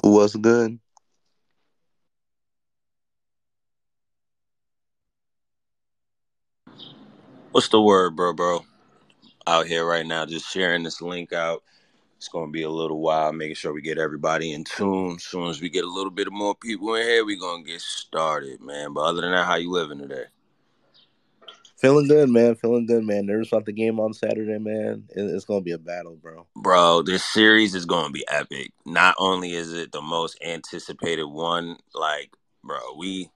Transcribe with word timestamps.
What's 0.00 0.36
good? 0.36 0.78
What's 7.52 7.68
the 7.68 7.80
word, 7.82 8.16
bro, 8.16 8.32
bro? 8.32 8.64
Out 9.46 9.66
here 9.66 9.84
right 9.86 10.06
now, 10.06 10.26
just 10.26 10.50
sharing 10.52 10.82
this 10.84 11.02
link 11.02 11.32
out. 11.32 11.62
It's 12.16 12.28
gonna 12.28 12.50
be 12.52 12.62
a 12.62 12.70
little 12.70 13.00
while, 13.00 13.32
making 13.32 13.56
sure 13.56 13.72
we 13.72 13.82
get 13.82 13.98
everybody 13.98 14.52
in 14.52 14.64
tune. 14.64 15.16
As 15.16 15.24
soon 15.24 15.48
as 15.48 15.60
we 15.60 15.70
get 15.70 15.84
a 15.84 15.90
little 15.90 16.10
bit 16.10 16.32
more 16.32 16.54
people 16.54 16.94
in 16.94 17.02
here, 17.02 17.24
we 17.24 17.38
gonna 17.38 17.64
get 17.64 17.80
started, 17.80 18.60
man. 18.60 18.92
But 18.94 19.02
other 19.02 19.22
than 19.22 19.32
that, 19.32 19.46
how 19.46 19.56
you 19.56 19.70
living 19.70 19.98
today? 19.98 20.26
Feeling 21.82 22.06
good, 22.06 22.30
man. 22.30 22.54
Feeling 22.54 22.86
good, 22.86 23.04
man. 23.04 23.26
Nervous 23.26 23.48
about 23.48 23.64
the 23.64 23.72
game 23.72 23.98
on 23.98 24.14
Saturday, 24.14 24.56
man. 24.56 25.02
It's 25.08 25.44
gonna 25.44 25.62
be 25.62 25.72
a 25.72 25.78
battle, 25.78 26.14
bro. 26.14 26.46
Bro, 26.54 27.02
this 27.02 27.24
series 27.24 27.74
is 27.74 27.86
gonna 27.86 28.12
be 28.12 28.24
epic. 28.30 28.70
Not 28.86 29.16
only 29.18 29.54
is 29.54 29.72
it 29.72 29.90
the 29.90 30.00
most 30.00 30.38
anticipated 30.44 31.24
one, 31.24 31.78
like, 31.92 32.30
bro, 32.62 32.78
we 32.96 33.30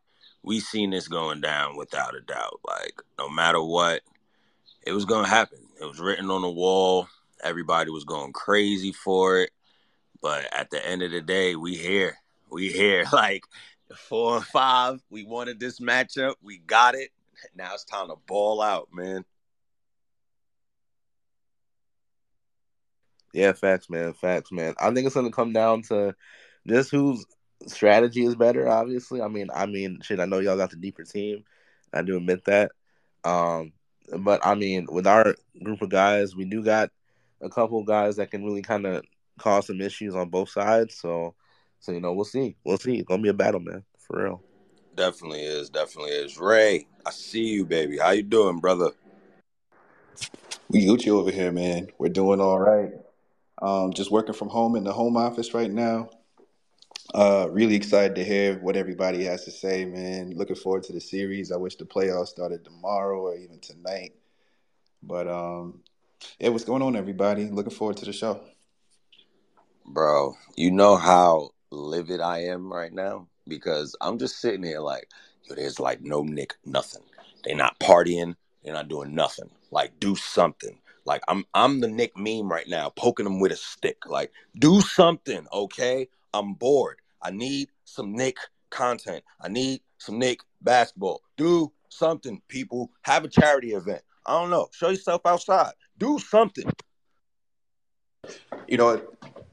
we 0.44 0.60
seen 0.60 0.90
this 0.90 1.08
going 1.08 1.40
down 1.40 1.76
without 1.76 2.14
a 2.14 2.20
doubt. 2.20 2.60
Like, 2.64 3.02
no 3.18 3.28
matter 3.28 3.60
what, 3.60 4.02
it 4.86 4.92
was 4.92 5.06
gonna 5.06 5.26
happen. 5.26 5.58
It 5.80 5.84
was 5.84 5.98
written 5.98 6.30
on 6.30 6.42
the 6.42 6.48
wall. 6.48 7.08
Everybody 7.42 7.90
was 7.90 8.04
going 8.04 8.32
crazy 8.32 8.92
for 8.92 9.40
it. 9.40 9.50
But 10.22 10.46
at 10.54 10.70
the 10.70 10.86
end 10.86 11.02
of 11.02 11.10
the 11.10 11.20
day, 11.20 11.56
we 11.56 11.74
here. 11.74 12.16
We 12.48 12.68
here. 12.68 13.06
Like 13.12 13.42
four 14.08 14.36
and 14.36 14.46
five. 14.46 15.00
We 15.10 15.24
wanted 15.24 15.58
this 15.58 15.80
matchup. 15.80 16.34
We 16.42 16.58
got 16.58 16.94
it. 16.94 17.10
Now 17.54 17.74
it's 17.74 17.84
time 17.84 18.08
to 18.08 18.16
ball 18.26 18.62
out, 18.62 18.88
man. 18.92 19.24
Yeah, 23.32 23.52
facts, 23.52 23.90
man. 23.90 24.14
Facts, 24.14 24.50
man. 24.50 24.74
I 24.80 24.90
think 24.92 25.06
it's 25.06 25.14
gonna 25.14 25.30
come 25.30 25.52
down 25.52 25.82
to 25.82 26.14
just 26.66 26.90
whose 26.90 27.24
strategy 27.66 28.24
is 28.24 28.34
better. 28.34 28.68
Obviously, 28.68 29.20
I 29.20 29.28
mean, 29.28 29.48
I 29.54 29.66
mean, 29.66 30.00
shit. 30.02 30.20
I 30.20 30.24
know 30.24 30.38
y'all 30.38 30.56
got 30.56 30.70
the 30.70 30.76
deeper 30.76 31.04
team. 31.04 31.44
I 31.92 32.02
do 32.02 32.16
admit 32.16 32.44
that. 32.46 32.72
Um, 33.24 33.72
but 34.18 34.44
I 34.46 34.54
mean, 34.54 34.86
with 34.90 35.06
our 35.06 35.34
group 35.62 35.82
of 35.82 35.90
guys, 35.90 36.34
we 36.34 36.44
do 36.44 36.62
got 36.62 36.90
a 37.40 37.50
couple 37.50 37.82
guys 37.84 38.16
that 38.16 38.30
can 38.30 38.44
really 38.44 38.62
kind 38.62 38.86
of 38.86 39.04
cause 39.38 39.66
some 39.66 39.80
issues 39.80 40.14
on 40.14 40.30
both 40.30 40.48
sides. 40.48 40.96
So, 40.96 41.34
so 41.80 41.92
you 41.92 42.00
know, 42.00 42.12
we'll 42.12 42.24
see. 42.24 42.56
We'll 42.64 42.78
see. 42.78 42.96
It's 42.96 43.08
gonna 43.08 43.22
be 43.22 43.28
a 43.28 43.34
battle, 43.34 43.60
man. 43.60 43.84
For 43.98 44.24
real. 44.24 44.45
Definitely 44.96 45.42
is. 45.42 45.68
Definitely 45.68 46.12
is. 46.12 46.38
Ray, 46.38 46.86
I 47.04 47.10
see 47.10 47.44
you, 47.44 47.66
baby. 47.66 47.98
How 47.98 48.12
you 48.12 48.22
doing, 48.22 48.60
brother? 48.60 48.92
We 50.70 50.86
Gucci 50.86 51.08
over 51.08 51.30
here, 51.30 51.52
man. 51.52 51.88
We're 51.98 52.08
doing 52.08 52.40
all 52.40 52.58
right. 52.58 52.92
Um, 53.60 53.92
just 53.92 54.10
working 54.10 54.34
from 54.34 54.48
home 54.48 54.74
in 54.74 54.84
the 54.84 54.92
home 54.94 55.18
office 55.18 55.52
right 55.52 55.70
now. 55.70 56.08
Uh, 57.14 57.46
really 57.50 57.74
excited 57.74 58.14
to 58.16 58.24
hear 58.24 58.58
what 58.58 58.74
everybody 58.74 59.24
has 59.24 59.44
to 59.44 59.50
say, 59.50 59.84
man. 59.84 60.30
Looking 60.34 60.56
forward 60.56 60.84
to 60.84 60.94
the 60.94 61.00
series. 61.00 61.52
I 61.52 61.56
wish 61.56 61.76
the 61.76 61.84
playoffs 61.84 62.28
started 62.28 62.64
tomorrow 62.64 63.20
or 63.20 63.36
even 63.36 63.60
tonight. 63.60 64.14
But 65.02 65.28
um, 65.28 65.82
yeah, 66.40 66.48
what's 66.48 66.64
going 66.64 66.82
on, 66.82 66.96
everybody? 66.96 67.44
Looking 67.50 67.72
forward 67.72 67.98
to 67.98 68.06
the 68.06 68.14
show. 68.14 68.40
Bro, 69.84 70.36
you 70.56 70.70
know 70.70 70.96
how 70.96 71.50
livid 71.70 72.20
I 72.20 72.44
am 72.44 72.72
right 72.72 72.92
now? 72.92 73.28
Because 73.48 73.96
I'm 74.00 74.18
just 74.18 74.40
sitting 74.40 74.62
here 74.62 74.80
like, 74.80 75.08
yo, 75.44 75.54
there's 75.54 75.80
like 75.80 76.02
no 76.02 76.22
Knick, 76.22 76.54
nothing. 76.64 77.02
They're 77.44 77.56
not 77.56 77.78
partying, 77.78 78.34
they're 78.64 78.74
not 78.74 78.88
doing 78.88 79.14
nothing. 79.14 79.50
Like, 79.70 79.98
do 80.00 80.16
something. 80.16 80.78
Like 81.04 81.22
I'm 81.28 81.44
I'm 81.54 81.80
the 81.80 81.88
Knick 81.88 82.16
meme 82.16 82.50
right 82.50 82.68
now, 82.68 82.90
poking 82.90 83.24
them 83.24 83.38
with 83.38 83.52
a 83.52 83.56
stick. 83.56 84.06
Like, 84.06 84.32
do 84.58 84.80
something, 84.80 85.46
okay? 85.52 86.08
I'm 86.34 86.54
bored. 86.54 86.98
I 87.22 87.30
need 87.30 87.68
some 87.84 88.12
Knick 88.12 88.36
content. 88.70 89.24
I 89.40 89.48
need 89.48 89.82
some 89.98 90.18
Knick 90.18 90.40
basketball. 90.60 91.22
Do 91.36 91.72
something, 91.88 92.42
people. 92.48 92.90
Have 93.02 93.24
a 93.24 93.28
charity 93.28 93.72
event. 93.72 94.02
I 94.26 94.32
don't 94.32 94.50
know. 94.50 94.68
Show 94.72 94.90
yourself 94.90 95.22
outside. 95.24 95.72
Do 95.98 96.18
something. 96.18 96.70
You 98.66 98.76
know? 98.76 99.02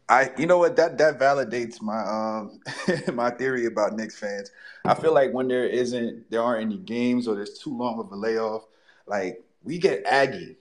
I 0.09 0.31
you 0.37 0.45
know 0.45 0.57
what 0.57 0.75
that 0.75 0.97
that 0.97 1.19
validates 1.19 1.81
my 1.81 2.01
um 2.01 2.59
my 3.15 3.29
theory 3.31 3.65
about 3.65 3.95
Knicks 3.95 4.17
fans. 4.17 4.51
I 4.85 4.95
feel 4.95 5.13
like 5.13 5.31
when 5.31 5.47
there 5.47 5.65
isn't 5.65 6.29
there 6.29 6.41
aren't 6.41 6.63
any 6.63 6.77
games 6.77 7.27
or 7.27 7.35
there's 7.35 7.57
too 7.57 7.75
long 7.75 7.99
of 7.99 8.11
a 8.11 8.15
layoff, 8.15 8.65
like 9.07 9.41
we 9.63 9.77
get 9.77 10.03
aggy, 10.05 10.57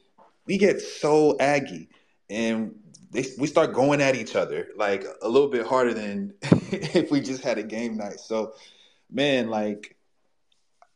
we 0.47 0.59
get 0.59 0.81
so 0.81 1.37
aggy, 1.39 1.89
and 2.31 2.75
they, 3.11 3.27
we 3.39 3.47
start 3.47 3.75
going 3.75 4.01
at 4.01 4.15
each 4.15 4.37
other 4.37 4.69
like 4.77 5.05
a 5.23 5.29
little 5.29 5.49
bit 5.49 5.67
harder 5.67 5.93
than 5.93 6.35
if 6.43 7.11
we 7.11 7.21
just 7.21 7.43
had 7.43 7.59
a 7.59 7.63
game 7.63 7.97
night. 7.97 8.21
So, 8.21 8.55
man, 9.11 9.49
like 9.51 9.97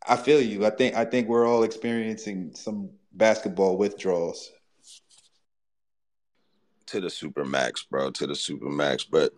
I 0.09 0.17
feel 0.17 0.41
you. 0.41 0.65
I 0.65 0.71
think 0.71 0.95
I 0.95 1.05
think 1.05 1.29
we're 1.29 1.49
all 1.49 1.65
experiencing 1.65 2.53
some 2.55 2.91
basketball 3.13 3.77
withdrawals. 3.77 4.53
To 6.87 7.01
the 7.01 7.11
super 7.11 7.45
max, 7.45 7.85
bro, 7.85 8.11
to 8.13 8.27
the 8.27 8.35
super 8.35 8.69
max. 8.69 9.05
But 9.05 9.33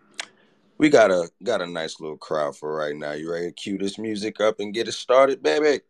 we 0.79 0.89
got 0.89 1.11
a 1.11 1.29
got 1.43 1.61
a 1.61 1.67
nice 1.67 2.01
little 2.01 2.17
crowd 2.17 2.57
for 2.57 2.75
right 2.75 2.95
now. 2.95 3.13
You 3.13 3.31
ready 3.31 3.47
to 3.49 3.53
cue 3.53 3.79
this 3.79 3.99
music 3.99 4.41
up 4.41 4.61
and 4.61 4.73
get 4.75 4.89
it 4.89 4.93
started, 4.93 5.43
baby? 5.43 5.83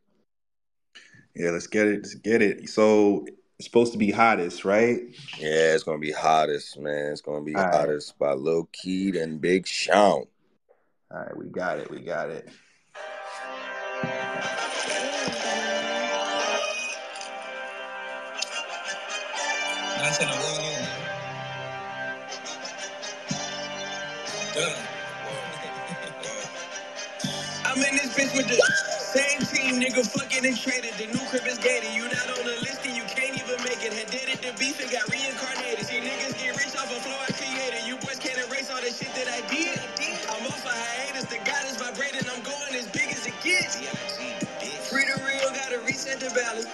Yeah, 1.35 1.51
let's 1.51 1.67
get 1.67 1.87
it. 1.87 2.03
Let's 2.03 2.15
get 2.15 2.43
it. 2.43 2.69
So 2.69 3.27
it's 3.59 3.67
supposed 3.67 3.93
to 3.93 3.99
be 3.99 4.11
hottest, 4.11 4.65
right? 4.65 5.01
Yeah, 5.39 5.75
it's 5.75 5.85
gonna 5.85 5.99
be 5.99 6.13
hottest, 6.13 6.79
man. 6.79 7.13
It's 7.13 7.21
gonna 7.21 7.45
be 7.45 7.55
All 7.55 7.63
right. 7.63 7.75
hottest 7.75 8.19
by 8.19 8.33
Lil 8.33 8.69
Keed 8.73 9.17
and 9.17 9.41
Big 9.41 9.67
Sean. 9.67 10.25
All 11.11 11.19
right, 11.19 11.37
we 11.37 11.47
got 11.47 11.79
it. 11.79 11.91
We 11.91 12.01
got 12.01 12.31
it. 12.31 12.49
I 20.01 20.11
said 20.13 20.29
I'm 20.29 20.58
I'm 27.65 27.79
in 27.79 27.97
this 27.97 28.11
bitch 28.19 28.35
with 28.37 28.49
the 28.51 28.59
same 29.15 29.41
team, 29.47 29.79
nigga. 29.81 30.03
Fucking 30.03 30.47
and 30.47 30.59
traded. 30.59 30.95
The 30.99 31.07
new 31.15 31.23
crib 31.31 31.47
is 31.47 31.59
gated. 31.59 31.95
You 31.95 32.05
not 32.11 32.27
on 32.35 32.45
the 32.45 32.59
list 32.67 32.83
and 32.87 32.97
you 32.97 33.05
can't 33.07 33.39
even 33.39 33.57
make 33.65 33.81
it. 33.87 33.95
Had 33.95 34.11
did 34.11 34.29
it 34.29 34.43
to 34.43 34.53
beef 34.59 34.83
and 34.83 34.91
got 34.91 35.07
reincarnated. 35.09 35.87
See 35.87 36.03
niggas 36.03 36.35
get 36.43 36.59
rich 36.59 36.75
off 36.75 36.91
a 36.91 36.99
flow 37.01 37.17
I 37.23 37.33
created. 37.39 37.87
You 37.87 37.97
boys 38.03 38.19
can't 38.19 38.39
erase 38.51 38.71
all 38.71 38.83
the 38.83 38.91
shit 38.91 39.15
that 39.15 39.31
I 39.31 39.47
did. 39.49 39.79
I'm 40.29 40.47
off 40.51 40.67
a 40.67 40.75
hiatus. 40.75 41.27
The 41.31 41.39
God 41.47 41.65
is 41.71 41.79
vibrating. 41.79 42.27
I'm 42.29 42.43
going 42.43 42.75
as 42.75 42.89
big 42.91 43.15
as 43.15 43.27
it 43.27 43.39
gets. 43.47 43.79
Free 44.91 45.07
the 45.07 45.19
real, 45.25 45.51
gotta 45.55 45.81
reset 45.87 46.21
the 46.21 46.31
balance. 46.35 46.67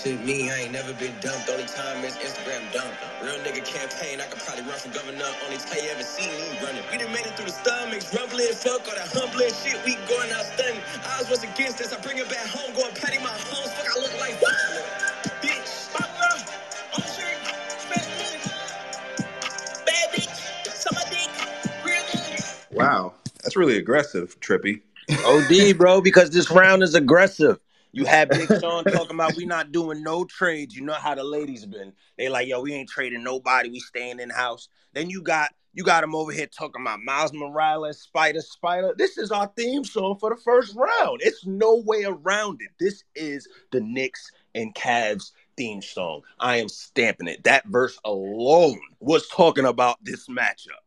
Bitch 0.00 0.12
worship 0.12 0.24
me. 0.24 0.50
I 0.50 0.60
ain't 0.60 0.72
never 0.72 0.92
been 0.94 1.14
dumped. 1.20 1.48
Only 1.48 1.64
time 1.64 2.04
is 2.04 2.16
Instagram 2.16 2.72
dump. 2.72 2.92
Real 3.22 3.34
nigga 3.40 3.64
campaign. 3.64 4.20
I 4.20 4.24
could 4.26 4.40
probably 4.40 4.64
run 4.64 4.78
for 4.78 4.88
governor. 4.90 5.24
Only 5.44 5.58
time 5.58 5.78
you 5.82 5.90
ever 5.90 6.02
seen 6.02 6.28
me 6.28 6.58
running. 6.62 6.82
We 6.90 6.98
done 6.98 7.12
made 7.12 7.26
it 7.26 7.36
through 7.36 7.46
the 7.46 7.52
stomachs. 7.52 8.14
Rumbling, 8.14 8.52
fuck 8.52 8.86
all 8.88 8.94
that 8.94 9.08
humbling 9.12 9.52
shit. 9.52 9.76
We 9.84 9.96
going 10.08 10.30
out 10.32 10.44
stunning. 10.44 10.80
Eyes 11.16 11.28
was 11.30 11.42
against 11.42 11.78
this. 11.78 11.92
I 11.92 12.00
bring 12.00 12.18
it 12.18 12.28
back 12.28 12.46
home. 12.46 12.74
Going 12.74 12.94
patty 12.94 13.18
my 13.18 13.30
homes. 13.30 13.72
Fuck, 13.72 13.96
I 13.96 14.00
look 14.00 14.14
like 14.20 14.34
bitch. 15.40 15.88
I'm 16.92 17.02
sure. 17.02 17.26
Bad 19.86 20.10
bitch. 20.12 20.66
Suck 20.66 20.94
my 20.94 21.04
dick. 21.10 21.30
Real 21.84 22.02
nigga. 22.02 22.72
Wow, 22.72 23.14
that's 23.42 23.56
really 23.56 23.76
aggressive, 23.76 24.38
Trippy. 24.40 24.80
OD, 25.26 25.76
bro, 25.76 26.00
because 26.00 26.30
this 26.30 26.50
round 26.50 26.82
is 26.82 26.94
aggressive. 26.94 27.58
You 27.92 28.04
had 28.04 28.28
Big 28.28 28.48
Sean 28.60 28.84
talking 28.84 29.14
about 29.14 29.36
we 29.36 29.46
not 29.46 29.72
doing 29.72 30.02
no 30.02 30.24
trades. 30.24 30.76
You 30.76 30.82
know 30.82 30.92
how 30.94 31.14
the 31.14 31.24
ladies 31.24 31.66
been. 31.66 31.92
They 32.16 32.28
like, 32.28 32.46
yo, 32.46 32.60
we 32.60 32.72
ain't 32.72 32.88
trading 32.88 33.24
nobody. 33.24 33.68
We 33.68 33.80
staying 33.80 34.20
in 34.20 34.30
house. 34.30 34.68
Then 34.92 35.10
you 35.10 35.22
got 35.22 35.50
you 35.72 35.84
got 35.84 36.02
him 36.02 36.14
over 36.14 36.32
here 36.32 36.46
talking 36.46 36.82
about 36.82 37.00
Miles 37.00 37.32
Morales, 37.32 38.00
Spider, 38.00 38.40
Spider. 38.40 38.92
This 38.96 39.18
is 39.18 39.30
our 39.30 39.50
theme 39.56 39.84
song 39.84 40.16
for 40.18 40.30
the 40.30 40.40
first 40.40 40.74
round. 40.74 41.20
It's 41.22 41.46
no 41.46 41.76
way 41.76 42.04
around 42.04 42.60
it. 42.60 42.70
This 42.78 43.04
is 43.14 43.46
the 43.70 43.80
Knicks 43.80 44.32
and 44.54 44.74
Cavs 44.74 45.30
theme 45.56 45.80
song. 45.80 46.22
I 46.40 46.56
am 46.56 46.68
stamping 46.68 47.28
it. 47.28 47.44
That 47.44 47.66
verse 47.66 47.98
alone 48.04 48.80
was 48.98 49.28
talking 49.28 49.64
about 49.64 49.98
this 50.02 50.26
matchup. 50.28 50.82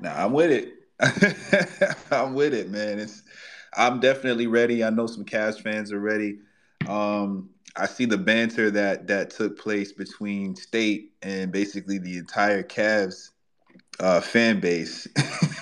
Nah, 0.00 0.24
I'm 0.24 0.32
with 0.32 0.52
it. 0.52 0.74
I'm 2.12 2.34
with 2.34 2.54
it, 2.54 2.70
man. 2.70 3.00
It's 3.00 3.23
I'm 3.76 4.00
definitely 4.00 4.46
ready. 4.46 4.84
I 4.84 4.90
know 4.90 5.06
some 5.06 5.24
Cavs 5.24 5.60
fans 5.60 5.92
are 5.92 6.00
ready. 6.00 6.38
Um, 6.88 7.50
I 7.76 7.86
see 7.86 8.04
the 8.04 8.18
banter 8.18 8.70
that 8.70 9.06
that 9.08 9.30
took 9.30 9.58
place 9.58 9.92
between 9.92 10.54
State 10.54 11.12
and 11.22 11.50
basically 11.50 11.98
the 11.98 12.18
entire 12.18 12.62
Cavs 12.62 13.30
uh, 14.00 14.20
fan 14.20 14.60
base. 14.60 15.08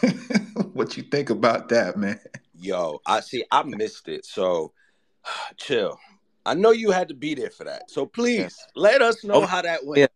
what 0.75 0.97
you 0.97 1.03
think 1.05 1.31
about 1.31 1.69
that, 1.71 1.97
man? 1.97 2.21
Yo, 2.59 3.01
I 3.07 3.21
see. 3.21 3.45
I 3.51 3.63
missed 3.63 4.09
it. 4.09 4.25
So, 4.27 4.73
chill. 5.57 5.99
I 6.45 6.55
know 6.55 6.73
you 6.73 6.91
had 6.91 7.09
to 7.09 7.15
be 7.15 7.35
there 7.35 7.51
for 7.51 7.65
that. 7.65 7.89
So 7.89 8.05
please 8.05 8.57
let 8.75 9.01
us 9.01 9.23
know 9.23 9.35
Oh, 9.43 9.47
how 9.47 9.63
that 9.63 9.87
went. 9.87 10.01
yeah. 10.01 10.07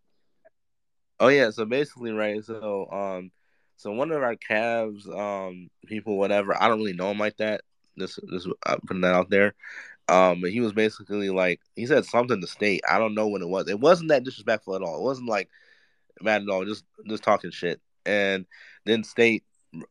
Oh 1.21 1.29
yeah, 1.29 1.51
so 1.51 1.65
basically, 1.65 2.11
right? 2.13 2.45
So 2.45 2.91
um, 2.91 3.31
so 3.77 3.93
one 3.93 4.11
of 4.11 4.23
our 4.23 4.35
Cavs 4.37 5.09
um 5.09 5.71
people, 5.87 6.19
whatever, 6.19 6.61
I 6.61 6.69
don't 6.69 6.79
really 6.79 6.93
know 6.95 7.11
him 7.11 7.19
like 7.19 7.37
that. 7.39 7.63
This 7.97 8.19
this 8.31 8.47
I'm 8.67 8.81
putting 8.87 9.03
that 9.03 9.15
out 9.15 9.31
there. 9.31 9.55
Um, 10.09 10.45
he 10.45 10.61
was 10.61 10.73
basically 10.73 11.31
like 11.31 11.61
he 11.75 11.87
said 11.87 12.05
something 12.05 12.41
to 12.41 12.47
state. 12.47 12.83
I 12.89 12.99
don't 12.99 13.15
know 13.15 13.27
what 13.29 13.43
it 13.43 13.49
was. 13.49 13.69
It 13.69 13.81
wasn't 13.81 14.11
that 14.11 14.25
disrespectful 14.25 14.77
at 14.77 14.83
all. 14.83 14.99
It 14.99 15.05
wasn't 15.05 15.29
like 15.29 15.49
mad 16.21 16.43
at 16.43 16.49
all. 16.49 16.65
Just 16.65 16.85
just 17.09 17.23
talking 17.23 17.51
shit. 17.51 17.81
And 18.05 18.47
then 18.85 19.05
state 19.05 19.45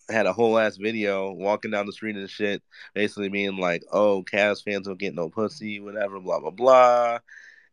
had 0.09 0.25
a 0.25 0.33
whole 0.33 0.57
ass 0.57 0.77
video 0.77 1.31
walking 1.31 1.71
down 1.71 1.85
the 1.85 1.91
street 1.91 2.15
and 2.15 2.29
shit, 2.29 2.63
basically 2.93 3.29
being 3.29 3.57
like, 3.57 3.83
"Oh, 3.91 4.23
Cavs 4.23 4.63
fans 4.63 4.87
don't 4.87 4.99
get 4.99 5.15
no 5.15 5.29
pussy, 5.29 5.79
whatever, 5.79 6.19
blah 6.19 6.39
blah 6.39 6.51
blah." 6.51 7.19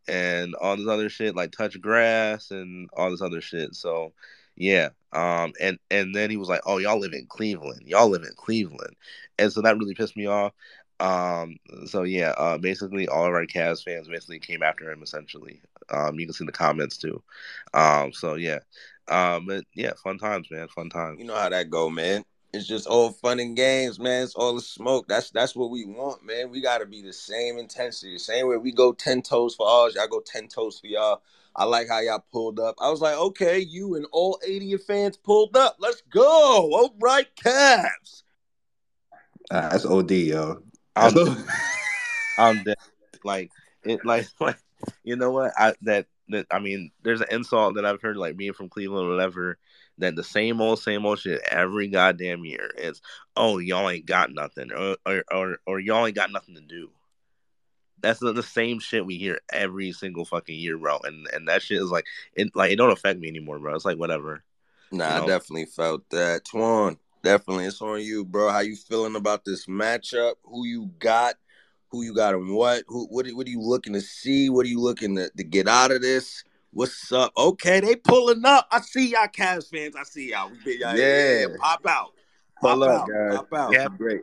and 0.07 0.53
all 0.55 0.75
this 0.75 0.87
other 0.87 1.09
shit 1.09 1.35
like 1.35 1.51
touch 1.51 1.79
grass 1.79 2.51
and 2.51 2.89
all 2.97 3.09
this 3.11 3.21
other 3.21 3.41
shit. 3.41 3.75
So 3.75 4.13
yeah. 4.55 4.89
Um 5.11 5.53
and 5.59 5.77
and 5.91 6.15
then 6.15 6.29
he 6.29 6.37
was 6.37 6.49
like, 6.49 6.61
"Oh, 6.65 6.77
y'all 6.79 6.99
live 6.99 7.13
in 7.13 7.27
Cleveland. 7.27 7.83
Y'all 7.85 8.09
live 8.09 8.23
in 8.23 8.33
Cleveland." 8.35 8.95
And 9.37 9.51
so 9.51 9.61
that 9.61 9.77
really 9.77 9.93
pissed 9.95 10.17
me 10.17 10.25
off. 10.27 10.53
Um 10.99 11.57
so 11.85 12.03
yeah, 12.03 12.31
uh 12.37 12.57
basically 12.57 13.07
all 13.07 13.25
of 13.25 13.33
our 13.33 13.45
Cavs 13.45 13.83
fans 13.83 14.07
basically 14.07 14.39
came 14.39 14.63
after 14.63 14.91
him 14.91 15.03
essentially. 15.03 15.61
Um 15.89 16.19
you 16.19 16.25
can 16.25 16.33
see 16.33 16.45
the 16.45 16.51
comments 16.51 16.97
too. 16.97 17.21
Um 17.73 18.13
so 18.13 18.35
yeah. 18.35 18.59
Um 19.07 19.45
but 19.45 19.65
yeah, 19.73 19.93
fun 20.03 20.17
times, 20.17 20.49
man. 20.51 20.67
Fun 20.69 20.89
times. 20.89 21.19
You 21.19 21.25
know 21.25 21.35
how 21.35 21.49
that 21.49 21.69
go, 21.69 21.89
man. 21.89 22.23
It's 22.53 22.67
just 22.67 22.85
all 22.85 23.09
fun 23.11 23.39
and 23.39 23.55
games, 23.55 23.99
man. 23.99 24.23
It's 24.23 24.35
all 24.35 24.53
the 24.53 24.61
smoke. 24.61 25.07
That's 25.07 25.31
that's 25.31 25.55
what 25.55 25.71
we 25.71 25.85
want, 25.85 26.23
man. 26.23 26.51
We 26.51 26.61
gotta 26.61 26.85
be 26.85 27.01
the 27.01 27.11
same 27.11 27.57
intensity, 27.57 28.13
the 28.13 28.19
same 28.19 28.47
way 28.47 28.57
we 28.57 28.71
go 28.71 28.93
ten 28.93 29.23
toes 29.23 29.55
for 29.55 29.67
ours. 29.67 29.95
Y'all 29.95 30.07
go 30.07 30.21
ten 30.23 30.47
toes 30.47 30.79
for 30.79 30.85
y'all. 30.87 31.23
I 31.55 31.65
like 31.65 31.87
how 31.87 31.99
y'all 31.99 32.23
pulled 32.31 32.59
up. 32.59 32.75
I 32.79 32.89
was 32.89 33.01
like, 33.01 33.15
okay, 33.15 33.59
you 33.59 33.95
and 33.95 34.07
all 34.11 34.39
80 34.45 34.73
of 34.73 34.83
fans 34.83 35.17
pulled 35.17 35.55
up. 35.55 35.77
Let's 35.79 36.01
go. 36.09 36.23
All 36.23 36.95
right, 36.99 37.27
Cavs. 37.35 38.23
Uh, 39.51 39.69
that's 39.69 39.85
OD, 39.85 40.11
yo. 40.11 40.63
I'm 40.95 41.13
I'm 42.37 42.63
dead. 42.63 42.77
Like 43.23 43.51
it, 43.83 44.05
like 44.05 44.27
like 44.39 44.57
you 45.03 45.15
know 45.15 45.31
what? 45.31 45.53
I 45.57 45.73
that 45.83 46.07
that 46.29 46.47
I 46.49 46.59
mean, 46.59 46.91
there's 47.03 47.21
an 47.21 47.27
insult 47.31 47.75
that 47.75 47.85
I've 47.85 48.01
heard 48.01 48.17
like 48.17 48.37
being 48.37 48.53
from 48.53 48.69
Cleveland 48.69 49.07
or 49.07 49.11
whatever. 49.11 49.57
That 49.99 50.15
the 50.15 50.23
same 50.23 50.59
old 50.59 50.79
same 50.79 51.05
old 51.05 51.19
shit 51.19 51.41
every 51.49 51.87
goddamn 51.87 52.45
year 52.45 52.71
is 52.77 52.99
oh 53.35 53.59
y'all 53.59 53.89
ain't 53.89 54.07
got 54.07 54.33
nothing 54.33 54.71
or 54.71 54.97
or 55.05 55.23
or, 55.31 55.57
or 55.67 55.79
y'all 55.79 56.07
ain't 56.07 56.15
got 56.15 56.31
nothing 56.31 56.55
to 56.55 56.61
do. 56.61 56.89
That's 58.03 58.19
the, 58.19 58.33
the 58.33 58.43
same 58.43 58.79
shit 58.79 59.05
we 59.05 59.17
hear 59.17 59.39
every 59.51 59.93
single 59.93 60.25
fucking 60.25 60.59
year, 60.59 60.77
bro. 60.77 60.99
And 61.03 61.25
and 61.33 61.47
that 61.47 61.63
shit 61.63 61.81
is 61.81 61.89
like 61.89 62.05
it 62.33 62.53
like 62.53 62.71
it 62.71 62.75
don't 62.75 62.91
affect 62.91 63.19
me 63.19 63.29
anymore, 63.29 63.57
bro. 63.59 63.73
It's 63.73 63.85
like 63.85 63.97
whatever. 63.97 64.43
Nah, 64.91 65.17
You 65.17 65.23
I 65.23 65.27
definitely 65.27 65.65
felt 65.65 66.07
that. 66.09 66.43
Twan, 66.43 66.97
definitely. 67.23 67.65
It's 67.65 67.81
on 67.81 68.01
you, 68.01 68.25
bro. 68.25 68.49
How 68.49 68.59
you 68.59 68.75
feeling 68.75 69.15
about 69.15 69.45
this 69.45 69.65
matchup? 69.67 70.33
Who 70.43 70.65
you 70.67 70.91
got? 70.99 71.35
Who 71.91 72.03
you 72.03 72.13
got 72.13 72.35
and 72.35 72.53
what? 72.53 72.83
Who 72.87 73.07
what, 73.07 73.25
what 73.29 73.47
are 73.47 73.49
you 73.49 73.61
looking 73.61 73.93
to 73.93 74.01
see? 74.01 74.49
What 74.49 74.65
are 74.65 74.69
you 74.69 74.81
looking 74.81 75.15
to, 75.15 75.29
to 75.29 75.43
get 75.43 75.69
out 75.69 75.91
of 75.91 76.01
this? 76.01 76.43
What's 76.71 77.11
up? 77.11 77.31
Okay, 77.37 77.79
they 77.79 77.95
pulling 77.95 78.43
up. 78.43 78.67
I 78.69 78.81
see 78.81 79.11
y'all 79.11 79.27
Cavs 79.27 79.69
fans. 79.69 79.95
I 79.95 80.03
see 80.03 80.31
y'all. 80.31 80.49
We 80.49 80.57
been 80.57 80.81
y'all. 80.81 80.97
Yeah. 80.97 81.39
Yeah. 81.39 81.55
Pop 81.57 81.85
out. 81.87 82.11
Pop 82.59 82.73
Pull 82.73 82.83
up, 82.83 83.01
out. 83.01 83.09
guys. 83.09 83.37
Pop 83.37 83.53
out. 83.53 83.73
Yeah. 83.73 83.87
great. 83.97 84.21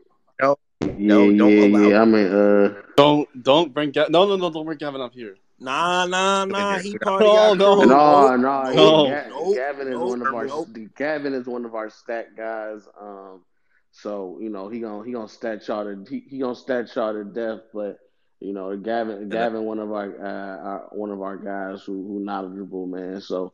No, 0.83 1.29
Yeah, 1.29 1.39
don't 1.39 1.51
yeah, 1.51 1.65
allow- 1.65 1.89
yeah. 1.89 2.03
I 2.03 2.05
mean, 2.05 2.27
uh, 2.27 2.83
Don't 2.97 3.43
don't 3.43 3.73
bring 3.73 3.91
Ga- 3.93 4.09
no 4.11 4.27
no 4.27 4.37
no 4.37 4.51
don't 4.51 4.65
bring 4.67 4.79
Gavin 4.79 5.01
up 5.01 5.15
here. 5.15 5.37
Nah, 5.59 6.07
nah, 6.07 6.45
nah. 6.45 6.79
He 6.79 6.93
No, 6.93 6.99
part 7.01 7.23
of 7.23 7.29
y'all 7.33 7.55
no. 7.55 7.75
no, 7.85 8.37
no, 8.37 8.37
no, 8.73 9.07
Ga- 9.07 9.29
nope, 9.31 9.55
Gavin 9.57 9.89
is 9.89 9.95
nope, 9.95 10.09
one 10.09 10.23
of 10.23 10.35
our 10.35 10.47
nope. 10.47 10.69
Gavin 10.97 11.35
is 11.35 11.47
one 11.47 11.65
of 11.65 11.75
our 11.75 11.91
stat 11.91 12.29
guys. 12.37 12.87
Um, 13.01 13.45
so 13.93 14.39
you 14.41 14.51
know 14.51 14.69
he 14.69 14.81
gonna 14.81 15.05
he 15.05 15.13
gonna 15.13 15.29
stat 15.29 15.67
y'all 15.69 15.85
to 15.85 16.05
he, 16.09 16.21
he 16.29 16.39
gonna 16.39 16.55
stat 16.55 16.95
y'all 16.95 17.13
to 17.13 17.25
death. 17.25 17.61
But 17.75 17.99
you 18.41 18.53
know 18.53 18.77
Gavin 18.77 19.29
Gavin 19.29 19.65
one 19.65 19.79
of 19.79 19.93
our, 19.93 20.09
uh, 20.27 20.59
our 20.69 20.89
one 20.93 21.11
of 21.11 21.21
our 21.23 21.37
guys 21.37 21.83
who 21.85 22.07
who 22.07 22.21
knowledgeable 22.21 22.87
man. 22.87 23.21
So 23.21 23.53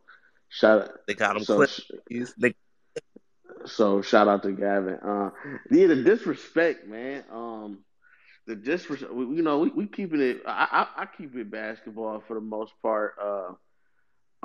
shout 0.49 0.82
out. 0.82 0.90
they 1.06 1.14
got 1.14 1.37
him 1.37 1.44
so 1.44 1.56
clipped. 1.56 1.72
sh- 1.72 2.32
They 2.38 2.55
So 3.64 4.00
shout 4.03 4.29
out 4.29 4.43
to 4.43 4.53
Gavin. 4.53 4.94
Uh, 4.94 5.31
yeah, 5.70 5.87
the 5.87 5.97
disrespect, 6.03 6.87
man. 6.87 7.25
Um, 7.31 7.79
the 8.47 8.55
disrespect. 8.55 9.12
You 9.12 9.43
know, 9.43 9.58
we, 9.58 9.70
we 9.70 9.87
keeping 9.87 10.20
it. 10.20 10.43
I, 10.47 10.87
I 10.97 11.03
I 11.03 11.06
keep 11.06 11.35
it 11.37 11.50
basketball 11.50 12.23
for 12.26 12.35
the 12.35 12.41
most 12.41 12.73
part. 12.82 13.14
Uh, 13.20 13.53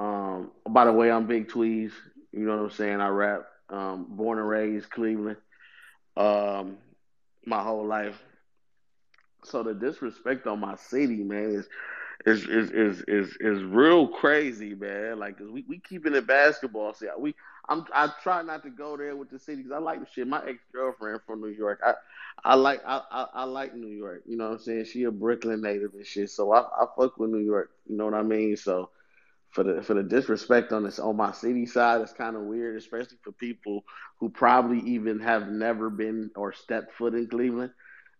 um, 0.01 0.51
by 0.69 0.85
the 0.85 0.91
way, 0.93 1.11
I'm 1.11 1.27
Big 1.27 1.47
Tweez. 1.49 1.91
You 2.31 2.45
know 2.45 2.55
what 2.57 2.63
I'm 2.63 2.69
saying? 2.71 2.99
I 3.01 3.07
rap. 3.09 3.41
Um, 3.69 4.05
born 4.09 4.37
and 4.37 4.47
raised 4.47 4.89
Cleveland. 4.89 5.37
Um, 6.15 6.77
my 7.45 7.61
whole 7.61 7.85
life. 7.85 8.21
So 9.43 9.63
the 9.63 9.73
disrespect 9.73 10.47
on 10.47 10.59
my 10.59 10.75
city, 10.75 11.23
man, 11.23 11.51
is 11.55 11.67
is 12.25 12.47
is 12.47 12.71
is 12.71 13.03
is, 13.07 13.37
is 13.39 13.63
real 13.63 14.07
crazy, 14.07 14.75
man. 14.75 15.19
Like, 15.19 15.39
we 15.39 15.63
we 15.67 15.79
keeping 15.79 16.13
it 16.15 16.27
basketball. 16.27 16.93
See, 16.93 17.07
we 17.17 17.33
I'm 17.71 17.85
I 17.93 18.11
try 18.23 18.43
not 18.43 18.63
to 18.63 18.71
go 18.71 18.97
there 18.97 19.15
with 19.15 19.31
the 19.31 19.39
city 19.39 19.63
'cause 19.63 19.73
I 19.73 19.79
like 19.79 20.01
the 20.01 20.07
shit. 20.07 20.27
My 20.27 20.43
ex 20.47 20.59
girlfriend 20.73 21.21
from 21.27 21.41
New 21.41 21.49
York. 21.49 21.81
I 21.85 21.95
I 22.43 22.55
like 22.55 22.81
I, 22.85 23.01
I 23.11 23.27
I 23.35 23.43
like 23.45 23.75
New 23.75 23.87
York. 23.89 24.23
You 24.27 24.37
know 24.37 24.47
what 24.49 24.53
I'm 24.55 24.59
saying? 24.59 24.85
She 24.85 25.03
a 25.05 25.11
Brooklyn 25.11 25.61
native 25.61 25.93
and 25.95 26.05
shit. 26.05 26.31
So 26.31 26.53
I 26.53 26.61
I 26.61 26.87
fuck 26.97 27.17
with 27.17 27.31
New 27.31 27.39
York. 27.39 27.71
You 27.87 27.97
know 27.97 28.05
what 28.05 28.15
I 28.15 28.23
mean? 28.23 28.57
So 28.57 28.91
for 29.51 29.63
the 29.63 29.83
for 29.83 29.95
the 29.95 30.03
disrespect 30.03 30.73
on 30.73 30.83
this 30.83 30.99
on 30.99 31.17
my 31.17 31.31
city 31.31 31.65
side, 31.65 32.01
it's 32.01 32.13
kind 32.13 32.35
of 32.35 32.43
weird, 32.43 32.77
especially 32.77 33.17
for 33.23 33.31
people 33.33 33.83
who 34.19 34.29
probably 34.29 34.79
even 34.81 35.19
have 35.21 35.49
never 35.49 35.89
been 35.89 36.31
or 36.35 36.53
stepped 36.53 36.93
foot 36.93 37.15
in 37.15 37.27
Cleveland. 37.27 37.71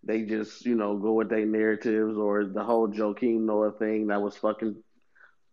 They 0.04 0.24
just 0.24 0.66
you 0.66 0.76
know 0.76 0.98
go 0.98 1.14
with 1.14 1.30
their 1.30 1.46
narratives 1.46 2.18
or 2.18 2.46
the 2.46 2.64
whole 2.64 2.90
Joakim 2.90 3.42
Noah 3.46 3.74
thing 3.74 4.08
that 4.08 4.22
was 4.22 4.38
fucking 4.38 4.84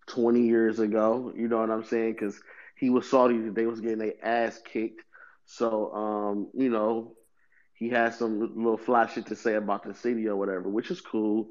twenty 0.06 0.42
years 0.46 0.78
ago. 0.80 1.32
You 1.36 1.48
know 1.48 1.58
what 1.58 1.70
I'm 1.70 1.84
saying? 1.84 2.12
Because 2.12 2.40
he 2.78 2.90
was 2.90 3.08
salty 3.08 3.38
that 3.42 3.54
they 3.54 3.66
was 3.66 3.80
getting 3.80 3.98
their 3.98 4.14
ass 4.22 4.60
kicked. 4.64 5.02
So 5.46 5.92
um, 5.94 6.50
you 6.54 6.70
know 6.70 7.14
he 7.74 7.90
has 7.90 8.18
some 8.18 8.40
little 8.40 8.76
fly 8.78 9.06
shit 9.06 9.26
to 9.26 9.36
say 9.36 9.54
about 9.54 9.84
the 9.84 9.94
city 9.94 10.28
or 10.28 10.36
whatever, 10.36 10.68
which 10.68 10.90
is 10.90 11.00
cool. 11.00 11.48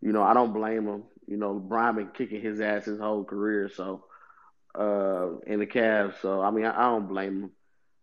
You 0.00 0.12
know, 0.12 0.22
I 0.22 0.34
don't 0.34 0.52
blame 0.52 0.86
him. 0.86 1.04
You 1.26 1.36
know, 1.36 1.54
Bron 1.54 1.96
been 1.96 2.08
kicking 2.08 2.42
his 2.42 2.60
ass 2.60 2.84
his 2.86 2.98
whole 2.98 3.24
career, 3.24 3.70
so 3.74 4.04
uh 4.78 5.38
in 5.46 5.60
the 5.60 5.66
Cavs. 5.66 6.20
So 6.20 6.40
I 6.42 6.50
mean, 6.50 6.64
I, 6.64 6.76
I 6.76 6.82
don't 6.90 7.08
blame 7.08 7.44
him. 7.44 7.50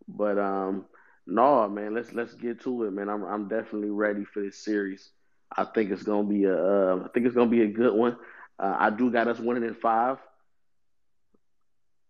But 0.08 0.38
um 0.40 0.86
no, 1.28 1.68
man, 1.70 1.94
let's 1.94 2.14
let's 2.14 2.34
get 2.34 2.62
to 2.62 2.84
it, 2.86 2.92
man. 2.92 3.10
I'm 3.10 3.24
I'm 3.24 3.48
definitely 3.48 3.92
ready 3.92 4.26
for 4.26 4.42
this 4.42 4.64
series. 4.64 5.10
I 5.56 5.66
think 5.66 5.92
it's 5.92 6.04
gonna 6.04 6.28
be 6.28 6.46
a 6.46 6.56
uh, 6.56 7.04
I 7.06 7.08
think 7.10 7.26
it's 7.26 7.36
gonna 7.36 7.50
be 7.50 7.64
a 7.64 7.68
good 7.68 7.94
one. 7.94 8.18
Uh, 8.60 8.76
I 8.78 8.90
do 8.90 9.12
got 9.12 9.28
us 9.28 9.40
winning 9.40 9.64
in 9.64 9.76
five. 9.76 10.18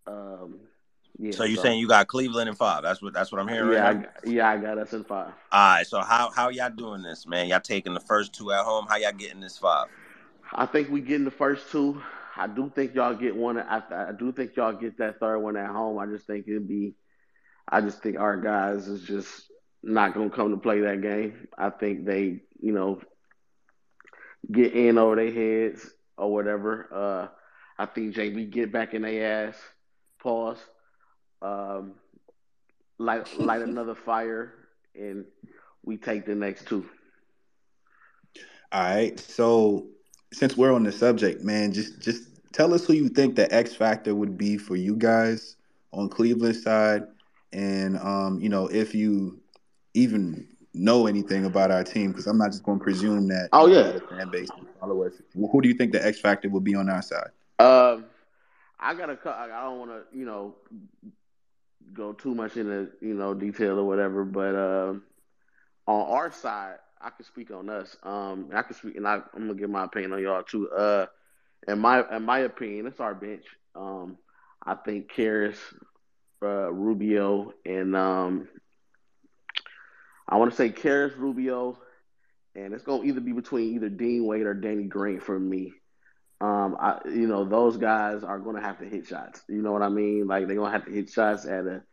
Um, 0.09 0.55
yeah. 1.17 1.31
So 1.31 1.43
you're 1.43 1.61
saying 1.61 1.79
you 1.79 1.87
got 1.87 2.07
Cleveland 2.07 2.49
in 2.49 2.55
five? 2.55 2.83
That's 2.83 3.01
what 3.01 3.13
that's 3.13 3.31
what 3.31 3.41
I'm 3.41 3.47
hearing 3.47 3.73
yeah, 3.73 3.91
right. 3.91 4.05
I, 4.05 4.29
yeah, 4.29 4.49
I 4.49 4.57
got 4.57 4.77
us 4.77 4.93
in 4.93 5.03
five. 5.03 5.33
All 5.51 5.75
right. 5.75 5.85
So 5.85 5.99
how 5.99 6.31
how 6.31 6.49
y'all 6.49 6.69
doing 6.69 7.01
this, 7.01 7.27
man? 7.27 7.47
Y'all 7.47 7.59
taking 7.59 7.93
the 7.93 7.99
first 7.99 8.33
two 8.33 8.51
at 8.51 8.63
home? 8.63 8.85
How 8.87 8.95
y'all 8.95 9.11
getting 9.11 9.41
this 9.41 9.57
five? 9.57 9.87
I 10.53 10.65
think 10.65 10.89
we 10.89 11.01
getting 11.01 11.25
the 11.25 11.31
first 11.31 11.71
two. 11.71 12.01
I 12.35 12.47
do 12.47 12.71
think 12.73 12.95
y'all 12.95 13.13
get 13.13 13.35
one. 13.35 13.59
I, 13.59 13.81
I 13.91 14.11
do 14.17 14.31
think 14.31 14.55
y'all 14.55 14.71
get 14.71 14.97
that 14.99 15.19
third 15.19 15.39
one 15.39 15.57
at 15.57 15.69
home. 15.69 15.99
I 15.99 16.05
just 16.05 16.25
think 16.25 16.47
it'd 16.47 16.67
be. 16.67 16.95
I 17.67 17.81
just 17.81 18.01
think 18.01 18.17
our 18.17 18.37
guys 18.37 18.87
is 18.87 19.03
just 19.03 19.51
not 19.83 20.13
gonna 20.13 20.29
come 20.29 20.51
to 20.51 20.57
play 20.57 20.79
that 20.81 21.01
game. 21.01 21.49
I 21.57 21.69
think 21.69 22.05
they, 22.05 22.41
you 22.61 22.71
know, 22.71 23.01
get 24.49 24.73
in 24.73 24.97
over 24.97 25.17
their 25.17 25.31
heads 25.31 25.85
or 26.17 26.31
whatever. 26.31 26.87
Uh, 26.91 27.27
I 27.77 27.85
think 27.85 28.15
JB 28.15 28.51
get 28.51 28.71
back 28.71 28.93
in 28.93 29.01
their 29.01 29.49
ass. 29.49 29.55
Pause. 30.21 30.59
Um, 31.41 31.93
light 32.97 33.39
light 33.39 33.61
another 33.63 33.95
fire, 33.95 34.53
and 34.95 35.25
we 35.83 35.97
take 35.97 36.25
the 36.25 36.35
next 36.35 36.67
two. 36.67 36.85
All 38.71 38.83
right. 38.83 39.19
So 39.19 39.87
since 40.31 40.55
we're 40.55 40.73
on 40.73 40.83
the 40.83 40.91
subject, 40.91 41.43
man, 41.43 41.71
just 41.71 41.99
just 42.01 42.23
tell 42.53 42.73
us 42.73 42.85
who 42.85 42.93
you 42.93 43.09
think 43.09 43.35
the 43.35 43.53
X 43.53 43.73
factor 43.73 44.13
would 44.13 44.37
be 44.37 44.57
for 44.57 44.75
you 44.75 44.95
guys 44.95 45.55
on 45.91 46.09
Cleveland 46.09 46.55
side, 46.55 47.03
and 47.51 47.97
um, 47.97 48.39
you 48.39 48.49
know 48.49 48.67
if 48.67 48.93
you 48.93 49.39
even 49.93 50.47
know 50.73 51.07
anything 51.07 51.45
about 51.45 51.71
our 51.71 51.83
team, 51.83 52.11
because 52.11 52.27
I'm 52.27 52.37
not 52.37 52.51
just 52.51 52.63
going 52.63 52.79
to 52.79 52.83
presume 52.83 53.27
that. 53.27 53.49
Oh, 53.53 53.67
yeah. 53.67 53.99
fan 54.09 54.29
base 54.29 54.49
will 54.57 54.67
follow 54.79 55.03
us. 55.03 55.13
Who 55.33 55.61
do 55.61 55.67
you 55.67 55.73
think 55.73 55.91
the 55.91 56.05
X 56.05 56.19
factor 56.19 56.49
will 56.49 56.61
be 56.61 56.75
on 56.75 56.89
our 56.89 57.01
side? 57.01 57.29
Um, 57.59 58.05
I 58.79 58.93
gotta. 58.93 59.17
I 59.25 59.63
don't 59.63 59.79
want 59.79 59.91
to, 59.91 60.17
you 60.17 60.25
know, 60.25 60.55
go 61.93 62.13
too 62.13 62.33
much 62.35 62.57
into 62.57 62.89
you 63.01 63.13
know 63.13 63.33
detail 63.33 63.79
or 63.79 63.83
whatever, 63.83 64.23
but 64.23 64.55
uh, 64.55 64.93
on 65.87 66.09
our 66.09 66.31
side, 66.31 66.75
I 67.01 67.09
can 67.09 67.25
speak 67.25 67.51
on 67.51 67.69
us. 67.69 67.95
Um, 68.03 68.49
I 68.53 68.61
can 68.61 68.75
speak, 68.75 68.95
and 68.95 69.07
I, 69.07 69.15
I'm 69.33 69.47
gonna 69.47 69.55
give 69.55 69.69
my 69.69 69.85
opinion 69.85 70.13
on 70.13 70.21
y'all 70.21 70.43
too. 70.43 70.69
Uh, 70.69 71.07
in 71.67 71.79
my 71.79 72.03
in 72.15 72.23
my 72.23 72.39
opinion, 72.39 72.87
it's 72.87 72.99
our 72.99 73.15
bench. 73.15 73.45
Um, 73.75 74.17
I 74.65 74.75
think 74.75 75.09
Caris, 75.09 75.57
uh, 76.41 76.71
Rubio, 76.71 77.53
and 77.65 77.95
um, 77.95 78.47
I 80.27 80.37
want 80.37 80.51
to 80.51 80.57
say 80.57 80.69
Caris, 80.69 81.13
Rubio, 81.17 81.77
and 82.55 82.73
it's 82.73 82.83
gonna 82.83 83.03
either 83.03 83.21
be 83.21 83.33
between 83.33 83.75
either 83.75 83.89
Dean 83.89 84.25
Wade 84.25 84.45
or 84.45 84.53
Danny 84.53 84.83
Green 84.83 85.19
for 85.19 85.39
me. 85.39 85.73
Um, 86.41 86.77
I, 86.79 86.99
you 87.05 87.27
know, 87.27 87.43
those 87.43 87.77
guys 87.77 88.23
are 88.23 88.39
gonna 88.39 88.61
have 88.61 88.79
to 88.79 88.85
hit 88.85 89.07
shots. 89.07 89.41
You 89.49 89.61
know 89.61 89.73
what 89.73 89.81
I 89.81 89.89
mean? 89.89 90.27
Like 90.27 90.47
they're 90.47 90.55
gonna 90.55 90.71
have 90.71 90.85
to 90.85 90.91
hit 90.91 91.09
shots 91.09 91.45
at 91.45 91.65
a 91.65 91.83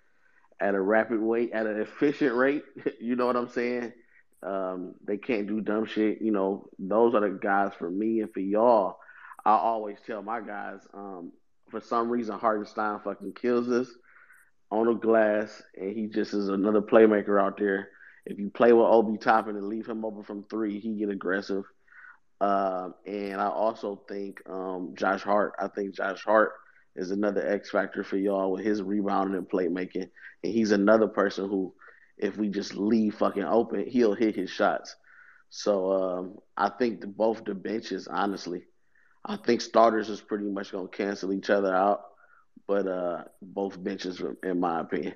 at 0.61 0.75
a 0.75 0.81
rapid 0.81 1.19
rate, 1.19 1.51
at 1.53 1.67
an 1.67 1.81
efficient 1.81 2.35
rate. 2.35 2.65
you 3.01 3.17
know 3.17 3.27
what 3.27 3.37
I'm 3.37 3.49
saying? 3.49 3.93
Um, 4.43 4.95
they 5.05 5.17
can't 5.17 5.49
do 5.49 5.61
dumb 5.61 5.87
shit. 5.87 6.23
You 6.23 6.31
know, 6.31 6.69
those 6.79 7.15
are 7.15 7.21
the 7.21 7.31
guys 7.31 7.73
for 7.79 7.91
me 7.91 8.21
and 8.21 8.33
for 8.33 8.41
y'all. 8.41 8.99
I 9.45 9.57
always 9.57 9.99
tell 10.07 10.23
my 10.23 10.41
guys, 10.41 10.81
um, 10.95 11.33
for 11.71 11.81
some 11.81 12.11
reason, 12.11 12.39
Hartenstein 12.39 13.01
fucking 13.01 13.33
kills 13.33 13.69
us 13.71 13.89
on 14.71 14.87
the 14.87 14.95
glass, 14.95 15.63
and 15.77 15.97
he 15.97 16.07
just 16.07 16.35
is 16.35 16.49
another 16.49 16.83
playmaker 16.83 17.41
out 17.41 17.59
there. 17.59 17.89
If 18.25 18.39
you 18.39 18.51
play 18.51 18.73
with 18.73 18.87
Obi 18.87 19.19
Toppin 19.19 19.57
and 19.57 19.69
leave 19.69 19.87
him 19.87 20.05
open 20.05 20.25
from 20.25 20.45
three, 20.45 20.81
he 20.81 20.95
get 20.95 21.11
aggressive. 21.11 21.65
Uh, 22.41 22.91
and 23.07 23.41
I 23.41 23.49
also 23.49 24.03
think 24.09 24.43
um, 24.49 24.93
Josh 24.95 25.23
Hart. 25.23 25.55
I 25.59 25.69
think 25.69 25.95
Josh 25.95 26.23
Hart 26.23 26.53
is 26.95 27.11
another 27.11 27.47
X 27.47 27.71
factor 27.71 28.05
for 28.05 28.17
y'all 28.17 28.53
with 28.53 28.65
his 28.65 28.83
rebounding 28.83 29.37
and 29.37 29.49
playmaking, 29.49 30.09
and 30.43 30.53
he's 30.53 30.73
another 30.73 31.09
person 31.09 31.49
who, 31.49 31.75
if 32.19 32.37
we 32.37 32.49
just 32.49 32.75
leave 32.75 33.15
fucking 33.15 33.45
open, 33.45 33.87
he'll 33.87 34.15
hit 34.15 34.37
his 34.37 34.51
shots. 34.51 34.97
So 35.49 35.93
um, 35.93 36.39
I 36.57 36.69
think 36.69 37.01
the, 37.01 37.07
both 37.07 37.45
the 37.45 37.55
benches, 37.55 38.09
honestly, 38.09 38.65
I 39.25 39.37
think 39.37 39.61
starters 39.61 40.09
is 40.09 40.21
pretty 40.21 40.45
much 40.45 40.73
gonna 40.73 40.89
cancel 40.89 41.33
each 41.33 41.51
other 41.51 41.75
out, 41.75 42.03
but 42.67 42.87
uh, 42.87 43.25
both 43.41 43.83
benches, 43.83 44.23
in 44.43 44.61
my 44.61 44.81
opinion. 44.81 45.15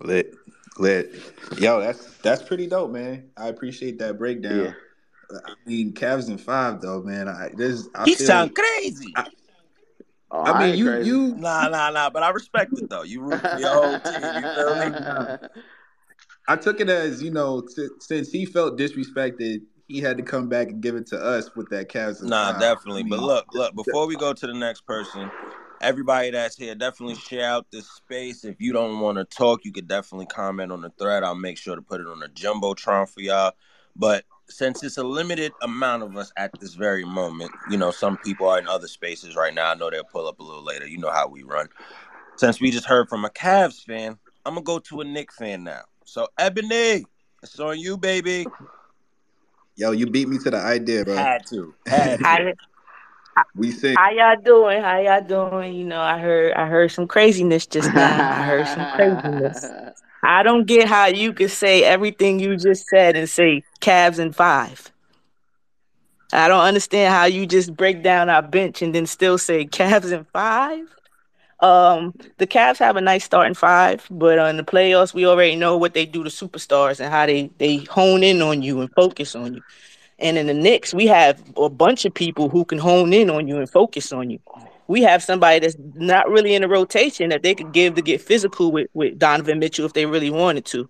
Lit, 0.00 0.34
lit. 0.78 1.14
Yo, 1.58 1.80
that's 1.80 2.16
that's 2.18 2.42
pretty 2.42 2.66
dope, 2.66 2.90
man. 2.90 3.30
I 3.36 3.48
appreciate 3.48 3.98
that 3.98 4.18
breakdown. 4.18 4.64
Yeah. 4.64 4.72
I 5.46 5.54
mean, 5.66 5.92
Cavs 5.92 6.28
in 6.28 6.38
five 6.38 6.80
though, 6.80 7.02
man. 7.02 7.28
I 7.28 7.50
this 7.54 7.88
I 7.94 8.04
He 8.06 8.14
feel, 8.14 8.26
sound 8.26 8.54
crazy. 8.54 9.12
I, 9.16 9.26
Oh, 10.32 10.42
I 10.42 10.58
mean, 10.58 10.68
ain't 10.70 10.78
you 10.78 10.84
crazy. 10.86 11.08
you 11.08 11.34
Nah, 11.36 11.68
nah, 11.68 11.90
nah. 11.90 12.10
But 12.10 12.22
I 12.22 12.30
respect 12.30 12.78
it 12.78 12.88
though. 12.88 13.02
You 13.02 13.20
root 13.20 13.40
for 13.40 13.58
your 13.58 13.70
whole 13.70 13.98
team. 14.00 14.22
You 14.36 14.48
feel 14.54 14.74
me? 14.76 15.36
I 16.48 16.56
took 16.56 16.80
it 16.80 16.88
as 16.88 17.22
you 17.22 17.30
know 17.30 17.64
si- 17.66 17.88
since 18.00 18.30
he 18.30 18.44
felt 18.46 18.78
disrespected, 18.78 19.60
he 19.88 19.98
had 20.00 20.16
to 20.18 20.22
come 20.22 20.48
back 20.48 20.68
and 20.68 20.80
give 20.80 20.94
it 20.94 21.06
to 21.08 21.18
us 21.18 21.54
with 21.56 21.68
that 21.70 21.88
Cavs. 21.88 22.22
in 22.22 22.28
Nah, 22.28 22.52
five. 22.52 22.60
definitely. 22.60 23.02
I 23.04 23.08
But 23.08 23.20
look, 23.20 23.46
look. 23.54 23.74
Before 23.74 24.06
we 24.06 24.16
go 24.16 24.32
to 24.32 24.46
the 24.46 24.54
next 24.54 24.86
person, 24.86 25.30
everybody 25.80 26.30
that's 26.30 26.56
here, 26.56 26.74
definitely 26.74 27.16
share 27.16 27.48
out 27.48 27.66
this 27.72 27.88
space. 27.90 28.44
If 28.44 28.60
you 28.60 28.72
don't 28.72 29.00
want 29.00 29.18
to 29.18 29.24
talk, 29.24 29.64
you 29.64 29.72
could 29.72 29.88
definitely 29.88 30.26
comment 30.26 30.70
on 30.70 30.82
the 30.82 30.90
thread. 30.90 31.24
I'll 31.24 31.34
make 31.34 31.58
sure 31.58 31.74
to 31.74 31.82
put 31.82 32.00
it 32.00 32.06
on 32.06 32.20
the 32.20 32.28
jumbotron 32.28 33.08
for 33.08 33.20
y'all. 33.20 33.52
But 33.96 34.24
since 34.50 34.82
it's 34.82 34.98
a 34.98 35.04
limited 35.04 35.52
amount 35.62 36.02
of 36.02 36.16
us 36.16 36.32
at 36.36 36.50
this 36.60 36.74
very 36.74 37.04
moment, 37.04 37.50
you 37.70 37.78
know, 37.78 37.90
some 37.90 38.16
people 38.18 38.48
are 38.48 38.58
in 38.58 38.66
other 38.66 38.88
spaces 38.88 39.36
right 39.36 39.54
now. 39.54 39.70
I 39.70 39.74
know 39.74 39.90
they'll 39.90 40.04
pull 40.04 40.26
up 40.26 40.40
a 40.40 40.42
little 40.42 40.64
later. 40.64 40.86
You 40.86 40.98
know 40.98 41.10
how 41.10 41.28
we 41.28 41.42
run. 41.42 41.68
Since 42.36 42.60
we 42.60 42.70
just 42.70 42.86
heard 42.86 43.08
from 43.08 43.24
a 43.24 43.30
Cavs 43.30 43.84
fan, 43.84 44.18
I'm 44.44 44.54
gonna 44.54 44.64
go 44.64 44.78
to 44.78 45.00
a 45.00 45.04
Knick 45.04 45.32
fan 45.32 45.64
now. 45.64 45.82
So 46.04 46.28
Ebony, 46.38 47.04
it's 47.42 47.58
on 47.60 47.78
you, 47.78 47.96
baby. 47.96 48.46
yo, 49.76 49.92
you 49.92 50.06
beat 50.06 50.28
me 50.28 50.38
to 50.38 50.50
the 50.50 50.58
idea, 50.58 51.04
bro. 51.04 51.16
Had 51.16 51.46
to, 51.46 51.74
had 51.86 52.18
to. 52.18 52.54
How, 53.36 53.44
We 53.54 53.70
sing. 53.70 53.94
how 53.96 54.10
y'all 54.10 54.42
doing? 54.42 54.82
How 54.82 54.98
y'all 54.98 55.22
doing? 55.22 55.74
You 55.74 55.84
know, 55.84 56.00
I 56.00 56.18
heard 56.18 56.52
I 56.54 56.66
heard 56.66 56.90
some 56.90 57.06
craziness 57.06 57.66
just 57.66 57.92
now. 57.94 58.30
I 58.30 58.42
heard 58.42 58.66
some 58.66 58.86
craziness. 58.96 60.02
I 60.22 60.42
don't 60.42 60.66
get 60.66 60.88
how 60.88 61.06
you 61.06 61.32
could 61.32 61.50
say 61.50 61.82
everything 61.82 62.40
you 62.40 62.56
just 62.56 62.86
said 62.86 63.16
and 63.16 63.28
say 63.28 63.62
Cavs 63.80 64.18
and 64.18 64.34
five. 64.34 64.90
I 66.32 66.48
don't 66.48 66.60
understand 66.60 67.12
how 67.12 67.24
you 67.24 67.46
just 67.46 67.74
break 67.74 68.02
down 68.02 68.28
our 68.28 68.42
bench 68.42 68.82
and 68.82 68.94
then 68.94 69.06
still 69.06 69.38
say 69.38 69.64
Cavs 69.66 70.12
and 70.12 70.26
five. 70.28 70.86
Um, 71.60 72.14
the 72.38 72.46
Cavs 72.46 72.78
have 72.78 72.96
a 72.96 73.00
nice 73.00 73.24
starting 73.24 73.54
five, 73.54 74.06
but 74.10 74.38
in 74.38 74.56
the 74.56 74.62
playoffs, 74.62 75.12
we 75.12 75.26
already 75.26 75.56
know 75.56 75.76
what 75.76 75.92
they 75.92 76.06
do 76.06 76.24
to 76.24 76.30
superstars 76.30 77.00
and 77.00 77.12
how 77.12 77.26
they 77.26 77.50
they 77.58 77.78
hone 77.78 78.22
in 78.22 78.40
on 78.40 78.62
you 78.62 78.80
and 78.80 78.90
focus 78.92 79.34
on 79.34 79.54
you. 79.54 79.62
And 80.18 80.38
in 80.38 80.46
the 80.46 80.54
Knicks, 80.54 80.94
we 80.94 81.06
have 81.06 81.42
a 81.56 81.68
bunch 81.68 82.04
of 82.04 82.14
people 82.14 82.48
who 82.48 82.64
can 82.64 82.78
hone 82.78 83.12
in 83.12 83.30
on 83.30 83.48
you 83.48 83.58
and 83.58 83.68
focus 83.68 84.12
on 84.12 84.30
you. 84.30 84.38
We 84.90 85.02
have 85.02 85.22
somebody 85.22 85.60
that's 85.60 85.76
not 85.94 86.28
really 86.28 86.52
in 86.52 86.62
the 86.62 86.68
rotation 86.68 87.30
that 87.30 87.44
they 87.44 87.54
could 87.54 87.70
give 87.70 87.94
to 87.94 88.02
get 88.02 88.20
physical 88.20 88.72
with, 88.72 88.88
with 88.92 89.20
Donovan 89.20 89.60
Mitchell 89.60 89.86
if 89.86 89.92
they 89.92 90.04
really 90.04 90.30
wanted 90.30 90.64
to. 90.64 90.88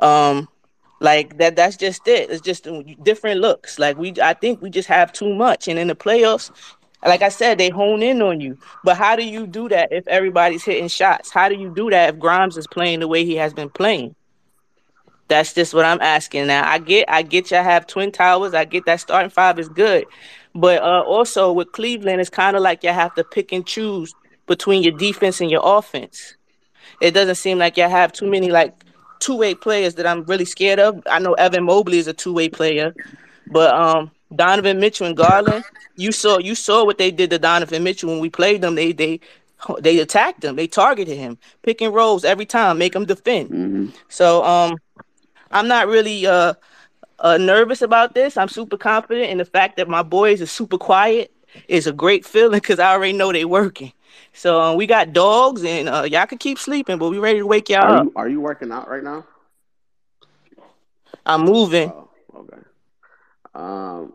Um, 0.00 0.48
like 1.00 1.38
that 1.38 1.56
that's 1.56 1.78
just 1.78 2.06
it. 2.06 2.28
It's 2.28 2.42
just 2.42 2.68
different 3.02 3.40
looks. 3.40 3.78
Like 3.78 3.96
we 3.96 4.12
I 4.22 4.34
think 4.34 4.60
we 4.60 4.68
just 4.68 4.86
have 4.88 5.14
too 5.14 5.34
much. 5.34 5.66
And 5.66 5.78
in 5.78 5.88
the 5.88 5.94
playoffs, 5.94 6.50
like 7.06 7.22
I 7.22 7.30
said, 7.30 7.56
they 7.56 7.70
hone 7.70 8.02
in 8.02 8.20
on 8.20 8.42
you. 8.42 8.58
But 8.84 8.98
how 8.98 9.16
do 9.16 9.24
you 9.24 9.46
do 9.46 9.66
that 9.70 9.90
if 9.92 10.06
everybody's 10.08 10.62
hitting 10.62 10.88
shots? 10.88 11.30
How 11.30 11.48
do 11.48 11.54
you 11.54 11.72
do 11.74 11.88
that 11.88 12.10
if 12.10 12.20
Grimes 12.20 12.58
is 12.58 12.66
playing 12.66 13.00
the 13.00 13.08
way 13.08 13.24
he 13.24 13.36
has 13.36 13.54
been 13.54 13.70
playing? 13.70 14.14
That's 15.28 15.54
just 15.54 15.72
what 15.72 15.86
I'm 15.86 16.02
asking. 16.02 16.48
Now 16.48 16.70
I 16.70 16.78
get 16.78 17.08
I 17.08 17.22
get 17.22 17.50
you 17.50 17.56
have 17.56 17.86
twin 17.86 18.12
towers. 18.12 18.52
I 18.52 18.66
get 18.66 18.84
that 18.84 19.00
starting 19.00 19.30
five 19.30 19.58
is 19.58 19.70
good. 19.70 20.04
But 20.54 20.82
uh, 20.82 21.02
also 21.02 21.52
with 21.52 21.72
Cleveland, 21.72 22.20
it's 22.20 22.30
kind 22.30 22.56
of 22.56 22.62
like 22.62 22.82
you 22.82 22.90
have 22.90 23.14
to 23.14 23.24
pick 23.24 23.52
and 23.52 23.66
choose 23.66 24.14
between 24.46 24.82
your 24.82 24.92
defense 24.96 25.40
and 25.40 25.50
your 25.50 25.62
offense. 25.64 26.36
It 27.00 27.12
doesn't 27.12 27.36
seem 27.36 27.58
like 27.58 27.76
you 27.76 27.88
have 27.88 28.12
too 28.12 28.28
many 28.28 28.50
like 28.50 28.74
two-way 29.20 29.54
players 29.54 29.94
that 29.94 30.06
I'm 30.06 30.24
really 30.24 30.44
scared 30.44 30.78
of. 30.80 31.02
I 31.10 31.18
know 31.18 31.34
Evan 31.34 31.64
Mobley 31.64 31.98
is 31.98 32.08
a 32.08 32.12
two-way 32.12 32.48
player, 32.48 32.94
but 33.46 33.74
um 33.74 34.10
Donovan 34.34 34.80
Mitchell 34.80 35.06
and 35.06 35.16
Garland, 35.16 35.64
you 35.96 36.12
saw 36.12 36.38
you 36.38 36.54
saw 36.54 36.84
what 36.84 36.98
they 36.98 37.10
did 37.10 37.30
to 37.30 37.38
Donovan 37.38 37.82
Mitchell 37.84 38.10
when 38.10 38.20
we 38.20 38.30
played 38.30 38.60
them. 38.62 38.74
They 38.74 38.92
they 38.92 39.20
they 39.80 40.00
attacked 40.00 40.44
him. 40.44 40.56
They 40.56 40.66
targeted 40.66 41.16
him, 41.16 41.38
pick 41.62 41.80
and 41.80 41.94
rolls 41.94 42.24
every 42.24 42.46
time, 42.46 42.78
make 42.78 42.94
him 42.94 43.04
defend. 43.04 43.48
hmm 43.48 43.86
So 44.08 44.42
um 44.44 44.76
I'm 45.50 45.68
not 45.68 45.86
really 45.86 46.26
uh, 46.26 46.54
uh 47.22 47.38
nervous 47.38 47.80
about 47.82 48.14
this. 48.14 48.36
I'm 48.36 48.48
super 48.48 48.76
confident 48.76 49.30
in 49.30 49.38
the 49.38 49.46
fact 49.46 49.78
that 49.78 49.88
my 49.88 50.02
boys 50.02 50.42
are 50.42 50.46
super 50.46 50.76
quiet 50.76 51.32
is 51.68 51.86
a 51.86 51.92
great 51.92 52.26
feeling 52.26 52.60
because 52.60 52.78
I 52.78 52.92
already 52.92 53.14
know 53.14 53.32
they 53.32 53.46
working. 53.46 53.92
So 54.34 54.60
um, 54.60 54.76
we 54.76 54.86
got 54.86 55.12
dogs 55.12 55.64
and 55.64 55.88
uh, 55.88 56.02
y'all 56.02 56.26
can 56.26 56.38
keep 56.38 56.58
sleeping, 56.58 56.98
but 56.98 57.10
we 57.10 57.18
ready 57.18 57.38
to 57.40 57.46
wake 57.46 57.70
y'all 57.70 57.84
Are 57.84 57.94
up. 57.94 58.06
you 58.06 58.12
are 58.16 58.28
you 58.28 58.40
working 58.40 58.72
out 58.72 58.88
right 58.88 59.02
now? 59.02 59.24
I'm 61.24 61.42
moving. 61.42 61.90
Oh, 61.90 62.10
okay. 62.34 62.58
Um. 63.54 64.12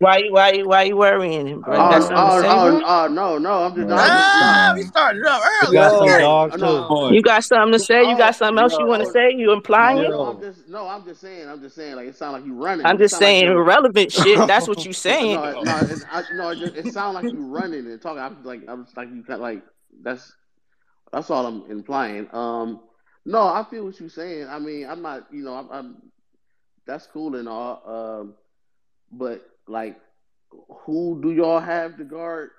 N- 0.00 0.06
Why 0.06 0.18
you 0.18 0.32
why 0.32 0.52
you 0.52 0.68
why 0.68 0.82
you 0.84 0.96
worrying, 0.96 1.62
bro? 1.62 1.78
You 1.78 1.80
Oh, 1.80 1.88
got 1.88 2.02
oh, 2.02 2.06
something 2.06 2.26
to 2.26 2.32
say, 2.32 2.48
oh, 2.48 2.60
bro? 2.60 2.82
oh, 2.84 3.08
no, 3.08 3.38
no. 3.38 3.64
I'm 3.64 3.74
just. 3.74 3.90
I'm 3.90 4.14
just 4.14 4.30
Ah, 4.40 4.72
we 4.74 4.82
started 4.82 5.24
up 5.26 5.42
We 5.60 5.68
early. 5.68 5.76
got 5.76 5.92
some 5.92 6.16
dogs 6.16 6.56
too. 6.56 6.86
No. 6.90 7.10
You 7.12 7.22
got 7.22 7.44
something 7.44 7.72
to 7.72 7.78
say? 7.78 8.04
You 8.08 8.16
got 8.16 8.34
something 8.36 8.58
else 8.62 8.78
you 8.78 8.86
want 8.86 9.04
to 9.04 9.10
say? 9.10 9.32
You 9.32 9.46
no, 9.48 9.54
implying? 9.54 10.10
no. 10.10 10.24
I'm 10.26 10.40
just 10.40 10.68
no. 10.68 10.88
I'm 10.88 11.04
just 11.04 11.20
saying. 11.20 11.48
I'm 11.48 11.60
just 11.60 11.76
saying. 11.76 11.96
Like 11.96 12.08
it 12.08 12.16
sounds 12.16 12.34
like 12.34 12.44
you 12.46 12.54
running. 12.54 12.86
I'm 12.86 12.98
just 12.98 13.12
sound 13.12 13.22
like 13.22 13.28
saying 13.28 13.44
you're. 13.44 13.60
irrelevant 13.62 14.12
shit. 14.12 14.46
That's 14.46 14.68
what 14.68 14.84
you 14.84 14.92
saying. 14.94 15.34
No, 15.34 15.62
no, 15.62 15.76
it, 15.86 16.00
I, 16.10 16.24
no. 16.34 16.48
It, 16.50 16.58
just, 16.58 16.76
it 16.76 16.88
sounds 16.88 17.14
like 17.14 17.32
you 17.32 17.46
running 17.46 17.86
and 17.86 18.00
talking. 18.00 18.20
I'm 18.22 18.42
like, 18.44 18.62
I'm 18.68 18.84
just 18.84 18.96
like 18.96 19.08
you 19.08 19.22
kind 19.22 19.34
of 19.34 19.40
like 19.40 19.62
that's 20.02 20.34
that's 21.12 21.30
all 21.30 21.46
I'm 21.46 21.70
implying. 21.70 22.28
Um, 22.34 22.80
no, 23.24 23.40
I 23.40 23.64
feel 23.70 23.84
what 23.84 23.98
you're 24.00 24.08
saying. 24.08 24.48
I 24.48 24.58
mean, 24.58 24.86
I'm 24.88 25.02
not. 25.02 25.26
You 25.32 25.44
know, 25.44 25.54
I'm. 25.54 25.70
I'm 25.70 25.96
that's 26.86 27.06
cool 27.06 27.36
and 27.36 27.48
all. 27.48 27.82
Um, 28.20 28.34
but 29.12 29.46
like, 29.66 29.98
who 30.84 31.20
do 31.22 31.32
y'all 31.32 31.60
have 31.60 31.96
to 31.98 32.04
guard? 32.04 32.50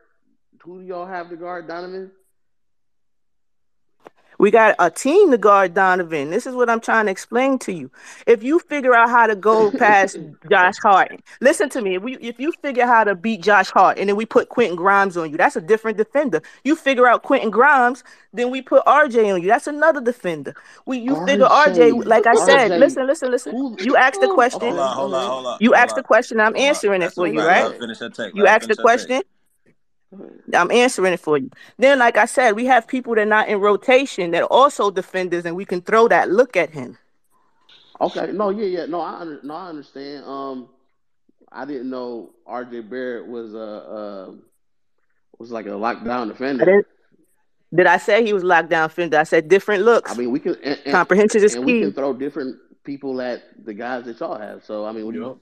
Who 0.64 0.82
do 0.82 0.86
y'all 0.86 1.06
have 1.06 1.30
to 1.30 1.36
guard 1.36 1.68
Donovan? 1.68 2.12
We 4.40 4.52
got 4.52 4.76
a 4.80 4.90
team 4.90 5.32
to 5.32 5.38
guard 5.38 5.74
Donovan. 5.74 6.30
This 6.30 6.46
is 6.46 6.56
what 6.56 6.70
I'm 6.70 6.80
trying 6.82 7.06
to 7.06 7.12
explain 7.12 7.60
to 7.60 7.74
you. 7.74 7.92
If 8.28 8.44
you 8.44 8.60
figure 8.60 8.94
out 8.94 9.10
how 9.10 9.28
to 9.28 9.36
go 9.36 9.72
past 9.72 10.18
Josh 10.50 10.76
Hart, 10.82 11.20
listen 11.42 11.70
to 11.70 11.82
me. 11.82 11.96
If, 11.96 12.04
we, 12.04 12.16
if 12.18 12.40
you 12.40 12.52
figure 12.52 12.86
how 12.86 13.04
to 13.04 13.16
beat 13.16 13.42
Josh 13.42 13.70
Hart 13.70 13.98
and 13.98 14.10
then 14.10 14.16
we 14.16 14.26
put 14.26 14.50
Quentin 14.50 14.76
Grimes 14.76 15.18
on 15.18 15.32
you, 15.32 15.38
that's 15.38 15.56
a 15.56 15.62
different 15.62 15.98
defender. 15.98 16.42
You 16.64 16.76
figure 16.76 17.08
out 17.08 17.24
Quentin 17.24 17.50
Grimes, 17.50 18.04
then 18.34 18.52
we 18.52 18.62
put 18.62 18.86
RJ 18.86 19.34
on 19.34 19.42
you. 19.42 19.48
That's 19.48 19.68
another 19.68 20.02
defender. 20.02 20.56
We 20.86 20.98
you 21.00 21.16
figure 21.16 21.46
RJ, 21.46 21.92
RJ, 21.92 22.06
like 22.06 22.28
I 22.28 22.36
said, 22.36 22.72
RJ. 22.72 22.80
listen, 22.80 23.08
listen, 23.08 23.32
listen. 23.32 23.54
Who? 23.54 23.78
You 23.80 23.96
asked 23.96 24.22
the 24.22 24.28
question. 24.28 24.60
Hold 24.62 24.80
on, 24.80 24.96
hold 24.96 25.14
on, 25.14 25.30
hold 25.30 25.46
on. 25.48 25.58
You 25.60 25.70
hold 25.70 25.84
asked 25.84 25.96
the 25.96 26.04
question. 26.04 26.40
I'm 26.40 26.56
Hold 26.56 26.58
on. 26.58 26.70
answering 26.70 27.02
it 27.02 27.06
That's 27.06 27.16
for 27.16 27.28
you, 27.28 27.40
right? 27.40 27.80
Finish 27.80 28.00
her 28.00 28.10
take. 28.10 28.36
You 28.36 28.44
Let 28.44 28.50
asked 28.50 28.68
the 28.68 28.76
finish 28.76 28.78
take. 28.78 28.82
question. 28.84 29.22
I'm 30.54 30.72
answering 30.72 31.14
it 31.14 31.20
for 31.20 31.38
you. 31.38 31.50
Then, 31.78 32.00
like 32.00 32.18
I 32.18 32.26
said, 32.26 32.56
we 32.56 32.66
have 32.66 32.88
people 32.88 33.16
that 33.16 33.22
are 33.22 33.26
not 33.26 33.48
in 33.48 33.60
rotation 33.60 34.32
that 34.32 34.44
are 34.44 34.52
also 34.52 34.92
defenders, 34.92 35.46
and 35.46 35.56
we 35.56 35.66
can 35.66 35.82
throw 35.82 36.08
that 36.08 36.30
look 36.30 36.56
at 36.56 36.70
him. 36.70 36.98
Okay, 38.02 38.32
no, 38.32 38.50
yeah, 38.50 38.66
yeah, 38.66 38.86
no, 38.86 39.02
I 39.02 39.14
under, 39.20 39.40
no, 39.44 39.54
I 39.54 39.70
understand. 39.70 40.26
Um, 40.26 40.70
I 41.52 41.66
didn't 41.66 41.90
know 41.90 42.32
R.J. 42.46 42.82
Barrett 42.82 43.28
was 43.28 43.54
a 43.54 43.60
uh, 43.60 44.32
was 45.40 45.52
like 45.52 45.66
a 45.66 45.70
lockdown 45.70 46.26
I 46.26 46.28
defender. 46.30 46.66
didn't, 46.66 46.88
did 47.74 47.88
I 47.88 47.98
say 47.98 48.24
he 48.26 48.34
was 48.34 48.44
lockdown 48.44 48.90
defender? 48.90 49.18
I 49.18 49.24
said 49.24 49.48
different 49.48 49.84
looks. 49.84 50.12
I 50.12 50.16
mean, 50.16 50.32
we 50.32 50.40
can 50.40 50.56
and, 50.64 50.80
and, 50.86 50.94
Comprehension 50.94 51.44
is 51.44 51.56
and 51.56 51.66
we 51.66 51.82
can 51.82 51.94
throw 51.94 52.14
different 52.14 52.58
people 52.84 53.22
at 53.22 53.44
the 53.66 53.74
guys 53.74 54.06
that 54.06 54.20
y'all 54.20 54.38
have. 54.38 54.66
So 54.66 54.86
I 54.86 54.92
mean, 54.92 55.06
what 55.06 55.14
do 55.14 55.20
you? 55.20 55.40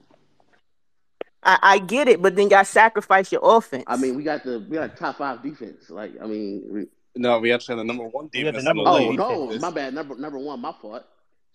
I, 1.44 1.58
I 1.62 1.78
get 1.78 2.08
it, 2.08 2.22
but 2.22 2.36
then 2.36 2.48
y'all 2.50 2.64
sacrifice 2.64 3.30
your 3.30 3.40
offense. 3.44 3.84
I 3.86 3.96
mean, 3.96 4.14
we 4.16 4.22
got 4.22 4.44
the 4.44 4.60
we 4.68 4.76
got 4.76 4.96
top 4.96 5.18
five 5.18 5.42
defense. 5.42 5.90
Like, 5.90 6.12
I 6.22 6.26
mean, 6.26 6.62
we, 6.70 6.86
No, 7.16 7.38
we 7.38 7.52
actually 7.52 7.74
had 7.76 7.80
the 7.80 7.84
number 7.84 8.04
one 8.04 8.30
We 8.32 8.40
had 8.40 8.46
the 8.54 8.58
defense. 8.60 8.64
number 8.64 8.82
oh 8.86 9.06
one 9.06 9.16
no, 9.16 9.46
defense. 9.46 9.62
my 9.62 9.70
bad. 9.70 9.94
Number 9.94 10.16
number 10.16 10.38
one, 10.38 10.60
my 10.60 10.72
fault. 10.80 11.04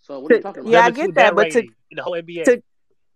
So 0.02 0.20
what 0.20 0.32
are 0.32 0.36
you 0.36 0.42
talking 0.42 0.62
about? 0.62 0.72
Yeah, 0.72 0.82
I 0.86 0.92
get 0.92 1.14
that, 1.16 1.36
but 1.36 1.52
to- 1.52 1.60
rating 1.60 1.74
the 1.92 2.04
whole 2.04 2.14
NBA. 2.14 2.44
to 2.46 2.64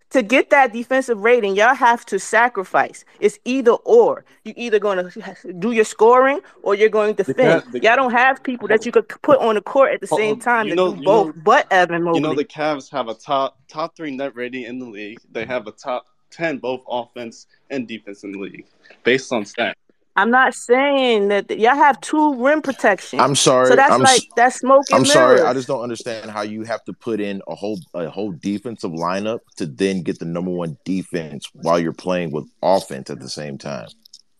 to 0.10 0.22
get 0.22 0.51
that 0.51 0.72
defensive 0.72 1.18
rating, 1.18 1.56
y'all 1.56 1.74
have 1.74 2.06
to 2.06 2.20
sacrifice. 2.20 3.03
It's 3.20 3.39
either 3.46 3.72
or. 3.72 4.25
You 4.46 4.53
either 4.56 4.77
going 4.77 5.10
to 5.10 5.53
do 5.58 5.72
your 5.72 5.86
scoring 5.86 6.39
or 6.62 6.75
you're 6.75 6.89
going 6.89 7.15
to 7.15 7.24
The 7.24 7.34
defend. 7.34 7.63
Ca- 7.63 7.70
the- 7.72 7.80
y'all 7.82 7.96
don't 7.96 8.12
have 8.12 8.44
people 8.44 8.68
that 8.68 8.86
you 8.86 8.92
could 8.92 9.08
put 9.24 9.39
on 9.39 9.56
the 9.56 9.62
court 9.62 9.92
at 9.92 10.01
the 10.01 10.08
Oh, 10.12 10.18
same 10.18 10.36
oh, 10.36 10.39
time 10.39 10.65
you 10.68 10.72
to 10.72 10.75
know- 10.75 10.94
do 10.96 11.01
both. 11.03 11.27
know- 11.36 11.42
but 11.44 11.65
Evan 11.72 12.03
Mobley. 12.03 12.20
You 12.20 12.27
know 12.27 12.36
the 12.36 12.46
Cavs 12.46 12.92
have 12.92 13.08
a 13.08 13.15
top 13.15 13.58
top 13.68 13.96
three 13.96 14.15
net 14.15 14.36
rating 14.36 14.63
in 14.65 14.77
the 14.77 14.86
league. 14.86 15.18
They 15.32 15.46
have 15.46 15.65
a 15.65 15.72
top 15.72 16.06
ten 16.34 16.58
both 16.58 16.82
offense 16.90 17.48
and 17.70 17.88
defense 17.88 18.24
in 18.24 18.32
the 18.32 18.40
league, 18.40 18.66
based 19.04 19.32
on 19.32 19.44
stats. 19.44 19.74
I'm 20.16 20.30
not 20.30 20.54
saying 20.54 21.30
that 21.30 21.50
y'all 21.58 21.75
have 21.75 22.00
two 22.02 22.36
rim 22.44 22.62
protection. 22.62 23.20
I'm 23.20 23.36
sorry. 23.36 23.70
so 23.70 23.75
that's 23.75 23.92
I'm, 23.92 24.02
like 24.02 24.22
s- 24.22 24.28
that's 24.36 24.60
smoke 24.60 24.86
and 24.90 25.00
I'm 25.00 25.06
sorry. 25.06 25.42
I 25.42 25.54
just 25.54 25.68
don't 25.68 25.82
understand 25.82 26.30
how 26.30 26.44
you 26.44 26.63
have 26.63 26.84
to 26.84 26.94
put 26.94 27.20
in 27.20 27.42
a 27.48 27.56
whole 27.56 27.80
a 27.96 28.10
whole 28.10 28.32
defensive 28.32 28.92
lineup 28.92 29.40
to 29.58 29.66
then 29.66 30.04
get 30.04 30.20
the 30.20 30.25
number 30.25 30.52
one 30.52 30.78
defense 30.86 31.50
while 31.54 31.80
you're 31.80 31.94
playing 31.94 32.32
with 32.32 32.46
offense 32.62 33.10
at 33.10 33.20
the 33.20 33.30
same 33.30 33.58
time. 33.58 33.88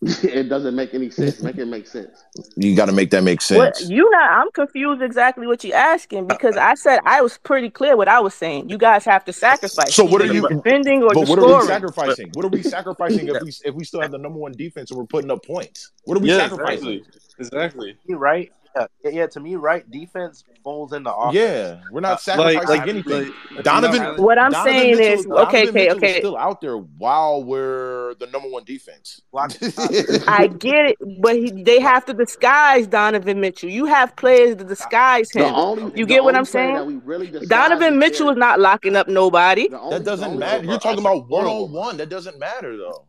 it 0.24 0.48
doesn't 0.50 0.76
make 0.76 0.94
any 0.94 1.10
sense. 1.10 1.40
Make 1.40 1.58
it 1.58 1.66
make 1.66 1.86
sense. 1.86 2.24
You 2.56 2.76
got 2.76 2.86
to 2.86 2.92
make 2.92 3.10
that 3.10 3.24
make 3.24 3.40
What 3.48 3.76
sense. 3.76 3.90
you 3.90 4.10
not? 4.10 4.30
I'm 4.32 4.50
confused 4.52 5.02
exactly 5.02 5.46
what 5.46 5.64
you're 5.64 5.76
asking 5.76 6.26
because 6.28 6.56
I 6.56 6.74
said 6.74 7.00
I 7.06 7.22
was 7.22 7.38
pretty 7.38 7.70
clear 7.70 7.96
what 7.96 8.08
I 8.08 8.20
was 8.20 8.34
saying. 8.34 8.68
You 8.70 8.78
guys 8.78 9.04
have 9.06 9.24
to 9.26 9.32
sacrifice. 9.32 9.94
So 9.94 10.04
what 10.04 10.22
are 10.22 10.26
you- 10.26 10.48
defending 10.48 11.02
or 11.02 11.14
But 11.14 11.28
what 11.28 11.38
are 11.38 11.44
we 11.46 11.60
sacrificing? 11.66 12.30
What 12.34 12.44
are 12.44 12.48
we 12.50 12.62
sacrificing 12.62 13.28
if 13.28 13.40
we 13.42 13.52
if 13.64 13.74
we 13.74 13.84
still 13.84 14.02
have 14.02 14.12
the 14.12 14.18
number 14.18 14.38
one 14.38 14.52
defense 14.52 14.90
and 14.90 14.98
we're 14.98 15.06
putting 15.06 15.30
up 15.30 15.44
points? 15.44 15.92
What 16.04 16.16
are 16.18 16.20
we 16.20 16.28
Yeah, 16.30 16.38
sacrificing? 16.38 17.00
exactly. 17.00 17.02
Exactly. 17.38 17.96
You 18.06 18.18
right? 18.18 18.52
Yeah, 18.76 18.86
yeah, 19.04 19.10
yeah. 19.10 19.26
To 19.28 19.40
me, 19.40 19.54
right 19.56 19.88
defense 19.90 20.42
falls 20.62 20.92
into 20.92 21.12
offense. 21.14 21.34
Yeah, 21.36 21.80
we're 21.92 22.00
not 22.00 22.12
uh, 22.12 22.16
sacrificing 22.16 22.68
like, 22.68 22.88
anything. 22.88 23.32
like, 23.54 23.64
Donovan, 23.64 24.22
What 24.22 24.38
I'm 24.38 24.50
Donovan 24.50 24.72
saying 24.72 24.96
Mitchell, 24.96 25.12
is, 25.20 25.24
Donovan 25.26 25.46
okay, 25.46 25.68
okay, 25.68 25.72
Mitchell 25.72 25.96
is 25.96 26.02
okay. 26.02 26.18
still 26.18 26.36
out 26.36 26.60
there 26.60 26.76
while 26.78 27.44
we're 27.44 28.14
the 28.14 28.26
number 28.26 28.48
one 28.48 28.64
defense. 28.64 29.20
I 29.34 30.48
get 30.58 30.86
it, 30.86 30.96
but 31.20 31.36
he, 31.36 31.50
they 31.62 31.80
have 31.80 32.04
to 32.06 32.14
disguise 32.14 32.86
Donovan 32.86 33.40
Mitchell. 33.40 33.68
You 33.70 33.84
have 33.86 34.16
players 34.16 34.56
to 34.56 34.64
disguise 34.64 35.30
him. 35.32 35.54
only 35.54 35.92
You 35.98 36.06
get 36.06 36.24
what 36.24 36.34
I'm 36.34 36.44
saying? 36.44 36.74
That 36.74 36.86
we 36.86 36.96
really 36.96 37.30
Donovan 37.46 37.98
Mitchell 37.98 38.30
is 38.30 38.36
not 38.36 38.58
locking 38.58 38.96
up 38.96 39.06
nobody, 39.08 39.68
only- 39.72 39.98
That 39.98 40.04
doesn't 40.04 40.26
only- 40.26 40.38
matter. 40.38 40.64
You're 40.64 40.78
talking 40.78 40.98
about 41.00 41.28
one 41.28 41.44
horrible. 41.44 41.66
on 41.66 41.72
one. 41.72 41.96
That 41.98 42.08
doesn't 42.08 42.38
matter 42.38 42.76
though. 42.76 43.06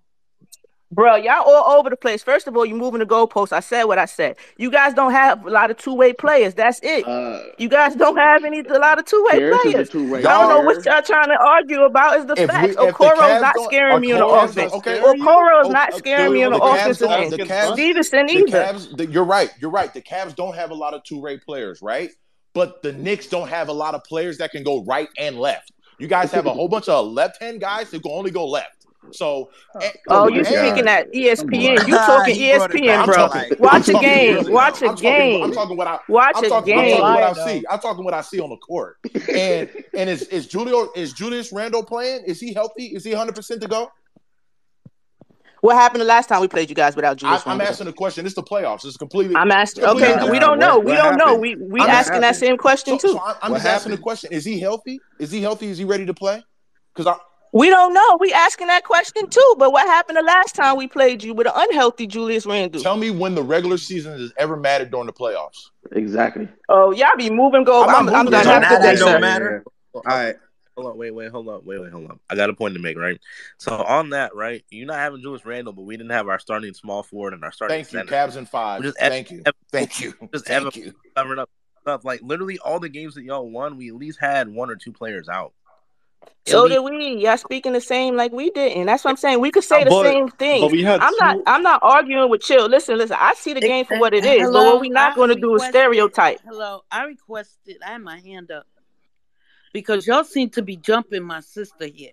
Bro. 0.96 1.16
Y'all 1.16 1.44
all 1.48 1.78
over 1.78 1.90
the 1.90 1.98
place. 1.98 2.24
First 2.24 2.48
of 2.48 2.56
all, 2.58 2.66
you're 2.66 2.78
moving 2.78 3.00
the 3.00 3.06
goalposts. 3.06 3.52
I 3.52 3.60
said 3.60 3.84
what 3.84 4.00
I 4.00 4.06
said. 4.06 4.38
You 4.58 4.72
guys 4.72 4.94
don't 4.94 5.12
have 5.12 5.46
a 5.46 5.50
lot 5.50 5.70
of 5.70 5.78
two 5.78 5.94
way 5.94 6.14
players. 6.14 6.54
That's 6.56 6.80
it. 6.82 7.08
Uh, 7.08 7.42
You 7.58 7.70
guys 7.70 7.96
don't 7.96 8.18
have 8.18 8.44
any 8.44 8.60
a 8.62 8.80
lot 8.80 8.98
of 8.98 9.06
two 9.06 9.24
way 9.32 9.52
players. 9.62 9.90
two-way 9.90 10.20
I 10.20 10.22
don't 10.42 10.50
know 10.50 10.62
what 10.62 10.84
y'all 10.86 11.02
trying 11.02 11.28
to 11.28 11.38
argue 11.40 11.82
about. 11.84 12.18
Is 12.18 12.26
the 12.26 12.34
If 12.34 12.40
we- 12.40 12.46
facts? 12.48 12.72
if 12.72 12.78
Okoro's 12.96 13.42
not 13.42 13.56
scaring 13.66 14.02
me 14.02 14.12
in 14.12 14.18
the 14.20 14.26
Okoro's 14.26 14.52
offense. 14.52 14.72
not- 14.74 14.78
okay. 14.88 15.00
Okoro's 15.02 15.68
Oh, 15.68 15.72
not 15.72 15.94
uh, 15.94 15.98
scaring 15.98 16.34
me 16.34 16.44
in 16.44 16.52
the 16.52 16.58
the 16.60 16.64
Cavs 16.66 17.02
offensive 17.02 17.38
the 17.38 17.46
Cavs- 17.46 17.74
Stevenson 17.74 18.26
The 18.28 18.34
either. 18.34 18.64
Cavs, 18.64 18.98
the, 18.98 19.06
you're 19.08 19.24
right. 19.24 19.52
You're 19.60 19.72
right. 19.72 19.94
The 19.94 20.02
Cavs 20.02 20.36
don't 20.36 20.56
have 20.56 20.72
a 20.72 20.76
lot 20.76 20.94
of 20.94 21.04
two-way 21.04 21.38
players, 21.38 21.82
right? 21.82 22.10
But 22.54 22.82
the 22.82 22.94
Knicks 22.94 23.28
don't 23.28 23.50
have 23.50 23.68
a 23.68 23.74
lot 23.74 23.96
of 23.96 24.04
players 24.06 24.38
that 24.38 24.52
can 24.52 24.64
go 24.64 24.84
right 24.86 25.10
and 25.18 25.38
left. 25.38 25.72
You 26.00 26.08
guys 26.08 26.32
have 26.32 26.46
a 26.46 26.54
whole 26.54 26.68
bunch 26.68 26.88
of 26.90 27.08
left-hand 27.08 27.60
guys 27.62 27.90
who 27.92 28.00
can 28.00 28.12
only 28.12 28.32
go 28.32 28.46
left. 28.48 28.75
So, 29.12 29.50
Oh, 30.10 30.28
and- 30.28 30.36
you 30.36 30.44
speaking 30.44 30.88
at 30.88 31.12
ESPN? 31.14 31.80
on. 31.82 31.88
You 31.88 31.96
talking 31.96 32.36
He 32.36 32.54
brought 32.56 32.74
it 32.76 32.82
ESPN, 32.84 33.06
bro? 33.06 33.16
Talking- 33.16 33.58
Watch 33.60 33.88
a 33.90 33.94
game. 33.94 34.36
really- 34.36 34.52
Watch 34.52 34.82
a 34.82 34.86
I'm 34.86 34.96
talking- 34.96 35.04
game. 35.10 35.44
I'm 35.44 35.52
talking 35.54 35.78
what 35.78 35.88
I 35.88 36.00
Watch 36.10 36.34
I'm 36.38 36.44
a 36.46 36.50
talking, 36.50 36.74
I'm 36.78 36.86
game. 36.86 36.98
talking 37.00 37.14
what 37.24 37.38
I 37.38 37.46
see. 37.48 37.64
I'm 37.70 37.80
talking 37.80 38.04
what 38.06 38.14
I 38.14 38.22
see 38.22 38.40
on 38.40 38.50
the 38.50 38.58
court. 38.58 38.98
And 39.34 39.70
and 39.98 40.10
is 40.10 40.24
is 40.24 40.52
Julio 40.52 40.90
is 40.96 41.14
Julius 41.14 41.52
Randle 41.54 41.84
playing? 41.84 42.24
Is 42.26 42.40
he 42.40 42.54
healthy? 42.54 42.88
Is 42.88 43.04
he 43.04 43.12
100 43.12 43.36
percent 43.36 43.62
to 43.62 43.68
go? 43.68 43.90
What 45.62 45.76
happened 45.78 46.02
the 46.02 46.06
last 46.06 46.28
time 46.30 46.42
we 46.42 46.48
played 46.48 46.70
you 46.70 46.76
guys 46.76 46.96
without 46.96 47.18
Julius 47.18 47.42
I'm 47.48 47.60
asking 47.60 47.88
a 47.88 47.94
question. 47.94 48.26
It's 48.28 48.36
the 48.36 48.44
playoffs. 48.44 48.86
It's 48.86 48.98
completely. 48.98 49.36
I'm 49.36 49.52
asking. 49.52 49.84
completely 49.84 50.14
Okay, 50.14 50.30
we 50.30 50.38
don't 50.38 50.60
know. 50.60 50.78
What- 50.78 50.86
We 50.86 50.92
what 50.92 50.98
don't 51.04 51.18
know. 51.18 51.36
We 51.36 51.56
we 51.56 51.82
I'm 51.82 51.90
asking 51.90 52.22
that 52.22 52.36
same 52.36 52.58
question 52.58 53.00
So, 53.00 53.08
too. 53.08 53.14
so 53.14 53.20
I'm, 53.24 53.36
I'm 53.42 53.52
What 53.54 53.58
just 53.64 53.68
asking 53.68 53.94
the 53.94 53.98
question: 53.98 54.32
Is 54.32 54.46
he 54.46 54.60
healthy? 54.60 55.00
Is 55.20 55.32
he 55.32 55.42
healthy? 55.42 55.68
Is 55.70 55.78
he 55.80 55.86
ready 55.86 56.06
to 56.06 56.14
play? 56.14 56.44
Because 56.94 57.08
I 57.08 57.18
We 57.56 57.70
don't 57.70 57.94
know. 57.94 58.18
We 58.20 58.34
asking 58.34 58.68
that 58.68 58.84
question 58.84 59.30
too. 59.30 59.56
But 59.58 59.72
what 59.72 59.88
happened 59.88 60.18
the 60.18 60.24
last 60.24 60.56
time 60.56 60.76
we 60.76 60.88
played 60.88 61.24
you 61.24 61.34
with 61.34 61.48
an 61.48 61.54
unhealthy 61.56 62.06
Julius 62.06 62.46
Randle? 62.46 62.82
tell 62.82 62.98
me 62.98 63.12
when 63.12 63.34
the 63.34 63.42
regular 63.44 63.78
season 63.78 64.20
has 64.20 64.34
ever 64.38 64.58
mattered 64.58 64.92
during 64.92 65.06
the 65.06 65.14
playoffs. 65.14 65.70
exactly. 65.94 66.50
Oh, 66.68 66.92
y'all 66.92 67.16
be 67.18 67.30
moving 67.30 67.64
go. 67.64 67.82
I'm 67.84 67.88
not 67.88 68.00
I'm, 68.00 68.10
I'm 68.10 68.26
moving 68.26 68.32
done 68.32 68.42
it. 68.42 68.46
So 68.46 68.52
after 68.52 68.80
that 68.84 68.98
don't 68.98 69.08
sir. 69.14 69.20
matter? 69.20 69.64
All 69.94 70.02
right. 70.06 70.36
Hold 70.76 70.92
on, 70.92 70.98
wait, 70.98 71.12
wait, 71.12 71.32
hold 71.32 71.48
on, 71.48 71.62
wait, 71.64 71.80
wait, 71.80 71.90
hold 71.94 72.12
on. 72.12 72.20
I 72.30 72.36
got 72.36 72.50
a 72.50 72.54
point 72.54 72.74
to 72.76 72.82
make, 72.82 72.98
right? 72.98 73.18
So 73.58 73.72
on 73.74 74.10
that, 74.10 74.36
right, 74.36 74.62
you're 74.70 74.86
not 74.86 74.98
having 74.98 75.22
Julius 75.22 75.46
Randle, 75.46 75.72
but 75.72 75.84
we 75.84 75.96
didn't 75.96 76.12
have 76.12 76.28
our 76.28 76.38
starting 76.38 76.74
small 76.74 77.02
forward 77.04 77.34
and 77.34 77.42
our 77.46 77.54
starting 77.54 77.76
Thank 77.76 77.94
you, 77.94 78.00
center. 78.00 78.12
Cavs 78.12 78.36
and 78.36 78.50
five. 78.50 78.82
We 78.82 78.88
just- 78.88 79.00
Thank 79.00 79.32
you, 79.32 79.42
ev- 79.46 79.54
thank 79.72 80.02
you, 80.02 80.14
just 80.34 80.46
thank 80.48 80.68
ev- 80.68 80.76
you. 80.76 80.94
covering 81.16 81.40
up 81.40 81.50
stuff. 81.80 82.04
Like 82.04 82.20
literally 82.22 82.60
all 82.60 82.82
the 82.82 82.90
games 82.90 83.16
that 83.16 83.24
y'all 83.24 83.50
won, 83.50 83.78
we 83.78 83.88
at 83.88 83.96
least 83.96 84.20
had 84.20 84.50
one 84.50 84.70
or 84.70 84.76
two 84.76 84.92
players 84.92 85.30
out. 85.30 85.54
So 86.48 86.68
did 86.68 86.80
we. 86.80 87.18
Y'all 87.24 87.38
speaking 87.38 87.74
the 87.74 87.82
same 87.82 88.16
like 88.16 88.32
we 88.32 88.52
didn't. 88.52 88.86
That's 88.86 89.04
what 89.04 89.12
I'm 89.12 89.18
saying. 89.18 89.40
We 89.40 89.50
could 89.50 89.64
say 89.64 89.84
the 89.84 89.90
But- 89.90 90.04
same 90.04 90.30
thing. 90.30 90.62
But 90.62 90.72
we 90.72 90.84
had 90.84 91.02
I'm 91.02 91.16
not. 91.16 91.38
I'm 91.48 91.64
not 91.64 91.80
arguing 91.82 92.30
with 92.30 92.42
chill. 92.42 92.68
Listen, 92.68 92.98
listen. 92.98 93.18
I 93.20 93.34
see 93.34 93.54
the 93.54 93.62
game 93.62 93.86
for 93.86 93.98
what 94.00 94.14
it 94.14 94.24
is. 94.24 94.38
But 94.38 94.46
hello, 94.46 94.74
what 94.74 94.82
we 94.82 94.90
not 94.90 95.16
going 95.16 95.30
to 95.30 95.36
do 95.36 95.56
is 95.56 95.64
stereotype. 95.64 96.40
Hello, 96.46 96.84
I 96.92 97.06
requested. 97.06 97.78
I 97.86 97.94
had 97.94 98.02
my 98.02 98.20
hand 98.20 98.52
up 98.52 98.68
because 99.74 100.06
y'all 100.06 100.24
seem 100.24 100.50
to 100.52 100.62
be 100.62 100.78
jumping 100.78 101.24
my 101.24 101.40
sister 101.40 101.88
here. 101.88 102.12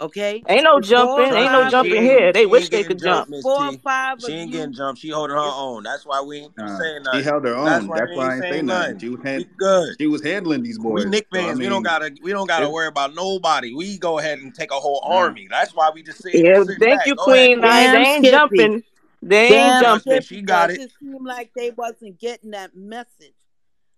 Okay, 0.00 0.44
Ain't 0.48 0.62
no 0.62 0.78
jumping. 0.78 1.34
Ain't 1.34 1.50
no 1.50 1.68
jumping 1.68 1.92
of 1.92 1.98
She 1.98 2.02
you. 2.04 2.08
here. 2.08 2.32
They 2.32 2.46
wish 2.46 2.68
they 2.68 2.84
could 2.84 3.00
jump. 3.00 3.28
jumped, 3.28 3.30
Miss 3.30 3.42
Four 3.42 3.66
or 3.66 3.70
T. 3.72 3.78
five 3.78 4.20
She 4.20 4.26
of 4.32 4.38
ain't 4.38 4.52
you. 4.52 4.58
getting 4.58 4.72
jumped. 4.72 5.00
She 5.00 5.08
holding 5.08 5.34
her 5.36 5.42
own. 5.42 5.82
That's 5.82 6.06
why 6.06 6.20
we 6.22 6.36
ain't 6.38 6.56
Nah, 6.56 6.78
saying 6.78 6.98
she 6.98 7.02
nothing. 7.02 7.22
held 7.24 7.44
her 7.46 7.54
That's 7.64 7.82
own. 7.82 7.88
why 7.88 7.96
That's 7.98 8.10
we 8.10 8.16
why 8.16 8.22
I 8.22 8.26
ain't 8.26 8.34
ain't 8.34 8.42
saying 8.52 8.66
nothing. 8.66 8.94
nothing. 8.94 8.98
She 9.00 9.08
was 9.08 9.20
hand, 9.24 9.46
good. 9.56 9.96
she 10.00 10.06
was 10.06 10.22
handling 10.22 10.62
these 10.62 10.78
boys. 10.78 11.04
We 11.04 11.10
Knick 11.10 11.26
So, 11.34 11.40
I 11.40 11.46
fans. 11.46 11.58
we 11.58 11.68
don't 11.68 11.82
gotta. 11.82 12.12
We 12.22 12.30
don't 12.30 12.46
gotta 12.46 12.66
it- 12.66 12.72
worry 12.72 12.86
about 12.86 13.16
nobody. 13.16 13.74
We 13.74 13.98
go 13.98 14.20
ahead 14.20 14.38
and 14.38 14.54
take 14.54 14.70
a 14.70 14.74
whole 14.78 15.02
Nah. 15.08 15.16
army. 15.16 15.48
That's 15.50 15.74
why 15.74 15.90
we 15.92 16.04
just 16.04 16.22
sit 16.22 16.34
here 16.34 16.54
Yeah, 16.64 16.64
thank 16.78 16.98
back. 17.00 17.06
you, 17.08 17.16
Go 17.16 17.24
Queen. 17.24 17.58
Queen. 17.58 17.60
Nine. 17.60 17.92
They 17.92 17.98
ain't 17.98 18.24
Skippy. 18.26 18.56
jumping. 18.56 18.82
They 19.20 19.46
ain't 19.48 19.50
Damn 19.50 19.82
jumping. 19.82 20.20
she 20.22 20.42
got 20.42 20.70
it. 20.70 20.80
it 20.80 20.92
seemed 21.00 21.26
like 21.26 21.50
they 21.56 21.70
wasn't 21.72 22.20
getting 22.20 22.52
that 22.52 22.76
message. 22.76 23.34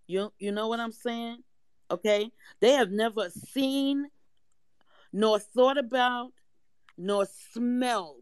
You 0.06 0.32
you 0.38 0.50
know 0.52 0.68
what 0.68 0.80
I'm 0.80 0.92
saying? 0.92 1.42
Okay, 1.90 2.30
they 2.60 2.72
have 2.72 2.90
never 2.90 3.28
seen, 3.30 4.06
nor 5.12 5.38
thought 5.38 5.78
about, 5.78 6.32
nor 6.96 7.26
smelled 7.52 8.16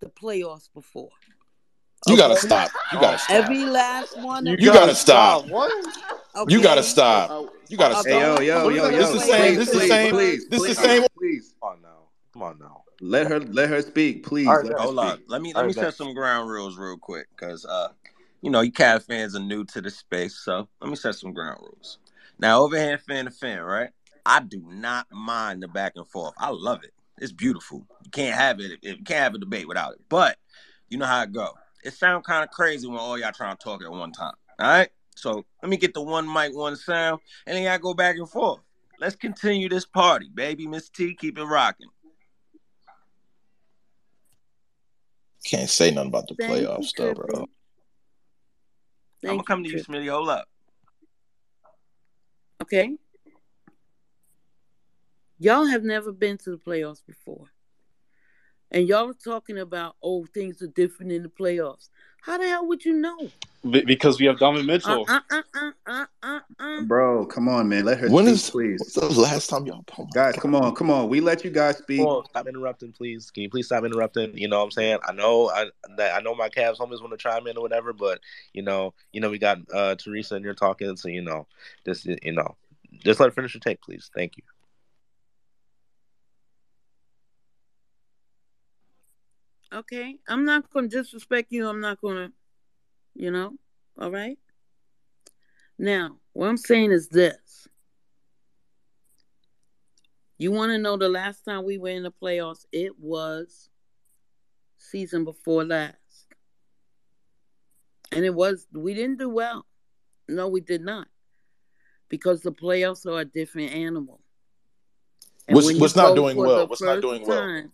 the 0.00 0.08
playoffs 0.08 0.68
before. 0.74 1.10
You 2.08 2.16
gotta 2.16 2.36
stop. 2.36 2.70
You 2.92 3.00
gotta 3.00 3.18
stop. 3.18 3.30
Every 3.36 3.64
last 3.64 4.18
one 4.20 4.48
of 4.48 4.58
You 4.58 4.66
them. 4.66 4.74
gotta 4.74 4.94
stop. 4.94 5.46
What? 5.46 5.72
Okay? 6.34 6.52
You 6.52 6.60
gotta 6.62 6.82
stop. 6.82 7.52
You 7.68 7.76
gotta 7.76 7.98
Okay. 8.00 8.10
Hey, 8.14 8.20
yo, 8.20 8.34
stop. 8.34 8.44
yo, 8.44 8.68
yo, 8.70 8.88
This 8.90 9.00
yo. 9.00 9.06
is 9.06 9.12
the 9.12 9.20
same- 9.20 9.54
this 9.56 9.68
is 9.68 9.80
the 9.80 9.86
same- 9.88 10.10
Please, 10.12 10.48
this 10.48 10.60
is 10.62 10.68
the 10.68 10.74
please, 10.74 10.78
same- 10.78 11.06
Please, 11.18 11.54
Come 11.62 11.72
on 11.72 11.82
now. 11.82 11.88
Come 12.32 12.42
on 12.42 12.58
now. 12.58 12.84
let 13.00 13.26
her 13.28 13.38
let 13.38 13.68
her 13.68 13.82
speak. 13.82 14.24
Please, 14.26 14.48
All 14.48 14.56
right, 14.56 14.64
let 14.64 14.72
her 14.72 14.78
Hold 14.80 14.98
on. 14.98 15.22
Let 15.28 15.42
me 15.42 15.52
All 15.52 15.60
let 15.62 15.68
me 15.68 15.74
right, 15.80 15.86
set 15.86 15.94
some 15.94 16.12
ground 16.14 16.50
rules 16.50 16.76
real 16.76 16.96
quick, 16.96 17.28
cause 17.36 17.64
uh, 17.64 17.88
you 18.40 18.50
know, 18.50 18.62
you 18.62 18.72
Cavs 18.72 19.06
fans 19.06 19.36
are 19.36 19.40
new 19.40 19.64
to 19.66 19.80
the 19.80 19.90
space, 19.90 20.34
so 20.38 20.66
let 20.80 20.90
me 20.90 20.96
set 20.96 21.14
some 21.14 21.32
ground 21.32 21.60
rules. 21.62 21.98
Now, 22.40 22.62
over 22.62 22.76
here, 22.76 22.98
fan 22.98 23.26
to 23.26 23.30
fan, 23.30 23.60
right? 23.62 23.90
I 24.24 24.40
do 24.40 24.62
not 24.66 25.06
mind 25.10 25.62
the 25.62 25.68
back 25.68 25.94
and 25.96 26.06
forth. 26.06 26.34
I 26.38 26.50
love 26.50 26.84
it. 26.84 26.92
It's 27.18 27.32
beautiful. 27.32 27.86
You 28.04 28.10
can't 28.10 28.34
have 28.34 28.60
it. 28.60 28.78
You 28.82 28.96
can't 28.96 29.22
have 29.22 29.34
a 29.34 29.38
debate 29.38 29.68
without 29.68 29.92
it. 29.92 30.00
But 30.08 30.38
you 30.88 30.98
know 30.98 31.06
how 31.06 31.22
it 31.22 31.32
go. 31.32 31.50
It 31.84 31.94
sounds 31.94 32.24
kind 32.26 32.44
of 32.44 32.50
crazy 32.50 32.86
when 32.86 32.98
all 32.98 33.18
y'all 33.18 33.32
trying 33.32 33.56
to 33.56 33.62
talk 33.62 33.82
at 33.82 33.90
one 33.90 34.12
time. 34.12 34.34
All 34.60 34.68
right. 34.68 34.88
So 35.16 35.44
let 35.62 35.68
me 35.68 35.76
get 35.76 35.94
the 35.94 36.02
one 36.02 36.32
mic, 36.32 36.54
one 36.54 36.76
sound, 36.76 37.20
and 37.46 37.56
then 37.56 37.64
y'all 37.64 37.78
go 37.78 37.94
back 37.94 38.16
and 38.16 38.28
forth. 38.28 38.60
Let's 38.98 39.16
continue 39.16 39.68
this 39.68 39.84
party, 39.84 40.30
baby. 40.32 40.66
Miss 40.66 40.88
T, 40.88 41.14
keep 41.14 41.38
it 41.38 41.44
rocking. 41.44 41.88
Can't 45.44 45.68
say 45.68 45.90
nothing 45.90 46.08
about 46.08 46.28
the 46.28 46.36
Thank 46.36 46.60
you, 46.60 46.66
playoffs 46.68 46.92
though, 46.96 47.14
Trippy. 47.14 47.26
bro. 47.26 47.46
I'm 49.24 49.30
gonna 49.30 49.42
come 49.42 49.64
to 49.64 49.70
you, 49.70 49.78
you, 49.78 49.84
Smitty. 49.84 50.10
Hold 50.10 50.28
up. 50.28 50.48
Okay. 52.62 52.96
Y'all 55.42 55.64
have 55.64 55.82
never 55.82 56.12
been 56.12 56.38
to 56.38 56.50
the 56.50 56.56
playoffs 56.56 57.04
before. 57.04 57.46
And 58.70 58.86
y'all 58.86 59.10
are 59.10 59.12
talking 59.12 59.58
about, 59.58 59.96
oh, 60.00 60.24
things 60.32 60.62
are 60.62 60.68
different 60.68 61.10
in 61.10 61.24
the 61.24 61.28
playoffs. 61.28 61.88
How 62.20 62.38
the 62.38 62.46
hell 62.46 62.68
would 62.68 62.84
you 62.84 62.92
know? 62.92 63.28
Because 63.68 64.20
we 64.20 64.26
have 64.26 64.38
Donovan 64.38 64.70
Uh, 64.70 64.72
Mitchell. 64.72 65.04
uh, 65.08 65.20
uh, 65.32 65.42
uh, 65.52 65.70
uh, 65.84 66.06
uh, 66.22 66.40
uh. 66.60 66.82
Bro, 66.82 67.26
come 67.26 67.48
on, 67.48 67.68
man. 67.68 67.84
Let 67.84 67.98
her 67.98 68.08
When 68.08 68.26
speak, 68.26 68.34
is 68.34 68.50
please. 68.50 68.78
what's 68.78 69.14
the 69.16 69.20
last 69.20 69.50
time 69.50 69.66
y'all? 69.66 69.84
Oh 69.98 70.04
my 70.04 70.10
Guys, 70.14 70.34
God. 70.34 70.42
come 70.42 70.54
on, 70.54 70.76
come 70.76 70.90
on. 70.92 71.08
We 71.08 71.20
let 71.20 71.42
you 71.42 71.50
guys 71.50 71.78
speak. 71.78 71.98
Come 71.98 72.06
on, 72.06 72.24
stop 72.26 72.46
interrupting, 72.46 72.92
please. 72.92 73.32
Can 73.32 73.42
you 73.42 73.50
please 73.50 73.66
stop 73.66 73.82
interrupting? 73.82 74.38
You 74.38 74.46
know 74.46 74.58
what 74.58 74.66
I'm 74.66 74.70
saying? 74.70 74.98
I 75.08 75.12
know 75.12 75.50
I 75.50 75.66
that 75.96 76.14
I 76.14 76.20
know 76.20 76.36
my 76.36 76.50
Cavs 76.50 76.78
homies 76.78 77.00
want 77.00 77.10
to 77.10 77.16
chime 77.16 77.48
in 77.48 77.56
or 77.56 77.62
whatever, 77.62 77.92
but 77.92 78.20
you 78.52 78.62
know, 78.62 78.94
you 79.12 79.20
know, 79.20 79.28
we 79.28 79.38
got 79.38 79.58
uh 79.74 79.96
Teresa 79.96 80.36
and 80.36 80.44
you're 80.44 80.54
talking, 80.54 80.96
so 80.96 81.08
you 81.08 81.22
know, 81.22 81.48
just 81.84 82.04
you 82.04 82.32
know, 82.32 82.56
just 83.04 83.18
let 83.18 83.26
her 83.26 83.32
finish 83.32 83.54
her 83.54 83.58
take, 83.58 83.80
please. 83.82 84.08
Thank 84.14 84.36
you. 84.36 84.44
Okay. 89.72 90.18
I'm 90.28 90.44
not 90.44 90.70
going 90.70 90.88
to 90.88 90.96
disrespect 90.96 91.52
you. 91.52 91.68
I'm 91.68 91.80
not 91.80 92.00
going 92.00 92.16
to, 92.16 92.32
you 93.14 93.30
know, 93.30 93.54
all 93.98 94.10
right? 94.10 94.38
Now, 95.78 96.18
what 96.32 96.48
I'm 96.48 96.56
saying 96.56 96.92
is 96.92 97.08
this. 97.08 97.68
You 100.38 100.50
want 100.50 100.72
to 100.72 100.78
know 100.78 100.96
the 100.96 101.08
last 101.08 101.44
time 101.44 101.64
we 101.64 101.78
were 101.78 101.90
in 101.90 102.02
the 102.02 102.12
playoffs? 102.12 102.66
It 102.72 102.98
was 102.98 103.70
season 104.78 105.24
before 105.24 105.64
last. 105.64 105.96
And 108.10 108.24
it 108.24 108.34
was, 108.34 108.66
we 108.72 108.92
didn't 108.94 109.18
do 109.18 109.28
well. 109.28 109.64
No, 110.28 110.48
we 110.48 110.60
did 110.60 110.82
not. 110.82 111.08
Because 112.08 112.42
the 112.42 112.52
playoffs 112.52 113.06
are 113.06 113.20
a 113.20 113.24
different 113.24 113.72
animal. 113.72 114.20
And 115.48 115.56
What's 115.56 115.72
what's 115.78 115.96
not 115.96 116.14
doing 116.14 116.36
well? 116.36 116.66
What's 116.66 116.82
not 116.82 117.00
doing 117.00 117.26
well? 117.26 117.40
time, 117.40 117.72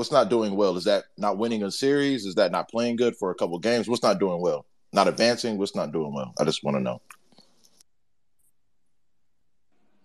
What's 0.00 0.10
not 0.10 0.30
doing 0.30 0.56
well? 0.56 0.78
Is 0.78 0.84
that 0.84 1.04
not 1.18 1.36
winning 1.36 1.62
a 1.62 1.70
series? 1.70 2.24
Is 2.24 2.36
that 2.36 2.50
not 2.50 2.70
playing 2.70 2.96
good 2.96 3.14
for 3.16 3.30
a 3.30 3.34
couple 3.34 3.58
games? 3.58 3.86
What's 3.86 4.02
not 4.02 4.18
doing 4.18 4.40
well? 4.40 4.64
Not 4.94 5.08
advancing? 5.08 5.58
What's 5.58 5.76
not 5.76 5.92
doing 5.92 6.14
well? 6.14 6.32
I 6.40 6.44
just 6.44 6.64
want 6.64 6.78
to 6.78 6.82
know. 6.82 7.02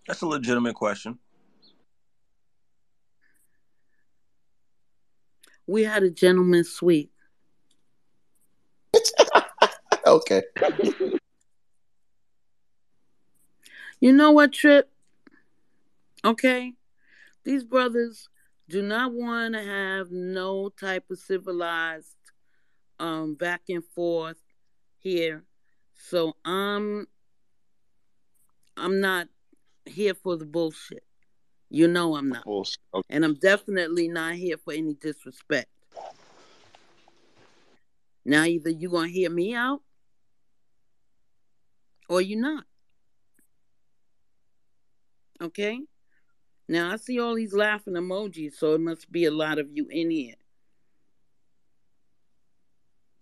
That's 0.06 0.20
a 0.20 0.26
legitimate 0.26 0.74
question. 0.74 1.18
we 5.66 5.84
had 5.84 6.02
a 6.02 6.10
gentleman's 6.10 6.68
suite. 6.72 7.10
Okay. 10.06 10.42
You 14.00 14.12
know 14.12 14.30
what, 14.32 14.52
Trip? 14.52 14.90
Okay. 16.22 16.74
These 17.44 17.64
brothers 17.64 18.28
do 18.68 18.82
not 18.82 19.12
want 19.12 19.54
to 19.54 19.62
have 19.62 20.10
no 20.10 20.68
type 20.68 21.04
of 21.10 21.18
civilized 21.18 22.16
um 22.98 23.34
back 23.34 23.62
and 23.68 23.84
forth 23.94 24.38
here. 24.98 25.44
So 25.94 26.34
I'm 26.44 27.06
I'm 28.76 29.00
not 29.00 29.28
here 29.84 30.14
for 30.14 30.36
the 30.36 30.44
bullshit. 30.44 31.04
You 31.70 31.88
know 31.88 32.16
I'm 32.16 32.28
not. 32.28 32.44
Bullshit. 32.44 32.78
Okay. 32.94 33.06
And 33.10 33.24
I'm 33.24 33.34
definitely 33.34 34.08
not 34.08 34.34
here 34.34 34.56
for 34.56 34.72
any 34.72 34.94
disrespect. 34.94 35.68
Now 38.24 38.44
either 38.44 38.70
you're 38.70 38.90
gonna 38.90 39.08
hear 39.08 39.30
me 39.30 39.54
out 39.54 39.82
or 42.08 42.20
you're 42.20 42.40
not. 42.40 42.64
Okay? 45.40 45.80
Now 46.68 46.92
I 46.92 46.96
see 46.96 47.20
all 47.20 47.34
these 47.34 47.52
laughing 47.54 47.94
emojis, 47.94 48.54
so 48.54 48.74
it 48.74 48.80
must 48.80 49.10
be 49.10 49.24
a 49.26 49.30
lot 49.30 49.58
of 49.58 49.68
you 49.72 49.86
in 49.90 50.10
here. 50.10 50.34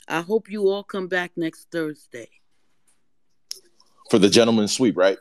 I 0.08 0.20
hope 0.20 0.50
you 0.50 0.68
all 0.68 0.82
come 0.82 1.08
back 1.08 1.32
next 1.36 1.70
Thursday. 1.70 2.28
For 4.10 4.18
the 4.18 4.28
gentleman's 4.28 4.72
sweep, 4.72 4.96
right? 4.96 5.18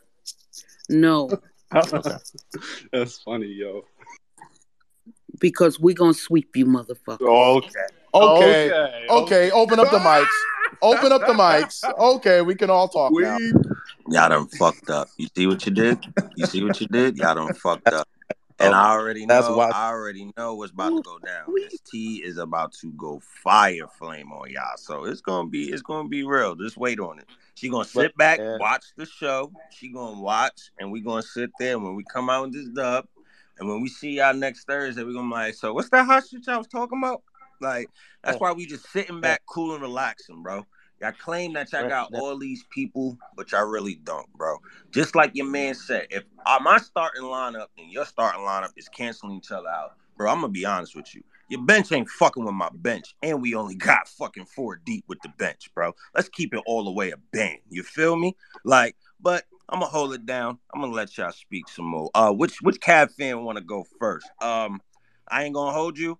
No, 0.89 1.29
Okay. 1.73 2.15
That's 2.91 3.17
funny, 3.19 3.47
yo. 3.47 3.85
because 5.39 5.79
we're 5.79 5.95
gonna 5.95 6.13
sweep 6.13 6.55
you, 6.55 6.65
motherfucker. 6.65 7.21
Okay. 7.21 7.69
Okay. 8.13 8.71
Okay. 8.71 9.05
Okay. 9.09 9.51
Open 9.51 9.79
up 9.79 9.89
the 9.89 9.97
mics. 9.99 10.27
Open 10.81 11.11
up 11.11 11.21
the 11.21 11.33
mics. 11.33 11.83
Okay, 11.97 12.41
we 12.41 12.55
can 12.55 12.69
all 12.69 12.87
talk 12.87 13.11
now. 13.15 13.37
Y'all 14.13 14.29
done 14.29 14.45
fucked 14.45 14.91
up. 14.91 15.09
You 15.17 15.27
see 15.35 15.47
what 15.47 15.65
you 15.65 15.71
did? 15.71 15.97
You 16.35 16.45
see 16.45 16.63
what 16.63 16.79
you 16.79 16.85
did? 16.85 17.17
Y'all 17.17 17.33
done 17.33 17.51
fucked 17.55 17.91
up. 17.91 18.07
And 18.59 18.75
I 18.75 18.91
already 18.91 19.25
That's 19.25 19.47
know, 19.47 19.57
why- 19.57 19.71
I 19.73 19.89
already 19.89 20.31
know 20.37 20.53
what's 20.53 20.71
about 20.71 20.89
to 20.97 21.01
go 21.01 21.17
down. 21.17 21.51
This 21.55 21.79
T 21.79 22.21
is 22.23 22.37
about 22.37 22.73
to 22.73 22.91
go 22.91 23.19
fire 23.41 23.87
flame 23.97 24.31
on 24.31 24.51
y'all. 24.51 24.77
So 24.77 25.05
it's 25.05 25.21
gonna 25.21 25.49
be, 25.49 25.71
it's 25.71 25.81
gonna 25.81 26.07
be 26.07 26.23
real. 26.23 26.53
Just 26.53 26.77
wait 26.77 26.99
on 26.99 27.17
it. 27.17 27.25
She 27.55 27.69
gonna 27.69 27.85
sit 27.85 28.15
back, 28.15 28.39
watch 28.59 28.85
the 28.95 29.07
show. 29.07 29.51
She 29.71 29.89
gonna 29.89 30.21
watch, 30.21 30.69
and 30.77 30.91
we 30.91 31.01
gonna 31.01 31.23
sit 31.23 31.49
there. 31.57 31.73
And 31.73 31.83
when 31.83 31.95
we 31.95 32.03
come 32.03 32.29
out 32.29 32.43
with 32.43 32.53
this 32.53 32.69
dub, 32.69 33.07
and 33.57 33.67
when 33.67 33.81
we 33.81 33.89
see 33.89 34.11
y'all 34.17 34.35
next 34.35 34.65
Thursday, 34.67 35.01
we 35.03 35.13
gonna 35.15 35.27
be 35.27 35.33
like, 35.33 35.55
so 35.55 35.73
what's 35.73 35.89
that 35.89 36.05
hot 36.05 36.23
shit 36.29 36.45
y'all 36.45 36.59
was 36.59 36.67
talking 36.67 36.99
about? 36.99 37.23
Like 37.59 37.89
that's 38.23 38.39
why 38.39 38.51
we 38.51 38.67
just 38.67 38.91
sitting 38.91 39.21
back, 39.21 39.41
cool 39.47 39.73
and 39.73 39.81
relaxing, 39.81 40.43
bro. 40.43 40.67
Y'all 41.03 41.11
claim 41.11 41.51
that 41.51 41.69
y'all 41.73 41.89
got 41.89 42.13
all 42.13 42.37
these 42.37 42.63
people, 42.69 43.17
but 43.35 43.51
y'all 43.51 43.65
really 43.65 43.95
don't, 44.05 44.31
bro. 44.37 44.55
Just 44.93 45.17
like 45.17 45.31
your 45.33 45.45
man 45.45 45.75
said, 45.75 46.07
if 46.09 46.23
uh, 46.45 46.59
my 46.61 46.77
starting 46.77 47.23
lineup 47.23 47.67
and 47.77 47.91
your 47.91 48.05
starting 48.05 48.39
lineup 48.39 48.69
is 48.77 48.87
canceling 48.87 49.35
each 49.35 49.51
other 49.51 49.67
out, 49.67 49.97
bro, 50.15 50.31
I'm 50.31 50.39
gonna 50.39 50.47
be 50.47 50.63
honest 50.63 50.95
with 50.95 51.13
you. 51.13 51.21
Your 51.49 51.61
bench 51.61 51.91
ain't 51.91 52.09
fucking 52.09 52.45
with 52.45 52.53
my 52.53 52.69
bench, 52.73 53.15
and 53.21 53.41
we 53.41 53.53
only 53.53 53.75
got 53.89 54.07
fucking 54.07 54.45
four 54.45 54.77
deep 54.77 55.03
with 55.09 55.21
the 55.23 55.29
bench, 55.37 55.69
bro. 55.75 55.93
Let's 56.15 56.29
keep 56.29 56.53
it 56.53 56.63
all 56.65 56.85
the 56.85 56.91
way 56.91 57.11
a 57.11 57.17
band. 57.33 57.59
You 57.69 57.83
feel 57.83 58.15
me? 58.15 58.37
Like, 58.63 58.95
but 59.19 59.43
I'm 59.67 59.81
gonna 59.81 59.91
hold 59.91 60.13
it 60.13 60.25
down. 60.25 60.57
I'm 60.73 60.79
gonna 60.79 60.93
let 60.93 61.17
y'all 61.17 61.33
speak 61.33 61.67
some 61.67 61.83
more. 61.83 62.11
Uh, 62.15 62.31
which 62.31 62.61
which 62.61 62.79
Cav 62.79 63.11
fan 63.11 63.43
want 63.43 63.57
to 63.57 63.63
go 63.65 63.85
first? 63.99 64.31
Um, 64.41 64.81
I 65.27 65.43
ain't 65.43 65.53
gonna 65.53 65.73
hold 65.73 65.97
you, 65.97 66.17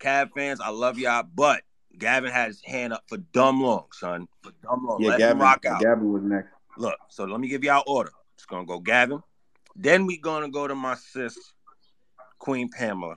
Cav 0.00 0.30
fans. 0.34 0.58
I 0.58 0.70
love 0.70 0.98
y'all, 0.98 1.22
but 1.22 1.64
Gavin 1.98 2.30
had 2.30 2.48
his 2.48 2.62
hand 2.62 2.92
up 2.92 3.04
for 3.06 3.18
dumb 3.18 3.62
long, 3.62 3.86
son. 3.92 4.28
For 4.42 4.52
dumb 4.62 4.86
long. 4.86 5.00
Yeah, 5.00 5.10
Let 5.10 5.20
him 5.20 5.26
Gavin. 5.28 5.40
rock 5.40 5.64
out. 5.66 5.80
Gavin 5.80 6.12
was 6.12 6.22
next. 6.22 6.52
Look, 6.76 6.98
so 7.08 7.24
let 7.24 7.40
me 7.40 7.48
give 7.48 7.64
y'all 7.64 7.84
order. 7.86 8.12
It's 8.34 8.46
gonna 8.46 8.64
go 8.66 8.80
Gavin. 8.80 9.22
Then 9.76 10.06
we 10.06 10.18
gonna 10.18 10.50
go 10.50 10.66
to 10.66 10.74
my 10.74 10.94
sis, 10.94 11.36
Queen 12.38 12.68
Pamela. 12.68 13.16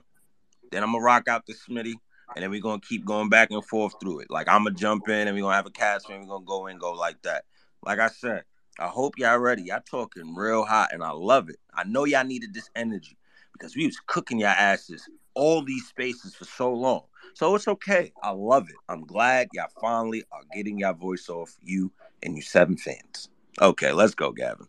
Then 0.70 0.82
I'm 0.82 0.92
gonna 0.92 1.04
rock 1.04 1.28
out 1.28 1.46
the 1.46 1.54
Smitty, 1.54 1.94
and 2.34 2.42
then 2.42 2.50
we 2.50 2.60
gonna 2.60 2.80
keep 2.80 3.04
going 3.04 3.28
back 3.28 3.50
and 3.50 3.64
forth 3.64 3.94
through 4.00 4.20
it. 4.20 4.30
Like 4.30 4.48
I'm 4.48 4.64
gonna 4.64 4.74
jump 4.76 5.08
in, 5.08 5.26
and 5.26 5.34
we 5.34 5.40
gonna 5.40 5.54
have 5.54 5.66
a 5.66 5.70
cast, 5.70 6.10
and 6.10 6.20
we 6.20 6.26
gonna 6.26 6.44
go 6.44 6.66
in, 6.66 6.72
and 6.72 6.80
go 6.80 6.92
like 6.92 7.22
that. 7.22 7.44
Like 7.84 7.98
I 7.98 8.08
said, 8.08 8.44
I 8.78 8.88
hope 8.88 9.18
y'all 9.18 9.38
ready. 9.38 9.62
Y'all 9.62 9.80
talking 9.88 10.34
real 10.34 10.64
hot, 10.64 10.92
and 10.92 11.02
I 11.02 11.10
love 11.12 11.48
it. 11.48 11.56
I 11.72 11.84
know 11.84 12.04
y'all 12.04 12.24
needed 12.24 12.52
this 12.52 12.70
energy 12.74 13.16
because 13.52 13.74
we 13.74 13.86
was 13.86 13.98
cooking 14.06 14.38
y'all 14.38 14.50
asses 14.50 15.08
all 15.34 15.62
these 15.62 15.86
spaces 15.86 16.34
for 16.34 16.44
so 16.44 16.72
long. 16.72 17.02
So 17.34 17.54
it's 17.54 17.68
okay. 17.68 18.12
I 18.22 18.30
love 18.30 18.68
it. 18.68 18.76
I'm 18.88 19.04
glad 19.04 19.48
y'all 19.52 19.68
finally 19.80 20.24
are 20.32 20.42
getting 20.54 20.78
y'all 20.78 20.94
voice 20.94 21.28
off 21.28 21.56
you 21.62 21.92
and 22.22 22.36
you 22.36 22.42
seven 22.42 22.76
fans. 22.76 23.28
Okay, 23.60 23.92
let's 23.92 24.14
go, 24.14 24.32
Gavin. 24.32 24.68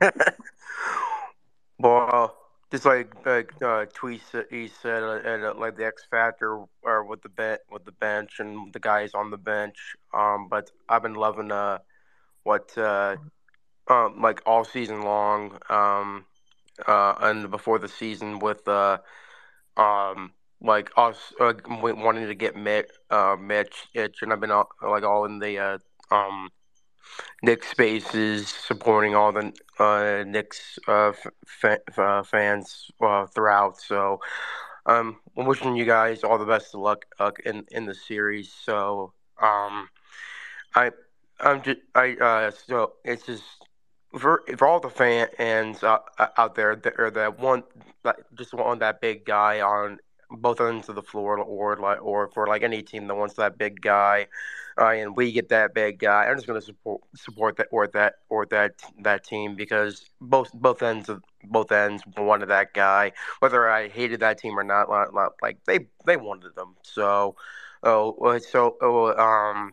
Well, 1.80 2.36
just 2.70 2.84
like 2.84 3.14
like 3.24 3.54
uh, 3.62 3.86
Tweet 3.94 4.20
said, 4.30 4.44
he 4.50 4.68
said, 4.68 5.02
uh, 5.02 5.20
and, 5.24 5.44
uh, 5.44 5.54
like 5.54 5.78
the 5.78 5.86
X 5.86 6.04
factor 6.10 6.64
or 6.82 7.04
with 7.04 7.22
the 7.22 7.30
bet 7.30 7.60
with 7.70 7.86
the 7.86 7.92
bench 7.92 8.34
and 8.38 8.70
the 8.74 8.80
guys 8.80 9.14
on 9.14 9.30
the 9.30 9.38
bench. 9.38 9.78
Um, 10.12 10.48
but 10.50 10.70
I've 10.90 11.02
been 11.02 11.14
loving 11.14 11.50
uh 11.50 11.78
what 12.42 12.76
uh 12.76 13.16
um 13.88 14.20
like 14.20 14.42
all 14.44 14.64
season 14.64 15.02
long 15.02 15.58
um 15.70 16.26
uh 16.86 17.14
and 17.20 17.50
before 17.50 17.78
the 17.78 17.88
season 17.88 18.40
with 18.40 18.68
uh 18.68 18.98
um 19.76 20.32
like 20.62 20.90
us 20.96 21.32
uh, 21.40 21.54
wanting 21.68 22.26
to 22.26 22.34
get 22.34 22.56
Mitch 22.56 22.90
uh 23.10 23.36
Mitchell 23.40 24.10
and 24.22 24.32
I've 24.32 24.40
been 24.40 24.50
all, 24.50 24.68
like 24.82 25.04
all 25.04 25.24
in 25.24 25.38
the 25.38 25.58
uh 25.58 25.78
um 26.10 26.50
Knicks 27.42 27.68
spaces 27.68 28.48
supporting 28.48 29.14
all 29.14 29.32
the 29.32 29.52
uh, 29.78 30.24
Knicks 30.26 30.78
uh, 30.88 31.08
f- 31.10 31.26
fa- 31.46 31.80
uh, 31.96 32.22
fans 32.22 32.90
uh, 33.00 33.26
throughout. 33.26 33.80
So 33.80 34.20
um, 34.86 35.18
I'm 35.36 35.46
wishing 35.46 35.76
you 35.76 35.84
guys 35.86 36.24
all 36.24 36.38
the 36.38 36.44
best 36.46 36.74
of 36.74 36.80
luck 36.80 37.06
uh, 37.18 37.30
in 37.44 37.64
in 37.70 37.86
the 37.86 37.94
series. 37.94 38.52
So 38.52 39.14
um, 39.40 39.88
I 40.74 40.90
I'm 41.40 41.62
just 41.62 41.80
I 41.94 42.14
uh, 42.16 42.50
so 42.50 42.94
it's 43.04 43.26
just 43.26 43.44
for 44.18 44.42
for 44.56 44.66
all 44.66 44.80
the 44.80 44.90
fans 44.90 45.82
uh, 45.82 45.98
out 46.36 46.54
there 46.54 46.76
that 46.76 46.94
or 46.98 47.10
that 47.10 47.38
want 47.38 47.64
that 48.02 48.16
just 48.34 48.52
want 48.54 48.80
that 48.80 49.00
big 49.00 49.24
guy 49.24 49.60
on 49.60 49.98
both 50.30 50.60
ends 50.60 50.88
of 50.88 50.94
the 50.94 51.02
floor, 51.02 51.38
or 51.38 51.76
like 51.76 52.02
or 52.02 52.28
for 52.28 52.46
like 52.46 52.62
any 52.62 52.82
team 52.82 53.06
that 53.08 53.14
wants 53.14 53.34
that 53.34 53.58
big 53.58 53.80
guy, 53.80 54.26
uh, 54.80 54.86
and 54.88 55.16
we 55.16 55.32
get 55.32 55.48
that 55.48 55.74
big 55.74 55.98
guy. 55.98 56.26
I'm 56.26 56.36
just 56.36 56.46
going 56.46 56.60
to 56.60 56.64
support 56.64 57.02
support 57.14 57.56
that 57.56 57.68
or 57.70 57.86
that 57.88 58.14
or 58.28 58.46
that 58.46 58.72
that 59.00 59.24
team 59.24 59.56
because 59.56 60.08
both 60.20 60.52
both 60.52 60.82
ends 60.82 61.08
of 61.08 61.22
both 61.44 61.72
ends 61.72 62.02
wanted 62.16 62.46
that 62.46 62.74
guy, 62.74 63.12
whether 63.40 63.68
I 63.68 63.88
hated 63.88 64.20
that 64.20 64.38
team 64.38 64.58
or 64.58 64.64
not. 64.64 64.88
not 64.88 65.34
like 65.42 65.58
they 65.66 65.86
they 66.06 66.16
wanted 66.16 66.54
them, 66.54 66.76
so 66.82 67.36
oh 67.82 68.38
so 68.38 68.76
oh 68.80 69.14
um 69.16 69.72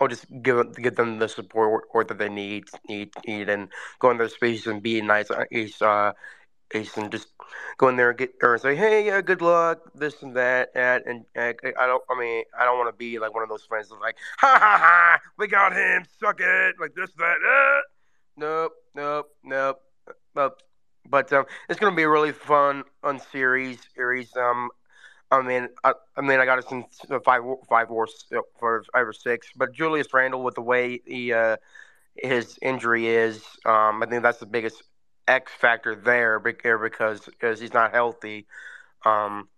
or 0.00 0.08
just 0.08 0.26
give 0.42 0.74
give 0.76 0.96
them 0.96 1.18
the 1.18 1.28
support 1.28 1.84
or 1.92 2.04
that 2.04 2.18
they 2.18 2.28
need 2.28 2.64
need 2.88 3.12
need 3.26 3.48
and 3.48 3.68
go 3.98 4.10
in 4.10 4.18
their 4.18 4.28
space 4.28 4.66
and 4.66 4.82
be 4.82 5.00
nice. 5.00 5.28
He's 5.50 5.80
uh, 5.80 6.12
he's 6.72 6.96
and 6.96 7.10
just 7.10 7.28
go 7.78 7.88
in 7.88 7.96
there 7.96 8.10
and 8.10 8.18
get 8.18 8.34
or 8.42 8.58
say, 8.58 8.74
hey, 8.74 9.06
yeah, 9.06 9.20
good 9.20 9.42
luck, 9.42 9.78
this 9.94 10.22
and 10.22 10.36
that, 10.36 10.70
and, 10.74 11.04
and, 11.06 11.24
and 11.34 11.54
I 11.78 11.86
don't. 11.86 12.02
I 12.10 12.18
mean, 12.18 12.44
I 12.58 12.64
don't 12.64 12.78
want 12.78 12.92
to 12.92 12.96
be 12.96 13.18
like 13.18 13.34
one 13.34 13.42
of 13.42 13.48
those 13.48 13.64
friends 13.64 13.88
that's 13.88 14.00
like, 14.00 14.16
ha 14.38 14.58
ha 14.58 14.78
ha, 14.78 15.18
we 15.38 15.46
got 15.46 15.72
him, 15.72 16.04
suck 16.20 16.40
it, 16.40 16.74
like 16.80 16.94
this 16.94 17.10
that. 17.18 17.36
Uh. 17.46 17.80
Nope, 18.36 18.72
nope, 18.96 19.30
nope, 19.44 19.80
nope. 20.34 20.58
But 21.08 21.32
um, 21.32 21.44
it's 21.68 21.78
gonna 21.78 21.94
be 21.94 22.02
a 22.02 22.08
really 22.08 22.32
fun, 22.32 22.82
on 23.02 23.20
series. 23.30 23.78
Series. 23.94 24.34
Um, 24.36 24.70
I 25.30 25.42
mean, 25.42 25.68
I, 25.82 25.94
I 26.16 26.20
mean, 26.20 26.38
I 26.38 26.44
got 26.44 26.58
it 26.58 26.68
since 26.68 27.00
five, 27.24 27.42
five 27.68 27.90
or 27.90 28.06
for 28.58 28.84
five 28.92 29.08
or 29.08 29.12
six. 29.12 29.48
But 29.56 29.72
Julius 29.72 30.12
Randle, 30.12 30.42
with 30.42 30.54
the 30.54 30.62
way 30.62 31.00
he 31.06 31.32
uh, 31.32 31.56
his 32.16 32.58
injury 32.62 33.08
is, 33.08 33.42
um, 33.64 34.02
I 34.02 34.06
think 34.06 34.22
that's 34.22 34.38
the 34.38 34.46
biggest 34.46 34.82
X 35.26 35.52
factor 35.52 35.94
there 35.96 36.38
because 36.38 37.24
because 37.24 37.60
he's 37.60 37.72
not 37.74 37.92
healthy. 37.92 38.46
Um, 39.04 39.48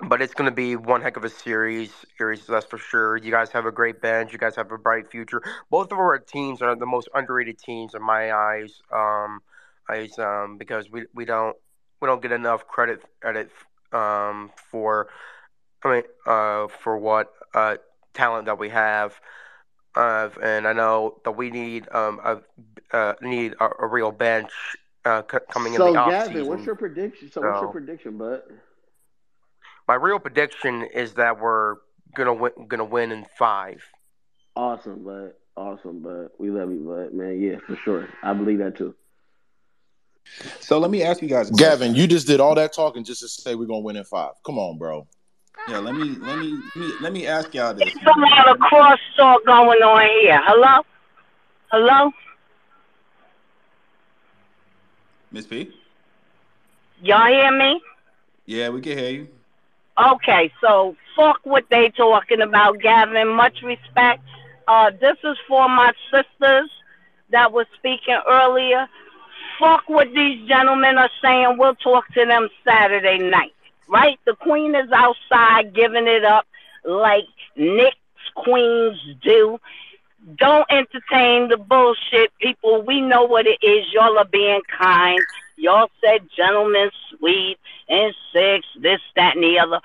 but 0.00 0.20
it's 0.20 0.34
going 0.34 0.50
to 0.50 0.54
be 0.54 0.76
one 0.76 1.00
heck 1.02 1.16
of 1.16 1.24
a 1.24 1.30
series, 1.30 1.92
series 2.18 2.46
that's 2.46 2.66
for 2.66 2.78
sure. 2.78 3.16
You 3.16 3.30
guys 3.30 3.50
have 3.50 3.66
a 3.66 3.72
great 3.72 4.00
bench. 4.00 4.32
You 4.32 4.38
guys 4.38 4.56
have 4.56 4.70
a 4.72 4.78
bright 4.78 5.10
future. 5.10 5.42
Both 5.70 5.92
of 5.92 5.98
our 5.98 6.18
teams 6.18 6.62
are 6.62 6.74
the 6.74 6.86
most 6.86 7.08
underrated 7.14 7.58
teams 7.58 7.94
in 7.94 8.02
my 8.02 8.32
eyes. 8.32 8.80
Um, 8.92 9.40
eyes, 9.88 10.18
um, 10.18 10.56
because 10.58 10.90
we 10.90 11.04
we 11.14 11.24
don't 11.24 11.56
we 12.00 12.06
don't 12.06 12.22
get 12.22 12.32
enough 12.32 12.66
credit 12.66 13.02
credit 13.20 13.50
um, 13.94 14.50
for 14.70 15.08
I 15.84 15.92
mean 15.92 16.02
uh, 16.26 16.68
for 16.68 16.98
what 16.98 17.32
uh, 17.54 17.76
talent 18.12 18.46
that 18.46 18.58
we 18.58 18.70
have. 18.70 19.14
Uh, 19.94 20.28
and 20.42 20.66
I 20.66 20.72
know 20.72 21.20
that 21.24 21.32
we 21.32 21.50
need 21.50 21.88
um, 21.92 22.20
a 22.24 22.40
uh, 22.96 23.14
need 23.22 23.54
a, 23.60 23.68
a, 23.78 23.86
real 23.86 24.10
bench 24.10 24.50
uh, 25.04 25.22
c- 25.30 25.38
coming 25.50 25.74
so, 25.74 25.88
in 25.88 25.92
the 25.94 26.00
off 26.00 26.10
Gavin, 26.10 26.32
season. 26.32 26.48
what's 26.48 26.66
your 26.66 26.74
prediction? 26.74 27.30
So, 27.30 27.40
so, 27.40 27.48
what's 27.48 27.60
your 27.60 27.70
prediction, 27.70 28.18
bud? 28.18 28.42
My 29.86 29.94
real 29.94 30.18
prediction 30.18 30.82
is 30.82 31.14
that 31.14 31.40
we're 31.40 31.76
gonna 32.16 32.34
win, 32.34 32.52
gonna 32.66 32.84
win 32.84 33.12
in 33.12 33.24
five. 33.38 33.84
Awesome, 34.56 35.04
bud. 35.04 35.32
Awesome, 35.56 36.00
bud. 36.00 36.30
We 36.38 36.50
love 36.50 36.70
you, 36.70 36.80
bud. 36.80 37.14
Man, 37.14 37.40
yeah, 37.40 37.58
for 37.64 37.76
sure. 37.76 38.08
I 38.22 38.32
believe 38.32 38.58
that 38.58 38.76
too. 38.76 38.94
So 40.60 40.78
let 40.78 40.90
me 40.90 41.02
ask 41.02 41.22
you 41.22 41.28
guys, 41.28 41.50
Gavin. 41.50 41.94
You 41.94 42.06
just 42.06 42.26
did 42.26 42.40
all 42.40 42.54
that 42.54 42.72
talking 42.72 43.04
just 43.04 43.20
to 43.20 43.28
say 43.28 43.54
we're 43.54 43.66
gonna 43.66 43.80
win 43.80 43.96
in 43.96 44.04
five. 44.04 44.32
Come 44.44 44.58
on, 44.58 44.78
bro. 44.78 45.06
Yeah, 45.68 45.78
let 45.78 45.94
me 45.94 46.16
let 46.20 46.38
me 46.38 46.58
let 46.74 46.76
me, 46.76 46.94
let 47.00 47.12
me 47.12 47.26
ask 47.26 47.54
y'all 47.54 47.74
this. 47.74 47.84
There's 47.84 48.16
a 48.16 48.20
lot 48.20 48.48
of 48.48 48.58
cross 48.58 48.98
talk 49.16 49.44
going 49.46 49.80
on 49.82 50.02
here. 50.20 50.40
Hello, 50.44 50.82
hello, 51.70 52.10
Miss 55.30 55.46
P. 55.46 55.70
Y'all 57.02 57.26
hear 57.26 57.52
me? 57.56 57.80
Yeah, 58.46 58.70
we 58.70 58.80
can 58.80 58.96
hear 58.98 59.10
you. 59.10 59.28
Okay, 60.02 60.52
so 60.60 60.96
fuck 61.16 61.40
what 61.44 61.64
they 61.70 61.90
talking 61.90 62.40
about, 62.40 62.80
Gavin. 62.80 63.28
Much 63.28 63.62
respect. 63.62 64.22
Uh, 64.66 64.90
this 65.00 65.16
is 65.22 65.36
for 65.46 65.68
my 65.68 65.92
sisters 66.10 66.70
that 67.30 67.52
was 67.52 67.66
speaking 67.78 68.18
earlier 68.28 68.88
fuck 69.58 69.88
what 69.88 70.08
these 70.14 70.46
gentlemen 70.48 70.98
are 70.98 71.10
saying. 71.22 71.56
We'll 71.58 71.74
talk 71.76 72.06
to 72.14 72.24
them 72.26 72.48
Saturday 72.64 73.18
night, 73.18 73.54
right? 73.88 74.18
The 74.24 74.34
queen 74.34 74.74
is 74.74 74.90
outside 74.92 75.74
giving 75.74 76.06
it 76.06 76.24
up 76.24 76.46
like 76.84 77.24
Knick's 77.56 77.96
queens 78.34 78.98
do. 79.22 79.58
Don't 80.36 80.66
entertain 80.70 81.48
the 81.48 81.58
bullshit, 81.58 82.32
people. 82.40 82.82
We 82.82 83.00
know 83.00 83.24
what 83.24 83.46
it 83.46 83.58
is. 83.62 83.86
Y'all 83.92 84.18
are 84.18 84.24
being 84.24 84.62
kind. 84.78 85.20
Y'all 85.56 85.90
said 86.02 86.28
gentlemen 86.36 86.90
sweet 87.10 87.58
and 87.88 88.14
sex, 88.32 88.66
this, 88.80 89.00
that, 89.16 89.36
and 89.36 89.44
the 89.44 89.58
other. 89.58 89.80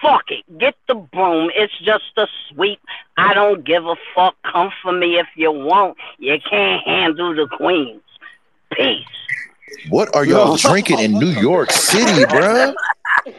Fuck 0.00 0.30
it. 0.30 0.58
Get 0.58 0.74
the 0.88 0.94
broom. 0.94 1.50
It's 1.54 1.78
just 1.80 2.16
a 2.16 2.26
sweep. 2.48 2.80
I 3.16 3.34
don't 3.34 3.64
give 3.64 3.86
a 3.86 3.96
fuck. 4.14 4.34
Come 4.50 4.70
for 4.82 4.92
me 4.92 5.18
if 5.18 5.28
you 5.36 5.52
won't. 5.52 5.96
You 6.18 6.38
can't 6.40 6.82
handle 6.86 7.34
the 7.34 7.46
queens. 7.46 8.02
Peace. 8.76 9.04
What 9.88 10.14
are 10.14 10.24
y'all 10.24 10.56
drinking 10.56 11.00
in 11.00 11.12
New 11.12 11.30
York 11.30 11.70
City, 11.70 12.24
bro? 12.26 12.74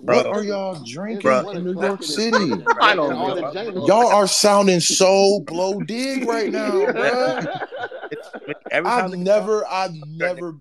What 0.00 0.26
are 0.26 0.42
y'all 0.42 0.82
drinking 0.84 1.30
in 1.54 1.64
New 1.64 1.80
York 1.80 2.02
City? 2.02 2.52
I 2.80 2.94
don't 2.94 3.10
know. 3.10 3.86
Y'all 3.86 4.06
are 4.08 4.26
sounding 4.26 4.80
so 4.80 5.40
blow 5.40 5.80
dig 5.80 6.28
right 6.28 6.52
now, 6.52 6.92
bro. 6.92 7.40
I've 8.72 9.12
never, 9.12 9.66
I've 9.66 9.94
never. 10.06 10.56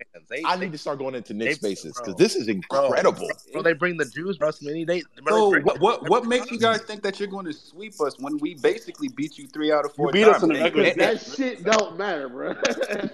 I 0.46 0.56
need 0.56 0.72
to 0.72 0.78
start 0.78 1.00
going 1.00 1.14
into 1.14 1.34
Knicks 1.34 1.58
spaces 1.58 2.00
because 2.00 2.16
this 2.16 2.36
is 2.36 2.48
incredible. 2.48 3.30
Bro, 3.52 3.64
they 3.64 3.74
bring 3.74 3.98
the 3.98 4.06
Jews, 4.06 4.38
bro. 4.38 4.50
Smitty, 4.50 4.88
they. 4.88 5.04
So 5.28 5.60
what, 5.62 5.80
what, 5.80 6.10
what 6.10 6.26
makes 6.26 6.50
you 6.50 6.58
guys 6.58 6.82
think 6.82 7.04
that 7.04 7.20
you're 7.20 7.28
going 7.28 7.46
to 7.46 7.54
sweep 7.54 8.00
us 8.00 8.18
when 8.18 8.38
we 8.38 8.56
basically 8.56 9.10
beat 9.10 9.38
you 9.38 9.48
three 9.48 9.72
out 9.72 9.86
of 9.86 9.94
four? 9.94 10.08
You 10.08 10.14
beat 10.14 10.24
times? 10.24 10.38
us 10.38 10.44
in 10.44 10.50
the 10.50 10.60
regular. 10.62 10.94
That 10.96 11.22
shit 11.22 11.64
don't 11.64 11.98
matter, 11.98 12.30
bro. 12.30 12.54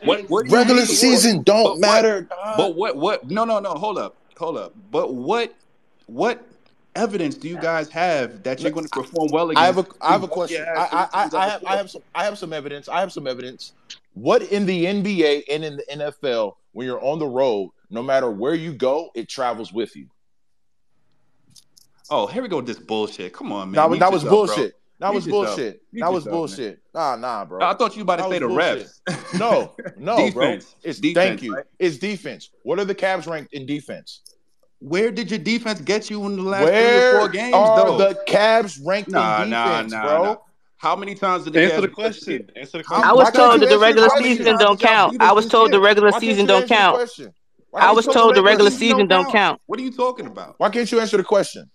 What, 0.03 0.29
what 0.29 0.49
regular 0.49 0.85
season 0.85 1.41
don't 1.41 1.81
but 1.81 1.88
matter. 1.88 2.27
What, 2.29 2.57
but 2.57 2.75
what? 2.75 2.97
What? 2.97 3.31
No, 3.31 3.45
no, 3.45 3.59
no. 3.59 3.71
Hold 3.71 3.97
up, 3.97 4.18
hold 4.39 4.58
up. 4.58 4.73
But 4.91 5.13
what? 5.13 5.54
What 6.08 6.43
evidence 6.95 7.36
do 7.36 7.47
you 7.47 7.58
guys 7.58 7.89
have 7.89 8.43
that 8.43 8.62
you're 8.62 8.71
going 8.71 8.86
to 8.86 8.89
perform 8.89 9.30
well 9.32 9.52
against? 9.52 9.62
I 9.62 9.65
have 9.67 9.78
a, 9.78 9.86
I 10.02 10.12
have 10.12 10.23
a 10.23 10.28
question. 10.28 10.65
I, 10.67 10.73
I, 10.73 11.08
I, 11.13 11.30
I, 11.38 11.49
have, 11.49 11.63
I 11.65 11.75
have 11.78 11.89
some, 11.91 12.02
I 12.15 12.23
have 12.23 12.38
some 12.38 12.54
evidence. 12.54 12.89
I 12.89 12.99
have 12.99 13.12
some 13.12 13.28
evidence. 13.28 13.73
What 14.13 14.41
in 14.43 14.65
the 14.65 14.86
NBA 14.86 15.43
and 15.52 15.63
in 15.63 15.78
the 15.78 15.84
NFL, 15.91 16.56
when 16.71 16.88
you're 16.88 17.04
on 17.04 17.19
the 17.19 17.28
road, 17.28 17.71
no 17.89 18.02
matter 18.02 18.30
where 18.30 18.56
you 18.56 18.73
go, 18.73 19.12
it 19.13 19.30
travels 19.30 19.71
with 19.71 19.95
you. 19.95 20.08
Oh, 22.10 22.25
here 22.25 22.41
we 22.41 22.49
go 22.49 22.58
with 22.58 22.65
this 22.65 22.80
bullshit. 22.80 23.34
Come 23.34 23.52
on, 23.52 23.71
man. 23.71 23.91
That, 23.91 23.99
that 23.99 24.12
was 24.12 24.23
bullshit. 24.23 24.80
That 24.99 25.13
was 25.13 25.25
yourself. 25.25 25.47
bullshit. 25.55 25.81
Mute 25.93 26.01
That 26.03 26.12
was 26.12 26.25
yourself, 26.25 26.25
man. 26.25 26.39
bullshit. 26.57 26.79
Nah, 26.93 27.15
nah, 27.15 27.45
bro. 27.45 27.65
I 27.65 27.73
thought 27.73 27.95
you 27.95 28.01
about 28.01 28.17
to 28.17 28.23
That 28.23 28.29
say 28.31 28.39
the 28.39 28.47
was 28.47 28.57
refs. 28.57 28.99
bullshit. 29.05 29.39
No, 29.39 29.75
no, 29.97 30.31
bro. 30.31 30.57
It's 30.83 30.99
Defense, 30.99 31.13
thank 31.13 31.41
you. 31.41 31.55
right? 31.55 31.65
It's 31.79 31.97
defense. 31.97 32.49
What 32.63 32.79
are 32.79 32.85
the 32.85 32.95
Cavs 32.95 33.27
ranked 33.27 33.53
in 33.53 33.65
defense? 33.65 34.21
Where 34.79 35.12
did 35.12 35.29
your 35.29 35.39
defense 35.39 35.81
get 35.81 36.09
you 36.09 36.25
in 36.25 36.38
the 36.38 36.41
last 36.43 36.67
three 36.67 37.15
or 37.15 37.19
four 37.19 37.29
games, 37.29 37.53
are 37.55 37.75
though? 37.75 37.97
the 37.97 38.19
Cavs 38.27 38.79
ranked 38.85 39.09
Nah, 39.09 39.43
in 39.43 39.49
defense, 39.49 39.91
nah, 39.91 40.01
bro? 40.03 40.23
nah. 40.23 40.35
How 40.77 40.95
many 40.95 41.13
times 41.15 41.43
did 41.43 41.51
the 41.53 41.62
Answer 41.63 41.81
the 41.81 41.88
question. 41.89 42.49
Answer 42.55 42.77
the 42.77 42.83
question. 42.85 43.03
I 43.03 43.12
was 43.12 43.29
told 43.31 43.59
that 43.62 43.67
the 43.67 43.77
regular 43.77 44.09
season 44.21 44.57
don't 44.57 44.79
count. 44.79 45.17
I 45.21 45.31
was 45.33 45.47
told 45.47 45.71
the 45.73 45.79
regular 45.79 46.12
season 46.13 46.45
don't 46.45 46.67
count. 46.67 47.09
I 47.73 47.91
was 47.91 48.05
told 48.05 48.35
the 48.35 48.43
regular 48.43 48.71
season 48.71 49.07
don't 49.07 49.29
count. 49.31 49.62
What 49.65 49.79
are 49.79 49.83
you 49.83 49.91
talking 49.91 50.25
about? 50.27 50.55
Why 50.57 50.69
can't 50.69 50.89
you 50.91 50.99
answer 50.99 51.17
the 51.17 51.23
question? 51.23 51.69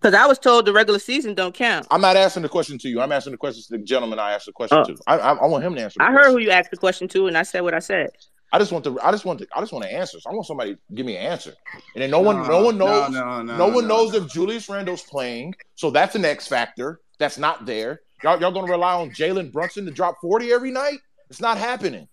Because 0.00 0.14
I 0.14 0.26
was 0.26 0.38
told 0.38 0.64
the 0.64 0.72
regular 0.72 0.98
season 1.00 1.34
don't 1.34 1.54
count. 1.54 1.86
I'm 1.90 2.00
not 2.00 2.16
asking 2.16 2.44
the 2.44 2.48
question 2.48 2.78
to 2.78 2.88
you. 2.88 3.00
I'm 3.00 3.10
asking 3.10 3.32
the 3.32 3.36
question 3.38 3.62
to 3.64 3.78
the 3.78 3.84
gentleman 3.84 4.18
I 4.18 4.32
asked 4.32 4.46
the 4.46 4.52
question 4.52 4.78
Oh. 4.78 4.84
to. 4.84 4.96
I, 5.08 5.18
I, 5.18 5.32
I 5.34 5.46
want 5.46 5.64
him 5.64 5.74
to 5.74 5.82
answer. 5.82 5.98
The 5.98 6.04
I 6.04 6.12
heard 6.12 6.30
who 6.30 6.38
you 6.38 6.50
asked 6.50 6.70
the 6.70 6.76
question 6.76 7.08
to, 7.08 7.26
and 7.26 7.36
I 7.36 7.42
said 7.42 7.60
what 7.62 7.74
I 7.74 7.80
said. 7.80 8.10
I 8.52 8.58
just 8.58 8.72
want 8.72 8.84
the. 8.84 8.96
I 9.02 9.10
just 9.10 9.24
want 9.24 9.40
the. 9.40 9.46
I 9.54 9.60
just 9.60 9.72
want 9.72 9.84
the 9.84 9.92
answers. 9.92 10.24
I 10.26 10.32
want 10.32 10.46
somebody 10.46 10.74
to 10.74 10.80
give 10.94 11.04
me 11.04 11.16
an 11.16 11.26
answer. 11.26 11.52
And 11.94 12.02
then 12.02 12.10
no 12.10 12.20
one, 12.20 12.46
no, 12.46 12.64
one 12.64 12.78
no, 12.78 12.86
knows. 12.86 13.10
no, 13.10 13.42
no, 13.42 13.56
no 13.56 13.66
one 13.66 13.88
no, 13.88 13.96
knows 13.96 14.12
no. 14.12 14.20
if 14.20 14.32
Julius 14.32 14.68
Randle's 14.68 15.02
playing. 15.02 15.54
So 15.74 15.90
that's 15.90 16.14
an 16.14 16.24
X 16.24 16.46
factor. 16.46 17.00
That's 17.18 17.36
not 17.36 17.66
there. 17.66 18.00
Y'all, 18.22 18.40
y'all 18.40 18.52
gonna 18.52 18.70
rely 18.70 18.94
on 18.94 19.10
Jalen 19.10 19.52
Brunson 19.52 19.84
to 19.84 19.90
drop 19.90 20.16
40 20.22 20.52
every 20.52 20.70
night? 20.70 20.98
It's 21.28 21.40
not 21.40 21.58
happening. 21.58 22.08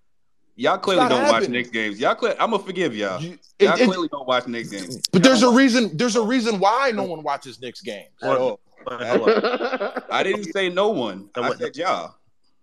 Y'all 0.58 0.78
clearly 0.78 1.10
don't 1.10 1.24
watch 1.24 1.32
happening. 1.34 1.52
Knicks 1.52 1.70
games. 1.70 2.00
Y'all 2.00 2.15
clear. 2.15 2.34
I'm 2.39 2.52
gonna 2.52 2.63
forgive 2.63 2.96
y'all. 2.96 3.22
You- 3.22 3.38
Y'all 3.60 3.74
it- 3.74 3.82
it- 3.82 3.86
clearly 3.88 4.08
don't 4.10 4.28
watch 4.28 4.48
Knicks 4.48 4.70
games. 4.70 5.02
but 5.12 5.22
Y'all 5.24 5.32
there's 5.32 5.44
a 5.44 5.50
reason. 5.50 5.96
There's 5.98 6.15
a 6.15 6.22
reason 6.22 6.60
why 6.60 6.91
no 6.91 7.04
one 7.04 7.24
watches 7.24 7.60
Knicks 7.60 7.82
games. 7.82 8.10
at 8.22 8.28
Hold 8.38 8.39
all. 8.39 8.60
up. 8.88 9.02
Hold 9.02 9.30
up. 9.30 10.08
I 10.10 10.24
didn't 10.24 10.46
say 10.54 10.70
no 10.70 10.89
one. 10.89 11.30
I 11.36 11.41
what- 11.41 11.58
said 11.58 11.76
y'all. 11.76 12.15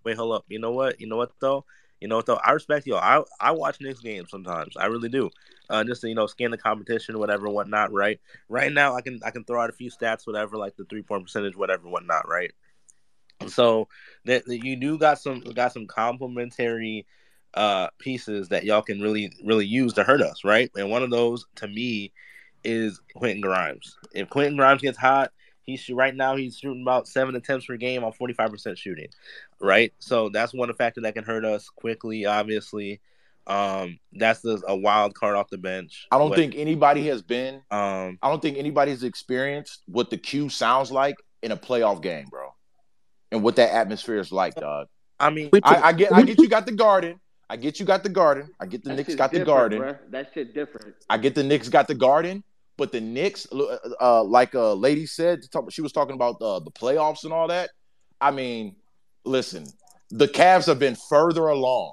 Wait, 0.05 0.17
hold 0.17 0.35
up. 0.35 0.45
You 0.49 0.59
know 0.59 0.71
what? 0.73 1.01
You 1.01 1.07
know 1.07 1.17
what 1.17 1.33
though? 1.41 1.65
You 2.01 2.09
know 2.09 2.17
what 2.17 2.27
though? 2.27 2.41
I 2.43 2.53
respect 2.53 2.87
y'all. 2.87 2.97
I 2.99 3.23
I 3.41 3.53
watch 3.53 3.81
Knicks 3.81 4.01
games 4.01 4.31
sometimes. 4.31 4.77
I 4.77 4.87
really 4.87 5.09
do. 5.09 5.31
Uh, 5.71 5.85
just 5.85 6.01
to 6.03 6.09
you 6.09 6.15
know, 6.15 6.27
scan 6.27 6.51
the 6.51 6.59
competition, 6.59 7.19
whatever, 7.19 7.49
whatnot. 7.49 7.93
Right. 7.93 8.21
Right 8.49 8.73
now, 8.73 8.95
I 8.97 9.01
can 9.03 9.21
I 9.25 9.31
can 9.31 9.45
throw 9.45 9.61
out 9.63 9.71
a 9.71 9.73
few 9.73 9.91
stats, 9.91 10.27
whatever, 10.27 10.57
like 10.57 10.77
the 10.77 10.85
three 10.87 11.03
point 11.03 11.25
percentage, 11.25 11.57
whatever, 11.57 11.89
whatnot. 11.89 12.27
Right. 12.29 12.53
So 13.49 13.89
that 14.25 14.45
that 14.47 14.65
you 14.65 14.77
do 14.77 14.99
got 14.99 15.19
some 15.21 15.41
got 15.41 15.73
some 15.73 15.87
uh, 17.55 17.89
pieces 17.99 18.49
that 18.49 18.65
y'all 18.65 18.83
can 18.83 19.01
really 19.01 19.33
really 19.45 19.67
use 19.67 19.93
to 19.95 20.05
hurt 20.05 20.23
us, 20.23 20.45
right? 20.45 20.71
And 20.77 20.91
one 20.91 21.03
of 21.03 21.11
those 21.11 21.47
to 21.57 21.69
me 21.69 22.13
is 22.65 23.01
Quentin 23.15 23.41
Grimes. 23.41 23.97
If 24.15 24.31
Quentin 24.31 24.57
Grimes 24.57 24.83
gets 24.83 24.99
hot, 24.99 25.33
he's 25.63 25.89
right 25.91 26.15
now 26.15 26.37
he's 26.37 26.59
shooting 26.59 26.83
about 26.83 27.09
seven 27.09 27.35
attempts 27.35 27.67
per 27.67 27.77
game 27.77 28.05
on 28.05 28.13
forty 28.13 28.35
five 28.35 28.51
percent 28.51 28.79
shooting, 28.79 29.09
right? 29.61 29.93
So 29.99 30.29
that's 30.29 30.55
one 30.55 30.73
factor 30.75 31.01
that 31.03 31.15
can 31.15 31.25
hurt 31.25 31.45
us 31.45 31.69
quickly, 31.69 32.27
obviously. 32.27 33.01
Um, 33.45 33.99
that's 34.13 34.41
the, 34.41 34.63
a 34.69 34.77
wild 34.77 35.15
card 35.15 35.35
off 35.35 35.51
the 35.51 35.59
bench. 35.59 36.07
I 36.13 36.19
don't 36.19 36.29
but, 36.29 36.39
think 36.39 36.55
anybody 36.57 37.09
has 37.09 37.23
been. 37.23 37.57
Um, 37.73 38.19
I 38.23 38.29
don't 38.29 38.41
think 38.41 38.57
anybody's 38.57 39.03
experienced 39.03 39.83
what 39.87 40.11
the 40.11 40.17
Q 40.17 40.49
sounds 40.49 40.93
like 40.93 41.17
in 41.43 41.51
a 41.51 41.57
playoff 41.57 42.03
game, 42.03 42.27
bro, 42.31 42.55
and 43.33 43.43
what 43.43 43.57
that 43.57 43.75
atmosphere 43.75 44.19
is 44.19 44.31
like, 44.31 44.55
dog. 44.55 44.87
I 45.19 45.31
mean, 45.31 45.51
I, 45.65 45.89
I 45.89 45.93
get, 45.93 46.13
I 46.13 46.23
get 46.23 46.39
you 46.39 46.49
got 46.49 46.67
the 46.67 46.73
Garden. 46.73 47.19
I 47.53 47.57
get 47.57 47.79
you 47.79 47.85
got 47.85 48.03
the 48.03 48.09
garden. 48.09 48.49
I 48.59 48.65
get 48.65 48.83
the 48.83 48.89
that 48.89 48.97
Knicks 48.97 49.15
got 49.15 49.31
the 49.31 49.45
garden. 49.45 49.79
Bro. 49.79 49.97
That 50.09 50.31
shit 50.33 50.55
different. 50.55 50.95
I 51.11 51.19
get 51.19 51.35
the 51.35 51.43
Knicks 51.43 51.69
got 51.69 51.87
the 51.87 51.95
garden, 51.95 52.43
but 52.79 52.93
the 52.93 53.01
Knicks, 53.03 53.47
uh, 53.53 53.77
uh, 54.01 54.25
like 54.25 54.55
a 54.55 54.73
lady 54.73 55.05
said, 55.05 55.41
she 55.69 55.83
was 55.83 55.93
talking 55.93 56.15
about 56.15 56.39
the 56.39 56.71
playoffs 56.71 57.25
and 57.25 57.33
all 57.35 57.49
that. 57.49 57.69
I 58.23 58.31
mean, 58.31 58.77
listen, 59.27 59.67
the 60.09 60.29
Cavs 60.29 60.65
have 60.65 60.79
been 60.79 60.97
further 61.11 61.49
along 61.49 61.93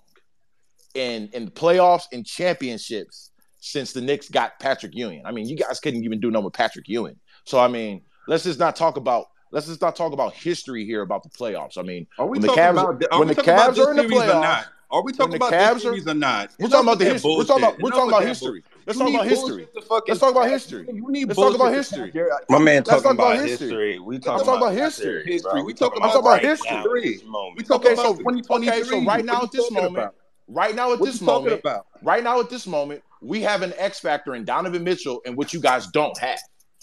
in 0.93 1.27
in 1.33 1.51
playoffs 1.51 2.05
and 2.13 2.25
championships 2.25 3.31
since 3.59 3.91
the 3.91 3.99
Knicks 3.99 4.29
got 4.29 4.57
Patrick 4.61 4.95
Ewing. 4.95 5.23
I 5.25 5.33
mean, 5.33 5.45
you 5.45 5.57
guys 5.57 5.81
couldn't 5.81 6.05
even 6.05 6.21
do 6.21 6.31
nothing 6.31 6.45
with 6.45 6.53
Patrick 6.53 6.87
Ewing. 6.87 7.17
So 7.43 7.59
I 7.59 7.67
mean, 7.67 8.03
let's 8.29 8.45
just 8.45 8.59
not 8.59 8.77
talk 8.77 8.95
about 8.95 9.25
let's 9.51 9.67
just 9.67 9.81
not 9.81 9.97
talk 9.97 10.13
about 10.13 10.33
history 10.33 10.85
here 10.85 11.01
about 11.01 11.23
the 11.23 11.29
playoffs. 11.29 11.77
I 11.77 11.81
mean, 11.81 12.07
are 12.17 12.27
we 12.27 12.39
when 12.39 12.47
the 12.47 12.47
Cavs, 12.47 12.71
about, 12.71 13.03
are 13.11 13.19
when 13.19 13.27
the 13.27 13.35
Cavs 13.35 13.77
are 13.77 13.91
in 13.91 13.97
the 13.97 14.03
playoffs, 14.03 14.65
are 14.91 15.03
we 15.03 15.13
talking 15.13 15.35
about 15.35 15.53
Cavs 15.53 15.81
series 15.81 16.07
or 16.07 16.15
not? 16.15 16.51
We're 16.59 16.67
talking 16.67 16.87
about 16.87 16.97
the 16.97 17.05
history. 17.05 17.35
We're 17.37 17.43
talking 17.43 17.63
about 17.63 17.79
we're 17.79 17.91
talking 17.91 18.09
about 18.09 18.23
history. 18.23 18.63
Let's 18.87 18.97
talk 18.97 19.09
about 19.09 19.27
history. 19.27 19.67
Let's 19.75 20.19
talk 20.19 20.31
about 20.31 20.49
history. 20.49 20.87
You 20.91 21.11
need 21.11 21.27
Let's 21.27 21.39
talk 21.39 21.53
about 21.53 21.73
history. 21.73 22.11
My 22.49 22.57
man 22.57 22.83
talking 22.83 23.11
about 23.11 23.37
history. 23.37 23.99
We 23.99 24.17
talking 24.17 24.47
about 24.47 24.73
history. 24.73 25.25
History. 25.25 25.61
We 25.61 25.73
talking 25.75 26.01
about 26.01 26.41
history. 26.41 27.21
We 27.55 27.63
talking 27.63 27.93
about 27.93 28.17
2023. 28.17 28.83
So 28.83 29.03
right 29.05 29.23
now 29.23 29.43
at 29.43 29.51
this 29.51 29.69
moment, 29.69 30.11
right 30.47 30.73
now 30.73 30.93
at 30.93 30.99
this 30.99 31.21
moment, 31.21 31.63
right 32.01 32.23
now 32.23 32.39
at 32.39 32.49
this 32.49 32.65
moment, 32.65 33.03
we 33.21 33.41
have 33.41 33.61
an 33.61 33.73
X 33.77 33.99
factor 33.99 34.33
in 34.33 34.43
Donovan 34.43 34.83
Mitchell, 34.83 35.21
and 35.25 35.37
what 35.37 35.53
you 35.53 35.59
guys 35.59 35.85
don't 35.87 36.17
have. 36.17 36.39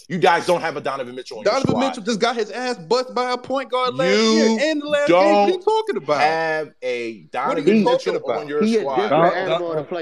You 0.09 0.17
guys 0.17 0.45
don't 0.45 0.61
have 0.61 0.77
a 0.77 0.81
Donovan 0.81 1.15
Mitchell. 1.15 1.43
Donovan 1.43 1.79
Mitchell 1.81 2.01
just 2.01 2.21
got 2.21 2.37
his 2.37 2.49
ass 2.49 2.77
bust 2.77 3.13
by 3.13 3.33
a 3.33 3.37
point 3.37 3.69
guard 3.69 3.93
last 3.93 4.17
you 4.17 4.31
year 4.31 4.57
and 4.61 4.81
the 4.81 4.85
last 4.85 5.09
game. 5.09 5.17
What 5.17 5.49
are 5.49 5.51
you 5.51 5.61
talking 5.61 5.97
about? 5.97 6.21
Have 6.21 6.71
a 6.81 7.23
Donovan 7.23 7.83
Mitchell 7.83 8.15
about? 8.15 8.37
on 8.37 8.47
your 8.47 8.63
he 8.63 8.79
squad. 8.79 8.97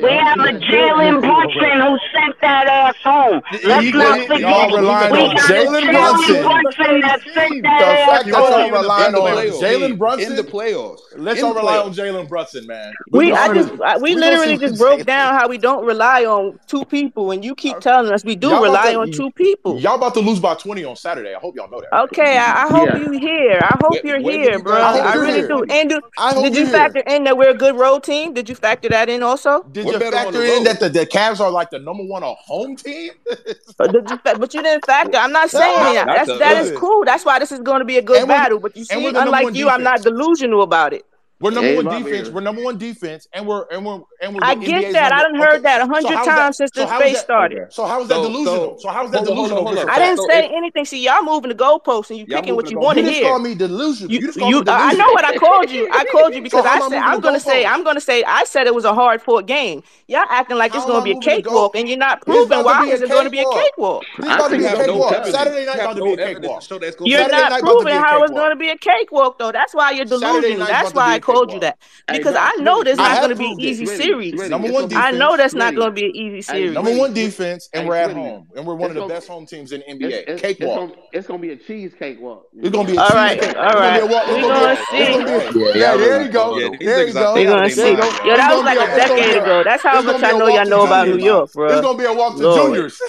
We 0.03 0.11
have 0.11 0.39
a 0.39 0.59
Jalen 0.59 1.21
Brunson 1.21 1.81
who 1.81 1.97
sent 2.13 2.39
that 2.41 2.67
ass 2.67 2.95
home. 3.03 3.41
Let's 3.63 3.93
not 3.95 4.27
forget. 4.27 4.41
Y'all 4.41 4.77
relying 4.77 5.11
we 5.11 5.19
on 5.21 5.35
Jalen 5.37 5.91
Brunson. 5.91 6.43
Brunson 6.43 7.01
that 7.01 7.21
sent 7.33 7.63
that 7.63 7.79
the 7.79 8.11
fact 8.11 8.25
that 8.25 8.27
y'all 8.27 8.81
relying 8.81 9.15
on 9.15 9.59
Jalen 9.59 9.97
Brunson 9.97 10.29
in 10.29 10.35
the 10.35 10.43
playoffs. 10.43 10.99
Let's 11.17 11.41
all 11.41 11.55
rely 11.55 11.79
on 11.79 11.93
Jalen 11.93 12.29
Brunson, 12.29 12.67
man. 12.67 12.93
We 13.09 13.31
I 13.31 13.51
just 13.55 13.71
we 14.01 14.13
literally 14.13 14.59
just 14.59 14.77
broke 14.77 15.03
down 15.07 15.33
how 15.33 15.49
we 15.49 15.57
don't 15.57 15.83
rely 15.83 16.25
on 16.25 16.59
two 16.67 16.85
people, 16.85 17.31
and 17.31 17.43
you 17.43 17.55
keep 17.55 17.77
uh, 17.77 17.79
telling 17.79 18.13
us 18.13 18.23
we 18.23 18.35
do 18.35 18.51
rely 18.61 18.93
on 18.93 19.11
two 19.11 19.31
people. 19.31 19.79
Y'all 19.79 19.94
y'all 19.95 20.07
about 20.07 20.13
to 20.15 20.25
lose 20.25 20.39
by 20.39 20.55
20 20.55 20.83
on 20.83 20.95
Saturday. 20.95 21.33
I 21.33 21.39
hope 21.39 21.55
y'all 21.55 21.69
know 21.69 21.81
that. 21.81 21.93
Okay, 22.03 22.37
I, 22.37 22.65
I 22.65 22.67
hope 22.67 22.89
yeah. 22.89 22.97
you 22.97 23.11
here. 23.11 23.59
I 23.61 23.77
hope 23.81 24.03
you're 24.03 24.19
here, 24.19 24.59
bro. 24.59 24.75
I, 24.75 24.97
I 24.97 25.15
really 25.15 25.39
here. 25.39 25.47
do. 25.47 25.65
And 25.69 25.89
do, 25.89 26.01
did 26.41 26.55
you 26.55 26.67
factor 26.67 27.03
here. 27.05 27.15
in 27.15 27.23
that 27.25 27.37
we're 27.37 27.49
a 27.49 27.57
good 27.57 27.75
road 27.75 28.03
team? 28.03 28.33
Did 28.33 28.49
you 28.49 28.55
factor 28.55 28.89
that 28.89 29.09
in 29.09 29.23
also? 29.23 29.63
Did 29.63 29.85
we're 29.85 29.93
you 29.93 30.11
factor 30.11 30.43
in 30.43 30.63
that 30.65 30.79
the, 30.79 30.89
the 30.89 31.05
Cavs 31.05 31.39
are 31.39 31.51
like 31.51 31.69
the 31.69 31.79
number 31.79 32.03
one 32.03 32.23
home 32.23 32.75
team? 32.75 33.13
but, 33.77 33.93
you 33.93 34.03
fa- 34.07 34.35
but, 34.37 34.53
you 34.53 34.61
didn't 34.61 34.85
factor. 34.85 35.17
I'm 35.17 35.31
not 35.31 35.49
saying 35.49 35.77
no, 35.77 35.93
that. 35.93 36.07
Not 36.07 36.27
That's, 36.27 36.39
that 36.39 36.65
is 36.65 36.77
cool. 36.77 37.05
That's 37.05 37.25
why 37.25 37.39
this 37.39 37.51
is 37.51 37.59
going 37.59 37.79
to 37.79 37.85
be 37.85 37.97
a 37.97 38.01
good 38.01 38.19
and 38.19 38.27
battle. 38.27 38.59
But 38.59 38.75
you 38.75 38.85
see, 38.85 39.07
unlike 39.07 39.47
you, 39.47 39.51
defense. 39.51 39.71
I'm 39.71 39.83
not 39.83 40.01
delusional 40.01 40.61
about 40.61 40.93
it. 40.93 41.05
We're 41.41 41.51
number 41.51 41.83
one 41.83 42.03
defense. 42.03 42.29
We're 42.29 42.41
number 42.41 42.63
one 42.63 42.77
defense, 42.77 43.27
and 43.33 43.45
we're 43.45 43.65
and 43.69 43.85
we're 43.85 43.99
and 44.21 44.33
we're. 44.33 44.39
I 44.41 44.55
get 44.55 44.69
NBA's 44.69 44.93
that. 44.93 45.09
Number. 45.09 45.15
I 45.15 45.21
done 45.21 45.35
heard 45.35 45.53
okay. 45.55 45.61
that 45.63 45.81
a 45.81 45.85
hundred 45.85 46.17
so 46.17 46.25
times 46.25 46.57
since 46.57 46.71
so 46.73 46.85
this 46.85 46.89
space 46.95 47.19
started. 47.19 47.73
So 47.73 47.85
how 47.85 48.01
is 48.01 48.07
that 48.07 48.21
delusional? 48.21 48.79
So, 48.79 48.87
how 48.87 49.03
is 49.03 49.11
that 49.11 49.25
delusional? 49.25 49.65
Hold 49.65 49.67
on, 49.67 49.75
hold 49.75 49.89
on, 49.89 49.89
I 49.89 49.99
didn't 49.99 50.29
say 50.29 50.45
it, 50.45 50.51
anything. 50.53 50.85
See, 50.85 51.03
y'all 51.03 51.23
moving 51.23 51.49
the 51.49 51.55
goalposts 51.55 52.09
and 52.09 52.19
you 52.19 52.25
picking 52.25 52.55
what 52.55 52.71
you 52.71 52.79
want 52.79 52.99
to 52.99 53.03
hear. 53.03 53.11
You 53.11 53.19
just 53.19 53.29
call 53.29 53.39
me 53.39 53.53
delusional. 53.53 54.11
You, 54.13 54.19
you, 54.19 54.27
you 54.27 54.59
me 54.59 54.63
delusional. 54.63 54.75
I 54.75 54.93
know 54.93 55.11
what 55.11 55.25
I 55.25 55.35
called 55.35 55.69
you. 55.69 55.89
I 55.91 56.05
called 56.05 56.35
you 56.35 56.41
because 56.47 56.65
I 56.65 56.79
said 56.87 56.99
I'm 56.99 57.19
going 57.19 57.33
to 57.33 57.39
say 57.41 57.65
I'm 57.65 57.83
going 57.83 57.95
to 57.95 58.01
say 58.01 58.23
I 58.23 58.45
said 58.45 58.65
it 58.65 58.73
was 58.73 58.85
a 58.85 58.93
hard 58.93 59.21
fought 59.21 59.45
game. 59.45 59.83
Y'all 60.07 60.23
acting 60.29 60.55
like 60.55 60.73
it's 60.73 60.85
going 60.85 61.01
to 61.01 61.03
be 61.03 61.17
a 61.17 61.19
cakewalk, 61.19 61.75
and 61.75 61.89
you're 61.89 61.97
not 61.97 62.21
proving 62.21 62.63
why 62.63 62.85
is 62.85 63.01
it 63.01 63.09
going 63.09 63.25
to 63.25 63.29
be 63.29 63.39
a 63.39 63.51
cakewalk. 63.51 64.05
Saturday 64.21 65.65
night 65.65 65.79
about 65.79 65.97
to 65.97 66.03
be 66.05 66.13
a 66.13 66.17
cakewalk. 66.17 66.63
You're 67.01 67.27
not 67.27 67.59
proving 67.59 67.93
how 67.95 68.23
it's 68.23 68.31
going 68.31 68.51
to 68.51 68.55
be 68.55 68.69
a 68.69 68.77
cakewalk 68.77 69.37
though. 69.37 69.51
That's 69.51 69.75
why 69.75 69.91
you're 69.91 70.05
delusional. 70.05 70.65
That's 70.65 70.93
why 70.93 71.19
called 71.25 71.51
you 71.51 71.59
that 71.59 71.77
because 72.07 72.35
I 72.37 72.55
know 72.57 72.83
that's 72.83 72.97
not 72.97 73.17
going 73.19 73.29
to 73.29 73.35
be 73.35 73.51
an 73.51 73.59
easy 73.59 73.85
series. 73.85 74.49
Number 74.49 74.71
one, 74.71 74.93
I 74.93 75.11
know 75.11 75.35
that's 75.35 75.53
not 75.53 75.75
going 75.75 75.89
to 75.89 75.93
be 75.93 76.05
an 76.05 76.15
easy 76.15 76.41
series. 76.41 76.73
Number 76.73 76.95
one 76.95 77.13
defense, 77.13 77.69
and 77.73 77.87
we're 77.87 77.95
at 77.95 78.11
home, 78.11 78.47
and 78.55 78.65
we're 78.65 78.75
one 78.75 78.91
of 78.91 78.95
the 78.95 79.07
best 79.07 79.27
home 79.27 79.45
teams 79.45 79.71
in 79.71 79.81
NBA. 79.81 80.39
Cakewalk. 80.39 80.95
It's 81.11 81.27
going 81.27 81.41
to 81.41 81.47
be 81.47 81.53
a 81.53 81.57
cheesecake 81.57 82.19
walk. 82.19 82.45
It's 82.57 82.69
going 82.69 82.87
to 82.87 82.91
be 82.93 82.97
all 82.97 83.09
right. 83.09 83.55
All 83.55 83.73
right, 83.73 84.03
we're 84.03 84.41
going 84.41 84.75
to 84.75 84.83
see. 84.91 85.79
Yeah, 85.79 85.97
there 85.97 86.23
you 86.23 86.29
go. 86.29 86.59
There 86.59 87.07
you 87.07 87.13
go. 87.13 87.33
We're 87.33 87.45
going 87.45 87.69
to 87.69 87.75
see. 87.75 87.91
Yo, 87.91 87.97
that 87.97 88.53
was 88.53 88.63
like 88.63 88.77
a 88.77 88.95
decade 88.95 89.37
ago. 89.41 89.63
That's 89.63 89.83
how 89.83 90.01
much 90.01 90.21
I 90.23 90.31
know 90.31 90.47
y'all 90.47 90.65
know 90.65 90.85
about 90.85 91.07
New 91.07 91.17
York, 91.17 91.51
bro. 91.53 91.71
It's 91.71 91.81
going 91.81 91.97
to 91.97 92.03
be 92.03 92.07
a 92.07 92.13
walk 92.13 92.37
to 92.37 92.41
juniors. 92.41 93.01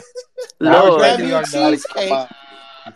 Lord, 0.61 1.03
cheesecake. 1.47 2.29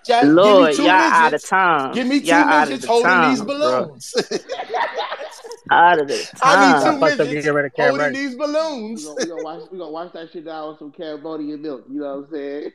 Just 0.04 0.28
Lord, 0.28 0.76
y'all 0.76 0.86
midgets. 0.86 0.86
out 0.86 1.34
of 1.34 1.44
time. 1.44 1.94
Give 1.94 2.06
me 2.06 2.20
2 2.20 2.26
y'all 2.26 2.60
midgets 2.60 2.84
holding 2.84 3.06
time, 3.06 3.30
these 3.30 3.42
balloons. 3.42 4.14
out 5.70 6.00
of 6.00 6.08
the 6.08 6.30
time. 6.36 6.40
I 6.42 6.72
need 6.72 6.84
two 6.84 6.98
midgets 6.98 7.76
holding 7.76 8.12
these 8.12 8.34
balloons. 8.36 9.06
We're 9.06 9.26
gonna, 9.26 9.36
we 9.36 9.78
gonna, 9.78 9.84
to 9.84 9.90
watch 9.90 10.12
that 10.12 10.30
shit 10.32 10.44
down 10.44 10.70
with 10.70 10.78
some 10.78 10.92
Cambodian 10.92 11.62
milk. 11.62 11.84
You 11.90 12.00
know 12.00 12.16
what 12.16 12.28
I'm 12.28 12.32
saying? 12.32 12.72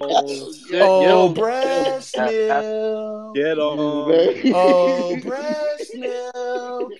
oh, 0.00 0.54
oh 0.74 1.28
breast 1.30 2.16
milk. 2.16 3.34
Get 3.34 3.58
on. 3.58 3.78
Oh, 4.54 5.16
breast 5.22 5.94
milk. 5.94 6.92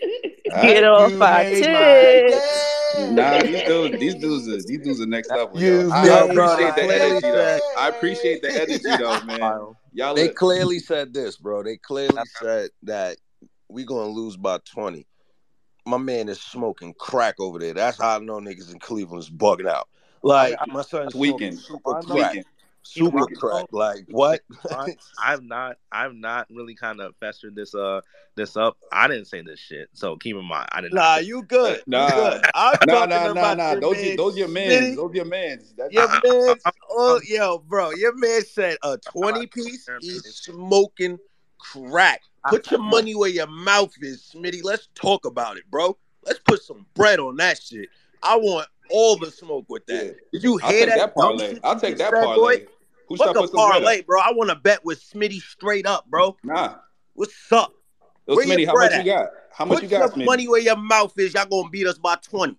Get 0.63 0.85
off 0.85 1.13
my 1.15 1.45
tits. 1.45 2.73
Nah, 3.11 3.43
these 3.43 3.63
dudes, 3.65 3.99
these 3.99 4.15
dudes, 4.15 4.49
are, 4.49 4.67
these 4.67 4.79
dudes 4.79 5.01
are 5.01 5.07
next 5.07 5.31
level. 5.31 5.61
Yo. 5.61 5.91
I 5.91 6.07
appreciate 6.07 6.75
the 6.77 6.83
energy, 6.83 7.21
though. 7.21 7.59
I 7.77 7.89
appreciate 7.89 8.43
the 8.43 8.51
energy 8.51 8.86
though, 8.99 9.21
man. 9.25 9.75
Y'all 9.93 10.15
they 10.15 10.29
look. 10.29 10.37
clearly 10.37 10.79
said 10.79 11.15
this, 11.15 11.37
bro. 11.37 11.63
They 11.63 11.77
clearly 11.77 12.23
said 12.41 12.71
that 12.83 13.17
we're 13.69 13.87
gonna 13.87 14.11
lose 14.11 14.37
by 14.37 14.59
twenty. 14.59 15.07
My 15.87 15.99
man 15.99 16.29
is 16.29 16.41
smoking 16.41 16.95
crack 16.99 17.37
over 17.39 17.59
there. 17.59 17.75
That's 17.75 18.01
how 18.01 18.17
I 18.17 18.19
know 18.19 18.41
niggas 18.41 18.73
in 18.73 18.81
Cleveland 18.81 19.23
is 19.23 19.31
bugging 19.31 19.69
out. 19.69 19.89
Like 20.23 20.57
my 20.69 20.83
son's 20.83 21.15
weekend, 21.15 21.59
super 21.59 22.03
crack. 22.03 22.33
Tweaking 22.33 22.45
super 22.87 23.27
crack. 23.27 23.67
Like 23.71 24.07
what? 24.09 24.43
I'm 25.19 25.47
not 25.49 25.77
I'm 25.91 26.21
not 26.21 26.47
really 26.51 26.75
kind 26.75 27.01
of 27.01 27.15
festered 27.17 27.55
this 27.55 27.75
uh 27.75 28.01
this 28.37 28.57
up. 28.57 28.77
I 28.93 29.09
didn't 29.09 29.27
say 29.27 29.43
this 29.43 29.61
shit, 29.61 29.89
so 29.93 30.17
keep 30.17 30.37
in 30.37 30.45
mind 30.45 30.69
I 30.73 30.81
didn't. 30.81 30.95
Nah, 30.95 31.17
you 31.17 31.43
good. 31.43 31.83
Nah, 31.87 32.07
you 32.09 32.15
good. 32.15 32.43
I'm 32.55 32.77
nah, 32.87 33.07
nah, 33.07 33.33
nah, 33.33 33.55
nah. 33.55 33.75
Those 33.81 34.17
those 34.17 34.37
your 34.37 34.49
men. 34.49 34.95
Those 34.97 35.15
your 35.15 35.25
men. 35.25 35.63
Your 35.91 36.09
I, 36.09 36.21
mans. 36.25 36.63
Oh, 36.91 37.21
yo, 37.27 37.59
bro, 37.59 37.91
your 37.91 38.15
man 38.17 38.43
said 38.43 38.77
a 38.83 38.99
twenty 38.99 39.47
piece. 39.47 39.89
He's 40.01 40.25
smoking 40.25 41.19
crack. 41.59 42.21
Put 42.49 42.71
your 42.71 42.81
money 42.81 43.15
where 43.15 43.31
your 43.31 43.49
mouth 43.49 43.93
is, 44.01 44.33
Smitty. 44.35 44.63
Let's 44.63 44.89
talk 44.95 45.25
about 45.25 45.57
it, 45.57 45.65
bro. 45.71 45.97
Let's 46.25 46.39
put 46.41 46.63
some 46.63 46.87
bread 46.95 47.19
on 47.19 47.37
that 47.37 47.61
shit. 47.61 47.89
I 48.23 48.37
want 48.37 48.69
all 48.91 49.17
the 49.17 49.31
smoke 49.31 49.67
with 49.69 49.87
that. 49.87 50.07
Yeah. 50.07 50.13
Did 50.33 50.43
you 50.43 50.57
hear 50.59 50.81
I'll 50.83 50.87
that? 50.87 50.97
that 50.97 51.15
parlay. 51.15 51.59
I'll 51.65 51.79
take 51.79 51.99
that 51.99 52.13
parlay. 52.13 52.59
Boy? 52.59 52.67
Who 53.09 53.15
up, 53.23 53.37
a 53.37 53.49
parlay, 53.49 54.03
bro. 54.03 54.21
I 54.21 54.33
want 54.33 54.51
to 54.51 54.57
bet 54.57 54.85
with 54.85 55.03
Smitty 55.03 55.41
straight 55.41 55.87
up, 55.87 56.07
bro. 56.07 56.37
Nah. 56.43 56.77
What's 57.15 57.53
up? 57.53 57.73
Yo, 58.27 58.35
where 58.35 58.47
Smitty, 58.47 58.67
how 58.67 58.75
much 58.75 58.93
at? 58.93 59.05
you 59.05 59.13
got? 59.13 59.29
How 59.53 59.65
much 59.65 59.77
Put 59.77 59.83
you 59.85 59.89
got, 59.91 60.11
Smitty? 60.13 60.25
money 60.25 60.49
where 60.49 60.61
your 60.61 60.77
mouth 60.77 61.17
is. 61.19 61.35
Y'all 61.35 61.47
gonna 61.47 61.71
beat 61.71 61.87
us 61.87 61.99
by 61.99 62.17
20. 62.17 62.57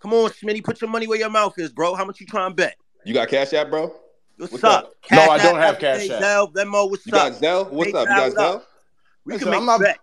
Come 0.00 0.14
on, 0.14 0.30
Smitty. 0.30 0.62
Put 0.62 0.80
your 0.80 0.90
money 0.90 1.08
where 1.08 1.18
your 1.18 1.30
mouth 1.30 1.58
is, 1.58 1.72
bro. 1.72 1.94
How 1.96 2.04
much 2.04 2.20
you 2.20 2.26
trying 2.26 2.50
to 2.50 2.54
bet? 2.54 2.76
You 3.04 3.14
got 3.14 3.28
Cash 3.28 3.52
App, 3.52 3.70
bro? 3.70 3.92
What's, 4.36 4.52
what's 4.52 4.64
up? 4.64 4.84
up? 4.84 4.92
no, 5.10 5.22
I 5.22 5.38
don't 5.38 5.58
have 5.58 5.80
Cash 5.80 6.08
App. 6.08 6.22
Zelle, 6.22 6.52
Venmo, 6.52 6.88
what's 6.88 7.04
you 7.04 7.12
up? 7.16 7.40
Got 7.40 7.72
What's 7.72 7.94
up? 7.94 8.06
You 8.08 8.14
got 8.14 8.32
Zelle. 8.32 8.62
We 9.24 9.38
can 9.38 9.50
make 9.50 9.58
I'm 9.58 9.66
not, 9.66 9.80
bet 9.80 9.98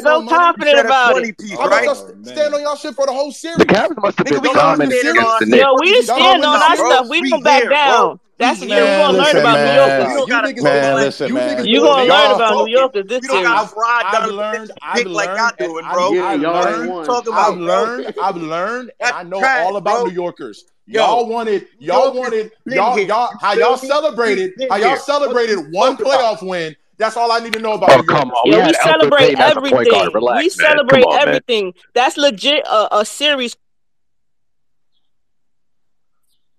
so 0.00 0.18
no 0.18 0.22
money. 0.22 0.52
You 0.56 0.62
confident 0.62 0.64
said 0.64 0.86
a 0.86 0.92
about 0.92 1.10
20 1.10 1.18
it. 1.18 1.34
piece, 1.34 1.64
I'm 1.70 1.70
right? 1.70 1.84
gonna 1.84 1.96
Oh 1.96 2.14
stand 2.22 2.54
man. 2.54 2.54
on 2.54 2.62
y'all 2.62 2.76
shit 2.76 2.94
for 2.94 3.06
the 3.06 3.12
whole 3.12 3.32
The 3.56 3.64
series. 3.64 3.66
Cavs 3.66 3.96
must 4.02 4.18
have 4.18 4.28
Nigga, 4.28 4.40
been 4.42 4.42
we 4.42 4.50
dominant 4.52 4.60
gonna 4.60 4.76
win 4.78 4.90
the 4.90 4.92
against 5.08 5.14
series. 5.14 5.38
the 5.38 5.46
Y'all 5.46 5.46
Knicks. 5.46 5.70
Yo, 5.70 5.74
we 5.78 5.92
gonna 5.92 6.02
stand 6.04 6.44
on 6.44 6.60
the 6.60 6.60
our 6.62 6.76
stuff. 6.76 7.08
We 7.08 7.22
We 7.22 7.30
gonna 7.30 7.42
back 7.42 7.68
down. 7.68 8.18
We 8.40 8.56
That's 8.56 8.62
yeah. 8.62 8.68
here. 8.68 8.86
We 8.86 8.96
Man, 8.96 8.98
gonna 8.98 9.18
learn 9.18 9.36
about 9.36 9.62
New 9.62 9.68
man. 9.68 10.06
We 10.06 10.12
Yorkers. 10.12 10.14
don't 10.14 10.26
You 10.26 10.32
gotta 10.32 10.48
niggas 10.48 10.56
talk 10.56 10.82
all 10.82 10.94
Listen, 10.94 11.30
shit. 11.30 11.32
you 11.32 11.40
We 11.66 11.80
You 11.80 11.80
gonna 11.82 12.04
learn 12.04 12.30
on 12.30 12.32
Y'all. 12.32 12.32
about 12.32 12.56
New 12.56 12.66
talking. 12.66 12.68
Yorkers 12.68 13.06
this 13.06 13.22
We 13.22 13.28
don't 13.28 13.42
I, 13.42 13.42
gotta 13.42 13.62
series. 13.62 13.68
I've 13.68 13.74
ride 13.74 14.04
I've 14.04 14.10
Donovan 14.10 14.28
learned 14.28 14.72
I've 14.82 15.04
dick 15.04 15.12
like 15.12 15.34
y'all 15.36 15.52
learned 15.58 15.58
doing, 15.58 15.84
I 15.84 15.92
bro. 15.92 16.10
Yeah, 16.10 16.22
I've 16.22 16.40
y'all 16.40 16.52
learned 16.52 16.78
you 16.78 16.90
won. 16.90 17.04
talking 17.04 17.34
I've 17.34 17.56
learned 17.56 18.08
I've 18.18 18.36
learned 18.36 18.92
and 19.00 19.14
I 19.14 19.22
know 19.24 19.50
trash, 19.50 19.56
all 19.56 19.76
about 19.76 20.02
bro. 20.02 20.04
New 20.04 20.10
Yorkers. 20.10 20.64
Y'all 20.86 21.26
wanted 21.28 21.68
New 21.80 21.86
y'all 21.86 22.12
Yorkers 22.12 22.14
wanted 22.14 22.52
y'all 22.66 22.98
y'all 23.06 23.32
how 23.40 23.52
y'all 23.54 23.76
me? 23.80 23.88
celebrated 23.88 24.52
We've 24.56 24.68
how 24.68 24.76
y'all 24.76 24.96
celebrated 24.96 25.58
one 25.72 25.96
playoff 25.98 26.42
win. 26.46 26.76
That's 26.98 27.16
all 27.16 27.32
I 27.32 27.40
need 27.40 27.54
to 27.54 27.60
know 27.60 27.74
about 27.74 27.96
Oh, 27.96 28.02
New 28.02 28.04
come 28.04 28.30
on. 28.32 28.50
Yo, 28.50 28.60
We 28.62 28.62
we 28.62 28.74
celebrate 28.74 29.12
Payton 29.12 29.40
as 29.40 29.56
a 29.56 29.62
point 29.62 29.88
guard. 29.88 30.10
everything. 30.10 30.14
Relax, 30.14 30.36
We 30.36 30.50
man. 30.56 30.78
Celebrate 30.78 31.02
on, 31.02 31.24
man. 31.24 31.40
everything. 31.48 31.74
That's 31.94 32.16
legit 32.16 32.64
a, 32.66 32.98
a 32.98 33.04
series. 33.04 33.56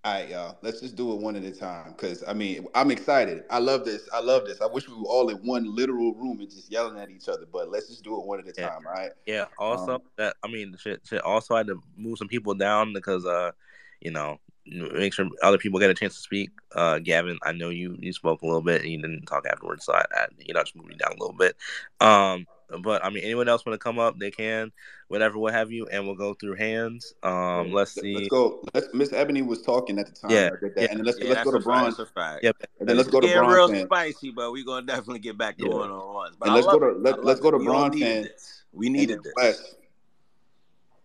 All 0.03 0.13
right, 0.13 0.29
y'all. 0.29 0.57
Let's 0.63 0.81
just 0.81 0.95
do 0.95 1.11
it 1.13 1.19
one 1.19 1.35
at 1.35 1.43
a 1.43 1.51
time. 1.51 1.93
Cause 1.93 2.23
I 2.27 2.33
mean, 2.33 2.65
I'm 2.73 2.89
excited. 2.89 3.43
I 3.51 3.59
love 3.59 3.85
this. 3.85 4.09
I 4.11 4.19
love 4.19 4.45
this. 4.47 4.59
I 4.59 4.65
wish 4.65 4.89
we 4.89 4.95
were 4.95 5.03
all 5.03 5.29
in 5.29 5.37
one 5.45 5.75
literal 5.75 6.15
room 6.15 6.39
and 6.39 6.49
just 6.49 6.71
yelling 6.71 6.97
at 6.99 7.11
each 7.11 7.29
other. 7.29 7.45
But 7.51 7.69
let's 7.69 7.87
just 7.87 8.03
do 8.03 8.19
it 8.19 8.25
one 8.25 8.39
at 8.39 8.47
a 8.47 8.53
Yeah. 8.59 8.69
time. 8.69 8.87
All 8.87 8.93
right. 8.93 9.11
Yeah. 9.27 9.45
Also, 9.59 9.95
Um, 9.95 10.01
that 10.17 10.35
I 10.43 10.47
mean, 10.47 10.75
shit, 10.79 11.01
shit. 11.05 11.21
Also, 11.21 11.53
I 11.53 11.59
had 11.59 11.67
to 11.67 11.79
move 11.95 12.17
some 12.17 12.27
people 12.27 12.55
down 12.55 12.93
because, 12.93 13.27
uh, 13.27 13.51
you 13.99 14.09
know, 14.09 14.39
make 14.65 15.13
sure 15.13 15.29
other 15.43 15.59
people 15.59 15.79
get 15.79 15.91
a 15.91 15.93
chance 15.93 16.15
to 16.15 16.21
speak. 16.21 16.49
Uh, 16.73 16.97
Gavin, 16.97 17.37
I 17.43 17.51
know 17.51 17.69
you 17.69 17.95
you 17.99 18.11
spoke 18.11 18.41
a 18.41 18.45
little 18.47 18.61
bit 18.63 18.81
and 18.81 18.89
you 18.91 18.99
didn't 18.99 19.27
talk 19.27 19.45
afterwards, 19.45 19.85
so 19.85 19.93
I, 19.93 20.03
I 20.15 20.27
you 20.39 20.53
know 20.55 20.63
just 20.63 20.75
moved 20.75 20.91
you 20.93 20.97
down 20.97 21.11
a 21.11 21.19
little 21.21 21.35
bit. 21.37 21.55
Um, 21.99 22.47
but 22.83 23.03
I 23.03 23.09
mean, 23.09 23.23
anyone 23.23 23.47
else 23.47 23.65
want 23.65 23.73
to 23.79 23.83
come 23.83 23.99
up? 23.99 24.17
They 24.19 24.31
can, 24.31 24.71
whatever, 25.07 25.37
what 25.37 25.53
have 25.53 25.71
you, 25.71 25.87
and 25.87 26.05
we'll 26.05 26.15
go 26.15 26.33
through 26.33 26.55
hands. 26.55 27.13
Um, 27.23 27.71
let's 27.71 27.93
see. 27.93 28.13
let's 28.15 28.27
go. 28.29 28.63
Let's 28.73 28.93
Miss 28.93 29.13
Ebony 29.13 29.41
was 29.41 29.61
talking 29.61 29.99
at 29.99 30.07
the 30.07 30.13
time. 30.13 30.31
Yeah, 30.31 30.49
I 30.53 30.67
yeah, 30.77 30.87
and 30.89 30.99
then 30.99 31.05
let's 31.05 31.19
Yeah, 31.19 31.29
let's 31.29 31.43
go 31.43 31.51
to 31.51 31.57
a 31.57 31.59
fact. 31.59 31.65
Bron, 31.65 31.93
That's 31.97 32.11
fact. 32.11 32.43
yeah, 32.43 32.51
and 32.79 32.89
then 32.89 32.97
let's 32.97 33.09
go 33.09 33.19
to 33.19 33.27
getting 33.27 33.41
Bron 33.41 33.53
real 33.53 33.67
fan. 33.67 33.85
spicy, 33.85 34.31
but 34.31 34.51
we're 34.51 34.65
gonna 34.65 34.85
definitely 34.85 35.19
get 35.19 35.37
back 35.37 35.57
to 35.57 35.65
Yeah, 35.65 35.75
one 35.75 35.91
on 35.91 36.13
ones. 36.13 36.35
But 36.39 36.47
and 36.47 36.53
I 36.53 36.55
let's 36.55 36.67
go 36.67 36.79
to 36.79 36.87
it. 36.87 36.99
let, 37.01 37.23
let's 37.23 37.39
go 37.39 37.51
to 37.51 37.57
We 37.57 37.67
all 37.67 37.89
Bron 37.89 37.99
fan, 37.99 38.23
this. 38.23 38.63
We 38.73 38.87
and 38.87 38.95
then 38.95 39.01
needed 39.01 39.23
this. 39.23 39.33
West 39.35 39.75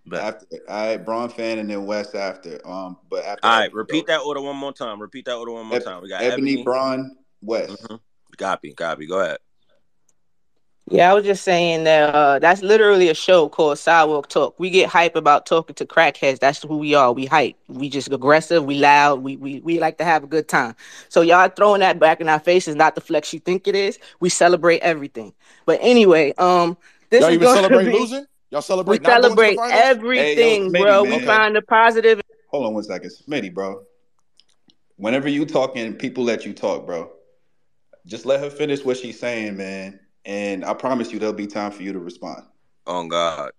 but 0.07 0.21
after. 0.23 0.47
All 0.69 0.87
right, 0.87 0.97
Bron 1.05 1.29
fan, 1.29 1.59
and 1.59 1.69
then 1.69 1.85
West 1.85 2.15
after. 2.15 2.61
Um, 2.67 2.97
but 3.11 3.25
after 3.25 3.47
All 3.47 3.59
right, 3.59 3.73
repeat 3.73 4.07
goes. 4.07 4.17
that 4.17 4.21
order 4.25 4.41
one 4.41 4.57
more 4.57 4.73
time. 4.73 5.01
Repeat 5.01 5.25
that 5.27 5.35
order 5.37 5.53
one 5.53 5.67
more 5.67 5.79
Eb- 5.79 5.85
time. 5.85 6.03
We 6.03 6.09
got 6.09 6.23
Ebony, 6.23 6.53
Ebony. 6.53 6.65
Bron, 6.65 7.17
West. 7.43 7.83
Mm-hmm. 7.83 7.97
Copy, 8.39 8.73
copy. 8.75 9.07
Go 9.07 9.21
ahead. 9.21 9.39
Yeah, 10.89 11.11
I 11.11 11.15
was 11.15 11.25
just 11.25 11.43
saying 11.43 11.83
that 11.85 12.15
uh, 12.15 12.39
that's 12.39 12.63
literally 12.63 13.09
a 13.09 13.15
show 13.15 13.49
called 13.49 13.77
Sidewalk 13.77 14.29
Talk. 14.29 14.55
We 14.61 14.71
get 14.71 14.89
hype 14.89 15.17
about 15.17 15.45
talking 15.45 15.75
to 15.75 15.85
crackheads. 15.85 16.39
That's 16.39 16.63
who 16.63 16.77
we 16.79 16.95
are. 16.95 17.13
We 17.13 17.27
hype. 17.27 17.57
We 17.67 17.89
just 17.89 18.13
aggressive. 18.13 18.65
We 18.65 18.77
loud. 18.79 19.21
We 19.25 19.37
we 19.37 19.59
we 19.61 19.81
like 19.81 19.99
to 19.99 20.05
have 20.05 20.23
a 20.23 20.29
good 20.29 20.47
time. 20.47 20.77
So 21.09 21.23
y'all 21.23 21.49
throwing 21.49 21.81
that 21.81 21.99
back 21.99 22.21
in 22.21 22.29
our 22.29 22.39
faces, 22.39 22.77
not 22.77 22.95
the 22.95 23.01
flex 23.01 23.33
you 23.35 23.41
think 23.41 23.67
it 23.67 23.75
is. 23.75 23.99
We 24.21 24.29
celebrate 24.29 24.79
everything. 24.79 25.33
But 25.65 25.81
anyway, 25.83 26.33
um, 26.39 26.77
this 27.11 27.23
Y'all 27.23 27.31
is 27.31 27.35
even 27.35 27.49
celebrate 27.55 27.87
be. 27.87 27.93
losing? 27.93 28.27
Y'all 28.51 28.61
We 28.61 28.63
celebrate 28.63 29.03
not 29.03 29.23
going 29.23 29.23
to 29.23 29.29
the 29.29 29.29
celebrate 29.29 29.57
finals? 29.57 29.73
Hey, 29.73 29.81
yo, 29.81 29.91
everything, 29.91 30.71
Smitty, 30.71 30.83
bro. 30.83 31.03
We 31.03 31.09
man. 31.11 31.13
Okay. 31.15 31.27
find 31.27 31.57
the 31.57 31.63
positive. 31.63 32.21
Hold 32.51 32.67
on 32.67 32.75
one 32.75 32.85
second, 32.85 33.11
Smitty, 33.11 33.53
bro. 33.53 33.83
Whenever 34.99 35.29
you 35.29 35.47
talking, 35.47 35.95
people 35.95 36.23
let 36.23 36.47
you 36.47 36.53
talk, 36.55 36.87
bro. 36.87 37.11
Just 38.07 38.25
let 38.25 38.39
her 38.39 38.51
finish 38.51 38.85
what 38.85 38.97
she's 38.99 39.19
saying, 39.19 39.57
man. 39.57 39.99
And 40.27 40.65
I 40.65 40.75
promise 40.75 41.13
you, 41.13 41.21
there'll 41.21 41.33
be 41.33 41.47
time 41.47 41.71
for 41.71 41.83
you 41.83 41.93
to 41.93 42.01
respond. 42.01 42.43
On 42.87 43.09
God. 43.09 43.53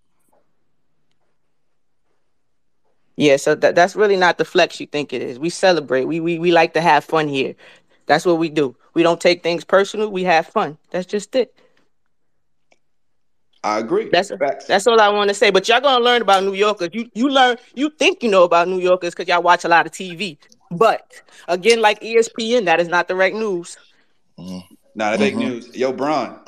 Yeah, 3.15 3.37
so 3.37 3.55
that, 3.55 3.73
that's 3.73 3.95
really 3.95 4.17
not 4.17 4.37
the 4.37 4.45
flex 4.45 4.79
you 4.79 4.85
think 4.85 5.11
it 5.11 5.21
is. 5.23 5.39
We 5.39 5.49
celebrate. 5.49 6.05
We, 6.05 6.19
we 6.19 6.37
we 6.37 6.51
like 6.51 6.73
to 6.73 6.81
have 6.81 7.03
fun 7.03 7.27
here. 7.27 7.55
That's 8.05 8.25
what 8.25 8.37
we 8.37 8.49
do. 8.49 8.75
We 8.93 9.01
don't 9.01 9.19
take 9.19 9.41
things 9.41 9.63
personal. 9.63 10.09
We 10.11 10.23
have 10.25 10.45
fun. 10.47 10.77
That's 10.91 11.07
just 11.07 11.35
it. 11.35 11.55
I 13.63 13.79
agree. 13.79 14.09
That's 14.09 14.31
Facts. 14.37 14.67
that's 14.67 14.85
all 14.87 15.01
I 15.01 15.09
want 15.09 15.29
to 15.29 15.33
say. 15.33 15.49
But 15.49 15.67
y'all 15.67 15.81
gonna 15.81 16.03
learn 16.03 16.21
about 16.21 16.43
New 16.43 16.53
Yorkers. 16.53 16.89
You 16.93 17.09
you 17.13 17.29
learn. 17.29 17.57
You 17.73 17.89
think 17.89 18.21
you 18.21 18.29
know 18.29 18.43
about 18.43 18.67
New 18.67 18.79
Yorkers 18.79 19.15
because 19.15 19.27
y'all 19.27 19.41
watch 19.41 19.65
a 19.65 19.67
lot 19.67 19.87
of 19.87 19.91
TV. 19.91 20.37
But 20.69 21.21
again, 21.47 21.81
like 21.81 21.99
ESPN, 22.01 22.65
that 22.65 22.79
is 22.79 22.87
not 22.87 23.07
the 23.07 23.15
right 23.15 23.33
news. 23.33 23.77
Mm. 24.37 24.63
Nah, 24.97 25.11
that's 25.11 25.21
fake 25.21 25.35
Mhm. 25.35 25.37
news. 25.37 25.75
Yo, 25.75 25.93
Bron, 25.93 26.39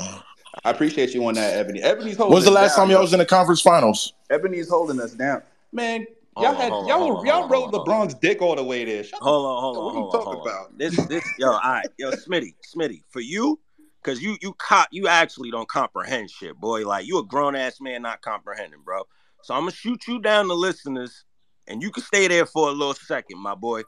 I 0.65 0.71
appreciate 0.71 1.13
you 1.13 1.23
on 1.27 1.35
that, 1.35 1.55
Ebony. 1.55 1.83
Ebony's 1.83 2.17
holding 2.17 2.17
us 2.17 2.17
down. 2.17 2.31
When's 2.31 2.45
the 2.45 2.51
last 2.51 2.71
down, 2.71 2.77
time 2.77 2.89
y'all 2.89 2.97
yo. 2.97 3.03
was 3.03 3.13
in 3.13 3.19
the 3.19 3.25
conference 3.25 3.61
finals? 3.61 4.13
Ebony's 4.31 4.67
holding 4.67 4.99
us 4.99 5.11
down. 5.13 5.43
Man, 5.71 6.07
y'all 6.35 6.47
on, 6.47 6.55
had 6.55 6.71
hold 6.71 6.83
on, 6.83 6.87
y'all 6.89 7.17
on, 7.17 7.25
y'all 7.27 7.43
on, 7.43 7.49
rode 7.49 7.63
on, 7.65 7.69
hold 7.69 7.89
on. 7.89 8.07
LeBron's 8.07 8.13
dick 8.15 8.41
all 8.41 8.55
the 8.55 8.63
way 8.63 8.85
there. 8.85 9.03
Shut 9.03 9.21
Hold 9.21 9.45
on, 9.45 9.61
hold 9.61 9.77
on, 9.77 9.85
What 9.85 9.95
are 9.95 9.99
you 9.99 10.25
talking 10.25 10.41
about? 10.41 10.77
This, 10.79 10.95
this, 11.07 11.23
yo, 11.37 11.51
all 11.51 11.59
right, 11.59 11.87
yo, 11.99 12.09
Smitty, 12.09 12.55
Smitty, 12.75 13.03
for 13.09 13.19
you, 13.19 13.59
cause 14.03 14.19
you, 14.19 14.35
you 14.41 14.53
cop, 14.53 14.87
you 14.91 15.07
actually 15.07 15.51
don't 15.51 15.69
comprehend 15.69 16.31
shit, 16.31 16.55
boy. 16.55 16.87
Like 16.87 17.05
you 17.05 17.19
a 17.19 17.23
grown 17.23 17.55
ass 17.55 17.79
man 17.79 18.01
not 18.01 18.23
comprehending, 18.23 18.81
bro. 18.83 19.03
So 19.43 19.53
I'm 19.53 19.61
gonna 19.61 19.73
shoot 19.73 20.07
you 20.07 20.19
down 20.19 20.47
the 20.47 20.55
listeners, 20.55 21.23
and 21.67 21.83
you 21.83 21.91
can 21.91 22.01
stay 22.01 22.27
there 22.27 22.47
for 22.47 22.69
a 22.69 22.71
little 22.71 22.95
second, 22.95 23.37
my 23.37 23.53
boy, 23.53 23.83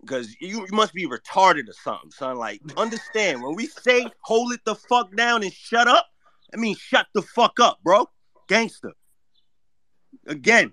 because 0.00 0.34
you, 0.40 0.66
you 0.66 0.72
must 0.72 0.94
be 0.94 1.06
retarded 1.06 1.68
or 1.68 1.72
something, 1.72 2.10
son. 2.10 2.36
Like 2.36 2.60
understand 2.76 3.42
when 3.42 3.54
we 3.54 3.66
say 3.66 4.06
hold 4.20 4.52
it 4.52 4.60
the 4.64 4.74
fuck 4.74 5.14
down 5.16 5.42
and 5.42 5.52
shut 5.52 5.88
up, 5.88 6.06
I 6.52 6.56
mean 6.56 6.76
shut 6.76 7.06
the 7.14 7.22
fuck 7.22 7.60
up, 7.60 7.78
bro, 7.84 8.06
gangster. 8.48 8.92
Again, 10.26 10.72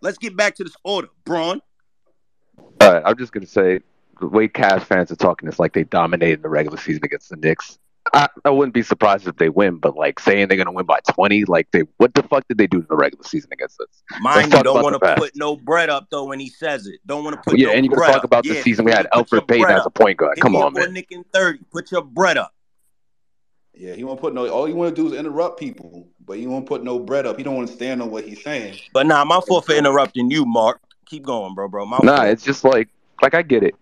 let's 0.00 0.18
get 0.18 0.36
back 0.36 0.56
to 0.56 0.64
this 0.64 0.76
order, 0.84 1.08
Bron. 1.24 1.60
All 2.80 2.92
right, 2.92 3.02
I'm 3.04 3.16
just 3.16 3.32
gonna 3.32 3.46
say 3.46 3.80
the 4.20 4.26
way 4.28 4.48
Cavs 4.48 4.82
fans 4.82 5.10
are 5.10 5.16
talking, 5.16 5.48
it's 5.48 5.58
like 5.58 5.72
they 5.72 5.84
dominated 5.84 6.42
the 6.42 6.48
regular 6.48 6.78
season 6.78 7.04
against 7.04 7.30
the 7.30 7.36
Knicks. 7.36 7.78
I, 8.12 8.28
I 8.44 8.50
wouldn't 8.50 8.74
be 8.74 8.82
surprised 8.82 9.26
if 9.26 9.36
they 9.36 9.48
win, 9.48 9.78
but 9.78 9.96
like 9.96 10.20
saying 10.20 10.48
they're 10.48 10.58
gonna 10.58 10.72
win 10.72 10.84
by 10.84 10.98
20, 11.08 11.44
like 11.46 11.68
they, 11.72 11.82
what 11.96 12.12
the 12.14 12.22
fuck 12.22 12.46
did 12.48 12.58
they 12.58 12.66
do 12.66 12.78
in 12.80 12.86
the 12.88 12.96
regular 12.96 13.24
season 13.24 13.50
against 13.52 13.80
us? 13.80 13.86
Let's 14.10 14.22
Mind 14.22 14.52
you, 14.52 14.62
don't 14.62 14.82
want 14.82 15.02
to 15.02 15.14
put 15.16 15.34
no 15.36 15.56
bread 15.56 15.88
up 15.88 16.08
though 16.10 16.24
when 16.24 16.38
he 16.38 16.48
says 16.48 16.86
it. 16.86 17.00
Don't 17.06 17.24
want 17.24 17.36
to 17.36 17.42
put 17.42 17.58
yeah, 17.58 17.68
no 17.68 17.72
and 17.72 17.84
you 17.84 17.90
gotta 17.90 18.00
bread 18.00 18.10
talk 18.12 18.18
up. 18.18 18.24
about 18.24 18.44
the 18.44 18.50
Yeah, 18.50 18.56
so 18.56 18.62
season 18.62 18.84
we 18.84 18.92
had 18.92 19.02
to 19.02 19.08
put 19.08 19.32
your 19.32 19.40
Elfrid 19.40 19.48
Payton 19.48 19.70
as 19.70 19.86
a 19.86 19.90
point 19.90 20.18
guard. 20.18 20.36
Hit 20.36 20.42
Come 20.42 20.56
on, 20.56 20.66
up 20.66 20.74
man. 20.74 20.88
on 20.88 20.92
Nick 20.92 21.10
and 21.12 21.24
30. 21.32 21.60
Put 21.72 21.90
your 21.90 22.02
bread 22.02 22.36
up. 22.36 22.52
Yeah, 23.76 23.94
he 23.94 24.04
won't 24.04 24.20
put 24.20 24.34
no. 24.34 24.48
All 24.48 24.66
he 24.66 24.72
want 24.72 24.94
to 24.94 25.02
do 25.02 25.12
is 25.12 25.18
interrupt 25.18 25.58
people, 25.58 26.06
but 26.24 26.38
he 26.38 26.46
won't 26.46 26.66
put 26.66 26.84
no 26.84 26.98
bread 26.98 27.26
up. 27.26 27.36
He 27.38 27.42
don't 27.42 27.56
want 27.56 27.68
to 27.68 27.74
stand 27.74 28.00
on 28.02 28.10
what 28.10 28.24
he's 28.24 28.42
saying. 28.42 28.78
But 28.92 29.06
nah, 29.06 29.24
my 29.24 29.40
fault 29.40 29.66
for 29.66 29.72
interrupting 29.72 30.30
you, 30.30 30.44
Mark. 30.44 30.80
Keep 31.06 31.24
going, 31.24 31.54
bro, 31.54 31.68
bro. 31.68 31.84
My 31.84 31.98
Nah, 32.02 32.16
fault. 32.16 32.28
it's 32.28 32.44
just 32.44 32.62
like 32.64 32.88
like 33.20 33.34
I 33.34 33.42
get 33.42 33.64
it. 33.64 33.74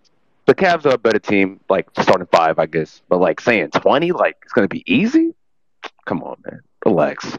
The 0.47 0.55
Cavs 0.55 0.86
are 0.86 0.95
a 0.95 0.99
better 0.99 1.20
team, 1.20 1.61
like 1.68 1.88
starting 2.01 2.26
five, 2.32 2.59
I 2.59 2.66
guess. 2.66 3.01
But 3.09 3.20
like 3.20 3.40
saying 3.40 3.70
20, 3.70 4.12
like 4.12 4.36
it's 4.43 4.53
gonna 4.53 4.68
be 4.68 4.82
easy. 4.93 5.34
Come 6.05 6.22
on, 6.22 6.36
man, 6.45 6.61
relax. 6.84 7.38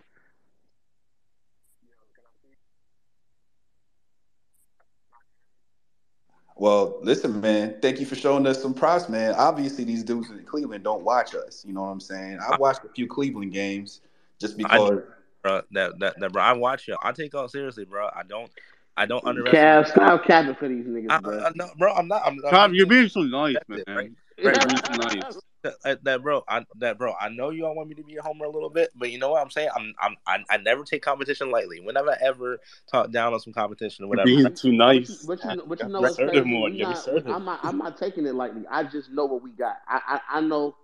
Well, 6.56 7.00
listen, 7.02 7.42
man. 7.42 7.76
Thank 7.82 8.00
you 8.00 8.06
for 8.06 8.16
showing 8.16 8.48
us 8.48 8.62
some 8.62 8.74
props, 8.74 9.10
man. 9.10 9.34
Obviously, 9.36 9.84
these 9.84 10.04
dudes 10.04 10.30
in 10.30 10.44
Cleveland 10.46 10.84
don't 10.84 11.04
watch 11.04 11.36
us. 11.36 11.66
You 11.68 11.74
know 11.74 11.82
what 11.82 11.88
I'm 11.88 12.00
saying? 12.00 12.40
I 12.40 12.56
watched 12.58 12.86
a 12.86 12.90
few 12.90 13.08
Cleveland 13.08 13.52
games 13.52 14.02
just 14.40 14.54
I 14.54 14.78
because. 14.78 15.02
bro, 15.42 15.62
that 15.72 16.00
that 16.00 16.20
that 16.20 16.32
bro. 16.32 16.42
I 16.42 16.54
watch 16.54 16.88
you. 16.88 16.96
I 17.02 17.12
take 17.12 17.34
y'all 17.34 17.48
seriously, 17.48 17.86
bro. 17.86 18.08
I 18.16 18.24
don't. 18.24 18.50
I 18.98 19.06
don't 19.06 19.26
underestimate. 19.26 19.86
Cav, 19.86 19.88
stop 19.88 20.26
capping 20.26 20.56
for 20.56 20.68
these 20.68 20.86
niggas, 20.86 21.10
I, 21.10 21.20
bro. 21.20 21.40
I, 21.40 21.52
no, 21.56 21.70
bro, 21.78 21.94
I'm 21.94 22.08
not. 22.08 22.22
I'm, 22.26 22.40
I'm 22.52 22.74
you're 22.74 22.86
being 22.86 23.08
being 23.08 23.10
so 23.10 23.22
nice, 23.22 23.56
objective, 23.56 23.88
man. 23.88 23.98
right? 23.98 24.12
You're 24.38 24.54
Right. 24.54 24.68
being 24.68 24.82
too 24.82 24.94
nice. 24.96 25.38
That, 25.64 25.76
that- 25.84 26.04
that 26.04 26.22
bro, 26.24 26.44
I, 26.48 26.66
that 26.80 26.98
bro, 26.98 27.14
I 27.20 27.30
know 27.30 27.50
you 27.50 27.66
all 27.66 27.76
want 27.76 27.88
me 27.90 27.96
to 27.96 28.04
be 28.04 28.18
a 28.18 28.22
homer 28.22 28.46
a 28.46 28.50
little 28.50 28.70
bit, 28.70 28.90
but 28.96 29.12
you 29.12 29.18
know 29.18 29.32
what 29.32 29.42
I'm 29.42 29.50
saying? 29.50 29.70
I'm, 29.76 29.94
I'm, 30.02 30.16
I, 30.28 30.44
I 30.50 30.58
never 30.58 30.84
take 30.84 31.02
competition 31.02 31.52
lightly. 31.52 31.80
Whenever 31.80 32.12
I 32.12 32.18
ever 32.22 32.60
talk 32.92 33.12
down 33.12 33.34
on 33.34 33.40
some 33.40 33.54
competition 33.54 34.04
or 34.06 34.10
You're 34.10 34.10
whatever, 34.10 34.26
being 34.26 34.44
right? 34.44 34.56
too 34.56 34.72
But 34.86 35.08
you, 35.10 35.18
nice. 35.18 35.26
but 35.26 35.44
you, 35.46 35.64
but 35.68 35.84
you 35.84 35.90
know 35.90 36.02
Get 36.02 36.10
what's 36.10 36.20
assertive 36.20 36.44
crazy? 36.44 36.50
more. 36.50 36.70
Not. 36.70 37.08
I'm 37.30 37.46
not. 37.46 37.60
I'm 37.64 37.78
not 37.78 37.98
taking 37.98 38.26
it 38.26 38.36
lightly. 38.36 38.64
I 38.70 38.84
just 38.84 39.10
know 39.12 39.26
what 39.26 39.42
we 39.42 39.52
got. 39.52 39.78
I, 39.88 40.20
I, 40.30 40.38
I 40.38 40.42
know 40.42 40.76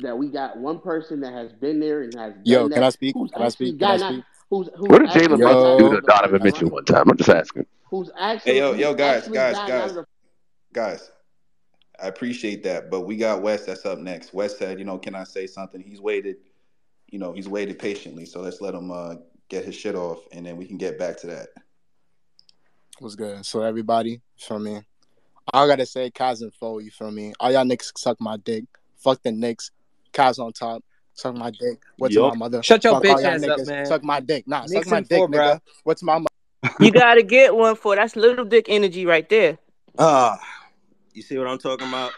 that 0.00 0.16
we 0.16 0.28
got 0.28 0.56
one 0.56 0.80
person 0.80 1.20
that 1.20 1.32
has 1.32 1.52
been 1.52 1.80
there 1.80 2.02
and 2.02 2.14
has 2.14 2.34
Yo, 2.44 2.60
done 2.62 2.72
can 2.72 2.82
I 2.84 2.90
speak? 2.90 3.14
Who's 3.14 3.30
Can 3.30 3.42
I 3.42 3.48
speak? 3.48 3.78
Can 3.78 3.88
I 3.88 3.92
got 3.92 4.00
not. 4.00 4.12
speak? 4.12 4.24
Who's 4.50 4.68
who's 4.76 4.88
What 4.88 4.98
did 5.00 5.10
Jalen 5.10 5.22
actually 5.22 5.36
Brunson 5.38 5.62
gotten 5.62 5.78
do 5.78 5.94
to 5.94 6.00
the 6.00 6.06
Donovan 6.06 6.40
first 6.40 6.44
Mitchell 6.44 6.70
one 6.70 6.84
time? 6.84 7.10
I'm 7.10 7.16
just 7.16 7.30
asking. 7.30 7.66
Who's 7.90 8.10
actually? 8.18 8.52
Hey, 8.52 8.60
actually 8.60 8.80
yo, 8.80 8.90
yo, 8.90 8.94
guys, 8.94 9.28
guys, 9.28 9.54
guys, 9.56 9.94
the 9.94 10.06
guys. 10.72 11.10
I 12.02 12.08
appreciate 12.08 12.62
that, 12.64 12.90
but 12.90 13.02
we 13.02 13.16
got 13.16 13.42
West 13.42 13.66
that's 13.66 13.86
up 13.86 13.98
next. 13.98 14.34
West 14.34 14.58
said, 14.58 14.78
you 14.78 14.84
know, 14.84 14.98
can 14.98 15.14
I 15.14 15.24
say 15.24 15.46
something? 15.46 15.80
He's 15.80 16.00
waited, 16.00 16.36
you 17.10 17.20
know, 17.20 17.32
he's 17.32 17.48
waited 17.48 17.78
patiently. 17.78 18.26
So 18.26 18.40
let's 18.40 18.60
let 18.60 18.74
him 18.74 18.90
uh, 18.90 19.16
get 19.48 19.64
his 19.64 19.76
shit 19.76 19.94
off, 19.94 20.18
and 20.32 20.44
then 20.44 20.56
we 20.56 20.66
can 20.66 20.76
get 20.76 20.98
back 20.98 21.16
to 21.18 21.28
that. 21.28 21.48
What's 22.98 23.14
good? 23.14 23.46
So 23.46 23.62
everybody, 23.62 24.20
feel 24.36 24.58
me? 24.58 24.80
I 25.52 25.66
gotta 25.66 25.86
say, 25.86 26.10
Cavs 26.10 26.42
and 26.42 26.52
foe. 26.54 26.78
You 26.78 26.90
feel 26.90 27.10
me? 27.10 27.32
All 27.38 27.52
y'all 27.52 27.64
niggas 27.64 27.96
suck 27.96 28.20
my 28.20 28.36
dick. 28.38 28.64
Fuck 28.96 29.22
the 29.22 29.32
Knicks. 29.32 29.70
Cavs 30.14 30.38
on 30.38 30.52
top. 30.52 30.82
Suck 31.12 31.34
my 31.36 31.50
dick. 31.50 31.78
What's 31.98 32.14
Yup. 32.14 32.32
my 32.32 32.38
mother? 32.38 32.62
Shut 32.62 32.82
your 32.82 32.94
Fuck 32.94 33.04
bitch 33.04 33.22
y'all 33.22 33.26
ass 33.26 33.48
up, 33.48 33.66
man. 33.66 33.86
Suck 33.86 34.02
my 34.02 34.20
dick. 34.20 34.48
Nah, 34.48 34.62
Knicks 34.66 34.72
suck 34.74 34.86
my 34.86 35.00
dick, 35.00 35.18
four, 35.18 35.28
nigga. 35.28 35.32
bro. 35.32 35.58
What's 35.84 36.02
my 36.02 36.14
mother? 36.14 36.28
You 36.80 36.90
gotta 36.90 37.22
get 37.22 37.54
one 37.54 37.76
for 37.76 37.94
that's 37.94 38.16
little 38.16 38.44
dick 38.44 38.66
energy 38.68 39.06
right 39.06 39.28
there. 39.28 39.58
Ah, 39.98 40.40
you 41.12 41.22
see 41.22 41.38
what 41.38 41.46
I'm 41.46 41.58
talking 41.58 41.86
about? 41.86 42.12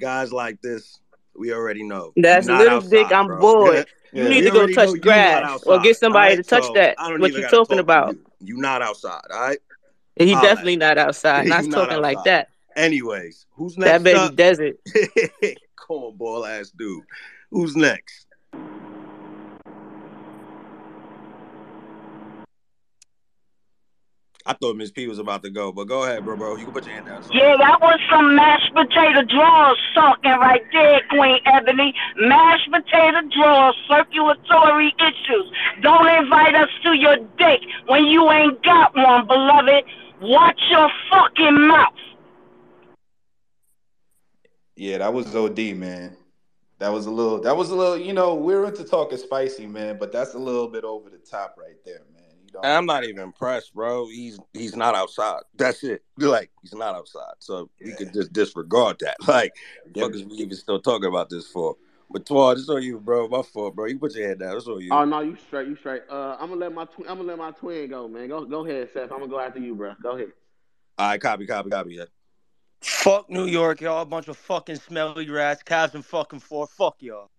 Guys 0.00 0.32
like 0.32 0.62
this, 0.62 1.00
we 1.36 1.52
already 1.52 1.82
know. 1.82 2.12
That's 2.16 2.46
not 2.46 2.60
little 2.62 2.78
outside, 2.78 2.90
dick. 2.90 3.12
I'm 3.12 3.26
bro. 3.26 3.38
bored. 3.40 3.86
You 4.14 4.22
Yeah. 4.22 4.30
need 4.30 4.40
We 4.40 4.46
to 4.46 4.50
go 4.50 4.58
already 4.58 4.76
know 4.76 4.86
touch 4.86 5.00
grass 5.00 5.62
or 5.66 5.78
get 5.80 5.96
somebody 5.96 6.36
alright? 6.36 6.44
to 6.44 6.50
touch 6.50 6.64
So 6.64 6.74
that. 6.74 6.96
What 7.18 7.32
you 7.32 7.42
talking 7.48 7.76
talk 7.76 7.80
about? 7.80 8.14
you. 8.14 8.24
You 8.40 8.56
not 8.56 8.82
outside, 8.82 9.22
all 9.32 9.40
right? 9.40 9.58
He 10.16 10.32
Holla 10.32 10.48
at 10.48 10.48
definitely 10.48 10.76
not 10.76 10.98
outside. 11.06 11.44
me. 11.44 11.50
Not 11.50 11.64
you 11.64 11.70
not 11.70 11.88
talking 11.88 12.02
like 12.02 12.24
that. 12.24 12.48
Anyways, 12.76 13.46
who's 13.52 13.76
That 13.76 14.02
next 14.02 14.04
baby 14.04 14.18
up? 14.18 14.36
desert. 14.36 14.76
Cornball 15.92 16.48
ass 16.48 16.70
dude. 16.70 17.04
Who's 17.50 17.76
next? 17.76 18.26
I 24.44 24.54
thought 24.54 24.74
Miss 24.74 24.90
P 24.90 25.06
was 25.06 25.20
about 25.20 25.44
to 25.44 25.50
go, 25.50 25.70
but 25.70 25.84
go 25.84 26.02
ahead, 26.02 26.24
bro, 26.24 26.36
bro. 26.36 26.56
You 26.56 26.64
can 26.64 26.74
put 26.74 26.84
your 26.84 26.94
hand 26.94 27.06
down. 27.06 27.22
Sorry. 27.22 27.38
Yeah, 27.38 27.56
that 27.58 27.80
was 27.80 28.00
some 28.10 28.34
mashed 28.34 28.74
potato 28.74 29.22
drawers 29.22 29.78
talking 29.94 30.32
right 30.32 30.62
there, 30.72 31.00
Queen 31.10 31.38
Ebony. 31.46 31.94
Mashed 32.16 32.68
potato 32.72 33.20
drawers, 33.30 33.76
circulatory 33.88 34.92
issues. 34.98 35.46
Don't 35.82 36.08
invite 36.08 36.56
us 36.56 36.68
to 36.82 36.94
your 36.94 37.18
dick 37.38 37.60
when 37.86 38.06
you 38.06 38.28
ain't 38.32 38.60
got 38.64 38.96
one, 38.96 39.28
beloved. 39.28 39.84
Watch 40.20 40.60
your 40.70 40.90
fucking 41.08 41.68
mouth. 41.68 41.94
Yeah, 44.76 44.98
that 44.98 45.12
was 45.12 45.34
OD, 45.34 45.58
man. 45.76 46.16
That 46.78 46.92
was 46.92 47.06
a 47.06 47.10
little. 47.10 47.40
That 47.40 47.56
was 47.56 47.70
a 47.70 47.76
little. 47.76 47.98
You 47.98 48.12
know, 48.12 48.34
we're 48.34 48.64
into 48.64 48.84
talking 48.84 49.18
spicy, 49.18 49.66
man, 49.66 49.98
but 49.98 50.10
that's 50.10 50.34
a 50.34 50.38
little 50.38 50.68
bit 50.68 50.84
over 50.84 51.10
the 51.10 51.18
top 51.18 51.54
right 51.58 51.76
there, 51.84 52.02
man. 52.12 52.24
You 52.42 52.58
And 52.64 52.72
I'm 52.72 52.86
not 52.86 53.04
even 53.04 53.22
impressed, 53.22 53.74
bro. 53.74 54.08
He's 54.08 54.38
he's 54.52 54.74
not 54.74 54.94
outside. 54.94 55.42
That's 55.56 55.84
it. 55.84 56.02
Like 56.18 56.50
he's 56.60 56.74
not 56.74 56.94
outside. 56.94 57.34
So 57.38 57.70
we 57.84 57.92
could 57.92 58.12
just 58.12 58.32
disregard 58.32 58.98
that. 59.00 59.16
Like, 59.28 59.54
the 59.92 60.00
fuck 60.00 60.14
is 60.14 60.24
we 60.24 60.38
even 60.38 60.56
still 60.56 60.80
talking 60.80 61.08
about 61.08 61.30
this 61.30 61.46
for? 61.46 61.76
But 62.10 62.26
Twan, 62.26 62.58
it's 62.58 62.68
on 62.68 62.82
you, 62.82 62.98
bro. 62.98 63.28
My 63.28 63.42
fault, 63.42 63.74
bro. 63.74 63.86
You 63.86 63.98
put 63.98 64.14
your 64.14 64.28
head 64.28 64.40
down. 64.40 64.56
It's 64.56 64.66
on 64.66 64.80
you. 64.80 64.92
Oh 64.92 65.04
no, 65.04 65.20
you 65.20 65.36
straight, 65.36 65.68
you 65.68 65.76
straight. 65.76 66.02
Uh, 66.10 66.36
I'm 66.38 66.48
gonna 66.48 66.56
let 66.56 66.72
my 66.74 66.84
tw- 66.84 67.08
I'm 67.08 67.16
gonna 67.18 67.22
let 67.22 67.38
my 67.38 67.52
twin 67.52 67.88
go, 67.88 68.08
man. 68.08 68.28
Go 68.28 68.44
go 68.44 68.66
ahead, 68.66 68.90
Seth. 68.92 69.12
I'm 69.12 69.20
gonna 69.20 69.28
go 69.28 69.40
after 69.40 69.60
you, 69.60 69.74
bro. 69.74 69.94
Go 70.02 70.16
ahead. 70.16 70.32
All 70.98 71.08
right, 71.08 71.20
copy, 71.20 71.46
copy, 71.46 71.70
copy. 71.70 71.94
Yeah. 71.94 72.04
Fuck 72.82 73.30
New 73.30 73.46
York, 73.46 73.80
y'all. 73.80 74.02
A 74.02 74.06
bunch 74.06 74.28
of 74.28 74.36
fucking 74.36 74.76
smelly 74.76 75.28
rats. 75.30 75.62
Cavs 75.62 75.94
and 75.94 76.04
fucking 76.04 76.40
four. 76.40 76.66
Fuck 76.66 76.96
y'all. 77.00 77.30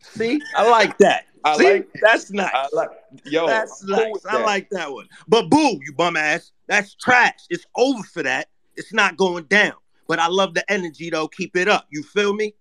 See, 0.00 0.40
I 0.56 0.68
like 0.68 0.98
that. 0.98 1.26
I 1.44 1.56
See, 1.56 1.72
like- 1.72 1.88
that's 2.00 2.30
nice. 2.30 2.50
I 2.52 2.68
like, 2.72 2.90
yo, 3.24 3.46
that's 3.46 3.82
I'm 3.82 3.90
nice. 3.90 4.26
I 4.28 4.38
that. 4.38 4.46
like 4.46 4.70
that 4.70 4.92
one. 4.92 5.08
But 5.28 5.48
boo, 5.48 5.78
you 5.84 5.92
bum 5.96 6.16
ass. 6.16 6.52
That's 6.68 6.94
trash. 6.94 7.38
It's 7.50 7.64
over 7.76 8.02
for 8.02 8.22
that. 8.22 8.48
It's 8.76 8.92
not 8.92 9.16
going 9.16 9.44
down. 9.44 9.74
But 10.08 10.18
I 10.18 10.28
love 10.28 10.54
the 10.54 10.70
energy 10.70 11.10
though. 11.10 11.28
Keep 11.28 11.56
it 11.56 11.68
up. 11.68 11.86
You 11.90 12.02
feel 12.02 12.34
me? 12.34 12.54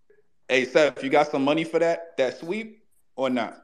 Hey, 0.48 0.66
Seth, 0.66 1.04
you 1.04 1.10
got 1.10 1.32
some 1.32 1.44
money 1.44 1.64
for 1.64 1.80
that 1.80 2.18
that 2.18 2.40
sweep 2.40 2.84
or 3.16 3.30
not? 3.30 3.58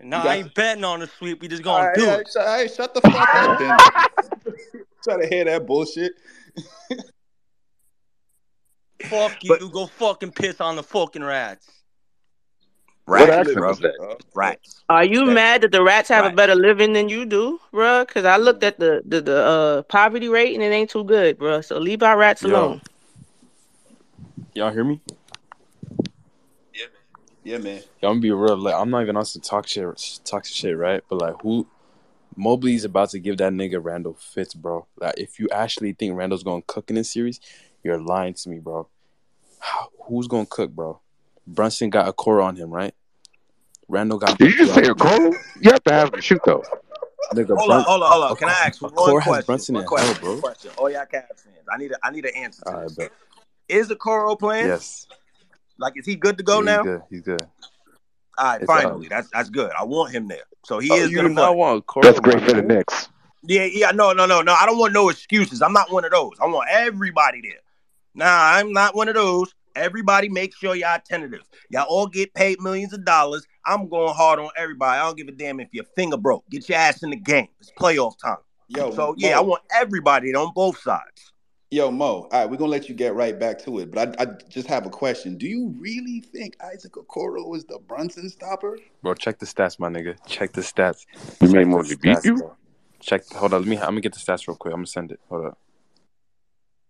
Nah, 0.00 0.22
I 0.22 0.36
ain't 0.36 0.54
betting 0.54 0.84
on 0.84 1.00
the 1.00 1.06
sweep. 1.06 1.40
We 1.40 1.48
just 1.48 1.62
gonna 1.62 1.88
right, 1.88 1.96
do 1.96 2.08
it. 2.08 2.28
right, 2.36 2.72
shut 2.72 2.92
the 2.92 3.00
fuck 3.00 3.34
up, 3.34 3.58
then. 3.58 4.30
Try 5.06 5.20
to 5.22 5.26
hear 5.28 5.44
that 5.44 5.66
bullshit. 5.66 6.14
Fuck 9.04 9.36
you. 9.44 9.70
Go 9.70 9.86
fucking 9.86 10.32
piss 10.32 10.60
on 10.60 10.74
the 10.74 10.82
fucking 10.82 11.22
rats. 11.22 11.70
Rats, 13.06 13.30
accent 13.30 13.56
bro. 13.58 13.68
was 13.68 13.78
that? 13.78 14.16
Rats. 14.34 14.82
Are 14.88 15.04
you 15.04 15.20
That's- 15.20 15.34
mad 15.34 15.60
that 15.60 15.70
the 15.70 15.80
rats 15.84 16.08
have 16.08 16.24
a 16.24 16.34
better 16.34 16.56
living 16.56 16.92
than 16.92 17.08
you 17.08 17.24
do, 17.24 17.60
bruh? 17.72 18.04
Because 18.04 18.24
I 18.24 18.36
looked 18.36 18.64
at 18.64 18.80
the 18.80 19.02
the, 19.04 19.20
the 19.20 19.44
uh, 19.44 19.82
poverty 19.82 20.28
rate 20.28 20.54
and 20.54 20.62
it 20.62 20.72
ain't 20.72 20.90
too 20.90 21.04
good, 21.04 21.38
bruh. 21.38 21.64
So 21.64 21.78
leave 21.78 22.02
our 22.02 22.18
rats 22.18 22.42
Yo. 22.42 22.48
alone. 22.48 22.82
Y'all 24.54 24.72
hear 24.72 24.82
me? 24.82 25.00
Yeah, 27.44 27.58
man. 27.58 27.76
Yo, 28.02 28.08
I'm 28.08 28.14
gonna 28.14 28.20
be 28.20 28.32
real. 28.32 28.56
Like, 28.56 28.74
I'm 28.74 28.90
not 28.90 29.02
even 29.02 29.16
on 29.16 29.24
some 29.24 29.40
talk 29.40 29.68
shit, 29.68 29.86
talk 30.24 30.44
shit, 30.44 30.76
right? 30.76 31.00
But 31.08 31.20
like, 31.20 31.34
who? 31.42 31.64
Mobley's 32.36 32.84
about 32.84 33.10
to 33.10 33.18
give 33.18 33.38
that 33.38 33.52
nigga 33.52 33.82
Randle 33.82 34.14
fits, 34.14 34.54
bro. 34.54 34.86
Like, 35.00 35.14
if 35.18 35.38
you 35.38 35.48
actually 35.50 35.92
think 35.92 36.14
Randle's 36.16 36.42
gonna 36.42 36.62
cook 36.66 36.90
in 36.90 36.96
this 36.96 37.10
series, 37.10 37.40
you're 37.82 38.00
lying 38.00 38.34
to 38.34 38.48
me, 38.48 38.58
bro. 38.58 38.88
How, 39.58 39.88
who's 40.06 40.26
gonna 40.28 40.46
cook, 40.46 40.70
bro? 40.70 41.00
Brunson 41.46 41.90
got 41.90 42.14
Okoro 42.14 42.44
on 42.44 42.56
him, 42.56 42.70
right? 42.70 42.94
Randle 43.88 44.18
got. 44.18 44.38
Did 44.38 44.52
you 44.52 44.58
just 44.58 44.74
say 44.74 44.82
a 44.82 44.94
call? 44.94 45.32
You 45.60 45.70
have 45.70 45.82
to 45.84 45.92
have 45.92 46.12
him 46.12 46.20
shoot 46.20 46.40
though. 46.44 46.62
Nigga, 47.34 47.56
Hold 47.56 47.68
Brun- 47.68 47.78
on, 47.78 47.84
hold 47.84 48.02
on, 48.02 48.12
hold 48.12 48.24
on. 48.24 48.36
Can 48.36 48.48
I 48.48 48.52
ask 48.66 48.80
a 48.82 48.84
one 48.86 48.94
core 48.94 49.20
has 49.20 49.30
question? 49.30 49.46
Brunson 49.46 49.74
One 49.74 49.82
in 49.82 49.88
question, 49.88 50.14
hell, 50.14 50.20
bro. 50.20 50.40
question. 50.40 50.70
All 50.76 50.90
y'all 50.90 51.00
Cavs 51.06 51.40
fans. 51.40 51.66
I 51.70 51.76
need 51.76 51.92
a 51.92 51.96
I 52.02 52.10
need 52.10 52.24
an 52.24 52.36
answer 52.36 52.62
to 52.62 52.68
All 52.70 52.76
right, 52.78 52.84
this. 52.88 52.96
bet. 52.96 53.12
Is 53.68 53.88
Okoro 53.88 54.38
playing? 54.38 54.66
Yes. 54.66 55.06
Like, 55.78 55.94
is 55.96 56.06
he 56.06 56.14
good 56.16 56.38
to 56.38 56.44
go 56.44 56.58
Yeah, 56.60 56.64
now? 56.64 56.76
He's 56.82 56.84
good. 56.84 57.02
He's 57.10 57.20
good. 57.22 57.46
All 58.38 58.44
right, 58.44 58.60
It's, 58.60 58.66
finally. 58.66 59.06
um, 59.06 59.08
That's 59.08 59.28
that's 59.32 59.50
good. 59.50 59.70
I 59.78 59.84
want 59.84 60.12
him 60.12 60.28
there. 60.28 60.44
So 60.64 60.78
he 60.78 60.90
Oh, 60.90 60.96
is 60.96 61.10
you 61.10 61.16
gonna 61.16 61.28
do 61.28 61.34
play. 61.34 61.44
not 61.44 61.56
want 61.56 61.86
Coro, 61.86 62.04
That's 62.06 62.20
great 62.20 62.42
for 62.42 62.52
the 62.52 62.62
nigga. 62.62 62.76
Knicks. 62.78 63.08
Yeah, 63.42 63.64
yeah, 63.64 63.90
no, 63.92 64.12
no, 64.12 64.26
no, 64.26 64.42
no. 64.42 64.52
I 64.52 64.66
don't 64.66 64.78
want 64.78 64.92
no 64.92 65.08
excuses. 65.08 65.62
I'm 65.62 65.72
not 65.72 65.90
one 65.92 66.04
of 66.04 66.10
those. 66.10 66.32
I 66.40 66.46
want 66.46 66.68
everybody 66.70 67.40
there. 67.42 67.60
Nah, 68.14 68.26
I'm 68.26 68.72
not 68.72 68.94
one 68.96 69.08
of 69.08 69.14
those. 69.14 69.54
Everybody 69.76 70.28
make 70.28 70.56
sure 70.56 70.74
y'all 70.74 70.98
tentative. 71.06 71.42
Y'all 71.70 71.86
all 71.88 72.06
get 72.06 72.32
paid 72.34 72.60
millions 72.60 72.92
of 72.94 73.04
dollars. 73.04 73.46
I'm 73.66 73.88
going 73.88 74.14
hard 74.14 74.38
on 74.38 74.48
everybody. 74.56 74.98
I 74.98 75.04
don't 75.04 75.16
give 75.16 75.28
a 75.28 75.32
damn 75.32 75.60
if 75.60 75.68
your 75.72 75.84
finger 75.94 76.16
broke. 76.16 76.48
Get 76.50 76.68
your 76.68 76.78
ass 76.78 77.02
in 77.02 77.10
the 77.10 77.16
game. 77.16 77.48
It's 77.60 77.70
playoff 77.78 78.18
time. 78.18 78.38
Yo, 78.68 78.90
So 78.92 79.14
yeah, 79.18 79.38
I 79.38 79.42
want 79.42 79.62
everybody 79.72 80.34
on 80.34 80.52
both 80.54 80.78
sides. 80.80 81.32
Yo, 81.72 81.90
Mo. 81.90 82.06
All 82.06 82.28
right, 82.32 82.48
we're 82.48 82.56
gonna 82.58 82.70
let 82.70 82.88
you 82.88 82.94
get 82.94 83.14
right 83.14 83.38
back 83.38 83.58
to 83.64 83.80
it, 83.80 83.90
but 83.90 84.20
I, 84.20 84.22
I 84.22 84.26
just 84.48 84.68
have 84.68 84.86
a 84.86 84.90
question. 84.90 85.36
Do 85.36 85.48
you 85.48 85.74
really 85.80 86.20
think 86.20 86.56
Isaac 86.62 86.92
Okoro 86.92 87.56
is 87.56 87.64
the 87.64 87.80
Brunson 87.80 88.30
stopper? 88.30 88.78
Bro, 89.02 89.14
check 89.14 89.40
the 89.40 89.46
stats, 89.46 89.80
my 89.80 89.88
nigga. 89.88 90.16
Check 90.26 90.52
the 90.52 90.60
stats. 90.60 91.06
You 91.40 91.48
Check 91.48 91.50
made 91.56 91.64
the 91.64 91.66
Mobley 91.66 91.96
beat 91.96 92.18
stats, 92.18 92.24
you? 92.24 92.36
bro. 92.38 92.56
Check. 93.00 93.26
Hold 93.32 93.54
on. 93.54 93.62
Let 93.62 93.68
me. 93.68 93.78
I'm 93.78 93.86
gonna 93.86 94.00
get 94.00 94.12
the 94.14 94.20
stats 94.20 94.46
real 94.46 94.56
quick. 94.56 94.72
I'm 94.72 94.78
gonna 94.78 94.86
send 94.86 95.10
it. 95.10 95.18
Hold 95.28 95.46
up. 95.46 95.58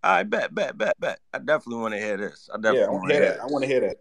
All 0.03 0.11
right, 0.13 0.29
bet, 0.29 0.53
bet, 0.53 0.77
bet, 0.77 0.99
bet. 0.99 1.19
I 1.33 1.39
definitely 1.39 1.81
want 1.81 1.95
to 1.95 1.99
hear 1.99 2.15
this. 2.17 2.47
I 2.53 2.57
Yeah, 2.57 2.61
definitely 2.61 2.83
I 2.85 2.89
want 2.91 2.99
want 3.01 3.09
to 3.09 3.13
to 3.15 3.19
hear 3.19 3.23
hear 3.23 3.33
that. 3.33 3.41
I 3.41 3.45
want 3.47 3.63
to 3.63 3.67
hear 3.67 3.79
that. 3.81 3.97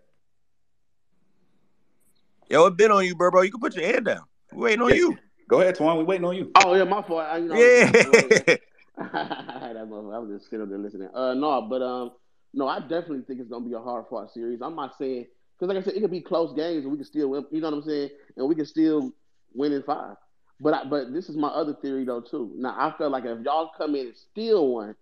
Yo, 2.50 2.66
it 2.66 2.76
been 2.76 2.92
on 2.92 3.04
you, 3.06 3.16
bro, 3.16 3.30
bro. 3.30 3.40
You 3.40 3.50
can 3.50 3.60
put 3.60 3.74
your 3.74 3.86
head 3.86 4.04
down. 4.04 4.24
We 4.52 4.58
waiting 4.58 4.82
on 4.82 4.90
Yeah. 4.90 4.96
you. 4.96 5.18
Go 5.48 5.62
ahead, 5.62 5.76
Twan. 5.76 5.96
We 5.96 6.04
waiting 6.04 6.26
on 6.26 6.36
you. 6.36 6.52
Oh 6.56 6.74
yeah, 6.74 6.84
my 6.84 7.00
fault. 7.00 7.22
I, 7.22 7.38
you 7.38 7.48
know, 7.48 7.54
I 7.54 7.58
was 7.58 8.04
just, 8.04 8.44
Yeah. 8.46 8.56
I 9.12 9.72
was 9.84 10.30
just 10.30 10.50
sitting 10.50 10.68
there 10.68 10.78
listening. 10.78 11.08
Uh, 11.14 11.34
no, 11.34 11.62
but 11.62 11.82
um, 11.82 12.12
no, 12.54 12.66
I 12.66 12.80
definitely 12.80 13.22
think 13.26 13.40
it's 13.40 13.50
gonna 13.50 13.66
be 13.66 13.74
a 13.74 13.78
hard 13.80 14.06
fought 14.08 14.32
series. 14.32 14.60
I'm 14.62 14.74
not 14.74 14.96
saying 14.98 15.26
because, 15.58 15.74
like 15.74 15.82
I 15.82 15.84
said, 15.84 15.94
it 15.94 16.00
could 16.00 16.10
be 16.10 16.22
close 16.22 16.54
games 16.54 16.84
and 16.84 16.90
we 16.90 16.98
can 16.98 17.06
still 17.06 17.28
win. 17.30 17.44
You 17.50 17.60
know 17.60 17.70
what 17.70 17.78
I'm 17.78 17.82
saying? 17.82 18.10
And 18.36 18.48
we 18.48 18.54
can 18.54 18.66
still 18.66 19.12
win 19.54 19.72
in 19.72 19.82
five. 19.82 20.16
But 20.60 20.74
I, 20.74 20.84
but 20.84 21.12
this 21.12 21.28
is 21.28 21.36
my 21.36 21.48
other 21.48 21.74
theory 21.82 22.04
though 22.04 22.22
too. 22.22 22.52
Now 22.56 22.74
I 22.78 22.96
feel 22.96 23.10
like 23.10 23.24
if 23.24 23.44
y'all 23.44 23.70
come 23.76 23.94
in 23.94 24.06
and 24.06 24.16
steal 24.16 24.68
one, 24.68 24.94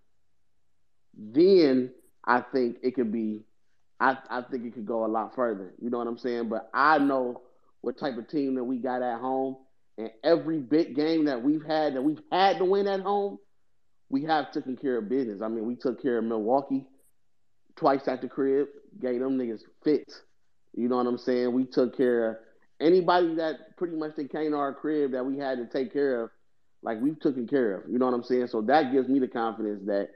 then 1.16 1.92
I 2.24 2.40
think 2.40 2.78
it 2.82 2.94
could 2.96 3.12
be. 3.12 3.42
I 4.00 4.16
I 4.28 4.42
think 4.42 4.64
it 4.64 4.74
could 4.74 4.86
go 4.86 5.04
a 5.04 5.08
lot 5.08 5.36
further. 5.36 5.72
You 5.80 5.90
know 5.90 5.98
what 5.98 6.08
I'm 6.08 6.18
saying? 6.18 6.48
But 6.48 6.68
I 6.74 6.98
know 6.98 7.42
what 7.82 7.98
type 7.98 8.16
of 8.18 8.28
team 8.28 8.56
that 8.56 8.64
we 8.64 8.78
got 8.78 9.02
at 9.02 9.20
home, 9.20 9.56
and 9.98 10.10
every 10.24 10.58
big 10.58 10.96
game 10.96 11.26
that 11.26 11.42
we've 11.42 11.64
had 11.64 11.94
that 11.94 12.02
we've 12.02 12.22
had 12.32 12.58
to 12.58 12.64
win 12.64 12.88
at 12.88 13.00
home, 13.00 13.38
we 14.08 14.24
have 14.24 14.52
taken 14.52 14.76
care 14.76 14.98
of 14.98 15.08
business. 15.08 15.42
I 15.42 15.48
mean, 15.48 15.66
we 15.66 15.76
took 15.76 16.02
care 16.02 16.18
of 16.18 16.24
Milwaukee 16.24 16.86
twice 17.76 18.06
at 18.06 18.20
the 18.20 18.28
crib, 18.28 18.68
gave 19.00 19.20
them 19.20 19.38
niggas 19.38 19.62
fits. 19.82 20.20
You 20.76 20.88
know 20.88 20.96
what 20.96 21.06
I'm 21.06 21.18
saying? 21.18 21.52
We 21.52 21.64
took 21.64 21.96
care 21.96 22.30
of 22.30 22.36
anybody 22.80 23.34
that 23.36 23.76
pretty 23.76 23.96
much 23.96 24.16
that 24.16 24.30
came 24.30 24.50
to 24.50 24.56
our 24.56 24.74
crib 24.74 25.12
that 25.12 25.24
we 25.24 25.38
had 25.38 25.58
to 25.58 25.66
take 25.66 25.92
care 25.92 26.22
of, 26.22 26.30
like 26.82 27.00
we've 27.00 27.18
taken 27.20 27.46
care 27.46 27.76
of. 27.76 27.90
You 27.90 27.98
know 27.98 28.06
what 28.06 28.14
I'm 28.14 28.24
saying? 28.24 28.48
So 28.48 28.60
that 28.62 28.92
gives 28.92 29.08
me 29.08 29.18
the 29.18 29.28
confidence 29.28 29.82
that 29.86 30.10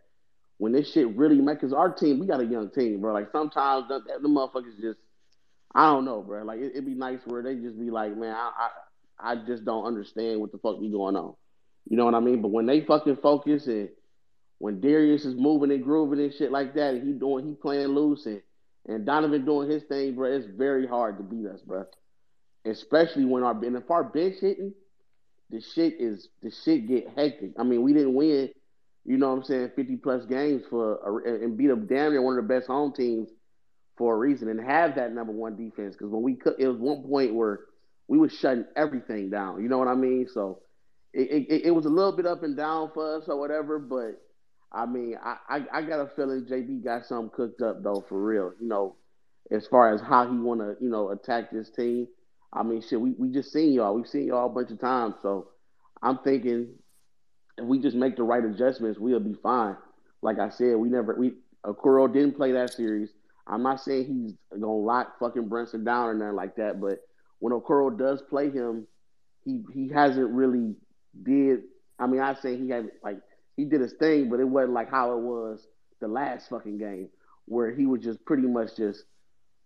when 0.58 0.72
this 0.72 0.92
shit 0.92 1.16
really 1.16 1.40
because 1.40 1.72
our 1.72 1.92
team, 1.92 2.18
we 2.18 2.26
got 2.26 2.40
a 2.40 2.44
young 2.44 2.70
team, 2.70 3.00
bro. 3.00 3.12
Like 3.14 3.30
sometimes 3.32 3.88
the, 3.88 4.00
the 4.20 4.28
motherfuckers 4.28 4.80
just, 4.80 4.98
I 5.74 5.92
don't 5.92 6.04
know, 6.04 6.22
bro. 6.22 6.42
Like 6.42 6.58
it, 6.58 6.72
it'd 6.72 6.86
be 6.86 6.94
nice 6.94 7.20
where 7.24 7.42
they 7.42 7.54
just 7.54 7.78
be 7.78 7.90
like, 7.90 8.16
man, 8.16 8.34
I, 8.34 8.68
I, 9.20 9.32
I 9.32 9.36
just 9.46 9.64
don't 9.64 9.84
understand 9.84 10.40
what 10.40 10.52
the 10.52 10.58
fuck 10.58 10.80
be 10.80 10.90
going 10.90 11.16
on. 11.16 11.34
You 11.88 11.96
know 11.96 12.04
what 12.04 12.14
I 12.14 12.20
mean? 12.20 12.42
But 12.42 12.50
when 12.50 12.66
they 12.66 12.82
fucking 12.82 13.18
focus 13.22 13.66
and 13.66 13.88
when 14.58 14.80
Darius 14.80 15.24
is 15.24 15.34
moving 15.34 15.70
and 15.70 15.82
grooving 15.82 16.20
and 16.20 16.34
shit 16.34 16.52
like 16.52 16.74
that, 16.74 16.94
and 16.94 17.06
he 17.06 17.12
doing, 17.12 17.46
he 17.46 17.54
playing 17.54 17.88
loose 17.88 18.26
and 18.26 18.42
and 18.86 19.04
Donovan 19.04 19.44
doing 19.44 19.70
his 19.70 19.82
thing, 19.84 20.14
bro, 20.14 20.32
it's 20.32 20.46
very 20.46 20.86
hard 20.86 21.18
to 21.18 21.22
beat 21.22 21.46
us, 21.46 21.60
bro. 21.60 21.84
Especially 22.64 23.24
when 23.24 23.42
our 23.42 23.52
and 23.64 23.76
if 23.76 23.90
our 23.90 24.04
bench 24.04 24.36
hitting, 24.40 24.74
the 25.50 25.60
shit 25.60 25.94
is 25.98 26.28
the 26.42 26.50
shit 26.64 26.88
get 26.88 27.08
hectic. 27.16 27.52
I 27.58 27.62
mean, 27.62 27.82
we 27.82 27.92
didn't 27.92 28.14
win 28.14 28.50
you 29.08 29.16
know 29.16 29.30
what 29.30 29.38
I'm 29.38 29.44
saying, 29.44 29.70
50 29.74 29.96
plus 29.96 30.26
games 30.26 30.64
for 30.68 31.22
and 31.26 31.56
beat 31.56 31.70
up 31.70 31.88
damn 31.88 32.12
near 32.12 32.20
one 32.20 32.38
of 32.38 32.46
the 32.46 32.54
best 32.54 32.66
home 32.66 32.92
teams 32.92 33.30
for 33.96 34.14
a 34.14 34.18
reason 34.18 34.48
and 34.50 34.60
have 34.60 34.96
that 34.96 35.14
number 35.14 35.32
one 35.32 35.56
defense. 35.56 35.94
Because 35.94 36.10
when 36.10 36.22
we 36.22 36.34
could, 36.34 36.56
it 36.58 36.68
was 36.68 36.76
one 36.76 37.02
point 37.02 37.34
where 37.34 37.60
we 38.06 38.18
was 38.18 38.32
shutting 38.32 38.66
everything 38.76 39.30
down. 39.30 39.62
You 39.62 39.70
know 39.70 39.78
what 39.78 39.88
I 39.88 39.94
mean? 39.94 40.28
So 40.30 40.60
it, 41.20 41.62
it, 41.66 41.70
was 41.70 41.86
a 41.86 41.90
little 41.90 42.12
bit 42.12 42.26
up 42.26 42.42
and 42.42 42.56
down 42.56 42.90
for 42.94 43.16
us 43.16 43.24
or 43.28 43.38
whatever, 43.38 43.78
but 43.78 44.20
I 44.72 44.86
mean, 44.86 45.16
I, 45.22 45.36
I, 45.48 45.78
I 45.78 45.82
got 45.82 46.00
a 46.00 46.10
feeling 46.14 46.44
JB 46.44 46.84
got 46.84 47.06
something 47.06 47.30
cooked 47.34 47.62
up 47.62 47.82
though 47.82 48.04
for 48.08 48.22
real. 48.22 48.52
You 48.60 48.68
know, 48.68 48.96
as 49.50 49.66
far 49.66 49.92
as 49.92 50.00
how 50.00 50.30
he 50.30 50.36
want 50.36 50.60
to 50.60 50.76
you 50.80 50.90
know 50.90 51.10
attack 51.10 51.50
this 51.50 51.70
team. 51.70 52.06
I 52.52 52.62
mean, 52.62 52.80
shit, 52.80 53.00
we, 53.00 53.12
we 53.18 53.30
just 53.30 53.52
seen 53.52 53.72
y'all. 53.72 53.94
We've 53.94 54.06
seen 54.06 54.26
y'all 54.26 54.46
a 54.46 54.48
bunch 54.48 54.70
of 54.70 54.80
times. 54.80 55.16
So 55.20 55.48
I'm 56.02 56.18
thinking 56.18 56.68
if 57.58 57.64
we 57.64 57.78
just 57.78 57.96
make 57.96 58.16
the 58.16 58.22
right 58.22 58.44
adjustments, 58.44 58.98
we'll 58.98 59.20
be 59.20 59.34
fine. 59.42 59.76
Like 60.22 60.38
I 60.38 60.48
said, 60.48 60.76
we 60.76 60.88
never 60.88 61.14
we 61.14 61.34
Okoro 61.66 62.12
didn't 62.12 62.36
play 62.36 62.52
that 62.52 62.72
series. 62.72 63.10
I'm 63.46 63.62
not 63.62 63.80
saying 63.80 64.06
he's 64.06 64.60
gonna 64.60 64.72
lock 64.72 65.18
fucking 65.18 65.48
Brunson 65.48 65.84
down 65.84 66.08
or 66.08 66.14
nothing 66.14 66.36
like 66.36 66.56
that, 66.56 66.80
but 66.80 67.00
when 67.38 67.52
Okoro 67.52 67.96
does 67.96 68.22
play 68.22 68.50
him, 68.50 68.86
he 69.44 69.62
he 69.72 69.88
hasn't 69.88 70.30
really 70.30 70.74
did. 71.22 71.64
I 71.98 72.06
mean, 72.06 72.20
I 72.20 72.34
say 72.34 72.56
he 72.56 72.68
had 72.68 72.90
like 73.02 73.18
he 73.56 73.64
did 73.64 73.80
his 73.80 73.92
thing, 73.94 74.30
but 74.30 74.40
it 74.40 74.48
wasn't 74.48 74.72
like 74.72 74.90
how 74.90 75.12
it 75.12 75.20
was 75.20 75.66
the 76.00 76.08
last 76.08 76.48
fucking 76.48 76.78
game 76.78 77.08
where 77.46 77.70
he 77.70 77.86
was 77.86 78.02
just 78.02 78.24
pretty 78.24 78.46
much 78.46 78.76
just 78.76 79.04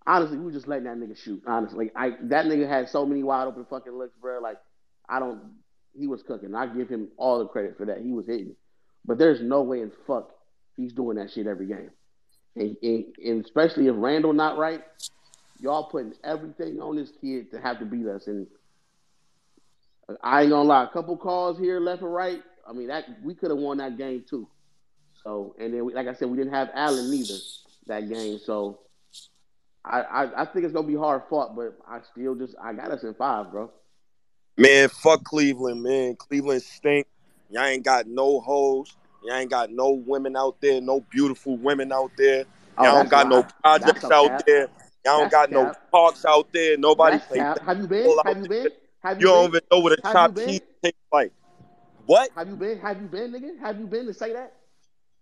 honestly, 0.06 0.38
we 0.38 0.44
were 0.44 0.52
just 0.52 0.68
letting 0.68 0.84
that 0.84 0.96
nigga 0.96 1.16
shoot. 1.16 1.42
Honestly, 1.46 1.86
like, 1.86 1.92
I 1.96 2.16
that 2.24 2.46
nigga 2.46 2.68
had 2.68 2.88
so 2.88 3.06
many 3.06 3.22
wide 3.22 3.46
open 3.46 3.66
fucking 3.68 3.92
looks, 3.92 4.16
bro. 4.20 4.40
Like 4.40 4.58
I 5.08 5.18
don't. 5.18 5.40
He 5.98 6.06
was 6.06 6.22
cooking. 6.22 6.54
I 6.54 6.66
give 6.66 6.88
him 6.88 7.08
all 7.18 7.38
the 7.38 7.46
credit 7.46 7.76
for 7.76 7.84
that. 7.86 8.00
He 8.00 8.12
was 8.12 8.26
hitting, 8.26 8.56
but 9.04 9.18
there's 9.18 9.42
no 9.42 9.62
way 9.62 9.82
in 9.82 9.92
fuck 10.06 10.30
he's 10.76 10.92
doing 10.92 11.16
that 11.16 11.30
shit 11.30 11.46
every 11.46 11.66
game. 11.66 11.90
And, 12.56 12.76
and, 12.82 13.04
and 13.24 13.44
especially 13.44 13.86
if 13.88 13.94
Randle 13.96 14.32
not 14.32 14.58
right, 14.58 14.82
y'all 15.60 15.84
putting 15.90 16.14
everything 16.24 16.80
on 16.80 16.96
this 16.96 17.10
kid 17.20 17.50
to 17.52 17.60
have 17.60 17.78
to 17.78 17.84
beat 17.84 18.06
us. 18.06 18.26
And 18.26 18.46
I 20.22 20.42
ain't 20.42 20.50
gonna 20.50 20.68
lie, 20.68 20.84
a 20.84 20.88
couple 20.88 21.16
calls 21.16 21.58
here 21.58 21.80
left 21.80 22.02
and 22.02 22.12
right. 22.12 22.42
I 22.68 22.72
mean 22.72 22.88
that 22.88 23.04
we 23.22 23.34
could 23.34 23.50
have 23.50 23.58
won 23.58 23.78
that 23.78 23.96
game 23.98 24.24
too. 24.28 24.48
So 25.22 25.54
and 25.58 25.72
then 25.72 25.84
we, 25.84 25.94
like 25.94 26.08
I 26.08 26.14
said, 26.14 26.28
we 26.28 26.36
didn't 26.36 26.52
have 26.52 26.70
Allen 26.74 27.10
neither 27.10 27.34
that 27.86 28.08
game. 28.08 28.38
So 28.44 28.80
I, 29.84 30.00
I, 30.00 30.42
I 30.42 30.44
think 30.46 30.64
it's 30.64 30.74
gonna 30.74 30.86
be 30.86 30.96
hard 30.96 31.22
fought, 31.28 31.56
but 31.56 31.76
I 31.88 32.00
still 32.10 32.34
just 32.34 32.54
I 32.62 32.72
got 32.72 32.90
us 32.90 33.02
in 33.02 33.14
five, 33.14 33.50
bro. 33.50 33.70
Man, 34.56 34.88
fuck 34.88 35.24
Cleveland, 35.24 35.82
man. 35.82 36.16
Cleveland 36.16 36.62
stink. 36.62 37.06
Y'all 37.50 37.64
ain't 37.64 37.84
got 37.84 38.06
no 38.06 38.40
hoes. 38.40 38.94
Y'all 39.24 39.36
ain't 39.36 39.50
got 39.50 39.70
no 39.70 39.90
women 39.92 40.36
out 40.36 40.60
there, 40.60 40.80
no 40.80 41.00
beautiful 41.10 41.56
women 41.56 41.92
out 41.92 42.10
there. 42.16 42.44
Oh, 42.76 42.84
Y'all 42.84 42.94
don't 43.00 43.08
got 43.08 43.28
no 43.28 43.46
projects 43.62 44.04
out 44.04 44.28
cap. 44.28 44.46
there. 44.46 44.68
Y'all 45.04 45.18
don't 45.18 45.30
That's 45.30 45.32
got 45.32 45.50
no 45.50 45.72
parks 45.90 46.24
out 46.24 46.52
there. 46.52 46.76
Nobody 46.76 47.18
cap. 47.32 47.60
Have 47.60 47.78
you 47.78 47.86
been? 47.86 48.18
Have 48.24 48.38
you 48.38 48.48
been? 48.48 48.68
Have 49.02 49.20
You 49.20 49.26
you 49.28 49.32
don't 49.32 49.50
been? 49.50 49.56
even 49.56 49.60
know 49.70 49.78
what 49.80 49.92
a 49.92 50.00
Have 50.04 50.12
chopped 50.12 50.36
cheese 50.38 50.60
tastes 50.82 50.98
like. 51.12 51.32
What? 52.06 52.30
Have 52.36 52.48
you 52.48 52.56
been? 52.56 52.78
Have 52.78 53.00
you 53.00 53.08
been, 53.08 53.32
nigga? 53.32 53.58
Have 53.60 53.78
you 53.78 53.86
been 53.86 54.06
to 54.06 54.14
say 54.14 54.32
that? 54.32 54.54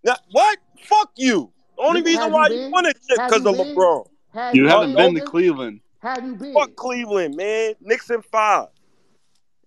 Nah, 0.04 0.16
what? 0.32 0.58
Fuck 0.84 1.12
you. 1.16 1.52
The 1.76 1.82
only 1.82 2.00
Nigga, 2.00 2.06
reason 2.06 2.22
have 2.22 2.32
why 2.32 2.46
you 2.48 2.54
you 2.54 2.60
been? 2.62 2.70
won 2.72 2.84
this 2.84 2.94
shit 3.08 3.18
because 3.18 3.46
of 3.46 3.56
been? 3.56 3.74
LeBron. 3.76 4.06
Have 4.32 4.54
You 4.54 4.62
you 4.64 4.68
haven't 4.68 4.94
been, 4.94 5.14
been 5.14 5.14
to 5.16 5.20
nigga? 5.20 5.30
Cleveland. 5.30 5.80
Have 6.02 6.24
you 6.24 6.34
been? 6.36 6.54
Fuck 6.54 6.76
Cleveland, 6.76 7.36
man. 7.36 7.74
Knicks 7.80 8.10
in 8.10 8.22
five. 8.22 8.68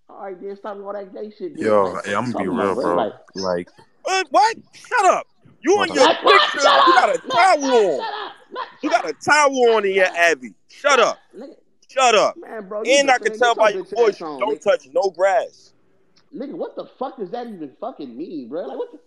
All 0.08 0.22
right, 0.22 0.40
then 0.40 0.56
stop 0.56 0.76
all 0.78 0.92
that 0.92 1.12
gay 1.12 1.30
shit. 1.36 1.54
Then. 1.56 1.64
Yo, 1.64 1.84
Like, 1.84 2.06
hey, 2.06 2.14
I'm 2.14 2.30
gonna 2.32 2.44
be 2.44 2.48
real, 2.48 2.72
about, 2.72 2.82
bro. 2.82 2.96
Like, 2.96 3.12
Like, 3.34 3.68
Uh, 4.06 4.24
what? 4.30 4.56
Shut 4.74 5.04
up. 5.06 5.26
You 5.62 5.80
and 5.82 5.90
Motherfucker. 5.90 5.94
your 5.94 6.04
Matt, 6.06 6.20
picture, 6.22 6.58
you 6.86 6.92
got 6.94 7.14
a 7.14 7.18
towel 7.18 7.64
on. 7.64 8.00
shut 8.00 8.14
up! 8.14 8.32
Matt, 8.52 8.68
You 8.82 8.90
got 8.90 9.08
a 9.08 9.12
towel 9.14 9.70
on 9.74 9.84
in 9.86 9.94
your 9.94 10.06
Abby. 10.06 10.54
Shut 10.68 11.00
up. 11.00 11.18
Nigga, 11.36 11.54
Shut 11.94 12.16
up. 12.16 12.36
man, 12.36 12.66
bro, 12.66 12.82
And 12.82 13.08
I 13.08 13.18
can 13.18 13.38
tell 13.38 13.54
by 13.54 13.68
your 13.68 13.84
voice 13.84 14.18
you 14.18 14.26
don't 14.40 14.60
touch 14.60 14.88
no 14.92 15.10
grass. 15.10 15.72
Nigga, 16.34 16.52
what 16.52 16.74
the 16.74 16.86
fuck 16.86 17.18
does 17.18 17.30
that 17.30 17.46
even 17.46 17.70
fucking 17.80 18.16
mean, 18.16 18.48
bro? 18.48 18.66
Like, 18.66 18.76
what 18.76 18.90
the 18.90 18.98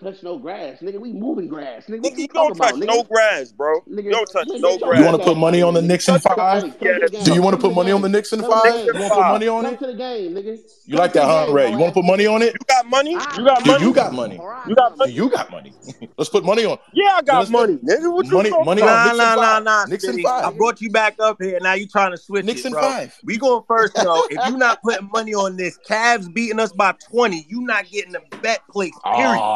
touch 0.00 0.22
no 0.22 0.38
grass, 0.38 0.80
nigga? 0.80 1.00
We 1.00 1.12
moving 1.12 1.48
grass, 1.48 1.86
nigga. 1.88 2.02
What 2.02 2.14
Nigga, 2.14 2.18
you 2.18 2.28
you 2.28 2.28
don't 2.34 2.54
touch 2.54 2.74
about, 2.74 2.78
no 2.78 3.02
nigga? 3.02 3.08
grass, 3.08 3.52
bro. 3.52 3.80
You 4.02 4.10
don't 4.10 4.30
touch 4.30 4.48
man, 4.48 4.60
no 4.60 4.78
get 4.78 4.80
your 4.80 4.94
You 4.94 5.04
want 5.04 5.16
to 5.16 5.22
put 5.24 5.36
money 5.38 5.62
on 5.62 5.68
on 5.68 5.74
the 5.74 5.82
then. 5.82 5.88
Knicks 5.88 6.08
in 6.08 6.18
five? 6.20 6.64
Hey, 6.64 6.70
come 6.78 6.94
to 6.94 7.00
the 7.00 7.08
ass 7.18 7.26
Do 7.26 7.34
you 7.34 7.42
want 7.42 7.54
to 7.54 7.60
put 7.60 7.74
money 7.74 7.92
on 7.92 8.02
the 8.02 8.08
game. 8.08 8.10
Knicks 8.10 8.32
in 8.32 8.40
Come 8.40 8.52
to 8.52 8.54
the 8.56 8.62
five? 8.62 8.64
Knicks 8.64 8.84
game. 8.84 8.88
in 8.88 8.94
You 8.94 9.00
want 9.00 9.12
to 9.12 9.16
put 9.16 9.26
money 9.28 9.48
on 9.48 9.64
Come 9.64 9.74
it? 9.74 9.78
to 9.78 9.86
the 9.86 9.94
game, 9.94 10.34
nigga. 10.34 10.58
You 10.86 10.96
like 10.96 11.12
that, 11.14 11.24
huh, 11.24 11.52
Ray? 11.52 11.70
You 11.70 11.78
want 11.78 11.94
to 11.94 12.00
put 12.00 12.06
money 12.06 12.26
on 12.26 12.42
it? 12.42 12.54
You 12.54 12.66
got 12.68 12.86
money? 12.86 13.16
Ah. 13.16 13.38
You 13.38 13.44
got 13.44 13.66
money? 13.66 13.84
you 13.84 13.92
got 13.94 14.12
money? 14.14 14.44
You 14.64 14.74
got 14.76 14.98
money? 14.98 15.12
you 15.12 15.30
got 15.30 15.50
money? 15.50 15.74
Let's 16.18 16.30
put 16.30 16.44
money 16.44 16.64
on. 16.64 16.78
Yeah, 16.92 17.16
I 17.16 17.22
got 17.22 17.48
money, 17.50 17.76
nigga. 17.78 18.12
What 18.12 18.30
you 18.30 18.36
money 18.36 18.50
money 18.60 18.82
about? 18.82 18.96
on 18.98 19.02
Nah, 19.02 19.02
Knicks 19.02 19.18
nah, 19.18 19.36
nah, 19.36 19.60
five. 19.60 19.60
nah, 19.60 19.86
Knicks 19.86 20.08
in 20.08 20.16
Spitty. 20.18 20.24
I 20.42 20.50
brought 20.50 20.80
you 20.80 20.90
back 20.90 21.16
up 21.20 21.38
here. 21.40 21.58
Now 21.60 21.74
you 21.74 21.86
trying 21.86 22.12
to 22.12 22.18
switch 22.18 22.46
Knicks 22.46 22.64
it, 22.64 22.66
in 22.66 22.72
bro. 22.72 22.80
five. 22.80 23.14
We 23.24 23.38
going 23.38 23.64
first 23.68 23.94
though. 24.02 24.24
If 24.30 24.44
you 24.44 24.56
not 24.56 24.82
putting 24.82 25.10
money 25.12 25.34
on 25.34 25.56
this, 25.56 25.78
Cavs 25.88 26.32
beating 26.32 26.60
us 26.60 26.72
by 26.72 26.94
twenty, 27.10 27.46
you 27.48 27.62
not 27.62 27.90
getting 27.90 28.14
a 28.16 28.20
bet 28.42 28.60
place. 28.70 28.98
Period. 29.14 29.46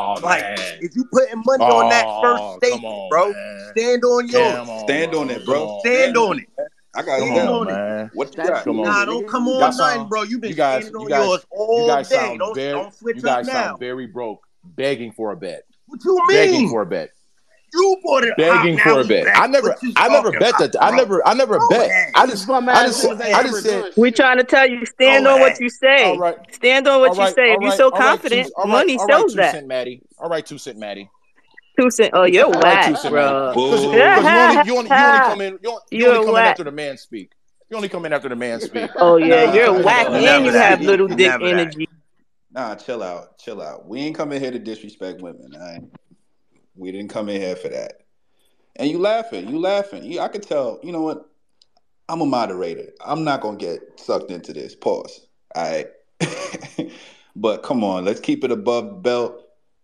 Oh 0.42 0.46
Like 0.48 0.58
man. 0.58 0.78
if 0.80 0.96
you 0.96 1.04
putting 1.12 1.42
money 1.44 1.64
on 1.64 1.90
that 1.90 2.04
oh, 2.06 2.22
first 2.22 2.42
Oh, 2.42 2.56
stake 2.58 2.72
come 2.72 2.84
it, 2.84 2.86
on, 2.86 3.08
bro. 3.10 3.32
man. 3.32 3.72
Stand 3.76 4.04
on 4.04 4.28
Come 4.28 4.40
yours. 4.40 4.68
on, 4.68 4.78
Stand 4.80 5.14
on 5.14 5.30
it, 5.30 5.44
bro. 5.44 5.78
Stand 5.80 5.98
Stand 5.98 6.16
on 6.16 6.30
on 6.30 6.38
it. 6.38 6.48
it. 6.58 6.68
I 6.96 7.02
got 7.02 7.18
Come 7.18 7.28
you 7.28 7.34
Stand 7.34 7.48
on, 7.48 7.54
on 7.54 7.68
it. 7.68 7.72
man. 7.72 8.10
What 8.14 8.36
you 8.36 8.44
got? 8.44 8.64
Come 8.64 8.80
on 8.80 8.86
on. 8.86 8.92
Nah, 8.92 9.04
don't 9.04 9.28
come 9.28 9.48
on 9.48 9.60
nothing, 9.60 9.76
sound 9.78 10.08
bro. 10.10 10.22
You've 10.22 10.40
been 10.40 10.50
you 10.50 10.56
guys 10.56 10.84
standing 10.84 11.00
you 11.00 11.04
on 11.06 11.08
guys 11.10 11.26
yours 11.26 11.40
you 11.52 11.58
all 11.58 11.86
guys 11.88 12.08
day. 12.08 12.14
sound 12.16 12.38
Don't 12.38 12.54
very 12.54 12.72
don't 12.72 12.94
switch 12.94 13.16
you 13.16 13.22
up 13.22 13.26
guys 13.26 13.46
sound 13.46 13.80
very 13.80 14.06
broke, 14.06 14.46
begging 14.64 15.12
for 15.12 15.32
a 15.32 15.36
bet. 15.36 15.64
What 15.86 16.04
you 16.04 16.14
mean? 16.14 16.36
Begging 16.36 16.68
for 16.68 16.82
a 16.82 16.86
bet. 16.86 17.10
You 17.74 17.96
brought 18.02 18.24
it 18.24 18.36
begging 18.36 18.78
for 18.78 19.00
a 19.00 19.04
bet. 19.04 19.28
I 19.34 19.46
never, 19.46 19.68
What 19.68 19.82
you 19.82 19.92
I 19.96 20.08
never 20.08 20.30
bet 20.32 20.58
that. 20.58 20.76
I 20.80 20.96
never, 20.96 21.26
I 21.26 21.34
never 21.34 21.58
bet. 21.68 21.90
ahead. 21.90 22.12
I 22.14 22.26
just, 22.26 22.48
I 22.48 22.86
just, 22.86 23.02
Go 23.02 23.08
niggas 23.14 23.24
ain't 23.24 23.36
I 23.36 23.42
just 23.42 23.62
said, 23.62 23.92
We 23.96 24.08
shit. 24.08 24.16
trying 24.16 24.38
to 24.38 24.44
tell 24.44 24.68
you, 24.68 24.86
stand 24.86 25.26
on 25.26 25.40
what 25.40 25.60
you 25.60 25.68
say. 25.68 26.18
Stand 26.52 26.86
on 26.86 27.00
what 27.00 27.16
you 27.18 27.26
say. 27.26 27.52
If 27.52 27.62
you're 27.62 27.72
so 27.72 27.90
all 27.90 27.98
right, 27.98 28.00
two, 28.00 28.04
confident, 28.04 28.52
all 28.56 28.64
right, 28.64 28.70
money 28.72 28.96
all 28.96 29.06
right, 29.06 29.28
two 29.28 29.36
that. 29.36 29.52
cent 29.52 29.66
Maddie. 29.66 30.02
All 30.18 30.28
right, 30.28 30.46
two 30.46 30.58
cent 30.58 30.78
Maddie. 30.78 31.10
Two 31.78 31.90
cent. 31.90 32.12
Oh, 32.14 32.22
you're 32.22 32.44
All 32.44 32.52
right, 32.52 32.82
two 32.82 32.94
whack, 32.94 32.96
cent 32.96 33.14
Maddie. 33.14 33.26
bro. 33.54 33.54
Because, 33.54 33.82
you 33.82 34.38
only, 34.38 34.64
you 34.64 34.76
only, 34.76 34.90
you 34.90 35.06
only 35.06 35.20
come 35.20 35.40
in, 35.40 35.58
you 35.62 35.70
only, 35.70 35.82
you 35.90 36.06
only 36.06 36.24
come 36.24 36.36
in 36.36 36.46
after 36.46 36.64
the 36.64 36.72
man 36.72 36.96
speak. 36.96 37.32
You 37.70 37.76
only 37.76 37.88
come 37.88 38.04
in 38.06 38.12
after 38.12 38.28
the 38.28 38.36
man 38.36 38.60
speak. 38.60 38.90
Oh 38.96 39.16
yeah, 39.16 39.46
Nah, 39.46 39.54
you're 39.54 39.64
chill 39.64 39.82
whack. 39.84 40.06
You 40.06 40.14
and 40.14 40.24
never 40.24 40.46
you 40.46 40.52
that. 40.52 40.70
have 40.70 40.80
little 40.80 41.08
dick 41.08 41.18
never 41.18 41.44
that. 41.44 41.60
energy. 41.60 41.88
Nah, 42.52 42.76
chill 42.76 43.02
out. 43.02 43.38
Chill 43.38 43.60
out. 43.60 43.88
We 43.88 44.00
ain't 44.00 44.14
coming 44.14 44.40
here 44.40 44.52
to 44.52 44.60
disrespect 44.60 45.20
women. 45.20 45.50
All 45.54 45.60
right? 45.60 45.82
We 46.76 46.92
didn't 46.92 47.10
come 47.10 47.28
in 47.28 47.40
here 47.40 47.56
for 47.56 47.68
that. 47.68 48.00
And 48.76 48.90
you 48.90 48.98
laughing. 48.98 49.48
You 49.48 49.58
laughing. 49.60 50.04
You, 50.04 50.20
I 50.20 50.28
could 50.28 50.42
tell. 50.42 50.80
You 50.82 50.92
know 50.92 51.02
what? 51.02 51.28
I'm 52.08 52.20
a 52.20 52.26
moderator. 52.26 52.92
I'm 53.04 53.24
not 53.24 53.40
gonna 53.40 53.56
get 53.56 53.80
sucked 53.98 54.30
into 54.30 54.52
this. 54.52 54.74
Pause. 54.74 55.26
All 55.54 55.70
right. 55.70 55.86
but 57.36 57.62
come 57.62 57.82
on, 57.82 58.04
let's 58.04 58.20
keep 58.20 58.44
it 58.44 58.50
above 58.50 59.02
belt. 59.02 59.42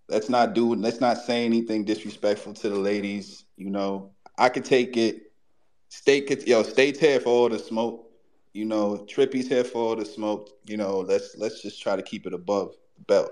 Let's 0.08 0.28
not 0.28 0.54
do. 0.54 0.74
Let's 0.74 1.00
not 1.00 1.18
say 1.18 1.44
anything 1.44 1.84
disrespectful 1.84 2.54
to 2.54 2.68
the 2.68 2.78
ladies. 2.78 3.44
You 3.56 3.70
know, 3.70 4.10
I 4.36 4.48
could 4.48 4.64
take 4.64 4.96
it. 4.96 5.32
State 5.88 6.46
yo, 6.46 6.62
state's 6.62 6.98
here 6.98 7.20
for 7.20 7.30
all 7.30 7.48
the 7.48 7.58
smoke. 7.58 8.06
You 8.52 8.64
know, 8.64 9.04
Trippy's 9.08 9.48
here 9.48 9.64
for 9.64 9.78
all 9.78 9.96
the 9.96 10.04
smoke. 10.04 10.50
You 10.66 10.76
know, 10.76 11.00
let's 11.00 11.36
let's 11.36 11.62
just 11.62 11.80
try 11.80 11.96
to 11.96 12.02
keep 12.02 12.26
it 12.26 12.34
above 12.34 12.74
the 12.96 13.04
belt. 13.04 13.30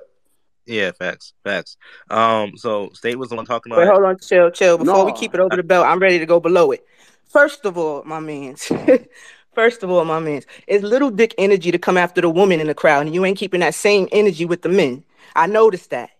Yeah, 0.68 0.92
facts, 0.92 1.32
facts. 1.44 1.78
Um, 2.10 2.52
so 2.56 2.90
State 2.92 3.18
was 3.18 3.30
the 3.30 3.36
one 3.36 3.46
talking 3.46 3.72
about. 3.72 3.80
Wait, 3.80 3.84
about. 3.86 3.94
hold 3.94 4.04
on, 4.06 4.18
chill, 4.18 4.50
chill. 4.50 4.76
Before 4.76 5.04
we 5.06 5.12
keep 5.12 5.32
it 5.34 5.40
over 5.40 5.56
the 5.56 5.62
belt, 5.62 5.86
I'm 5.86 5.98
ready 5.98 6.18
to 6.18 6.26
go 6.26 6.40
below 6.40 6.72
it. 6.72 6.84
First 7.30 7.64
of 7.64 7.78
all, 7.78 8.02
my 8.04 8.20
man's. 8.20 8.70
First 9.54 9.82
of 9.82 9.90
all, 9.90 10.04
my 10.04 10.20
man's, 10.20 10.44
it's 10.68 10.84
little 10.84 11.10
dick 11.10 11.34
energy 11.38 11.72
to 11.72 11.78
come 11.78 11.96
after 11.96 12.20
the 12.20 12.28
woman 12.30 12.60
in 12.60 12.66
the 12.68 12.74
crowd, 12.74 13.06
and 13.06 13.14
you 13.14 13.24
ain't 13.24 13.38
keeping 13.38 13.60
that 13.60 13.74
same 13.74 14.08
energy 14.12 14.44
with 14.44 14.62
the 14.62 14.68
men. 14.68 15.02
I 15.34 15.46
noticed 15.46 15.90
that. 15.90 16.10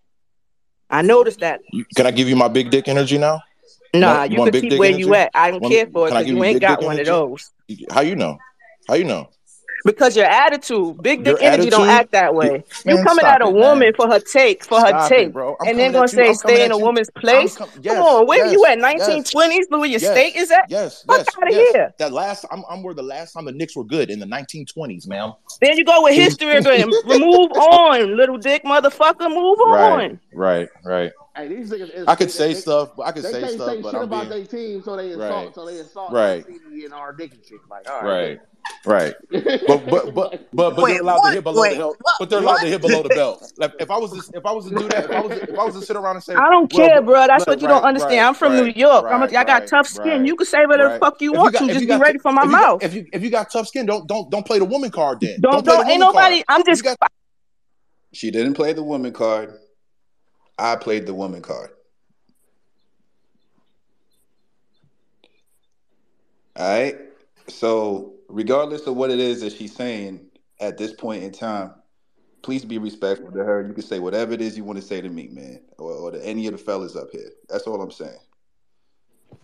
I 0.91 1.03
noticed 1.03 1.41
that. 1.41 1.61
Can 1.95 2.07
I 2.07 2.11
give 2.11 2.29
you 2.29 2.35
my 2.35 2.49
big 2.49 2.71
dick 2.71 2.89
energy 2.89 3.19
now? 3.19 3.43
You 3.93 4.01
Nah, 4.01 4.23
you 4.25 4.33
you 4.33 4.39
want 4.39 4.53
could 4.53 4.63
big 4.63 4.71
keep 4.71 4.79
where 4.81 4.89
energy? 4.89 5.05
you 5.05 5.15
at. 5.15 5.31
I 5.35 5.51
don't 5.51 5.61
Want- 5.61 5.75
care 5.75 5.87
for 5.87 6.09
it 6.09 6.11
because 6.13 6.27
you 6.27 6.37
you 6.37 6.45
ain't 6.45 6.61
got 6.61 6.81
dick 6.81 6.87
one 6.89 6.99
of 6.99 7.07
those. 7.07 7.51
How 7.91 8.01
you 8.01 8.17
know? 8.17 8.39
How 8.89 8.95
you 8.95 9.05
know? 9.05 9.29
Because 9.85 10.17
your 10.17 10.27
attitude, 10.27 11.01
big 11.03 11.25
dick 11.25 11.41
Your 11.41 11.51
energy, 11.53 11.71
don't 11.71 11.89
act 11.89 12.13
that 12.13 12.35
way. 12.35 12.65
You- 12.85 12.91
You 12.91 12.95
man, 12.97 13.05
coming 13.05 13.25
at 13.25 13.43
a 13.43 13.47
it, 13.49 13.55
woman 13.55 13.79
man. 13.81 13.93
for 13.97 14.09
her 14.09 14.19
take, 14.19 14.65
for 14.65 14.81
her 14.81 14.89
Stop 14.89 15.09
take, 15.09 15.29
it, 15.29 15.33
bro. 15.33 15.57
And 15.67 15.79
then 15.79 15.93
gonna 15.93 16.09
say 16.09 16.33
stay 16.35 16.65
in 16.65 16.73
a 16.73 16.79
woman's 16.79 17.11
place. 17.11 17.57
com- 17.57 17.69
Come 17.83 17.99
on, 17.99 18.27
where 18.27 18.47
you 18.47 18.65
at? 18.67 18.79
Nineteen 18.79 19.23
twenties, 19.25 19.59
yes, 19.61 19.67
where 19.71 19.85
your 19.87 20.01
yes, 20.01 20.11
state 20.11 20.37
is 20.37 20.51
at? 20.51 20.65
yes, 20.69 21.05
Fuck 21.07 21.19
yes, 21.19 21.27
out 21.37 21.49
of 21.49 21.55
yes. 21.55 21.73
here. 21.73 21.95
That 21.99 22.13
last, 22.13 22.45
I'm, 22.51 22.65
I'm 22.69 22.83
where 22.83 22.95
the 22.95 23.03
last 23.03 23.33
time 23.33 23.45
the 23.45 23.53
Knicks 23.53 23.77
were 23.77 23.85
good 23.85 24.11
in 24.11 24.19
the 24.19 24.27
1920s, 24.27 25.07
man. 25.07 25.33
Then 25.61 25.77
you 25.77 25.85
go 25.85 26.03
with 26.03 26.15
history 26.15 26.57
again. 26.57 26.89
move 27.07 27.51
on, 27.53 28.17
little 28.17 28.39
dick 28.39 28.65
motherfucker. 28.65 29.29
Move 29.29 29.59
Right, 29.61 29.93
on. 30.11 30.21
right, 30.33 30.69
right. 30.85 31.13
Hey, 31.39 31.47
these 31.49 31.71
niggas 31.71 31.95
is 31.95 32.09
I 32.09 32.17
could 32.17 32.33
say 32.33 32.49
they, 32.49 32.55
stuff, 32.55 32.97
but 32.97 33.05
I 33.05 33.13
could 33.13 33.23
they 33.23 33.31
say 33.31 33.41
can't 33.41 33.53
stuff, 33.53 33.69
say 33.69 33.83
but 33.83 33.91
shit 33.91 34.01
I'm 34.01 34.03
about 34.03 34.29
being 34.29 34.45
their 34.45 34.47
team, 34.47 34.83
so 34.83 34.97
they 34.97 35.13
insult, 35.13 35.31
right, 35.31 35.55
so 35.55 35.67
they 35.67 35.79
insult 35.79 36.13
right, 36.13 36.45
CD 36.45 36.85
and 36.85 36.93
our 36.93 37.13
dick 37.13 37.33
and 37.33 37.45
shit. 37.45 37.61
Like, 37.71 37.89
all 37.89 38.03
right, 38.03 38.31
right. 38.31 38.41
Right. 38.85 39.15
But 39.31 39.89
but 39.89 40.15
but 40.15 40.15
but 40.15 40.51
but 40.53 40.77
they're 40.77 40.85
Wait, 40.85 41.01
allowed 41.01 41.21
to 41.23 41.31
hit 41.31 41.45
what? 41.45 41.53
below 41.55 41.71
the 41.71 41.77
belt. 41.77 41.97
But 42.19 42.31
they're 42.31 42.39
allowed 42.41 42.53
What? 42.55 42.61
to 42.63 42.67
hit 42.69 42.81
below 42.81 43.03
the 43.03 43.09
belt. 43.09 43.53
Like 43.57 43.73
if 43.81 43.91
I 43.91 43.97
was 43.97 44.11
to, 44.13 44.37
if 44.37 44.45
I 44.45 44.53
was 44.53 44.69
to 44.69 44.75
do 44.75 44.89
that, 44.89 45.05
if 45.05 45.11
I 45.11 45.21
was 45.21 45.39
to, 45.39 45.43
if 45.45 45.59
I 45.59 45.65
was 45.65 45.75
to 45.75 45.83
sit 45.83 45.97
around 45.97 46.17
and 46.17 46.25
say, 46.25 46.35
I 46.35 46.49
don't 46.51 46.73
well, 46.73 46.89
care, 46.89 47.03
bro. 47.03 47.27
That's 47.27 47.41
right, 47.41 47.49
what 47.49 47.63
you 47.63 47.69
don't 47.69 47.83
understand. 47.83 48.19
right, 48.19 48.27
I'm 48.27 48.35
from 48.35 48.57
New 48.57 48.65
right, 48.65 48.77
York. 48.77 49.05
I'm 49.07 49.23
a, 49.23 49.27
right, 49.27 49.37
I 49.37 49.45
got 49.45 49.61
right, 49.61 49.69
tough 49.69 49.87
skin. 49.87 50.05
right, 50.09 50.27
You 50.27 50.37
can 50.37 50.47
say 50.47 50.67
whatever 50.67 50.91
right. 50.91 51.01
the 51.01 51.07
fuck 51.07 51.21
you 51.23 51.31
If 51.31 51.35
you 51.35 51.39
want 51.39 51.53
got 51.53 51.61
to. 51.61 51.67
Just 51.69 51.81
be 51.81 51.87
got 51.87 52.01
ready 52.01 52.19
for 52.19 52.33
my 52.33 52.43
if 52.43 52.51
you 52.51 52.53
got, 52.57 52.63
mouth. 52.69 52.83
if 52.83 52.95
you 52.95 53.07
if 53.13 53.23
you 53.23 53.31
got 53.31 53.51
tough 53.51 53.69
skin, 53.69 53.87
don't 53.87 54.07
don't 54.07 54.31
don't 54.31 54.45
play 54.47 54.59
the 54.59 54.65
woman 54.65 54.91
card 54.91 55.21
then. 55.21 55.41
Don't 55.41 55.65
Don't 55.65 55.79
don't. 55.79 55.89
Ain't 55.89 56.01
nobody. 56.01 56.43
I'm 56.49 56.63
just. 56.65 56.87
She 58.13 58.31
didn't 58.31 58.55
play 58.55 58.73
the 58.73 58.83
woman 58.83 59.13
card. 59.13 59.55
I 60.59 60.77
played 60.77 61.07
the 61.07 61.15
woman 61.15 61.43
card. 61.43 61.71
All 66.57 66.69
right. 66.69 66.97
So, 67.49 68.15
regardless 68.29 68.87
of 68.87 68.97
what 68.97 69.11
it 69.11 69.21
is 69.21 69.41
that 69.41 69.53
she's 69.53 69.75
saying 69.75 70.27
at 70.61 70.77
this 70.77 70.93
point 70.93 71.23
in 71.23 71.33
time, 71.33 71.73
please 72.43 72.65
be 72.65 72.79
respectful 72.79 73.31
to 73.31 73.45
her. 73.45 73.67
You 73.67 73.73
can 73.73 73.83
say 73.83 74.01
whatever 74.01 74.33
it 74.33 74.41
is 74.41 74.57
you 74.57 74.65
want 74.65 74.79
to 74.79 74.85
say 74.85 75.01
to 75.01 75.09
me, 75.09 75.29
man, 75.29 75.61
or, 75.79 75.93
or 75.93 76.11
to 76.11 76.27
any 76.27 76.47
of 76.47 76.53
the 76.53 76.59
fellas 76.59 76.97
up 76.97 77.09
here. 77.13 77.31
That's 77.49 77.65
all 77.67 77.81
I'm 77.81 77.91
saying. 77.91 78.19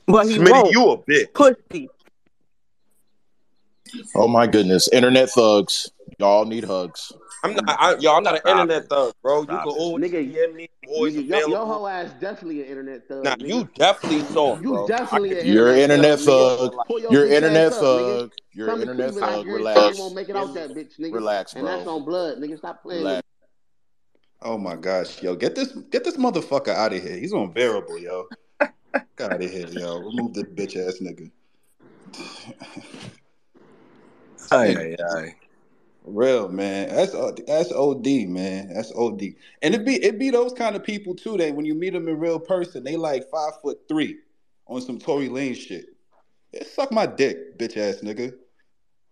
But 0.07 0.27
he 0.27 0.39
Smitty, 0.39 0.51
won't. 0.51 0.73
you 0.73 0.91
a 0.91 0.99
bitch. 0.99 1.33
Pussy. 1.33 1.89
Oh 4.17 4.27
my 4.27 4.47
goodness, 4.47 4.89
internet 4.93 5.31
thugs, 5.31 5.91
y'all 6.19 6.45
need 6.45 6.65
hugs. 6.65 7.12
I'm 7.45 7.55
not, 7.55 7.76
I, 7.80 7.97
yo, 7.99 8.14
I'm 8.14 8.22
not 8.22 8.34
an 8.34 8.40
Stop 8.40 8.59
internet 8.59 8.88
thug, 8.88 9.12
bro. 9.22 9.40
You 9.42 9.47
can 9.47 9.59
it. 9.59 9.66
always 9.66 10.11
Nigga, 10.11 10.32
DM 10.34 10.55
me. 10.55 10.68
I'm 10.84 10.90
always 10.90 11.14
Nigga, 11.14 11.28
your, 11.28 11.49
your 11.51 11.66
whole 11.66 11.86
ass 11.86 12.11
definitely 12.20 12.62
an 12.62 12.68
internet 12.68 13.07
thug. 13.07 13.24
Nah, 13.24 13.36
nigga. 13.36 13.49
you 13.49 13.68
definitely 13.74 14.20
soft, 14.22 14.62
You 14.62 14.70
bro. 14.70 14.86
definitely 14.88 15.38
an 15.40 15.47
You're 15.47 15.68
internet 15.76 16.18
internet 16.18 16.18
thug, 16.20 16.72
thug. 16.72 17.03
You're 17.11 17.26
internet 17.26 17.72
ass 17.72 17.72
up, 17.74 17.82
nigga. 17.82 18.18
thug. 18.20 18.32
You're 18.53 18.66
Come 18.68 18.80
internet 18.80 19.12
Cleveland 19.12 19.26
thug. 19.26 19.38
after 19.38 19.49
you 19.51 19.57
Relax. 19.57 19.99
won't 19.99 20.14
make 20.14 20.28
it 20.30 20.36
out 20.36 20.55
that 20.55 20.70
bitch, 20.70 20.99
nigga. 20.99 21.12
Relax, 21.14 21.55
And 21.55 21.66
that's 21.66 21.84
bro. 21.84 21.97
on 21.97 22.05
blood, 22.05 22.38
nigga. 22.38 22.57
Stop 22.59 22.82
playing 22.82 23.05
Relax. 23.05 23.28
Oh 24.42 24.59
my 24.59 24.76
gosh, 24.76 25.22
yo, 25.22 25.34
get 25.36 25.55
this 25.55 25.68
get 25.90 26.05
this 26.05 26.16
motherfucker 26.16 26.68
out 26.74 26.92
of 26.92 27.03
here. 27.03 27.16
He's 27.16 27.32
unbearable, 27.32 27.99
yo. 27.99 28.26
Get 29.16 29.32
out 29.32 29.42
of 29.42 29.51
here, 29.51 29.66
yo. 29.68 29.99
Remove 29.99 30.34
this 30.34 30.45
bitch 30.45 30.76
ass 30.76 30.99
nigga. 31.01 31.30
Ay, 34.51 34.74
ay, 34.76 34.97
ay. 35.16 35.34
Real 36.07 36.50
man, 36.50 36.94
that's 36.94 37.14
uh, 37.14 37.28
O- 37.28 37.34
that's 37.46 37.72
OD, 37.72 38.07
man. 38.28 38.74
That's 38.74 38.92
OD, 38.94 39.22
and 39.62 39.74
it 39.74 39.86
be 39.86 39.94
it 40.05 40.18
be 40.18 40.28
those 40.28 40.52
kind 40.52 40.76
of 40.76 40.84
people 40.84 41.14
too. 41.14 41.38
That 41.38 41.55
when 41.55 41.64
you 41.64 41.74
meet 41.74 41.94
them 41.94 42.09
in 42.09 42.18
real 42.18 42.38
person, 42.38 42.84
they 42.84 42.96
like 42.96 43.30
five 43.30 43.52
foot 43.62 43.78
three 43.88 44.18
on 44.66 44.82
some 44.82 44.98
Tory 44.98 45.30
Lanez 45.30 45.57
shit. 45.57 45.86
Yeah, 46.52 46.64
suck 46.64 46.92
my 46.92 47.07
dick, 47.07 47.59
bitch 47.59 47.78
ass 47.78 48.02
nigga. 48.02 48.34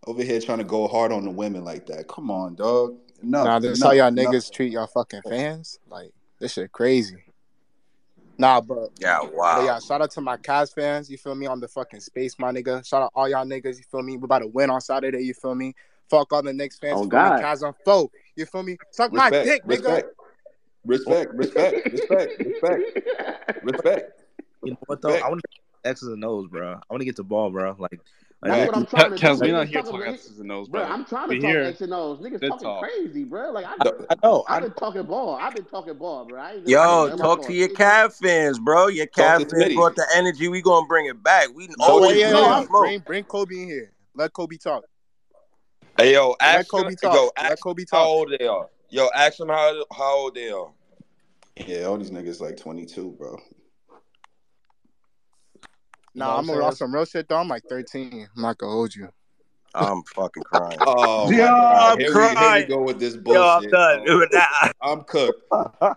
Over 0.07 0.23
here 0.23 0.39
trying 0.41 0.59
to 0.59 0.65
go 0.65 0.87
hard 0.87 1.13
on 1.13 1.25
the 1.25 1.31
women 1.31 1.65
like 1.65 1.87
that. 1.87 2.09
Come 2.09 2.31
on, 2.31 2.57
dog. 2.57 2.99
No, 3.23 3.45
Nah, 3.45 3.59
this 3.59 3.79
enough, 3.79 3.89
how 3.89 3.95
y'all 3.95 4.09
enough. 4.09 4.35
niggas 4.35 4.53
treat 4.53 4.73
y'all 4.73 4.87
fucking 4.87 5.23
fans. 5.23 5.79
Like 5.89 6.13
this 6.41 6.53
shit 6.53 6.73
crazy. 6.73 7.25
Nah, 8.37 8.61
but 8.61 8.91
Yeah, 8.99 9.21
but 9.23 9.35
wow. 9.35 9.65
yeah, 9.65 9.79
shout 9.79 10.03
out 10.03 10.11
to 10.11 10.21
my 10.21 10.37
Cavs 10.37 10.75
fans. 10.75 11.11
You 11.11 11.17
feel 11.17 11.35
me 11.35 11.47
on 11.47 11.61
the 11.61 11.69
fucking 11.69 12.01
space, 12.01 12.39
my 12.39 12.51
nigga. 12.53 12.87
Shout 12.87 13.03
out 13.03 13.13
all 13.15 13.29
y'all 13.29 13.47
niggas. 13.47 13.79
You 13.79 13.85
feel 13.91 14.03
me? 14.03 14.17
We 14.17 14.25
about 14.25 14.41
to 14.41 14.47
win 14.49 14.69
on 14.69 14.81
Saturday. 14.81 15.23
You 15.23 15.33
feel 15.33 15.55
me? 15.55 15.75
Fuck 16.11 16.33
all 16.33 16.43
the 16.43 16.53
Knicks 16.53 16.79
fans. 16.79 16.95
Oh 16.97 17.05
You 17.05 17.11
feel 17.11 17.21
me? 17.21 17.29
God. 17.29 17.43
Cavs 17.43 17.63
on 17.63 17.75
foe. 17.85 18.11
You 18.37 18.47
feel 18.47 18.63
me? 18.63 18.77
Suck 18.91 19.13
my 19.13 19.31
Respect, 19.31 19.47
dick, 19.47 19.65
nigga. 19.65 20.03
respect, 20.85 21.33
respect, 21.35 21.35
respect, 21.35 21.93
respect, 21.93 22.39
respect, 22.45 23.63
respect. 23.63 24.11
You 24.65 24.71
know 24.73 24.79
what 24.87 25.03
though? 25.03 25.09
Respect. 25.09 25.25
I 25.25 25.29
want 25.29 25.41
to 25.41 25.49
X's 25.85 26.09
and 26.09 26.25
O's, 26.25 26.49
bro. 26.49 26.73
I 26.73 26.81
want 26.91 27.01
to 27.01 27.05
get 27.05 27.17
the 27.17 27.25
ball, 27.25 27.51
bro. 27.51 27.75
Like, 27.79 28.01
That's 28.43 28.59
like 28.59 28.67
what 28.67 28.77
I'm 28.77 28.87
trying 28.87 29.11
to 29.11 29.19
do. 29.19 29.27
Kels, 29.27 29.41
we're 29.41 29.53
not 29.53 29.67
here 29.69 29.83
talking, 29.83 29.99
talking 29.99 30.15
X's 30.15 30.39
and 30.39 30.53
O's, 30.53 30.69
bro. 30.69 30.83
bro. 30.83 30.91
I'm 30.91 31.05
trying 31.05 31.29
to 31.29 31.35
We 31.35 31.41
talk 31.41 31.51
here 31.51 31.63
X 31.65 31.81
and 31.81 31.95
O's. 31.95 32.19
Niggas 32.19 32.41
talking 32.41 32.69
talk. 32.69 32.83
crazy, 32.83 33.25
bro. 33.25 33.51
Like 33.51 33.67
I, 33.67 33.75
I 33.75 34.15
know. 34.23 34.45
I 34.49 34.57
I've 34.57 34.63
been 34.63 34.73
talking 34.73 35.03
ball. 35.05 35.37
I've 35.37 35.55
been 35.55 35.65
talking 35.65 35.95
ball, 35.95 36.25
bro. 36.25 36.41
I 36.41 36.53
ain't 36.55 36.69
Yo, 36.69 36.81
I 36.81 37.11
ain't 37.11 37.19
talk 37.19 37.47
to 37.47 37.53
your 37.53 37.69
Cav 37.69 38.15
fans, 38.15 38.59
bro. 38.59 38.89
Your 38.89 39.07
Talk 39.07 39.41
Cav 39.41 39.51
fans 39.51 39.75
brought 39.75 39.97
the 39.97 40.07
energy. 40.15 40.49
We 40.49 40.63
gonna 40.63 40.87
bring 40.87 41.07
it 41.07 41.23
back. 41.23 41.49
We 41.55 41.69
Talk 41.69 41.77
Oh 41.81 42.11
yeah, 42.11 42.17
yeah, 42.17 42.31
the 42.31 42.41
yeah. 42.41 42.67
Bring 42.69 42.99
bring 43.01 43.25
Kobe 43.25 43.63
in 43.63 43.69
here. 43.69 43.93
Let 44.15 44.33
Kobe 44.33 44.57
talk. 44.57 44.85
Hey, 45.99 46.15
yo, 46.15 46.35
Let 46.41 46.41
ask 46.61 46.69
them. 46.75 46.87
Kobe 46.87 46.95
talk. 46.97 47.15
Yo, 47.15 47.31
Let 47.41 47.53
ask 47.53 47.63
Kobe 47.63 47.85
how 47.91 48.05
old 48.05 48.35
they 48.39 48.47
are. 48.47 48.69
Yo, 48.91 49.09
ask 49.15 49.39
them 49.39 49.49
how 49.49 49.85
how 49.93 50.19
old 50.19 50.35
they 50.35 50.51
are. 50.51 50.73
Yeah, 51.67 51.85
all 51.85 51.99
these 51.99 52.11
niggas 52.11 52.41
like 52.41 52.57
22, 52.57 53.13
bro. 53.13 53.37
You 56.15 56.25
know 56.25 56.27
Nah, 56.27 56.33
what 56.33 56.39
I'm 56.39 56.41
I'm 56.41 56.47
gonna 56.47 56.59
saying? 56.61 56.73
some 56.73 56.95
real 56.95 57.05
shit 57.05 57.29
though. 57.29 57.39
I'm 57.39 57.49
like 57.49 57.65
13. 57.69 58.29
I'm 58.37 58.43
not 58.43 58.59
gonna 58.59 58.73
hold 58.73 58.95
you. 58.95 59.09
I'm 59.75 60.03
fucking 60.15 60.43
crying. 60.43 60.79
Oh 60.85 61.31
my 61.33 61.37
god, 61.39 61.93
I'm 61.93 61.99
here 61.99 62.09
we 62.15 62.29
here 62.29 62.29
we 62.31 62.35
crying. 62.35 62.69
go 62.69 62.83
with 62.83 62.99
this 62.99 63.17
Yo, 63.27 63.43
I'm 63.43 63.69
done. 63.71 64.05
Oh, 64.09 64.27
I'm 64.83 65.03
cooked. 65.03 65.41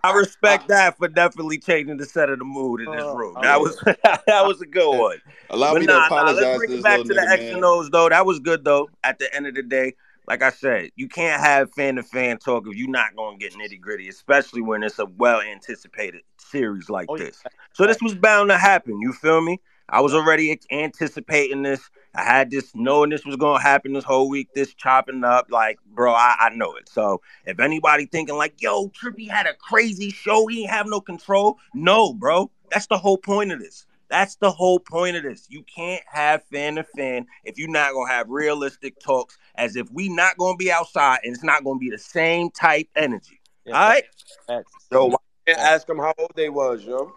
I 0.04 0.12
respect 0.12 0.68
that 0.68 0.96
for 0.98 1.08
definitely 1.08 1.58
changing 1.58 1.96
the 1.96 2.06
set 2.06 2.30
of 2.30 2.38
the 2.38 2.44
mood 2.44 2.80
in 2.80 2.90
this 2.92 3.04
Uh, 3.04 3.14
room. 3.14 3.36
I 3.36 3.42
That 3.42 3.60
was 3.60 3.76
was 3.84 3.96
that 4.26 4.46
was 4.46 4.60
a 4.60 4.66
good 4.66 4.98
one. 4.98 5.18
Allow 5.50 5.72
But 5.72 5.80
me 5.80 5.86
to 5.86 5.92
nah, 5.92 6.08
nah, 6.08 6.30
let's 6.32 6.56
bring 6.56 6.70
to 6.70 6.74
it 6.74 6.76
this 6.76 6.84
back 6.84 7.04
to 7.04 7.14
the 7.14 7.20
nigga, 7.20 7.32
X 7.32 7.44
and. 7.52 7.64
O's 7.64 7.90
though. 7.90 8.08
That 8.08 8.24
was 8.26 8.38
good 8.40 8.64
though. 8.64 8.88
At 9.04 9.18
the 9.18 9.34
end 9.34 9.46
of 9.46 9.54
the 9.54 9.62
day, 9.62 9.94
like 10.28 10.42
I 10.42 10.50
said, 10.50 10.90
you 10.96 11.08
can't 11.08 11.42
have 11.42 11.72
fan 11.74 11.96
to 11.96 12.02
fan 12.02 12.38
talk 12.38 12.64
if 12.66 12.76
you're 12.76 12.88
not 12.90 13.14
gonna 13.16 13.36
get 13.38 13.54
nitty 13.54 13.80
gritty, 13.80 14.08
especially 14.08 14.62
when 14.62 14.82
it's 14.82 14.98
a 14.98 15.06
well 15.06 15.40
anticipated 15.40 16.22
series 16.38 16.88
like 16.88 17.08
Oh, 17.08 17.16
yeah. 17.16 17.24
this. 17.26 17.42
So 17.72 17.86
this 17.86 18.00
was 18.02 18.14
bound 18.14 18.50
to 18.50 18.58
happen. 18.58 19.00
You 19.00 19.12
feel 19.12 19.40
me? 19.40 19.60
I 19.88 20.00
was 20.00 20.14
already 20.14 20.58
anticipating 20.70 21.62
this. 21.62 21.88
I 22.14 22.24
had 22.24 22.50
this 22.50 22.72
knowing 22.74 23.10
this 23.10 23.24
was 23.24 23.36
gonna 23.36 23.62
happen 23.62 23.92
this 23.92 24.04
whole 24.04 24.28
week. 24.28 24.48
This 24.54 24.74
chopping 24.74 25.22
up, 25.22 25.46
like, 25.50 25.78
bro, 25.86 26.12
I, 26.12 26.36
I 26.38 26.50
know 26.50 26.74
it. 26.76 26.88
So 26.88 27.20
if 27.44 27.60
anybody 27.60 28.06
thinking 28.06 28.36
like, 28.36 28.60
yo, 28.60 28.88
Trippy 28.88 29.28
had 29.28 29.46
a 29.46 29.54
crazy 29.54 30.10
show, 30.10 30.46
he 30.46 30.62
ain't 30.62 30.70
have 30.70 30.86
no 30.86 31.00
control. 31.00 31.58
No, 31.74 32.12
bro, 32.12 32.50
that's 32.70 32.86
the 32.86 32.98
whole 32.98 33.18
point 33.18 33.52
of 33.52 33.60
this. 33.60 33.86
That's 34.08 34.36
the 34.36 34.50
whole 34.50 34.78
point 34.78 35.16
of 35.16 35.24
this. 35.24 35.46
You 35.50 35.64
can't 35.64 36.02
have 36.06 36.44
fan 36.44 36.76
to 36.76 36.84
fan 36.84 37.26
if 37.44 37.58
you're 37.58 37.68
not 37.68 37.92
gonna 37.92 38.10
have 38.10 38.28
realistic 38.28 38.98
talks, 39.00 39.36
as 39.56 39.76
if 39.76 39.90
we 39.92 40.08
not 40.08 40.36
gonna 40.38 40.56
be 40.56 40.70
outside 40.70 41.20
and 41.24 41.34
it's 41.34 41.44
not 41.44 41.64
gonna 41.64 41.78
be 41.78 41.90
the 41.90 41.98
same 41.98 42.50
type 42.50 42.88
energy. 42.96 43.40
Yeah, 43.64 43.74
All 43.74 43.88
right, 43.88 44.04
facts. 44.46 44.72
yo, 44.90 45.06
Facts. 45.06 45.16
why 45.46 45.54
Facts. 45.54 45.60
ask 45.60 45.86
them 45.86 45.98
how 45.98 46.14
old 46.18 46.32
they 46.34 46.48
was, 46.48 46.84
yo? 46.84 47.12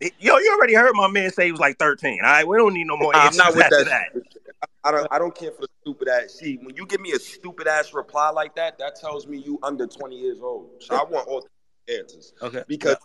Yo, 0.00 0.36
you 0.36 0.54
already 0.56 0.74
heard 0.74 0.92
my 0.94 1.08
man 1.08 1.30
say 1.30 1.46
he 1.46 1.52
was 1.52 1.60
like 1.60 1.78
13. 1.78 2.20
All 2.22 2.28
right, 2.30 2.46
we 2.46 2.56
don't 2.56 2.74
need 2.74 2.86
no 2.86 2.96
more 2.96 3.14
I'm 3.16 3.26
answers 3.26 3.38
not 3.38 3.54
with 3.54 3.64
after 3.64 3.84
that. 3.84 4.08
that. 4.14 4.22
I 4.84 4.90
don't. 4.92 5.08
I 5.10 5.18
don't 5.18 5.34
care 5.34 5.50
for 5.52 5.62
the 5.62 5.68
stupid 5.82 6.08
ass. 6.08 6.34
See, 6.34 6.58
when 6.62 6.76
you 6.76 6.86
give 6.86 7.00
me 7.00 7.12
a 7.12 7.18
stupid 7.18 7.66
ass 7.66 7.92
reply 7.94 8.30
like 8.30 8.54
that, 8.56 8.78
that 8.78 8.96
tells 8.96 9.26
me 9.26 9.38
you 9.38 9.58
under 9.62 9.86
20 9.86 10.16
years 10.16 10.40
old. 10.40 10.70
So 10.80 10.94
I 10.94 11.02
want 11.04 11.26
all 11.28 11.44
the 11.86 11.98
answers 11.98 12.34
Okay. 12.42 12.62
because 12.68 12.96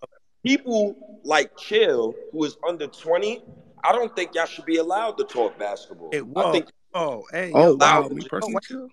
people 0.45 1.19
like 1.23 1.55
Chill, 1.57 2.13
who 2.31 2.43
is 2.43 2.57
under 2.67 2.87
20, 2.87 3.43
I 3.83 3.91
don't 3.93 4.13
think 4.15 4.35
y'all 4.35 4.45
should 4.45 4.65
be 4.65 4.77
allowed 4.77 5.17
to 5.17 5.23
talk 5.23 5.57
basketball. 5.57 6.09
Hey, 6.11 6.21
I 6.35 6.51
think 6.51 6.67
Oh, 6.93 7.23
hey, 7.31 7.51
Oh 7.55 7.77
wow, 7.77 8.09
me 8.09 8.21
to 8.23 8.29
personally 8.29 8.55
why- 8.55 8.59
too. 8.67 8.89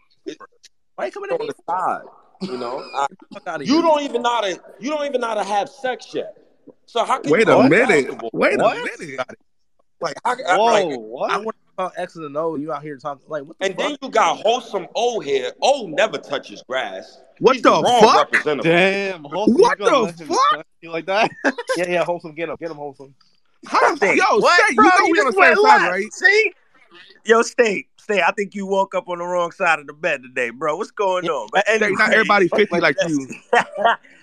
Why 0.94 1.06
you 1.06 1.12
coming 1.12 1.30
on 1.30 1.34
at 1.34 1.40
me? 1.40 1.48
the 1.48 1.54
side. 1.68 2.02
You 2.42 2.58
know, 2.58 2.78
I, 2.94 3.06
out 3.46 3.60
of 3.60 3.66
you 3.66 3.82
don't 3.82 4.02
even 4.02 4.22
know 4.22 4.30
how 4.30 4.40
to. 4.42 4.60
You 4.78 4.90
don't 4.90 5.04
even 5.06 5.20
know 5.20 5.26
how 5.28 5.34
to 5.34 5.44
have 5.44 5.68
sex 5.68 6.14
yet. 6.14 6.36
So 6.86 7.04
how 7.04 7.20
can 7.20 7.30
Wait 7.32 7.46
you 7.46 7.52
a 7.52 7.68
minute. 7.68 7.88
basketball? 7.88 8.30
Wait 8.32 8.54
a 8.54 8.58
minute. 8.58 9.20
Like, 10.00 10.14
how, 10.24 10.36
I, 10.48 10.56
Whoa, 10.56 10.64
like, 10.64 10.98
what? 11.00 11.30
I 11.32 11.36
want 11.38 11.56
to 11.56 11.76
talk 11.76 11.92
X's 11.96 12.16
and 12.24 12.36
O's. 12.36 12.60
You 12.60 12.72
out 12.72 12.82
here 12.82 12.96
talking 12.98 13.22
like 13.28 13.42
what 13.44 13.58
the 13.58 13.66
and 13.66 13.74
fuck? 13.74 13.84
then 13.88 13.96
you 14.00 14.08
got 14.10 14.38
wholesome 14.38 14.86
O 14.94 15.18
here. 15.20 15.52
O 15.60 15.86
never 15.88 16.18
touches 16.18 16.62
grass. 16.68 17.20
What 17.40 17.54
He's 17.56 17.62
the 17.62 17.70
the 17.70 17.82
wrong 17.82 18.00
fuck? 18.00 18.16
representative. 18.32 18.64
Damn, 18.72 19.24
Wholesome, 19.24 19.54
What 19.54 19.78
you 19.80 19.90
gonna 19.90 20.12
the 20.12 20.24
him 20.24 20.28
fuck? 20.52 20.66
you 20.80 20.90
like 20.92 21.06
that? 21.06 21.30
Yeah, 21.76 21.88
yeah, 21.88 22.04
wholesome. 22.04 22.34
Get 22.34 22.48
him, 22.48 22.56
get 22.60 22.70
him, 22.70 22.76
wholesome. 22.76 23.14
How? 23.66 23.94
State. 23.96 24.16
Yo, 24.16 24.38
What, 24.38 24.60
State, 24.64 24.76
bro? 24.76 24.84
you 24.84 24.90
know 24.90 25.06
You 25.06 25.12
we 25.12 25.18
on 25.20 25.24
the 25.26 25.32
just 25.32 25.38
went 25.38 25.56
same 25.56 25.64
side, 25.64 25.88
right? 25.90 26.12
See? 26.12 26.52
Yo, 27.24 27.42
State, 27.42 27.88
State, 27.98 28.22
I 28.22 28.30
think 28.32 28.54
you 28.54 28.66
woke 28.66 28.94
up 28.94 29.08
on 29.08 29.18
the 29.18 29.24
wrong 29.24 29.50
side 29.50 29.78
of 29.78 29.86
the 29.86 29.92
bed 29.92 30.22
today, 30.22 30.50
bro. 30.50 30.76
What's 30.76 30.90
going 30.90 31.24
Yeah, 31.24 31.32
on? 31.32 31.48
But 31.52 31.68
anyway, 31.68 31.92
not 31.98 32.12
everybody 32.12 32.48
50 32.48 32.80
like, 32.80 32.96
like 32.96 33.08
you. 33.08 33.28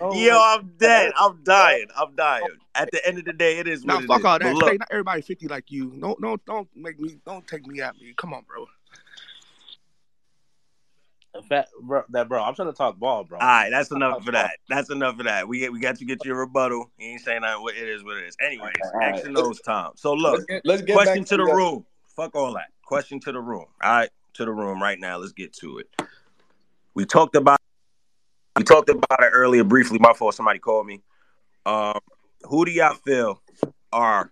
oh, 0.01 0.13
yo, 0.13 0.39
I'm 0.41 0.71
dead. 0.77 1.13
I'm 1.17 1.43
dying. 1.43 1.87
I'm 1.95 2.15
dying. 2.15 2.47
At 2.73 2.91
the 2.91 3.05
end 3.07 3.19
of 3.19 3.25
the 3.25 3.33
day, 3.33 3.59
it 3.59 3.67
is 3.67 3.85
Now 3.85 3.97
what 3.97 4.05
fuck 4.07 4.19
is. 4.19 4.25
all 4.25 4.39
But 4.39 4.47
that. 4.47 4.55
look, 4.55 4.67
State, 4.69 4.79
not 4.79 4.87
everybody 4.91 5.21
50 5.21 5.47
like 5.47 5.71
you. 5.71 5.91
Don't 5.99 6.19
don't 6.19 6.43
don't 6.45 6.67
make 6.75 6.99
me 6.99 7.17
don't 7.25 7.47
take 7.47 7.65
me 7.67 7.81
at 7.81 7.95
me. 7.99 8.13
Come 8.17 8.33
on, 8.33 8.43
bro. 8.47 8.65
fat, 11.43 11.67
bro, 11.81 12.03
that 12.09 12.27
bro. 12.27 12.43
I'm 12.43 12.55
trying 12.55 12.69
to 12.69 12.73
talk 12.73 12.97
ball, 12.97 13.23
bro. 13.23 13.39
all 13.39 13.45
right, 13.45 13.69
that's 13.69 13.91
I'm 13.91 13.99
trying 13.99 14.11
to 14.11 14.15
enough 14.15 14.25
for 14.25 14.31
that. 14.31 14.51
That's 14.69 14.89
enough 14.89 15.17
for 15.17 15.23
that. 15.23 15.47
We 15.47 15.67
we 15.69 15.79
got 15.79 15.97
to 15.97 16.05
get 16.05 16.23
your 16.25 16.37
rebuttal. 16.37 16.91
He 16.97 17.11
ain't 17.11 17.21
saying 17.21 17.41
nothing. 17.41 17.61
What 17.61 17.75
it 17.75 17.87
is, 17.87 18.03
what 18.03 18.17
it 18.17 18.25
is. 18.25 18.37
Anyways, 18.41 18.73
All 18.81 18.99
X 19.01 19.17
right, 19.17 19.25
and 19.25 19.35
let's 19.35 19.47
O's 19.47 19.61
time. 19.61 19.91
So 19.95 20.13
let's 20.13 20.37
look, 20.37 20.47
get 20.47 20.61
let's 20.65 20.81
get 20.81 20.93
question 20.93 21.21
back 21.21 21.27
to 21.27 21.37
to 21.37 21.37
the 21.37 21.45
the 21.45 21.55
room. 21.55 21.85
Fuck 22.15 22.35
all 22.35 22.53
that. 22.53 22.67
Question 22.83 23.19
to 23.21 23.31
the 23.31 23.39
room. 23.39 23.65
All 23.83 23.91
right, 23.91 24.09
to 24.35 24.45
the 24.45 24.51
room 24.51 24.81
right 24.81 24.99
now. 24.99 25.17
Let's 25.17 25.33
get 25.33 25.53
to 25.53 25.79
it. 25.79 25.89
We 26.93 27.05
talked 27.05 27.35
about 27.35 27.59
we 28.55 28.63
talked 28.63 28.89
about 28.89 29.21
it 29.21 29.31
earlier 29.33 29.63
briefly. 29.63 29.99
My 29.99 30.13
fault. 30.13 30.35
Somebody 30.35 30.59
called 30.59 30.87
me. 30.87 31.01
Um, 31.65 31.99
who 32.43 32.63
do 32.63 32.71
y'all 32.71 32.93
feel 32.93 33.41
are 33.91 34.31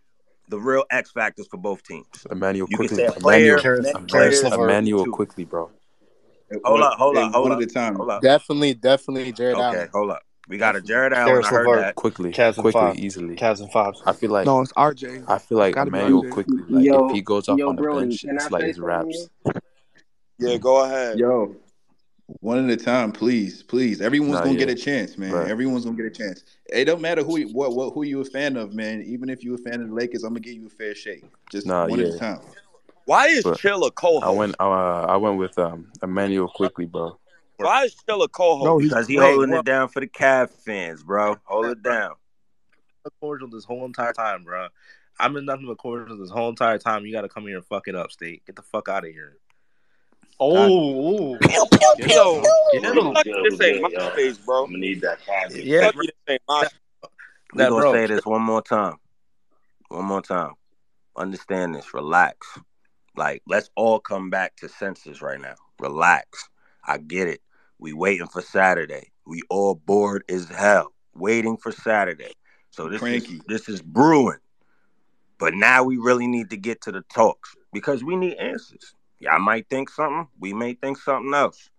the 0.50 0.60
real 0.60 0.84
X 0.92 1.12
factors 1.12 1.48
for 1.48 1.58
both 1.58 1.84
teams. 1.84 2.06
Immanuel 2.32 2.68
You 2.70 2.78
can 2.78 2.88
quickly, 2.88 2.98
say 2.98 3.06
a 3.08 3.12
player, 3.14 3.58
Immanuel, 3.58 3.82
many 3.82 3.90
Immanuel, 3.90 4.08
players, 4.08 4.44
Immanuel 4.44 5.06
Quickley, 5.08 5.46
bro. 5.46 5.72
Hold 6.64 6.82
up, 6.82 6.94
hold 7.00 7.18
up, 7.18 7.32
hold 7.32 7.52
up, 7.52 7.58
at 7.58 7.64
a 7.64 7.68
time. 7.68 7.96
hold 7.96 8.10
up. 8.10 8.22
Definitely, 8.22 8.76
definitely 8.76 9.32
Jarrett 9.32 9.58
Okay, 9.58 9.64
Allen. 9.64 9.90
hold 9.94 10.12
up. 10.12 10.22
We 10.48 10.58
got 10.58 10.76
a 10.76 10.82
Jarrett 10.82 11.14
Allen. 11.14 11.28
Caris 11.34 11.46
I 11.46 11.50
heard 11.50 11.68
LeVert. 11.68 11.82
that. 11.82 11.96
Quickly, 11.96 12.32
Cavs 12.32 12.56
quickly, 12.56 12.72
five. 12.72 12.96
easily. 12.98 13.36
Cavs 13.36 13.62
in 13.62 13.70
five. 13.70 13.94
I 14.06 14.12
feel 14.12 14.32
like 14.32 14.46
No, 14.46 14.62
it's 14.62 14.74
RJ. 14.74 15.24
I 15.28 15.38
feel 15.38 15.58
like 15.58 15.76
Immanuel 15.78 16.24
Quickley. 16.32 16.58
Like 16.70 16.86
if 16.86 17.12
he 17.16 17.22
goes 17.22 17.48
up 17.48 17.58
yo, 17.58 17.70
on 17.70 17.76
the 17.78 17.82
Brody, 17.82 18.08
bench, 18.08 18.26
it's 18.28 18.52
like 18.52 18.64
his 18.66 18.80
raps. 18.80 19.30
Yeah, 20.40 20.58
go 20.58 20.84
ahead. 20.84 21.18
Yo, 21.20 21.56
one 22.40 22.70
at 22.70 22.70
a 22.70 22.84
time, 22.84 23.12
please, 23.12 23.64
please. 23.64 24.02
Everyone's 24.02 24.34
Nah, 24.34 24.44
gonna 24.44 24.58
get 24.58 24.70
a 24.70 24.76
chance, 24.76 25.18
man. 25.18 25.32
right. 25.34 25.48
Everyone's 25.50 25.86
gonna 25.86 25.96
get 25.98 26.06
a 26.08 26.10
chance. 26.10 26.44
It 26.66 26.86
don't 26.86 27.02
matter 27.02 27.24
who 27.24 27.38
you, 27.40 27.48
what 27.50 27.74
what 27.76 27.94
who 27.94 28.04
you 28.04 28.20
a 28.22 28.26
fan 28.26 28.58
of, 28.58 28.74
man. 28.74 29.02
Even 29.04 29.30
if 29.30 29.44
you 29.44 29.54
a 29.54 29.58
fan 29.58 29.82
of 29.82 29.90
the 29.90 29.94
Lakers, 29.94 30.24
I'm 30.24 30.32
gonna 30.32 30.42
give 30.42 30.56
you 30.56 30.68
a 30.68 30.70
fair 30.70 30.96
shake. 30.96 31.24
Just 31.52 31.68
Nah, 31.68 31.88
one 31.88 32.00
at 32.00 32.08
a 32.14 32.18
time. 32.20 32.40
Why 33.06 33.28
is 33.28 33.44
But 33.44 33.58
Chill 33.58 33.84
a 33.84 33.88
I 33.88 33.90
co-host? 33.92 34.38
went, 34.38 34.56
uh, 34.60 34.64
I 34.64 35.18
went 35.18 35.38
with 35.38 35.58
um 35.60 35.92
Immanuel 36.02 36.48
Quickley, 36.48 36.86
bro. 36.86 37.18
Why 37.58 37.84
is 37.86 37.96
Chill 38.08 38.22
a 38.24 38.28
co-host? 38.28 38.66
No, 38.66 38.78
he's 38.78 38.90
Because 38.90 39.08
he 39.08 39.16
holding 39.16 39.52
what? 39.52 39.60
it 39.60 39.66
down 39.66 39.88
for 39.90 40.00
the 40.00 40.08
Cavs 40.08 40.52
fans, 40.52 41.04
bro. 41.04 41.38
Hold 41.46 41.66
That, 41.66 41.72
it 41.72 41.84
bro, 41.84 41.92
down. 41.94 42.12
cordial 43.22 43.50
this 43.50 43.66
whole 43.66 43.86
entire 43.86 44.14
time, 44.14 44.44
bro. 44.44 44.68
I've 45.20 45.34
been 45.34 45.46
nothing 45.46 45.68
but 45.68 45.78
cordial 45.78 46.18
this 46.18 46.30
whole 46.32 46.50
entire 46.50 46.78
time. 46.80 47.06
You 47.06 47.12
got 47.12 47.22
to 47.22 47.30
come 47.30 47.44
here 47.46 47.58
and 47.58 47.66
fuck 47.66 47.88
it 47.88 47.96
up, 47.96 48.12
state. 48.12 48.46
Get 48.46 48.56
the 48.56 48.62
fuck 48.64 48.90
out 48.90 49.06
of 49.06 49.12
here. 49.12 49.38
Oh, 50.40 50.54
God, 50.54 50.70
ooh. 50.70 51.38
Get 51.98 52.10
him, 52.10 52.10
Yo, 52.10 52.44
get 52.72 52.82
we 52.82 53.00
him. 53.00 53.14
lucky 53.14 53.30
Yo, 53.30 53.44
this 53.44 53.62
ain't 53.62 53.92
yeah, 53.92 54.00
yo. 54.00 54.10
MySpace, 54.10 54.46
bro. 54.46 54.64
I'm 54.64 54.72
gonna 54.72 54.78
need 54.80 55.02
that 55.02 55.20
cabbage. 55.26 55.58
We 55.58 55.64
yeah, 55.64 55.82
lucky 55.82 55.98
bro. 55.98 56.04
this 56.06 56.12
ain't 56.30 56.42
my 56.48 56.62
That, 56.62 56.74
We 57.54 57.58
that 57.60 57.70
gonna 57.70 57.82
bro. 57.82 57.94
say 57.94 58.08
this 58.08 58.26
one 58.26 58.42
more 58.42 58.62
time. 58.62 58.96
One 59.90 60.06
more 60.06 60.22
time. 60.22 60.54
Understand 61.16 61.76
this. 61.76 61.94
Relax. 61.94 62.60
Like, 63.16 63.44
let's 63.48 63.70
all 63.76 64.00
come 64.00 64.32
back 64.32 64.56
to 64.58 64.70
senses 64.70 65.22
right 65.22 65.40
now. 65.40 65.54
Relax. 65.80 66.50
I 66.86 66.98
get 66.98 67.28
it. 67.28 67.42
We 67.80 67.94
waiting 67.94 68.28
for 68.28 68.42
Saturday. 68.42 69.12
We 69.26 69.42
all 69.50 69.76
bored 69.76 70.24
as 70.30 70.50
hell, 70.50 70.94
waiting 71.16 71.58
for 71.58 71.72
Saturday. 71.72 72.34
So 72.72 72.90
this 72.90 73.02
is 73.02 73.42
this 73.48 73.70
is 73.70 73.82
brewing. 73.82 74.40
But 75.38 75.54
now 75.54 75.84
we 75.84 75.98
really 75.98 76.28
need 76.28 76.50
to 76.52 76.58
get 76.58 76.82
to 76.82 76.92
the 76.92 77.02
talks 77.14 77.56
because 77.74 78.04
we 78.04 78.16
need 78.16 78.36
answers. 78.36 78.96
Y'all 79.20 79.40
might 79.40 79.68
think 79.70 79.90
something, 79.90 80.28
we 80.40 80.54
may 80.54 80.74
think 80.74 80.98
something 80.98 81.34
else. 81.34 81.70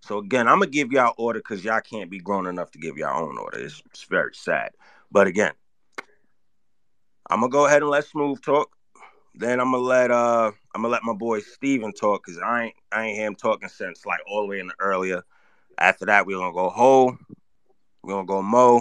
So 0.00 0.18
again, 0.18 0.48
I'm 0.48 0.60
gonna 0.60 0.70
give 0.70 0.92
y'all 0.92 1.14
order 1.18 1.40
because 1.40 1.64
y'all 1.64 1.80
can't 1.80 2.10
be 2.10 2.18
grown 2.18 2.46
enough 2.46 2.70
to 2.72 2.78
give 2.78 2.96
y'all 2.96 3.22
own 3.22 3.38
order. 3.38 3.58
It's, 3.58 3.82
it's 3.86 4.04
very 4.04 4.34
sad. 4.34 4.70
But 5.10 5.26
again, 5.26 5.52
I'm 7.30 7.40
gonna 7.40 7.50
go 7.50 7.66
ahead 7.66 7.82
and 7.82 7.90
let 7.90 8.04
Smooth 8.04 8.40
talk. 8.42 8.70
Then 9.38 9.60
I'm 9.60 9.70
gonna 9.70 9.84
let 9.84 10.10
uh 10.10 10.50
I'm 10.74 10.82
gonna 10.82 10.88
let 10.88 11.04
my 11.04 11.12
boy 11.12 11.38
Steven 11.38 11.92
talk 11.92 12.24
because 12.26 12.40
I 12.40 12.64
ain't 12.64 12.74
I 12.90 13.06
ain't 13.06 13.18
him 13.18 13.34
talking 13.36 13.68
since 13.68 14.04
like 14.04 14.18
all 14.28 14.42
the 14.42 14.48
way 14.48 14.58
in 14.58 14.66
the 14.66 14.74
earlier. 14.80 15.22
After 15.78 16.06
that, 16.06 16.26
we're 16.26 16.38
gonna 16.38 16.52
go 16.52 16.68
Ho, 16.70 17.16
we're 18.02 18.14
gonna 18.14 18.26
go 18.26 18.42
Mo, 18.42 18.78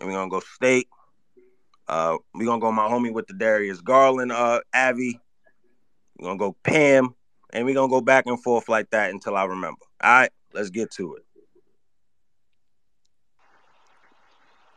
and 0.00 0.08
we're 0.08 0.14
gonna 0.14 0.30
go 0.30 0.40
State. 0.40 0.88
Uh, 1.86 2.16
we're 2.34 2.46
gonna 2.46 2.60
go 2.60 2.72
my 2.72 2.88
homie 2.88 3.12
with 3.12 3.26
the 3.26 3.34
Darius 3.34 3.82
Garland, 3.82 4.32
uh, 4.32 4.60
Avi. 4.74 5.20
We're 6.18 6.28
gonna 6.28 6.38
go 6.38 6.56
Pam, 6.64 7.14
and 7.52 7.66
we're 7.66 7.74
gonna 7.74 7.90
go 7.90 8.00
back 8.00 8.24
and 8.24 8.42
forth 8.42 8.66
like 8.66 8.88
that 8.90 9.10
until 9.10 9.36
I 9.36 9.44
remember. 9.44 9.82
All 10.02 10.10
right, 10.10 10.30
let's 10.54 10.70
get 10.70 10.90
to 10.92 11.16
it. 11.16 11.24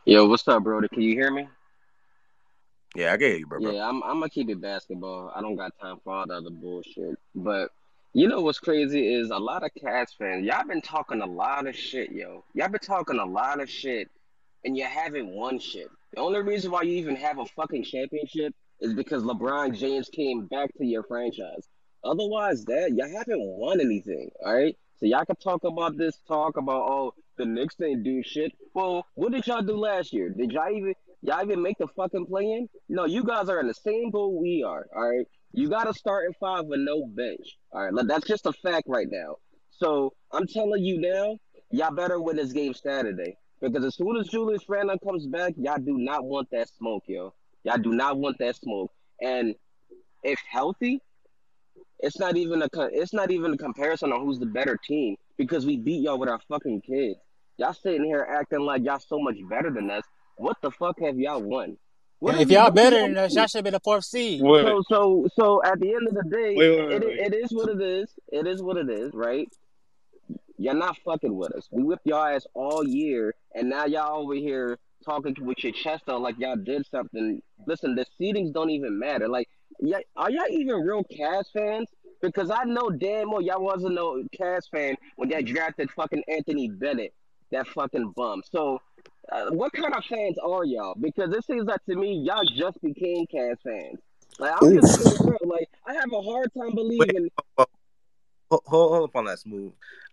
Yo, 0.04 0.26
what's 0.28 0.46
up, 0.46 0.62
Brody? 0.62 0.88
Can 0.88 1.00
you 1.00 1.14
hear 1.14 1.30
me? 1.30 1.48
Yeah, 2.94 3.12
I 3.12 3.18
hear 3.18 3.36
you, 3.36 3.46
bro. 3.46 3.60
bro. 3.60 3.72
Yeah, 3.72 3.88
I'm. 3.88 4.02
I'm 4.02 4.20
gonna 4.20 4.30
keep 4.30 4.48
it 4.50 4.60
basketball. 4.60 5.32
I 5.34 5.40
don't 5.40 5.56
got 5.56 5.72
time 5.80 5.98
for 6.04 6.14
all 6.14 6.26
the 6.26 6.34
other 6.34 6.50
bullshit. 6.50 7.18
But 7.34 7.70
you 8.12 8.28
know 8.28 8.40
what's 8.40 8.60
crazy 8.60 9.12
is 9.12 9.30
a 9.30 9.38
lot 9.38 9.64
of 9.64 9.70
Cavs 9.74 10.16
fans. 10.16 10.46
Y'all 10.46 10.66
been 10.66 10.80
talking 10.80 11.20
a 11.20 11.26
lot 11.26 11.66
of 11.66 11.74
shit, 11.74 12.12
yo. 12.12 12.44
Y'all 12.54 12.68
been 12.68 12.80
talking 12.80 13.18
a 13.18 13.24
lot 13.24 13.60
of 13.60 13.68
shit, 13.68 14.08
and 14.64 14.76
you 14.76 14.84
haven't 14.84 15.28
won 15.28 15.58
shit. 15.58 15.88
The 16.12 16.20
only 16.20 16.40
reason 16.40 16.70
why 16.70 16.82
you 16.82 16.92
even 16.98 17.16
have 17.16 17.38
a 17.38 17.46
fucking 17.46 17.82
championship 17.82 18.54
is 18.80 18.94
because 18.94 19.24
LeBron 19.24 19.76
James 19.76 20.08
came 20.08 20.46
back 20.46 20.70
to 20.78 20.84
your 20.84 21.02
franchise. 21.02 21.68
Otherwise, 22.04 22.64
that 22.66 22.92
y'all 22.92 23.08
haven't 23.08 23.40
won 23.40 23.80
anything. 23.80 24.30
All 24.44 24.54
right. 24.54 24.76
So 25.00 25.06
y'all 25.06 25.24
can 25.24 25.36
talk 25.36 25.64
about 25.64 25.96
this 25.96 26.20
talk 26.28 26.56
about 26.56 26.82
oh 26.88 27.14
the 27.36 27.44
Knicks 27.44 27.74
didn't 27.74 28.04
do 28.04 28.22
shit. 28.22 28.52
Well, 28.74 29.06
what 29.14 29.32
did 29.32 29.46
y'all 29.46 29.62
do 29.62 29.76
last 29.76 30.12
year? 30.12 30.28
Did 30.28 30.52
y'all 30.52 30.70
even 30.70 30.94
y'all 31.24 31.42
even 31.42 31.62
make 31.62 31.78
the 31.78 31.88
fucking 31.96 32.26
play 32.26 32.44
in? 32.44 32.68
No, 32.88 33.06
you 33.06 33.24
guys 33.24 33.48
are 33.48 33.58
in 33.60 33.66
the 33.66 33.74
same 33.74 34.10
boat 34.10 34.34
we 34.40 34.62
are. 34.66 34.86
All 34.94 35.08
right. 35.08 35.26
You 35.52 35.68
got 35.68 35.84
to 35.84 35.94
start 35.94 36.26
at 36.28 36.38
five 36.38 36.66
with 36.66 36.80
no 36.80 37.06
bench. 37.06 37.58
All 37.72 37.84
right. 37.84 38.06
That's 38.06 38.26
just 38.26 38.46
a 38.46 38.52
fact 38.52 38.84
right 38.88 39.08
now. 39.10 39.36
So 39.70 40.12
I'm 40.32 40.46
telling 40.46 40.84
you 40.84 41.00
now, 41.00 41.38
y'all 41.70 41.94
better 41.94 42.20
win 42.20 42.36
this 42.36 42.52
game 42.52 42.74
Saturday. 42.74 43.36
Because 43.60 43.84
as 43.84 43.96
soon 43.96 44.16
as 44.16 44.28
Julius 44.28 44.68
Randle 44.68 44.98
comes 44.98 45.26
back, 45.26 45.54
y'all 45.56 45.78
do 45.78 45.96
not 45.96 46.24
want 46.24 46.48
that 46.52 46.68
smoke, 46.68 47.04
yo. 47.06 47.32
Y'all 47.64 47.78
do 47.78 47.92
not 47.92 48.18
want 48.18 48.36
that 48.38 48.56
smoke. 48.56 48.92
And 49.22 49.54
if 50.22 50.38
healthy, 50.50 51.00
it's 52.00 52.18
not 52.18 52.36
even 52.36 52.60
a 52.60 52.68
it's 52.92 53.14
not 53.14 53.30
even 53.30 53.54
a 53.54 53.56
comparison 53.56 54.12
on 54.12 54.20
who's 54.20 54.38
the 54.38 54.46
better 54.46 54.78
team 54.86 55.16
because 55.38 55.64
we 55.64 55.78
beat 55.78 56.02
y'all 56.02 56.18
with 56.18 56.28
our 56.28 56.40
fucking 56.48 56.82
kids. 56.82 57.18
Y'all 57.56 57.72
sitting 57.72 58.04
here 58.04 58.26
acting 58.28 58.60
like 58.60 58.82
y'all 58.84 58.98
so 58.98 59.18
much 59.18 59.36
better 59.48 59.70
than 59.70 59.90
us. 59.90 60.02
What 60.36 60.56
the 60.62 60.70
fuck 60.70 61.00
have 61.00 61.18
y'all 61.18 61.42
won? 61.42 61.76
What 62.20 62.40
If 62.40 62.50
y'all 62.50 62.70
better 62.70 62.98
y'all 62.98 63.08
than 63.08 63.18
us, 63.18 63.30
won? 63.32 63.36
y'all 63.36 63.46
should 63.46 63.64
be 63.64 63.70
the 63.70 63.80
fourth 63.80 64.04
seed. 64.04 64.42
Wait, 64.42 64.64
So 64.64 64.82
so 64.88 65.28
so 65.38 65.62
at 65.64 65.80
the 65.80 65.94
end 65.94 66.08
of 66.08 66.14
the 66.14 66.24
day, 66.30 66.54
wait, 66.56 66.70
wait, 66.70 66.86
wait, 66.88 67.02
it 67.02 67.06
wait. 67.06 67.18
it 67.20 67.34
is 67.34 67.52
what 67.52 67.68
it 67.68 67.80
is. 67.80 68.10
It 68.32 68.46
is 68.46 68.62
what 68.62 68.76
it 68.76 68.88
is, 68.90 69.12
right? 69.14 69.48
You're 70.56 70.74
not 70.74 70.96
fucking 71.04 71.34
with 71.36 71.52
us. 71.52 71.68
We 71.70 71.82
whipped 71.82 72.06
y'all 72.06 72.24
ass 72.24 72.46
all 72.54 72.84
year, 72.86 73.34
and 73.54 73.68
now 73.68 73.86
y'all 73.86 74.22
over 74.22 74.34
here 74.34 74.78
talking 75.04 75.34
with 75.40 75.62
your 75.62 75.72
chest 75.72 76.04
out 76.08 76.20
like 76.22 76.38
y'all 76.38 76.56
did 76.56 76.86
something. 76.86 77.42
Listen, 77.66 77.94
the 77.94 78.06
seedings 78.20 78.52
don't 78.52 78.70
even 78.70 78.98
matter. 78.98 79.28
Like, 79.28 79.48
yeah, 79.80 79.98
are 80.16 80.30
y'all 80.30 80.46
even 80.50 80.76
real 80.80 81.04
Cavs 81.04 81.50
fans? 81.52 81.88
Because 82.22 82.50
I 82.50 82.64
know 82.64 82.88
damn 82.88 83.30
well 83.30 83.42
y'all 83.42 83.62
wasn't 83.62 83.94
no 83.94 84.24
Cavs 84.38 84.70
fan 84.70 84.96
when 85.16 85.28
y'all 85.28 85.42
drafted 85.42 85.90
fucking 85.90 86.22
Anthony 86.28 86.70
Bennett, 86.70 87.12
that 87.50 87.66
fucking 87.66 88.12
bum. 88.16 88.42
So, 88.50 88.80
uh, 89.30 89.50
what 89.50 89.72
kind 89.72 89.94
of 89.94 90.04
fans 90.04 90.36
are 90.38 90.64
y'all? 90.64 90.94
Because 91.00 91.32
it 91.34 91.44
seems 91.44 91.64
like 91.64 91.84
to 91.86 91.96
me 91.96 92.14
y'all 92.14 92.44
just 92.44 92.80
became 92.82 93.26
Cavs 93.26 93.56
fans. 93.62 93.98
Like, 94.38 94.52
I'm 94.60 94.80
just 94.80 95.20
real. 95.24 95.38
Like, 95.44 95.68
I 95.86 95.94
have 95.94 96.12
a 96.12 96.20
hard 96.20 96.50
time 96.54 96.68
Wait, 96.68 96.74
believing. 96.74 97.30
hold, 97.56 97.68
hold, 98.50 98.62
hold 98.66 99.08
up 99.08 99.16
on 99.16 99.26
that 99.26 99.38
smooth. 99.38 99.72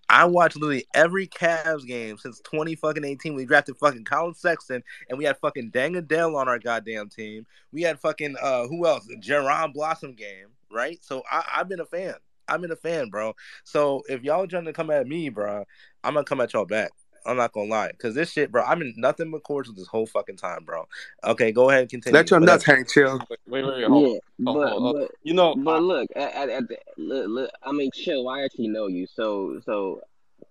I 0.10 0.26
watched 0.26 0.58
literally 0.58 0.86
every 0.94 1.26
Cavs 1.26 1.88
game 1.88 2.18
since 2.18 2.42
20 2.42 2.76
fucking 2.76 3.06
18. 3.06 3.34
We 3.34 3.46
drafted 3.46 3.78
fucking 3.78 4.04
Collin 4.04 4.34
Sexton 4.34 4.84
and 5.10 5.18
we 5.18 5.24
had 5.24 5.38
fucking 5.38 5.70
Dang 5.70 5.96
Adele 5.96 6.36
on 6.36 6.50
our 6.50 6.60
goddamn 6.60 7.08
team. 7.08 7.46
We 7.72 7.84
had 7.84 7.98
fucking 7.98 8.36
uh 8.42 8.68
who 8.68 8.86
else? 8.86 9.06
The 9.06 9.16
Jaron 9.16 9.74
Blossomgame, 9.74 10.50
right? 10.70 11.02
So 11.02 11.24
I, 11.32 11.46
I've 11.56 11.70
been 11.70 11.80
a 11.80 11.86
fan. 11.86 12.16
I've 12.50 12.60
been 12.60 12.72
a 12.72 12.76
fan, 12.76 13.10
bro. 13.10 13.36
So 13.64 14.04
if 14.10 14.22
y'all 14.22 14.46
trying 14.48 14.66
to 14.66 14.74
come 14.74 14.90
at 14.90 15.08
me, 15.08 15.30
bro, 15.30 15.64
I'm 16.04 16.16
gonna 16.16 16.26
come 16.26 16.42
at 16.42 16.52
y'all 16.52 16.66
back. 16.66 16.92
I'm 17.26 17.38
not 17.38 17.52
gonna 17.54 17.70
lie, 17.70 17.92
cause 18.00 18.16
this 18.16 18.32
shit, 18.32 18.52
bro. 18.52 18.64
I've 18.64 18.80
been 18.80 18.94
nothing 18.98 19.32
but 19.32 19.44
cordial 19.44 19.74
this 19.74 19.88
whole 19.88 20.06
fucking 20.06 20.38
time, 20.38 20.64
bro. 20.66 20.88
Okay, 21.24 21.52
go 21.52 21.70
ahead 21.70 21.82
and 21.82 21.90
continue. 21.90 22.18
Let 22.18 22.32
your 22.32 22.40
But 22.40 22.48
nuts 22.48 22.66
that's 22.66 22.78
hang, 22.78 22.86
chill. 22.86 23.20
Wait, 23.30 23.40
wait, 23.48 23.66
wait. 23.66 23.84
Hold 23.86 24.04
Yeah, 24.08 24.14
on. 24.14 24.20
but 24.40 24.70
Hold, 24.70 24.82
hold, 24.82 24.96
but 25.00 25.12
You 25.24 25.34
know, 25.34 25.56
but 25.56 25.76
I, 25.76 25.80
look, 25.80 26.10
at, 26.16 26.34
at, 26.34 26.50
at 26.50 26.68
the, 26.68 26.78
look, 26.98 27.28
look, 27.30 27.52
I 27.64 27.72
mean, 27.72 27.92
chill. 27.94 28.28
I 28.28 28.42
actually 28.44 28.70
know 28.70 28.88
you, 28.88 29.08
so 29.08 29.60
so 29.66 30.02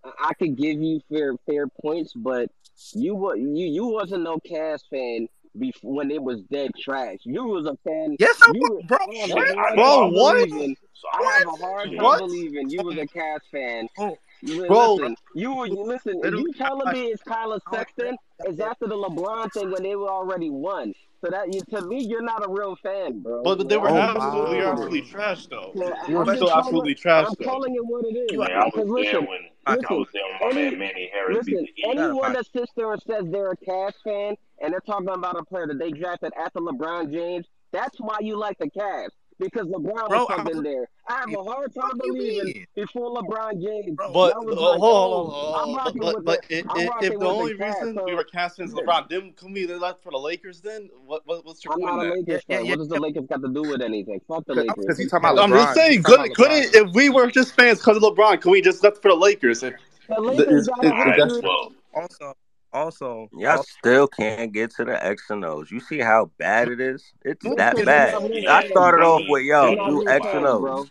I 0.04 0.10
I 0.28 0.34
could 0.34 0.56
give 0.56 0.80
you 0.80 1.00
fair 1.10 1.34
fair 1.46 1.66
points, 1.66 2.12
but 2.14 2.50
you 2.92 3.14
wa 3.14 3.32
you 3.32 3.66
you 3.66 3.86
wasn't 3.86 4.22
no 4.22 4.38
Cavs 4.38 4.82
fan 4.90 5.28
before 5.58 5.92
when 5.94 6.10
it 6.10 6.22
was 6.22 6.40
dead 6.42 6.70
trash. 6.80 7.18
You 7.24 7.44
was 7.44 7.66
a 7.66 7.76
fan. 7.84 8.16
yes, 8.20 8.40
I 8.42 8.52
You 8.54 8.60
was, 8.60 8.70
were- 8.70 8.82
bro. 8.86 8.98
I 8.98 9.14
have 9.16 9.28
Shit, 9.30 9.36
a 9.36 9.40
I 9.40 9.54
hard 9.54 9.76
know 9.76 9.82
bro, 9.82 10.08
what? 10.10 10.36
believing. 10.36 10.76
So 10.94 11.08
I 11.12 11.18
I 11.24 11.38
have 11.38 11.46
a 11.48 11.50
hard 11.64 11.88
time 11.90 11.96
What? 11.96 12.18
believing 12.20 12.70
you 12.70 12.82
was 12.82 12.96
a 12.96 13.06
Cavs 13.06 13.40
fan. 13.50 13.88
Oh, 13.98 14.06
Li- 14.10 14.16
Bro, 14.42 14.94
Listen, 14.96 15.16
you 15.34 15.54
were 15.54 15.66
you 15.66 15.82
listen. 15.82 16.20
literally, 16.22 16.42
You 16.42 16.54
I 16.60 16.68
telling 16.68 16.90
me 16.92 17.06
it's 17.08 17.22
Kyler 17.22 17.60
I 17.66 17.76
Sexton 17.76 18.16
is 18.46 18.58
after 18.60 18.86
the 18.86 18.96
LeBron 18.96 19.52
thing 19.52 19.70
when 19.70 19.82
they 19.82 19.96
were 19.96 20.10
already 20.10 20.50
won. 20.50 20.94
So 21.22 21.30
that 21.30 21.52
you 21.52 21.60
to 21.70 21.82
me, 21.82 22.00
you're 22.02 22.22
not 22.22 22.44
a 22.46 22.48
real 22.50 22.76
fan, 22.76 23.20
bro. 23.20 23.42
but 23.42 23.68
they 23.68 23.76
were 23.76 23.90
Oh 23.90 23.96
absolutely, 23.96 24.58
wow. 24.58 24.72
absolutely 24.72 25.00
is. 25.00 25.08
trash 25.08 25.46
though. 25.48 25.76
So 25.76 25.92
They 26.06 26.14
I, 26.14 26.14
were 26.14 26.26
still 26.26 26.50
absolutely 26.50 26.94
trash 26.94 27.26
I'm 27.28 27.34
though. 27.38 27.44
calling 27.44 27.74
it 27.74 27.84
what 27.84 28.04
it 28.06 28.16
is. 28.16 28.38
Man, 28.38 28.50
I 28.52 28.64
was 28.64 28.72
Because 28.74 28.88
there 28.96 29.20
listen, 29.20 29.26
when 29.26 29.40
I 29.66 29.72
I 29.72 29.76
listen. 29.76 29.96
was 29.98 30.08
there 30.12 30.22
when 30.24 30.40
my 30.40 30.48
Any 30.50 30.70
man 30.70 30.78
Manny 30.78 31.10
Harris 31.12 31.40
beat 31.44 31.56
listen, 31.56 31.66
the 31.76 31.84
anyone 31.84 32.32
that 32.32 32.46
sits 32.46 32.72
there 32.76 32.92
and 32.92 33.02
says 33.02 33.24
they're 33.30 33.50
a 33.52 33.56
Cavs 33.56 33.94
fan 34.02 34.36
and 34.62 34.72
they're 34.72 34.80
talking 34.80 35.08
about 35.08 35.38
a 35.38 35.44
player 35.44 35.66
that 35.66 35.78
they 35.78 35.90
drafted 35.90 36.32
after 36.38 36.60
LeBron 36.60 37.12
James, 37.12 37.46
that's 37.72 37.98
why 38.00 38.18
you 38.20 38.36
like 38.36 38.58
the 38.58 38.70
Cavs. 38.70 39.10
Because 39.40 39.66
LeBron 39.66 40.08
Bro, 40.08 40.26
was 40.26 40.28
I 40.30 40.60
there. 40.62 40.88
I 41.08 41.20
have 41.20 41.34
a 41.34 41.42
hard 41.42 41.74
time 41.74 41.98
believing 41.98 42.44
mean? 42.44 42.66
before 42.76 43.20
LeBron 43.20 43.62
James. 43.62 43.96
But 43.96 44.36
uh, 44.36 44.40
like, 44.42 44.58
hold 44.58 44.58
on, 44.58 44.78
oh, 44.80 44.80
hold 44.80 45.54
I'm 45.56 45.68
on, 45.70 45.76
rocking 45.76 46.00
but 46.00 46.24
but 46.24 46.48
the, 46.48 46.58
if, 46.58 46.66
if, 47.02 47.18
the 47.18 47.26
only 47.26 47.52
the 47.54 47.58
Cavs. 47.64 47.74
reason 47.80 47.94
So 47.96 48.04
we 48.04 48.14
were 48.14 48.24
Cavs 48.24 48.56
fans 48.56 48.70
is 48.70 48.74
LeBron, 48.74 49.08
didn't 49.08 49.36
come 49.36 49.52
we 49.52 49.66
left 49.66 50.02
for 50.02 50.12
the 50.12 50.18
Lakers 50.18 50.60
then? 50.60 50.88
What, 51.04 51.22
what 51.26 51.44
what's 51.44 51.64
your 51.64 51.74
I'm 51.74 51.80
point 51.80 51.96
not 51.96 52.06
a? 52.06 52.10
Lakers 52.14 52.44
fan. 52.44 52.64
yeah, 52.64 52.70
What 52.70 52.78
does 52.78 52.88
the 52.88 53.00
Lakers 53.00 53.26
got 53.26 53.42
to 53.42 53.48
do 53.48 53.62
with 53.62 53.82
anything? 53.82 54.20
Fuck 54.28 54.46
the 54.46 54.54
Lakers. 54.54 54.74
Because 54.78 54.98
he's 54.98 55.10
talking 55.10 55.28
about 55.30 55.36
Cavs. 55.38 55.44
I'm 55.44 55.50
just 55.52 55.74
saying, 55.74 55.92
He's 55.98 56.04
couldn't, 56.04 56.26
about 56.26 56.36
couldn't 56.36 56.74
if 56.74 56.94
we 56.94 57.08
were 57.10 57.30
just 57.30 57.54
fans 57.54 57.78
because 57.78 57.96
of 57.96 58.02
LeBron, 58.02 58.40
can 58.40 58.52
we 58.52 58.60
just 58.62 58.82
left 58.84 59.02
for 59.02 59.10
the 59.10 59.16
Lakers? 59.16 59.62
If 59.62 59.74
The 60.08 60.20
the, 60.36 60.46
Lakers 60.46 60.66
got 60.66 60.84
is, 60.84 60.90
a 60.92 60.92
is 60.92 60.92
Alright, 60.92 61.18
that 61.18 61.30
history. 61.30 61.42
well, 61.42 61.72
Also, 61.94 62.34
also, 62.72 63.28
Y'all 63.32 63.58
also 63.58 63.62
still 63.78 64.08
can't 64.08 64.52
get 64.52 64.70
to 64.76 64.84
the 64.84 65.04
X 65.04 65.30
and 65.30 65.44
O's. 65.44 65.70
You 65.70 65.80
see 65.80 65.98
how 65.98 66.30
bad 66.38 66.68
it 66.68 66.80
is? 66.80 67.12
It's 67.24 67.44
that 67.56 67.76
bad. 67.84 68.14
I 68.48 68.68
started 68.68 69.04
off 69.04 69.22
with 69.28 69.42
They're 69.42 69.70
yo, 69.70 69.74
not 69.74 69.88
do 69.90 70.08
X 70.08 70.26
and 70.26 70.46
O's. 70.46 70.60
bro. 70.60 70.86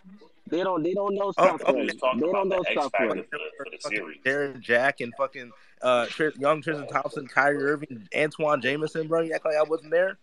They 0.48 0.64
don't. 0.64 0.84
They 0.84 0.94
don't 0.94 1.16
know 1.16 1.26
oh, 1.26 1.32
stuff 1.32 1.62
oh, 1.66 1.74
we 1.74 1.80
then. 1.80 1.86
was 1.86 1.96
talking 1.96 2.22
They 2.22 2.32
don't 2.32 2.50
know 2.50 2.60
X 2.60 2.72
stuff 2.72 2.92
factor 2.92 3.16
then. 3.16 3.24
for 3.24 3.38
the 3.38 3.50
for 3.58 3.66
the 3.72 3.78
fucking 3.84 3.98
series. 3.98 4.18
Jarrett 4.26 4.60
Jack 4.62 5.00
and 5.02 5.14
fucking 5.16 5.52
uh 5.82 6.06
Tris, 6.08 6.36
young 6.38 6.62
Tristan 6.62 6.88
Thompson, 6.88 7.28
Kyrie 7.28 7.64
Irving, 7.64 8.08
Antawn 8.14 8.62
Jamison, 8.62 9.08
bro. 9.08 9.22
You 9.22 9.34
act 9.34 9.46
like 9.46 9.56
I 9.56 9.64
wasn't 9.64 9.92
there. 9.92 10.18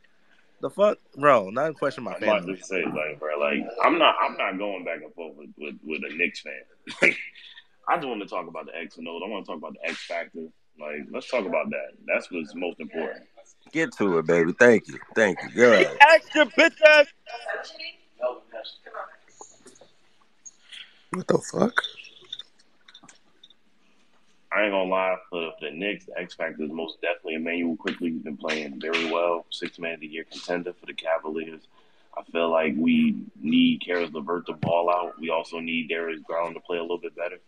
The 0.60 0.70
fuck, 0.70 0.98
bro? 1.16 1.50
Not 1.50 1.74
question 1.74 2.04
my 2.04 2.14
I'm 2.14 2.22
about 2.22 2.46
to 2.46 2.56
say, 2.56 2.82
like, 2.84 3.20
bro, 3.20 3.38
like, 3.38 3.58
I'm 3.84 3.98
not, 3.98 4.14
I'm 4.22 4.38
not 4.38 4.56
going 4.56 4.86
back 4.86 5.02
and 5.02 5.12
forth 5.12 5.36
with, 5.36 5.50
with, 5.58 5.74
with 5.84 6.00
a 6.10 6.16
Knicks 6.16 6.40
fan. 6.40 7.12
I 7.88 7.96
just 7.96 8.08
want 8.08 8.22
to 8.22 8.28
talk 8.28 8.48
about 8.48 8.66
the 8.66 8.74
X 8.74 8.96
and 8.96 9.06
O's. 9.06 9.20
I 9.24 9.28
want 9.28 9.44
to 9.44 9.52
talk 9.52 9.58
about 9.58 9.74
the 9.74 9.88
X 9.88 10.06
factor. 10.06 10.46
Like, 10.78 11.06
let's 11.10 11.28
talk 11.30 11.46
about 11.46 11.70
that. 11.70 11.92
That's 12.06 12.30
what's 12.30 12.54
most 12.54 12.80
important. 12.80 13.24
Get 13.72 13.92
to 13.98 14.18
it, 14.18 14.26
baby. 14.26 14.52
Thank 14.58 14.88
you. 14.88 14.98
Thank 15.14 15.38
you. 15.42 15.50
Go 15.50 15.72
ahead. 15.72 15.96
extra 16.00 16.46
bitch 16.46 16.80
ass. 16.86 17.06
What 21.10 21.26
the 21.26 21.38
fuck? 21.38 21.82
I 24.52 24.62
ain't 24.62 24.72
gonna 24.72 24.88
lie, 24.88 25.16
for 25.28 25.52
the 25.60 25.70
Knicks, 25.70 26.06
the 26.06 26.18
X 26.18 26.34
factor 26.34 26.62
is 26.62 26.70
most 26.70 27.00
definitely 27.02 27.34
Immanuel 27.34 27.76
Quickley. 27.76 28.12
He's 28.12 28.22
been 28.22 28.36
playing 28.36 28.80
very 28.80 29.10
well. 29.10 29.44
Six 29.50 29.78
man 29.78 29.94
of 29.94 30.00
the 30.00 30.06
year 30.06 30.24
contender 30.30 30.72
for 30.72 30.86
the 30.86 30.94
Cavaliers. 30.94 31.68
I 32.16 32.22
feel 32.32 32.50
like 32.50 32.74
we 32.76 33.16
need 33.40 33.82
Caris 33.84 34.10
LeVert 34.12 34.46
to 34.46 34.54
ball 34.54 34.90
out. 34.90 35.20
We 35.20 35.28
also 35.30 35.60
need 35.60 35.88
Darius 35.88 36.22
Garland 36.26 36.54
to 36.54 36.60
play 36.60 36.78
a 36.78 36.82
little 36.82 36.98
bit 36.98 37.14
better. 37.14 37.38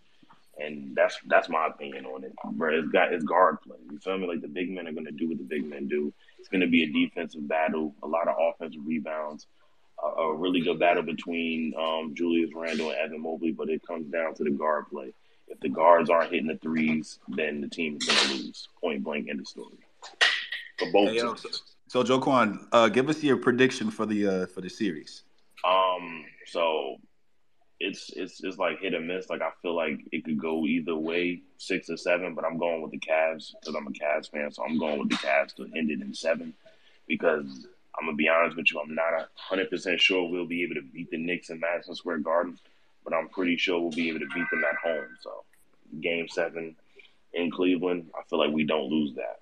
And 0.61 0.95
that's 0.97 1.17
that's 1.27 1.49
my 1.49 1.69
opinion 1.69 2.05
on 2.07 2.25
it. 2.25 2.33
Bro, 2.53 2.79
it's 2.79 2.89
got 2.89 3.13
it's 3.13 3.25
guard 3.25 3.61
play. 3.63 3.77
You 3.91 3.99
feel 3.99 4.19
me? 4.19 4.27
Like 4.27 4.41
the 4.41 4.49
big 4.49 4.71
men 4.71 4.89
are 4.89 4.93
gonna 4.93 5.13
do 5.13 5.29
what 5.29 5.39
the 5.39 5.45
big 5.45 5.65
men 5.65 5.87
do. 5.87 6.13
It's 6.39 6.49
gonna 6.49 6.67
be 6.67 6.83
a 6.83 6.93
defensive 6.93 7.47
battle, 7.47 7.95
a 8.03 8.07
lot 8.07 8.29
of 8.29 8.35
offensive 8.41 8.81
rebounds, 8.85 9.47
a, 10.03 10.07
a 10.07 10.35
really 10.35 10.61
good 10.61 10.81
battle 10.81 11.03
between 11.03 11.75
um, 11.79 12.13
Julius 12.15 12.51
Randle 12.55 12.91
and 12.91 12.99
Evan 12.99 13.23
Mobley, 13.23 13.53
but 13.53 13.69
it 13.69 13.87
comes 13.87 14.11
down 14.11 14.35
to 14.35 14.45
the 14.45 14.51
guard 14.51 14.87
play. 14.91 15.13
If 15.47 15.61
the 15.61 15.69
guards 15.69 16.11
aren't 16.11 16.33
hitting 16.33 16.49
the 16.49 16.59
threes, 16.59 17.19
then 17.29 17.61
the 17.61 17.69
team 17.69 17.99
is 18.01 18.07
gonna 18.07 18.35
lose. 18.35 18.69
Point 18.81 19.05
blank, 19.05 19.29
end 19.29 19.41
of 19.41 19.47
story. 19.47 19.79
For 20.79 20.91
both 20.93 21.11
Hey, 21.11 21.17
yo, 21.17 21.35
so, 21.35 21.49
so 21.87 22.03
Joe 22.03 22.21
Quan, 22.21 22.67
uh, 22.73 22.89
give 22.89 23.09
us 23.09 23.23
your 23.23 23.37
prediction 23.37 23.91
for 23.91 24.07
the 24.07 24.27
uh, 24.27 24.47
for 24.47 24.61
the 24.61 24.69
series. 24.69 25.23
Um, 25.65 26.25
so 26.47 26.97
it's 27.81 28.11
it's 28.11 28.43
it's 28.43 28.59
like 28.59 28.81
hit 28.81 28.95
or 28.95 29.01
miss. 29.01 29.31
Like 29.31 29.43
I 29.43 29.51
feel 29.62 29.74
like 29.74 30.01
it 30.11 30.24
could 30.24 30.39
go 30.39 30.64
either 30.64 30.97
way, 30.97 31.43
six 31.59 31.89
or 31.91 31.97
seven. 31.97 32.35
But 32.35 32.45
I'm 32.45 32.59
going 32.59 32.83
with 32.83 32.91
the 32.91 32.99
Cavs 32.99 33.53
because 33.61 33.74
I'm 33.74 33.87
a 33.87 33.91
Cavs 33.91 34.31
fan. 34.31 34.51
So 34.51 34.64
I'm 34.64 34.79
going 34.79 34.99
with 34.99 35.11
the 35.11 35.16
Cavs 35.16 35.55
to 35.57 35.64
end 35.76 35.91
it 35.91 36.01
in 36.01 36.12
seven 36.14 36.55
because 37.07 37.66
I'm 37.99 38.07
gonna 38.07 38.16
be 38.16 38.29
honest 38.29 38.57
with 38.57 38.70
you. 38.70 38.81
I'm 38.81 38.95
not 38.95 39.29
hundred 39.35 39.70
percent 39.70 40.01
sure 40.01 40.29
we'll 40.29 40.47
be 40.47 40.62
able 40.62 40.74
to 40.74 40.83
beat 40.83 41.11
the 41.11 41.18
Knicks 41.18 41.51
in 41.51 41.61
Madison 41.61 41.95
Square 41.95 42.18
Garden, 42.18 42.59
but 43.05 43.14
I'm 43.14 43.29
pretty 43.29 43.57
sure 43.57 43.81
we'll 43.81 43.91
be 43.91 44.09
able 44.09 44.20
to 44.20 44.29
beat 44.35 44.51
them 44.51 44.64
at 44.64 44.76
home. 44.76 45.09
So 45.20 45.45
game 46.01 46.29
seven 46.29 46.74
in 47.33 47.51
Cleveland, 47.51 48.11
I 48.18 48.22
feel 48.29 48.39
like 48.39 48.53
we 48.53 48.64
don't 48.64 48.91
lose 48.91 49.14
that. 49.14 49.41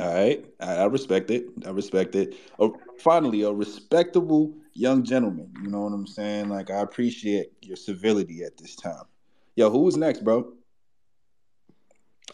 All 0.00 0.14
right, 0.14 0.44
I, 0.60 0.76
I 0.76 0.84
respect 0.86 1.30
it. 1.30 1.46
I 1.64 1.70
respect 1.70 2.14
it. 2.16 2.36
Oh, 2.58 2.78
finally, 2.98 3.42
a 3.42 3.52
respectable 3.52 4.52
young 4.76 5.02
gentleman. 5.04 5.52
You 5.62 5.70
know 5.70 5.80
what 5.80 5.92
I'm 5.92 6.06
saying? 6.06 6.48
Like 6.48 6.70
I 6.70 6.80
appreciate 6.80 7.52
your 7.62 7.76
civility 7.76 8.42
at 8.42 8.56
this 8.56 8.76
time. 8.76 9.04
Yo, 9.56 9.70
who's 9.70 9.96
next, 9.96 10.22
bro? 10.24 10.52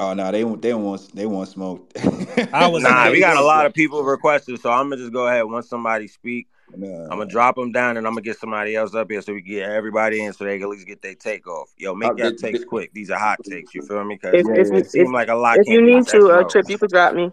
Oh 0.01 0.15
no, 0.15 0.33
they 0.33 0.43
want 0.43 0.63
they 0.63 0.75
want 0.75 1.15
they 1.15 1.27
want 1.27 1.49
smoke. 1.49 1.93
I 2.53 2.67
was. 2.67 2.83
Nah, 2.83 3.11
we 3.11 3.21
got 3.21 3.37
a 3.37 3.43
lot 3.43 3.67
of 3.67 3.75
people 3.75 4.03
requested, 4.03 4.61
so 4.61 4.71
I'm 4.71 4.89
gonna 4.89 4.97
just 4.97 5.13
go 5.13 5.27
ahead. 5.27 5.45
Once 5.45 5.69
somebody 5.69 6.09
speak, 6.09 6.49
I'm 6.75 7.19
gonna 7.19 7.27
drop 7.27 7.57
them 7.57 7.73
down, 7.73 7.97
and 7.97 8.07
I'm 8.07 8.15
gonna 8.15 8.23
get 8.23 8.39
somebody 8.39 8.75
else 8.75 8.95
up 8.95 9.11
here 9.11 9.21
so 9.21 9.35
we 9.35 9.43
can 9.43 9.53
get 9.53 9.71
everybody 9.71 10.25
in, 10.25 10.33
so 10.33 10.45
they 10.45 10.57
can 10.57 10.65
at 10.65 10.71
least 10.71 10.87
get 10.87 11.03
their 11.03 11.15
take 11.15 11.47
off. 11.47 11.71
Yo, 11.77 11.95
make 11.95 12.11
Uh, 12.11 12.15
your 12.15 12.33
takes 12.33 12.61
th- 12.61 12.69
quick. 12.69 12.93
These 12.95 13.11
are 13.11 13.19
hot 13.19 13.45
takes. 13.45 13.75
You 13.75 13.83
feel 13.83 14.03
me? 14.05 14.19
Because 14.21 14.49
If 14.49 14.49
if 14.49 14.73
it 14.73 14.87
if, 14.87 14.91
seemed 14.91 15.13
like 15.13 15.29
a 15.29 15.35
lot 15.35 15.59
if 15.59 15.69
you 15.69 15.83
need 15.83 16.07
to, 16.09 16.27
uh, 16.27 16.49
Trip, 16.49 16.69
you 16.69 16.79
could 16.79 16.91
drop 16.91 17.15
me. 17.15 17.31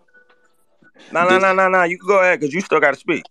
No, 1.12 1.28
no, 1.28 1.40
no, 1.40 1.54
no, 1.54 1.70
no. 1.70 1.84
You 1.84 1.98
can 1.98 2.08
go 2.08 2.20
ahead 2.20 2.40
because 2.40 2.54
you 2.54 2.62
still 2.62 2.80
got 2.80 2.94
to 2.94 3.00
speak. 3.00 3.24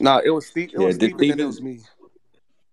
Nah, 0.00 0.20
it 0.24 0.30
was 0.30 0.46
Steve. 0.46 0.70
It 0.72 0.80
Yeah, 0.80 0.86
was 0.86 0.98
did 0.98 1.14
Steven, 1.16 1.30
and 1.32 1.40
it 1.40 1.44
was 1.46 1.62
me. 1.62 1.80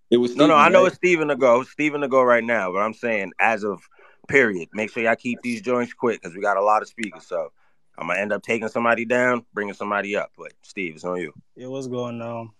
It 0.10 0.18
was 0.18 0.36
No, 0.36 0.48
no, 0.48 0.54
Steven, 0.54 0.66
I 0.66 0.70
know 0.70 0.82
right? 0.82 0.88
it's 0.88 0.96
Steven 0.96 1.28
to 1.28 1.36
go. 1.36 1.64
Steven 1.64 2.02
to 2.02 2.08
go 2.08 2.24
right 2.24 2.44
now, 2.44 2.72
but 2.72 2.80
I'm 2.80 2.94
saying 2.94 3.34
as 3.40 3.64
of 3.64 3.82
period. 4.28 4.70
Make 4.74 4.92
sure 4.92 5.04
y'all 5.04 5.16
keep 5.16 5.42
these 5.42 5.62
joints 5.62 5.94
quick 5.94 6.22
because 6.22 6.36
we 6.36 6.42
got 6.42 6.58
a 6.58 6.64
lot 6.64 6.82
of 6.82 6.88
speakers. 6.88 7.26
So 7.26 7.52
I'm 7.98 8.08
gonna 8.08 8.20
end 8.20 8.34
up 8.34 8.44
taking 8.44 8.68
somebody 8.68 9.06
down, 9.06 9.46
bringing 9.54 9.74
somebody 9.74 10.16
up. 10.16 10.32
But 10.38 10.54
Steve, 10.62 10.96
it's 10.96 11.04
on 11.04 11.20
you. 11.20 11.34
Yeah, 11.56 11.68
what's 11.68 11.88
going 11.88 12.22
on? 12.22 12.52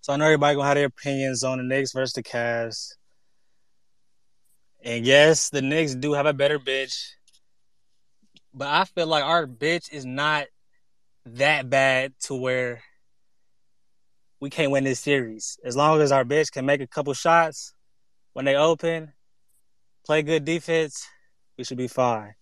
So 0.00 0.12
I 0.12 0.16
know 0.16 0.24
everybody 0.24 0.56
gonna 0.56 0.68
have 0.68 0.76
their 0.76 0.86
opinions 0.86 1.44
on 1.44 1.58
the 1.58 1.64
Knicks 1.64 1.92
versus 1.92 2.14
the 2.14 2.22
Cavs. 2.22 2.94
And 4.82 5.04
yes, 5.04 5.50
the 5.50 5.62
Knicks 5.62 5.94
do 5.94 6.14
have 6.14 6.26
a 6.26 6.32
better 6.32 6.58
bitch. 6.58 7.10
But 8.54 8.68
I 8.68 8.84
feel 8.84 9.06
like 9.06 9.24
our 9.24 9.46
bitch 9.46 9.92
is 9.92 10.06
not 10.06 10.46
that 11.26 11.68
bad 11.68 12.14
to 12.20 12.34
where 12.34 12.82
we 14.40 14.48
can't 14.48 14.72
win 14.72 14.84
this 14.84 15.00
series. 15.00 15.58
As 15.64 15.76
long 15.76 16.00
as 16.00 16.12
our 16.12 16.24
bitch 16.24 16.50
can 16.50 16.64
make 16.64 16.80
a 16.80 16.86
couple 16.86 17.12
shots 17.12 17.74
when 18.32 18.46
they 18.46 18.56
open, 18.56 19.12
play 20.06 20.22
good 20.22 20.44
defense, 20.44 21.06
we 21.58 21.64
should 21.64 21.76
be 21.76 21.88
fine. 21.88 22.34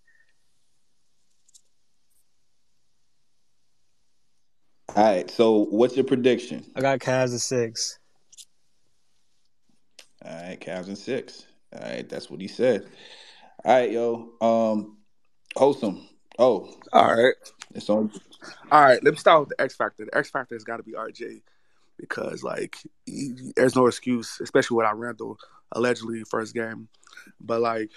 All 4.95 5.05
right. 5.05 5.31
So, 5.31 5.67
what's 5.67 5.97
your 5.97 6.05
prediction? 6.05 6.65
I 6.75 6.81
got 6.81 7.01
Cavs 7.01 7.35
at 7.35 7.41
six. 7.41 7.99
All 10.25 10.33
right, 10.33 10.59
Cavs 10.61 10.87
and 10.87 10.99
six. 10.99 11.47
All 11.73 11.81
right, 11.81 12.09
that's 12.09 12.31
what 12.31 12.41
he 12.41 12.49
said. 12.49 12.87
All 13.65 13.75
right, 13.75 13.91
yo. 13.91 14.31
Um, 14.41 14.97
wholesome. 15.57 16.09
Oh, 16.39 16.75
All 16.93 17.15
right. 17.15 17.35
it's 17.75 17.91
on. 17.91 18.11
All 18.71 18.83
right, 18.83 19.03
let 19.05 19.13
me 19.13 19.19
start 19.19 19.41
with 19.41 19.49
the 19.51 19.61
X 19.61 19.75
Factor. 19.77 20.05
The 20.05 20.17
X 20.17 20.31
Factor 20.31 20.55
has 20.55 20.65
got 20.65 20.79
to 20.79 20.83
be 20.83 20.93
RJ 20.93 21.43
because, 21.99 22.43
like, 22.43 22.77
he, 23.07 23.33
he- 23.37 23.53
there's 23.57 23.77
no 23.77 23.87
excuse, 23.87 24.39
especially 24.41 24.77
without 24.77 24.99
Randle 24.99 25.39
allegedly 25.73 26.23
first 26.25 26.55
game. 26.55 26.89
But 27.41 27.61
like, 27.61 27.91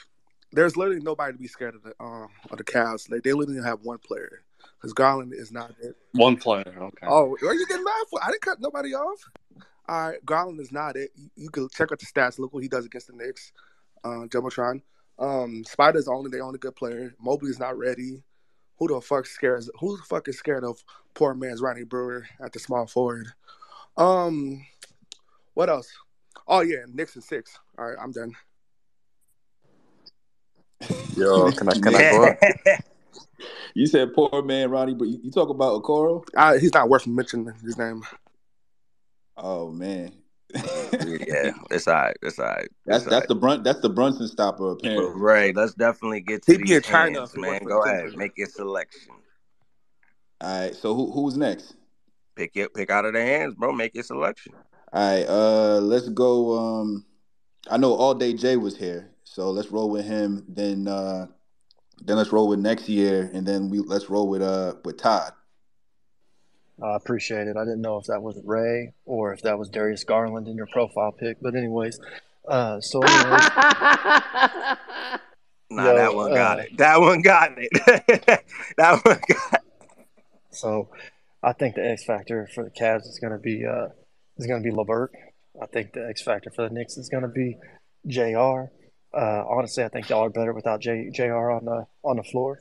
there's 0.51 0.75
literally 0.75 1.01
nobody 1.01 1.33
to 1.33 1.39
be 1.39 1.47
scared 1.47 1.75
of 1.75 1.83
the 1.83 1.93
um 1.99 2.27
of 2.49 2.57
the 2.57 2.63
Cavs. 2.63 3.09
Like, 3.09 3.23
they 3.23 3.33
literally 3.33 3.61
have 3.63 3.79
one 3.83 3.99
player 3.99 4.43
because 4.79 4.93
Garland 4.93 5.33
is 5.33 5.51
not 5.51 5.71
it. 5.81 5.95
One 6.13 6.37
player. 6.37 6.63
Okay. 6.77 7.07
Oh, 7.07 7.35
are 7.41 7.53
you 7.53 7.65
getting 7.67 7.83
mad 7.83 8.05
for? 8.09 8.19
I 8.23 8.27
didn't 8.31 8.41
cut 8.41 8.59
nobody 8.59 8.93
off. 8.93 9.19
All 9.87 10.09
right, 10.09 10.25
Garland 10.25 10.59
is 10.59 10.71
not 10.71 10.95
it. 10.95 11.11
You, 11.15 11.29
you 11.35 11.49
can 11.49 11.67
check 11.69 11.91
out 11.91 11.99
the 11.99 12.05
stats. 12.05 12.39
Look 12.39 12.53
what 12.53 12.63
he 12.63 12.69
does 12.69 12.85
against 12.85 13.07
the 13.07 13.13
Knicks. 13.13 13.51
Uh, 14.03 14.25
Jumbotron. 14.27 14.81
Um, 15.19 15.63
Spider's 15.65 16.07
only 16.07 16.29
the 16.31 16.39
only 16.39 16.59
good 16.59 16.75
player. 16.75 17.13
Mobley's 17.19 17.59
not 17.59 17.77
ready. 17.77 18.23
Who 18.77 18.87
the 18.87 18.99
fuck 19.01 19.25
scares? 19.27 19.69
Who 19.79 19.97
the 19.97 20.03
fuck 20.03 20.27
is 20.27 20.37
scared 20.39 20.63
of 20.63 20.83
poor 21.13 21.33
man's 21.35 21.61
Ronnie 21.61 21.83
Brewer 21.83 22.25
at 22.43 22.51
the 22.53 22.59
small 22.59 22.87
forward? 22.87 23.27
Um, 23.97 24.65
what 25.53 25.69
else? 25.69 25.91
Oh 26.47 26.61
yeah, 26.61 26.79
Knicks 26.91 27.15
and 27.15 27.23
six. 27.23 27.57
All 27.77 27.85
right, 27.85 27.97
I'm 28.01 28.11
done. 28.11 28.33
Yo, 31.15 31.51
can 31.57 31.69
I 31.69 31.73
can 31.73 31.95
I 31.95 32.09
go 32.09 32.25
up? 32.25 32.37
You 33.73 33.87
said 33.87 34.13
poor 34.13 34.43
man 34.43 34.69
Ronnie, 34.69 34.93
but 34.93 35.07
you, 35.07 35.19
you 35.23 35.31
talk 35.31 35.49
about 35.49 35.81
Okoro. 35.81 36.23
Uh, 36.35 36.57
he's 36.57 36.73
not 36.73 36.89
worth 36.89 37.07
mentioning 37.07 37.53
his 37.63 37.77
name. 37.77 38.03
Oh 39.37 39.71
man, 39.71 40.11
yeah, 40.53 41.51
it's 41.71 41.87
all 41.87 41.95
right. 41.95 42.15
It's 42.21 42.37
all 42.37 42.45
right. 42.45 42.67
that's 42.85 43.03
It's 43.03 43.05
all 43.05 43.19
that's 43.19 43.27
the 43.27 43.35
brunt. 43.35 43.63
That's 43.63 43.79
the 43.79 43.89
Brunson 43.89 44.27
stopper 44.27 44.73
right. 44.73 44.77
apparently. 44.79 45.21
Right. 45.21 45.55
Let's 45.55 45.73
definitely 45.73 46.21
get 46.21 46.43
to 46.43 46.51
He'd 46.51 46.63
be 46.63 46.73
in 46.73 46.81
these 46.81 46.85
China 46.85 47.19
hands, 47.19 47.33
if 47.33 47.41
man. 47.41 47.63
Go 47.63 47.83
ahead. 47.83 48.15
Make 48.15 48.37
your 48.37 48.47
selection. 48.47 49.13
All 50.41 50.59
right, 50.59 50.75
so 50.75 50.93
who 50.93 51.11
who's 51.11 51.37
next? 51.37 51.75
Pick 52.35 52.51
it. 52.55 52.73
Pick 52.73 52.89
out 52.89 53.05
of 53.05 53.13
their 53.13 53.25
hands, 53.25 53.55
bro. 53.55 53.71
Make 53.71 53.93
your 53.93 54.03
selection. 54.03 54.53
All 54.93 55.15
right, 55.17 55.25
uh, 55.27 55.79
let's 55.79 56.09
go. 56.09 56.57
Um, 56.57 57.05
I 57.69 57.77
know 57.77 57.93
All 57.93 58.13
Day 58.13 58.33
Jay 58.33 58.57
was 58.57 58.77
here, 58.77 59.11
so 59.23 59.51
let's 59.51 59.69
roll 59.69 59.89
with 59.89 60.05
him. 60.05 60.45
Then, 60.47 60.87
uh, 60.87 61.27
then 62.03 62.17
let's 62.17 62.31
roll 62.31 62.47
with 62.47 62.59
next 62.59 62.89
year, 62.89 63.29
and 63.33 63.45
then 63.45 63.69
we 63.69 63.79
let's 63.79 64.09
roll 64.09 64.27
with 64.27 64.41
uh 64.41 64.75
with 64.83 64.97
Todd. 64.97 65.31
I 66.81 66.95
appreciate 66.95 67.47
it. 67.47 67.55
I 67.57 67.63
didn't 67.63 67.81
know 67.81 67.97
if 67.97 68.07
that 68.07 68.21
was 68.21 68.39
Ray 68.43 68.93
or 69.05 69.33
if 69.33 69.43
that 69.43 69.59
was 69.59 69.69
Darius 69.69 70.03
Garland 70.03 70.47
in 70.47 70.55
your 70.55 70.65
profile 70.67 71.11
pic. 71.11 71.37
But 71.39 71.55
anyways, 71.55 71.99
uh, 72.47 72.81
so 72.81 73.01
anyways, 73.03 73.49
Nah, 75.71 75.85
yo, 75.85 75.95
that 75.95 76.13
one 76.13 76.33
got 76.33 76.59
uh, 76.59 76.63
it. 76.63 76.77
That 76.77 76.99
one 76.99 77.21
got 77.21 77.51
it. 77.57 77.69
that 78.77 79.05
one 79.05 79.19
got 79.27 79.53
it. 79.53 79.61
so 80.49 80.89
I 81.43 81.53
think 81.53 81.75
the 81.75 81.89
X 81.89 82.03
factor 82.03 82.47
for 82.53 82.63
the 82.63 82.69
Cavs 82.69 83.07
is 83.07 83.19
going 83.19 83.33
to 83.33 83.39
be 83.39 83.65
uh, 83.65 83.87
is 84.37 84.47
going 84.47 84.61
to 84.61 84.69
be 84.69 84.75
Levert. 84.75 85.11
I 85.61 85.65
think 85.65 85.93
the 85.93 86.07
X 86.07 86.21
factor 86.21 86.51
for 86.51 86.67
the 86.67 86.73
Knicks 86.73 86.97
is 86.97 87.09
going 87.09 87.23
to 87.23 87.29
be 87.29 87.57
Jr. 88.07 88.71
Uh, 89.13 89.43
honestly, 89.49 89.83
I 89.83 89.89
think 89.89 90.09
y'all 90.09 90.23
are 90.23 90.29
better 90.29 90.53
without 90.53 90.79
J, 90.79 91.09
Jr. 91.13 91.51
on 91.51 91.65
the 91.65 91.85
on 92.03 92.17
the 92.17 92.23
floor. 92.23 92.59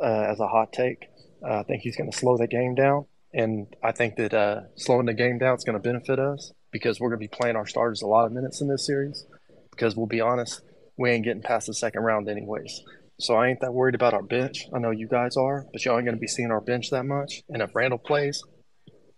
Uh, 0.00 0.26
as 0.30 0.38
a 0.38 0.46
hot 0.46 0.72
take, 0.72 1.08
uh, 1.44 1.60
I 1.60 1.62
think 1.64 1.82
he's 1.82 1.96
going 1.96 2.10
to 2.10 2.16
slow 2.16 2.36
the 2.36 2.46
game 2.46 2.76
down, 2.76 3.06
and 3.34 3.66
I 3.82 3.92
think 3.92 4.16
that 4.16 4.32
uh, 4.32 4.60
slowing 4.76 5.06
the 5.06 5.14
game 5.14 5.38
down 5.38 5.56
is 5.56 5.64
going 5.64 5.74
to 5.74 5.82
benefit 5.82 6.20
us 6.20 6.52
because 6.70 7.00
we're 7.00 7.08
going 7.08 7.20
to 7.20 7.28
be 7.28 7.36
playing 7.36 7.56
our 7.56 7.66
starters 7.66 8.02
a 8.02 8.06
lot 8.06 8.26
of 8.26 8.32
minutes 8.32 8.60
in 8.60 8.68
this 8.68 8.86
series. 8.86 9.26
Because 9.70 9.96
we'll 9.96 10.06
be 10.06 10.20
honest, 10.20 10.62
we 10.96 11.10
ain't 11.10 11.24
getting 11.24 11.42
past 11.42 11.66
the 11.68 11.74
second 11.74 12.02
round 12.02 12.28
anyways. 12.28 12.82
So 13.20 13.34
I 13.34 13.48
ain't 13.48 13.60
that 13.60 13.74
worried 13.74 13.96
about 13.96 14.14
our 14.14 14.22
bench. 14.22 14.66
I 14.72 14.78
know 14.78 14.90
you 14.90 15.08
guys 15.08 15.36
are, 15.36 15.66
but 15.72 15.84
y'all 15.84 15.96
ain't 15.96 16.04
going 16.04 16.16
to 16.16 16.20
be 16.20 16.28
seeing 16.28 16.52
our 16.52 16.60
bench 16.60 16.90
that 16.90 17.04
much. 17.04 17.42
And 17.48 17.62
if 17.62 17.74
Randle 17.74 17.98
plays, 17.98 18.42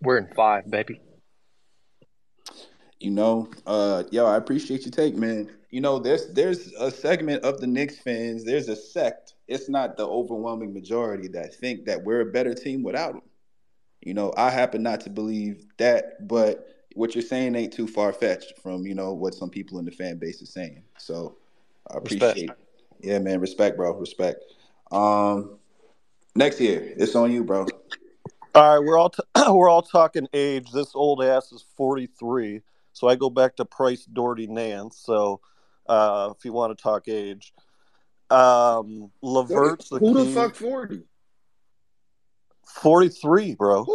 we're 0.01 0.17
in 0.17 0.29
five, 0.35 0.71
baby. 0.71 1.01
You 2.99 3.11
know, 3.11 3.51
uh, 3.67 4.05
yo, 4.11 4.27
I 4.27 4.37
appreciate 4.37 4.83
your 4.83 4.91
take, 4.91 5.17
man. 5.17 5.51
You 5.71 5.81
know, 5.81 5.99
there's 5.99 6.33
there's 6.33 6.73
a 6.79 6.91
segment 6.91 7.45
of 7.45 7.61
the 7.61 7.67
Knicks 7.67 7.99
fans. 7.99 8.45
There's 8.45 8.69
a 8.69 8.77
sect. 8.77 9.35
It's 9.49 9.69
not 9.69 9.97
the 9.97 10.07
overwhelming 10.07 10.73
majority 10.73 11.29
that 11.29 11.55
think 11.55 11.85
that 11.87 12.03
we're 12.03 12.21
a 12.23 12.33
better 12.33 12.55
team 12.55 12.83
without 12.83 13.13
them. 13.13 13.23
You 14.01 14.15
know, 14.15 14.33
I 14.37 14.51
happen 14.51 14.83
not 14.83 15.01
to 15.03 15.11
believe 15.11 15.67
that, 15.77 16.27
but 16.27 16.67
what 16.95 17.15
you're 17.15 17.23
saying 17.23 17.55
ain't 17.55 17.73
too 17.73 17.87
far 17.87 18.13
fetched 18.13 18.59
from 18.63 18.87
you 18.87 18.95
know 18.95 19.13
what 19.13 19.35
some 19.35 19.51
people 19.51 19.79
in 19.79 19.85
the 19.85 19.91
fan 19.91 20.19
base 20.19 20.41
is 20.41 20.53
saying. 20.53 20.83
So 20.99 21.37
I 21.91 21.99
appreciate. 21.99 22.35
Respect. 22.35 22.61
Appreciate. 23.01 23.13
Yeah, 23.13 23.19
man, 23.19 23.41
respect, 23.41 23.77
bro, 23.77 23.93
respect. 23.95 24.45
Um, 24.91 25.59
next 26.35 26.61
year, 26.61 26.93
it's 26.97 27.15
on 27.15 27.33
you, 27.33 27.45
bro. 27.45 27.67
All 28.55 28.79
right, 28.79 28.85
we're 28.85 28.99
all 28.99 29.11
t- 29.11 29.23
we're 29.49 29.69
all 29.69 29.83
talking 29.83 30.27
age. 30.33 30.71
This 30.73 30.95
old 30.95 31.23
ass 31.23 31.53
is 31.53 31.65
forty 31.77 32.07
three, 32.07 32.63
so 32.93 33.09
I 33.09 33.15
go 33.15 33.31
back 33.31 33.57
to 33.57 33.65
Price, 33.65 34.05
Daugherty, 34.05 34.47
Nance. 34.47 34.99
So, 34.99 35.41
uh, 35.89 36.33
if 36.37 36.45
you 36.45 36.53
want 36.53 36.77
to 36.77 36.83
talk 36.83 37.09
age, 37.09 37.53
um, 38.31 39.11
Levert's 39.23 39.89
the 39.89 39.99
Who 39.99 40.15
the 40.15 40.25
key. 40.25 40.35
fuck 40.35 40.55
forty? 40.57 41.03
Forty 42.65 43.09
three, 43.09 43.55
bro. 43.55 43.87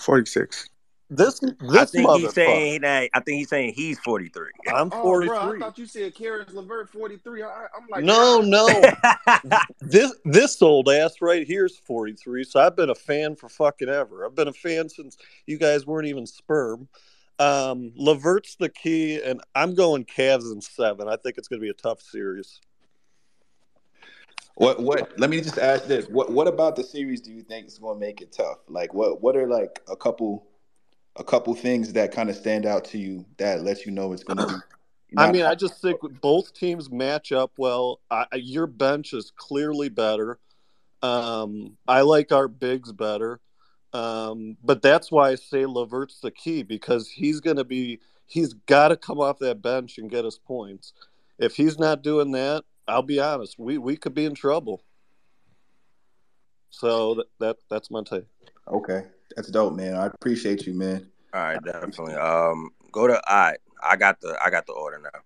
Forty 0.00 0.26
six. 0.26 0.68
This 1.10 1.40
this 1.40 1.54
I 1.72 1.84
think 1.86 2.10
he's 2.12 2.34
saying 2.34 2.82
that. 2.82 3.08
I 3.14 3.20
think 3.20 3.38
he's 3.38 3.48
saying 3.48 3.72
he's 3.74 3.98
43. 4.00 4.50
I'm 4.68 4.90
Oh, 4.92 5.02
forty 5.02 5.28
bro, 5.28 5.38
I 5.38 5.58
thought 5.58 5.78
you 5.78 5.86
said 5.86 6.14
Caris 6.14 6.52
Levert 6.52 6.90
forty 6.90 7.16
three. 7.16 7.42
I, 7.42 7.66
I'm 7.74 7.86
like, 7.90 8.04
No, 8.04 8.42
God. 8.42 8.92
no. 9.40 9.58
this 9.80 10.14
this 10.26 10.60
old 10.60 10.90
ass 10.90 11.22
right 11.22 11.46
here 11.46 11.64
is 11.64 11.78
43. 11.78 12.44
So 12.44 12.60
I've 12.60 12.76
been 12.76 12.90
a 12.90 12.94
fan 12.94 13.36
for 13.36 13.48
fucking 13.48 13.88
ever. 13.88 14.26
I've 14.26 14.34
been 14.34 14.48
a 14.48 14.52
fan 14.52 14.90
since 14.90 15.16
you 15.46 15.56
guys 15.56 15.86
weren't 15.86 16.08
even 16.08 16.26
sperm. 16.26 16.88
Um, 17.38 17.92
Levert's 17.96 18.56
the 18.56 18.68
key, 18.68 19.22
and 19.22 19.40
I'm 19.54 19.74
going 19.74 20.04
Cavs 20.04 20.52
in 20.52 20.60
seven. 20.60 21.08
I 21.08 21.16
think 21.16 21.38
it's 21.38 21.48
going 21.48 21.60
to 21.60 21.64
be 21.64 21.70
a 21.70 21.74
tough 21.74 22.02
series. 22.02 22.60
What 24.56 24.82
what? 24.82 25.18
Let 25.18 25.30
me 25.30 25.40
just 25.40 25.56
ask 25.58 25.86
this: 25.86 26.06
what 26.08 26.30
what 26.32 26.48
about 26.48 26.76
the 26.76 26.84
series 26.84 27.22
do 27.22 27.32
you 27.32 27.42
think 27.42 27.68
is 27.68 27.78
going 27.78 27.98
to 27.98 28.06
make 28.06 28.20
it 28.20 28.32
tough? 28.32 28.58
Like 28.68 28.92
what 28.92 29.22
what 29.22 29.36
are 29.36 29.46
like 29.46 29.80
a 29.88 29.96
couple 29.96 30.48
a 31.18 31.24
couple 31.24 31.54
things 31.54 31.92
that 31.94 32.12
kind 32.12 32.30
of 32.30 32.36
stand 32.36 32.64
out 32.64 32.84
to 32.86 32.98
you 32.98 33.24
that 33.38 33.62
lets 33.62 33.84
you 33.84 33.92
know 33.92 34.12
it's 34.12 34.22
going 34.24 34.38
to 34.38 34.46
be 34.46 34.54
I 35.16 35.32
mean, 35.32 35.44
I 35.44 35.54
just 35.54 35.80
think 35.80 36.00
both 36.20 36.52
teams 36.52 36.90
match 36.90 37.32
up 37.32 37.52
well. 37.56 38.00
I, 38.10 38.26
your 38.34 38.66
bench 38.66 39.14
is 39.14 39.32
clearly 39.34 39.88
better. 39.88 40.38
Um, 41.02 41.78
I 41.86 42.02
like 42.02 42.30
our 42.30 42.46
bigs 42.46 42.92
better, 42.92 43.40
um, 43.94 44.56
but 44.62 44.82
that's 44.82 45.10
why 45.10 45.30
I 45.30 45.34
say 45.36 45.64
Levert's 45.64 46.20
the 46.20 46.30
key 46.30 46.62
because 46.62 47.08
he's 47.08 47.40
going 47.40 47.56
to 47.56 47.64
be 47.64 48.00
he's 48.26 48.52
got 48.52 48.88
to 48.88 48.96
come 48.96 49.18
off 49.18 49.38
that 49.38 49.62
bench 49.62 49.96
and 49.96 50.10
get 50.10 50.24
us 50.24 50.38
points. 50.38 50.92
If 51.38 51.54
he's 51.54 51.78
not 51.78 52.02
doing 52.02 52.32
that, 52.32 52.64
I'll 52.86 53.02
be 53.02 53.20
honest, 53.20 53.58
we 53.58 53.78
we 53.78 53.96
could 53.96 54.14
be 54.14 54.24
in 54.24 54.34
trouble. 54.34 54.82
So 56.70 57.14
that, 57.14 57.26
that 57.38 57.56
that's 57.70 57.90
my 57.90 58.02
take. 58.02 58.26
okay. 58.66 59.04
That's 59.38 59.50
dope, 59.50 59.74
man. 59.74 59.94
I 59.94 60.06
appreciate 60.06 60.66
you, 60.66 60.74
man. 60.74 61.08
All 61.32 61.40
right, 61.40 61.62
definitely. 61.62 62.14
Um, 62.14 62.70
go 62.90 63.06
to. 63.06 63.14
All 63.30 63.36
right, 63.36 63.58
I 63.80 63.94
got 63.94 64.20
the. 64.20 64.36
I 64.44 64.50
got 64.50 64.66
the 64.66 64.72
order 64.72 64.98
now. 64.98 65.20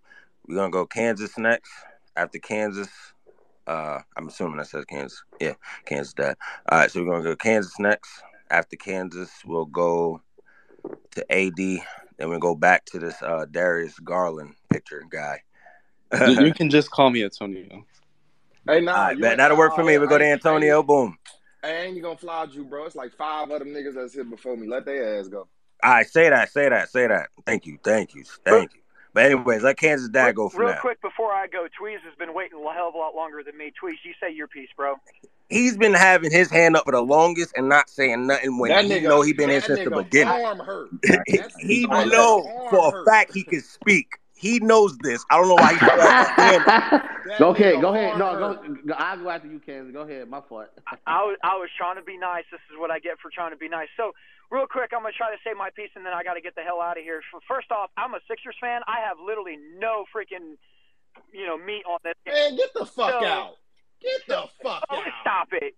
We're 0.47 0.57
gonna 0.57 0.71
go 0.71 0.85
Kansas 0.85 1.39
next. 1.39 1.71
After 2.15 2.39
Kansas, 2.39 2.91
uh, 3.67 4.01
I'm 4.15 4.29
assuming 4.29 4.59
that 4.59 4.67
says 4.67 4.85
Kansas. 4.85 5.25
Yeah, 5.41 5.55
Kansas. 5.87 6.13
That. 6.19 6.37
All 6.71 6.81
right, 6.81 6.91
so 6.91 7.03
we're 7.03 7.11
gonna 7.11 7.25
go 7.25 7.35
Kansas 7.37 7.73
next. 7.79 8.11
After 8.51 8.77
Kansas, 8.77 9.31
we'll 9.47 9.65
go 9.65 10.21
to 11.13 11.33
AD. 11.33 11.57
Then 11.57 12.29
we 12.29 12.39
go 12.39 12.55
back 12.55 12.85
to 12.87 12.99
this 12.99 13.17
uh, 13.23 13.47
Darius 13.51 13.99
Garland 13.99 14.57
picture 14.71 15.03
guy. 15.09 15.41
You, 16.13 16.49
you 16.49 16.53
can 16.55 16.69
just 16.69 16.91
call 16.91 17.09
me 17.09 17.25
Antonio. 17.25 17.87
Hey, 18.69 18.83
nah, 18.83 18.93
All 18.93 19.05
right, 19.05 19.17
you 19.17 19.23
bet 19.23 19.39
that'll 19.39 19.57
work 19.57 19.75
for 19.75 19.83
me. 19.83 19.97
We 19.97 20.07
go 20.07 20.19
to 20.19 20.27
Antonio. 20.27 20.83
Boom. 20.83 21.17
I 21.63 21.71
ain't 21.73 22.03
gonna 22.03 22.17
fly 22.17 22.47
you, 22.51 22.65
bro. 22.65 22.85
It's 22.87 22.97
like 22.97 23.13
five 23.17 23.51
other 23.51 23.65
niggas 23.65 23.95
that's 23.95 24.15
here 24.15 24.25
before 24.25 24.57
me. 24.57 24.67
Let 24.67 24.85
their 24.85 25.19
ass 25.19 25.29
go. 25.29 25.47
All 25.85 25.93
right, 25.93 26.07
say 26.07 26.29
that, 26.31 26.51
say 26.53 26.69
that, 26.69 26.89
say 26.91 27.07
that. 27.07 27.29
Thank 27.47 27.67
you, 27.67 27.79
thank 27.83 28.15
you, 28.15 28.25
thank 28.45 28.75
you. 28.75 28.81
But 29.15 29.27
anyways, 29.27 29.63
let 29.63 29.77
Kansas 29.77 30.09
dad 30.09 30.35
go 30.37 30.49
for 30.49 30.61
Real 30.63 30.71
now. 30.71 30.81
quick 30.81 31.01
before 31.03 31.33
I 31.33 31.47
go, 31.47 31.67
Tweez 31.81 32.01
has 32.05 32.15
been 32.19 32.33
waiting 32.35 32.59
a 32.59 32.73
hell 32.73 32.89
of 32.89 32.95
a 32.95 32.99
lot 32.99 33.15
longer 33.15 33.43
than 33.45 33.57
me. 33.59 33.67
Tweez, 33.83 33.97
you 34.05 34.13
say 34.21 34.33
your 34.33 34.49
piece, 34.49 34.71
bro. 34.77 34.95
He's 35.51 35.77
been 35.77 35.93
having 35.93 36.31
his 36.31 36.51
hand 36.51 36.77
up 36.77 36.85
for 36.87 36.93
the 36.93 37.03
longest 37.03 37.53
and 37.57 37.69
not 37.69 37.91
saying 37.91 38.27
nothing 38.27 38.59
when 38.59 38.71
That 38.71 38.85
he 38.87 38.91
nigga- 38.91 39.03
know 39.03 39.21
he 39.21 39.35
been 39.35 39.51
here 39.51 39.61
since 39.61 39.81
the 39.85 39.91
beginning. 39.91 40.33
arm 40.33 40.61
hurt. 40.61 40.89
he 41.27 41.43
he 41.61 41.87
know 41.87 42.43
arm 42.49 42.69
for 42.71 43.03
a 43.03 43.05
fact 43.05 43.35
he 43.35 43.45
can 43.45 43.61
speak. 43.61 44.17
He 44.43 44.59
knows 44.59 44.99
this. 44.99 45.25
I 45.31 45.37
don't 45.39 45.47
know 45.47 45.55
why 45.55 45.71
he 45.73 45.77
still 45.79 46.01
has 46.03 46.27
his 46.27 46.37
hand 46.37 46.65
up. 46.67 47.39
Go 47.39 47.51
ahead, 47.55 47.81
go 47.81 47.93
nigga 47.93 48.11
ahead. 48.11 48.19
No, 48.19 48.27
go, 48.35 48.49
hurt. 48.59 48.99
I'll 48.99 49.19
go 49.23 49.31
after 49.31 49.47
you, 49.47 49.61
Kansas. 49.61 49.93
Go 49.95 50.01
ahead. 50.03 50.29
My 50.29 50.41
fault. 50.49 50.67
I 51.07 51.23
was 51.23 51.39
I 51.45 51.55
was 51.55 51.71
trying 51.79 51.95
to 51.95 52.03
be 52.03 52.19
nice. 52.19 52.43
This 52.51 52.59
is 52.67 52.75
what 52.77 52.91
I 52.91 52.99
get 52.99 53.21
for 53.23 53.31
trying 53.31 53.53
to 53.53 53.57
be 53.57 53.69
nice. 53.69 53.87
So, 53.97 54.11
real 54.51 54.67
quick, 54.67 54.91
I'm 54.91 55.03
gonna 55.07 55.15
try 55.17 55.31
to 55.31 55.39
say 55.47 55.55
my 55.57 55.71
piece, 55.71 55.91
and 55.95 56.05
then 56.05 56.13
I 56.13 56.25
got 56.25 56.35
to 56.35 56.41
get 56.43 56.57
the 56.57 56.63
hell 56.63 56.81
out 56.83 56.99
of 56.99 57.05
here. 57.05 57.23
First 57.47 57.71
off, 57.71 57.91
I'm 57.97 58.15
a 58.15 58.21
Sixers 58.27 58.57
fan. 58.61 58.81
I 58.89 58.99
have 59.07 59.17
literally 59.25 59.59
no 59.79 60.05
freaking, 60.11 60.59
you 61.33 61.47
know, 61.47 61.57
meat 61.57 61.85
on 61.89 61.99
this. 62.03 62.15
Man, 62.27 62.57
get 62.57 62.75
the 62.75 62.85
fuck 62.85 63.11
So- 63.23 63.25
out. 63.25 63.55
Get 64.03 64.27
the 64.27 64.43
fuck 64.61 64.83
Oh, 64.91 64.97
out. 64.99 65.05
stop 65.23 65.49
it. 65.53 65.77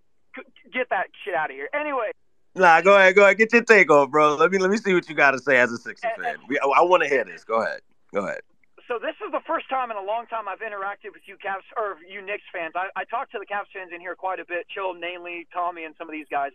Get 0.73 0.89
that 0.89 1.09
shit 1.23 1.35
out 1.35 1.51
of 1.51 1.57
here. 1.57 1.69
Anyway, 1.78 2.12
Nah, 2.55 2.81
go 2.81 2.97
ahead, 2.97 3.15
go 3.15 3.24
ahead, 3.24 3.36
get 3.36 3.53
your 3.53 3.62
take 3.62 3.91
off, 3.91 4.11
bro. 4.11 4.36
Let 4.36 4.51
me 4.51 4.57
let 4.59 4.70
me 4.70 4.78
see 4.78 4.95
what 4.95 5.09
you 5.09 5.15
got 5.15 5.32
to 5.32 5.39
say 5.39 5.59
as 5.59 5.70
a 5.73 5.77
Sixers 5.77 6.05
eh, 6.05 6.20
eh. 6.20 6.23
fan. 6.23 6.36
We, 6.49 6.59
I, 6.59 6.81
want 6.82 7.03
to 7.03 7.09
hear 7.09 7.24
this. 7.24 7.45
Go 7.45 7.61
ahead, 7.62 7.81
go 8.15 8.24
ahead. 8.27 8.41
So 8.89 8.98
this 8.98 9.16
is 9.24 9.32
the 9.32 9.40
first 9.47 9.69
time 9.69 9.90
in 9.90 9.97
a 9.97 10.02
long 10.02 10.27
time 10.27 10.48
I've 10.48 10.61
interacted 10.61 11.12
with 11.12 11.24
you 11.27 11.36
Cavs 11.36 11.65
or 11.77 11.97
you 12.09 12.20
Knicks 12.20 12.44
fans. 12.52 12.73
I, 12.77 12.89
I 12.94 13.05
talk 13.05 13.31
to 13.32 13.39
the 13.39 13.47
Cavs 13.47 13.70
fans 13.73 13.90
in 13.94 14.01
here 14.01 14.15
quite 14.15 14.40
a 14.40 14.44
bit. 14.44 14.66
Chill, 14.69 14.94
Namely, 14.94 15.47
Tommy, 15.52 15.85
and 15.85 15.94
some 15.98 16.09
of 16.09 16.12
these 16.12 16.28
guys. 16.31 16.52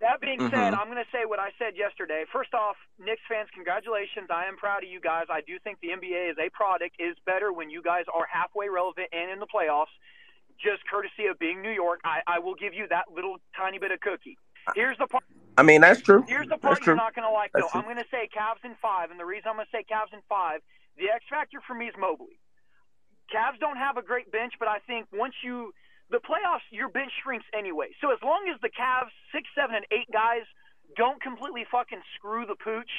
That 0.00 0.20
being 0.20 0.40
said, 0.50 0.74
Mhm. 0.74 0.78
I'm 0.78 0.86
going 0.90 0.98
to 1.02 1.10
say 1.12 1.24
what 1.26 1.38
I 1.38 1.50
said 1.58 1.76
yesterday. 1.76 2.24
First 2.32 2.54
off, 2.54 2.74
Knicks 2.98 3.22
fans, 3.28 3.48
congratulations. 3.54 4.30
I 4.30 4.46
am 4.46 4.56
proud 4.56 4.82
of 4.82 4.90
you 4.90 4.98
guys. 5.00 5.26
I 5.30 5.42
do 5.42 5.58
think 5.62 5.78
the 5.80 5.90
NBA 5.90 6.30
as 6.30 6.38
a 6.38 6.48
product 6.50 6.96
is 6.98 7.14
better 7.24 7.52
when 7.52 7.70
you 7.70 7.82
guys 7.82 8.04
are 8.12 8.26
halfway 8.26 8.68
relevant 8.68 9.08
and 9.12 9.30
in 9.30 9.38
the 9.38 9.46
playoffs. 9.46 9.94
Just 10.58 10.82
courtesy 10.90 11.26
of 11.26 11.38
being 11.38 11.62
New 11.62 11.70
York, 11.70 12.00
I, 12.04 12.20
I 12.26 12.38
will 12.40 12.54
give 12.54 12.74
you 12.74 12.86
that 12.88 13.06
little 13.14 13.36
tiny 13.56 13.78
bit 13.78 13.90
of 13.92 14.00
cookie. 14.00 14.38
Here's 14.74 14.98
the 14.98 15.06
part. 15.06 15.24
I 15.58 15.62
mean, 15.62 15.80
that's 15.82 16.00
true. 16.00 16.24
Here's 16.26 16.48
the 16.48 16.56
part 16.56 16.78
true. 16.82 16.92
you're 16.92 16.96
not 16.96 17.14
going 17.14 17.26
to 17.26 17.32
like, 17.32 17.50
That's 17.52 17.66
though. 17.66 17.70
true. 17.70 17.80
I'm 17.80 17.84
going 17.86 18.02
to 18.02 18.10
say 18.10 18.28
Cavs 18.34 18.64
in 18.64 18.74
five, 18.80 19.10
and 19.10 19.18
the 19.20 19.24
reason 19.24 19.48
I'm 19.50 19.56
going 19.56 19.66
to 19.66 19.76
say 19.76 19.84
Cavs 19.90 20.12
in 20.12 20.20
five, 20.28 20.62
the 20.96 21.10
X 21.10 21.24
factor 21.28 21.58
for 21.66 21.74
me 21.74 21.86
is 21.86 21.94
Mobley. 21.98 22.38
Cavs 23.32 23.58
don't 23.60 23.78
have 23.78 23.96
a 23.96 24.02
great 24.02 24.30
bench, 24.30 24.52
but 24.58 24.68
I 24.68 24.78
think 24.86 25.08
once 25.12 25.34
you 25.42 25.72
the 26.10 26.20
playoffs, 26.20 26.66
your 26.70 26.88
bench 26.92 27.12
shrinks 27.24 27.46
anyway. 27.56 27.88
So 28.00 28.12
as 28.12 28.20
long 28.22 28.44
as 28.52 28.60
the 28.60 28.68
Cavs 28.68 29.14
six, 29.32 29.48
seven, 29.56 29.76
and 29.76 29.86
eight 29.88 30.10
guys 30.12 30.44
don't 30.96 31.22
completely 31.22 31.64
fucking 31.70 32.02
screw 32.16 32.44
the 32.44 32.56
pooch 32.56 32.90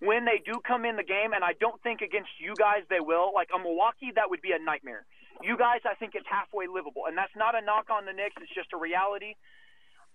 when 0.00 0.24
they 0.24 0.40
do 0.40 0.58
come 0.66 0.88
in 0.88 0.96
the 0.96 1.04
game, 1.04 1.36
and 1.36 1.44
I 1.44 1.52
don't 1.60 1.76
think 1.82 2.00
against 2.00 2.32
you 2.40 2.54
guys 2.58 2.82
they 2.88 3.04
will. 3.04 3.30
Like 3.34 3.52
a 3.54 3.58
Milwaukee, 3.58 4.10
that 4.16 4.30
would 4.30 4.40
be 4.40 4.56
a 4.56 4.58
nightmare. 4.58 5.04
You 5.42 5.58
guys, 5.58 5.84
I 5.84 5.94
think 5.94 6.14
it's 6.14 6.26
halfway 6.30 6.66
livable, 6.66 7.04
and 7.06 7.16
that's 7.18 7.34
not 7.36 7.54
a 7.54 7.60
knock 7.60 7.90
on 7.90 8.06
the 8.06 8.12
Knicks. 8.12 8.36
It's 8.40 8.54
just 8.54 8.72
a 8.72 8.80
reality. 8.80 9.34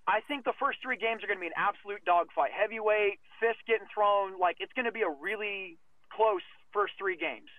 I 0.07 0.23
think 0.23 0.47
the 0.47 0.55
first 0.55 0.80
three 0.81 0.95
games 0.95 1.19
are 1.22 1.27
going 1.27 1.38
to 1.38 1.45
be 1.45 1.51
an 1.51 1.59
absolute 1.59 1.99
dogfight. 2.07 2.55
Heavyweight, 2.55 3.19
fist 3.43 3.59
getting 3.68 3.91
thrown. 3.91 4.39
Like, 4.39 4.57
it's 4.64 4.72
going 4.72 4.88
to 4.88 4.95
be 4.95 5.03
a 5.03 5.11
really 5.11 5.77
close 6.15 6.47
first 6.73 6.94
three 6.98 7.18
games. 7.18 7.49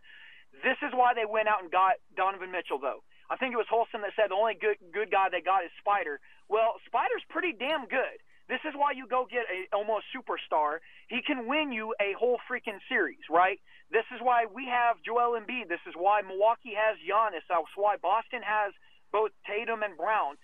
This 0.64 0.76
is 0.82 0.93
why 0.93 1.14
they 1.14 1.26
went 1.28 1.48
out 1.48 1.62
and 1.62 1.70
got 1.70 2.01
Donovan 2.16 2.51
Mitchell, 2.51 2.78
though. 2.78 3.05
I 3.30 3.36
think 3.36 3.52
it 3.52 3.60
was 3.60 3.68
Holston 3.68 4.01
that 4.02 4.16
said 4.16 4.30
the 4.30 4.40
only 4.40 4.55
good 4.55 4.80
good 4.93 5.10
guy 5.10 5.28
they 5.28 5.44
got 5.44 5.64
is 5.64 5.70
Spider. 5.78 6.20
Well, 6.48 6.80
Spider's 6.86 7.22
pretty 7.28 7.52
damn 7.52 7.85
good. 7.86 8.18
This 8.48 8.64
is 8.64 8.72
why 8.72 8.93
you 8.97 9.06
go 9.06 9.28
get 9.28 9.44
a 9.52 9.68
almost 9.76 10.09
superstar. 10.09 10.80
He 11.09 11.20
can 11.20 11.47
win 11.47 11.70
you 11.70 11.94
a 12.01 12.16
whole 12.16 12.40
freaking 12.48 12.80
series, 12.89 13.20
right? 13.28 13.60
This 13.93 14.09
is 14.14 14.20
why 14.24 14.47
we 14.48 14.64
have 14.64 14.97
Joel 15.05 15.36
Embiid. 15.36 15.68
This 15.68 15.85
is 15.86 15.93
why 15.94 16.22
Milwaukee 16.22 16.72
has 16.72 16.97
Giannis. 17.05 17.44
That's 17.48 17.68
why 17.76 17.97
Boston 18.01 18.40
has 18.40 18.72
both 19.12 19.30
Tatum 19.47 19.82
and 19.82 19.97
Brown. 19.97 20.36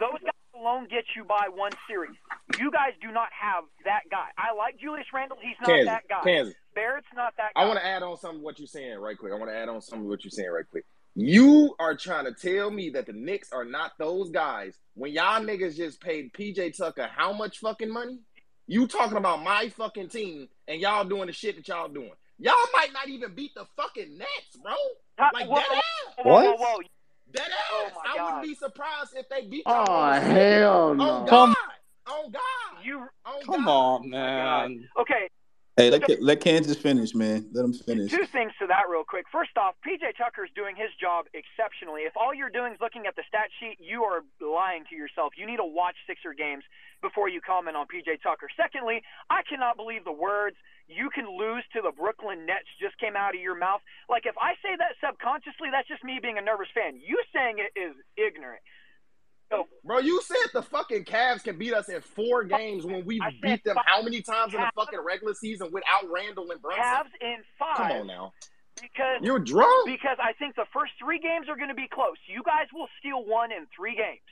Those 0.00 0.18
guys 0.18 0.42
alone 0.58 0.88
get 0.90 1.04
you 1.14 1.24
by 1.24 1.46
one 1.54 1.72
series. 1.86 2.18
You 2.58 2.70
guys 2.70 2.98
do 3.00 3.12
not 3.12 3.30
have 3.30 3.64
that 3.84 4.10
guy. 4.10 4.34
I 4.36 4.54
like 4.54 4.78
Julius 4.78 5.06
Randle. 5.14 5.38
He's 5.40 5.56
not 5.60 5.70
Kansas, 5.70 5.86
that 5.86 6.08
guy. 6.08 6.22
Kansas. 6.24 6.54
Barrett's 6.74 7.06
not 7.14 7.34
that 7.36 7.52
guy. 7.54 7.62
I 7.62 7.66
want 7.66 7.78
to 7.78 7.86
add 7.86 8.02
on 8.02 8.16
some 8.16 8.36
of 8.36 8.42
what 8.42 8.58
you're 8.58 8.66
saying 8.66 8.98
right 8.98 9.16
quick. 9.18 9.32
I 9.32 9.36
want 9.36 9.50
to 9.50 9.56
add 9.56 9.68
on 9.68 9.80
some 9.80 10.00
of 10.00 10.06
what 10.06 10.24
you're 10.24 10.30
saying 10.30 10.50
right 10.50 10.68
quick. 10.70 10.84
You 11.14 11.74
are 11.78 11.94
trying 11.94 12.24
to 12.24 12.32
tell 12.32 12.70
me 12.70 12.90
that 12.90 13.06
the 13.06 13.12
Knicks 13.12 13.52
are 13.52 13.64
not 13.66 13.92
those 13.98 14.30
guys 14.30 14.74
when 14.94 15.12
y'all 15.12 15.42
niggas 15.42 15.76
just 15.76 16.00
paid 16.00 16.32
PJ 16.32 16.76
Tucker 16.76 17.08
how 17.14 17.32
much 17.32 17.58
fucking 17.58 17.90
money? 17.92 18.20
You 18.66 18.86
talking 18.86 19.18
about 19.18 19.42
my 19.42 19.68
fucking 19.70 20.08
team 20.08 20.48
and 20.66 20.80
y'all 20.80 21.04
doing 21.04 21.26
the 21.26 21.32
shit 21.32 21.56
that 21.56 21.68
y'all 21.68 21.88
doing. 21.88 22.12
Y'all 22.38 22.54
might 22.74 22.92
not 22.94 23.08
even 23.08 23.34
beat 23.34 23.54
the 23.54 23.66
fucking 23.76 24.16
Nets, 24.16 24.56
bro. 24.62 24.72
Like 25.34 25.48
whoa, 25.48 25.56
that 25.56 25.68
whoa, 25.68 25.76
ass. 25.76 26.14
whoa, 26.24 26.42
whoa, 26.44 26.56
whoa. 26.56 26.78
That 27.34 27.48
ass. 27.50 27.92
Oh 27.94 28.02
I 28.18 28.24
wouldn't 28.24 28.42
be 28.42 28.54
surprised 28.54 29.10
if 29.14 29.28
they 29.28 29.46
beat 29.46 29.62
Oh, 29.66 29.72
y'all. 29.72 29.88
on 29.90 30.22
hell 30.22 30.94
no. 30.94 31.04
On 31.10 31.26
Come- 31.28 31.54
God. 32.06 32.14
On 32.14 32.30
God. 32.32 32.84
You 32.84 33.06
On 33.26 33.42
Come 33.44 33.64
God. 33.64 33.70
on, 33.70 34.02
oh 34.04 34.08
man. 34.08 34.88
okay? 35.00 35.28
Hey, 35.82 35.90
let, 35.90 36.22
let 36.22 36.40
Kansas 36.40 36.76
finish, 36.78 37.14
man. 37.14 37.50
Let 37.52 37.62
them 37.62 37.74
finish. 37.74 38.10
Two 38.10 38.26
things 38.30 38.52
to 38.60 38.66
that, 38.68 38.86
real 38.88 39.02
quick. 39.02 39.26
First 39.32 39.58
off, 39.58 39.74
PJ 39.82 40.14
Tucker's 40.16 40.50
doing 40.54 40.76
his 40.76 40.94
job 40.94 41.26
exceptionally. 41.34 42.02
If 42.06 42.14
all 42.16 42.32
you're 42.32 42.54
doing 42.54 42.72
is 42.72 42.80
looking 42.80 43.06
at 43.10 43.16
the 43.16 43.26
stat 43.26 43.50
sheet, 43.58 43.82
you 43.82 44.04
are 44.06 44.22
lying 44.38 44.84
to 44.90 44.94
yourself. 44.94 45.34
You 45.36 45.46
need 45.46 45.58
to 45.58 45.66
watch 45.66 45.96
Sixer 46.06 46.34
games 46.38 46.62
before 47.02 47.28
you 47.28 47.42
comment 47.42 47.76
on 47.76 47.90
PJ 47.90 48.22
Tucker. 48.22 48.46
Secondly, 48.54 49.02
I 49.28 49.42
cannot 49.42 49.76
believe 49.76 50.04
the 50.06 50.14
words 50.14 50.54
"you 50.86 51.10
can 51.10 51.26
lose 51.26 51.66
to 51.74 51.82
the 51.82 51.90
Brooklyn 51.90 52.46
Nets" 52.46 52.70
just 52.78 52.96
came 53.02 53.16
out 53.18 53.34
of 53.34 53.40
your 53.42 53.58
mouth. 53.58 53.82
Like 54.08 54.22
if 54.24 54.38
I 54.38 54.54
say 54.62 54.78
that 54.78 54.94
subconsciously, 55.02 55.74
that's 55.74 55.88
just 55.88 56.04
me 56.06 56.22
being 56.22 56.38
a 56.38 56.44
nervous 56.44 56.70
fan. 56.70 57.02
You 57.02 57.18
saying 57.34 57.58
it 57.58 57.74
is 57.74 57.98
ignorant. 58.14 58.62
Bro, 59.84 59.98
you 59.98 60.20
said 60.22 60.50
the 60.52 60.62
fucking 60.62 61.04
Cavs 61.04 61.42
can 61.42 61.58
beat 61.58 61.74
us 61.74 61.88
in 61.88 62.00
four 62.00 62.44
games 62.44 62.84
when 62.84 63.04
we 63.04 63.20
beat 63.42 63.64
them 63.64 63.76
how 63.84 64.02
many 64.02 64.22
times 64.22 64.54
in 64.54 64.60
the 64.60 64.70
fucking 64.74 65.00
regular 65.00 65.34
season 65.34 65.68
without 65.72 66.10
Randle 66.10 66.50
and 66.50 66.60
Brunson? 66.62 66.82
Cavs 66.82 67.12
in 67.20 67.36
five. 67.58 67.76
Come 67.76 67.92
on 67.92 68.06
now. 68.06 68.32
Because 68.80 69.20
You're 69.20 69.38
drunk. 69.38 69.86
Because 69.86 70.16
I 70.22 70.32
think 70.32 70.56
the 70.56 70.66
first 70.72 70.92
three 70.98 71.18
games 71.18 71.48
are 71.48 71.56
going 71.56 71.68
to 71.68 71.74
be 71.74 71.88
close. 71.92 72.16
You 72.26 72.42
guys 72.42 72.66
will 72.72 72.88
steal 72.98 73.24
one 73.24 73.52
in 73.52 73.66
three 73.76 73.94
games. 73.94 74.24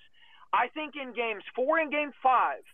I 0.53 0.69
think 0.69 0.95
in 0.97 1.13
games 1.13 1.45
four 1.55 1.79
and 1.79 1.91
game 1.91 2.13
five, 2.23 2.65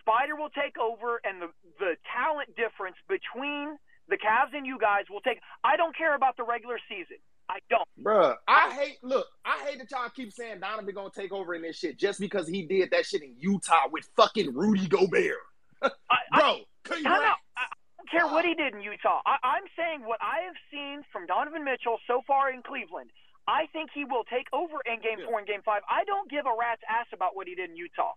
Spider 0.00 0.36
will 0.36 0.50
take 0.50 0.78
over, 0.78 1.20
and 1.24 1.42
the 1.42 1.50
the 1.78 1.96
talent 2.16 2.56
difference 2.56 2.96
between 3.08 3.76
the 4.08 4.16
Cavs 4.16 4.56
and 4.56 4.64
you 4.64 4.78
guys 4.78 5.04
will 5.10 5.20
take. 5.20 5.38
I 5.62 5.76
don't 5.76 5.96
care 5.96 6.14
about 6.14 6.36
the 6.36 6.44
regular 6.44 6.78
season. 6.88 7.18
I 7.48 7.58
don't. 7.70 7.88
Bruh, 8.02 8.34
I 8.46 8.72
hate 8.74 8.98
look, 9.02 9.26
I 9.44 9.64
hate 9.64 9.78
that 9.78 9.90
y'all 9.90 10.10
keep 10.14 10.32
saying 10.32 10.60
Donovan 10.60 10.94
gonna 10.94 11.10
take 11.14 11.32
over 11.32 11.54
in 11.54 11.62
this 11.62 11.78
shit 11.78 11.98
just 11.98 12.20
because 12.20 12.46
he 12.46 12.62
did 12.62 12.90
that 12.90 13.06
shit 13.06 13.22
in 13.22 13.34
Utah 13.38 13.88
with 13.90 14.08
fucking 14.16 14.54
Rudy 14.54 14.86
Gobert. 14.86 15.36
Bro, 15.80 16.60
Time 16.84 17.06
out. 17.06 17.36
I 17.56 17.64
I 17.64 17.66
don't 17.96 18.10
care 18.10 18.26
what 18.26 18.44
he 18.44 18.54
did 18.54 18.74
in 18.74 18.80
Utah. 18.80 19.20
I, 19.26 19.36
I'm 19.42 19.64
saying 19.76 20.02
what 20.04 20.18
I 20.20 20.44
have 20.44 20.56
seen 20.70 21.02
from 21.12 21.26
Donovan 21.26 21.64
Mitchell 21.64 21.98
so 22.06 22.22
far 22.26 22.50
in 22.50 22.62
Cleveland. 22.62 23.10
I 23.48 23.64
think 23.72 23.90
he 23.94 24.04
will 24.04 24.24
take 24.28 24.46
over 24.52 24.76
in 24.84 25.00
Game 25.00 25.24
Four 25.24 25.40
and 25.40 25.48
Game 25.48 25.64
Five. 25.64 25.80
I 25.88 26.04
don't 26.04 26.28
give 26.30 26.44
a 26.44 26.52
rat's 26.52 26.84
ass 26.84 27.08
about 27.12 27.34
what 27.34 27.48
he 27.48 27.54
did 27.54 27.70
in 27.70 27.76
Utah. 27.76 28.12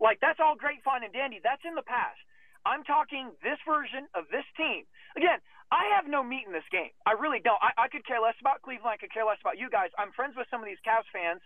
Like 0.00 0.20
that's 0.20 0.40
all 0.40 0.56
great, 0.56 0.84
fun, 0.84 1.02
and 1.04 1.12
dandy. 1.12 1.40
That's 1.42 1.64
in 1.64 1.74
the 1.74 1.86
past. 1.86 2.20
I'm 2.66 2.84
talking 2.84 3.32
this 3.44 3.60
version 3.68 4.08
of 4.16 4.24
this 4.32 4.44
team. 4.56 4.84
Again, 5.16 5.40
I 5.72 5.96
have 5.96 6.06
no 6.06 6.22
meat 6.22 6.44
in 6.46 6.52
this 6.52 6.66
game. 6.70 6.92
I 7.06 7.12
really 7.12 7.40
don't. 7.40 7.58
I, 7.60 7.86
I 7.86 7.88
could 7.88 8.06
care 8.06 8.20
less 8.20 8.36
about 8.40 8.62
Cleveland. 8.62 8.94
I 8.94 8.98
could 9.00 9.12
care 9.12 9.24
less 9.24 9.40
about 9.40 9.58
you 9.58 9.68
guys. 9.68 9.90
I'm 9.98 10.12
friends 10.12 10.34
with 10.36 10.46
some 10.50 10.60
of 10.60 10.68
these 10.68 10.80
Cavs 10.86 11.08
fans, 11.10 11.40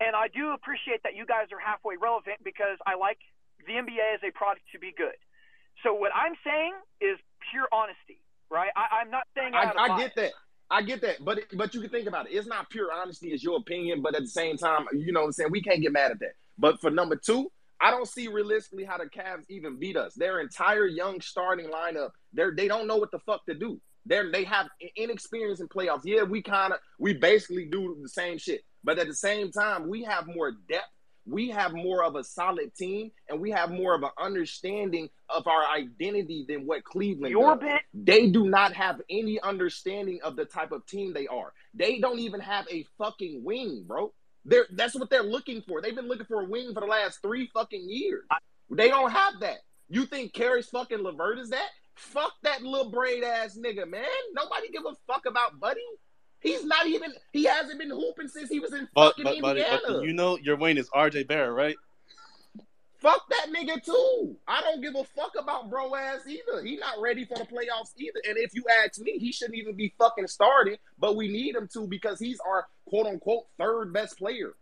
and 0.00 0.14
I 0.14 0.28
do 0.28 0.52
appreciate 0.52 1.02
that 1.04 1.14
you 1.14 1.24
guys 1.24 1.48
are 1.52 1.62
halfway 1.62 1.96
relevant 1.96 2.42
because 2.44 2.76
I 2.86 2.94
like 2.98 3.18
the 3.66 3.78
NBA 3.78 4.18
as 4.18 4.22
a 4.26 4.32
product 4.34 4.66
to 4.72 4.78
be 4.78 4.92
good. 4.92 5.16
So 5.82 5.94
what 5.94 6.12
I'm 6.14 6.34
saying 6.44 6.74
is 7.00 7.18
pure 7.50 7.68
honesty, 7.72 8.20
right? 8.50 8.70
I, 8.76 9.02
I'm 9.02 9.10
not 9.10 9.26
saying 9.34 9.54
I, 9.54 9.72
I 9.72 9.98
get 9.98 10.14
that. 10.16 10.32
I 10.70 10.80
get 10.82 11.02
that, 11.02 11.22
but 11.22 11.40
but 11.52 11.74
you 11.74 11.80
can 11.80 11.90
think 11.90 12.08
about 12.08 12.30
it. 12.30 12.32
It's 12.32 12.46
not 12.46 12.70
pure 12.70 12.88
honesty, 12.92 13.28
it's 13.28 13.42
your 13.42 13.58
opinion, 13.58 14.00
but 14.00 14.14
at 14.14 14.22
the 14.22 14.28
same 14.28 14.56
time, 14.56 14.86
you 14.92 15.12
know 15.12 15.20
what 15.20 15.26
I'm 15.26 15.32
saying? 15.32 15.50
We 15.50 15.62
can't 15.62 15.82
get 15.82 15.92
mad 15.92 16.12
at 16.12 16.20
that. 16.20 16.34
But 16.58 16.80
for 16.80 16.90
number 16.90 17.16
two, 17.16 17.50
I 17.82 17.90
don't 17.90 18.08
see 18.08 18.28
realistically 18.28 18.84
how 18.84 18.98
the 18.98 19.06
Cavs 19.06 19.44
even 19.50 19.78
beat 19.78 19.96
us. 19.96 20.14
Their 20.14 20.40
entire 20.40 20.86
young 20.86 21.20
starting 21.20 21.66
lineup, 21.66 22.10
they're 22.32 22.54
they 22.56 22.68
don't 22.68 22.86
know 22.86 22.96
what 22.96 23.10
the 23.10 23.18
fuck 23.20 23.44
to 23.46 23.54
do. 23.54 23.80
They're 24.06 24.30
they 24.30 24.44
have 24.44 24.68
inexperience 24.96 25.60
in 25.60 25.68
playoffs. 25.68 26.02
Yeah, 26.04 26.22
we 26.22 26.42
kind 26.42 26.72
of 26.72 26.78
we 26.98 27.14
basically 27.14 27.66
do 27.66 27.96
the 28.00 28.08
same 28.08 28.38
shit, 28.38 28.62
but 28.84 28.98
at 28.98 29.08
the 29.08 29.14
same 29.14 29.50
time, 29.50 29.88
we 29.88 30.04
have 30.04 30.26
more 30.26 30.52
depth. 30.68 30.86
We 31.24 31.50
have 31.50 31.72
more 31.72 32.02
of 32.02 32.16
a 32.16 32.24
solid 32.24 32.74
team, 32.74 33.12
and 33.28 33.40
we 33.40 33.52
have 33.52 33.70
more 33.70 33.94
of 33.94 34.02
an 34.02 34.10
understanding 34.18 35.08
of 35.28 35.46
our 35.46 35.64
identity 35.72 36.44
than 36.48 36.66
what 36.66 36.82
Cleveland 36.82 37.30
Your 37.30 37.54
does. 37.54 37.60
bit- 37.60 37.82
They 37.94 38.26
do 38.28 38.48
not 38.48 38.72
have 38.72 39.00
any 39.08 39.40
understanding 39.40 40.18
of 40.24 40.34
the 40.34 40.44
type 40.46 40.72
of 40.72 40.84
team 40.86 41.12
they 41.12 41.28
are. 41.28 41.52
They 41.74 42.00
don't 42.00 42.18
even 42.18 42.40
have 42.40 42.66
a 42.72 42.84
fucking 42.98 43.44
wing, 43.44 43.84
bro. 43.86 44.12
They're 44.44 44.66
that's 44.72 44.94
what 44.94 45.10
they're 45.10 45.22
looking 45.22 45.62
for. 45.62 45.80
They've 45.80 45.94
been 45.94 46.08
looking 46.08 46.26
for 46.26 46.40
a 46.42 46.44
wing 46.44 46.72
for 46.74 46.80
the 46.80 46.86
last 46.86 47.20
three 47.22 47.48
fucking 47.54 47.88
years. 47.88 48.24
They 48.70 48.88
don't 48.88 49.10
have 49.10 49.34
that. 49.40 49.58
You 49.88 50.06
think 50.06 50.32
Caris 50.32 50.68
fucking 50.70 50.98
Levert 51.02 51.38
is 51.38 51.50
that? 51.50 51.68
Fuck 51.94 52.32
that 52.42 52.62
little 52.62 52.90
braid 52.90 53.22
ass 53.22 53.56
nigga, 53.56 53.88
man. 53.88 54.04
Nobody 54.32 54.68
give 54.70 54.82
a 54.86 54.94
fuck 55.06 55.26
about 55.26 55.60
Buddy. 55.60 55.80
He's 56.40 56.64
not 56.64 56.86
even. 56.86 57.12
He 57.32 57.44
hasn't 57.44 57.78
been 57.78 57.90
hooping 57.90 58.28
since 58.28 58.48
he 58.48 58.58
was 58.58 58.72
in 58.72 58.88
But 58.94 59.16
fucking 59.16 59.42
but 59.42 59.56
Indiana. 59.58 59.80
but 59.86 60.02
you 60.02 60.12
know 60.12 60.36
your 60.38 60.56
Wayne 60.56 60.78
is 60.78 60.88
RJ 60.90 61.28
Barrett, 61.28 61.52
right? 61.52 61.76
Fuck 62.98 63.28
that 63.30 63.48
nigga 63.52 63.82
too. 63.84 64.36
I 64.46 64.60
don't 64.60 64.80
give 64.80 64.94
a 64.94 65.02
fuck 65.02 65.32
about 65.38 65.68
bro 65.68 65.94
ass 65.96 66.20
either. 66.26 66.62
He 66.64 66.76
not 66.76 67.00
ready 67.00 67.24
for 67.24 67.36
the 67.36 67.44
playoffs 67.44 67.90
either. 67.98 68.20
And 68.28 68.38
if 68.38 68.54
you 68.54 68.64
ask 68.84 69.00
me, 69.00 69.18
he 69.18 69.32
shouldn't 69.32 69.56
even 69.58 69.74
be 69.74 69.92
fucking 69.98 70.28
starting. 70.28 70.76
But 70.98 71.16
we 71.16 71.26
need 71.26 71.56
him 71.56 71.68
to 71.74 71.86
because 71.88 72.20
he's 72.20 72.38
our 72.46 72.66
quote 72.86 73.06
unquote 73.06 73.46
third 73.58 73.92
best 73.92 74.18
player. 74.18 74.54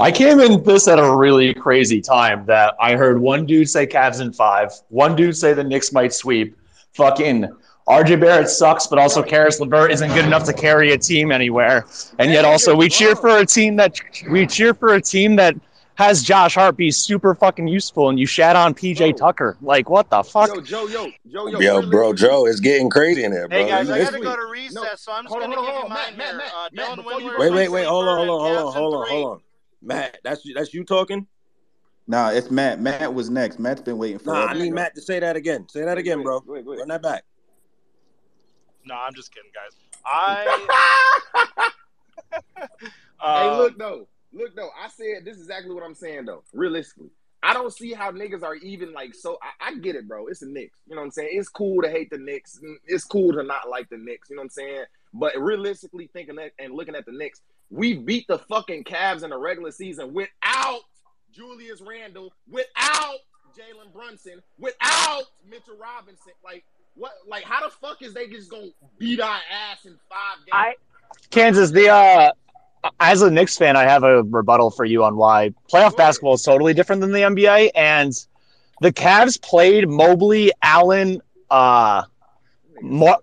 I 0.00 0.10
came 0.10 0.40
in 0.40 0.62
this 0.62 0.88
at 0.88 0.98
a 0.98 1.16
really 1.16 1.54
crazy 1.54 2.00
time 2.00 2.44
that 2.46 2.74
I 2.80 2.96
heard 2.96 3.20
one 3.20 3.46
dude 3.46 3.68
say 3.68 3.86
Cavs 3.86 4.20
in 4.20 4.32
five, 4.32 4.72
one 4.88 5.16
dude 5.16 5.36
say 5.36 5.52
the 5.52 5.64
Knicks 5.64 5.92
might 5.92 6.12
sweep. 6.12 6.56
Fucking 6.92 7.48
RJ 7.88 8.20
Barrett 8.20 8.48
sucks, 8.48 8.86
but 8.86 8.98
also 8.98 9.22
Caris 9.22 9.60
LeVert 9.60 9.90
isn't 9.90 10.08
good 10.14 10.24
enough 10.24 10.44
to 10.44 10.52
carry 10.52 10.92
a 10.92 10.98
team 10.98 11.30
anywhere. 11.30 11.86
And 12.18 12.30
yet 12.30 12.44
also 12.44 12.74
we 12.74 12.88
cheer 12.88 13.14
for 13.14 13.38
a 13.38 13.46
team 13.46 13.76
that 13.76 14.00
we 14.30 14.46
cheer 14.46 14.72
for 14.72 14.94
a 14.94 15.00
team 15.00 15.36
that 15.36 15.54
has 15.96 16.22
Josh 16.22 16.54
Hart 16.56 16.76
be 16.76 16.90
super 16.90 17.34
fucking 17.34 17.68
useful 17.68 18.08
and 18.08 18.18
you 18.18 18.26
shat 18.26 18.56
on 18.56 18.74
PJ 18.74 19.16
Tucker. 19.16 19.56
Like 19.60 19.88
what 19.88 20.10
the 20.10 20.22
fuck? 20.22 20.48
Yo, 20.48 20.60
Joe, 20.60 20.86
yo, 20.86 21.06
Joe, 21.30 21.46
yo, 21.46 21.60
Yo, 21.60 21.76
really- 21.76 21.90
bro, 21.90 22.12
Joe, 22.12 22.46
it's 22.46 22.60
getting 22.60 22.90
crazy 22.90 23.24
in 23.24 23.32
there, 23.32 23.48
bro. 23.48 23.58
Hey 23.58 23.68
guys, 23.68 23.90
I 23.90 23.98
gotta 24.02 24.20
go 24.20 24.34
to 24.36 24.46
recess, 24.46 25.02
so 25.02 25.12
I'm 25.12 25.24
just 25.24 25.32
Hold 25.34 25.42
gonna 25.42 25.54
hold 25.56 25.58
on, 25.58 25.64
give 25.64 25.74
you 25.74 25.80
hold 25.80 25.84
on, 25.84 25.88
mine 25.90 26.16
Matt. 26.16 26.36
Matt, 26.36 26.52
uh, 26.54 26.68
Matt, 26.72 26.98
Dylan 26.98 27.20
you 27.20 27.38
Wait, 27.38 27.52
wait, 27.52 27.68
wait, 27.68 27.84
hold 27.86 28.08
on, 28.08 28.16
hold 28.16 28.30
on, 28.30 28.40
hold 28.40 28.56
on, 28.56 28.72
hold 28.72 28.94
on, 28.94 29.08
hold 29.08 29.32
on. 29.32 29.40
Matt, 29.82 30.18
that's 30.24 30.42
that's 30.54 30.74
you 30.74 30.84
talking? 30.84 31.26
Nah, 32.06 32.30
it's 32.30 32.50
Matt. 32.50 32.80
Matt 32.80 33.14
was 33.14 33.30
next. 33.30 33.58
Matt's 33.58 33.80
been 33.80 33.96
waiting 33.96 34.18
for. 34.18 34.32
Nah, 34.34 34.46
I 34.46 34.54
need 34.54 34.72
Matt 34.72 34.94
to 34.94 35.00
say 35.00 35.20
that 35.20 35.36
again. 35.36 35.66
Say 35.68 35.84
that 35.84 35.96
again, 35.96 36.22
bro. 36.22 36.42
Run 36.46 36.88
that 36.88 37.02
back. 37.02 37.24
No, 38.84 38.94
I'm 38.94 39.14
just 39.14 39.32
kidding, 39.34 39.50
guys. 39.54 39.72
I 40.04 41.70
hey, 42.58 42.66
Uh, 43.20 43.56
look 43.56 43.78
though, 43.78 44.06
look 44.34 44.54
though. 44.56 44.70
I 44.78 44.88
said 44.88 45.24
this 45.24 45.36
is 45.36 45.42
exactly 45.42 45.74
what 45.74 45.84
I'm 45.84 45.94
saying 45.94 46.26
though. 46.26 46.42
Realistically, 46.52 47.10
I 47.42 47.52
don't 47.52 47.72
see 47.72 47.92
how 47.92 48.10
niggas 48.10 48.42
are 48.42 48.56
even 48.56 48.92
like 48.92 49.14
so. 49.14 49.38
I, 49.42 49.68
I 49.68 49.74
get 49.76 49.96
it, 49.96 50.08
bro. 50.08 50.26
It's 50.26 50.40
the 50.40 50.46
Knicks. 50.46 50.78
You 50.86 50.94
know 50.94 51.02
what 51.02 51.06
I'm 51.06 51.10
saying? 51.10 51.30
It's 51.32 51.48
cool 51.48 51.82
to 51.82 51.90
hate 51.90 52.10
the 52.10 52.18
Knicks. 52.18 52.60
It's 52.86 53.04
cool 53.04 53.32
to 53.32 53.42
not 53.42 53.68
like 53.68 53.88
the 53.90 53.98
Knicks. 53.98 54.30
You 54.30 54.36
know 54.36 54.40
what 54.40 54.44
I'm 54.44 54.50
saying? 54.50 54.84
But 55.12 55.38
realistically, 55.38 56.08
thinking 56.12 56.36
that 56.36 56.52
and 56.58 56.74
looking 56.74 56.96
at 56.96 57.06
the 57.06 57.12
Knicks, 57.12 57.42
we 57.70 57.94
beat 57.94 58.26
the 58.28 58.38
fucking 58.38 58.84
Cavs 58.84 59.22
in 59.22 59.30
the 59.30 59.38
regular 59.38 59.72
season 59.72 60.14
without 60.14 60.80
Julius 61.32 61.80
Randle, 61.80 62.32
without 62.50 63.18
Jalen 63.56 63.92
Brunson, 63.92 64.42
without 64.58 65.24
Mitchell 65.48 65.76
Robinson. 65.78 66.32
Like 66.42 66.64
what? 66.94 67.12
Like 67.26 67.44
how 67.44 67.62
the 67.62 67.70
fuck 67.70 68.02
is 68.02 68.14
they 68.14 68.26
just 68.26 68.50
gonna 68.50 68.68
beat 68.98 69.20
our 69.20 69.40
ass 69.70 69.84
in 69.84 69.98
five 70.08 70.38
games? 70.38 70.50
I 70.52 70.74
Kansas, 71.30 71.70
the 71.70 71.90
uh 71.90 72.32
as 73.00 73.22
a 73.22 73.30
Knicks 73.30 73.56
fan, 73.56 73.76
I 73.76 73.84
have 73.84 74.02
a 74.02 74.22
rebuttal 74.22 74.70
for 74.70 74.84
you 74.84 75.04
on 75.04 75.16
why 75.16 75.54
playoff 75.72 75.96
basketball 75.96 76.34
is 76.34 76.42
totally 76.42 76.74
different 76.74 77.00
than 77.00 77.12
the 77.12 77.20
NBA. 77.20 77.70
And 77.74 78.12
the 78.80 78.92
Cavs 78.92 79.40
played 79.40 79.88
Mobley, 79.88 80.52
Allen, 80.62 81.20
uh, 81.50 82.02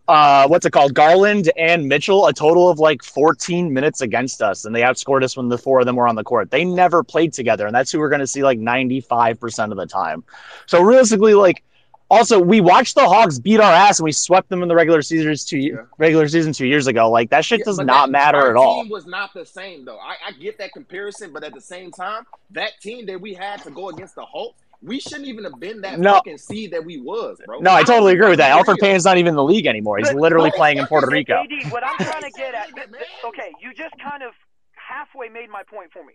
uh, 0.08 0.48
what's 0.48 0.66
it 0.66 0.72
called? 0.72 0.94
Garland 0.94 1.52
and 1.58 1.88
Mitchell, 1.88 2.28
a 2.28 2.34
total 2.34 2.70
of 2.70 2.80
like 2.80 3.04
14 3.04 3.74
minutes 3.74 4.02
against 4.02 4.42
us, 4.42 4.66
and 4.66 4.74
they 4.74 4.82
outscored 4.82 5.24
us 5.24 5.36
when 5.38 5.50
the 5.50 5.58
four 5.58 5.80
of 5.80 5.86
them 5.86 5.96
were 5.96 6.08
on 6.08 6.16
the 6.16 6.24
court. 6.24 6.52
They 6.52 6.64
never 6.64 7.04
played 7.04 7.34
together, 7.34 7.66
and 7.68 7.76
that's 7.76 7.92
who 7.92 8.00
we're 8.00 8.10
going 8.10 8.22
to 8.22 8.28
see 8.28 8.44
like 8.44 8.60
95% 8.60 9.72
of 9.72 9.78
the 9.78 9.86
time. 9.86 10.24
So 10.66 10.82
realistically, 10.82 11.34
like, 11.34 11.64
also 12.12 12.40
we 12.40 12.62
watched 12.62 12.96
the 12.96 13.08
Hawks 13.08 13.40
beat 13.40 13.60
our 13.60 13.72
ass 13.72 14.00
and 14.00 14.04
we 14.06 14.12
swept 14.12 14.50
them 14.50 14.62
in 14.62 14.68
the 14.68 14.76
regular 14.76 15.02
season 15.02 15.34
two 15.36 15.88
regular 15.98 16.28
season 16.28 16.54
two 16.54 16.68
years 16.68 16.86
ago. 16.88 17.10
Like 17.10 17.30
that 17.32 17.44
shit 17.46 17.60
Yeah, 17.60 17.66
does 17.66 17.78
but 17.78 17.86
not 17.88 18.08
that- 18.08 18.12
matter 18.12 18.38
our 18.38 18.50
at 18.52 18.56
all. 18.58 18.84
Team 18.84 18.92
was 18.92 19.06
not 19.08 19.34
the 19.34 19.46
same 19.46 19.86
though. 19.86 19.98
I, 19.98 20.16
I 20.28 20.32
get 20.34 20.58
that 20.60 20.74
comparison, 20.74 21.32
but 21.34 21.44
at 21.44 21.54
the 21.54 21.62
same 21.62 21.90
time, 21.92 22.26
that 22.52 22.74
team 22.82 23.06
that 23.08 23.20
we 23.20 23.34
had 23.34 23.64
to 23.64 23.72
go 23.72 23.90
against 23.90 24.16
the 24.16 24.26
Hulk, 24.26 24.56
we 24.84 25.00
shouldn't 25.00 25.28
even 25.28 25.44
have 25.46 25.60
been 25.60 25.82
that 25.82 26.00
No. 26.00 26.16
fucking 26.16 26.38
seed 26.40 26.72
that 26.72 26.84
we 26.84 27.00
was, 27.00 27.40
bro. 27.46 27.60
No, 27.60 27.72
I 27.72 27.84
totally 27.84 28.14
agree 28.14 28.30
with 28.30 28.40
that. 28.40 28.52
Elfrid 28.52 28.76
Payton. 28.76 28.78
Payton's 28.82 29.06
not 29.06 29.18
even 29.18 29.30
in 29.30 29.36
the 29.36 29.44
league 29.44 29.68
anymore. 29.68 29.98
He's 30.00 30.12
literally 30.14 30.52
playing 30.56 30.78
in 30.80 30.88
Puerto 30.88 31.08
Rico. 31.08 31.36
AD, 31.44 31.72
what 31.72 31.84
I'm 31.84 31.98
trying 31.98 32.24
to 32.24 32.32
get 32.36 32.54
at, 32.56 32.74
th- 32.76 32.88
th- 32.92 33.04
okay, 33.26 33.52
you 33.62 33.74
just 33.74 33.94
kind 34.04 34.24
of 34.24 34.34
halfway 34.76 35.30
made 35.30 35.50
my 35.50 35.64
point 35.64 35.92
for 35.94 36.04
me. 36.04 36.14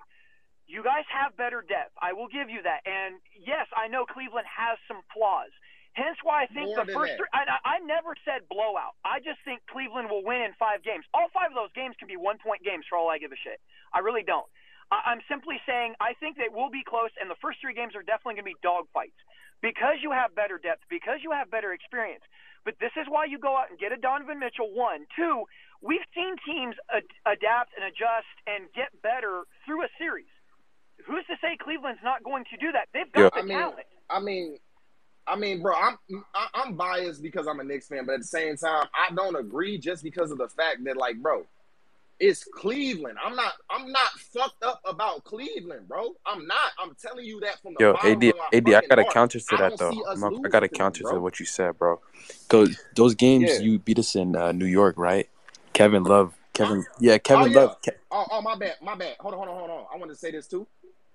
You 0.66 0.82
guys 0.82 1.04
have 1.14 1.36
better 1.36 1.62
depth. 1.66 1.92
I 2.02 2.12
will 2.12 2.26
give 2.26 2.50
you 2.50 2.60
that. 2.64 2.80
And 2.84 3.14
yes, 3.46 3.66
I 3.76 3.86
know 3.86 4.04
Cleveland 4.04 4.46
has 4.50 4.78
some 4.88 4.98
flaws. 5.14 5.54
Hence 5.96 6.20
why 6.20 6.44
I 6.44 6.46
think 6.52 6.68
More 6.68 6.84
the 6.84 6.92
first 6.92 7.16
three. 7.16 7.32
I, 7.32 7.48
I 7.48 7.80
I 7.80 7.84
never 7.88 8.12
said 8.28 8.44
blowout. 8.52 9.00
I 9.00 9.16
just 9.24 9.40
think 9.48 9.64
Cleveland 9.64 10.12
will 10.12 10.20
win 10.20 10.44
in 10.44 10.52
five 10.60 10.84
games. 10.84 11.08
All 11.16 11.32
five 11.32 11.48
of 11.48 11.56
those 11.56 11.72
games 11.72 11.96
can 11.96 12.04
be 12.04 12.20
one 12.20 12.36
point 12.36 12.60
games 12.60 12.84
for 12.84 13.00
all 13.00 13.08
I 13.08 13.16
give 13.16 13.32
a 13.32 13.40
shit. 13.40 13.56
I 13.96 14.04
really 14.04 14.20
don't. 14.20 14.44
I, 14.92 15.08
I'm 15.08 15.24
simply 15.24 15.56
saying 15.64 15.96
I 15.96 16.12
think 16.20 16.36
they 16.36 16.52
will 16.52 16.68
be 16.68 16.84
close, 16.84 17.08
and 17.16 17.32
the 17.32 17.40
first 17.40 17.64
three 17.64 17.72
games 17.72 17.96
are 17.96 18.04
definitely 18.04 18.44
going 18.44 18.44
to 18.44 18.52
be 18.52 18.60
dogfights 18.60 19.16
because 19.64 20.04
you 20.04 20.12
have 20.12 20.36
better 20.36 20.60
depth, 20.60 20.84
because 20.92 21.24
you 21.24 21.32
have 21.32 21.48
better 21.48 21.72
experience. 21.72 22.28
But 22.68 22.76
this 22.76 22.92
is 23.00 23.08
why 23.08 23.24
you 23.24 23.40
go 23.40 23.56
out 23.56 23.72
and 23.72 23.80
get 23.80 23.96
a 23.96 23.96
Donovan 23.96 24.36
Mitchell. 24.36 24.68
One, 24.68 25.08
two. 25.16 25.48
We've 25.80 26.04
seen 26.12 26.36
teams 26.44 26.76
ad- 26.92 27.08
adapt 27.24 27.72
and 27.72 27.88
adjust 27.88 28.28
and 28.44 28.68
get 28.76 28.92
better 29.00 29.48
through 29.64 29.84
a 29.84 29.90
series. 29.96 30.28
Who's 31.08 31.24
to 31.32 31.40
say 31.40 31.56
Cleveland's 31.56 32.04
not 32.04 32.20
going 32.24 32.44
to 32.52 32.56
do 32.60 32.72
that? 32.72 32.92
They've 32.92 33.08
got 33.12 33.32
I 33.32 33.40
the 33.40 33.48
mean, 33.48 33.58
talent. 33.58 33.88
I 34.10 34.20
mean, 34.20 34.58
I 35.28 35.36
mean, 35.36 35.62
bro, 35.62 35.74
I'm 35.74 35.98
I, 36.34 36.46
I'm 36.54 36.74
biased 36.76 37.22
because 37.22 37.46
I'm 37.46 37.60
a 37.60 37.64
Knicks 37.64 37.88
fan, 37.88 38.06
but 38.06 38.14
at 38.14 38.20
the 38.20 38.26
same 38.26 38.56
time, 38.56 38.86
I 38.94 39.14
don't 39.14 39.36
agree 39.36 39.78
just 39.78 40.02
because 40.02 40.30
of 40.30 40.38
the 40.38 40.48
fact 40.48 40.84
that, 40.84 40.96
like, 40.96 41.16
bro, 41.16 41.46
it's 42.18 42.44
Cleveland. 42.44 43.18
I'm 43.24 43.34
not 43.36 43.52
I'm 43.68 43.90
not 43.92 44.10
fucked 44.32 44.62
up 44.62 44.80
about 44.84 45.24
Cleveland, 45.24 45.88
bro. 45.88 46.14
I'm 46.24 46.46
not. 46.46 46.72
I'm 46.78 46.94
telling 47.00 47.24
you 47.26 47.40
that 47.40 47.60
from 47.60 47.74
the 47.74 47.80
Yo, 47.80 47.94
AD, 47.94 48.24
AD, 48.52 48.68
I 48.74 48.86
got 48.86 48.98
a 48.98 49.04
counter 49.04 49.38
to 49.40 49.56
that 49.56 49.76
though. 49.78 49.90
I 50.44 50.48
got 50.48 50.62
a 50.62 50.68
counter 50.68 51.02
to 51.02 51.20
what 51.20 51.40
you 51.40 51.46
said, 51.46 51.78
bro. 51.78 52.00
Cause 52.48 52.80
those 52.94 53.14
games 53.14 53.58
Yeah. 53.58 53.64
you 53.64 53.78
beat 53.78 53.98
us 53.98 54.14
in 54.14 54.34
uh, 54.36 54.52
New 54.52 54.66
York, 54.66 54.96
right? 54.96 55.28
Kevin 55.72 56.04
Love, 56.04 56.34
Kevin, 56.54 56.86
yeah, 57.00 57.14
Oh 57.14 57.18
Kevin 57.18 57.52
yeah. 57.52 57.60
Love. 57.60 57.82
Ke- 57.82 57.88
Oh, 58.10 58.24
oh, 58.30 58.40
my 58.40 58.56
bad, 58.56 58.76
my 58.80 58.94
bad. 58.94 59.16
Hold 59.20 59.34
on, 59.34 59.38
hold 59.40 59.50
on, 59.50 59.58
hold 59.58 59.70
on. 59.70 59.86
I 59.92 59.96
want 59.98 60.10
to 60.10 60.16
say 60.16 60.30
this 60.30 60.46
too. 60.46 60.66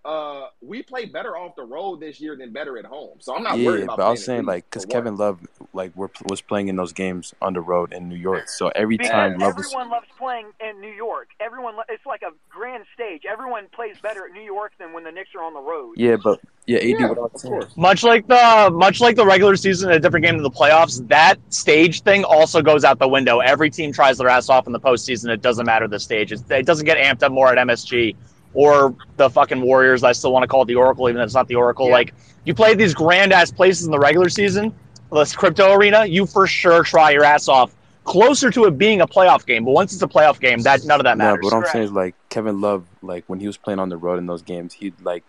Uh, 0.03 0.47
we 0.61 0.81
play 0.81 1.05
better 1.05 1.37
off 1.37 1.55
the 1.55 1.63
road 1.63 1.99
this 1.99 2.19
year 2.19 2.35
than 2.35 2.51
better 2.51 2.79
at 2.79 2.85
home. 2.85 3.17
So 3.19 3.35
I'm 3.35 3.43
not 3.43 3.59
worried 3.59 3.79
Yeah, 3.79 3.83
about 3.85 3.97
but 3.97 4.07
I 4.07 4.09
was 4.11 4.25
saying 4.25 4.45
like, 4.45 4.67
cause. 4.71 4.83
Kevin 4.85 5.15
Love 5.15 5.39
like 5.73 5.91
we're, 5.95 6.09
was 6.27 6.41
playing 6.41 6.69
in 6.69 6.75
those 6.75 6.91
games 6.91 7.35
on 7.39 7.53
the 7.53 7.61
road 7.61 7.93
in 7.93 8.09
New 8.09 8.15
York, 8.15 8.49
so 8.49 8.69
every 8.69 8.97
time 8.97 9.33
Because 9.33 9.41
Love 9.47 9.57
was 9.57 9.65
everyone 9.67 9.89
loves 9.91 10.07
playing 10.17 10.47
in 10.59 10.81
New 10.81 10.89
York. 10.91 11.29
Everyone, 11.39 11.75
lo- 11.75 11.83
it's 11.87 12.05
like 12.07 12.23
a 12.23 12.31
grand 12.49 12.85
stage. 12.95 13.23
Everyone 13.31 13.67
plays 13.73 13.95
better 14.01 14.25
at 14.25 14.31
New 14.31 14.41
York 14.41 14.73
than 14.79 14.91
when 14.91 15.03
the 15.03 15.11
Knicks 15.11 15.29
are 15.35 15.43
on 15.43 15.53
the 15.53 15.61
road. 15.61 15.93
yeah, 15.97 16.15
but 16.21 16.39
yeah, 16.65 16.79
AD, 16.79 16.83
Yeah, 16.99 17.09
what 17.09 17.17
of 17.19 17.33
course. 17.33 17.77
Much 17.77 18.03
like 18.03 18.25
the 18.27 18.71
much 18.73 19.01
like 19.01 19.15
the 19.15 19.25
regular 19.25 19.55
season, 19.55 19.91
a 19.91 19.99
different 19.99 20.25
game 20.25 20.35
in 20.35 20.41
the 20.43 20.49
playoffs. 20.49 21.07
That 21.09 21.37
stage 21.53 22.01
thing 22.01 22.23
also 22.23 22.61
goes 22.63 22.83
out 22.83 22.97
the 22.97 23.07
window. 23.07 23.39
Every 23.39 23.69
team 23.69 23.91
tries 23.93 24.17
their 24.17 24.29
ass 24.29 24.49
off 24.49 24.65
in 24.65 24.73
the 24.73 24.79
postseason. 24.79 25.29
It 25.29 25.41
doesn't 25.43 25.65
matter 25.67 25.87
the 25.87 25.99
stage. 25.99 26.31
It's, 26.31 26.43
it 26.49 26.65
doesn't 26.65 26.85
get 26.87 26.97
amped 26.97 27.21
up 27.23 27.31
more 27.31 27.49
at 27.55 27.57
MSG 27.67 28.15
or 28.53 28.95
the 29.17 29.29
fucking 29.29 29.61
Warriors. 29.61 30.03
I 30.03 30.11
still 30.11 30.31
want 30.33 30.43
to 30.43 30.47
call 30.47 30.63
it 30.63 30.65
the 30.65 30.75
Oracle, 30.75 31.07
even 31.09 31.17
though 31.17 31.23
it's 31.23 31.33
not 31.33 31.47
the 31.47 31.55
Oracle. 31.55 31.87
Yeah. 31.87 31.93
Like 31.93 32.13
you 32.45 32.53
play 32.53 32.73
these 32.75 32.93
grand 32.93 33.33
ass 33.33 33.51
places 33.51 33.85
in 33.85 33.91
the 33.91 33.99
regular 33.99 34.29
season, 34.29 34.73
this 35.11 35.35
crypto 35.35 35.73
arena. 35.73 36.05
You 36.05 36.25
for 36.25 36.47
sure 36.47 36.83
try 36.83 37.11
your 37.11 37.23
ass 37.23 37.47
off. 37.47 37.73
Closer 38.03 38.49
to 38.49 38.65
it 38.65 38.77
being 38.79 39.01
a 39.01 39.07
playoff 39.07 39.45
game, 39.45 39.63
but 39.63 39.71
once 39.71 39.93
it's 39.93 40.01
a 40.01 40.07
playoff 40.07 40.39
game, 40.39 40.59
that 40.63 40.83
none 40.85 40.99
of 40.99 41.03
that 41.03 41.17
No, 41.19 41.25
matters. 41.25 41.37
but 41.43 41.55
what 41.57 41.65
I'm 41.65 41.71
saying 41.71 41.85
is 41.85 41.91
like 41.91 42.15
Kevin 42.29 42.59
Love, 42.59 42.85
like 43.03 43.23
when 43.27 43.39
he 43.39 43.45
was 43.45 43.57
playing 43.57 43.77
on 43.79 43.89
the 43.89 43.97
road 43.97 44.17
in 44.17 44.25
those 44.25 44.41
games, 44.41 44.73
he 44.73 44.91
like, 45.03 45.23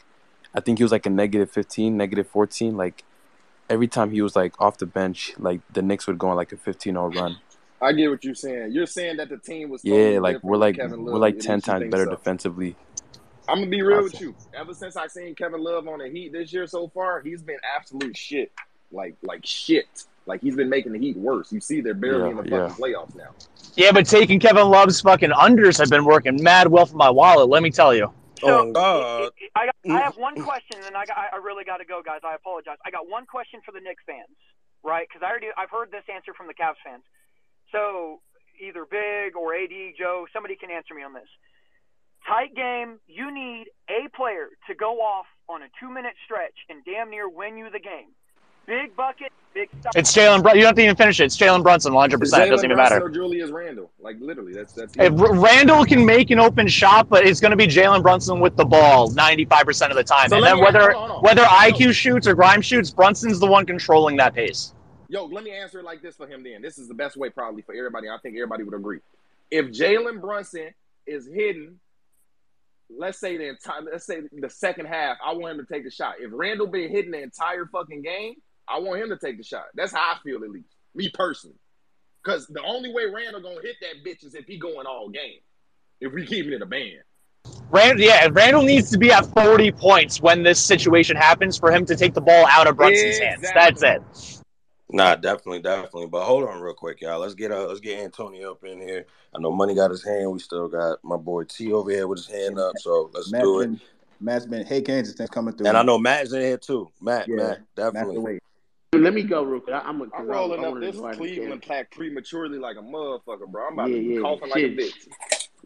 I 0.54 0.60
think 0.60 0.78
he 0.78 0.84
was 0.84 0.90
like 0.90 1.04
a 1.04 1.10
negative 1.10 1.50
15, 1.50 1.96
negative 1.98 2.26
14. 2.28 2.74
Like 2.74 3.04
every 3.68 3.88
time 3.88 4.10
he 4.10 4.22
was 4.22 4.34
like 4.34 4.58
off 4.58 4.78
the 4.78 4.86
bench, 4.86 5.32
like 5.38 5.60
the 5.70 5.82
Knicks 5.82 6.06
would 6.06 6.18
go 6.18 6.28
on 6.30 6.36
like 6.36 6.50
a 6.52 6.56
15-0 6.56 7.14
run. 7.14 7.36
I 7.82 7.92
get 7.92 8.08
what 8.08 8.24
you're 8.24 8.34
saying. 8.34 8.72
You're 8.72 8.86
saying 8.86 9.16
that 9.18 9.28
the 9.28 9.36
team 9.38 9.68
was 9.68 9.82
totally 9.82 10.14
Yeah, 10.14 10.20
like 10.20 10.42
we're 10.42 10.56
like 10.56 10.78
we're 10.78 11.18
like 11.18 11.40
ten 11.40 11.60
times 11.60 11.90
better 11.90 12.04
so. 12.04 12.10
defensively. 12.10 12.76
I'm 13.48 13.58
gonna 13.58 13.70
be 13.70 13.82
real 13.82 13.98
I 13.98 14.02
with 14.02 14.20
you. 14.20 14.34
Ever 14.54 14.74
since 14.74 14.96
I 14.96 15.06
seen 15.06 15.34
Kevin 15.34 15.62
Love 15.62 15.88
on 15.88 15.98
the 15.98 16.08
Heat 16.08 16.32
this 16.32 16.52
year 16.52 16.66
so 16.66 16.88
far, 16.88 17.20
he's 17.20 17.42
been 17.42 17.58
absolute 17.76 18.16
shit. 18.16 18.52
Like 18.90 19.16
like 19.22 19.44
shit. 19.44 20.04
Like 20.26 20.40
he's 20.40 20.54
been 20.54 20.68
making 20.68 20.92
the 20.92 20.98
Heat 20.98 21.16
worse. 21.16 21.52
You 21.52 21.60
see, 21.60 21.80
they're 21.80 21.94
barely 21.94 22.24
Yeah, 22.24 22.30
in 22.30 22.36
the 22.36 22.48
yeah. 22.48 22.68
fucking 22.68 22.84
playoffs 22.84 23.14
now. 23.16 23.30
Yeah, 23.74 23.92
but 23.92 24.06
taking 24.06 24.38
Kevin 24.38 24.68
Love's 24.68 25.00
fucking 25.00 25.30
unders 25.30 25.78
have 25.78 25.90
been 25.90 26.04
working 26.04 26.42
mad 26.42 26.68
well 26.68 26.86
for 26.86 26.96
my 26.96 27.10
wallet. 27.10 27.48
Let 27.48 27.62
me 27.62 27.70
tell 27.70 27.94
you. 27.94 28.12
So 28.38 28.68
Oh 28.68 28.72
God. 28.72 29.30
I 29.56 29.66
got, 29.66 29.74
I 29.90 30.00
have 30.00 30.16
one 30.16 30.36
mm. 30.36 30.44
question, 30.44 30.80
and 30.86 30.96
I 30.96 31.04
got, 31.06 31.16
I 31.16 31.36
really 31.36 31.64
got 31.64 31.78
to 31.78 31.84
go, 31.84 32.02
guys. 32.04 32.20
I 32.24 32.34
apologize. 32.34 32.76
I 32.86 32.90
got 32.90 33.08
one 33.08 33.26
question 33.26 33.60
for 33.64 33.72
the 33.72 33.80
Knicks 33.80 34.02
fans, 34.06 34.36
right? 34.84 35.06
Because 35.08 35.26
I 35.26 35.30
already 35.30 35.48
I've 35.56 35.70
heard 35.70 35.90
this 35.90 36.04
answer 36.12 36.32
from 36.34 36.46
the 36.46 36.54
Cavs 36.54 36.78
fans. 36.84 37.02
So 37.72 38.20
either 38.60 38.84
Big 38.84 39.34
or 39.36 39.54
AD 39.54 39.72
Joe, 39.98 40.26
somebody 40.32 40.54
can 40.56 40.70
answer 40.70 40.94
me 40.94 41.02
on 41.02 41.14
this. 41.14 41.28
Tight 42.26 42.54
game. 42.54 42.98
You 43.08 43.32
need 43.34 43.66
a 43.88 44.08
player 44.16 44.48
to 44.68 44.74
go 44.74 45.00
off 45.00 45.26
on 45.48 45.62
a 45.62 45.66
two-minute 45.80 46.14
stretch 46.24 46.54
and 46.68 46.84
damn 46.84 47.10
near 47.10 47.28
win 47.28 47.56
you 47.58 47.68
the 47.70 47.80
game. 47.80 48.08
Big 48.64 48.94
bucket, 48.94 49.32
big 49.54 49.68
stuff. 49.80 49.92
It's 49.96 50.16
Jalen. 50.16 50.40
Brun- 50.42 50.54
you 50.54 50.60
don't 50.62 50.68
have 50.68 50.76
to 50.76 50.82
even 50.84 50.94
finish 50.94 51.18
it. 51.18 51.24
It's 51.24 51.36
Jalen 51.36 51.64
Brunson, 51.64 51.92
100. 51.92 52.20
percent 52.20 52.44
It 52.44 52.50
doesn't 52.50 52.64
Jalen 52.64 52.70
even 52.70 52.76
Brunson 52.76 52.94
matter. 52.96 53.06
or 53.06 53.10
Julius 53.10 53.50
Randle. 53.50 53.90
Like 53.98 54.16
literally, 54.20 54.52
that's 54.52 54.72
that's 54.72 54.94
If 54.96 55.12
it. 55.12 55.16
Randle 55.16 55.84
can 55.84 56.06
make 56.06 56.30
an 56.30 56.38
open 56.38 56.68
shot, 56.68 57.08
but 57.08 57.26
it's 57.26 57.40
going 57.40 57.50
to 57.50 57.56
be 57.56 57.66
Jalen 57.66 58.02
Brunson 58.02 58.38
with 58.38 58.56
the 58.56 58.64
ball 58.64 59.10
95% 59.10 59.90
of 59.90 59.96
the 59.96 60.04
time. 60.04 60.28
So 60.28 60.36
and 60.36 60.44
let 60.44 60.50
then 60.50 60.56
me 60.58 60.62
ask- 60.62 60.74
whether 60.74 60.92
hold 60.92 61.10
on, 61.10 61.10
hold 61.10 61.10
on. 61.18 61.22
whether 61.24 61.42
IQ 61.42 61.92
shoots 61.92 62.28
or 62.28 62.34
Grime 62.36 62.62
shoots, 62.62 62.90
Brunson's 62.90 63.40
the 63.40 63.48
one 63.48 63.66
controlling 63.66 64.16
that 64.18 64.32
pace. 64.32 64.74
Yo, 65.08 65.24
let 65.26 65.42
me 65.42 65.50
answer 65.50 65.80
it 65.80 65.84
like 65.84 66.00
this 66.00 66.14
for 66.14 66.28
him. 66.28 66.44
Then 66.44 66.62
this 66.62 66.78
is 66.78 66.86
the 66.86 66.94
best 66.94 67.16
way 67.16 67.30
probably 67.30 67.62
for 67.62 67.74
everybody. 67.74 68.08
I 68.08 68.16
think 68.22 68.36
everybody 68.36 68.62
would 68.62 68.74
agree. 68.74 69.00
If 69.50 69.66
Jalen 69.66 70.20
Brunson 70.20 70.70
is 71.04 71.26
hidden, 71.26 71.80
let's 72.98 73.18
say 73.18 73.36
the 73.36 73.48
entire, 73.50 73.82
let's 73.82 74.06
say 74.06 74.22
the 74.32 74.50
second 74.50 74.86
half, 74.86 75.16
I 75.24 75.32
want 75.32 75.58
him 75.58 75.66
to 75.66 75.72
take 75.72 75.84
the 75.84 75.90
shot. 75.90 76.14
If 76.20 76.30
Randle 76.32 76.66
been 76.66 76.90
hitting 76.90 77.10
the 77.10 77.22
entire 77.22 77.66
fucking 77.66 78.02
game, 78.02 78.34
I 78.68 78.78
want 78.78 79.02
him 79.02 79.08
to 79.10 79.18
take 79.18 79.38
the 79.38 79.44
shot. 79.44 79.64
That's 79.74 79.92
how 79.92 80.00
I 80.00 80.16
feel 80.22 80.42
at 80.44 80.50
least, 80.50 80.74
me 80.94 81.10
personally. 81.12 81.56
Because 82.22 82.46
the 82.46 82.62
only 82.62 82.92
way 82.92 83.04
Randle 83.06 83.42
gonna 83.42 83.60
hit 83.62 83.76
that 83.80 84.08
bitch 84.08 84.24
is 84.24 84.34
if 84.34 84.46
he 84.46 84.58
going 84.58 84.86
all 84.86 85.08
game. 85.08 85.40
If 86.00 86.12
we 86.12 86.26
keep 86.26 86.46
it 86.46 86.52
in 86.52 86.62
a 86.62 86.66
band. 86.66 87.02
Rand- 87.70 87.98
yeah, 87.98 88.28
Randle 88.30 88.62
needs 88.62 88.90
to 88.90 88.98
be 88.98 89.10
at 89.12 89.26
40 89.34 89.72
points 89.72 90.20
when 90.20 90.42
this 90.42 90.60
situation 90.60 91.16
happens 91.16 91.58
for 91.58 91.72
him 91.72 91.84
to 91.86 91.96
take 91.96 92.14
the 92.14 92.20
ball 92.20 92.46
out 92.50 92.66
of 92.66 92.76
Brunson's 92.76 93.18
hands. 93.18 93.42
That's 93.54 93.82
it. 93.82 94.41
Nah, 94.92 95.14
definitely, 95.16 95.60
definitely. 95.60 96.06
But 96.06 96.24
hold 96.24 96.44
on 96.48 96.60
real 96.60 96.74
quick, 96.74 97.00
y'all. 97.00 97.20
Let's 97.20 97.34
get 97.34 97.50
uh, 97.50 97.66
let's 97.66 97.80
get 97.80 98.00
Antonio 98.00 98.52
up 98.52 98.64
in 98.64 98.80
here. 98.80 99.06
I 99.34 99.38
know 99.40 99.50
Money 99.50 99.74
got 99.74 99.90
his 99.90 100.04
hand. 100.04 100.30
We 100.30 100.38
still 100.38 100.68
got 100.68 100.98
my 101.02 101.16
boy 101.16 101.44
T 101.44 101.72
over 101.72 101.90
here 101.90 102.06
with 102.06 102.18
his 102.18 102.28
hand 102.28 102.58
up. 102.58 102.74
So 102.78 103.10
let's 103.14 103.30
Matt's 103.32 103.44
do 103.44 103.60
it. 103.60 103.66
been, 103.66 103.80
Matt's 104.20 104.46
been, 104.46 104.66
hey, 104.66 104.82
Kansas, 104.82 105.14
thanks 105.14 105.32
coming 105.32 105.54
through. 105.54 105.66
And 105.68 105.76
I 105.76 105.82
know 105.82 105.98
Matt's 105.98 106.32
in 106.32 106.40
here 106.42 106.58
too. 106.58 106.90
Matt, 107.00 107.26
Yeah, 107.28 107.36
Matt, 107.36 107.62
definitely. 107.74 108.14
the 108.14 108.20
way. 108.20 108.38
Let 108.94 109.14
me 109.14 109.22
go 109.22 109.42
real 109.42 109.60
quick. 109.60 109.74
I, 109.74 109.78
I'm 109.80 109.98
gonna. 109.98 110.10
I'm 110.14 110.26
cause 110.26 110.28
I, 110.28 110.32
rolling 110.32 110.64
up 110.64 110.78
this 110.80 110.96
go 110.96 111.06
out 111.06 111.16
Cleveland 111.16 111.62
pack 111.62 111.90
prematurely 111.90 112.58
like 112.58 112.76
a 112.76 112.82
motherfucker, 112.82 113.48
bro. 113.50 113.68
I'm 113.68 113.72
about 113.72 113.88
Yeah, 113.88 113.96
to 113.96 114.02
be 114.02 114.14
yeah, 114.14 114.20
coughing 114.20 114.50
like 114.50 114.62
a 114.62 114.76
bitch. 114.76 115.08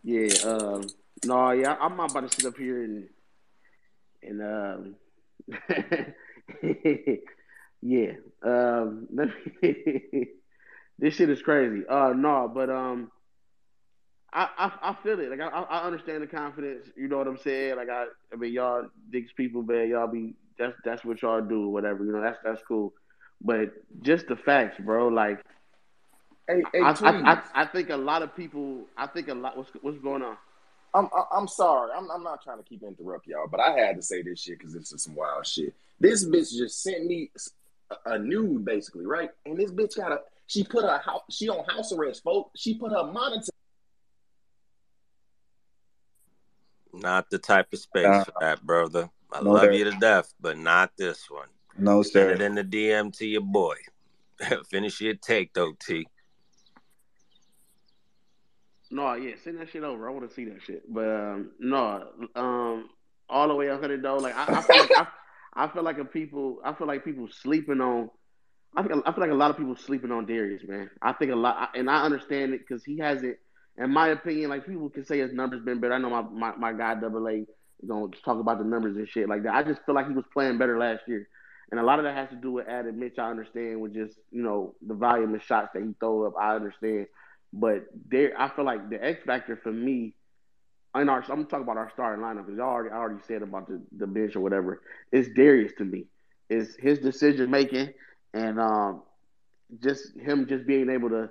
Yeah. 0.05 0.49
Um. 0.49 0.87
No. 1.25 1.51
Yeah. 1.51 1.77
I'm 1.81 1.99
about 1.99 2.31
to 2.31 2.35
sit 2.35 2.45
up 2.47 2.57
here 2.57 2.85
and 2.85 3.09
and 4.23 4.43
um. 4.43 4.95
yeah. 7.83 8.13
Um. 8.43 9.09
let 9.15 9.29
me- 9.63 10.29
this 10.99 11.15
shit 11.15 11.31
is 11.31 11.43
crazy. 11.43 11.83
Uh. 11.89 12.13
No. 12.15 12.51
But 12.53 12.71
um. 12.71 13.11
I, 14.33 14.49
I, 14.59 14.91
I 14.91 14.97
feel 15.03 15.19
it. 15.21 15.31
Like 15.31 15.41
I, 15.41 15.49
I 15.49 15.87
understand 15.87 16.23
the 16.23 16.27
confidence. 16.27 16.89
You 16.95 17.09
know 17.09 17.17
what 17.17 17.27
I'm 17.27 17.39
saying? 17.39 17.77
Like 17.77 17.89
I, 17.89 18.07
I 18.33 18.37
mean, 18.37 18.53
y'all 18.53 18.87
Dick's 19.11 19.33
people, 19.33 19.63
man. 19.63 19.89
Y'all 19.89 20.09
be 20.09 20.35
that's 20.59 20.75
that's 20.85 21.05
what 21.05 21.23
y'all 21.23 21.41
do, 21.41 21.69
whatever. 21.69 22.05
You 22.05 22.13
know, 22.13 22.21
that's 22.21 22.39
that's 22.45 22.63
cool. 22.69 22.93
But 23.41 23.73
just 24.03 24.27
the 24.27 24.37
facts, 24.37 24.77
bro. 24.79 25.09
Like 25.09 25.41
Hey, 26.49 26.63
hey, 26.73 26.81
I, 26.81 26.91
I, 26.91 27.33
I, 27.33 27.43
I 27.55 27.67
think 27.67 27.91
a 27.91 27.97
lot 27.97 28.23
of 28.23 28.35
people. 28.37 28.85
I 28.97 29.07
think 29.09 29.29
a 29.29 29.35
lot. 29.35 29.57
What's 29.57 29.71
what's 29.81 29.99
going 29.99 30.23
on? 30.23 30.37
I'm 30.95 31.09
I'm 31.33 31.49
sorry. 31.49 31.91
I'm 31.95 32.09
I'm 32.11 32.23
not 32.23 32.43
trying 32.43 32.59
to 32.59 32.65
keep 32.65 32.83
interrupt 32.83 33.27
y'all, 33.27 33.49
but 33.51 33.61
I 33.61 33.73
had 33.73 33.97
to 33.97 34.03
say 34.03 34.23
this 34.23 34.41
shit 34.41 34.59
because 34.59 34.73
this 34.73 34.93
is 34.93 35.03
some 35.03 35.17
wild 35.17 35.47
shit. 35.47 35.75
This 35.99 36.25
bitch 36.25 36.57
just 36.57 36.83
sent 36.83 37.07
me 37.07 37.31
a- 37.91 38.13
a 38.13 38.19
nude, 38.19 38.65
basically, 38.65 39.07
right? 39.07 39.31
And 39.45 39.57
this 39.57 39.71
bitch 39.71 39.97
got 39.97 40.13
a 40.13 40.21
She 40.49 40.63
put 40.63 40.85
her 40.85 40.99
house. 40.99 41.23
She 41.31 41.49
on 41.49 41.65
house 41.65 41.93
arrest, 41.93 42.23
folks. 42.23 42.61
She 42.61 42.75
put 42.79 42.93
her 42.93 43.05
monitor. 43.11 43.51
Not 46.93 47.29
the 47.31 47.39
type 47.39 47.73
of 47.73 47.79
space 47.81 48.05
Nah. 48.05 48.25
for 48.25 48.33
that, 48.41 48.63
brother. 48.63 49.11
I 49.33 49.41
No, 49.43 49.51
love 49.53 49.65
sir. 49.65 49.73
you 49.73 49.85
to 49.85 49.91
death, 49.99 50.33
but 50.41 50.57
not 50.57 50.93
this 50.97 51.29
one. 51.31 51.49
No, 51.77 52.03
Send 52.03 52.13
sir. 52.13 52.31
it 52.35 52.41
in 52.41 52.55
the 52.55 52.65
DM 52.65 53.11
to 53.19 53.27
your 53.27 53.41
boy. 53.43 53.77
Finish 54.71 55.01
your 55.01 55.15
take 55.15 55.53
though, 55.53 55.73
T. 55.81 56.07
No, 58.91 59.15
yeah, 59.15 59.35
send 59.43 59.59
that 59.59 59.69
shit 59.69 59.83
over. 59.83 60.09
I 60.09 60.13
want 60.13 60.29
to 60.29 60.35
see 60.35 60.45
that 60.45 60.63
shit. 60.63 60.85
But 60.93 61.09
um, 61.09 61.51
no, 61.59 62.09
um, 62.37 62.89
all 63.29 63.49
the 63.49 63.55
way 63.55 63.69
up 63.69 63.81
hundred 63.81 64.03
though. 64.03 64.17
Like 64.19 64.37
I, 64.37 64.45
I 64.59 64.63
feel 64.63 64.79
like 64.79 64.91
I, 64.97 65.07
I 65.57 65.69
feel 65.69 65.83
like 65.83 65.99
a 65.99 66.05
people. 66.05 66.59
I 66.65 66.75
feel 66.75 66.87
like 66.87 67.05
people 67.05 67.29
sleeping 67.29 67.81
on. 67.81 68.11
I 68.77 68.83
think 68.83 69.03
I 69.07 69.13
feel 69.13 69.23
like 69.23 69.31
a 69.31 69.35
lot 69.35 69.51
of 69.51 69.57
people 69.57 69.75
sleeping 69.75 70.13
on 70.13 70.27
Darius, 70.27 70.63
man. 70.69 70.91
I 71.01 71.15
think 71.15 71.33
a 71.33 71.37
lot, 71.37 71.71
and 71.75 71.89
I 71.91 72.03
understand 72.05 72.53
it 72.53 72.61
because 72.61 72.85
he 72.85 72.99
hasn't. 72.99 73.39
In 73.79 73.91
my 73.91 74.09
opinion, 74.09 74.51
like 74.51 74.67
people 74.67 74.91
can 74.91 75.05
say 75.05 75.19
his 75.19 75.33
numbers 75.33 75.63
been 75.65 75.81
better. 75.81 75.95
I 75.95 75.99
know 75.99 76.11
my 76.11 76.23
my, 76.23 76.57
my 76.57 76.73
guy 76.73 76.95
Double 77.01 77.27
A 77.27 77.33
is 77.41 77.47
gonna 77.89 78.09
talk 78.25 78.39
about 78.39 78.59
the 78.59 78.65
numbers 78.65 78.97
and 78.97 79.09
shit 79.09 79.29
like 79.29 79.45
that. 79.45 79.55
I 79.55 79.63
just 79.63 79.81
feel 79.87 79.95
like 79.95 80.09
he 80.09 80.15
was 80.15 80.25
playing 80.33 80.59
better 80.59 80.79
last 80.79 81.03
year, 81.07 81.27
and 81.71 81.81
a 81.81 81.83
lot 81.83 81.99
of 81.99 82.05
that 82.05 82.15
has 82.15 82.29
to 82.31 82.37
do 82.37 82.53
with 82.53 82.69
added 82.69 82.97
Mitch. 82.97 83.19
I 83.19 83.31
understand 83.31 83.81
with 83.81 83.95
just 83.95 84.19
you 84.31 84.43
know 84.43 84.75
the 84.87 84.95
volume 84.95 85.35
of 85.35 85.43
shots 85.43 85.71
that 85.73 85.83
he 85.83 85.95
throw 85.99 86.27
up. 86.27 86.35
I 86.39 86.55
understand, 86.55 87.07
but 87.53 87.87
there, 88.11 88.39
I 88.39 88.51
feel 88.55 88.67
like 88.67 88.91
the 88.91 89.03
X 89.03 89.23
factor 89.25 89.59
for 89.63 89.73
me, 89.73 90.15
in 91.01 91.09
our, 91.09 91.25
I'm 91.29 91.47
talking 91.47 91.65
about 91.65 91.77
our 91.77 91.91
starting 91.93 92.25
lineup 92.25 92.47
because 92.47 92.61
I 92.61 92.63
already, 92.63 92.91
I 92.91 92.97
already 92.97 93.21
said 93.27 93.43
about 93.43 93.69
the, 93.69 93.81
the 93.97 94.07
bench 94.07 94.37
or 94.37 94.41
whatever. 94.41 94.83
It's 95.13 95.29
Darius 95.35 95.73
to 95.79 95.85
me. 95.85 96.07
It's 96.49 96.75
his 96.77 96.99
decision 96.99 97.51
making 97.51 97.93
and 98.35 98.61
um, 98.61 99.03
just 99.83 100.17
him 100.17 100.47
just 100.47 100.67
being 100.67 100.91
able 100.91 101.09
to, 101.11 101.31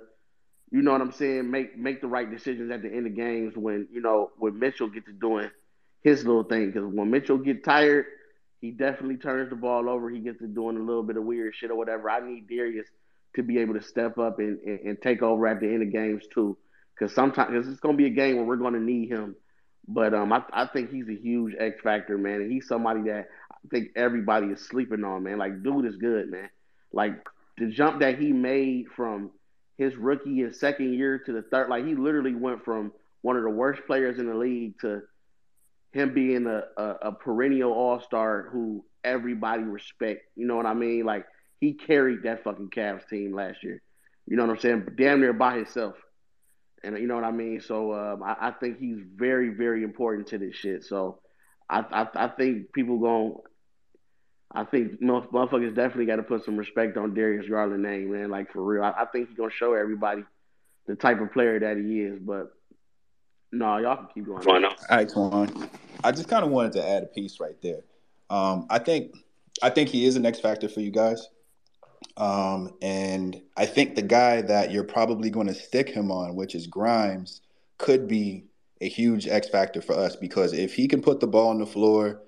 you 0.70 0.82
know 0.82 0.92
what 0.92 1.00
I'm 1.00 1.12
saying, 1.12 1.50
make 1.50 1.78
make 1.78 2.00
the 2.00 2.08
right 2.08 2.30
decisions 2.30 2.70
at 2.72 2.82
the 2.82 2.92
end 2.92 3.06
of 3.06 3.14
games 3.14 3.56
when 3.56 3.86
you 3.92 4.00
know 4.00 4.30
when 4.38 4.58
Mitchell 4.58 4.88
gets 4.88 5.06
to 5.06 5.12
doing 5.12 5.50
his 6.02 6.24
little 6.24 6.42
thing. 6.42 6.66
Because 6.66 6.92
when 6.92 7.10
Mitchell 7.10 7.38
get 7.38 7.64
tired, 7.64 8.06
he 8.60 8.72
definitely 8.72 9.16
turns 9.16 9.50
the 9.50 9.56
ball 9.56 9.88
over. 9.88 10.10
He 10.10 10.18
gets 10.18 10.38
to 10.40 10.46
doing 10.46 10.76
a 10.76 10.82
little 10.82 11.02
bit 11.02 11.16
of 11.16 11.24
weird 11.24 11.54
shit 11.54 11.70
or 11.70 11.76
whatever. 11.76 12.10
I 12.10 12.20
need 12.28 12.48
Darius 12.48 12.88
to 13.36 13.42
be 13.42 13.58
able 13.58 13.74
to 13.74 13.82
step 13.82 14.18
up 14.18 14.38
and, 14.38 14.58
and, 14.60 14.80
and 14.80 15.02
take 15.02 15.22
over 15.22 15.46
at 15.46 15.60
the 15.60 15.66
end 15.66 15.82
of 15.82 15.92
games 15.92 16.24
too. 16.32 16.56
Because 16.94 17.14
sometimes 17.14 17.50
cause 17.50 17.68
it's 17.70 17.80
going 17.80 17.96
to 17.96 18.02
be 18.02 18.06
a 18.06 18.14
game 18.14 18.36
where 18.36 18.44
we're 18.44 18.56
going 18.56 18.74
to 18.74 18.80
need 18.80 19.10
him. 19.10 19.36
But 19.88 20.14
um, 20.14 20.32
I, 20.32 20.42
I 20.52 20.66
think 20.66 20.90
he's 20.90 21.08
a 21.08 21.14
huge 21.14 21.54
X 21.58 21.80
factor, 21.82 22.18
man. 22.18 22.40
And 22.40 22.50
he's 22.50 22.66
somebody 22.66 23.02
that 23.02 23.28
I 23.52 23.68
think 23.70 23.90
everybody 23.96 24.48
is 24.48 24.60
sleeping 24.60 25.04
on, 25.04 25.22
man. 25.22 25.38
Like, 25.38 25.62
dude 25.62 25.86
is 25.86 25.96
good, 25.96 26.30
man. 26.30 26.50
Like, 26.92 27.14
the 27.58 27.66
jump 27.66 28.00
that 28.00 28.18
he 28.18 28.32
made 28.32 28.86
from 28.94 29.30
his 29.78 29.96
rookie 29.96 30.42
and 30.42 30.54
second 30.54 30.94
year 30.94 31.18
to 31.20 31.32
the 31.32 31.42
third, 31.42 31.68
like, 31.68 31.86
he 31.86 31.94
literally 31.94 32.34
went 32.34 32.64
from 32.64 32.92
one 33.22 33.36
of 33.36 33.42
the 33.42 33.50
worst 33.50 33.82
players 33.86 34.18
in 34.18 34.26
the 34.26 34.34
league 34.34 34.78
to 34.80 35.02
him 35.92 36.12
being 36.14 36.46
a, 36.46 36.64
a, 36.76 36.96
a 37.02 37.12
perennial 37.12 37.72
all 37.72 38.00
star 38.00 38.48
who 38.52 38.84
everybody 39.04 39.62
respect. 39.62 40.22
You 40.36 40.46
know 40.46 40.56
what 40.56 40.66
I 40.66 40.74
mean? 40.74 41.04
Like, 41.04 41.26
he 41.60 41.72
carried 41.72 42.24
that 42.24 42.44
fucking 42.44 42.70
Cavs 42.70 43.08
team 43.08 43.34
last 43.34 43.62
year. 43.62 43.80
You 44.26 44.36
know 44.36 44.44
what 44.44 44.56
I'm 44.56 44.60
saying? 44.60 44.88
Damn 44.96 45.20
near 45.20 45.32
by 45.32 45.56
himself. 45.56 45.94
And 46.86 46.98
you 46.98 47.06
know 47.06 47.16
what 47.16 47.24
I 47.24 47.32
mean? 47.32 47.60
So 47.60 47.92
um, 47.92 48.22
I, 48.22 48.36
I 48.40 48.50
think 48.52 48.78
he's 48.78 48.98
very, 49.14 49.50
very 49.50 49.82
important 49.82 50.28
to 50.28 50.38
this 50.38 50.54
shit. 50.54 50.84
So 50.84 51.18
I, 51.68 51.80
I, 51.80 52.06
I 52.14 52.28
think 52.28 52.72
people 52.72 52.98
going 52.98 53.36
I 54.52 54.64
think 54.64 55.00
motherfuckers 55.02 55.74
definitely 55.74 56.06
got 56.06 56.16
to 56.16 56.22
put 56.22 56.44
some 56.44 56.56
respect 56.56 56.96
on 56.96 57.14
Darius 57.14 57.48
Garland 57.48 57.82
name, 57.82 58.12
man. 58.12 58.30
Like 58.30 58.52
for 58.52 58.62
real, 58.62 58.82
I, 58.82 59.02
I 59.02 59.04
think 59.06 59.28
he's 59.28 59.36
gonna 59.36 59.50
show 59.50 59.74
everybody 59.74 60.22
the 60.86 60.94
type 60.94 61.20
of 61.20 61.32
player 61.32 61.58
that 61.60 61.76
he 61.76 62.00
is. 62.00 62.18
But 62.20 62.52
no, 63.52 63.76
y'all 63.78 63.96
can 63.96 64.06
keep 64.14 64.26
going. 64.26 64.42
All 64.88 64.96
right, 64.96 65.08
Twan. 65.08 65.68
I 66.04 66.12
just 66.12 66.28
kind 66.28 66.44
of 66.44 66.50
wanted 66.50 66.72
to 66.72 66.88
add 66.88 67.02
a 67.02 67.06
piece 67.06 67.40
right 67.40 67.60
there. 67.62 67.80
Um, 68.30 68.66
I 68.70 68.78
think 68.78 69.14
I 69.62 69.70
think 69.70 69.88
he 69.88 70.06
is 70.06 70.16
an 70.16 70.24
X 70.24 70.40
factor 70.40 70.68
for 70.68 70.80
you 70.80 70.90
guys. 70.90 71.28
Um, 72.16 72.72
and 72.80 73.40
I 73.56 73.66
think 73.66 73.94
the 73.94 74.02
guy 74.02 74.42
that 74.42 74.70
you're 74.70 74.84
probably 74.84 75.30
going 75.30 75.48
to 75.48 75.54
stick 75.54 75.88
him 75.88 76.10
on, 76.10 76.34
which 76.34 76.54
is 76.54 76.66
Grimes, 76.66 77.42
could 77.78 78.08
be 78.08 78.44
a 78.80 78.88
huge 78.88 79.26
X 79.26 79.48
factor 79.48 79.80
for 79.82 79.94
us 79.94 80.16
because 80.16 80.52
if 80.52 80.74
he 80.74 80.88
can 80.88 81.02
put 81.02 81.20
the 81.20 81.26
ball 81.26 81.48
on 81.48 81.58
the 81.58 81.66
floor, 81.66 82.22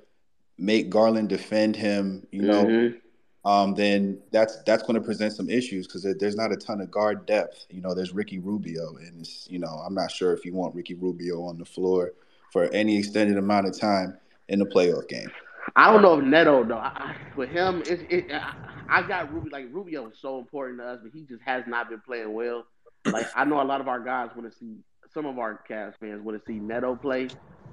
make 0.59 0.90
Garland 0.90 1.28
defend 1.28 1.77
him, 1.77 2.27
you 2.32 2.43
know, 2.43 2.65
Mhm. 2.65 3.01
um, 3.44 3.74
then 3.74 4.19
that's 4.31 4.62
that's 4.65 4.82
going 4.82 4.97
to 4.97 5.01
present 5.01 5.32
some 5.32 5.48
issues 5.48 5.86
because 5.86 6.02
there's 6.19 6.36
not 6.36 6.52
a 6.52 6.56
ton 6.56 6.81
of 6.81 6.90
guard 6.90 7.24
depth. 7.27 7.66
You 7.70 7.81
know, 7.81 7.94
there's 7.94 8.12
Ricky 8.12 8.39
Rubio, 8.39 8.97
and 8.97 9.20
it's, 9.20 9.47
you 9.51 9.59
know, 9.59 9.82
I'm 9.86 9.94
not 9.94 10.10
sure 10.10 10.32
if 10.32 10.44
you 10.44 10.52
want 10.52 10.74
Ricky 10.74 10.94
Rubio 10.94 11.43
on 11.43 11.59
the 11.59 11.65
floor 11.65 12.12
for 12.52 12.65
any 12.65 12.98
extended 12.98 13.39
amount 13.39 13.66
of 13.66 13.78
time 13.78 14.19
in 14.48 14.59
the 14.59 14.66
playoff 14.66 15.09
game. 15.09 15.31
I 15.77 15.93
don't 15.93 16.03
know 16.03 16.19
if 16.19 16.24
Neto 16.24 16.65
though. 16.65 16.78
I, 16.78 17.15
with 17.36 17.51
him, 17.51 17.82
it, 17.86 18.07
it, 18.11 18.27
I, 18.32 19.01
I 19.01 19.09
got 19.09 19.32
Rubio. 19.32 19.51
Like 19.53 19.66
Rubio 19.73 20.09
is 20.09 20.19
so 20.20 20.39
important 20.39 20.81
to 20.81 20.86
us, 20.86 21.01
but 21.03 21.12
he 21.12 21.23
just 21.23 21.43
has 21.43 21.65
not 21.66 21.89
been 21.90 22.01
playing 22.01 22.32
well. 22.32 22.65
Like 23.07 23.27
I 23.35 23.45
know 23.45 23.61
a 23.61 23.65
lot 23.65 23.81
of 23.81 23.89
our 23.89 24.01
guys 24.01 24.31
want 24.36 24.51
to 24.51 24.59
see 24.59 24.78
some 25.12 25.27
of 25.27 25.39
our 25.39 25.62
Cavs 25.69 25.95
fans 26.01 26.23
want 26.23 26.39
to 26.39 26.45
see 26.47 26.59
Neto 26.59 26.97
play 26.97 27.31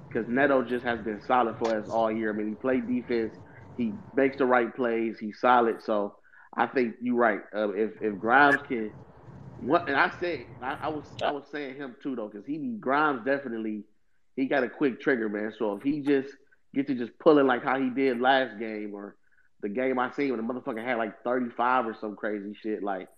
because 0.08 0.28
Neto 0.28 0.62
just 0.62 0.84
has 0.84 1.00
been 1.00 1.20
solid 1.26 1.56
for 1.58 1.76
us 1.78 1.86
all 1.88 2.10
year. 2.10 2.32
I 2.32 2.36
mean, 2.36 2.48
he 2.48 2.54
played 2.54 2.86
defense, 2.86 3.34
he 3.76 3.98
makes 4.14 4.38
the 4.38 4.46
right 4.46 4.74
plays, 4.74 5.18
he's 5.18 5.38
solid. 5.40 5.82
So 5.82 6.16
I 6.56 6.66
think 6.66 6.96
you're 7.02 7.16
right. 7.16 7.40
Uh, 7.54 7.70
if 7.72 7.92
if 8.00 8.18
Grimes 8.18 8.60
can, 8.68 8.92
what 9.58 9.88
and 9.88 9.96
I 9.96 10.10
said 10.20 10.46
I, 10.62 10.78
I 10.82 10.88
was 10.88 11.04
I 11.22 11.32
was 11.32 11.44
saying 11.50 11.76
him 11.76 11.96
too 12.02 12.16
though 12.16 12.28
because 12.28 12.46
he 12.46 12.58
Grimes 12.80 13.24
definitely 13.24 13.84
he 14.36 14.46
got 14.46 14.64
a 14.64 14.68
quick 14.68 15.00
trigger 15.00 15.28
man. 15.28 15.52
So 15.58 15.72
if 15.72 15.82
he 15.82 16.00
just 16.00 16.28
get 16.76 16.86
to 16.88 16.94
just 16.94 17.18
pulling 17.18 17.46
like 17.46 17.64
how 17.64 17.80
he 17.80 17.90
did 17.90 18.20
last 18.20 18.58
game 18.58 18.92
or 18.94 19.16
the 19.62 19.68
game 19.68 19.98
I 19.98 20.10
seen 20.12 20.30
when 20.30 20.46
the 20.46 20.52
motherfucker 20.52 20.84
had 20.84 20.98
like 20.98 21.24
35 21.24 21.86
or 21.86 21.96
some 22.00 22.14
crazy 22.14 22.54
shit, 22.62 22.82
like 22.82 23.08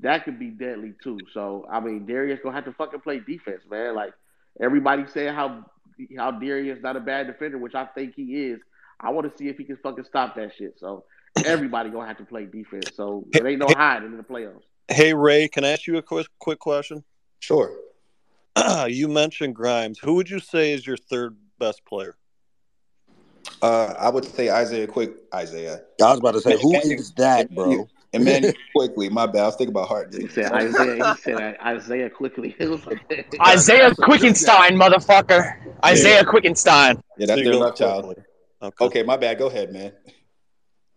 that 0.00 0.24
could 0.24 0.38
be 0.38 0.48
deadly 0.48 0.92
too. 1.02 1.18
So 1.32 1.66
I 1.70 1.80
mean, 1.80 2.06
Darius 2.06 2.40
gonna 2.42 2.54
have 2.54 2.66
to 2.66 2.72
fucking 2.72 3.00
play 3.00 3.20
defense, 3.20 3.62
man. 3.68 3.94
Like 3.94 4.12
everybody 4.60 5.04
saying 5.06 5.34
how 5.34 5.64
how 6.16 6.32
Darius 6.32 6.78
not 6.82 6.96
a 6.96 7.00
bad 7.00 7.26
defender, 7.26 7.58
which 7.58 7.74
I 7.74 7.86
think 7.86 8.14
he 8.14 8.46
is. 8.46 8.60
I 9.00 9.10
want 9.10 9.30
to 9.30 9.36
see 9.36 9.48
if 9.48 9.56
he 9.56 9.64
can 9.64 9.76
fucking 9.78 10.04
stop 10.04 10.36
that 10.36 10.52
shit. 10.56 10.78
So 10.78 11.04
everybody 11.44 11.90
gonna 11.90 12.06
have 12.06 12.18
to 12.18 12.24
play 12.24 12.44
defense. 12.44 12.90
So 12.94 13.24
there 13.30 13.46
ain't 13.46 13.58
no 13.58 13.68
hiding 13.68 14.12
in 14.12 14.18
the 14.18 14.22
playoffs. 14.22 14.62
Hey 14.88 15.14
Ray, 15.14 15.48
can 15.48 15.64
I 15.64 15.70
ask 15.70 15.86
you 15.86 15.96
a 15.96 16.02
quick 16.02 16.26
quick 16.38 16.58
question? 16.58 17.02
Sure. 17.40 17.74
you 18.86 19.08
mentioned 19.08 19.54
Grimes. 19.54 19.98
Who 19.98 20.14
would 20.14 20.28
you 20.28 20.38
say 20.38 20.72
is 20.72 20.86
your 20.86 20.98
third 20.98 21.36
best 21.58 21.84
player? 21.86 22.16
Uh, 23.62 23.94
I 23.98 24.10
would 24.10 24.24
say 24.24 24.50
Isaiah 24.50 24.86
Quick. 24.86 25.12
Isaiah. 25.32 25.82
I 26.02 26.10
was 26.10 26.18
about 26.18 26.32
to 26.34 26.40
say, 26.40 26.58
who 26.60 26.74
is 26.74 27.12
that, 27.12 27.54
bro? 27.54 27.88
Immanuel 28.12 28.52
Quickley. 28.74 29.08
My 29.08 29.26
bad. 29.26 29.42
I 29.42 29.46
was 29.46 29.56
thinking 29.56 29.72
about 29.72 29.88
Hart. 29.88 30.12
He 30.14 30.28
said 30.28 30.52
Isaiah. 30.52 31.14
He 31.14 31.20
said 31.22 31.56
Isaiah 31.64 32.10
quickly. 32.10 32.54
It 32.58 32.68
was 32.68 32.84
like, 32.86 33.00
Isaiah 33.46 33.94
Quickenstein, 33.94 34.76
motherfucker. 34.76 35.56
Isaiah 35.84 36.24
Quickenstein. 36.24 37.00
Yeah, 37.16 37.26
that's 37.26 37.42
their 37.42 37.44
Single 37.44 37.60
love 37.60 37.76
child. 37.76 38.16
Okay. 38.60 38.84
okay, 38.84 39.02
my 39.02 39.16
bad. 39.16 39.38
Go 39.38 39.46
ahead, 39.46 39.72
man. 39.72 39.92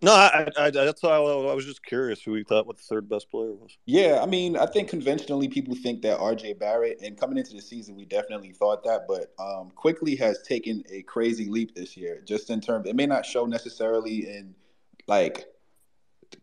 No, 0.06 0.14
I, 0.14 0.48
I, 0.56 0.70
that's 0.70 1.02
why 1.02 1.16
I, 1.16 1.54
was 1.56 1.66
just 1.66 1.84
curious 1.84 2.22
who 2.22 2.36
you 2.36 2.44
thought 2.44 2.68
what 2.68 2.78
the 2.78 2.84
third 2.84 3.10
best 3.10 3.28
player 3.32 3.54
was. 3.54 3.76
Yeah, 3.88 4.20
I 4.22 4.28
mean, 4.28 4.56
I 4.56 4.68
think 4.68 4.88
conventionally 4.88 5.48
people 5.48 5.74
think 5.74 6.04
that 6.04 6.20
RJ 6.20 6.60
Barrett, 6.60 7.02
and 7.02 7.20
coming 7.20 7.40
into 7.40 7.54
the 7.54 7.62
season, 7.62 7.96
we 7.96 8.06
definitely 8.06 8.52
thought 8.52 8.84
that, 8.84 9.08
but 9.08 9.34
um, 9.44 9.72
Quickley 9.76 10.16
has 10.18 10.44
taken 10.44 10.84
a 10.92 11.02
crazy 11.02 11.50
leap 11.50 11.74
this 11.74 11.98
year, 11.98 12.22
just 12.24 12.52
in 12.52 12.62
terms, 12.62 12.88
it 12.88 12.96
may 12.96 13.08
not 13.08 13.26
show 13.26 13.48
necessarily 13.48 14.28
in 14.28 14.54
like 15.08 15.48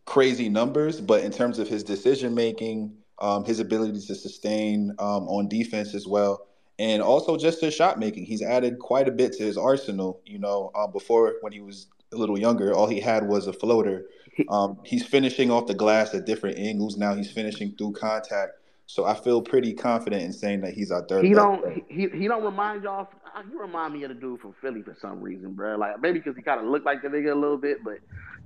crazy 0.03 0.49
numbers, 0.49 0.99
but 0.99 1.23
in 1.23 1.31
terms 1.31 1.57
of 1.57 1.69
his 1.69 1.85
decision 1.85 2.35
making, 2.35 2.93
um, 3.19 3.45
his 3.45 3.61
ability 3.61 3.93
to 3.93 4.15
sustain 4.15 4.93
um, 4.99 5.25
on 5.29 5.47
defense 5.47 5.95
as 5.95 6.05
well, 6.05 6.47
and 6.79 7.01
also 7.01 7.37
just 7.37 7.61
his 7.61 7.73
shot 7.73 7.97
making. 7.97 8.25
He's 8.25 8.41
added 8.41 8.77
quite 8.79 9.07
a 9.07 9.11
bit 9.11 9.31
to 9.37 9.43
his 9.43 9.57
arsenal. 9.57 10.19
You 10.25 10.39
know, 10.39 10.69
um, 10.75 10.91
before 10.91 11.35
when 11.39 11.53
he 11.53 11.61
was 11.61 11.87
a 12.13 12.17
little 12.17 12.39
younger, 12.39 12.73
all 12.73 12.87
he 12.87 12.99
had 12.99 13.27
was 13.27 13.47
a 13.47 13.53
floater. 13.53 14.05
Um, 14.49 14.79
he's 14.83 15.05
finishing 15.05 15.51
off 15.51 15.67
the 15.67 15.73
glass 15.75 16.13
at 16.15 16.25
different 16.25 16.57
angles. 16.57 16.97
Now 16.97 17.13
he's 17.13 17.31
finishing 17.31 17.75
through 17.77 17.93
contact. 17.93 18.53
So 18.85 19.05
I 19.05 19.13
feel 19.13 19.41
pretty 19.41 19.73
confident 19.73 20.23
in 20.23 20.33
saying 20.33 20.61
that 20.61 20.73
he's 20.73 20.91
our 20.91 21.03
third. 21.05 21.23
he 21.23 21.33
don't 21.33 21.61
player. 21.61 21.77
he 21.87 22.07
he 22.09 22.27
don't 22.27 22.43
remind 22.43 22.83
y'all. 22.83 23.07
He 23.49 23.57
remind 23.57 23.93
me 23.93 24.03
of 24.03 24.09
the 24.09 24.15
dude 24.15 24.41
from 24.41 24.53
Philly 24.61 24.81
for 24.83 24.95
some 24.99 25.19
reason, 25.21 25.53
bro. 25.53 25.77
Like 25.77 26.01
maybe 26.01 26.19
because 26.19 26.35
he 26.35 26.41
kind 26.41 26.59
of 26.59 26.67
looked 26.67 26.85
like 26.85 27.01
the 27.01 27.07
nigga 27.07 27.31
a 27.31 27.35
little 27.35 27.57
bit, 27.57 27.83
but 27.83 27.99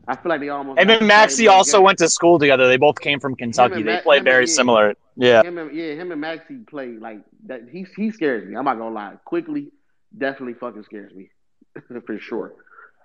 I 0.07 0.15
feel 0.15 0.29
like 0.29 0.39
they 0.41 0.49
almost. 0.49 0.77
Him 0.79 0.89
and 0.89 0.89
the 0.89 0.99
same 0.99 1.07
Maxey 1.07 1.47
also 1.47 1.77
game. 1.77 1.85
went 1.85 1.97
to 1.99 2.09
school 2.09 2.37
together. 2.39 2.67
They 2.67 2.77
both 2.77 2.99
came 2.99 3.19
from 3.19 3.35
Kentucky. 3.35 3.81
They 3.83 3.95
Ma- 3.95 4.01
play 4.01 4.17
him 4.17 4.21
and- 4.21 4.25
very 4.25 4.47
similar. 4.47 4.93
Yeah. 5.15 5.41
Him 5.43 5.57
and, 5.57 5.75
yeah, 5.75 5.93
him 5.93 6.11
and 6.11 6.21
Maxey 6.21 6.57
play 6.69 6.89
like 6.99 7.19
that. 7.47 7.67
He 7.71 7.85
he 7.95 8.11
scares 8.11 8.47
me. 8.47 8.55
I'm 8.55 8.65
not 8.65 8.77
gonna 8.77 8.93
lie. 8.93 9.15
Quickley, 9.25 9.71
definitely 10.17 10.53
fucking 10.53 10.83
scares 10.83 11.13
me 11.13 11.29
for 12.05 12.19
sure. 12.19 12.53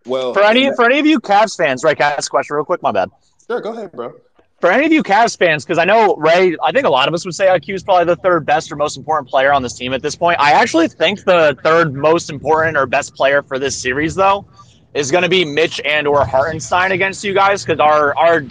Well, 0.05 0.35
For 0.35 0.43
any 0.43 0.71
for 0.75 0.85
any 0.85 0.99
of 0.99 1.07
you 1.07 1.21
Cavs 1.21 1.57
fans, 1.57 1.85
right? 1.85 1.97
Can 1.97 2.13
I 2.13 2.15
ask 2.15 2.29
a 2.29 2.31
question 2.31 2.57
real 2.57 2.65
quick? 2.65 2.83
My 2.83 2.93
bad. 2.93 3.11
Sure, 3.47 3.61
go 3.61 3.73
ahead, 3.73 3.93
bro. 3.93 4.13
for 4.61 4.71
any 4.71 4.87
of 4.87 4.93
you 4.93 5.03
Cavs 5.03 5.37
fans, 5.37 5.65
because 5.65 5.79
I 5.79 5.85
know 5.85 6.15
Ray, 6.17 6.57
I 6.63 6.73
think 6.73 6.87
a 6.87 6.91
lot 6.91 7.09
of 7.09 7.15
us 7.15 7.25
would 7.25 7.35
say 7.35 7.47
IQ 7.47 7.75
is 7.75 7.83
probably 7.83 8.05
the 8.07 8.17
third 8.17 8.47
best 8.47 8.71
or 8.71 8.77
most 8.77 8.97
important 8.97 9.29
player 9.29 9.53
on 9.53 9.63
this 9.63 9.75
team 9.75 9.93
at 9.93 10.03
this 10.03 10.15
point. 10.15 10.39
I 10.41 10.53
actually 10.53 10.89
think 10.89 11.25
the 11.25 11.57
third 11.65 11.95
most 11.95 12.31
important 12.31 12.77
or 12.77 12.87
best 12.87 13.15
player 13.15 13.43
for 13.43 13.59
this 13.59 13.81
series, 13.81 14.15
though, 14.15 14.47
is 14.95 15.11
going 15.11 15.23
to 15.25 15.29
be 15.29 15.45
Mitch 15.45 15.81
and 15.85 16.07
or 16.07 16.25
Hartenstein 16.25 16.93
against 16.93 17.25
you 17.25 17.35
guys, 17.35 17.65
because 17.65 17.81
our 17.81 18.17
our 18.17 18.43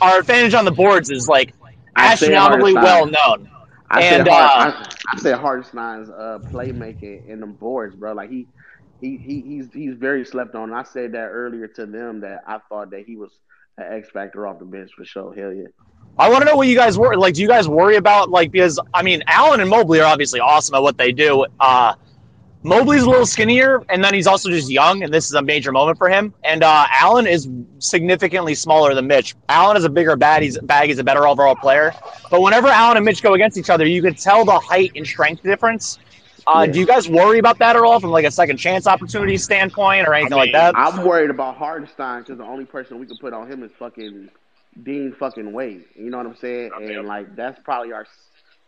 our 0.00 0.18
advantage 0.18 0.54
on 0.54 0.64
the 0.64 0.72
boards 0.72 1.10
is 1.10 1.28
like 1.28 1.54
I 1.96 2.12
astronomically 2.12 2.74
well 2.74 3.06
known. 3.06 3.48
I 3.90 4.00
And 4.00 4.26
said 4.26 4.28
Hart, 4.28 4.52
uh, 4.54 4.60
I, 4.60 4.86
I 5.12 5.16
said 5.18 5.38
Hartenstein's 5.38 6.10
uh, 6.10 6.38
playmaking 6.52 7.26
in 7.26 7.40
the 7.40 7.46
boards, 7.46 7.96
bro. 7.96 8.12
Like 8.12 8.30
he, 8.30 8.48
he, 9.00 9.16
he, 9.16 9.40
he's 9.42 9.72
he's 9.72 9.94
very 9.94 10.24
slept 10.24 10.54
on. 10.54 10.72
I 10.72 10.82
said 10.82 11.12
that 11.12 11.28
earlier 11.28 11.66
to 11.68 11.86
them 11.86 12.20
that 12.20 12.42
I 12.46 12.58
thought 12.68 12.90
that 12.90 13.04
he 13.06 13.16
was 13.16 13.32
an 13.78 13.92
X 13.92 14.10
factor 14.10 14.46
off 14.46 14.58
the 14.58 14.64
bench 14.64 14.92
for 14.96 15.04
sure. 15.04 15.34
Hell 15.34 15.52
yeah. 15.52 15.66
I 16.18 16.30
want 16.30 16.42
to 16.42 16.46
know 16.46 16.56
what 16.56 16.68
you 16.68 16.76
guys 16.76 16.98
worry. 16.98 17.16
Like, 17.16 17.34
do 17.34 17.42
you 17.42 17.48
guys 17.48 17.68
worry 17.68 17.96
about 17.96 18.30
like 18.30 18.50
because 18.50 18.80
I 18.94 19.02
mean, 19.02 19.22
Allen 19.26 19.60
and 19.60 19.68
Mobley 19.68 20.00
are 20.00 20.06
obviously 20.06 20.40
awesome 20.40 20.74
at 20.74 20.82
what 20.82 20.96
they 20.96 21.12
do. 21.12 21.46
Uh, 21.60 21.94
Mobley's 22.62 23.02
a 23.02 23.08
little 23.08 23.26
skinnier, 23.26 23.84
and 23.90 24.02
then 24.02 24.12
he's 24.12 24.26
also 24.26 24.50
just 24.50 24.68
young, 24.68 25.04
and 25.04 25.14
this 25.14 25.26
is 25.26 25.34
a 25.34 25.42
major 25.42 25.70
moment 25.70 25.98
for 25.98 26.08
him. 26.08 26.34
And 26.42 26.64
uh, 26.64 26.86
Allen 26.90 27.24
is 27.26 27.48
significantly 27.78 28.56
smaller 28.56 28.92
than 28.92 29.06
Mitch. 29.06 29.36
Allen 29.48 29.76
is 29.76 29.84
a 29.84 29.88
bigger 29.88 30.16
bag. 30.16 30.42
He's 30.42 30.58
bag. 30.58 30.88
He's 30.88 30.98
a 30.98 31.04
better 31.04 31.28
overall 31.28 31.54
player. 31.54 31.92
But 32.28 32.40
whenever 32.40 32.66
Allen 32.66 32.96
and 32.96 33.06
Mitch 33.06 33.22
go 33.22 33.34
against 33.34 33.56
each 33.56 33.70
other, 33.70 33.86
you 33.86 34.02
can 34.02 34.14
tell 34.14 34.44
the 34.44 34.58
height 34.58 34.90
and 34.96 35.06
strength 35.06 35.44
difference. 35.44 36.00
Uh, 36.46 36.64
Yeah. 36.66 36.72
Do 36.72 36.80
you 36.80 36.86
guys 36.86 37.08
worry 37.08 37.38
about 37.38 37.58
that 37.58 37.76
at 37.76 37.82
all 37.82 38.00
from 38.00 38.10
like 38.10 38.24
a 38.24 38.30
second 38.30 38.56
chance 38.56 38.86
opportunity 38.86 39.36
standpoint 39.36 40.06
or 40.06 40.14
anything 40.14 40.36
like 40.36 40.52
that? 40.52 40.76
I'm 40.76 41.04
worried 41.04 41.30
about 41.30 41.56
Hartenstein 41.56 42.20
because 42.20 42.38
the 42.38 42.44
only 42.44 42.64
person 42.64 42.98
we 42.98 43.06
can 43.06 43.18
put 43.18 43.32
on 43.32 43.50
him 43.50 43.62
is 43.62 43.72
fucking 43.78 44.30
Dean 44.82 45.12
fucking 45.18 45.52
Wade. 45.52 45.84
You 45.96 46.10
know 46.10 46.18
what 46.18 46.26
I'm 46.26 46.36
saying? 46.36 46.70
And 46.80 47.06
like 47.06 47.34
that's 47.34 47.58
probably 47.64 47.92
our 47.92 48.06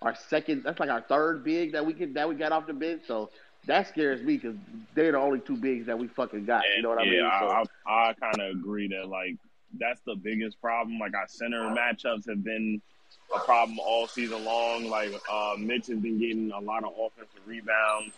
our 0.02 0.14
second. 0.14 0.62
That's 0.64 0.80
like 0.80 0.90
our 0.90 1.02
third 1.02 1.44
big 1.44 1.72
that 1.72 1.84
we 1.84 1.92
can 1.92 2.14
that 2.14 2.28
we 2.28 2.34
got 2.34 2.52
off 2.52 2.66
the 2.66 2.72
bench. 2.72 3.02
So 3.06 3.30
that 3.66 3.88
scares 3.88 4.22
me 4.22 4.36
because 4.36 4.56
they're 4.94 5.12
the 5.12 5.18
only 5.18 5.40
two 5.40 5.56
bigs 5.56 5.86
that 5.86 5.98
we 5.98 6.08
fucking 6.08 6.46
got. 6.46 6.64
You 6.76 6.82
know 6.82 6.90
what 6.90 6.98
I 7.00 7.04
yeah, 7.04 7.22
mean? 7.22 7.30
So, 7.40 7.46
I, 7.48 7.62
I, 7.86 8.10
I 8.10 8.12
kind 8.14 8.40
of 8.40 8.56
agree 8.56 8.88
that 8.88 9.08
like 9.08 9.36
that's 9.78 10.00
the 10.06 10.16
biggest 10.16 10.60
problem. 10.60 10.98
Like 10.98 11.14
our 11.14 11.28
center 11.28 11.62
matchups 11.62 12.28
have 12.28 12.42
been 12.42 12.80
a 13.34 13.38
problem 13.40 13.78
all 13.78 14.06
season 14.06 14.44
long. 14.44 14.88
Like 14.88 15.12
uh, 15.30 15.54
Mitch 15.58 15.86
has 15.88 15.98
been 15.98 16.18
getting 16.18 16.50
a 16.52 16.60
lot 16.60 16.84
of 16.84 16.92
offensive 16.98 17.40
rebounds, 17.46 18.14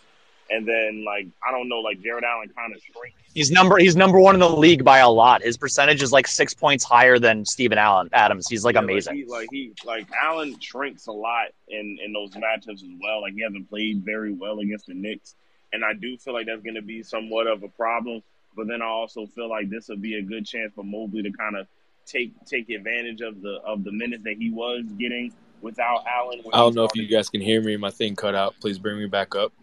and 0.49 0.67
then 0.67 1.03
like 1.05 1.27
I 1.47 1.51
don't 1.51 1.67
know, 1.69 1.79
like 1.79 2.01
Jarrett 2.01 2.23
Allen 2.23 2.49
kind 2.55 2.73
of 2.73 2.81
shrinks. 2.81 3.17
He's 3.33 3.49
number 3.51 3.77
he's 3.77 3.95
number 3.95 4.19
one 4.19 4.35
in 4.35 4.39
the 4.41 4.49
league 4.49 4.83
by 4.83 4.99
a 4.99 5.09
lot. 5.09 5.41
His 5.41 5.57
percentage 5.57 6.01
is 6.01 6.11
like 6.11 6.27
six 6.27 6.53
points 6.53 6.83
higher 6.83 7.17
than 7.19 7.45
Stephen 7.45 7.77
Allen 7.77 8.09
Adams. 8.13 8.47
He's 8.49 8.65
like 8.65 8.75
Yeah, 8.75 8.81
amazing. 8.81 9.15
he, 9.15 9.25
like 9.25 9.47
he, 9.51 9.73
like 9.85 10.07
Allen 10.21 10.59
shrinks 10.59 11.07
a 11.07 11.13
lot 11.13 11.47
in 11.67 11.97
in 12.03 12.13
those 12.13 12.31
matchups 12.31 12.83
as 12.83 12.89
well. 13.01 13.21
Like 13.21 13.33
he 13.33 13.41
hasn't 13.41 13.69
played 13.69 14.03
very 14.03 14.33
well 14.33 14.59
against 14.59 14.87
the 14.87 14.93
Knicks, 14.93 15.35
and 15.71 15.83
I 15.85 15.93
do 15.93 16.17
feel 16.17 16.33
like 16.33 16.47
that's 16.47 16.61
going 16.61 16.75
to 16.75 16.81
be 16.81 17.03
somewhat 17.03 17.47
of 17.47 17.63
a 17.63 17.69
problem. 17.69 18.21
But 18.53 18.67
then 18.67 18.81
I 18.81 18.85
also 18.87 19.27
feel 19.27 19.49
like 19.49 19.69
this 19.69 19.87
would 19.87 20.01
be 20.01 20.15
a 20.17 20.21
good 20.21 20.45
chance 20.45 20.73
for 20.73 20.83
Mobley 20.83 21.23
to 21.23 21.31
kind 21.31 21.55
of 21.55 21.67
take 22.05 22.33
take 22.45 22.69
advantage 22.69 23.21
of 23.21 23.41
the 23.41 23.59
of 23.65 23.83
the 23.83 23.91
minutes 23.91 24.23
that 24.23 24.37
he 24.37 24.49
was 24.49 24.85
getting 24.97 25.33
without 25.61 26.03
Allen. 26.07 26.39
when 26.43 26.53
I 26.53 26.57
don't 26.57 26.75
know 26.75 26.85
if 26.85 26.95
you 26.95 27.07
guys 27.07 27.29
can 27.29 27.41
hear 27.41 27.61
me. 27.61 27.77
My 27.77 27.91
thing 27.91 28.15
cut 28.15 28.35
out. 28.35 28.55
Please 28.59 28.79
bring 28.79 28.97
me 28.97 29.05
back 29.07 29.35
up. 29.35 29.53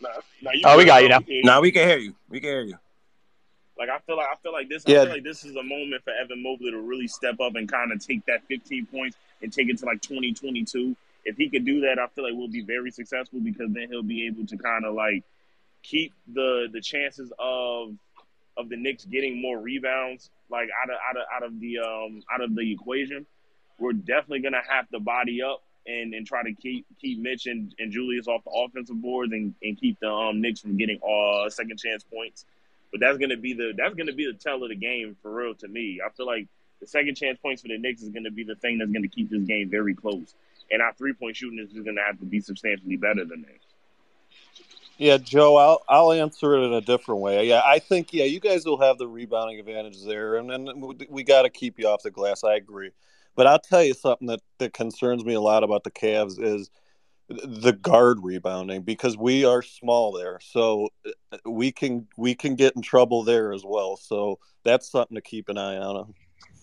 Nah, 0.00 0.08
nah, 0.42 0.50
Oh, 0.64 0.78
we 0.78 0.84
got 0.84 1.02
you 1.02 1.08
now. 1.08 1.18
We 1.18 1.24
can 1.24 1.32
hear 1.32 1.42
Now 1.44 1.60
we 1.60 1.72
can 1.72 1.88
hear 1.88 1.98
you. 1.98 2.14
We 2.28 2.40
can 2.40 2.50
hear 2.50 2.62
you. 2.62 2.78
Like 3.78 3.88
I 3.88 3.98
feel 4.00 4.16
like 4.16 4.28
I 4.30 4.36
feel 4.42 4.52
like 4.52 4.68
this. 4.68 4.84
Yeah. 4.86 5.00
I 5.00 5.04
feel 5.04 5.12
like 5.14 5.24
this 5.24 5.44
is 5.44 5.56
a 5.56 5.62
moment 5.62 6.04
for 6.04 6.12
Evan 6.12 6.42
Mobley 6.42 6.70
to 6.70 6.78
really 6.80 7.08
step 7.08 7.40
up 7.40 7.54
and 7.56 7.70
kind 7.70 7.92
of 7.92 8.04
take 8.04 8.24
that 8.26 8.42
15 8.46 8.86
points 8.86 9.16
and 9.42 9.52
take 9.52 9.68
it 9.68 9.78
to 9.78 9.86
like 9.86 10.02
2022. 10.02 10.94
If 11.24 11.36
he 11.36 11.48
could 11.48 11.64
do 11.64 11.80
that, 11.82 11.98
I 11.98 12.06
feel 12.08 12.24
like 12.24 12.34
we'll 12.34 12.48
be 12.48 12.62
very 12.62 12.90
successful 12.90 13.40
because 13.40 13.72
then 13.72 13.88
he'll 13.90 14.02
be 14.02 14.26
able 14.26 14.46
to 14.46 14.56
kind 14.56 14.84
of 14.84 14.94
like 14.94 15.24
keep 15.82 16.12
the 16.32 16.68
the 16.72 16.80
chances 16.80 17.32
of 17.38 17.94
of 18.60 18.68
the 18.68 18.76
Knicks 18.76 19.04
getting 19.04 19.40
more 19.40 19.58
rebounds 19.58 20.30
like 20.50 20.68
out 20.82 20.90
of 20.90 20.96
out 21.08 21.16
of 21.16 21.22
out 21.34 21.42
of 21.42 21.60
the 21.60 21.78
um 21.78 22.22
out 22.32 22.40
of 22.40 22.54
the 22.54 22.72
equation. 22.72 23.26
We're 23.78 23.92
definitely 23.92 24.40
gonna 24.40 24.62
have 24.68 24.88
to 24.90 25.00
body 25.00 25.42
up 25.42 25.62
and, 25.86 26.12
and 26.14 26.26
try 26.26 26.42
to 26.42 26.52
keep 26.52 26.86
keep 27.00 27.18
Mitch 27.18 27.46
and, 27.46 27.74
and 27.78 27.90
Julius 27.90 28.28
off 28.28 28.44
the 28.44 28.50
offensive 28.50 29.00
boards 29.00 29.32
and, 29.32 29.54
and 29.62 29.78
keep 29.80 29.98
the 30.00 30.10
um 30.10 30.40
Knicks 30.40 30.60
from 30.60 30.76
getting 30.76 31.00
uh 31.02 31.48
second 31.50 31.78
chance 31.78 32.04
points. 32.04 32.44
But 32.92 33.00
that's 33.00 33.18
gonna 33.18 33.36
be 33.36 33.54
the 33.54 33.72
that's 33.76 33.94
gonna 33.94 34.12
be 34.12 34.26
the 34.26 34.38
tell 34.38 34.62
of 34.62 34.68
the 34.68 34.76
game 34.76 35.16
for 35.22 35.32
real 35.32 35.54
to 35.56 35.68
me. 35.68 36.00
I 36.04 36.10
feel 36.10 36.26
like 36.26 36.48
the 36.80 36.86
second 36.86 37.16
chance 37.16 37.38
points 37.38 37.62
for 37.62 37.68
the 37.68 37.78
Knicks 37.78 38.02
is 38.02 38.10
gonna 38.10 38.30
be 38.30 38.44
the 38.44 38.56
thing 38.56 38.78
that's 38.78 38.90
gonna 38.90 39.08
keep 39.08 39.30
this 39.30 39.44
game 39.44 39.70
very 39.70 39.94
close. 39.94 40.34
And 40.70 40.82
our 40.82 40.92
three 40.94 41.12
point 41.12 41.36
shooting 41.36 41.58
is 41.58 41.72
just 41.72 41.84
gonna 41.84 42.02
have 42.06 42.18
to 42.20 42.26
be 42.26 42.40
substantially 42.40 42.96
better 42.96 43.24
than 43.24 43.42
that. 43.42 43.59
Yeah, 45.00 45.16
Joe, 45.16 45.56
I'll 45.56 45.82
I'll 45.88 46.12
answer 46.12 46.54
it 46.56 46.66
in 46.66 46.74
a 46.74 46.82
different 46.82 47.22
way. 47.22 47.48
Yeah, 47.48 47.62
I 47.64 47.78
think 47.78 48.12
yeah, 48.12 48.24
you 48.24 48.38
guys 48.38 48.66
will 48.66 48.80
have 48.82 48.98
the 48.98 49.08
rebounding 49.08 49.58
advantage 49.58 50.04
there, 50.04 50.36
and 50.36 50.50
then 50.50 50.68
we, 51.08 51.24
got 51.24 51.42
to 51.44 51.50
keep 51.50 51.78
you 51.78 51.88
off 51.88 52.02
the 52.02 52.10
glass. 52.10 52.44
I 52.44 52.56
agree, 52.56 52.90
but 53.34 53.46
I'll 53.46 53.58
tell 53.60 53.82
you 53.82 53.94
something 53.94 54.28
that 54.28 54.42
that 54.58 54.74
concerns 54.74 55.24
me 55.24 55.32
a 55.32 55.40
lot 55.40 55.64
about 55.64 55.84
the 55.84 55.90
Cavs 55.90 56.38
is 56.38 56.70
the 57.30 57.72
guard 57.72 58.18
rebounding 58.22 58.82
because 58.82 59.16
we 59.16 59.46
are 59.46 59.62
small 59.62 60.12
there, 60.12 60.38
so 60.42 60.90
uh, 61.32 61.38
we 61.46 61.72
can 61.72 62.06
we 62.18 62.34
can 62.34 62.54
get 62.54 62.76
in 62.76 62.82
trouble 62.82 63.24
there 63.24 63.54
as 63.54 63.62
well. 63.64 63.96
So 63.96 64.38
that's 64.64 64.90
something 64.90 65.14
to 65.14 65.22
keep 65.22 65.48
an 65.48 65.56
eye 65.56 65.78
on. 65.78 66.14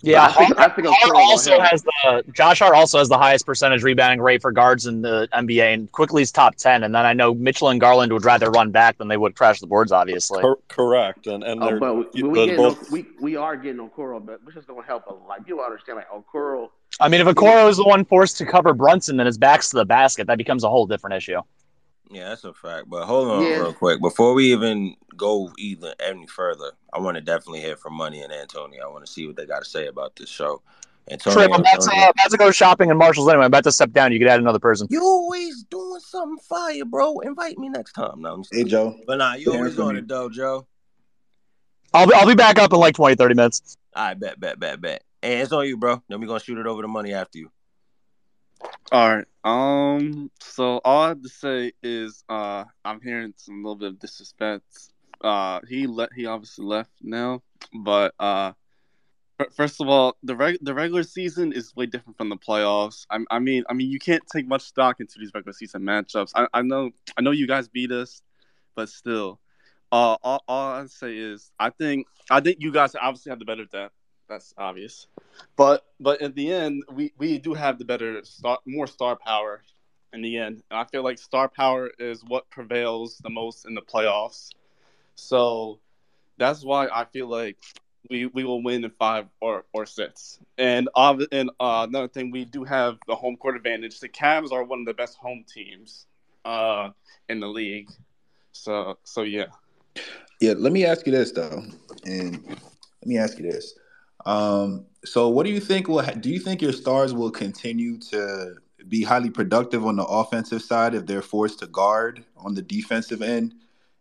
Yeah, 0.02 0.26
I 0.26 0.32
think- 0.32 0.56
Hart, 0.58 0.72
I 0.72 0.76
think 0.76 0.88
Hart 0.88 0.98
Okoro 1.04 1.14
will 1.14 1.22
also 1.22 1.60
has 1.60 1.84
the 1.84 2.24
Josh 2.32 2.60
Hart 2.60 2.76
also 2.76 3.00
has 3.00 3.10
the 3.10 3.18
highest 3.18 3.46
percentage 3.46 3.84
rebounding 3.84 4.22
rate 4.22 4.42
for 4.42 4.52
guards 4.52 4.86
in 4.86 5.02
the 5.02 5.28
NBA, 5.34 5.74
and 5.74 5.92
Quickley's 5.92 6.32
top 6.32 6.56
ten. 6.56 6.84
And 6.84 6.94
then 6.94 7.06
I 7.06 7.14
know 7.14 7.34
Mitchell 7.34 7.70
and 7.70 7.82
Garland 7.82 8.14
would 8.14 8.24
rather 8.24 8.52
run 8.52 8.70
back 8.72 8.98
than 9.00 9.08
they 9.08 9.18
would 9.18 9.36
crash 9.36 9.60
the 9.60 9.68
boards. 9.68 9.92
Obviously, 9.92 10.42
Cor- 10.42 10.60
correct, 10.68 11.26
and 11.28 11.44
and 11.44 11.64
Oh, 11.64 11.80
but 11.80 11.96
we, 12.14 12.24
we, 12.24 12.38
they're 12.38 12.46
getting 12.48 12.56
both 12.58 12.92
we 12.92 13.06
we 13.20 13.36
are 13.36 13.56
getting 13.58 13.90
Okoro, 13.90 14.24
but 14.24 14.44
which 14.46 14.56
is 14.56 14.66
gonna 14.66 14.84
help 14.84 15.08
a 15.08 15.14
lot. 15.14 15.28
Like 15.28 15.46
people 15.46 15.62
understand, 15.62 15.98
like 15.98 16.10
Okoro. 16.10 16.70
I 17.00 17.10
mean, 17.10 17.22
if 17.22 17.28
Okoro 17.28 17.68
is 17.70 17.78
the 17.78 17.84
one 17.84 18.06
forced 18.06 18.38
to 18.38 18.46
cover 18.46 18.74
Brunson, 18.74 19.18
then 19.18 19.26
his 19.26 19.38
back's 19.38 19.70
to 19.72 19.78
the 19.78 19.86
basket. 19.86 20.28
That 20.28 20.38
becomes 20.38 20.64
a 20.64 20.70
whole 20.70 20.86
different 20.86 21.16
issue. 21.16 21.42
Yeah, 22.10 22.30
that's 22.30 22.44
a 22.44 22.54
fact. 22.54 22.90
But 22.90 23.06
hold 23.06 23.30
on 23.30 23.44
Yeah. 23.44 23.60
real 23.60 23.74
quick. 23.74 24.02
Before 24.02 24.34
we 24.34 24.52
even 24.52 24.96
go 25.16 25.52
even 25.58 25.94
any 26.00 26.28
further, 26.28 26.72
I 26.94 27.00
want 27.00 27.16
to 27.16 27.22
definitely 27.22 27.62
hear 27.62 27.76
from 27.76 27.94
Money 27.94 28.22
and 28.22 28.32
Antonio. 28.32 28.84
I 28.84 28.92
want 28.92 29.06
to 29.06 29.12
see 29.12 29.28
what 29.28 29.36
they 29.36 29.46
got 29.46 29.64
to 29.64 29.70
say 29.70 29.88
about 29.88 30.16
this 30.16 30.30
show. 30.30 30.62
Antonio, 31.10 31.40
Trip, 31.40 31.54
I'm 31.54 31.62
about 31.62 31.82
to, 31.82 31.90
Antonio. 31.90 32.10
about 32.10 32.32
to 32.32 32.38
go 32.38 32.52
shopping 32.52 32.90
in 32.90 32.98
Marshalls 32.98 33.30
anyway. 33.30 33.46
I'm 33.46 33.48
about 33.52 33.64
to 33.64 33.72
step 33.72 33.92
down. 33.92 34.12
You 34.12 34.20
could 34.20 34.28
add 34.28 34.40
another 34.40 34.60
person. 34.60 34.88
You 34.90 35.02
always 35.02 35.64
doing 35.64 36.02
something 36.02 36.38
fire, 36.40 36.84
bro. 36.86 37.20
Invite 37.20 37.58
me 37.58 37.70
next 37.70 37.94
time. 37.94 38.22
No, 38.22 38.34
I'm 38.34 38.44
just 38.44 38.54
Hey, 38.54 38.64
Joe. 38.66 38.98
But 39.06 39.18
nah, 39.18 39.36
you 39.36 39.54
always 39.54 39.76
from 39.76 39.86
on 39.86 39.96
it 39.96 40.08
though, 40.08 40.30
Joe. 40.30 40.68
I'll 41.94 42.08
be, 42.08 42.14
I'll 42.14 42.28
be 42.28 42.36
back 42.36 42.60
up 42.60 42.74
in 42.74 42.80
like 42.80 42.96
20, 42.96 43.16
30 43.16 43.36
minutes. 43.36 43.78
All 43.96 44.04
right, 44.04 44.20
bet, 44.20 44.40
bet, 44.40 44.60
bet, 44.60 44.82
bet. 44.82 45.04
And 45.24 45.42
it's 45.42 45.52
on 45.52 45.66
you, 45.66 45.78
bro. 45.78 46.02
Then 46.10 46.20
we're 46.20 46.28
gonna 46.28 46.40
shoot 46.40 46.58
it 46.58 46.68
over 46.68 46.82
to 46.82 46.88
Money 46.88 47.14
after 47.14 47.40
you. 47.40 47.50
All 48.92 49.16
right. 49.16 49.26
Um. 49.48 50.30
So 50.42 50.82
all 50.84 51.04
I 51.04 51.08
have 51.10 51.22
to 51.22 51.30
say 51.30 51.72
is, 51.82 52.24
uh, 52.30 52.66
I'm 52.84 53.02
hearing 53.02 53.34
some 53.38 53.64
little 53.64 53.76
bit 53.76 53.90
of 53.90 54.00
disrespect. 54.00 54.66
Uh, 55.22 55.62
he 55.68 55.88
let 55.88 56.10
he 56.14 56.26
obviously 56.26 56.66
left 56.66 56.92
now, 57.02 57.42
but 57.74 58.14
uh, 58.20 58.52
first 59.56 59.82
of 59.82 59.88
all, 59.88 60.18
the 60.24 60.36
reg- 60.36 60.60
the 60.62 60.74
regular 60.74 61.04
season 61.04 61.54
is 61.54 61.76
way 61.76 61.86
different 61.86 62.18
from 62.18 62.30
the 62.30 62.38
playoffs. 62.38 63.06
I, 63.10 63.20
I 63.32 63.40
mean, 63.40 63.64
I 63.70 63.74
mean, 63.74 63.90
you 63.90 64.00
can't 64.00 64.24
take 64.32 64.48
much 64.48 64.64
stock 64.64 65.00
into 65.00 65.20
these 65.20 65.32
regular 65.34 65.54
season 65.54 65.82
matchups. 65.84 66.32
I, 66.36 66.48
I 66.54 66.62
know, 66.62 66.92
I 67.18 67.22
know 67.22 67.32
you 67.32 67.48
guys 67.48 67.68
beat 67.68 67.92
us, 67.92 68.22
but 68.76 68.90
still, 68.90 69.40
uh, 69.92 70.18
all, 70.24 70.44
all 70.48 70.74
I 70.74 70.86
say 70.88 71.18
is, 71.18 71.52
I 71.60 71.70
think, 71.70 72.08
I 72.30 72.42
think 72.42 72.58
you 72.60 72.72
guys 72.72 72.96
obviously 72.96 73.30
have 73.32 73.40
the 73.40 73.46
better 73.46 73.66
depth. 73.66 73.94
That's 74.28 74.54
obvious. 74.58 75.08
But 75.56 75.86
but 76.00 76.22
at 76.22 76.36
the 76.36 76.52
end, 76.52 76.84
we, 76.92 77.14
we 77.18 77.38
do 77.38 77.54
have 77.54 77.80
the 77.80 77.86
better 77.86 78.24
star, 78.24 78.60
more 78.66 78.88
star 78.88 79.16
power. 79.16 79.62
In 80.14 80.22
the 80.22 80.38
end, 80.38 80.64
and 80.72 80.80
I 80.80 80.86
feel 80.86 81.04
like 81.04 81.20
star 81.20 81.50
power 81.50 81.92
is 82.00 82.24
what 82.24 82.50
prevails 82.50 83.18
the 83.18 83.30
most 83.30 83.66
in 83.66 83.76
the 83.76 83.82
playoffs. 83.82 84.52
So 85.16 85.80
that's 86.38 86.64
why 86.64 86.88
I 86.88 87.04
feel 87.06 87.28
like 87.28 87.58
we 88.10 88.26
we 88.28 88.46
will 88.46 88.64
win 88.64 88.86
in 88.86 88.92
five 88.92 89.26
or 89.42 89.66
or 89.74 89.86
six. 89.86 90.40
And 90.58 90.88
ob- 90.96 91.28
and 91.32 91.50
uh, 91.60 91.86
another 91.88 92.08
thing, 92.08 92.32
we 92.32 92.46
do 92.46 92.64
have 92.64 92.98
the 93.06 93.16
home 93.16 93.36
court 93.36 93.58
advantage. 93.58 94.00
The 94.00 94.08
Cavs 94.08 94.52
are 94.52 94.64
one 94.64 94.80
of 94.80 94.86
the 94.86 94.94
best 94.94 95.18
home 95.18 95.44
teams 95.48 96.06
uh, 96.46 96.92
in 97.28 97.42
the 97.42 97.48
league. 97.48 97.90
So 98.54 98.98
so 99.04 99.24
yeah. 99.24 99.48
Yeah, 100.40 100.54
let 100.58 100.72
me 100.72 100.86
ask 100.86 101.06
you 101.06 101.12
this 101.12 101.32
though, 101.32 101.64
and 102.06 102.48
let 102.48 103.06
me 103.06 103.18
ask 103.18 103.38
you 103.38 103.52
this. 103.52 103.78
Um, 104.28 104.86
so, 105.06 105.30
what 105.30 105.46
do 105.46 105.52
you 105.52 105.62
think 105.62 105.88
will? 105.88 106.02
Ha- 106.02 106.12
do 106.12 106.30
you 106.30 106.40
think 106.40 106.62
your 106.62 106.74
stars 106.74 107.14
will 107.14 107.32
continue 107.32 107.98
to 108.12 108.56
be 108.90 109.02
highly 109.02 109.30
productive 109.30 109.86
on 109.86 109.96
the 109.96 110.04
offensive 110.04 110.62
side 110.62 110.94
if 110.94 111.06
they're 111.06 111.22
forced 111.22 111.60
to 111.60 111.68
guard 111.68 112.26
on 112.36 112.54
the 112.54 112.62
defensive 112.62 113.22
end? 113.22 113.56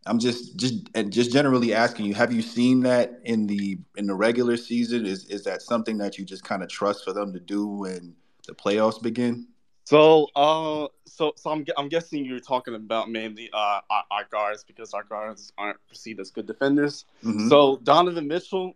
I'm 0.04 0.18
just 0.18 0.56
just 0.56 0.88
and 0.94 1.12
just 1.12 1.32
generally 1.32 1.72
asking 1.72 2.06
you, 2.06 2.14
have 2.14 2.32
you 2.32 2.42
seen 2.42 2.80
that 2.80 3.20
in 3.24 3.46
the 3.46 3.78
in 3.96 4.06
the 4.06 4.14
regular 4.14 4.56
season? 4.56 5.06
Is 5.06 5.26
is 5.26 5.44
that 5.44 5.62
something 5.62 5.96
that 5.98 6.18
you 6.18 6.24
just 6.24 6.42
kind 6.42 6.62
of 6.62 6.68
trust 6.68 7.04
for 7.04 7.12
them 7.12 7.32
to 7.32 7.40
do 7.40 7.66
when 7.68 8.16
the 8.48 8.54
playoffs 8.54 9.00
begin? 9.00 9.46
So, 9.84 10.26
uh, 10.34 10.88
so 11.04 11.34
so 11.36 11.50
I'm 11.50 11.64
I'm 11.76 11.88
guessing 11.88 12.24
you're 12.24 12.40
talking 12.40 12.74
about 12.74 13.10
mainly 13.10 13.48
uh 13.52 13.80
our, 13.88 14.04
our 14.10 14.24
guards 14.32 14.64
because 14.64 14.92
our 14.92 15.04
guards 15.04 15.52
aren't 15.56 15.78
perceived 15.88 16.18
as 16.18 16.32
good 16.32 16.46
defenders. 16.46 17.04
Mhm. 17.22 17.48
So 17.48 17.78
Donovan 17.84 18.26
Mitchell, 18.26 18.74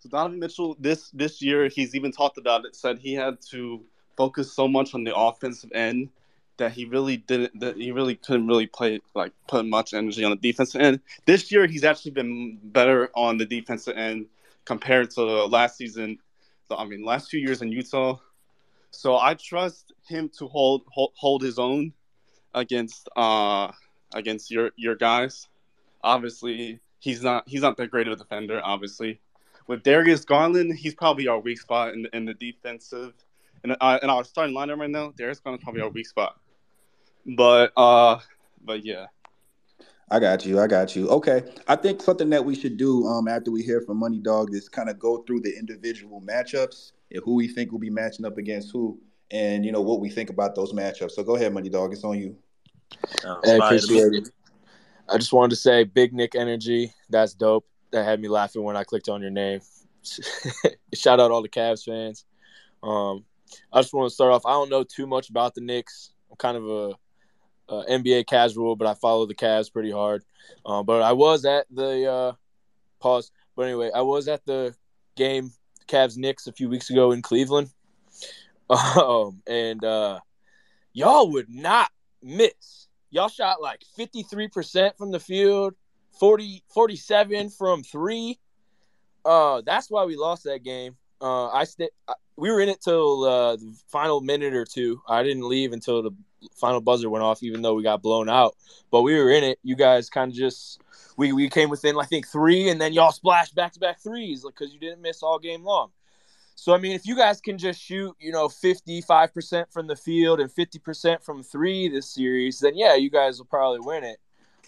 so 0.00 0.08
Donovan 0.08 0.38
Mitchell 0.38 0.76
this 0.80 1.10
this 1.10 1.40
year 1.40 1.68
he's 1.68 1.94
even 1.94 2.10
talked 2.10 2.38
about 2.38 2.64
it. 2.64 2.74
Said 2.74 2.98
he 2.98 3.14
had 3.14 3.40
to 3.50 3.82
focus 4.16 4.52
so 4.52 4.66
much 4.66 4.94
on 4.94 5.04
the 5.04 5.14
offensive 5.14 5.70
end 5.72 6.08
that 6.56 6.72
he 6.72 6.84
really 6.84 7.18
didn't 7.18 7.58
that 7.60 7.76
he 7.76 7.92
really 7.92 8.16
couldn't 8.16 8.46
really 8.46 8.66
play 8.66 9.00
like 9.14 9.32
put 9.46 9.66
much 9.66 9.94
energy 9.94 10.24
on 10.24 10.30
the 10.30 10.36
defensive 10.36 10.80
end. 10.80 11.00
This 11.26 11.52
year 11.52 11.66
he's 11.66 11.84
actually 11.84 12.12
been 12.12 12.58
better 12.62 13.10
on 13.14 13.38
the 13.38 13.46
defensive 13.46 13.96
end 13.96 14.26
compared 14.64 15.10
to 15.12 15.22
last 15.46 15.76
season. 15.76 16.18
So, 16.68 16.76
I 16.76 16.84
mean, 16.84 17.04
last 17.04 17.30
few 17.30 17.40
years 17.40 17.62
in 17.62 17.72
Utah. 17.72 18.18
So 18.92 19.18
I 19.18 19.34
trust 19.34 19.92
him 20.06 20.30
to 20.38 20.48
hold 20.48 20.82
hold, 20.88 21.12
hold 21.14 21.42
his 21.42 21.58
own 21.58 21.92
against 22.54 23.08
uh 23.16 23.70
against 24.14 24.50
your 24.50 24.70
your 24.76 24.96
guys. 24.96 25.48
Obviously, 26.02 26.80
he's 26.98 27.22
not 27.22 27.48
he's 27.48 27.62
not 27.62 27.76
that 27.76 27.90
great 27.90 28.06
of 28.06 28.14
a 28.14 28.16
defender. 28.16 28.60
Obviously, 28.62 29.20
with 29.70 29.84
Darius 29.84 30.24
Garland, 30.24 30.74
he's 30.74 30.94
probably 30.94 31.28
our 31.28 31.38
weak 31.38 31.60
spot 31.60 31.94
in 31.94 32.02
the, 32.02 32.16
in 32.16 32.24
the 32.24 32.34
defensive. 32.34 33.14
And 33.62 33.76
uh, 33.80 34.00
in 34.02 34.10
our 34.10 34.24
starting 34.24 34.52
lineup 34.52 34.78
right 34.78 34.90
now, 34.90 35.12
Darius 35.16 35.38
Garland's 35.38 35.62
probably 35.62 35.80
our 35.80 35.88
weak 35.88 36.08
spot. 36.08 36.40
But 37.24 37.72
uh, 37.76 38.18
but 38.64 38.84
yeah. 38.84 39.06
I 40.10 40.18
got 40.18 40.44
you. 40.44 40.58
I 40.60 40.66
got 40.66 40.96
you. 40.96 41.08
Okay. 41.10 41.44
I 41.68 41.76
think 41.76 42.02
something 42.02 42.30
that 42.30 42.44
we 42.44 42.56
should 42.56 42.76
do 42.76 43.06
um, 43.06 43.28
after 43.28 43.52
we 43.52 43.62
hear 43.62 43.80
from 43.80 43.98
Money 43.98 44.18
Dog 44.18 44.52
is 44.52 44.68
kind 44.68 44.90
of 44.90 44.98
go 44.98 45.18
through 45.18 45.42
the 45.42 45.56
individual 45.56 46.20
matchups 46.20 46.90
and 47.12 47.22
who 47.24 47.34
we 47.34 47.46
think 47.46 47.70
will 47.70 47.78
be 47.78 47.90
matching 47.90 48.26
up 48.26 48.38
against 48.38 48.72
who 48.72 48.98
and, 49.30 49.64
you 49.64 49.70
know, 49.70 49.80
what 49.80 50.00
we 50.00 50.10
think 50.10 50.30
about 50.30 50.56
those 50.56 50.72
matchups. 50.72 51.12
So 51.12 51.22
go 51.22 51.36
ahead, 51.36 51.54
Money 51.54 51.68
Dog. 51.68 51.92
It's 51.92 52.02
on 52.02 52.18
you. 52.18 52.36
Hey, 53.44 53.58
appreciate 53.58 54.14
it. 54.14 54.30
I 55.08 55.16
just 55.16 55.32
wanted 55.32 55.50
to 55.50 55.56
say, 55.56 55.84
Big 55.84 56.12
Nick 56.12 56.34
Energy. 56.34 56.92
That's 57.08 57.34
dope. 57.34 57.66
That 57.92 58.04
had 58.04 58.20
me 58.20 58.28
laughing 58.28 58.62
when 58.62 58.76
I 58.76 58.84
clicked 58.84 59.08
on 59.08 59.22
your 59.22 59.30
name. 59.30 59.60
Shout 60.94 61.20
out 61.20 61.30
all 61.30 61.42
the 61.42 61.48
Cavs 61.48 61.84
fans. 61.84 62.24
Um, 62.82 63.24
I 63.72 63.80
just 63.80 63.92
want 63.92 64.08
to 64.08 64.14
start 64.14 64.32
off. 64.32 64.46
I 64.46 64.50
don't 64.50 64.70
know 64.70 64.84
too 64.84 65.06
much 65.06 65.30
about 65.30 65.54
the 65.54 65.60
Knicks. 65.60 66.12
I'm 66.30 66.36
kind 66.36 66.56
of 66.56 66.68
a, 66.68 66.94
a 67.68 67.84
NBA 67.90 68.26
casual, 68.26 68.76
but 68.76 68.86
I 68.86 68.94
follow 68.94 69.26
the 69.26 69.34
Cavs 69.34 69.72
pretty 69.72 69.90
hard. 69.90 70.24
Um, 70.64 70.86
but 70.86 71.02
I 71.02 71.12
was 71.12 71.44
at 71.44 71.66
the 71.70 72.06
uh, 72.06 72.32
pause. 73.00 73.30
But 73.56 73.62
anyway, 73.66 73.90
I 73.94 74.02
was 74.02 74.28
at 74.28 74.44
the 74.46 74.74
game 75.16 75.52
Cavs 75.88 76.16
Knicks 76.16 76.46
a 76.46 76.52
few 76.52 76.68
weeks 76.68 76.90
ago 76.90 77.12
in 77.12 77.22
Cleveland. 77.22 77.70
Um, 78.70 79.42
and 79.48 79.84
uh, 79.84 80.20
y'all 80.92 81.28
would 81.32 81.50
not 81.50 81.90
miss. 82.22 82.86
Y'all 83.10 83.28
shot 83.28 83.60
like 83.60 83.82
53% 83.98 84.96
from 84.96 85.10
the 85.10 85.18
field, 85.18 85.74
40, 86.20 86.62
47 86.68 87.50
from 87.50 87.82
three. 87.82 88.38
Uh, 89.24 89.62
that's 89.64 89.90
why 89.90 90.04
we 90.04 90.16
lost 90.16 90.44
that 90.44 90.62
game. 90.62 90.96
Uh, 91.20 91.48
I 91.48 91.64
st- 91.64 91.90
we 92.36 92.50
were 92.50 92.60
in 92.60 92.68
it 92.68 92.80
till 92.80 93.24
uh, 93.24 93.56
the 93.56 93.74
final 93.88 94.20
minute 94.20 94.54
or 94.54 94.64
two. 94.64 95.02
I 95.08 95.22
didn't 95.22 95.48
leave 95.48 95.72
until 95.72 96.02
the 96.02 96.12
final 96.54 96.80
buzzer 96.80 97.10
went 97.10 97.24
off, 97.24 97.42
even 97.42 97.62
though 97.62 97.74
we 97.74 97.82
got 97.82 98.02
blown 98.02 98.28
out. 98.28 98.54
But 98.90 99.02
we 99.02 99.14
were 99.14 99.30
in 99.30 99.44
it. 99.44 99.58
You 99.62 99.76
guys 99.76 100.08
kind 100.08 100.30
of 100.30 100.36
just 100.36 100.80
we 101.16 101.32
we 101.32 101.48
came 101.48 101.68
within 101.68 101.98
I 101.98 102.04
think 102.04 102.26
three, 102.26 102.68
and 102.70 102.80
then 102.80 102.92
y'all 102.92 103.12
splashed 103.12 103.54
back 103.54 103.72
to 103.72 103.80
back 103.80 104.00
threes 104.00 104.44
because 104.44 104.72
you 104.72 104.80
didn't 104.80 105.02
miss 105.02 105.22
all 105.22 105.38
game 105.38 105.64
long. 105.64 105.90
So 106.54 106.74
I 106.74 106.78
mean, 106.78 106.92
if 106.92 107.06
you 107.06 107.16
guys 107.16 107.40
can 107.40 107.58
just 107.58 107.80
shoot, 107.80 108.14
you 108.18 108.32
know, 108.32 108.48
fifty 108.48 109.00
five 109.00 109.32
percent 109.34 109.70
from 109.72 109.86
the 109.86 109.96
field 109.96 110.40
and 110.40 110.50
fifty 110.50 110.78
percent 110.78 111.22
from 111.22 111.42
three 111.42 111.88
this 111.88 112.08
series, 112.10 112.60
then 112.60 112.76
yeah, 112.76 112.94
you 112.94 113.10
guys 113.10 113.38
will 113.38 113.46
probably 113.46 113.80
win 113.80 114.04
it. 114.04 114.18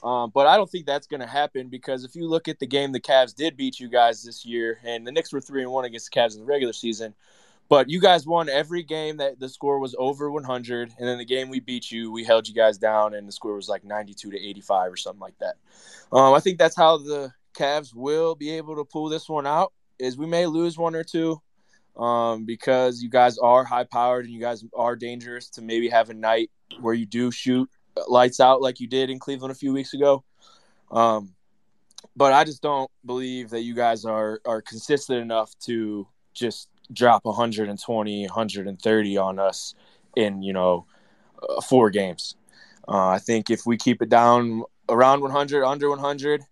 Um, 0.02 0.30
but 0.34 0.46
I 0.46 0.56
don't 0.56 0.68
think 0.68 0.86
that's 0.86 1.06
going 1.06 1.20
to 1.20 1.26
happen 1.26 1.68
because 1.68 2.04
if 2.04 2.16
you 2.16 2.28
look 2.28 2.48
at 2.48 2.58
the 2.58 2.66
game 2.66 2.90
the 2.90 3.00
Cavs 3.00 3.34
did 3.34 3.56
beat 3.56 3.78
you 3.78 3.88
guys 3.88 4.22
this 4.22 4.44
year, 4.44 4.78
and 4.84 5.06
the 5.06 5.12
Knicks 5.12 5.32
were 5.32 5.40
three 5.40 5.62
and 5.62 5.70
one 5.70 5.84
against 5.84 6.10
the 6.12 6.18
Cavs 6.18 6.34
in 6.34 6.40
the 6.40 6.46
regular 6.46 6.72
season, 6.72 7.14
but 7.68 7.88
you 7.88 8.00
guys 8.00 8.26
won 8.26 8.48
every 8.48 8.82
game 8.82 9.18
that 9.18 9.38
the 9.38 9.48
score 9.48 9.78
was 9.78 9.94
over 9.98 10.30
100, 10.30 10.92
and 10.98 11.08
then 11.08 11.18
the 11.18 11.24
game 11.24 11.48
we 11.48 11.60
beat 11.60 11.90
you, 11.90 12.10
we 12.10 12.24
held 12.24 12.48
you 12.48 12.54
guys 12.54 12.78
down, 12.78 13.14
and 13.14 13.28
the 13.28 13.32
score 13.32 13.54
was 13.54 13.68
like 13.68 13.84
92 13.84 14.32
to 14.32 14.38
85 14.38 14.92
or 14.92 14.96
something 14.96 15.20
like 15.20 15.38
that. 15.38 15.54
Um, 16.12 16.34
I 16.34 16.40
think 16.40 16.58
that's 16.58 16.76
how 16.76 16.98
the 16.98 17.32
Cavs 17.56 17.94
will 17.94 18.34
be 18.34 18.50
able 18.50 18.76
to 18.76 18.84
pull 18.84 19.08
this 19.08 19.28
one 19.28 19.46
out. 19.46 19.72
Is 19.98 20.18
we 20.18 20.26
may 20.26 20.46
lose 20.46 20.76
one 20.76 20.96
or 20.96 21.04
two, 21.04 21.40
um, 21.96 22.44
because 22.44 23.02
you 23.02 23.08
guys 23.08 23.38
are 23.38 23.64
high 23.64 23.84
powered 23.84 24.24
and 24.24 24.34
you 24.34 24.40
guys 24.40 24.64
are 24.74 24.96
dangerous 24.96 25.48
to 25.50 25.62
maybe 25.62 25.88
have 25.88 26.10
a 26.10 26.14
night 26.14 26.50
where 26.80 26.94
you 26.94 27.06
do 27.06 27.30
shoot 27.30 27.70
lights 28.08 28.40
out 28.40 28.60
like 28.60 28.80
you 28.80 28.86
did 28.86 29.10
in 29.10 29.18
Cleveland 29.18 29.52
a 29.52 29.56
few 29.56 29.72
weeks 29.72 29.94
ago. 29.94 30.24
Um, 30.90 31.34
but 32.16 32.32
I 32.32 32.44
just 32.44 32.62
don't 32.62 32.90
believe 33.04 33.50
that 33.50 33.62
you 33.62 33.74
guys 33.74 34.04
are 34.04 34.40
are 34.44 34.60
consistent 34.62 35.20
enough 35.20 35.56
to 35.60 36.06
just 36.34 36.68
drop 36.92 37.24
120, 37.24 38.22
130 38.26 39.16
on 39.16 39.38
us 39.38 39.74
in 40.16 40.42
you 40.42 40.52
know 40.52 40.86
uh, 41.42 41.60
four 41.60 41.90
games. 41.90 42.36
Uh, 42.86 43.08
I 43.08 43.18
think 43.18 43.50
if 43.50 43.64
we 43.64 43.76
keep 43.76 44.02
it 44.02 44.08
down 44.08 44.64
around 44.88 45.20
100, 45.20 45.64
under 45.64 45.88
100, 45.88 46.42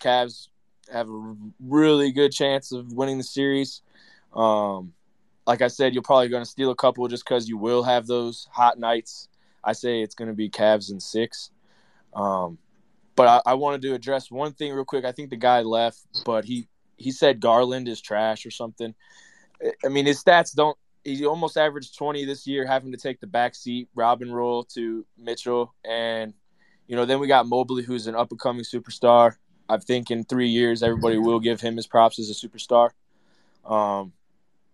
Cavs 0.00 0.48
have 0.92 1.08
a 1.08 1.36
really 1.60 2.12
good 2.12 2.32
chance 2.32 2.72
of 2.72 2.92
winning 2.92 3.18
the 3.18 3.24
series. 3.24 3.82
Um, 4.34 4.92
like 5.46 5.60
I 5.60 5.68
said, 5.68 5.92
you're 5.92 6.02
probably 6.02 6.28
going 6.28 6.44
to 6.44 6.50
steal 6.50 6.70
a 6.70 6.76
couple 6.76 7.06
just 7.08 7.24
because 7.24 7.48
you 7.48 7.56
will 7.56 7.82
have 7.82 8.06
those 8.06 8.46
hot 8.50 8.78
nights. 8.78 9.28
I 9.64 9.72
say 9.72 10.02
it's 10.02 10.14
going 10.14 10.28
to 10.28 10.34
be 10.34 10.50
Cavs 10.50 10.90
in 10.90 11.00
six. 11.00 11.50
Um, 12.14 12.58
but 13.14 13.28
I, 13.28 13.52
I 13.52 13.54
wanted 13.54 13.82
to 13.82 13.94
address 13.94 14.30
one 14.30 14.52
thing 14.52 14.72
real 14.72 14.84
quick. 14.84 15.04
I 15.04 15.12
think 15.12 15.30
the 15.30 15.36
guy 15.36 15.62
left, 15.62 16.00
but 16.24 16.44
he 16.44 16.68
he 16.96 17.10
said 17.10 17.40
Garland 17.40 17.88
is 17.88 18.00
trash 18.00 18.46
or 18.46 18.50
something. 18.50 18.94
I- 19.84 19.88
mean, 19.88 20.06
his 20.06 20.22
stats 20.22 20.54
don't. 20.54 20.76
He 21.04 21.26
almost 21.26 21.56
averaged 21.56 21.96
twenty 21.96 22.24
this 22.24 22.46
year, 22.46 22.66
having 22.66 22.92
to 22.92 22.98
take 22.98 23.20
the 23.20 23.26
back 23.26 23.54
seat, 23.54 23.88
Robin 23.94 24.32
role 24.32 24.64
to 24.74 25.04
Mitchell, 25.18 25.74
and 25.84 26.32
you 26.86 26.96
know 26.96 27.04
then 27.04 27.18
we 27.18 27.26
got 27.26 27.46
Mobley, 27.46 27.82
who's 27.82 28.06
an 28.06 28.14
up 28.14 28.30
and 28.30 28.40
coming 28.40 28.64
superstar. 28.64 29.36
I 29.68 29.78
think 29.78 30.10
in 30.10 30.24
three 30.24 30.48
years, 30.48 30.82
everybody 30.82 31.18
will 31.18 31.40
give 31.40 31.60
him 31.60 31.76
his 31.76 31.86
props 31.86 32.18
as 32.18 32.30
a 32.30 32.34
superstar. 32.34 32.90
Um, 33.64 34.12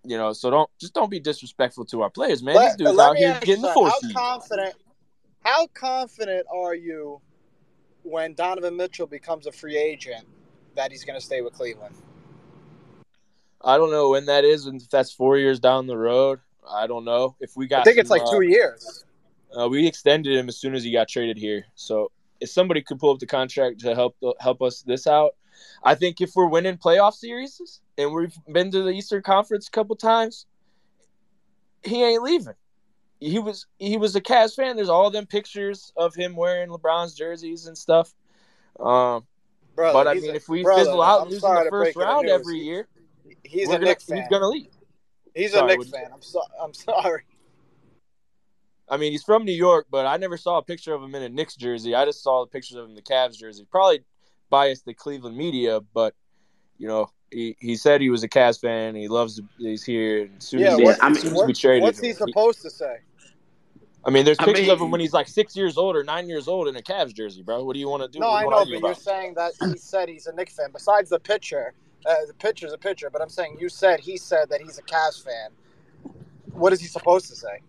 you 0.09 0.17
know, 0.17 0.33
so 0.33 0.51
don't 0.51 0.71
just 0.81 0.95
don't 0.95 1.11
be 1.11 1.21
disrespectful 1.21 1.85
to 1.87 2.01
our 2.01 2.09
players, 2.09 2.43
man. 2.43 2.55
These 2.55 2.63
Let, 2.63 2.79
dudes 2.79 2.99
out 2.99 3.17
here 3.17 3.39
getting 3.43 3.63
the 3.63 3.73
four 3.75 3.89
How 3.89 3.99
seed. 4.01 4.17
confident? 4.17 4.75
How 5.45 5.67
confident 5.69 6.47
are 6.51 6.75
you 6.75 7.21
when 8.05 8.33
Donovan 8.33 8.75
Mitchell 8.77 9.07
becomes 9.07 9.47
a 9.47 9.53
free 9.53 9.77
agent 9.77 10.25
that 10.77 10.91
he's 10.91 11.05
going 11.05 11.19
to 11.19 11.25
stay 11.25 11.43
with 11.43 11.53
Cleveland? 11.53 11.95
I 13.63 13.77
don't 13.77 13.91
know 13.91 14.09
when 14.09 14.25
that 14.27 14.45
is, 14.45 14.65
and 14.65 14.81
if 14.81 14.89
that's 14.89 15.13
four 15.13 15.37
years 15.37 15.61
down 15.61 15.87
the 15.87 15.97
road. 15.97 16.41
I 16.71 16.87
don't 16.87 17.05
know 17.05 17.37
if 17.41 17.55
we 17.55 17.67
got. 17.67 17.81
I 17.81 17.85
think 17.85 17.99
it's 17.99 18.11
like 18.11 18.23
uh, 18.23 18.31
two 18.31 18.43
years. 18.43 19.05
Uh, 19.59 19.69
we 19.69 19.87
extended 19.87 20.37
him 20.37 20.49
as 20.49 20.57
soon 20.57 20.75
as 20.75 20.85
he 20.85 20.93
got 20.93 21.09
traded 21.09 21.37
here. 21.37 21.67
So 21.75 22.11
if 22.41 22.49
somebody 22.49 22.81
could 22.81 22.99
pull 22.99 23.13
up 23.13 23.19
the 23.19 23.27
contract 23.27 23.81
to 23.81 23.95
help 23.95 24.17
help 24.41 24.63
us 24.63 24.81
this 24.83 25.07
out, 25.07 25.35
I 25.83 25.95
think 25.95 26.21
if 26.21 26.33
we're 26.35 26.47
winning 26.49 26.77
playoff 26.77 27.15
series 27.15 27.81
and 27.97 28.13
we've 28.13 28.37
been 28.51 28.71
to 28.71 28.83
the 28.83 28.91
Eastern 28.91 29.23
Conference 29.23 29.69
a 29.69 29.71
couple 29.71 29.97
times, 29.97 30.47
he 31.85 32.03
ain't 32.03 32.23
leaving. 32.23 32.55
He 33.21 33.39
was 33.39 33.67
he 33.79 33.97
was 33.97 34.15
a 34.15 34.21
Cavs 34.21 34.55
fan. 34.55 34.77
There's 34.77 34.89
all 34.89 35.11
them 35.11 35.27
pictures 35.27 35.93
of 35.97 36.15
him 36.15 36.37
wearing 36.37 36.69
LeBron's 36.69 37.15
jerseys 37.15 37.67
and 37.67 37.77
stuff. 37.77 38.15
Um, 38.79 39.27
Brother, 39.75 39.93
but 39.93 40.09
I 40.09 40.15
mean, 40.15 40.31
a- 40.31 40.35
if 40.35 40.49
we 40.49 40.63
brother, 40.63 40.83
fizzle 40.83 41.03
out 41.03 41.23
I'm 41.23 41.29
losing 41.29 41.55
the 41.55 41.67
first 41.71 41.95
the 41.95 42.01
round 42.01 42.29
every 42.29 42.59
year, 42.59 42.89
He's 43.45 43.69
a 43.69 43.73
gonna, 43.73 43.87
Knicks 43.87 44.07
he's 44.07 44.29
gonna 44.29 44.49
leave. 44.49 44.71
He's 45.35 45.53
Sorry, 45.53 45.75
a 45.75 45.77
Knicks 45.77 45.91
fan. 45.91 46.11
I'm 46.13 46.23
so 46.23 46.43
I'm 46.61 46.75
sorry. 46.75 47.23
I 48.89 48.97
mean, 48.97 49.13
he's 49.13 49.23
from 49.23 49.45
New 49.45 49.53
York, 49.53 49.87
but 49.91 50.07
I 50.07 50.17
never 50.17 50.37
saw 50.37 50.59
a 50.59 50.63
picture 50.63 50.95
of 50.95 51.03
him 51.03 51.15
in 51.15 51.23
a 51.23 51.29
Knicks 51.29 51.57
jersey. 51.57 51.95
I 51.95 52.05
just 52.07 52.23
saw 52.23 52.45
the 52.45 52.49
pictures 52.49 52.77
of 52.77 52.85
him 52.85 52.91
in 52.91 52.97
the 52.97 53.03
Cavs 53.03 53.37
jersey. 53.37 53.67
Probably 53.71 54.03
biased 54.51 54.85
the 54.85 54.95
Cleveland 54.95 55.37
media, 55.37 55.81
but 55.95 56.15
you 56.79 56.87
know, 56.89 57.11
he, 57.31 57.57
he 57.61 57.77
said 57.77 58.01
he 58.01 58.11
was 58.11 58.23
a 58.23 58.29
Cavs 58.29 58.61
fan. 58.61 58.95
He 58.95 59.09
loves. 59.09 59.41
He's 59.59 59.85
here. 59.85 60.23
And 60.25 60.37
as 60.39 60.45
soon 60.49 60.61
Yeah, 60.61 60.73
as, 60.73 60.79
he, 60.79 60.85
what's, 60.85 61.01
as, 61.03 61.21
soon 61.21 61.27
as 61.33 61.33
we 61.33 61.39
what- 61.47 61.57
traded 61.57 61.83
what's 61.83 61.99
him, 61.99 62.05
he 62.05 62.09
he- 62.11 62.15
supposed 62.15 62.63
to 62.63 62.71
say? 62.71 62.99
I 64.05 64.11
mean, 64.11 64.25
there's 64.25 64.39
I 64.39 64.45
pictures 64.45 64.69
of 64.69 64.81
him 64.81 64.91
when 64.91 65.01
he's 65.01 65.13
like 65.13 65.29
six 65.29 65.55
years 65.57 65.77
old 65.77 65.95
or 65.97 66.05
nine 66.05 66.29
years 66.29 66.49
old 66.49 66.69
in 66.69 66.77
a 66.77 66.81
Cavs 66.81 67.13
jersey, 67.13 67.43
bro. 67.43 67.65
What 67.65 67.75
do 67.75 67.81
you 67.81 67.89
want 67.89 68.03
to 68.05 68.09
do? 68.09 68.21
No, 68.21 68.29
I 68.29 68.43
you 68.43 68.51
know, 68.51 68.57
wanna 68.57 68.57
but 68.57 68.75
argue 68.75 68.87
you're 68.87 68.95
saying 68.95 69.35
that 69.35 69.53
he 69.61 69.77
said 69.77 70.09
he's 70.09 70.27
a 70.27 70.33
Knicks 70.35 70.55
fan. 70.55 70.69
Besides 70.73 71.11
the 71.11 71.19
picture, 71.19 71.75
uh, 72.07 72.15
the 72.27 72.33
picture's 72.35 72.73
a 72.73 72.79
picture. 72.79 73.11
But 73.11 73.21
I'm 73.21 73.29
saying 73.29 73.59
you 73.61 73.69
said 73.69 74.01
he 74.01 74.17
said 74.17 74.49
that 74.51 74.61
he's 74.63 74.79
a 74.79 74.83
Cavs 74.83 75.23
fan. 75.23 75.51
What 76.53 76.73
is 76.73 76.81
he 76.81 76.87
supposed 76.87 77.27
to 77.29 77.37
say? 77.37 77.61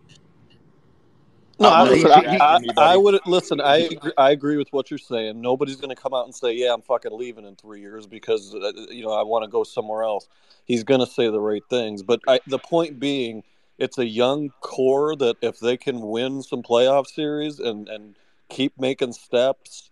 No, 1.60 1.69
I 1.69 1.81
I, 1.81 1.86
know 1.86 1.91
listen, 1.91 2.11
I, 2.11 2.38
I, 2.77 2.94
I 2.94 2.98
would 2.98 3.19
listen. 3.26 3.61
I 3.61 3.77
agree, 3.77 4.11
I 4.18 4.31
agree 4.31 4.57
with 4.57 4.72
what 4.72 4.90
you're 4.90 4.98
saying. 4.98 5.41
Nobody's 5.41 5.76
going 5.76 5.94
to 5.95 6.02
come 6.02 6.14
out 6.14 6.26
and 6.26 6.34
say, 6.34 6.53
"Yeah, 6.53 6.73
I'm 6.73 6.81
fucking 6.81 7.11
leaving 7.11 7.45
in 7.45 7.56
three 7.56 7.81
years 7.81 8.07
because 8.07 8.56
uh, 8.56 8.72
you 8.90 9.03
know 9.03 9.11
I 9.11 9.23
want 9.23 9.44
to 9.44 9.49
go 9.49 9.64
somewhere 9.64 10.03
else." 10.03 10.27
He's 10.65 10.84
going 10.84 10.99
to 10.99 11.07
say 11.07 11.30
the 11.30 11.40
right 11.41 11.64
things, 11.69 12.03
but 12.03 12.22
I, 12.27 12.40
the 12.48 12.60
point 12.60 12.99
being, 12.99 13.44
it's 13.77 13.98
a 13.98 14.06
young 14.06 14.52
core 14.61 15.15
that 15.18 15.36
if 15.41 15.60
they 15.60 15.77
can 15.77 15.99
win 16.02 16.44
some 16.44 16.64
playoff 16.64 17.07
series 17.07 17.60
and 17.60 17.90
and 17.90 18.15
keep 18.49 18.80
making 18.80 19.11
steps, 19.14 19.90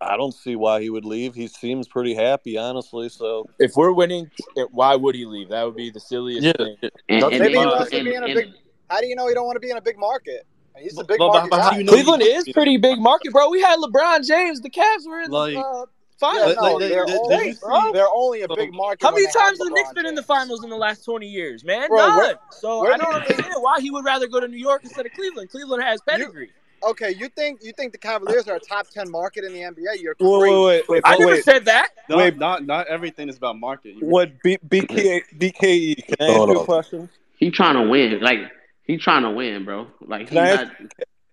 I 0.00 0.16
don't 0.16 0.34
see 0.34 0.54
why 0.56 0.80
he 0.80 0.90
would 0.90 1.04
leave. 1.04 1.34
He 1.34 1.48
seems 1.48 1.88
pretty 1.88 2.14
happy, 2.14 2.56
honestly. 2.56 3.08
So 3.08 3.46
If 3.58 3.72
we're 3.76 3.92
winning, 3.92 4.30
why 4.70 4.94
would 4.94 5.14
he 5.14 5.24
leave? 5.24 5.48
That 5.48 5.64
would 5.64 5.76
be 5.76 5.90
the 5.90 6.00
silliest 6.00 6.44
Yeah. 6.46 6.52
thing. 6.52 6.76
And, 7.08 7.22
and, 7.24 7.30
Maybe 7.40 7.54
he 7.54 7.56
and, 7.58 7.70
wants 7.70 7.90
to 7.90 7.96
and, 7.96 8.04
be 8.04 8.14
in 8.14 8.22
a 8.22 8.26
and- 8.26 8.34
big. 8.34 8.52
How 8.90 9.00
do 9.00 9.06
you 9.06 9.16
know 9.16 9.26
he 9.26 9.34
don't 9.34 9.46
want 9.46 9.56
to 9.56 9.60
be 9.60 9.70
in 9.70 9.78
a 9.78 9.82
big 9.82 9.98
market? 9.98 10.46
He's 10.80 10.98
a 10.98 11.04
big 11.04 11.18
but- 11.18 11.28
market 11.28 11.50
but 11.50 11.60
how 11.60 11.70
guy. 11.70 11.74
do 11.76 11.78
you 11.80 11.84
know 11.86 11.92
Cleveland 11.92 12.22
he- 12.22 12.28
is 12.30 12.48
pretty 12.52 12.76
big 12.76 12.98
market, 12.98 13.32
bro. 13.32 13.48
We 13.50 13.60
had 13.60 13.78
LeBron 13.78 14.26
James. 14.26 14.60
The 14.60 14.70
Cavs 14.70 15.06
were 15.06 15.20
in 15.20 15.30
Like- 15.30 15.54
the 15.54 15.60
uh, 15.60 15.62
Yeah, 15.80 15.84
finals. 16.18 16.46
Like- 16.46 16.56
no, 16.56 16.62
like, 16.62 16.78
they're, 16.88 17.04
did- 17.06 17.18
only, 17.20 17.36
did 17.36 17.56
you 17.62 17.92
they're 17.92 18.08
only 18.12 18.42
a 18.42 18.48
big 18.48 18.72
market. 18.72 19.02
How 19.06 19.12
many 19.12 19.26
times 19.26 19.58
have 19.58 19.68
the 19.68 19.70
Knicks 19.70 19.90
LeBron 19.90 19.94
been 19.94 20.06
in 20.06 20.14
the 20.14 20.22
finals 20.22 20.64
in 20.64 20.70
the 20.70 20.76
last 20.76 21.04
20 21.04 21.26
years, 21.26 21.64
man? 21.64 21.88
Bro, 21.88 21.98
None. 21.98 22.16
where- 22.18 22.38
so 22.50 22.80
where 22.82 22.92
I 22.92 22.96
do 22.96 23.02
don't 23.04 23.14
understand 23.14 23.54
why 23.60 23.80
he 23.80 23.90
would 23.90 24.04
rather 24.04 24.26
go 24.26 24.40
to 24.40 24.48
New 24.48 24.56
York 24.58 24.82
instead 24.84 25.06
of 25.06 25.12
Cleveland. 25.12 25.50
Cleveland 25.50 25.82
has 25.82 26.00
pedigree. 26.02 26.50
Okay, 26.82 27.12
you 27.18 27.28
think 27.30 27.60
you 27.62 27.72
think 27.72 27.92
the 27.92 27.98
Cavaliers 27.98 28.46
are 28.46 28.56
a 28.56 28.60
top 28.60 28.88
ten 28.88 29.10
market 29.10 29.42
in 29.44 29.54
the 29.54 29.60
NBA? 29.60 30.00
You're 30.02 30.14
Wait, 30.20 30.38
crazy. 30.40 30.54
wait, 30.54 30.64
wait, 30.66 30.88
wait, 30.88 31.02
I 31.04 31.16
never 31.16 31.30
wait. 31.32 31.44
said 31.44 31.64
that. 31.64 31.88
Not, 32.10 32.18
Wait. 32.18 32.36
not 32.36 32.66
not 32.66 32.86
everything 32.88 33.30
is 33.30 33.38
about 33.38 33.58
market. 33.58 33.94
You- 33.94 34.06
What 34.06 34.32
B, 34.42 34.58
BK, 34.68 35.22
BKE? 35.38 36.06
Can 36.06 36.16
I 36.20 36.24
ask 36.32 36.36
you 36.48 36.60
a 36.60 36.64
question? 36.64 37.08
he 37.38 37.50
trying 37.50 37.76
to 37.82 37.88
win. 37.88 38.20
Like 38.20 38.40
he 38.84 38.96
trying 38.96 39.22
to 39.22 39.30
win, 39.30 39.64
bro. 39.64 39.86
Like 40.00 40.28
he 40.28 40.38
I 40.38 40.54
not. 40.56 40.66
ask, 40.66 40.72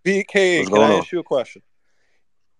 BKE, 0.05 0.57
What's 0.59 0.69
can 0.69 0.75
going 0.77 0.81
I 0.81 0.93
on? 0.95 0.99
ask 1.01 1.11
you 1.11 1.19
a 1.19 1.23
question? 1.23 1.61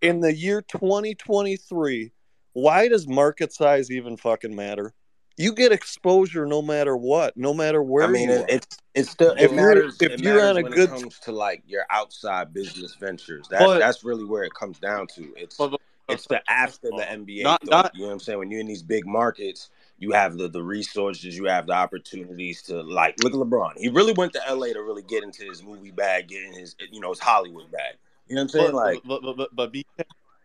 In 0.01 0.19
the 0.19 0.34
year 0.35 0.61
2023, 0.63 2.11
why 2.53 2.88
does 2.88 3.07
market 3.07 3.53
size 3.53 3.91
even 3.91 4.18
fucking 4.18 4.55
matter? 4.55 4.93
You 5.38 5.53
get 5.53 5.72
exposure 5.72 6.45
no 6.45 6.61
matter 6.61 6.95
what, 6.97 7.35
no 7.38 7.53
matter 7.53 7.81
where 7.81 8.03
I 8.03 8.07
mean, 8.07 8.30
you 8.30 8.35
it, 8.35 8.41
are. 8.41 8.45
it's 8.49 8.77
it's 8.93 9.09
still 9.09 9.31
If 9.38 9.51
it 9.51 9.55
you're- 9.55 9.88
if 9.88 10.01
it 10.01 10.19
you're 10.22 10.45
on 10.45 10.57
a 10.57 10.63
good- 10.63 10.89
it 10.89 11.01
comes 11.01 11.19
to 11.19 11.31
like 11.31 11.63
your 11.65 11.85
outside 11.89 12.53
business 12.53 12.95
ventures. 12.95 13.47
That's 13.49 13.63
But- 13.63 13.80
that's 13.80 14.03
really 14.03 14.26
where 14.26 14.43
it 14.43 14.53
comes 14.53 14.77
down 14.80 15.07
to. 15.15 15.34
It's 15.38 15.55
But- 15.57 15.72
but- 15.72 15.81
it's 16.09 16.27
the 16.27 16.41
after 16.51 16.89
the 16.89 17.09
NBA. 17.09 17.43
Not- 17.43 17.61
thought, 17.63 17.72
not- 17.72 17.95
you 17.95 18.01
know 18.01 18.07
what 18.07 18.13
I'm 18.13 18.19
saying? 18.19 18.39
When 18.39 18.51
you're 18.51 18.59
in 18.59 18.68
these 18.68 18.84
big 18.84 19.07
markets, 19.07 19.69
you 20.02 20.11
have 20.14 20.36
the 20.36 20.48
the 20.48 20.64
resources, 20.64 21.38
you 21.38 21.45
have 21.45 21.68
the 21.68 21.73
opportunities 21.73 22.64
to 22.64 22.82
like 22.82 23.23
look 23.23 23.34
at 23.34 23.40
LeBron. 23.40 23.78
He 23.78 23.88
really 23.88 24.14
went 24.14 24.34
to 24.34 24.41
LA 24.49 24.73
to 24.73 24.82
really 24.82 25.03
get 25.03 25.23
into 25.23 25.45
his 25.45 25.64
movie 25.64 25.91
bag, 25.91 26.28
getting 26.28 26.53
his 26.53 26.76
you 26.91 26.99
know 26.99 27.11
his 27.11 27.19
Hollywood 27.19 27.72
bag. 27.72 27.95
You 28.28 28.36
know 28.36 28.41
what 28.41 28.44
I'm 28.44 28.49
saying? 28.49 28.72
but, 28.72 28.76
Like 28.76 29.02
but, 29.06 29.22
but, 29.22 29.38
but, 29.38 29.56
but 29.56 29.72
BK, 29.72 29.86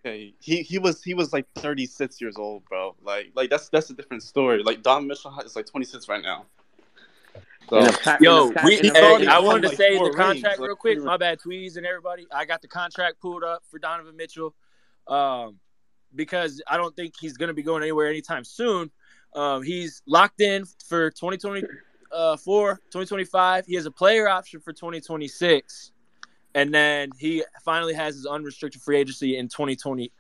okay, 0.05 0.35
he 0.41 0.61
he 0.61 0.79
was 0.79 1.03
he 1.03 1.15
was 1.15 1.33
like 1.33 1.47
36 1.55 2.21
years 2.21 2.37
old, 2.37 2.67
bro. 2.67 2.95
Like 3.03 3.33
like 3.35 3.49
that's 3.49 3.71
that's 3.71 3.89
a 3.89 3.95
different 3.95 4.23
story. 4.23 4.63
Like 4.63 4.83
Don 4.83 5.07
Mitchell 5.07 5.35
is 5.41 5.57
like 5.57 5.65
26 5.65 6.07
right 6.07 6.23
now. 6.23 6.45
So, 7.71 7.81
the 7.81 8.19
Yo, 8.21 8.49
the 8.51 8.61
we, 8.63 8.77
hey, 8.77 9.27
I 9.27 9.39
wanted 9.39 9.63
to 9.63 9.69
like, 9.69 9.77
say 9.79 9.95
the 9.99 10.11
contract 10.11 10.59
rings, 10.59 10.69
real 10.69 10.77
quick. 10.77 10.99
three 10.99 11.07
My 11.07 11.17
bad, 11.17 11.41
Tweez 11.41 11.79
and 11.79 11.87
everybody. 11.87 12.27
I 12.31 12.45
got 12.45 12.61
the 12.61 12.69
contract 12.69 13.21
pulled 13.21 13.43
up 13.43 13.63
for 13.71 13.79
Donovan 13.79 14.17
Mitchell 14.17 14.55
um, 15.09 15.59
because 16.15 16.63
I 16.69 16.77
don't 16.77 16.95
think 16.95 17.15
he's 17.19 17.39
going 17.39 17.49
to 17.49 17.55
be 17.55 17.63
going 17.63 17.83
anywhere 17.83 18.07
anytime 18.07 18.45
soon. 18.45 18.91
Um, 19.37 19.63
he's 19.63 20.03
locked 20.07 20.41
in 20.41 20.65
for 20.89 21.11
2024, 21.11 22.77
2025. 22.77 23.67
He 23.67 23.75
has 23.75 23.87
a 23.87 23.91
player 23.91 24.29
option 24.29 24.61
for 24.61 24.73
2026. 24.73 25.93
And 26.55 26.73
then 26.73 27.11
he 27.19 27.45
finally 27.65 27.93
has 27.93 28.15
his 28.15 28.25
unrestricted 28.25 28.81
free 28.81 28.97
agency 28.99 29.37
in 29.37 29.47
2020. 29.49 30.11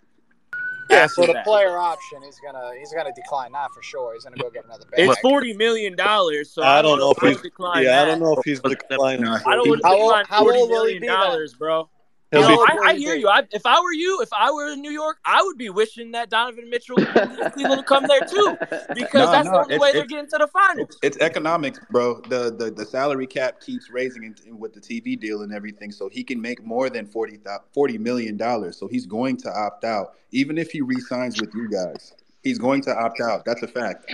Yeah, 0.90 1.06
so 1.08 1.26
the 1.26 1.32
that. 1.32 1.44
player 1.44 1.76
option, 1.78 2.22
he's 2.22 2.38
gonna 2.38 2.70
he's 2.78 2.92
gonna 2.92 3.10
decline 3.12 3.50
that 3.52 3.72
for 3.72 3.82
sure. 3.82 4.14
He's 4.14 4.22
gonna 4.22 4.36
go 4.36 4.50
get 4.50 4.66
another 4.66 4.84
bag. 4.84 5.08
It's 5.08 5.18
forty 5.18 5.52
million 5.52 5.96
dollars, 5.96 6.52
so 6.52 6.62
I 6.62 6.80
don't 6.80 7.00
know 7.00 7.10
if 7.10 7.20
I 7.24 7.28
he's 7.28 7.36
would 7.38 7.42
decline 7.42 7.82
yeah, 7.84 8.02
I 8.02 8.04
don't 8.04 8.20
know 8.20 8.34
if 8.34 8.44
he's 8.44 8.60
declining. 8.60 9.24
Nah, 9.24 9.40
I 9.46 9.56
don't 9.56 9.68
want 9.68 9.80
to 9.82 9.86
How 9.88 9.94
old- 9.96 10.10
decline 10.10 10.24
how 10.28 10.48
old 10.48 10.70
will 10.70 10.86
he 10.86 11.00
be 11.00 11.08
dollars, 11.08 11.54
bro. 11.54 11.88
He'll 12.40 12.50
You 12.50 12.56
know, 12.56 12.66
I, 12.68 12.78
I 12.90 12.94
hear 12.96 13.14
you. 13.14 13.28
I, 13.28 13.42
if 13.52 13.66
I 13.66 13.80
were 13.80 13.92
you, 13.92 14.20
if 14.22 14.28
I 14.32 14.50
were 14.50 14.68
in 14.72 14.80
New 14.80 14.90
York, 14.90 15.18
I 15.24 15.42
would 15.42 15.58
be 15.58 15.70
wishing 15.70 16.10
that 16.12 16.30
Donovan 16.30 16.68
Mitchell 16.70 16.98
and 16.98 17.52
Cleveland 17.52 17.68
would 17.76 17.86
come 17.86 18.06
there 18.06 18.20
too, 18.20 18.56
because 18.94 19.26
No, 19.26 19.30
that's 19.32 19.46
no, 19.46 19.52
the 19.52 19.58
only 19.58 19.74
it's- 19.74 19.80
way 19.80 19.92
they're 19.92 20.06
getting 20.06 20.30
to 20.30 20.38
the 20.38 20.46
finals. 20.48 20.88
It's, 20.88 20.98
it's 21.02 21.18
economics, 21.18 21.78
bro. 21.90 22.20
The, 22.22 22.54
the 22.56 22.70
the 22.70 22.84
salary 22.84 23.26
cap 23.26 23.60
keeps 23.60 23.90
raising 23.90 24.24
in, 24.24 24.34
in- 24.46 24.58
with 24.58 24.72
the 24.74 24.80
TV 24.80 25.18
deal 25.18 25.42
and 25.42 25.52
everything, 25.52 25.92
so 25.92 26.08
he 26.08 26.22
can 26.24 26.40
make 26.40 26.64
more 26.64 26.90
than 26.90 27.06
40, 27.06 27.38
40 27.72 27.98
million 27.98 28.36
dollars. 28.36 28.76
So 28.76 28.86
he's 28.88 29.06
going 29.06 29.36
to 29.38 29.50
opt 29.50 29.84
out, 29.84 30.14
even 30.32 30.58
if 30.58 30.70
he 30.70 30.80
re-signs 30.80 31.40
with 31.40 31.54
you 31.54 31.68
guys. 31.70 32.14
He's 32.42 32.58
going 32.60 32.80
to 32.82 32.96
opt 32.96 33.20
out. 33.20 33.44
That's 33.44 33.62
a 33.62 33.66
fact. 33.66 34.06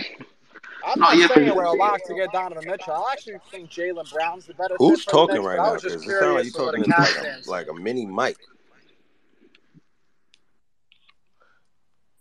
I'm 0.85 0.99
No, 0.99 1.05
not 1.07 1.17
yeah, 1.17 1.27
saying 1.27 1.47
but- 1.49 1.57
we're 1.57 1.75
locked 1.77 2.05
to 2.07 2.15
get 2.15 2.31
Donovan 2.31 2.65
Mitchell. 2.67 2.93
I 2.93 3.13
actually 3.13 3.35
think 3.51 3.69
Jaylen 3.69 4.11
Brown's 4.11 4.45
the 4.45 4.53
better. 4.53 4.75
who's 4.77 5.03
fit 5.03 5.11
for 5.11 5.27
the 5.27 5.33
talking 5.33 5.35
Knicks, 5.35 5.47
right 5.47 5.57
now? 5.57 5.73
was 5.73 5.83
Because 5.83 6.03
it 6.03 6.09
sounds 6.19 6.35
like 6.35 6.43
you're 6.45 6.65
talking 6.65 6.83
into 6.83 6.99
like 6.99 7.17
a, 7.45 7.49
like 7.49 7.67
a 7.69 7.73
mini 7.73 8.05
mic. 8.05 8.37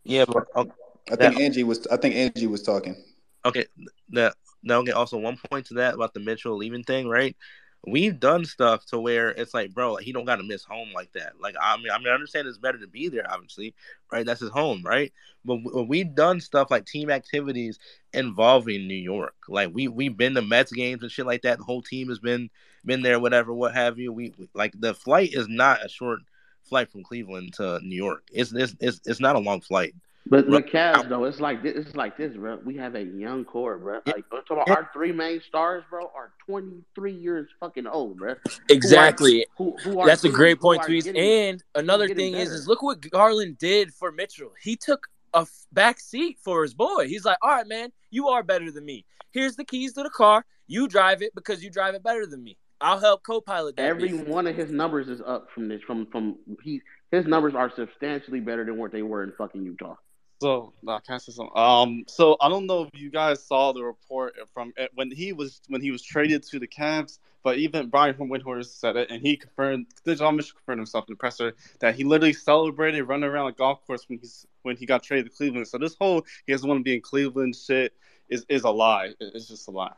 Yeah, 0.05 0.25
but 0.27 0.47
okay, 0.57 0.71
I 1.11 1.17
that, 1.17 1.31
think 1.35 1.41
Angie 1.41 1.65
was. 1.65 1.87
I 1.87 1.97
think 1.97 2.15
Angie 2.15 2.47
was 2.49 2.63
talking. 2.63 2.97
okay, 3.45 3.67
that 4.11 4.35
now 4.63 4.79
okay. 4.81 4.91
Also, 4.93 5.17
one 5.19 5.39
point 5.51 5.67
to 5.67 5.75
that 5.75 5.95
about 5.95 6.13
the 6.15 6.21
Mitchell 6.21 6.57
leaving 6.57 6.83
thing, 6.83 7.09
right? 7.09 7.37
We've 7.85 8.19
done 8.21 8.45
stuff 8.45 8.87
to 8.87 9.01
where 9.01 9.31
it's 9.31 9.55
like, 9.55 9.75
bro, 9.75 9.97
he 9.97 10.13
don't 10.13 10.25
got 10.25 10.37
to 10.37 10.45
miss 10.45 10.63
home 10.63 10.91
like 10.95 11.13
that. 11.15 11.41
Like, 11.41 11.57
I 11.61 11.77
mean, 11.79 11.91
I 11.93 11.99
mean, 11.99 12.09
I 12.09 12.13
understand 12.15 12.47
it's 12.47 12.57
better 12.59 12.79
to 12.79 12.87
be 12.87 13.09
there, 13.09 13.29
obviously, 13.29 13.75
right? 14.13 14.25
That's 14.25 14.41
his 14.41 14.51
home, 14.51 14.83
right? 14.85 15.13
But 15.45 15.89
we've 15.89 16.15
done 16.15 16.41
stuff 16.41 16.71
like 16.71 16.87
team 16.87 17.11
activities 17.11 17.81
involving 18.13 18.87
New 18.87 18.95
York. 18.95 19.35
Like, 19.49 19.71
we 19.75 19.89
we've 19.89 20.17
been 20.17 20.35
to 20.35 20.43
Mets 20.43 20.73
games 20.73 21.03
and 21.03 21.11
shit 21.11 21.27
like 21.27 21.43
that. 21.43 21.59
The 21.59 21.65
whole 21.65 21.83
team 21.83 22.09
has 22.09 22.21
been 22.21 22.51
been 22.85 23.03
there, 23.03 23.19
whatever, 23.19 23.53
what 23.53 23.75
have 23.75 23.99
you. 23.99 24.13
We 24.13 24.33
we- 24.39 24.49
like 24.55 24.75
the 24.79 24.95
flight 24.95 25.31
is 25.33 25.49
not 25.49 25.85
a 25.85 25.89
short 25.89 26.21
flight 26.63 26.89
from 26.91 27.03
Cleveland 27.03 27.55
to 27.55 27.81
New 27.81 27.97
York. 27.97 28.29
It's 28.33 28.53
it's 28.53 28.77
it's, 28.81 29.01
it's 29.07 29.21
not 29.21 29.35
a 29.37 29.41
long 29.41 29.61
flight. 29.61 29.95
But 30.27 30.49
the. 30.49 30.63
Cavs 30.63 31.09
though, 31.09 31.25
it's 31.25 31.41
like 31.41 31.63
this. 31.63 31.87
It's 31.87 31.97
like 31.97 32.17
this, 32.17 32.35
bro. 32.37 32.59
We 32.65 32.77
have 32.77 32.95
a 32.95 33.03
young 33.03 33.45
core, 33.45 33.79
bro. 33.79 34.01
Like 34.07 34.25
I'm 34.33 34.43
talking 34.49 34.63
about 34.67 34.71
our 34.71 34.91
three 34.93 35.13
main 35.13 35.41
stars, 35.47 35.83
bro, 35.91 36.11
are 36.15 36.33
23 36.47 37.13
years 37.13 37.49
fucking 37.61 37.87
old, 37.87 38.19
bro. 38.19 38.37
Exactly. 38.69 39.47
Who, 39.59 39.77
who 39.83 40.01
are 40.01 40.07
That's 40.07 40.25
a 40.25 40.31
great 40.31 40.61
point, 40.61 40.83
are 40.83 40.87
Tweez. 40.87 41.07
And 41.19 41.63
another 41.75 42.09
thing 42.09 42.35
is, 42.35 42.49
better. 42.49 42.55
is 42.55 42.69
look 42.69 42.83
what 42.83 43.01
Garland 43.11 43.59
did 43.59 43.93
for 43.93 44.13
Mitchell. 44.13 44.53
He 44.61 44.77
took 44.77 45.09
a 45.35 45.47
back 45.73 46.01
seat 46.01 46.39
for 46.43 46.63
his 46.63 46.75
boy. 46.75 47.09
He's 47.09 47.25
like, 47.25 47.39
all 47.43 47.51
right, 47.51 47.67
man, 47.67 47.91
you 48.11 48.29
are 48.29 48.43
better 48.43 48.71
than 48.71 48.85
me. 48.85 49.05
Here's 49.33 49.57
the 49.57 49.65
keys 49.65 49.95
to 49.95 50.03
the 50.03 50.11
car. 50.11 50.45
You 50.67 50.87
drive 50.89 51.23
it 51.23 51.35
because 51.35 51.63
you 51.63 51.71
drive 51.71 51.95
it 51.95 52.03
better 52.03 52.27
than 52.27 52.43
me. 52.43 52.57
I'll 52.81 52.99
help 52.99 53.23
co-pilot 53.23 53.77
that. 53.77 53.85
Every 53.85 54.11
bitch." 54.11 54.27
one 54.27 54.47
of 54.47 54.57
his 54.57 54.71
numbers 54.71 55.09
is 55.09 55.21
up 55.25 55.49
from 55.55 55.69
this. 55.69 55.81
From 55.87 56.07
from 56.07 56.37
he 56.63 56.81
his 57.11 57.27
numbers 57.27 57.55
are 57.55 57.71
substantially 57.75 58.41
better 58.41 58.65
than 58.65 58.77
what 58.77 58.93
they 58.93 59.03
were 59.03 59.23
in 59.23 59.33
fucking 59.39 59.63
Utah. 59.63 59.97
So, 60.43 60.73
nah, 60.83 60.99
can 60.99 61.15
I 61.15 61.19
say 61.19 61.31
something? 61.31 61.53
Um, 61.55 62.03
so 62.09 62.37
I 62.41 62.49
don't 62.49 62.67
know 62.67 62.83
if 62.83 63.01
you 63.01 63.13
guys 63.13 63.47
saw 63.47 63.73
the 63.73 63.85
report 63.85 64.35
from 64.53 64.73
eh, 64.77 64.89
when 64.97 65.09
he 65.09 65.33
was 65.33 65.61
when 65.69 65.81
he 65.81 65.93
was 65.93 66.03
traded 66.03 66.43
to 66.49 66.59
the 66.59 66.67
Cavs, 66.67 67.21
but 67.45 67.59
even 67.59 67.89
Brian 67.91 68.17
from 68.17 68.29
Windhorst 68.29 68.77
said 68.81 68.97
it, 68.97 69.09
and 69.09 69.23
he 69.23 69.37
confirmed. 69.37 69.87
Don 70.05 70.35
Mitchell 70.35 70.57
confirmed 70.57 70.81
himself 70.81 71.05
in 71.07 71.13
the 71.13 71.17
presser 71.17 71.55
that 71.79 71.95
he 71.95 72.03
literally 72.03 72.33
celebrated 72.33 73.05
running 73.05 73.31
around 73.31 73.51
a 73.51 73.53
golf 73.53 73.87
course 73.87 74.09
when 74.09 74.19
he's 74.19 74.45
when 74.63 74.77
he 74.77 74.85
got 74.85 75.05
traded 75.05 75.27
to 75.27 75.37
Cleveland. 75.37 75.69
So 75.69 75.79
this 75.79 75.95
whole 75.95 76.27
he 76.45 76.53
doesn't 76.53 76.69
want 76.69 76.81
to 76.81 76.83
be 76.85 76.95
in 76.97 77.03
Cleveland 77.03 77.55
shit 77.55 77.93
is 78.29 78.45
is 78.49 78.65
a 78.65 78.71
lie. 78.71 79.11
It's 79.21 79.47
just 79.47 79.69
a 79.69 79.71
lie. 79.71 79.95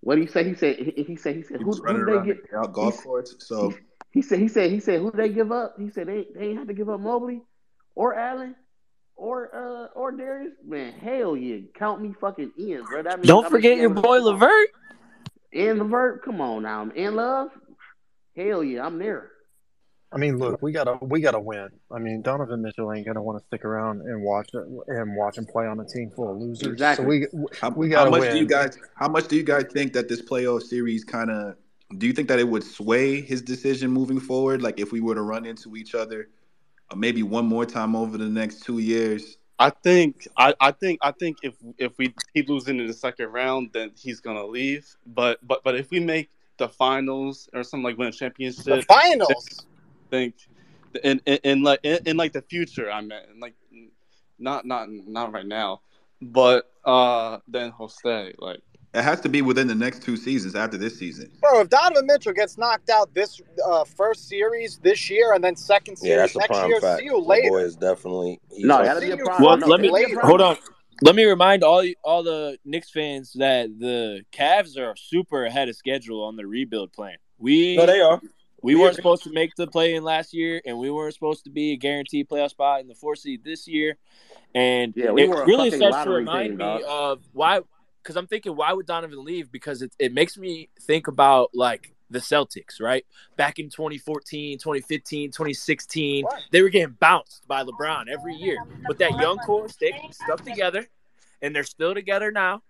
What 0.00 0.16
he 0.16 0.26
say? 0.26 0.44
He 0.44 0.54
said 0.54 0.76
he, 0.78 1.02
he 1.02 1.16
said 1.16 1.36
he 1.36 1.42
said 1.42 1.58
He 1.58 1.64
who, 1.64 1.68
was 1.68 1.80
who 1.80 1.84
running 1.84 2.06
they 2.06 2.12
around 2.12 2.26
get? 2.28 2.42
the 2.44 2.48
golf- 2.56 2.72
golf 2.72 3.02
course. 3.02 3.36
So 3.40 3.74
He 4.14 4.22
said 4.22 4.38
he 4.38 4.46
said 4.46 4.70
he 4.70 4.78
said 4.78 5.00
who 5.00 5.10
they 5.10 5.28
give 5.28 5.50
up? 5.50 5.74
He 5.76 5.90
said 5.90 6.06
they 6.06 6.28
they 6.36 6.50
ain't 6.50 6.58
have 6.58 6.68
to 6.68 6.72
give 6.72 6.88
up 6.88 7.00
Mobley 7.00 7.42
or 7.96 8.14
Allen 8.14 8.54
or 9.16 9.52
uh 9.52 9.98
or 9.98 10.12
Darius. 10.12 10.52
Man, 10.64 10.92
hell 10.92 11.36
yeah, 11.36 11.62
count 11.76 12.00
me 12.00 12.14
fucking 12.20 12.52
in, 12.56 12.84
bro. 12.84 13.02
That 13.02 13.18
means 13.18 13.26
Don't 13.26 13.46
I'm 13.46 13.50
forget 13.50 13.76
your 13.76 13.90
boy 13.90 14.20
Levert. 14.20 14.68
And 15.52 15.80
Levert, 15.80 16.24
come 16.24 16.40
on 16.40 16.62
now, 16.62 16.80
I'm 16.80 16.92
in 16.92 17.16
Love. 17.16 17.48
Hell 18.36 18.62
yeah, 18.62 18.86
I'm 18.86 19.00
there. 19.00 19.32
I 20.12 20.16
mean, 20.16 20.38
look, 20.38 20.62
we 20.62 20.70
gotta 20.70 20.96
we 21.02 21.20
gotta 21.20 21.40
win. 21.40 21.70
I 21.90 21.98
mean, 21.98 22.22
Donovan 22.22 22.62
Mitchell 22.62 22.92
ain't 22.92 23.04
gonna 23.04 23.20
want 23.20 23.40
to 23.40 23.46
stick 23.46 23.64
around 23.64 24.02
and 24.02 24.22
watch 24.22 24.48
and 24.54 25.16
watch 25.16 25.38
him 25.38 25.46
play 25.46 25.66
on 25.66 25.80
a 25.80 25.84
team 25.84 26.12
full 26.14 26.30
of 26.30 26.38
losers. 26.38 26.68
Exactly. 26.68 27.04
So 27.04 27.08
we 27.08 27.26
how, 27.60 27.70
we 27.70 27.90
how 27.90 28.04
gotta 28.04 28.10
much 28.12 28.20
win. 28.20 28.32
do 28.34 28.38
you 28.38 28.46
guys? 28.46 28.78
How 28.94 29.08
much 29.08 29.26
do 29.26 29.34
you 29.34 29.42
guys 29.42 29.64
think 29.72 29.92
that 29.94 30.08
this 30.08 30.22
playoff 30.22 30.62
series 30.62 31.02
kind 31.02 31.32
of? 31.32 31.56
Do 31.98 32.06
you 32.06 32.12
think 32.12 32.28
that 32.28 32.38
it 32.38 32.48
would 32.48 32.64
sway 32.64 33.20
his 33.20 33.42
decision 33.42 33.90
moving 33.90 34.20
forward? 34.20 34.62
Like 34.62 34.80
if 34.80 34.92
we 34.92 35.00
were 35.00 35.14
to 35.14 35.22
run 35.22 35.46
into 35.46 35.76
each 35.76 35.94
other, 35.94 36.28
uh, 36.90 36.96
maybe 36.96 37.22
one 37.22 37.46
more 37.46 37.64
time 37.64 37.94
over 37.94 38.18
the 38.18 38.28
next 38.28 38.62
two 38.62 38.78
years, 38.78 39.38
I 39.58 39.70
think 39.70 40.26
I, 40.36 40.54
I 40.60 40.72
think 40.72 40.98
I 41.02 41.12
think 41.12 41.38
if 41.42 41.54
if 41.78 41.96
we 41.98 42.12
keep 42.34 42.48
losing 42.48 42.80
in 42.80 42.86
the 42.86 42.92
second 42.92 43.28
round, 43.28 43.70
then 43.72 43.92
he's 43.96 44.20
gonna 44.20 44.44
leave. 44.44 44.86
But 45.06 45.38
but 45.46 45.62
but 45.62 45.76
if 45.76 45.90
we 45.90 46.00
make 46.00 46.30
the 46.56 46.68
finals 46.68 47.48
or 47.52 47.62
something 47.62 47.84
like 47.84 47.98
win 47.98 48.08
a 48.08 48.12
championship, 48.12 48.64
The 48.64 48.82
finals. 48.82 49.66
Think 50.10 50.34
in, 51.02 51.20
in, 51.26 51.38
in 51.44 51.62
like 51.62 51.80
in, 51.82 51.98
in 52.04 52.16
like 52.16 52.32
the 52.32 52.42
future, 52.42 52.90
I 52.90 53.00
meant 53.00 53.26
like 53.40 53.54
not 54.38 54.66
not 54.66 54.88
not 54.90 55.32
right 55.32 55.46
now, 55.46 55.80
but 56.20 56.70
uh 56.84 57.38
then 57.48 57.72
he'll 57.78 57.88
stay. 57.88 58.34
Like 58.38 58.60
It 58.94 59.02
has 59.02 59.20
to 59.22 59.28
be 59.28 59.42
within 59.42 59.66
the 59.66 59.74
next 59.74 60.02
two 60.02 60.16
seasons 60.16 60.54
after 60.54 60.76
this 60.76 60.96
season. 60.96 61.28
Bro, 61.40 61.62
if 61.62 61.68
Donovan 61.68 62.06
Mitchell 62.06 62.32
gets 62.32 62.56
knocked 62.56 62.90
out 62.90 63.12
this 63.12 63.40
uh, 63.66 63.82
first 63.84 64.28
series 64.28 64.78
this 64.78 65.10
year 65.10 65.32
and 65.32 65.42
then 65.42 65.56
second 65.56 65.96
series 65.96 66.10
Yeah, 66.10 66.16
series 66.26 66.32
that's 66.32 66.36
a 66.36 66.38
next 66.38 66.48
prime 66.50 66.68
year, 66.70 66.80
fact. 66.80 66.98
see 67.00 67.04
you 67.06 67.18
later. 67.20 67.48
boy 67.48 67.58
is 67.64 67.74
definitely. 67.74 68.40
No, 68.56 68.84
that'll 68.84 69.00
be 69.00 69.08
a 69.08 69.10
See 69.14 69.18
you 69.18 69.24
problem. 69.24 69.46
Well, 69.46 69.56
No, 69.58 69.66
let 69.66 69.80
me 69.80 69.88
it'll 69.88 70.06
be 70.06 70.12
a 70.14 70.20
hold 70.20 70.40
on. 70.40 70.56
Let 71.02 71.16
me 71.16 71.24
remind 71.24 71.64
all 71.64 71.84
all 72.04 72.22
the 72.22 72.56
Knicks 72.64 72.90
fans 72.90 73.32
that 73.34 73.68
the 73.80 74.22
Cavs 74.32 74.78
are 74.78 74.94
super 74.96 75.44
ahead 75.44 75.68
of 75.68 75.74
schedule 75.74 76.22
on 76.22 76.36
the 76.36 76.46
rebuild 76.46 76.92
plan. 76.92 77.16
We 77.36 77.76
No, 77.76 77.86
they 77.86 78.00
are. 78.00 78.20
we 78.62 78.76
We 78.76 78.80
weren't 78.80 78.92
agree. 78.92 79.02
supposed 79.02 79.24
to 79.24 79.32
make 79.32 79.56
the 79.56 79.66
play 79.66 79.96
in 79.96 80.04
last 80.04 80.32
year, 80.32 80.62
and 80.64 80.78
we 80.78 80.88
weren't 80.88 81.14
supposed 81.14 81.42
to 81.44 81.50
be 81.50 81.72
a 81.72 81.76
guaranteed 81.76 82.28
playoff 82.28 82.50
spot 82.50 82.80
in 82.80 82.86
the 82.86 82.94
four 82.94 83.16
seed 83.16 83.42
this 83.44 83.66
year. 83.66 83.96
And 84.54 84.94
Yeah, 84.96 85.10
we 85.10 85.24
it 85.24 85.30
really 85.30 85.72
starts 85.72 86.04
to 86.04 86.10
remind 86.10 86.50
team, 86.50 86.58
me 86.58 86.64
dog. 86.64 86.82
of 86.86 87.22
why. 87.32 87.60
Because 88.04 88.16
I'm 88.16 88.26
thinking, 88.26 88.54
why 88.54 88.72
would 88.72 88.86
Donovan 88.86 89.24
leave? 89.24 89.50
Because 89.50 89.80
it 89.80 89.92
it 89.98 90.12
makes 90.12 90.36
me 90.36 90.68
think 90.82 91.08
about 91.08 91.50
like 91.54 91.94
the 92.10 92.18
Celtics, 92.18 92.80
right? 92.80 93.04
Back 93.36 93.58
in 93.58 93.70
2014, 93.70 94.58
2015, 94.58 95.30
2016, 95.30 96.24
they 96.52 96.62
were 96.62 96.68
getting 96.68 96.96
bounced 97.00 97.48
by 97.48 97.64
LeBron 97.64 98.08
every 98.08 98.34
year. 98.34 98.58
But 98.86 98.98
that 98.98 99.12
young 99.20 99.38
core 99.38 99.68
stayed 99.68 99.94
stuck 100.12 100.44
together, 100.44 100.86
and 101.40 101.56
they're 101.56 101.64
still 101.64 101.94
together 101.94 102.30
now, 102.30 102.62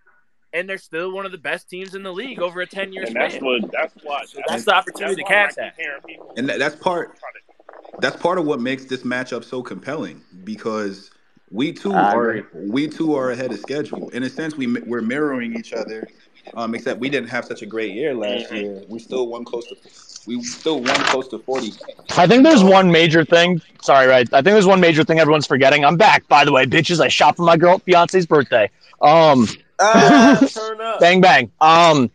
and 0.52 0.68
they're 0.68 0.78
still 0.78 1.12
one 1.12 1.26
of 1.26 1.32
the 1.32 1.38
best 1.38 1.68
teams 1.68 1.94
in 1.94 2.02
the 2.02 2.12
league 2.12 2.40
over 2.40 2.60
a 2.60 2.66
10 2.66 2.92
year 2.92 3.06
span. 3.06 3.30
that's 3.30 3.42
what 3.42 3.72
that's 3.72 3.94
what 4.02 4.28
So 4.28 4.40
that's 4.46 4.64
the 4.64 4.74
opportunity 4.74 5.16
the 5.16 5.26
that's 5.28 5.56
why 5.56 5.64
I 5.64 5.68
Cavs 5.68 5.82
have. 5.84 6.36
And 6.36 6.48
that, 6.48 6.58
that's 6.58 6.76
part 6.76 7.18
that's 8.00 8.16
part 8.16 8.38
of 8.38 8.46
what 8.46 8.60
makes 8.60 8.84
this 8.84 9.02
matchup 9.02 9.44
so 9.44 9.62
compelling 9.62 10.22
because 10.44 11.10
we 11.54 11.72
too 11.72 11.92
I 11.92 12.14
are 12.14 12.30
agree. 12.30 12.68
we 12.68 12.88
too 12.88 13.14
are 13.14 13.30
ahead 13.30 13.52
of 13.52 13.58
schedule. 13.60 14.08
In 14.10 14.22
a 14.24 14.28
sense, 14.28 14.56
we 14.56 14.66
we're 14.82 15.00
mirroring 15.02 15.56
each 15.56 15.72
other. 15.72 16.06
Um, 16.54 16.74
except 16.74 17.00
we 17.00 17.08
didn't 17.08 17.30
have 17.30 17.46
such 17.46 17.62
a 17.62 17.66
great 17.66 17.92
year 17.94 18.14
last 18.14 18.52
year. 18.52 18.82
We 18.88 18.98
still 18.98 19.28
won 19.28 19.44
close 19.46 19.66
to 19.68 19.76
we 20.26 20.42
still 20.42 20.80
won 20.82 20.94
close 21.04 21.28
to 21.28 21.38
forty. 21.38 21.72
I 22.18 22.26
think 22.26 22.42
there's 22.42 22.62
one 22.62 22.90
major 22.92 23.24
thing. 23.24 23.62
Sorry, 23.82 24.06
right? 24.06 24.28
I 24.32 24.36
think 24.42 24.52
there's 24.54 24.66
one 24.66 24.80
major 24.80 25.04
thing 25.04 25.18
everyone's 25.20 25.46
forgetting. 25.46 25.84
I'm 25.84 25.96
back, 25.96 26.28
by 26.28 26.44
the 26.44 26.52
way, 26.52 26.66
bitches. 26.66 27.00
I 27.00 27.08
shot 27.08 27.36
for 27.36 27.44
my 27.44 27.56
girl 27.56 27.78
fiance's 27.78 28.26
birthday. 28.26 28.68
Um, 29.00 29.48
Ah, 29.80 30.38
bang 31.00 31.20
bang. 31.20 31.50
Um, 31.60 32.10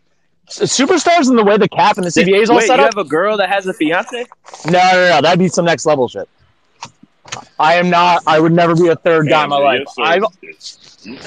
superstars 0.48 1.30
in 1.30 1.36
the 1.36 1.44
way 1.44 1.58
the 1.58 1.68
cap 1.68 1.98
and 1.98 2.06
the 2.06 2.10
CBA 2.10 2.42
is 2.44 2.50
all 2.50 2.58
Wait, 2.58 2.68
set 2.68 2.80
you 2.80 2.86
up. 2.86 2.94
have 2.96 3.06
a 3.06 3.08
girl 3.10 3.36
that 3.38 3.50
has 3.50 3.68
a 3.68 3.74
fiance? 3.74 4.26
No, 4.66 4.72
no, 4.72 5.10
no. 5.10 5.22
That'd 5.22 5.40
be 5.40 5.48
some 5.50 5.66
next 5.66 5.86
level 5.86 6.08
shit. 6.08 6.28
I 7.60 7.76
am 7.76 7.90
not. 7.90 8.24
I 8.26 8.40
would 8.40 8.52
never 8.52 8.76
be 8.76 8.88
a 8.88 8.96
third 8.96 9.30
guy 9.30 9.44
in 9.44 9.50
my 9.50 9.58
life. 9.58 9.84
I 10.00 10.20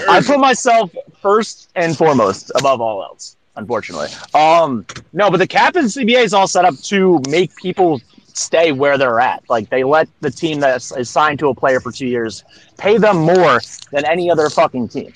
I 0.09 0.21
put 0.23 0.39
myself 0.39 0.95
first 1.21 1.71
and 1.77 1.97
foremost 1.97 2.51
above 2.57 2.81
all 2.81 3.03
else. 3.03 3.37
Unfortunately, 3.57 4.09
um, 4.35 4.87
no. 5.13 5.31
But 5.31 5.37
the 5.39 5.47
cap 5.47 5.77
and 5.77 5.87
CBA 5.87 6.25
is 6.25 6.33
all 6.33 6.47
set 6.49 6.65
up 6.65 6.75
to 6.85 7.21
make 7.29 7.55
people 7.57 8.01
stay 8.35 8.73
where 8.73 8.97
they're 8.97 9.21
at. 9.21 9.43
Like 9.51 9.69
they 9.69 9.85
let 9.85 10.09
the 10.21 10.31
team 10.31 10.61
that 10.61 10.83
is 10.97 11.11
signed 11.11 11.39
to 11.41 11.49
a 11.49 11.55
player 11.55 11.81
for 11.81 11.93
two 11.93 12.07
years 12.07 12.45
pay 12.79 12.97
them 12.97 13.19
more 13.19 13.61
than 13.91 14.07
any 14.07 14.31
other 14.31 14.49
fucking 14.49 14.89
team. 14.89 15.13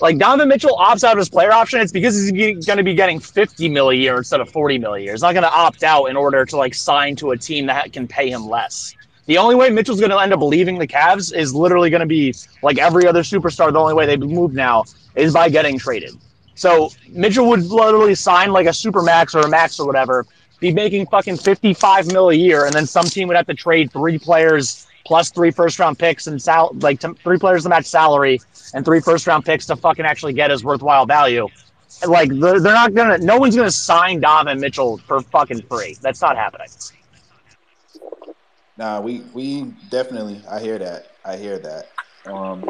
Like 0.00 0.18
Donovan 0.18 0.48
Mitchell 0.48 0.76
opts 0.76 1.04
out 1.04 1.12
of 1.12 1.18
his 1.18 1.28
player 1.28 1.52
option, 1.52 1.80
it's 1.80 1.92
because 1.92 2.28
he's 2.28 2.66
going 2.66 2.76
to 2.76 2.82
be 2.82 2.94
getting 2.94 3.20
50 3.20 3.68
mil 3.68 3.90
a 3.90 3.94
year 3.94 4.16
instead 4.16 4.40
of 4.40 4.48
40 4.50 4.78
mil 4.78 4.94
a 4.94 4.98
year. 4.98 5.12
He's 5.12 5.22
not 5.22 5.32
going 5.32 5.44
to 5.44 5.52
opt 5.52 5.84
out 5.84 6.06
in 6.06 6.16
order 6.16 6.44
to 6.44 6.56
like 6.56 6.74
sign 6.74 7.14
to 7.16 7.30
a 7.30 7.38
team 7.38 7.66
that 7.66 7.92
can 7.92 8.08
pay 8.08 8.28
him 8.28 8.48
less. 8.48 8.94
The 9.26 9.38
only 9.38 9.54
way 9.54 9.70
Mitchell's 9.70 10.00
going 10.00 10.10
to 10.10 10.18
end 10.18 10.32
up 10.32 10.40
leaving 10.40 10.78
the 10.78 10.86
Cavs 10.86 11.32
is 11.34 11.54
literally 11.54 11.90
going 11.90 12.00
to 12.00 12.06
be 12.06 12.34
like 12.62 12.78
every 12.78 13.06
other 13.06 13.22
superstar. 13.22 13.72
The 13.72 13.78
only 13.78 13.94
way 13.94 14.06
they 14.06 14.16
move 14.16 14.52
now 14.52 14.84
is 15.14 15.32
by 15.32 15.48
getting 15.48 15.78
traded. 15.78 16.14
So 16.54 16.90
Mitchell 17.08 17.48
would 17.48 17.64
literally 17.64 18.14
sign 18.14 18.52
like 18.52 18.66
a 18.66 18.72
super 18.72 19.02
max 19.02 19.34
or 19.34 19.40
a 19.40 19.48
max 19.48 19.78
or 19.78 19.86
whatever, 19.86 20.26
be 20.60 20.72
making 20.72 21.06
fucking 21.06 21.36
55 21.38 22.06
mil 22.12 22.30
a 22.30 22.34
year, 22.34 22.66
and 22.66 22.74
then 22.74 22.86
some 22.86 23.04
team 23.06 23.28
would 23.28 23.36
have 23.36 23.46
to 23.46 23.54
trade 23.54 23.92
three 23.92 24.18
players 24.18 24.86
plus 25.04 25.30
three 25.30 25.50
first 25.50 25.78
round 25.78 25.98
picks 25.98 26.26
and 26.26 26.40
sal- 26.40 26.72
like 26.80 27.00
to, 27.00 27.14
three 27.14 27.38
players 27.38 27.64
to 27.64 27.68
match 27.68 27.86
salary 27.86 28.40
and 28.74 28.84
three 28.84 29.00
first 29.00 29.26
round 29.26 29.44
picks 29.44 29.66
to 29.66 29.76
fucking 29.76 30.04
actually 30.04 30.32
get 30.32 30.50
his 30.50 30.64
worthwhile 30.64 31.06
value. 31.06 31.48
Like 32.06 32.30
they're, 32.30 32.60
they're 32.60 32.72
not 32.72 32.94
gonna, 32.94 33.18
no 33.18 33.38
one's 33.38 33.56
gonna 33.56 33.70
sign 33.70 34.20
Donovan 34.20 34.60
Mitchell 34.60 34.98
for 34.98 35.20
fucking 35.20 35.62
free. 35.62 35.96
That's 36.00 36.20
not 36.20 36.36
happening. 36.36 36.68
Nah, 38.76 39.00
we 39.00 39.20
we 39.32 39.74
definitely. 39.88 40.42
I 40.50 40.60
hear 40.60 40.78
that. 40.78 41.16
I 41.24 41.36
hear 41.36 41.58
that. 41.58 41.92
Um, 42.24 42.64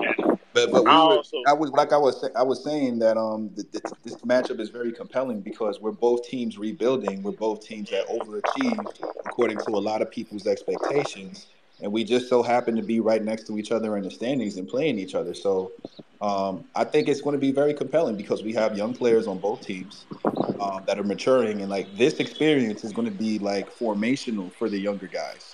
but 0.53 0.71
but 0.71 0.85
we 0.85 0.91
I 0.91 1.05
were, 1.07 1.23
I 1.47 1.53
was 1.53 1.71
like 1.71 1.93
I 1.93 1.97
was 1.97 2.29
I 2.37 2.43
was 2.43 2.63
saying 2.63 2.99
that 2.99 3.17
um 3.17 3.51
th- 3.55 3.71
th- 3.73 3.95
this 4.03 4.17
matchup 4.17 4.61
is 4.61 4.69
very 4.69 4.93
compelling 4.93 5.41
because 5.41 5.81
we're 5.81 5.93
both 5.93 6.25
teams 6.25 6.59
rebuilding. 6.59 7.23
We're 7.23 7.33
both 7.33 7.67
teams 7.67 7.91
that 7.91 8.07
overachieved 8.09 9.01
according 9.25 9.61
to 9.61 9.71
a 9.71 9.81
lot 9.81 10.03
of 10.03 10.11
people's 10.11 10.47
expectations, 10.47 11.47
and 11.81 11.93
we 11.93 12.05
just 12.05 12.29
so 12.29 12.43
happen 12.43 12.77
to 12.77 12.83
be 12.83 13.01
right 13.01 13.23
next 13.23 13.47
to 13.47 13.59
each 13.59 13.73
other 13.73 13.97
in 13.97 14.03
the 14.03 14.11
standings 14.11 14.57
and 14.57 14.69
playing 14.69 14.99
each 14.99 15.15
other. 15.15 15.35
So 15.35 15.73
um, 16.21 16.67
I 16.75 16.85
think 16.85 17.09
it's 17.09 17.21
going 17.21 17.35
to 17.35 17.41
be 17.41 17.53
very 17.53 17.75
compelling 17.75 18.17
because 18.17 18.43
we 18.43 18.53
have 18.55 18.77
young 18.77 18.95
players 18.95 19.27
on 19.27 19.39
both 19.39 19.63
teams 19.67 20.07
um, 20.61 20.85
that 20.87 20.99
are 20.99 21.05
maturing, 21.05 21.63
and 21.63 21.71
like 21.71 21.97
this 21.97 22.15
experience 22.15 22.85
is 22.85 22.93
going 22.93 23.07
to 23.07 23.15
be 23.15 23.39
like 23.39 23.71
formational 23.71 24.53
for 24.55 24.69
the 24.69 24.79
younger 24.79 25.09
guys. 25.09 25.51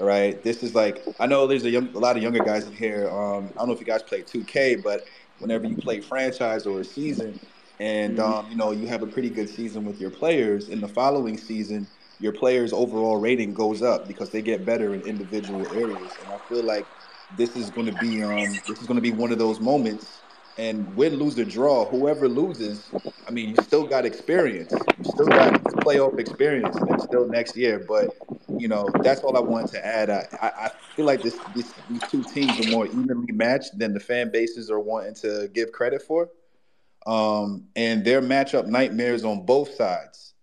Right, 0.00 0.42
this 0.42 0.62
is 0.62 0.74
like 0.74 1.04
I 1.20 1.26
know 1.26 1.46
there's 1.46 1.64
a, 1.64 1.70
young, 1.70 1.94
a 1.94 1.98
lot 1.98 2.16
of 2.16 2.22
younger 2.22 2.42
guys 2.42 2.66
in 2.66 2.72
here. 2.72 3.10
Um, 3.10 3.50
I 3.54 3.58
don't 3.58 3.68
know 3.68 3.74
if 3.74 3.80
you 3.80 3.86
guys 3.86 4.02
play 4.02 4.22
2K, 4.22 4.82
but 4.82 5.04
whenever 5.40 5.66
you 5.66 5.76
play 5.76 6.00
franchise 6.00 6.64
or 6.64 6.80
a 6.80 6.84
season, 6.84 7.38
and 7.80 8.18
um, 8.18 8.46
you 8.48 8.56
know 8.56 8.70
you 8.70 8.86
have 8.86 9.02
a 9.02 9.06
pretty 9.06 9.28
good 9.28 9.50
season 9.50 9.84
with 9.84 10.00
your 10.00 10.10
players, 10.10 10.70
in 10.70 10.80
the 10.80 10.88
following 10.88 11.36
season, 11.36 11.86
your 12.18 12.32
players' 12.32 12.72
overall 12.72 13.18
rating 13.18 13.52
goes 13.52 13.82
up 13.82 14.08
because 14.08 14.30
they 14.30 14.40
get 14.40 14.64
better 14.64 14.94
in 14.94 15.02
individual 15.02 15.68
areas. 15.70 16.16
And 16.22 16.32
I 16.32 16.38
feel 16.38 16.62
like 16.62 16.86
this 17.30 17.54
is 17.54 17.70
going 17.70 17.86
to 17.86 17.92
be 17.92 18.22
um, 18.22 18.62
this 18.66 18.80
is 18.80 18.86
going 18.86 18.96
to 18.96 19.02
be 19.02 19.12
one 19.12 19.32
of 19.32 19.38
those 19.38 19.60
moments. 19.60 20.19
And 20.60 20.94
win, 20.94 21.14
lose, 21.14 21.38
or 21.38 21.46
draw, 21.46 21.86
whoever 21.86 22.28
loses, 22.28 22.86
I 23.26 23.30
mean, 23.30 23.48
you 23.48 23.56
still 23.62 23.86
got 23.86 24.04
experience. 24.04 24.70
You 24.98 25.04
still 25.04 25.26
got 25.26 25.54
playoff 25.62 26.18
experience, 26.18 26.76
and 26.76 26.90
it's 26.90 27.04
still 27.04 27.26
next 27.26 27.56
year. 27.56 27.82
But 27.88 28.14
you 28.58 28.68
know, 28.68 28.86
that's 29.02 29.22
all 29.22 29.38
I 29.38 29.40
wanted 29.40 29.70
to 29.72 29.86
add. 29.86 30.10
I, 30.10 30.26
I, 30.42 30.70
feel 30.94 31.06
like 31.06 31.22
this, 31.22 31.38
this 31.54 31.72
these 31.88 32.02
two 32.10 32.22
teams 32.24 32.60
are 32.60 32.70
more 32.70 32.84
evenly 32.84 33.32
matched 33.32 33.78
than 33.78 33.94
the 33.94 34.00
fan 34.00 34.30
bases 34.30 34.70
are 34.70 34.80
wanting 34.80 35.14
to 35.14 35.48
give 35.54 35.72
credit 35.72 36.02
for. 36.02 36.28
Um, 37.06 37.64
and 37.74 38.04
their 38.04 38.20
matchup 38.20 38.66
nightmares 38.66 39.24
on 39.24 39.46
both 39.46 39.74
sides, 39.74 40.34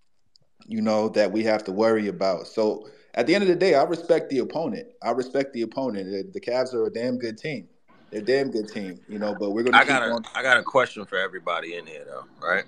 you 0.65 0.81
know, 0.81 1.09
that 1.09 1.31
we 1.31 1.43
have 1.43 1.63
to 1.65 1.71
worry 1.71 2.07
about. 2.07 2.47
So 2.47 2.89
at 3.13 3.27
the 3.27 3.35
end 3.35 3.43
of 3.43 3.49
the 3.49 3.55
day, 3.55 3.75
I 3.75 3.83
respect 3.83 4.31
the 4.31 4.39
opponent. 4.39 4.87
I 5.03 5.11
respect 5.11 5.53
the 5.53 5.61
opponent. 5.61 6.09
The, 6.09 6.31
the 6.33 6.41
Cavs 6.41 6.73
are 6.73 6.87
a 6.87 6.91
damn 6.91 7.19
good 7.19 7.37
team. 7.37 7.67
They're 8.11 8.21
a 8.21 8.23
damn 8.23 8.51
good 8.51 8.69
team, 8.69 8.99
you 9.07 9.19
know, 9.19 9.35
but 9.35 9.51
we're 9.51 9.63
gonna 9.63 9.77
I 9.77 9.81
keep 9.81 9.89
got 9.89 10.03
a 10.03 10.11
on 10.11 10.23
I 10.35 10.41
got 10.41 10.57
a 10.57 10.63
question 10.63 11.05
for 11.05 11.17
everybody 11.17 11.75
in 11.75 11.85
here 11.85 12.05
though, 12.05 12.25
right? 12.45 12.63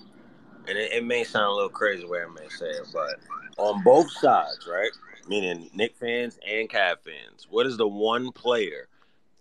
And 0.68 0.78
it, 0.78 0.92
it 0.92 1.06
may 1.06 1.24
sound 1.24 1.46
a 1.46 1.54
little 1.54 1.70
crazy 1.70 2.04
the 2.04 2.10
way 2.10 2.22
I 2.22 2.28
may 2.28 2.48
say 2.50 2.68
it, 2.68 2.88
but 2.94 3.20
on 3.58 3.84
both 3.84 4.12
sides, 4.12 4.68
right? 4.70 4.92
Meaning 5.28 5.70
Knick 5.74 5.96
fans 5.96 6.40
and 6.48 6.70
Cav 6.70 7.00
fans, 7.00 7.48
what 7.50 7.66
is 7.66 7.78
the 7.78 7.88
one 7.88 8.32
player 8.32 8.88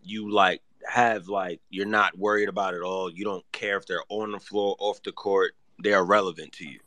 you 0.03 0.31
like 0.31 0.63
have 0.89 1.29
like 1.29 1.61
you're 1.71 1.87
not 1.87 2.17
worried 2.17 2.49
about 2.49 2.75
at 2.75 2.83
all? 2.83 3.11
You 3.11 3.25
don't 3.25 3.45
care 3.53 3.77
if 3.77 3.87
they're 3.87 4.05
on 4.09 4.33
the 4.33 4.41
floor, 4.41 4.77
off 4.79 5.03
the 5.03 5.13
court, 5.13 5.55
they're 5.81 6.05
relevant 6.05 6.53
to 6.53 6.65
you. 6.65 6.79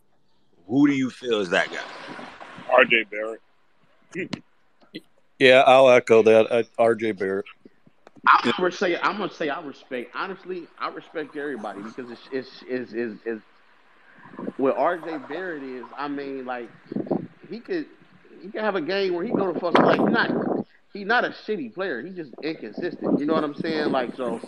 Who 0.68 0.88
do 0.88 0.94
you 0.94 1.10
feel 1.10 1.42
is 1.42 1.50
that 1.50 1.70
guy? 1.70 2.26
RJ 2.70 3.10
Barrett. 3.10 3.42
Yeah, 5.40 5.64
I'll 5.66 5.90
echo 5.90 6.22
that. 6.22 6.52
Uh, 6.52 6.62
RJ 6.78 7.18
Barrett. 7.18 7.48
I'm 8.28 8.54
gonna 8.58 8.72
say 8.72 8.98
I'm 8.98 9.18
gonna 9.18 9.32
say 9.32 9.50
I 9.50 9.62
respect 9.62 10.12
honestly 10.16 10.70
I 10.78 10.90
respect 10.90 11.36
everybody 11.36 11.84
because 11.84 12.10
it's 12.12 12.28
it's 12.32 12.64
is 12.64 12.94
is 12.94 13.20
is 13.26 13.42
what 14.58 14.76
RJ 14.78 15.28
Barrett 15.28 15.64
is. 15.64 15.90
I 15.98 16.08
mean, 16.08 16.46
like 16.46 16.72
he 17.50 17.62
could 17.62 17.88
he 18.42 18.52
could 18.52 18.62
have 18.62 18.76
a 18.76 18.82
game 18.82 19.14
where 19.14 19.24
he 19.26 19.32
go 19.32 19.52
to 19.52 19.60
fuck 19.60 19.76
like 19.82 20.00
he's 20.02 20.12
not 20.12 20.32
he's 20.94 21.08
not 21.08 21.26
a 21.26 21.30
shitty 21.30 21.74
player. 21.74 22.02
He's 22.04 22.16
just 22.16 22.34
inconsistent. 22.44 23.18
You 23.20 23.26
know 23.26 23.34
what 23.34 23.44
I'm 23.44 23.56
saying? 23.56 23.92
Like 23.92 24.16
so. 24.16 24.42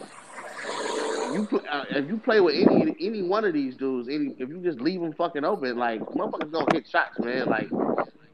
You 1.27 1.47
uh, 1.69 1.85
if 1.89 2.07
you 2.07 2.17
play 2.19 2.39
with 2.41 2.55
any 2.55 2.95
any 2.99 3.23
one 3.23 3.45
of 3.45 3.53
these 3.53 3.77
dudes, 3.77 4.07
any 4.09 4.35
if 4.37 4.49
you 4.49 4.61
just 4.63 4.79
leave 4.79 4.99
them 5.01 5.13
fucking 5.13 5.45
open, 5.45 5.77
like 5.77 6.01
motherfuckers 6.15 6.51
gonna 6.51 6.67
hit 6.71 6.87
shots, 6.87 7.19
man. 7.19 7.47
Like 7.49 7.71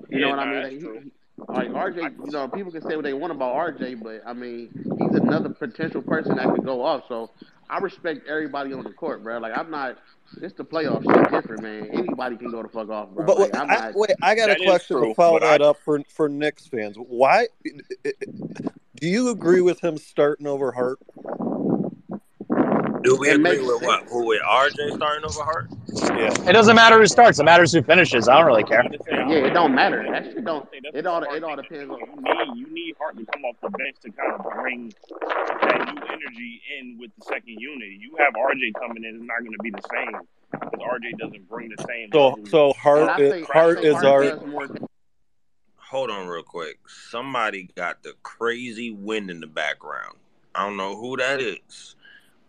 you 0.09 0.19
know 0.19 0.29
Yeah, 0.29 0.29
what 0.29 0.39
I 0.39 0.45
mean? 0.45 0.63
Like, 0.63 0.73
he, 0.73 1.11
like 1.47 1.71
RJ, 1.73 2.25
you 2.25 2.31
know, 2.31 2.47
people 2.47 2.71
can 2.71 2.81
say 2.81 2.95
what 2.95 3.03
they 3.05 3.13
want 3.13 3.31
about 3.31 3.55
RJ, 3.55 4.03
but 4.03 4.21
I 4.25 4.33
mean, 4.33 4.69
he's 4.97 5.13
another 5.13 5.49
potential 5.49 6.01
person 6.01 6.35
that 6.35 6.51
could 6.51 6.63
go 6.63 6.83
off. 6.83 7.03
So 7.07 7.31
I 7.69 7.79
respect 7.79 8.27
everybody 8.27 8.73
on 8.73 8.83
the 8.85 8.91
court, 8.91 9.23
bro. 9.23 9.37
Like 9.39 9.53
I'm 9.57 9.71
not. 9.71 9.97
It's 10.41 10.53
the 10.53 10.63
playoffs. 10.63 11.03
Shit 11.11 11.29
different, 11.29 11.63
man. 11.63 11.87
Anybody 11.91 12.37
can 12.37 12.49
go 12.51 12.63
the 12.63 12.69
fuck 12.69 12.89
off, 12.89 13.09
bro. 13.09 13.25
But 13.25 13.37
Like 13.37 13.51
wait, 13.51 13.59
I'm 13.59 13.69
I, 13.69 13.75
not. 13.87 13.95
wait, 13.95 14.11
I 14.21 14.35
got 14.35 14.49
a 14.49 14.55
question 14.55 14.97
true, 14.97 15.09
to 15.09 15.15
follow 15.15 15.39
but 15.39 15.45
I- 15.47 15.57
that 15.57 15.61
up 15.61 15.77
for 15.83 16.01
for 16.07 16.29
Knicks 16.29 16.67
fans. 16.67 16.95
Why 16.97 17.47
do 18.03 19.07
you 19.07 19.29
agree 19.29 19.61
with 19.61 19.81
him 19.81 19.97
starting 19.97 20.47
over 20.47 20.71
Hart? 20.71 20.99
Do 23.01 23.17
we 23.17 23.29
It 23.29 23.35
agree 23.35 23.43
makes 23.43 23.61
with 23.61 23.81
what? 23.83 24.03
Who 24.09 24.27
with 24.27 24.41
RJ 24.41 24.95
starting 24.95 25.25
over 25.25 25.43
Hart? 25.43 25.69
Yeah. 25.93 26.49
It 26.49 26.53
doesn't 26.53 26.75
matter 26.75 26.99
who 26.99 27.07
starts. 27.07 27.39
It 27.39 27.43
matters 27.43 27.71
who 27.71 27.81
finishes. 27.81 28.27
I 28.27 28.37
don't 28.37 28.47
really 28.47 28.63
care. 28.63 28.83
Yeah, 29.09 29.47
it 29.47 29.53
don't 29.53 29.73
matter. 29.73 30.05
That 30.11 30.25
shit 30.25 30.43
don't. 30.43 30.65
I 30.65 30.69
think 30.69 30.83
that's 30.83 30.97
It 30.97 31.07
all. 31.07 31.23
It 31.23 31.43
all 31.43 31.55
depends 31.55 31.91
on. 31.91 31.99
You 31.99 32.65
need 32.65 32.67
you 32.67 32.73
need 32.73 32.95
Hart 32.99 33.17
to 33.17 33.25
come 33.25 33.45
off 33.45 33.55
the 33.61 33.69
bench 33.69 33.97
to 34.01 34.11
kind 34.11 34.33
of 34.33 34.43
bring 34.43 34.93
that 35.61 35.93
new 35.93 36.01
energy 36.01 36.61
in 36.79 36.97
with 36.99 37.11
the 37.17 37.25
second 37.25 37.59
unit. 37.59 37.89
You 37.99 38.15
have 38.19 38.33
RJ 38.33 38.73
coming 38.79 39.03
in, 39.03 39.15
it's 39.15 39.25
not 39.25 39.39
going 39.39 39.53
to 39.53 39.63
be 39.63 39.71
the 39.71 39.81
same 39.91 40.21
because 40.51 40.79
RJ 40.79 41.17
doesn't 41.19 41.47
bring 41.49 41.69
the 41.75 41.83
same. 41.87 42.09
So 42.11 42.29
level 42.29 42.45
so 42.47 42.73
Hart 42.73 43.19
is, 43.21 43.31
think. 43.31 43.47
Hart 43.47 43.75
think 43.75 43.87
is 43.87 43.93
Hart 43.95 44.05
our. 44.05 44.69
Hold 45.77 46.11
on 46.11 46.27
real 46.27 46.43
quick. 46.43 46.77
Somebody 46.87 47.69
got 47.75 48.03
the 48.03 48.13
crazy 48.21 48.91
wind 48.91 49.31
in 49.31 49.39
the 49.39 49.47
background. 49.47 50.17
I 50.53 50.65
don't 50.65 50.77
know 50.77 50.95
who 50.95 51.17
that 51.17 51.41
is. 51.41 51.95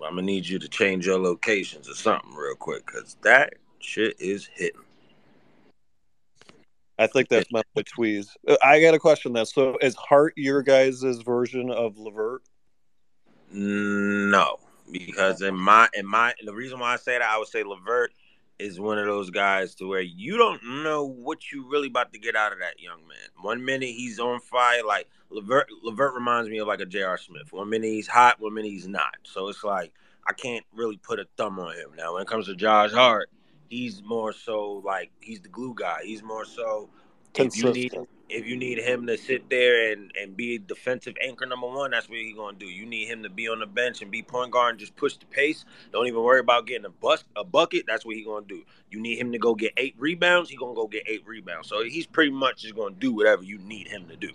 I'm 0.02 0.14
gonna 0.14 0.22
need 0.22 0.46
you 0.46 0.58
to 0.58 0.68
change 0.68 1.06
your 1.06 1.18
locations 1.18 1.88
or 1.88 1.94
something 1.94 2.34
real 2.34 2.54
quick, 2.54 2.86
cause 2.86 3.16
that 3.22 3.54
shit 3.80 4.20
is 4.20 4.48
hitting. 4.52 4.80
I 6.98 7.06
think 7.06 7.28
that's 7.30 7.50
my 7.50 7.62
tweeze. 7.78 8.28
Uh, 8.46 8.56
I 8.62 8.80
got 8.80 8.92
a 8.92 8.98
question 8.98 9.32
then. 9.32 9.46
So 9.46 9.78
is 9.80 9.94
Hart 9.94 10.34
your 10.36 10.62
guys' 10.62 11.02
version 11.24 11.70
of 11.70 11.96
Levert? 11.96 12.42
No, 13.50 14.58
because 14.90 15.40
in 15.40 15.56
my 15.56 15.88
in 15.94 16.06
my 16.06 16.34
the 16.44 16.52
reason 16.52 16.78
why 16.78 16.92
I 16.92 16.96
say 16.96 17.18
that 17.18 17.28
I 17.28 17.38
would 17.38 17.48
say 17.48 17.62
Levert 17.62 18.12
is 18.60 18.78
one 18.78 18.98
of 18.98 19.06
those 19.06 19.30
guys 19.30 19.74
to 19.76 19.88
where 19.88 20.00
you 20.00 20.36
don't 20.36 20.62
know 20.82 21.04
what 21.04 21.50
you 21.50 21.68
really 21.68 21.88
about 21.88 22.12
to 22.12 22.18
get 22.18 22.36
out 22.36 22.52
of 22.52 22.58
that 22.58 22.80
young 22.80 23.00
man. 23.08 23.28
One 23.40 23.64
minute 23.64 23.88
he's 23.88 24.18
on 24.18 24.40
fire, 24.40 24.84
like 24.84 25.08
Levert. 25.30 25.68
Levert 25.82 26.14
reminds 26.14 26.48
me 26.50 26.58
of 26.58 26.68
like 26.68 26.80
a 26.80 26.86
J.R. 26.86 27.18
Smith. 27.18 27.52
One 27.52 27.70
minute 27.70 27.88
he's 27.88 28.06
hot, 28.06 28.40
one 28.40 28.54
minute 28.54 28.70
he's 28.70 28.88
not. 28.88 29.16
So 29.22 29.48
it's 29.48 29.64
like 29.64 29.92
I 30.26 30.32
can't 30.32 30.64
really 30.74 30.96
put 30.98 31.18
a 31.18 31.26
thumb 31.36 31.58
on 31.58 31.74
him. 31.74 31.90
Now 31.96 32.14
when 32.14 32.22
it 32.22 32.28
comes 32.28 32.46
to 32.46 32.54
Josh 32.54 32.92
Hart, 32.92 33.30
he's 33.68 34.02
more 34.02 34.32
so 34.32 34.82
like 34.84 35.10
he's 35.20 35.40
the 35.40 35.48
glue 35.48 35.74
guy. 35.74 36.00
He's 36.04 36.22
more 36.22 36.44
so 36.44 36.90
if 37.34 37.56
you 37.56 37.72
need. 37.72 37.94
If 38.30 38.46
you 38.46 38.56
need 38.56 38.78
him 38.78 39.06
to 39.06 39.16
sit 39.18 39.48
there 39.50 39.92
and, 39.92 40.12
and 40.20 40.36
be 40.36 40.58
defensive 40.58 41.14
anchor 41.22 41.46
number 41.46 41.66
one, 41.66 41.90
that's 41.90 42.08
what 42.08 42.18
he's 42.18 42.34
gonna 42.36 42.56
do. 42.56 42.66
You 42.66 42.86
need 42.86 43.08
him 43.08 43.22
to 43.24 43.30
be 43.30 43.48
on 43.48 43.60
the 43.60 43.66
bench 43.66 44.02
and 44.02 44.10
be 44.10 44.22
point 44.22 44.50
guard 44.52 44.70
and 44.70 44.78
just 44.78 44.96
push 44.96 45.16
the 45.16 45.26
pace. 45.26 45.64
Don't 45.92 46.06
even 46.06 46.22
worry 46.22 46.40
about 46.40 46.66
getting 46.66 46.86
a 46.86 46.90
bus 46.90 47.24
a 47.36 47.44
bucket. 47.44 47.84
That's 47.86 48.04
what 48.06 48.16
he's 48.16 48.26
gonna 48.26 48.46
do. 48.46 48.62
You 48.90 49.00
need 49.00 49.18
him 49.18 49.32
to 49.32 49.38
go 49.38 49.54
get 49.54 49.72
eight 49.76 49.94
rebounds. 49.98 50.50
He's 50.50 50.58
gonna 50.58 50.74
go 50.74 50.86
get 50.86 51.04
eight 51.06 51.26
rebounds. 51.26 51.68
So 51.68 51.82
he's 51.82 52.06
pretty 52.06 52.32
much 52.32 52.62
just 52.62 52.74
gonna 52.76 52.94
do 52.94 53.12
whatever 53.14 53.42
you 53.42 53.58
need 53.58 53.88
him 53.88 54.06
to 54.08 54.16
do. 54.16 54.30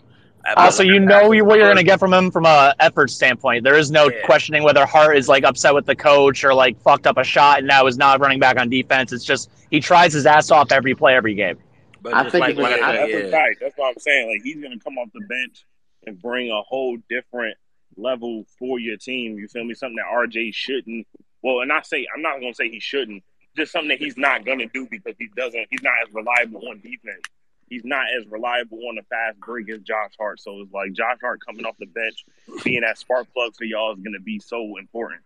Uh, 0.47 0.71
like 0.77 0.87
you 0.87 0.99
know 0.99 1.31
you- 1.31 1.43
what 1.43 1.57
you're 1.57 1.65
going 1.65 1.77
to 1.77 1.83
get 1.83 1.99
from 1.99 2.13
him 2.13 2.29
from 2.29 2.45
a 2.45 2.71
effort 2.79 3.09
standpoint. 3.09 3.63
There 3.63 3.75
is 3.75 3.89
no 3.89 4.11
Yeah. 4.11 4.21
questioning 4.25 4.61
whether 4.61 4.85
Hart 4.85 5.17
is 5.17 5.27
like 5.27 5.43
upset 5.43 5.73
with 5.73 5.87
the 5.87 5.95
coach 5.95 6.43
or 6.43 6.53
like 6.53 6.79
fucked 6.81 7.07
up 7.07 7.17
a 7.17 7.23
shot 7.23 7.57
and 7.59 7.67
now 7.67 7.87
is 7.87 7.97
not 7.97 8.19
running 8.19 8.39
back 8.39 8.59
on 8.59 8.69
defense. 8.69 9.11
It's 9.11 9.25
just 9.25 9.49
he 9.71 9.79
tries 9.79 10.13
his 10.13 10.27
ass 10.27 10.51
off 10.51 10.71
every 10.71 10.93
play, 10.93 11.15
every 11.15 11.33
game. 11.33 11.57
But 12.05 12.13
I 12.13 12.29
think 12.29 12.41
like 12.41 12.51
if 12.51 12.57
what 12.57 12.71
it's- 12.71 12.83
I 12.87 12.91
I 12.91 12.95
that's 12.97 13.11
yeah. 13.25 13.31
fact. 13.31 13.57
That's 13.61 13.77
what 13.77 13.87
I'm 13.89 13.99
saying. 13.99 14.29
Like 14.29 14.41
he's 14.43 14.61
gonna 14.61 14.77
come 14.79 14.99
off 14.99 15.09
the 15.11 15.25
bench 15.25 15.65
and 16.05 16.21
bring 16.21 16.51
a 16.51 16.61
whole 16.61 16.97
different 17.09 17.57
level 17.97 18.45
for 18.59 18.79
your 18.79 18.95
team. 18.97 19.39
You 19.39 19.47
feel 19.47 19.63
me? 19.63 19.73
Something 19.73 19.95
that 19.97 20.05
RJ 20.13 20.53
shouldn't. 20.53 21.07
Well, 21.41 21.61
and 21.61 21.71
I 21.71 21.81
say 21.81 22.05
I'm 22.15 22.21
not 22.21 22.39
gonna 22.39 22.53
say 22.53 22.69
he 22.69 22.79
shouldn't. 22.79 23.23
Just 23.57 23.71
something 23.71 23.89
that 23.89 23.97
he's 23.97 24.17
not 24.17 24.45
gonna 24.45 24.67
do 24.67 24.87
because 24.89 25.15
he 25.17 25.29
doesn't. 25.35 25.65
He's 25.71 25.81
not 25.81 25.93
as 26.07 26.13
reliable 26.13 26.67
on 26.69 26.79
defense. 26.81 27.23
He's 27.69 27.83
not 27.83 28.05
as 28.15 28.27
reliable 28.27 28.77
on 28.87 28.95
the 28.95 29.01
fast 29.09 29.39
break 29.39 29.67
as 29.71 29.79
Josh 29.79 30.11
Hart. 30.19 30.39
So 30.39 30.61
it's 30.61 30.71
like 30.71 30.93
Josh 30.93 31.17
Hart 31.21 31.39
coming 31.43 31.65
off 31.65 31.75
the 31.79 31.87
bench, 31.87 32.23
being 32.63 32.81
that 32.81 32.99
spark 32.99 33.25
plug 33.33 33.55
for 33.57 33.63
y'all 33.63 33.93
is 33.93 33.99
gonna 34.01 34.19
be 34.19 34.37
so 34.37 34.77
important. 34.77 35.21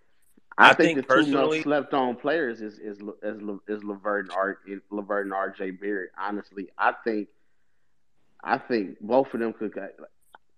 I, 0.59 0.71
I 0.71 0.73
think, 0.73 0.95
think 0.95 0.95
the 0.97 1.01
two 1.03 1.07
personally- 1.21 1.57
most 1.57 1.63
slept 1.63 1.93
on 1.93 2.15
players 2.15 2.61
is 2.61 2.79
is 2.79 2.99
is, 3.23 3.37
is 3.67 3.83
Levert 3.83 4.25
and 4.25 4.31
Art 4.33 4.59
Levert 4.91 5.25
and 5.25 5.33
RJ 5.33 5.79
Barrett. 5.79 6.11
Honestly, 6.19 6.67
I 6.77 6.93
think 7.03 7.29
I 8.43 8.57
think 8.57 8.97
both 9.01 9.33
of 9.33 9.39
them 9.39 9.53
could. 9.53 9.71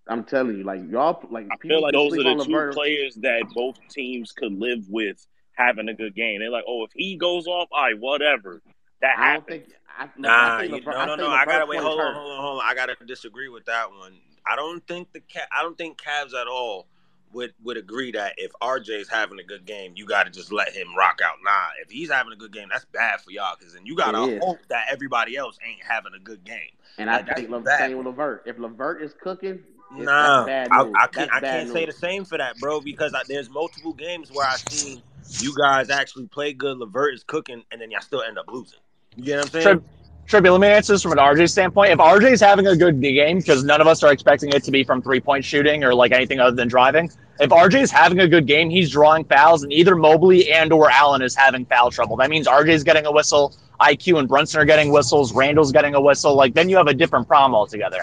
I'm 0.08 0.24
telling 0.24 0.58
you, 0.58 0.64
like 0.64 0.82
y'all, 0.90 1.24
like 1.30 1.46
I 1.52 1.56
people 1.58 1.78
feel 1.78 1.82
like 1.84 1.94
those 1.94 2.14
are 2.18 2.28
on 2.30 2.38
the 2.38 2.46
two 2.46 2.52
Levert. 2.52 2.74
players 2.74 3.16
that 3.18 3.44
both 3.54 3.76
teams 3.90 4.32
could 4.32 4.54
live 4.54 4.90
with 4.90 5.26
having 5.54 5.88
a 5.90 5.94
good 5.94 6.16
game. 6.16 6.40
They're 6.40 6.50
like, 6.50 6.66
oh, 6.68 6.84
if 6.84 6.92
he 6.96 7.16
goes 7.18 7.46
off, 7.48 7.70
all 7.72 7.84
right, 7.84 8.00
whatever. 8.00 8.62
That 9.02 9.18
I 9.18 9.34
don't 9.34 9.42
happens. 9.42 9.64
think. 9.68 9.76
I, 9.98 10.10
Nah, 10.18 10.56
I 10.56 10.60
think 10.62 10.70
you, 10.72 10.78
Levert, 10.78 10.94
no, 10.96 11.00
I 11.00 11.06
no, 11.06 11.16
think 11.18 11.28
no. 11.30 11.34
I 11.36 11.46
gotta 11.46 11.66
wait. 11.68 11.80
Hold 11.80 12.00
on, 12.00 12.16
hold 12.16 12.32
on, 12.32 12.42
hold 12.42 12.60
on. 12.62 12.66
I 12.66 12.74
gotta 12.74 12.96
disagree 13.06 13.50
with 13.50 13.66
that 13.66 13.90
one. 13.92 14.14
I 14.50 14.56
don't 14.56 14.86
think 14.88 15.12
the 15.14 15.20
Ca- 15.32 15.48
I 15.52 15.62
don't 15.62 15.78
think 15.78 16.00
Cavs 16.02 16.34
at 16.34 16.48
all 16.48 16.88
would 17.34 17.54
would 17.64 17.78
agree 17.78 18.12
that 18.12 18.34
if 18.38 18.52
RJ's 18.62 19.10
having 19.10 19.40
a 19.40 19.44
good 19.44 19.66
game, 19.66 19.94
you 19.96 20.06
got 20.06 20.24
to 20.24 20.32
just 20.32 20.52
let 20.52 20.74
him 20.74 20.96
rock 20.98 21.20
out. 21.24 21.38
Nah, 21.44 21.52
if 21.84 21.90
he's 21.92 22.12
having 22.12 22.34
a 22.34 22.36
good 22.36 22.52
game, 22.52 22.68
that's 22.72 22.86
bad 22.86 23.22
for 23.22 23.32
y'all 23.32 23.56
because 23.58 23.74
then 23.74 23.86
you 23.86 23.96
gotta 23.96 24.18
hope 24.40 24.60
that 24.70 24.86
everybody 24.92 25.36
else 25.36 25.58
ain't 25.68 25.84
having 25.84 26.14
a 26.16 26.20
good 26.20 26.44
game. 26.44 26.72
And 26.98 27.10
I 27.10 27.18
Like, 27.18 27.28
that's 27.28 27.40
think 27.40 27.50
Le- 27.50 27.66
same 27.78 27.98
with 27.98 28.08
Levert. 28.08 28.44
If 28.46 28.60
Levert 28.60 29.02
is 29.02 29.14
cooking, 29.14 29.60
it's, 29.98 30.12
Nah, 30.12 30.36
that's 30.36 30.46
bad 30.46 30.72
I, 30.72 30.84
news. 30.84 30.96
I 30.96 31.08
can't. 31.08 31.32
That's 31.32 31.32
I 31.32 31.40
can't 31.50 31.70
say 31.70 31.86
the 31.86 31.92
same 31.92 32.26
for 32.26 32.38
that, 32.38 32.60
bro. 32.60 32.82
Because 32.82 33.14
I, 33.14 33.24
there's 33.28 33.50
multiple 33.50 33.94
games 33.94 34.32
where 34.32 34.48
I've 34.48 34.62
seen 34.62 35.04
you 35.38 35.54
guys 35.58 35.90
actually 35.90 36.28
play 36.28 36.54
good. 36.54 36.78
Levert 36.78 37.14
is 37.14 37.24
cooking, 37.24 37.64
and 37.72 37.82
then 37.82 37.92
y'all 37.92 38.02
still 38.02 38.22
end 38.22 38.38
up 38.38 38.46
losing. 38.50 38.80
You 39.16 39.24
get 39.24 39.38
what 39.38 39.44
I'm 39.44 39.50
saying? 39.50 39.78
Trib, 39.78 39.84
Trippy, 40.32 40.50
let 40.50 40.62
me 40.62 40.68
answer 40.70 40.94
this 40.94 41.02
from 41.04 41.12
an 41.12 41.18
RJ 41.18 41.50
standpoint. 41.50 41.92
If 41.92 42.00
RJ 42.00 42.32
is 42.32 42.40
having 42.40 42.68
a 42.68 42.76
good 42.78 43.02
game, 43.02 43.40
because 43.40 43.66
none 43.66 43.82
of 43.82 43.88
us 43.88 44.02
are 44.02 44.14
expecting 44.14 44.48
it 44.54 44.64
to 44.64 44.72
be 44.72 44.82
from 44.82 45.02
three 45.02 45.20
point 45.20 45.44
shooting 45.44 45.84
or 45.84 45.94
like 45.94 46.14
anything 46.14 46.40
other 46.40 46.56
than 46.56 46.70
driving, 46.70 47.12
if 47.42 47.50
RJ 47.50 47.82
is 47.82 47.92
having 47.92 48.22
a 48.22 48.30
good 48.30 48.48
game, 48.48 48.70
he's 48.70 48.90
drawing 48.90 49.26
fouls, 49.26 49.64
and 49.64 49.74
either 49.74 49.94
Mobley 49.94 50.50
and 50.50 50.72
or 50.72 50.90
Allen 50.90 51.22
is 51.22 51.36
having 51.36 51.66
foul 51.66 51.92
trouble. 51.92 52.16
That 52.16 52.30
means 52.30 52.48
RJ 52.48 52.70
is 52.70 52.86
getting 52.86 53.06
a 53.06 53.12
whistle, 53.12 53.54
IQ 53.82 54.20
and 54.20 54.30
Brunson 54.30 54.62
are 54.62 54.66
getting 54.66 54.94
whistles, 54.94 55.34
Randle's 55.34 55.74
getting 55.74 55.96
a 55.96 56.02
whistle. 56.02 56.34
Like 56.34 56.54
then 56.54 56.70
you 56.70 56.78
have 56.78 56.88
a 56.88 56.94
different 56.94 57.28
problem 57.28 57.54
altogether. 57.54 58.02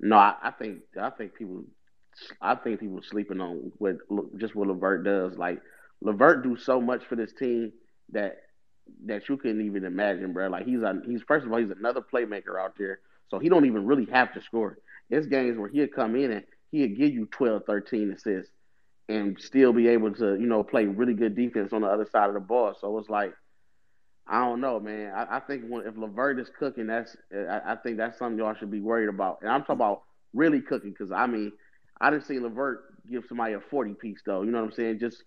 No, 0.00 0.16
I, 0.16 0.36
I 0.42 0.50
think 0.52 0.78
I 0.98 1.10
think 1.10 1.34
people, 1.34 1.64
I 2.40 2.54
think 2.54 2.80
people 2.80 3.02
sleeping 3.02 3.42
on 3.42 3.72
what 3.76 3.96
just 4.38 4.54
what 4.54 4.68
Levert 4.68 5.04
does. 5.04 5.36
Like 5.36 5.60
Levert 6.00 6.44
do 6.44 6.56
so 6.56 6.80
much 6.80 7.04
for 7.04 7.14
this 7.14 7.34
team 7.34 7.72
that 8.12 8.36
that 9.06 9.28
you 9.28 9.36
couldn't 9.36 9.64
even 9.64 9.84
imagine, 9.84 10.32
bro. 10.32 10.48
Like 10.48 10.66
he's 10.66 10.82
a 10.82 11.00
he's 11.06 11.22
first 11.22 11.46
of 11.46 11.52
all 11.52 11.58
he's 11.58 11.70
another 11.70 12.00
playmaker 12.00 12.60
out 12.60 12.74
there, 12.78 13.00
so 13.28 13.38
he 13.38 13.48
don't 13.48 13.66
even 13.66 13.86
really 13.86 14.06
have 14.06 14.32
to 14.34 14.42
score. 14.42 14.78
It's 15.10 15.26
games 15.26 15.58
where 15.58 15.68
he'll 15.68 15.88
come 15.88 16.16
in 16.16 16.30
and 16.32 16.44
he'll 16.72 16.88
give 16.88 17.12
you 17.14 17.26
12, 17.26 17.62
13 17.66 18.12
assists 18.12 18.52
and 19.08 19.40
still 19.40 19.72
be 19.72 19.88
able 19.88 20.12
to 20.14 20.34
you 20.34 20.46
know 20.46 20.62
play 20.62 20.86
really 20.86 21.14
good 21.14 21.36
defense 21.36 21.72
on 21.72 21.82
the 21.82 21.88
other 21.88 22.06
side 22.10 22.28
of 22.28 22.34
the 22.34 22.40
ball. 22.40 22.74
So 22.80 22.98
it's 22.98 23.08
like. 23.08 23.34
I 24.28 24.40
don't 24.40 24.60
know, 24.60 24.80
man. 24.80 25.12
I, 25.14 25.36
I 25.36 25.38
think 25.38 25.66
when, 25.68 25.86
if 25.86 25.96
Levert 25.96 26.40
is 26.40 26.50
cooking, 26.58 26.88
that's 26.88 27.16
I, 27.32 27.60
I 27.64 27.76
think 27.76 27.96
that's 27.96 28.18
something 28.18 28.36
y'all 28.36 28.54
should 28.54 28.72
be 28.72 28.80
worried 28.80 29.08
about. 29.08 29.38
And 29.40 29.48
I'm 29.48 29.60
talking 29.60 29.76
about 29.76 30.02
really 30.34 30.60
cooking 30.60 30.90
because 30.90 31.12
I 31.12 31.28
mean, 31.28 31.52
I 32.00 32.10
didn't 32.10 32.26
see 32.26 32.38
Levert 32.40 33.06
give 33.10 33.24
somebody 33.28 33.54
a 33.54 33.60
40 33.60 33.94
piece 33.94 34.20
though. 34.26 34.42
You 34.42 34.50
know 34.50 34.58
what 34.58 34.70
I'm 34.70 34.72
saying? 34.72 34.98
Just 34.98 35.22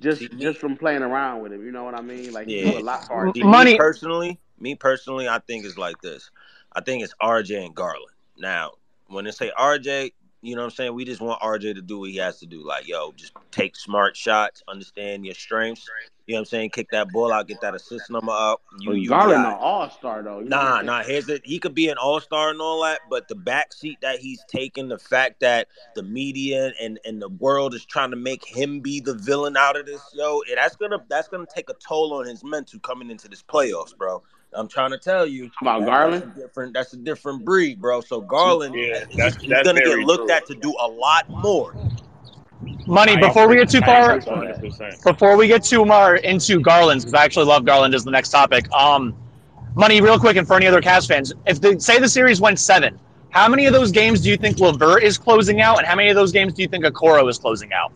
just 0.00 0.30
just 0.38 0.58
from 0.58 0.76
playing 0.76 1.02
around 1.02 1.42
with 1.42 1.52
him. 1.52 1.64
You 1.64 1.72
know 1.72 1.84
what 1.84 1.94
I 1.94 2.02
mean? 2.02 2.32
Like 2.32 2.48
he 2.48 2.54
do 2.56 2.76
Yeah. 2.76 2.78
a 2.78 2.80
lot 2.80 3.06
hard. 3.08 3.34
See, 3.34 3.40
things. 3.42 3.52
Me 3.52 3.76
personally, 3.76 4.40
me 4.58 4.74
personally, 4.74 5.28
I 5.28 5.38
think 5.40 5.64
it's 5.64 5.78
like 5.78 6.00
this. 6.00 6.30
I 6.72 6.80
think 6.80 7.02
it's 7.04 7.14
RJ 7.22 7.64
and 7.66 7.74
Garland. 7.74 8.06
Now, 8.36 8.72
when 9.06 9.24
they 9.24 9.30
say 9.30 9.52
RJ, 9.58 10.12
you 10.42 10.54
know 10.56 10.62
what 10.62 10.66
I'm 10.66 10.74
saying? 10.76 10.94
We 10.94 11.04
just 11.04 11.20
want 11.20 11.40
RJ 11.40 11.74
to 11.74 11.82
do 11.82 12.00
what 12.00 12.10
he 12.10 12.16
has 12.16 12.38
to 12.40 12.46
do. 12.46 12.66
Like, 12.66 12.86
yo, 12.88 13.12
just 13.12 13.32
take 13.50 13.76
smart 13.76 14.16
shots, 14.16 14.62
understand 14.68 15.24
your 15.24 15.34
strengths. 15.34 15.88
You 16.26 16.34
know 16.34 16.38
what 16.38 16.40
I'm 16.40 16.44
saying? 16.46 16.70
Kick 16.70 16.90
that 16.90 17.10
ball 17.12 17.32
out, 17.32 17.46
get 17.48 17.60
that 17.60 17.74
assist 17.74 18.08
number 18.10 18.32
up. 18.32 18.62
You, 18.80 18.90
But 18.90 18.96
you 18.98 19.08
Garland, 19.10 19.42
got 19.44 19.52
an 19.52 19.58
all 19.60 19.90
star 19.90 20.22
though. 20.22 20.38
You 20.40 20.46
Nah, 20.48 20.80
nah. 20.80 21.02
Here's 21.02 21.26
the 21.26 21.38
he 21.44 21.58
could 21.58 21.74
be 21.74 21.88
an 21.90 21.98
all 21.98 22.18
star 22.20 22.48
and 22.48 22.60
all 22.62 22.82
that, 22.82 23.00
but 23.10 23.28
the 23.28 23.34
backseat 23.34 24.00
that 24.00 24.18
he's 24.20 24.42
taking, 24.48 24.88
the 24.88 24.98
fact 24.98 25.40
that 25.40 25.68
the 25.94 26.02
media 26.02 26.72
and 26.80 26.98
and 27.04 27.20
the 27.20 27.28
world 27.28 27.74
is 27.74 27.84
trying 27.84 28.10
to 28.10 28.16
make 28.16 28.42
him 28.46 28.80
be 28.80 29.00
the 29.00 29.14
villain 29.14 29.56
out 29.56 29.78
of 29.78 29.84
this, 29.84 30.00
yo, 30.14 30.40
that's 30.54 30.76
gonna 30.76 31.04
that's 31.10 31.28
gonna 31.28 31.44
take 31.54 31.68
a 31.68 31.74
toll 31.74 32.14
on 32.14 32.24
his 32.26 32.42
mental 32.42 32.80
coming 32.80 33.10
into 33.10 33.28
this 33.28 33.42
playoffs, 33.42 33.94
bro. 33.96 34.22
I'm 34.54 34.68
trying 34.68 34.92
to 34.92 34.98
tell 34.98 35.26
you 35.26 35.50
About 35.60 35.80
that- 35.80 35.86
Garland? 35.86 36.22
That's 36.22 36.36
a 36.36 36.40
different. 36.40 36.74
That's 36.74 36.92
a 36.94 36.96
different 36.96 37.44
breed, 37.44 37.80
bro. 37.80 38.00
So 38.00 38.20
Garland, 38.22 38.74
Yeah, 38.76 39.04
he's, 39.08 39.16
that's- 39.16 39.36
he's 39.42 39.50
that's 39.50 39.66
gonna 39.66 39.80
get 39.84 39.98
looked 39.98 40.28
true. 40.28 40.36
at 40.36 40.46
to 40.46 40.54
do 40.54 40.74
a 40.80 40.88
lot 40.88 41.28
more. 41.28 41.74
Money, 42.86 43.16
before 43.16 43.48
we 43.48 43.56
get 43.56 43.68
too 43.70 43.80
far, 43.80 44.20
before 45.04 45.36
we 45.36 45.46
get 45.46 45.64
too 45.64 45.84
far 45.86 46.16
into 46.16 46.60
Garland's, 46.60 47.04
because 47.04 47.14
I 47.14 47.24
actually 47.24 47.46
love 47.46 47.64
Garland 47.64 47.94
as 47.94 48.04
the 48.04 48.10
next 48.10 48.30
topic. 48.30 48.70
Um, 48.72 49.16
money, 49.74 50.00
real 50.00 50.18
quick, 50.18 50.36
and 50.36 50.46
for 50.46 50.56
any 50.56 50.66
other 50.66 50.80
Cavs 50.80 51.08
fans, 51.08 51.32
if 51.46 51.60
they 51.60 51.78
say 51.78 51.98
the 51.98 52.08
series 52.08 52.40
went 52.40 52.58
seven, 52.58 52.98
How 53.34 53.48
many 53.48 53.66
of 53.66 53.72
those 53.72 53.90
games 53.90 54.20
do 54.20 54.30
you 54.30 54.36
think 54.36 54.60
Levert 54.60 55.02
is 55.02 55.18
closing 55.18 55.60
out, 55.60 55.78
and 55.78 55.86
how 55.88 55.96
many 55.96 56.08
of 56.08 56.14
those 56.14 56.30
games 56.30 56.54
do 56.54 56.62
you 56.62 56.68
think 56.68 56.84
Okoro 56.84 57.28
is 57.28 57.36
closing 57.36 57.72
out? 57.72 57.92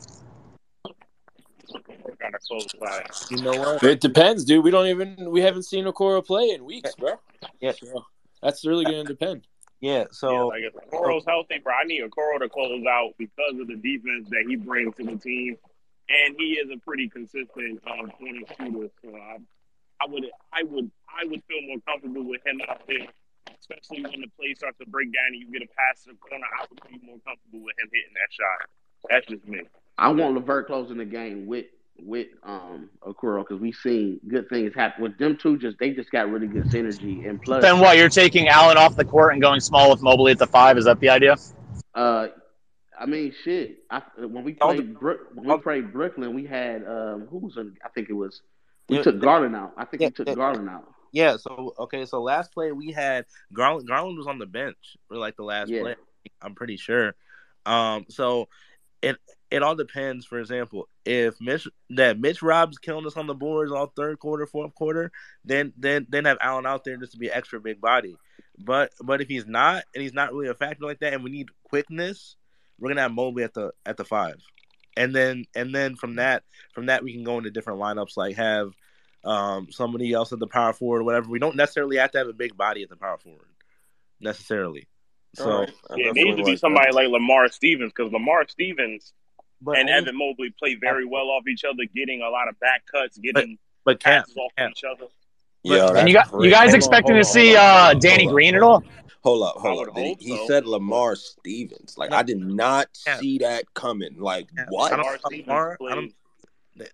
Gotta 2.18 2.38
close 2.44 2.66
by. 2.80 3.06
You 3.30 3.42
know 3.42 3.52
what? 3.52 3.84
It 3.84 4.00
depends, 4.00 4.44
dude. 4.44 4.64
We 4.64 4.72
don't 4.72 4.88
even 4.88 5.30
we 5.30 5.40
haven't 5.40 5.62
seen 5.62 5.84
Okoro 5.84 6.26
play 6.26 6.50
in 6.50 6.64
weeks, 6.64 6.92
bro. 6.96 7.12
Yeah. 7.60 7.70
So 7.70 8.04
that's 8.42 8.66
really 8.66 8.84
gonna 8.84 9.04
depend. 9.04 9.46
Yeah. 9.80 9.98
Yeah, 9.98 10.04
So 10.10 10.48
like 10.48 10.62
if 10.62 10.74
Okoro's 10.90 11.24
healthy, 11.26 11.60
bro, 11.62 11.72
I 11.72 11.84
need 11.86 12.02
a 12.02 12.08
Okoro 12.08 12.38
to 12.40 12.48
close 12.48 12.84
out 12.86 13.12
because 13.18 13.58
of 13.60 13.66
the 13.68 13.76
defense 13.76 14.28
that 14.30 14.44
he 14.48 14.56
brings 14.56 14.94
to 14.96 15.04
the 15.04 15.16
team, 15.16 15.56
and 16.08 16.34
he 16.38 16.54
is 16.54 16.70
a 16.70 16.78
pretty 16.78 17.08
consistent 17.08 17.80
um, 17.86 18.10
corner 18.18 18.40
shooter. 18.58 18.90
So 19.02 19.14
I, 19.14 19.36
I 20.00 20.06
would, 20.08 20.24
I 20.52 20.62
would, 20.64 20.90
I 21.08 21.26
would 21.26 21.42
feel 21.44 21.62
more 21.66 21.78
comfortable 21.86 22.24
with 22.24 22.44
him 22.46 22.60
out 22.68 22.82
there, 22.88 23.06
especially 23.60 24.02
when 24.02 24.20
the 24.20 24.28
play 24.36 24.54
starts 24.54 24.78
to 24.78 24.86
break 24.86 25.12
down 25.12 25.32
and 25.32 25.36
you 25.40 25.50
get 25.52 25.62
a 25.62 25.70
pass 25.74 26.02
to 26.04 26.10
the 26.10 26.18
corner. 26.18 26.46
I 26.58 26.66
would 26.68 26.80
be 26.90 27.06
more 27.06 27.18
comfortable 27.26 27.64
with 27.64 27.78
him 27.78 27.88
hitting 27.92 28.14
that 28.14 28.32
shot. 28.32 28.68
That's 29.10 29.26
just 29.26 29.46
me. 29.46 29.62
I 29.96 30.08
want 30.10 30.34
Levert 30.34 30.66
closing 30.66 30.98
the 30.98 31.04
game 31.04 31.46
with 31.46 31.66
with 32.00 32.28
um 32.42 32.88
Okoro 33.00 33.40
because 33.40 33.60
we've 33.60 33.74
seen 33.74 34.20
good 34.28 34.48
things 34.48 34.74
happen 34.74 35.02
with 35.02 35.18
them 35.18 35.36
two. 35.40 35.58
Just 35.58 35.78
they 35.78 35.90
just 35.90 36.10
got 36.10 36.30
really 36.30 36.46
good 36.46 36.66
synergy 36.66 37.28
and 37.28 37.40
plus. 37.42 37.62
Then 37.62 37.80
what? 37.80 37.96
You're 37.96 38.08
taking 38.08 38.48
Allen 38.48 38.76
off 38.76 38.96
the 38.96 39.04
court 39.04 39.32
and 39.32 39.42
going 39.42 39.60
small 39.60 39.90
with 39.90 40.02
Mobley 40.02 40.32
at 40.32 40.38
the 40.38 40.46
five. 40.46 40.78
Is 40.78 40.84
that 40.84 41.00
the 41.00 41.08
idea? 41.08 41.36
Uh, 41.94 42.28
I 42.98 43.06
mean, 43.06 43.32
shit. 43.44 43.78
I, 43.90 44.02
when 44.18 44.44
we 44.44 44.54
played 44.54 44.98
Brook, 44.98 45.20
when 45.34 45.48
we 45.48 45.58
played 45.58 45.92
Brooklyn, 45.92 46.34
we 46.34 46.46
had 46.46 46.84
um 46.86 47.26
who 47.30 47.38
was 47.38 47.56
in, 47.56 47.76
I 47.84 47.88
think 47.88 48.08
it 48.10 48.14
was 48.14 48.42
we 48.88 48.96
Yeah, 48.96 49.02
took. 49.02 49.20
Garland 49.20 49.54
out. 49.56 49.72
I 49.76 49.84
think 49.84 50.00
Yeah, 50.02 50.08
we 50.08 50.12
took 50.12 50.28
yeah. 50.28 50.34
Garland 50.34 50.68
out. 50.68 50.92
yeah. 51.12 51.36
So 51.36 51.74
okay. 51.78 52.04
So 52.06 52.22
last 52.22 52.52
play 52.52 52.72
we 52.72 52.92
had 52.92 53.26
Garland. 53.52 53.88
Garland 53.88 54.16
was 54.18 54.26
on 54.26 54.38
the 54.38 54.46
bench 54.46 54.96
for 55.08 55.16
like 55.16 55.36
the 55.36 55.44
last 55.44 55.70
Yeah. 55.70 55.80
play. 55.82 55.96
I'm 56.42 56.54
pretty 56.54 56.76
sure. 56.76 57.14
Um. 57.66 58.06
So 58.08 58.48
it 59.02 59.16
it 59.50 59.62
all 59.62 59.74
depends. 59.74 60.26
For 60.26 60.38
example, 60.38 60.88
if 61.04 61.40
Mitch 61.40 61.66
that 61.90 62.18
Mitch 62.18 62.42
Rob's 62.42 62.78
killing 62.78 63.06
us 63.06 63.16
on 63.16 63.26
the 63.26 63.34
boards 63.34 63.72
all 63.72 63.86
third 63.86 64.18
quarter, 64.18 64.46
fourth 64.46 64.74
quarter, 64.74 65.10
then 65.44 65.72
then 65.76 66.06
then 66.08 66.24
have 66.24 66.38
Allen 66.40 66.66
out 66.66 66.84
there 66.84 66.96
just 66.96 67.12
to 67.12 67.18
be 67.18 67.28
an 67.28 67.34
extra 67.34 67.60
big 67.60 67.80
body. 67.80 68.16
But 68.58 68.92
but 69.02 69.20
if 69.20 69.28
he's 69.28 69.46
not 69.46 69.84
and 69.94 70.02
he's 70.02 70.12
not 70.12 70.32
really 70.32 70.48
a 70.48 70.54
factor 70.54 70.84
like 70.84 71.00
that, 71.00 71.14
and 71.14 71.24
we 71.24 71.30
need 71.30 71.48
quickness, 71.64 72.36
we're 72.78 72.90
gonna 72.90 73.02
have 73.02 73.12
Mobley 73.12 73.44
at 73.44 73.54
the 73.54 73.72
at 73.86 73.96
the 73.96 74.04
five, 74.04 74.42
and 74.96 75.14
then 75.14 75.44
and 75.54 75.74
then 75.74 75.96
from 75.96 76.16
that 76.16 76.42
from 76.74 76.86
that 76.86 77.02
we 77.02 77.12
can 77.12 77.24
go 77.24 77.38
into 77.38 77.50
different 77.50 77.80
lineups 77.80 78.16
like 78.16 78.36
have 78.36 78.72
um 79.24 79.68
somebody 79.70 80.12
else 80.12 80.32
at 80.32 80.38
the 80.38 80.46
power 80.46 80.72
forward, 80.72 81.04
whatever. 81.04 81.28
We 81.28 81.38
don't 81.38 81.56
necessarily 81.56 81.96
have 81.96 82.10
to 82.12 82.18
have 82.18 82.28
a 82.28 82.32
big 82.32 82.56
body 82.56 82.82
at 82.82 82.88
the 82.88 82.96
power 82.96 83.18
forward 83.18 83.48
necessarily. 84.20 84.88
So 85.34 85.50
Alright. 85.50 85.72
yeah, 85.96 86.06
it 86.08 86.14
needs 86.14 86.36
to 86.38 86.44
be 86.44 86.56
somebody 86.56 86.90
like 86.92 87.08
Lamar 87.08 87.48
Stevens 87.48 87.92
because 87.94 88.12
Lamar 88.12 88.46
Stevens 88.48 89.12
But 89.60 89.78
and 89.78 89.88
only- 89.88 89.92
Evan 90.02 90.16
Mobley 90.18 90.54
play 90.58 90.74
very 90.80 91.04
well 91.06 91.28
off 91.30 91.46
each 91.46 91.64
other, 91.64 91.84
getting 91.94 92.22
a 92.22 92.28
lot 92.30 92.48
of 92.48 92.58
back 92.60 92.82
cuts, 92.90 93.18
getting 93.18 93.58
but 93.84 94.00
Cap, 94.00 94.24
passes 94.24 94.36
off 94.36 94.52
Cap. 94.56 94.70
each 94.70 94.84
other. 94.84 95.06
Yo, 95.64 95.88
and 95.94 96.08
you 96.08 96.14
that's 96.14 96.30
got 96.30 96.42
you 96.42 96.50
guys 96.50 96.70
Hold 96.70 96.74
expecting 96.76 97.14
hold 97.16 97.24
to 97.24 97.28
on, 97.28 97.34
see 97.34 97.56
on, 97.56 97.62
uh, 97.64 97.88
on, 97.90 97.98
Danny 97.98 98.26
on, 98.26 98.32
Green 98.32 98.54
at 98.54 98.62
all? 98.62 98.82
Hold 99.24 99.42
up, 99.42 99.56
hold 99.56 99.88
up. 99.88 99.96
He, 99.98 100.08
hope 100.10 100.20
he 100.20 100.46
said 100.46 100.64
Lamar 100.66 101.16
Stevens. 101.16 101.98
Like 101.98 102.12
I 102.12 102.22
did 102.22 102.38
not 102.38 102.88
see 102.96 103.38
that 103.38 103.64
coming. 103.74 104.16
Like 104.18 104.46
what? 104.68 104.92
I 104.92 104.96
don't, 104.96 105.04
Lamar 105.04 105.18
Stevens 105.26 105.48
I 105.90 105.94
don't, 105.94 106.14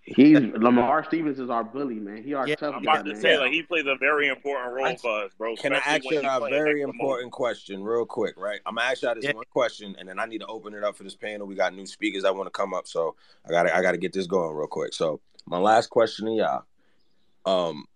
He's 0.02 0.40
Lamar 0.56 1.04
Stevens 1.04 1.38
is 1.38 1.50
our 1.50 1.64
bully, 1.64 1.96
man. 1.96 2.22
He 2.22 2.34
our 2.34 2.46
Yeah, 2.46 2.56
tough 2.56 2.76
I'm 2.76 2.82
guy, 2.82 2.92
about 2.94 3.04
to 3.06 3.12
man. 3.12 3.20
say 3.20 3.38
like 3.38 3.52
he 3.52 3.62
plays 3.62 3.84
a 3.86 3.96
very 3.96 4.28
important 4.28 4.72
role 4.74 4.96
for 4.96 5.24
us, 5.24 5.32
bro. 5.36 5.56
Can 5.56 5.72
I 5.72 5.78
ask 5.78 6.04
you 6.04 6.20
he 6.20 6.26
a 6.26 6.40
very 6.40 6.80
next 6.80 6.96
to 6.96 7.02
important 7.02 7.32
question, 7.32 7.82
real 7.82 8.06
quick, 8.06 8.34
right? 8.36 8.60
I'm 8.66 8.76
gonna 8.76 8.88
ask 8.88 9.02
y'all 9.02 9.14
this 9.14 9.24
Yeah. 9.24 9.32
one 9.32 9.44
question, 9.50 9.96
and 9.98 10.08
then 10.08 10.18
I 10.18 10.26
need 10.26 10.38
to 10.38 10.46
open 10.46 10.74
it 10.74 10.84
up 10.84 10.96
for 10.96 11.04
this 11.04 11.16
panel. 11.16 11.46
We 11.46 11.54
got 11.54 11.74
new 11.74 11.86
speakers 11.86 12.22
that 12.22 12.34
want 12.34 12.46
to 12.46 12.50
come 12.50 12.74
up, 12.74 12.86
so 12.86 13.16
I 13.46 13.50
gotta 13.50 13.74
I 13.74 13.82
gotta 13.82 13.98
get 13.98 14.12
this 14.12 14.26
going 14.26 14.54
real 14.54 14.66
quick. 14.66 14.94
So 14.94 15.20
my 15.46 15.58
last 15.58 15.88
question 15.90 16.26
to 16.26 16.32
y'all: 16.32 16.64
Um, 17.70 17.86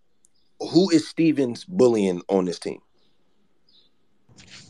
who 0.60 0.90
is 0.90 1.08
Stevens 1.08 1.64
bullying 1.64 2.22
on 2.28 2.44
this 2.44 2.58
team? 2.58 2.80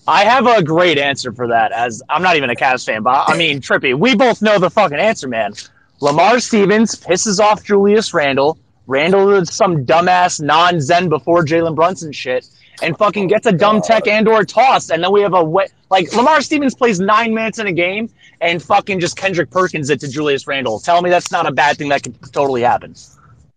I 0.07 0.25
have 0.25 0.47
a 0.47 0.63
great 0.63 0.99
answer 0.99 1.33
for 1.33 1.49
that. 1.49 1.71
As 1.73 2.03
I'm 2.09 2.23
not 2.23 2.37
even 2.37 2.49
a 2.51 2.55
Cavs 2.55 2.85
fan, 2.87 3.03
but 3.03 3.25
I 3.29 3.37
mean, 3.39 3.61
Trippy, 3.61 3.99
we 3.99 4.15
both 4.15 4.41
know 4.41 4.59
the 4.59 4.71
fucking 4.71 4.99
answer, 4.99 5.29
man. 5.29 5.53
Lamar 6.01 6.39
Stevens 6.39 6.95
pisses 6.95 7.41
off 7.41 7.65
Julius 7.65 8.15
Randle. 8.15 8.57
Randle 8.87 9.35
is 9.35 9.53
some 9.53 9.85
dumbass 9.85 10.41
non-Zen 10.41 11.09
before 11.09 11.45
Jalen 11.45 11.75
Brunson 11.75 12.13
shit, 12.13 12.49
and 12.83 12.97
fucking 12.97 13.27
gets 13.27 13.47
a 13.47 13.53
dumb 13.53 13.83
tech 13.83 14.07
and 14.07 14.29
or 14.29 14.45
toss, 14.45 14.91
and 14.91 15.03
then 15.03 15.11
we 15.11 15.21
have 15.23 15.35
a 15.35 15.43
wet 15.43 15.73
like 15.91 16.15
Lamar 16.15 16.41
Stevens 16.41 16.75
plays 16.75 17.01
nine 17.01 17.35
minutes 17.35 17.59
in 17.59 17.67
a 17.67 17.73
game 17.73 18.09
and 18.41 18.63
fucking 18.63 19.01
just 19.01 19.17
Kendrick 19.17 19.51
Perkins 19.51 19.91
it 19.91 19.99
to 20.01 20.09
Julius 20.09 20.47
Randle. 20.47 20.79
Tell 20.79 21.03
me 21.03 21.11
that's 21.11 21.33
not 21.33 21.47
a 21.47 21.53
bad 21.53 21.79
thing 21.79 21.89
that 21.89 22.05
could 22.05 22.15
totally 22.33 22.63
happen. 22.63 22.95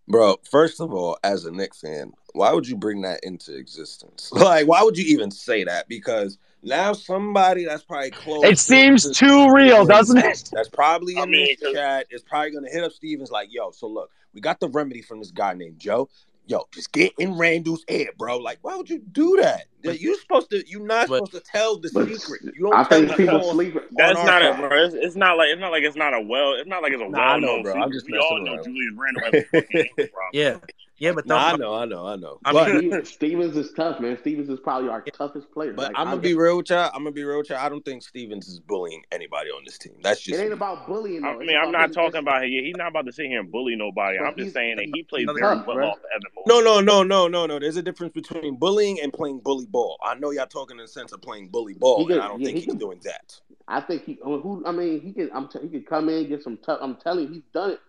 Bro, 0.07 0.37
first 0.49 0.81
of 0.81 0.93
all, 0.93 1.17
as 1.23 1.45
a 1.45 1.51
Knicks 1.51 1.81
fan, 1.81 2.11
why 2.33 2.53
would 2.53 2.67
you 2.67 2.75
bring 2.75 3.01
that 3.01 3.19
into 3.23 3.55
existence? 3.55 4.31
Like, 4.41 4.67
why 4.67 4.81
would 4.83 4.97
you 4.97 5.05
even 5.05 5.31
say 5.31 5.63
that? 5.63 5.87
Because 5.87 6.37
now 6.63 6.93
somebody 6.93 7.65
that's 7.65 7.83
probably 7.83 8.11
close. 8.11 8.43
It 8.43 8.59
seems 8.59 9.17
too 9.17 9.51
real, 9.51 9.85
doesn't 9.85 10.17
it? 10.17 10.49
That's 10.51 10.69
probably 10.69 11.13
in 11.13 11.19
I 11.19 11.25
mean, 11.25 11.55
this 11.59 11.73
chat. 11.73 12.07
Is 12.09 12.21
probably 12.21 12.51
gonna 12.51 12.69
hit 12.69 12.83
up 12.83 12.91
Stevens 12.91 13.31
like, 13.31 13.49
yo. 13.51 13.71
So 13.71 13.87
look, 13.87 14.11
we 14.33 14.41
got 14.41 14.59
the 14.59 14.69
remedy 14.69 15.01
from 15.01 15.19
this 15.19 15.31
guy 15.31 15.53
named 15.53 15.79
Joe. 15.79 16.09
Yo, 16.47 16.67
just 16.73 16.91
get 16.91 17.13
in 17.19 17.37
Randle's 17.37 17.85
ear, 17.87 18.09
bro. 18.17 18.37
Like, 18.37 18.59
why 18.61 18.75
would 18.75 18.89
you 18.89 18.99
do 18.99 19.37
that? 19.41 19.65
You're 19.83 20.15
supposed 20.19 20.49
to. 20.51 20.63
You're 20.69 20.81
not 20.85 21.07
But- 21.07 21.27
supposed 21.27 21.31
to 21.45 21.51
tell 21.51 21.77
the 21.77 21.89
But 21.93 22.07
secret. 22.09 22.41
You 22.55 22.69
don't 22.69 22.73
I 22.73 22.83
tell 22.83 22.85
think 22.99 23.07
the 23.11 23.15
people 23.17 23.39
whole- 23.39 23.51
sleep. 23.53 23.75
That's 23.91 24.19
on 24.19 24.25
not 24.25 24.41
our 24.41 24.49
a 24.51 24.53
side. 24.53 24.69
bro. 24.69 24.83
It's, 24.85 24.93
it's 24.95 25.15
not 25.15 25.37
like 25.37 25.49
it's 25.49 25.59
not 25.61 25.71
like 25.71 25.83
it's 25.83 25.95
not 25.97 26.13
a 26.13 26.21
well. 26.21 26.53
It's 26.53 26.67
not 26.67 26.81
like 26.83 26.93
it's 26.93 27.01
a 27.01 27.09
Nah, 27.09 27.17
I 27.19 27.31
well 27.33 27.39
know, 27.41 27.47
known 27.47 27.63
bro. 27.63 27.71
secret. 27.73 27.83
I'm 27.85 27.91
just 27.91 28.05
we 28.09 28.17
all 28.17 28.31
messing 28.39 28.43
know 28.45 28.53
around. 28.53 28.63
Julius 28.63 28.93
Randle 28.97 29.23
has 29.25 29.33
a 29.33 29.45
fucking 29.61 29.79
ankle 29.79 29.95
problem. 30.13 30.29
yeah, 30.33 30.57
yeah, 30.97 31.11
but 31.13 31.25
Nah, 31.25 31.47
I 31.53 31.55
know, 31.57 31.73
I 31.73 31.85
know, 31.85 32.05
I 32.05 32.15
know. 32.15 32.37
I 32.45 32.53
But 32.53 32.75
mean, 32.75 33.05
Stevens 33.05 33.57
is 33.57 33.71
tough, 33.73 33.99
man. 33.99 34.17
Stevens 34.19 34.49
is 34.49 34.59
probably 34.59 34.89
our 34.89 35.01
toughest 35.01 35.51
player. 35.51 35.73
but 35.73 35.87
Like, 35.87 35.93
I'm 35.95 36.07
gonna 36.09 36.21
be 36.21 36.35
real 36.35 36.57
with 36.57 36.69
y'all. 36.69 36.91
I'm 36.93 36.99
gonna 37.03 37.11
be 37.11 37.23
real 37.23 37.39
with 37.39 37.49
y'all. 37.49 37.57
I 37.59 37.69
don't 37.69 37.83
think 37.83 38.03
Stevens 38.03 38.47
is 38.47 38.59
bullying 38.59 39.01
anybody 39.11 39.49
on 39.49 39.63
this 39.65 39.79
team. 39.79 39.93
That's 40.03 40.21
just 40.21 40.39
It 40.39 40.43
ain't 40.43 40.53
about 40.53 40.85
bullying. 40.87 41.23
I 41.25 41.33
Though. 41.33 41.39
It's 41.39 41.47
mean, 41.47 41.57
I'm 41.57 41.71
not 41.71 41.91
talking 41.91 42.19
about 42.19 42.41
yeah, 42.49 42.61
he's 42.61 42.75
not 42.77 42.89
about 42.89 43.05
to 43.07 43.11
sit 43.11 43.25
here 43.25 43.39
and 43.39 43.51
bully 43.51 43.75
nobody. 43.75 44.19
But 44.19 44.25
I'm 44.27 44.37
just 44.37 44.53
saying 44.53 44.75
that 44.77 44.85
he 44.93 45.01
plays 45.03 45.25
very 45.25 45.39
well 45.41 45.63
bro. 45.63 45.87
off 45.89 45.97
Evan 46.13 46.21
Mobley. 46.35 46.43
No, 46.47 46.59
no, 46.61 46.79
no, 46.81 47.01
no, 47.03 47.27
no, 47.27 47.45
no. 47.47 47.57
There's 47.59 47.77
a 47.77 47.81
difference 47.81 48.13
between 48.13 48.57
bullying 48.57 48.99
and 49.01 49.11
playing 49.11 49.39
bully 49.39 49.65
ball. 49.71 49.97
I 50.03 50.15
know 50.15 50.31
y'all 50.31 50.45
talking 50.47 50.77
in 50.77 50.83
the 50.83 50.87
sense 50.87 51.11
of 51.11 51.21
playing 51.21 51.49
bully 51.49 51.73
ball, 51.73 52.05
He 52.07 52.13
and 52.13 52.21
I 52.21 52.27
don't 52.27 52.39
yeah, 52.41 52.45
think 52.47 52.57
he 52.57 52.63
he's 52.63 52.71
could- 52.73 52.79
doing 52.79 52.99
that. 53.03 53.39
I 53.67 53.79
think 53.81 54.03
he. 54.03 54.19
Who? 54.23 54.63
I 54.65 54.71
mean, 54.71 55.01
he 55.01 55.13
can. 55.13 55.29
I'm. 55.33 55.47
T- 55.47 55.59
he 55.61 55.69
could 55.69 55.85
come 55.87 56.09
in, 56.09 56.27
get 56.27 56.43
some 56.43 56.57
tough. 56.57 56.79
I'm 56.81 56.97
telling 56.97 57.27
you, 57.27 57.33
he's 57.35 57.43
done 57.53 57.71
it. 57.71 57.79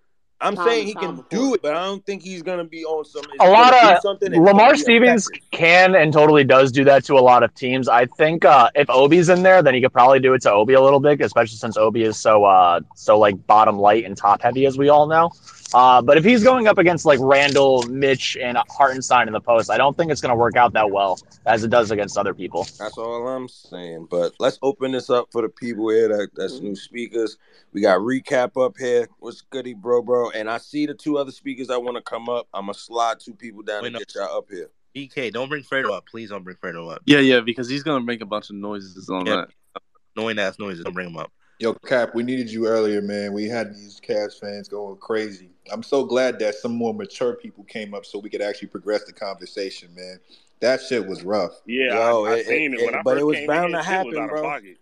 I'm 0.41 0.57
time 0.57 0.67
saying 0.69 0.87
he 0.89 0.95
can 0.95 1.17
before. 1.17 1.27
do 1.31 1.55
it, 1.55 1.63
but 1.63 1.75
I 1.77 1.85
don't 1.85 2.05
think 2.05 2.23
he's 2.23 2.43
gonna 2.43 2.65
be 2.65 2.85
on 2.85 3.05
some. 3.05 3.23
a 3.41 3.49
lot 3.49 3.73
of 3.75 4.01
something 4.03 4.33
Lamar 4.33 4.75
it's 4.75 4.83
gonna 4.83 5.01
be 5.01 5.07
Stevens 5.07 5.29
effective. 5.31 5.51
can 5.53 5.95
and 5.95 6.13
totally 6.13 6.43
does 6.45 6.73
do 6.73 6.83
that 6.85 7.05
to 7.05 7.15
a 7.15 7.21
lot 7.21 7.43
of 7.45 7.55
teams. 7.55 7.89
I 7.89 8.07
think 8.07 8.45
uh, 8.45 8.69
if 8.75 8.91
Obi's 8.91 9.29
in 9.29 9.43
there, 9.45 9.63
then 9.63 9.75
he 9.75 9.81
could 9.81 9.93
probably 9.93 10.19
do 10.19 10.35
it 10.35 10.43
to 10.43 10.53
Obi 10.53 10.75
a 10.75 10.81
little 10.81 10.99
bit, 11.01 11.21
especially 11.21 11.57
since 11.59 11.77
Obi 11.77 12.03
is 12.03 12.17
so 12.19 12.45
uh, 12.45 12.81
so 12.97 13.19
like 13.21 13.45
bottom 13.47 13.79
light 13.79 14.05
and 14.05 14.17
top 14.17 14.43
heavy, 14.43 14.67
as 14.67 14.77
we 14.77 14.89
all 14.89 15.07
know. 15.07 15.31
Uh, 15.75 16.03
but 16.03 16.19
if 16.19 16.25
he's 16.25 16.45
going 16.45 16.69
up 16.69 16.79
against 16.79 17.07
like 17.07 17.19
Randle, 17.23 17.83
Mitch, 17.85 18.37
and 18.37 18.59
Hartenstein 18.69 19.27
in 19.27 19.33
the 19.33 19.41
post, 19.41 19.71
I 19.71 19.79
don't 19.79 19.97
think 19.97 20.11
it's 20.13 20.21
going 20.21 20.31
to 20.31 20.37
work 20.37 20.57
out 20.57 20.73
that 20.75 20.91
well 20.91 21.19
as 21.47 21.65
it 21.65 21.69
does 21.69 21.91
against 21.91 22.19
other 22.19 22.35
people. 22.35 22.65
That's 22.79 22.99
all 22.99 23.27
I'm 23.27 23.49
saying. 23.49 24.09
But 24.11 24.35
let's 24.39 24.59
open 24.63 24.93
this 24.93 25.09
up 25.09 25.29
for 25.33 25.43
the 25.43 25.49
people 25.49 25.89
here 25.89 26.09
that, 26.09 26.31
that's 26.35 26.61
new 26.61 26.77
speakers. 26.77 27.39
We 27.73 27.81
got 27.81 28.01
recap 28.01 28.63
up 28.63 28.77
here. 28.77 29.09
What's 29.19 29.41
goody, 29.43 29.73
bro, 29.73 30.03
bro? 30.03 30.31
And 30.31 30.51
I 30.51 30.59
see 30.59 30.85
the 30.85 30.95
two 30.95 31.17
other 31.17 31.33
speakers 31.33 31.69
that 31.69 31.83
want 31.83 31.97
to 31.97 32.03
come 32.03 32.29
up. 32.29 32.49
I'm 32.53 32.65
gonna 32.67 32.75
slide 32.75 33.21
two 33.21 33.35
people 33.35 33.63
down 33.63 33.83
Wait, 33.83 33.89
and 33.89 33.95
no. 33.95 33.99
get 34.01 34.15
y'all 34.15 34.37
up 34.37 34.49
here. 34.51 34.71
BK, 34.95 35.33
don't 35.33 35.49
bring 35.49 35.63
Fredo 35.63 35.91
up. 35.91 36.05
Please 36.07 36.29
don't 36.29 36.45
bring 36.45 36.57
Fredo 36.57 36.93
up. 36.93 37.01
Yeah, 37.07 37.21
yeah, 37.21 37.41
because 37.41 37.69
he's 37.69 37.83
gonna 37.83 38.05
make 38.05 38.21
a 38.21 38.27
bunch 38.27 38.51
of 38.51 38.57
noises 38.57 39.09
on 39.09 39.25
Yeah. 39.25 39.37
that. 39.37 39.83
Annoying 40.17 40.39
ass 40.39 40.59
noises. 40.59 40.85
Don't 40.85 40.93
bring 40.93 41.09
him 41.09 41.17
up. 41.17 41.33
Yo, 41.63 41.73
Cap, 41.87 42.13
we 42.13 42.25
needed 42.25 42.51
you 42.51 42.67
earlier, 42.67 43.01
man. 43.01 43.33
We 43.33 43.45
had 43.47 43.73
these 43.73 44.01
Cavs 44.01 44.37
fans 44.41 44.69
going 44.69 44.97
crazy. 44.97 45.51
I'm 45.73 45.85
so 45.85 46.05
glad 46.05 46.41
that 46.41 46.57
some 46.57 46.73
more 46.75 46.93
mature 46.93 47.37
people 47.37 47.63
came 47.63 47.95
up 47.95 48.05
so 48.05 48.19
we 48.19 48.29
could 48.31 48.43
actually 48.43 48.67
progress 48.67 49.05
the 49.05 49.13
conversation, 49.13 49.95
man. 49.95 50.19
That 50.59 50.81
shit 50.81 51.07
was 51.07 51.23
rough. 51.23 51.53
Yeah, 51.65 51.95
Yo, 51.95 52.25
I, 52.25 52.31
I 52.33 52.37
it- 52.39 52.47
seen 52.47 52.75
it- 52.75 52.81
it, 52.81 52.85
when 52.87 52.95
it- 52.95 52.99
I 52.99 53.03
but 53.05 53.11
first 53.13 53.21
it 53.21 53.25
was 53.27 53.37
came 53.37 53.47
bound 53.47 53.67
in, 53.67 53.79
to 53.79 53.85
shit 53.85 54.05
was 54.05 54.17
happen, 54.17 54.19
out 54.19 54.25
of 54.25 54.31
bro. 54.31 54.43
pocket. 54.43 54.77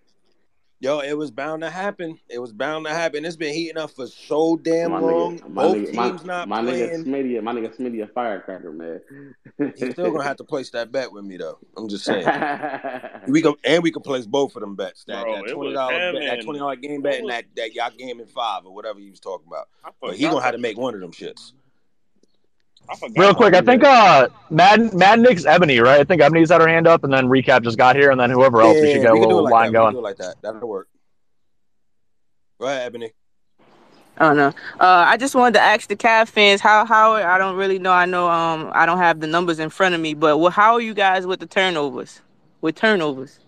Yo, 0.83 1.01
it 1.01 1.13
was 1.13 1.31
bound 1.31 1.61
to 1.61 1.69
happen. 1.69 2.19
It 2.31 2.39
was 2.39 2.53
bound 2.55 2.87
to 2.87 2.91
happen. 2.91 3.27
It's 3.27 3.37
been 3.37 3.53
heating 3.53 3.77
up 3.77 3.91
for 3.91 4.07
so 4.07 4.57
damn 4.57 4.93
My 4.93 4.99
long. 4.99 5.39
nigga, 5.39 5.49
my 5.51 5.63
Both 5.63 5.77
nigga, 5.77 5.95
my, 5.95 6.09
teams 6.09 6.25
not 6.25 6.49
my 6.49 6.61
nigga 6.63 6.89
playing. 6.89 7.05
Smitty, 7.05 7.43
my 7.43 7.53
nigga 7.53 7.77
Smitty, 7.77 8.03
a 8.03 8.07
firecracker, 8.07 8.73
man. 8.73 9.01
He's 9.77 9.93
still 9.93 10.11
gonna 10.11 10.25
have 10.25 10.39
to 10.39 10.45
place 10.45 10.71
that 10.71 10.91
bet 10.91 11.13
with 11.13 11.25
me 11.25 11.37
though. 11.37 11.59
I'm 11.77 11.89
just 11.89 12.05
saying. 12.05 12.27
We 13.29 13.43
go 13.43 13.57
and 13.65 13.83
we 13.83 13.93
can 13.93 14.01
place 14.03 14.25
both 14.25 14.57
of 14.57 14.63
them 14.63 14.75
bets. 14.75 15.05
That, 15.05 15.23
Bro, 15.23 15.35
that 15.45 15.53
twenty 15.53 15.75
dollar 15.75 16.13
bet, 16.13 16.23
that 16.23 16.43
twenty 16.43 16.59
dollar 16.59 16.77
game 16.77 17.03
bet, 17.03 17.21
and 17.21 17.29
that, 17.29 17.45
that 17.55 17.75
y'all 17.75 17.91
game 17.91 18.19
in 18.19 18.27
five 18.27 18.65
or 18.65 18.75
whatever 18.75 18.99
he 18.99 19.11
was 19.11 19.21
talking 19.21 19.47
about. 19.47 19.69
But 20.01 20.17
he 20.17 20.25
gonna 20.25 20.41
have 20.41 20.53
to 20.53 20.59
make 20.59 20.79
one 20.79 20.95
of 20.95 21.01
them 21.01 21.13
shits. 21.13 21.53
I 22.89 22.97
forgot 22.97 23.21
Real 23.21 23.35
quick, 23.35 23.55
I 23.55 23.61
think 23.61 23.85
uh 23.85 24.29
Mad 24.51 24.95
Mad 24.95 25.21
Nick's 25.21 25.45
Ebony, 25.47 25.79
right? 25.81 26.01
I 26.01 26.05
think 26.05 26.21
Ebony's 26.23 26.51
had 26.51 26.61
her 26.61 26.69
hand 26.69 26.87
up, 26.87 27.05
and 27.05 27.13
then 27.13 27.27
recap 27.27 27.63
just 27.63 27.79
got 27.79 27.97
here, 27.97 28.11
and 28.11 28.21
then 28.21 28.31
whoever 28.31 28.61
else 28.63 28.81
we 28.81 28.89
should 28.89 29.03
Yeah, 29.03 29.03
get 29.03 29.13
a 29.13 29.15
we 29.15 29.21
can 29.21 29.29
do 29.29 29.39
it 29.39 29.43
little 29.43 29.45
like 29.45 29.53
line 29.53 29.73
that. 29.73 29.73
We 29.73 29.79
going. 29.79 29.93
do 29.93 29.99
it 29.99 30.03
like 30.03 30.17
that. 30.17 30.37
That'll 30.43 30.69
work. 30.69 30.89
Go 32.59 32.67
ahead, 32.67 32.87
Ebony. 32.87 33.13
I 34.19 34.25
don't 34.25 34.37
know. 34.37 34.49
Uh, 34.79 35.05
I 35.09 35.17
just 35.17 35.35
wanted 35.35 35.55
to 35.55 35.61
ask 35.61 35.89
the 35.89 35.97
Cavs 35.97 36.29
fans 36.29 36.61
how 36.61 36.85
how 36.85 37.15
I 37.15 37.39
don't 37.39 37.57
really 37.57 37.79
know. 37.79 37.93
I 37.93 38.05
know 38.05 38.29
um 38.29 38.71
I 38.75 38.85
don't 38.87 38.99
have 38.99 39.21
the 39.21 39.27
numbers 39.27 39.59
in 39.59 39.71
front 39.71 39.95
of 39.95 40.01
me, 40.01 40.13
but 40.15 40.39
well, 40.39 40.51
how 40.51 40.75
are 40.75 40.81
you 40.81 40.93
guys 40.93 41.27
with 41.27 41.41
the 41.41 41.47
turnovers? 41.47 42.21
With 42.61 42.75
turnovers? 42.77 43.39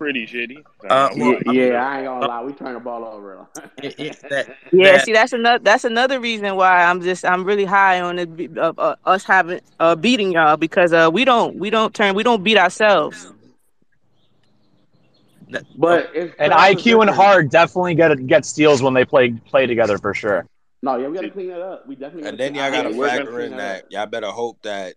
Pretty 0.00 0.26
shitty. 0.26 0.64
Uh, 0.88 1.10
Yeah, 1.14 1.22
well, 1.22 1.36
I 1.46 1.52
mean, 1.52 1.56
yeah, 1.58 1.86
I 1.86 1.98
ain't 1.98 2.06
gonna 2.06 2.26
lie. 2.26 2.42
We 2.42 2.54
turn 2.54 2.72
the 2.72 2.80
ball 2.80 3.04
over. 3.04 3.46
it, 3.82 4.00
it, 4.00 4.16
that 4.30 4.56
Yeah, 4.72 4.92
that 4.92 5.04
see, 5.04 5.12
that's 5.12 5.34
another 5.34 5.62
that's 5.62 5.84
another 5.84 6.20
reason 6.20 6.56
why 6.56 6.84
I'm 6.84 7.02
just 7.02 7.22
I'm 7.22 7.44
really 7.44 7.66
high 7.66 8.00
on 8.00 8.18
it, 8.18 8.56
uh, 8.56 8.72
uh, 8.78 8.96
us 9.04 9.24
having 9.24 9.60
uh 9.78 9.96
beating 9.96 10.32
y'all 10.32 10.56
because 10.56 10.94
uh 10.94 11.10
we 11.12 11.26
don't 11.26 11.56
we 11.56 11.68
don't 11.68 11.94
turn 11.94 12.14
we 12.14 12.22
don't 12.22 12.42
beat 12.42 12.56
ourselves. 12.56 13.30
but 15.76 16.10
And 16.38 16.50
IQ 16.50 17.02
and. 17.02 17.10
Hart 17.10 17.50
definitely 17.50 17.94
get 17.94 18.26
get 18.26 18.46
steals 18.46 18.82
when 18.82 18.94
they 18.94 19.04
play 19.04 19.32
play 19.32 19.66
together 19.66 19.98
for 19.98 20.14
sure. 20.14 20.46
No, 20.82 20.96
yeah, 20.96 21.08
we 21.08 21.14
gotta 21.14 21.28
clean 21.28 21.48
that 21.48 21.60
up. 21.60 21.86
We 21.86 21.94
definitely 21.94 22.30
And 22.30 22.38
then 22.38 22.54
y'all 22.54 22.70
gotta 22.70 22.96
we're 22.96 23.06
factor 23.06 23.40
in 23.40 23.50
that 23.50 23.82
that 23.82 23.92
y'all 23.92 24.06
better 24.06 24.28
hope 24.28 24.62
that 24.62 24.94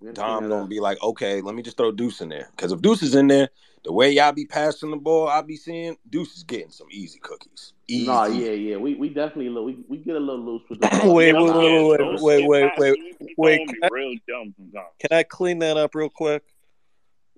We're 0.00 0.14
gonna 0.14 0.40
Dom 0.40 0.48
don't 0.48 0.70
be 0.70 0.80
like, 0.80 1.02
okay, 1.02 1.42
let 1.42 1.54
me 1.54 1.62
just 1.62 1.76
throw 1.76 1.92
Deuce 1.92 2.22
in 2.22 2.30
there. 2.30 2.48
Because 2.56 2.72
if 2.72 2.80
Deuce 2.80 3.02
is 3.02 3.14
in 3.14 3.26
there, 3.26 3.50
the 3.84 3.92
way 3.92 4.10
y'all 4.10 4.32
be 4.32 4.46
passing 4.46 4.90
the 4.90 4.96
ball, 4.96 5.28
I 5.28 5.42
be 5.42 5.56
seeing 5.56 5.96
Deuce 6.10 6.36
is 6.36 6.42
getting 6.42 6.70
some 6.70 6.88
easy 6.90 7.18
cookies. 7.20 7.72
Easy. 7.86 8.06
No, 8.06 8.24
yeah, 8.26 8.50
yeah. 8.50 8.76
We 8.76 8.94
we 8.94 9.08
definitely 9.08 9.48
lo- 9.48 9.64
we 9.64 9.78
we 9.88 9.98
get 9.98 10.16
a 10.16 10.20
little 10.20 10.44
loose 10.44 10.62
with 10.68 10.80
the 10.80 10.88
ball. 11.02 11.14
wait, 11.14 11.32
Yeah, 11.32 11.40
wait, 11.42 11.98
them 11.98 12.16
wait, 12.20 12.46
wait, 12.46 12.46
wait, 12.46 12.72
wait, 12.78 12.98
wait, 13.20 13.36
wait. 13.36 13.68
Can 13.68 13.76
I, 13.82 13.88
real 13.90 14.14
dumb 14.28 14.54
sometimes. 14.56 14.88
can 14.98 15.16
I 15.18 15.22
clean 15.22 15.58
that 15.60 15.76
up 15.76 15.94
real 15.94 16.10
quick? 16.10 16.42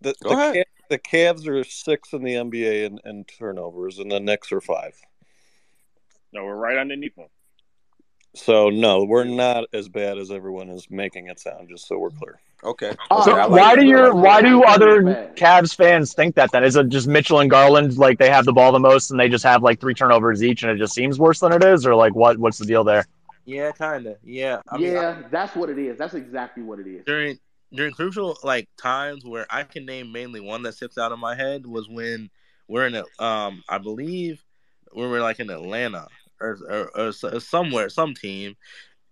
The 0.01 0.15
Go 0.23 0.31
the 0.31 0.37
ahead. 0.37 0.65
The 0.89 0.99
Cavs 0.99 1.47
are 1.47 1.63
six 1.63 2.13
in 2.13 2.25
the 2.25 2.35
NBA 2.35 2.85
in, 2.85 2.99
in 3.05 3.25
turnovers, 3.25 4.01
and 4.01 4.11
the 4.11 4.19
Knicks 4.19 4.51
are 4.51 4.61
five. 4.61 5.01
No, 6.33 6.45
we're 6.45 6.57
right 6.57 6.79
underneath 6.79 7.15
them. 7.15 7.29
So 8.35 8.71
no, 8.71 9.05
we're 9.05 9.25
not 9.25 9.65
as 9.73 9.89
bad 9.89 10.19
as 10.19 10.31
everyone 10.31 10.69
is 10.69 10.87
making 10.91 11.29
it 11.29 11.41
sound. 11.41 11.69
Just 11.69 11.89
so 11.89 11.99
we're 11.99 12.11
clear. 12.11 12.41
Okay. 12.63 12.95
Oh 13.11 13.23
Okay. 13.23 13.31
So 13.31 13.37
like 13.37 13.51
why 13.51 13.75
we're 13.75 13.81
do 13.81 13.83
that. 13.83 13.89
Your 13.89 14.15
why 14.15 14.41
do 14.43 14.63
other. 14.63 15.03
Cavs 15.35 15.75
fans 15.75 16.13
think 16.13 16.37
that 16.37 16.53
then? 16.53 16.63
Is 16.63 16.77
it 16.77 16.89
just 16.89 17.09
Mitchell 17.09 17.41
and 17.41 17.51
Garland 17.51 17.99
like 17.99 18.19
they 18.19 18.31
have 18.31 18.45
the 18.45 18.53
ball 18.53 18.71
the 18.71 18.79
most 18.79 19.11
and 19.11 19.19
they 19.19 19.29
just 19.29 19.45
have 19.45 19.63
like 19.63 19.81
three 19.81 19.95
turnovers 19.95 20.43
each 20.43 20.63
and 20.63 20.71
it 20.71 20.79
just 20.79 20.95
seems 20.95 21.19
worse 21.19 21.41
than 21.41 21.53
it 21.53 21.65
is, 21.65 21.87
or 21.87 21.95
like 21.95 22.15
what 22.15 22.39
what's 22.39 22.59
the 22.59 22.67
deal 22.67 22.85
there? 22.85 23.07
yeah, 23.45 23.73
kind 23.73 24.07
of. 24.07 24.17
Yeah, 24.23 24.61
I 24.69 24.79
mean, 24.79 24.91
I, 24.91 24.93
Yeah, 24.93 25.23
that's 25.31 25.57
what 25.57 25.71
it 25.71 25.79
is. 25.79 25.99
That's 25.99 26.15
exactly 26.15 26.63
what 26.63 26.79
it 26.79 26.87
is. 26.87 27.05
during 27.05 27.39
during 27.73 27.93
crucial 27.93 28.39
like 28.43 28.69
times 28.77 29.25
where 29.25 29.47
I 29.51 29.63
can 29.65 29.87
name 29.87 30.13
mainly 30.13 30.41
one 30.41 30.63
that 30.63 30.75
sticks 30.75 30.99
out 30.99 31.13
of 31.13 31.19
my 31.19 31.35
head 31.35 31.67
was 31.67 31.89
when 31.89 32.31
we're 32.69 32.87
in 32.87 32.95
a 32.95 33.05
um 33.23 33.63
I 33.69 33.79
believe 33.79 34.45
when 34.93 35.07
we 35.07 35.13
were 35.13 35.21
like 35.21 35.41
in 35.41 35.51
Atlanta 35.51 36.09
or 36.41 36.59
or, 36.95 37.09
or 37.09 37.41
somewhere 37.41 37.89
some 37.89 38.15
team 38.15 38.57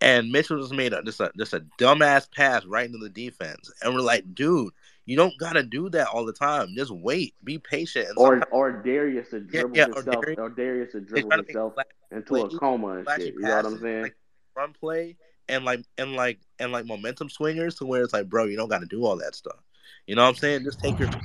and 0.01 0.31
Mitchell 0.31 0.61
just 0.61 0.73
made 0.73 0.93
a, 0.93 1.03
just 1.03 1.21
a 1.21 1.31
just 1.37 1.55
a 1.55 1.65
dumbass 1.79 2.31
pass 2.31 2.65
right 2.65 2.87
into 2.87 2.99
the 2.99 3.09
defense. 3.09 3.71
And 3.83 3.95
we're 3.95 4.01
like 4.01 4.35
dude 4.35 4.73
you 5.07 5.17
don't 5.17 5.37
gotta 5.39 5.63
do 5.63 5.89
that 5.91 6.09
all 6.09 6.27
the 6.27 6.35
time. 6.35 6.75
Just 6.77 6.91
wait. 6.91 7.35
Be 7.43 7.59
patient 7.59 8.09
Or 8.17 8.43
or 8.51 8.73
Darius 8.73 9.31
to 9.31 9.41
dribble 9.41 9.77
yeah 9.77 9.87
or 9.87 10.03
himself 10.03 10.25
Darius 10.25 10.39
or 10.39 10.51
Darius 10.51 10.93
to 10.93 11.01
dribble 11.01 11.31
himself 11.31 11.75
flash 11.75 11.87
into 12.11 12.23
play 12.27 12.41
a 12.43 12.49
coma 12.49 12.89
and 12.89 13.09
shit. 13.17 13.35
You 13.35 13.41
know 13.41 13.57
what 13.57 13.67
I'm 13.67 13.81
saying? 13.81 14.03
like 14.03 14.17
run 14.55 14.73
play 14.79 15.17
and 15.49 15.65
like 15.65 15.81
and 15.97 16.15
like 16.15 16.41
and 16.59 16.73
like 16.73 16.85
momentum 16.85 17.31
swingers 17.31 17.77
to 17.77 17.87
where 17.87 18.03
it's 18.03 18.13
like 18.13 18.29
bro 18.29 18.45
you 18.45 18.57
don't 18.57 18.69
got 18.69 18.81
to 18.81 18.87
do 18.87 19.05
all 19.05 19.17
that 19.17 19.35
stuff. 19.35 19.59
You 20.07 20.15
know 20.15 20.23
what 20.23 20.29
I'm 20.29 20.35
saying? 20.37 20.65
Just 20.65 20.81
take 20.81 20.99
your 20.99 21.09
time 21.09 21.23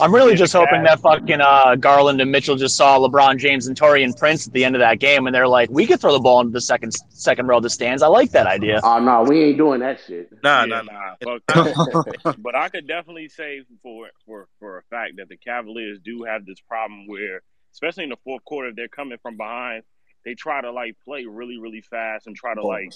I'm 0.00 0.14
really 0.14 0.34
just 0.34 0.52
hoping 0.52 0.82
that 0.84 1.00
fucking 1.00 1.40
uh, 1.40 1.76
Garland 1.76 2.20
and 2.20 2.32
Mitchell 2.32 2.56
just 2.56 2.76
saw 2.76 2.98
LeBron 2.98 3.38
James 3.38 3.66
and 3.66 3.78
Taurean 3.78 4.16
Prince 4.18 4.46
at 4.46 4.52
the 4.52 4.64
end 4.64 4.74
of 4.74 4.80
that 4.80 4.98
game, 4.98 5.26
and 5.26 5.34
they're 5.34 5.48
like, 5.48 5.70
"We 5.70 5.86
could 5.86 6.00
throw 6.00 6.12
the 6.12 6.20
ball 6.20 6.40
into 6.40 6.52
the 6.52 6.60
second 6.60 6.92
second 7.10 7.46
row 7.46 7.58
of 7.58 7.62
the 7.62 7.70
stands." 7.70 8.02
I 8.02 8.06
like 8.06 8.30
that 8.30 8.46
idea. 8.46 8.80
Oh 8.82 8.98
no, 8.98 9.22
we 9.22 9.44
ain't 9.44 9.58
doing 9.58 9.80
that 9.80 10.00
shit. 10.06 10.30
nah 10.42 10.64
Yeah, 10.64 10.66
nah 10.66 10.82
nah 10.82 10.92
nah, 10.92 11.14
it's 11.20 11.44
fuck 11.46 11.56
not 11.56 12.06
that. 12.24 12.36
But 12.42 12.54
I 12.54 12.68
could 12.68 12.86
definitely 12.86 13.28
say 13.28 13.62
for 13.82 14.08
for 14.26 14.48
for 14.58 14.78
a 14.78 14.82
fact 14.84 15.16
that 15.18 15.28
the 15.28 15.36
Cavaliers 15.36 15.98
do 16.02 16.24
have 16.24 16.46
this 16.46 16.60
problem 16.60 17.06
where, 17.06 17.42
especially 17.72 18.04
in 18.04 18.10
the 18.10 18.18
fourth 18.24 18.44
quarter, 18.44 18.68
if 18.68 18.76
they're 18.76 18.88
coming 18.88 19.18
from 19.22 19.36
behind, 19.36 19.82
they 20.24 20.34
try 20.34 20.60
to 20.60 20.72
like 20.72 20.96
play 21.04 21.26
really 21.26 21.58
really 21.58 21.82
fast 21.82 22.26
and 22.26 22.34
try 22.34 22.54
to 22.54 22.62
like 22.62 22.92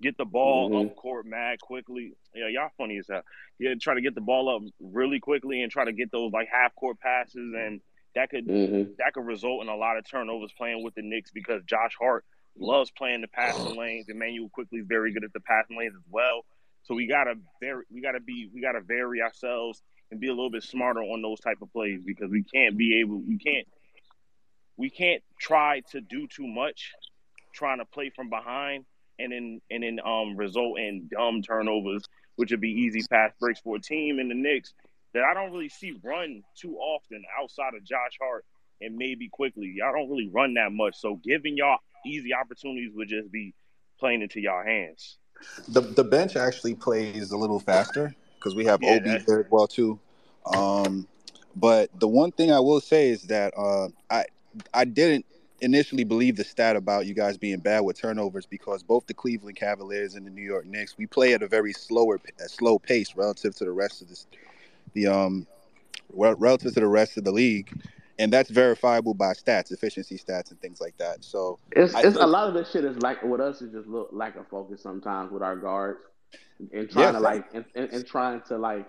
get 0.00 0.16
the 0.16 0.24
ball 0.24 0.68
hmm 0.68 0.88
up 0.88 0.96
court 0.96 1.26
mad 1.26 1.60
quickly. 1.60 2.12
Yeah, 2.34 2.48
y'all 2.48 2.70
funny 2.76 2.98
as 2.98 3.06
hell. 3.08 3.22
Yeah, 3.58 3.74
try 3.80 3.94
to 3.94 4.00
get 4.00 4.14
the 4.14 4.20
ball 4.20 4.54
up 4.54 4.62
really 4.80 5.20
quickly 5.20 5.62
and 5.62 5.70
try 5.70 5.84
to 5.84 5.92
get 5.92 6.10
those 6.12 6.32
like 6.32 6.48
half 6.50 6.74
court 6.74 7.00
passes, 7.00 7.54
and 7.54 7.80
that 8.14 8.30
could 8.30 8.44
hmm 8.44 8.82
that 8.98 9.12
could 9.14 9.26
result 9.26 9.62
in 9.62 9.68
a 9.68 9.76
lot 9.76 9.96
of 9.96 10.08
turnovers 10.08 10.52
playing 10.56 10.82
with 10.82 10.94
the 10.94 11.02
Knicks 11.02 11.30
because 11.30 11.62
Josh 11.64 11.94
Hart 12.00 12.24
loves 12.58 12.90
playing 12.90 13.20
the 13.20 13.28
passing 13.28 13.76
lanes. 13.78 14.08
Immanuel 14.08 14.48
Quickley 14.50 14.80
is 14.80 14.86
very 14.86 15.12
good 15.12 15.24
at 15.24 15.32
the 15.32 15.40
passing 15.40 15.78
lanes 15.78 15.94
as 15.96 16.04
well. 16.10 16.44
So 16.84 16.94
we 16.94 17.06
gotta 17.06 17.34
vary, 17.60 17.84
we 17.90 18.00
gotta 18.00 18.20
be, 18.20 18.48
we 18.52 18.60
gotta 18.60 18.80
vary 18.80 19.20
ourselves 19.20 19.82
and 20.10 20.20
be 20.20 20.28
a 20.28 20.32
little 20.32 20.50
bit 20.50 20.62
smarter 20.62 21.00
on 21.00 21.20
those 21.20 21.38
type 21.40 21.58
of 21.60 21.70
plays 21.72 22.00
because 22.04 22.30
we 22.30 22.42
can't 22.44 22.78
be 22.78 23.00
able, 23.00 23.18
we 23.20 23.36
can't, 23.38 23.66
we 24.76 24.88
can't 24.88 25.22
try 25.38 25.82
to 25.90 26.00
do 26.00 26.26
too 26.28 26.46
much, 26.46 26.92
trying 27.52 27.78
to 27.78 27.84
play 27.84 28.10
from 28.10 28.30
behind 28.30 28.86
and 29.18 29.32
then 29.32 29.60
and 29.70 29.82
then 29.82 30.00
um 30.04 30.36
result 30.36 30.78
in 30.78 31.08
dumb 31.10 31.42
turnovers, 31.42 32.04
which 32.36 32.50
would 32.50 32.60
be 32.60 32.70
easy 32.70 33.02
pass 33.10 33.32
breaks 33.40 33.60
for 33.60 33.76
a 33.76 33.80
team 33.80 34.18
in 34.18 34.28
the 34.28 34.34
Knicks 34.34 34.74
that 35.14 35.24
I 35.24 35.34
don't 35.34 35.52
really 35.52 35.68
see 35.68 35.98
run 36.02 36.42
too 36.56 36.76
often 36.76 37.24
outside 37.40 37.74
of 37.74 37.84
Josh 37.84 38.18
Hart 38.20 38.44
and 38.80 38.96
maybe 38.96 39.28
Quickley. 39.28 39.74
Y'all 39.76 39.92
don't 39.92 40.08
really 40.08 40.28
run 40.28 40.54
that 40.54 40.72
much. 40.72 40.96
So 40.96 41.20
giving 41.24 41.56
y'all 41.56 41.78
easy 42.06 42.34
opportunities 42.34 42.92
would 42.94 43.08
just 43.08 43.30
be 43.32 43.54
playing 43.98 44.22
into 44.22 44.40
y'all 44.40 44.64
hands. 44.64 45.18
The 45.68 45.80
the 45.80 46.04
bench 46.04 46.36
actually 46.36 46.74
plays 46.74 47.30
a 47.30 47.36
little 47.36 47.60
faster 47.60 48.14
because 48.36 48.54
we 48.54 48.64
have 48.66 48.82
Yeah, 48.82 48.96
Obi 48.96 49.10
that, 49.10 49.26
there 49.26 49.40
as 49.40 49.50
well 49.50 49.66
too. 49.66 49.98
Um, 50.46 51.06
but 51.56 51.90
the 51.98 52.08
one 52.08 52.32
thing 52.32 52.52
I 52.52 52.60
will 52.60 52.80
say 52.80 53.10
is 53.10 53.22
that 53.24 53.52
uh, 53.56 53.88
I 54.10 54.24
I 54.72 54.84
didn't 54.84 55.26
initially 55.60 56.04
believe 56.04 56.36
the 56.36 56.44
stat 56.44 56.76
about 56.76 57.06
you 57.06 57.14
guys 57.14 57.36
being 57.36 57.58
bad 57.58 57.80
with 57.80 57.98
turnovers 57.98 58.46
because 58.46 58.82
both 58.82 59.06
the 59.06 59.14
Cleveland 59.14 59.56
Cavaliers 59.56 60.14
and 60.14 60.26
the 60.26 60.30
New 60.30 60.42
York 60.42 60.66
Knicks 60.66 60.96
we 60.96 61.06
play 61.06 61.34
at 61.34 61.42
a 61.42 61.48
very 61.48 61.72
slower 61.72 62.20
a 62.40 62.48
slow 62.48 62.78
pace 62.78 63.16
relative 63.16 63.54
to 63.56 63.64
the 63.64 63.72
rest 63.72 64.02
of 64.02 64.08
this 64.08 64.26
the 64.94 65.06
um 65.06 65.46
relative 66.14 66.74
to 66.74 66.80
the 66.80 66.86
rest 66.86 67.16
of 67.16 67.24
the 67.24 67.32
league, 67.32 67.70
and 68.18 68.32
that's 68.32 68.50
verifiable 68.50 69.14
by 69.14 69.32
stats, 69.32 69.70
efficiency 69.70 70.18
stats, 70.18 70.50
and 70.50 70.60
things 70.60 70.80
like 70.80 70.96
that. 70.98 71.24
So 71.24 71.58
It's 71.72 71.94
it's 71.94 72.16
a 72.16 72.26
lot 72.26 72.48
of 72.48 72.54
this 72.54 72.70
shit 72.70 72.84
is 72.84 72.98
like 72.98 73.22
with 73.22 73.40
us 73.40 73.62
is 73.62 73.72
just 73.72 73.88
look 73.88 74.08
lack 74.12 74.36
of 74.36 74.48
focus 74.48 74.82
sometimes 74.82 75.30
with 75.30 75.42
our 75.42 75.56
guards 75.56 76.00
and 76.72 76.88
yeah, 76.88 76.88
trying 76.92 77.12
to 77.14 77.20
like 77.20 77.44
and, 77.54 77.64
and, 77.74 77.90
and 77.90 78.06
trying 78.06 78.40
to 78.42 78.58
like 78.58 78.86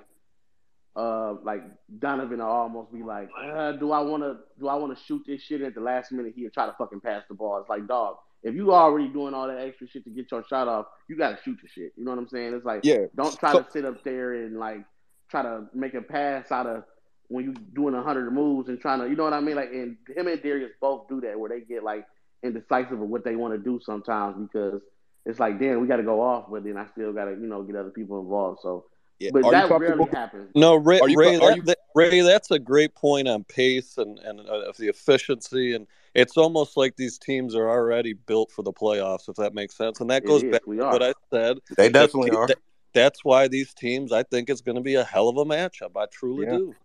uh 0.96 1.36
like 1.44 1.62
Donovan 2.00 2.40
will 2.40 2.46
almost 2.48 2.92
be 2.92 3.04
like, 3.04 3.30
uh, 3.40 3.74
do 3.74 3.92
I 3.92 4.02
want 4.02 4.24
to 4.24 4.38
do 4.60 4.68
I 4.68 4.76
want 4.76 4.98
to 4.98 5.04
shoot 5.04 5.22
this 5.28 5.42
shit 5.42 5.62
at 5.62 5.76
the 5.76 5.82
last 5.82 6.12
minute 6.12 6.34
here 6.36 6.50
try 6.54 6.66
to 6.66 6.76
fucking 6.78 7.02
pass 7.02 7.24
the 7.30 7.36
ball? 7.36 7.60
It's 7.60 7.70
like 7.70 7.88
dog. 7.88 8.18
If 8.42 8.56
you 8.56 8.74
already 8.74 9.10
doing 9.10 9.34
all 9.34 9.48
that 9.48 9.60
extra 9.60 9.88
shit 9.88 10.04
to 10.06 10.10
get 10.10 10.32
your 10.32 10.44
shot 10.50 10.68
off, 10.68 10.86
you 11.10 11.18
gotta 11.18 11.38
shoot 11.44 11.58
the 11.62 11.68
shit. 11.68 11.92
You 11.98 12.06
know 12.06 12.12
what 12.12 12.20
I'm 12.20 12.28
saying? 12.30 12.54
It's 12.54 12.66
like 12.66 12.82
Yeah. 12.84 13.06
don't 13.16 13.38
try 13.38 13.54
So 13.54 13.60
to 13.62 13.66
sit 13.72 13.86
up 13.86 14.04
there 14.04 14.34
and 14.34 14.58
like 14.58 14.84
try 15.30 15.44
to 15.44 15.66
make 15.74 15.94
a 15.94 16.02
pass 16.02 16.52
out 16.52 16.66
of 16.66 16.84
when 17.28 17.46
you 17.46 17.54
doing 17.76 17.94
a 17.94 18.02
hundred 18.02 18.32
moves 18.32 18.70
and 18.70 18.80
trying 18.80 19.00
to, 19.00 19.08
you 19.08 19.16
know 19.16 19.24
what 19.24 19.34
I 19.34 19.40
mean? 19.40 19.56
Like, 19.56 19.70
and 19.70 19.98
him 20.16 20.28
and 20.28 20.42
Darius 20.42 20.72
both 20.82 21.08
do 21.08 21.22
that 21.22 21.40
where 21.40 21.50
they 21.50 21.62
get 21.62 21.84
like 21.84 22.06
indecisive 22.44 23.00
of 23.00 23.08
what 23.08 23.24
they 23.24 23.36
want 23.36 23.54
to 23.54 23.60
do 23.60 23.80
sometimes 23.86 24.36
because 24.48 24.82
it's 25.26 25.40
like, 25.40 25.60
damn, 25.60 25.80
we 25.80 25.88
got 25.88 25.98
to 25.98 26.04
go 26.04 26.22
off, 26.22 26.46
but 26.50 26.64
then 26.64 26.78
I 26.78 26.88
still 26.92 27.14
got 27.14 27.26
to, 27.26 27.32
you 27.32 27.46
know, 27.46 27.62
get 27.62 27.76
other 27.76 27.92
people 27.92 28.20
involved. 28.20 28.62
So, 28.64 28.86
yeah, 29.20 29.32
but 29.34 29.44
are 29.44 29.48
you 29.48 29.52
that 29.52 29.70
rarely 29.70 29.86
comfortable? 29.86 30.08
happens. 30.12 30.52
No, 30.56 30.76
Ray, 30.76 31.00
Are 31.00 31.10
you 31.10 31.18
Ray, 31.18 31.36
are 31.36 31.40
that, 31.50 31.56
you 31.58 31.62
that 31.64 31.78
Ray, 31.94 32.22
that's 32.22 32.52
a 32.52 32.60
great 32.60 32.96
point 32.96 33.28
on 33.28 33.44
pace 33.44 33.98
and 33.98 34.18
and 34.20 34.40
uh, 34.40 34.70
of 34.70 34.78
the 34.78 34.88
efficiency, 34.88 35.74
and 35.74 35.88
it's 36.14 36.38
almost 36.38 36.78
like 36.78 36.96
these 36.96 37.18
teams 37.18 37.56
are 37.56 37.70
already 37.70 38.14
built 38.14 38.52
for 38.52 38.64
the 38.64 38.74
playoffs, 38.74 39.28
if 39.28 39.36
that 39.36 39.54
makes 39.54 39.76
sense. 39.76 40.00
And 40.00 40.10
that 40.10 40.24
It 40.24 40.28
goes 40.28 40.44
is. 40.44 40.52
back 40.52 40.66
We 40.66 40.78
to 40.78 40.84
what. 40.84 41.04
I 41.04 41.14
said. 41.32 41.60
They 41.78 41.90
definitely 41.90 42.32
te- 42.32 42.38
are. 42.38 42.48
that 42.48 42.60
that's 42.94 43.24
why 43.24 43.48
these 43.48 43.74
teams, 43.74 44.12
I 44.12 44.24
think, 44.24 44.50
it's 44.50 44.62
going 44.62 44.76
to 44.78 44.82
be 44.82 44.96
a 44.96 45.04
hell 45.04 45.30
of 45.30 45.38
a 45.38 45.46
matchup. 45.46 45.96
I 45.96 46.06
truly 46.12 46.46
Yeah. 46.46 46.58
do. 46.58 46.76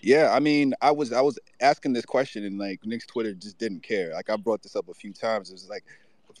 Yeah, 0.00 0.30
I 0.32 0.40
mean, 0.40 0.72
I 0.80 0.90
was 0.90 1.12
I 1.12 1.20
was 1.20 1.38
asking 1.60 1.92
this 1.92 2.06
question 2.06 2.44
and 2.44 2.58
like 2.58 2.80
Knick's 2.84 3.06
Twitter 3.06 3.34
just 3.34 3.58
didn't 3.58 3.82
care. 3.82 4.14
Like 4.14 4.30
I 4.30 4.36
brought 4.36 4.62
this 4.62 4.74
up 4.74 4.88
a 4.88 4.94
few 4.94 5.12
times. 5.12 5.50
It 5.50 5.54
was 5.54 5.68
like 5.68 5.84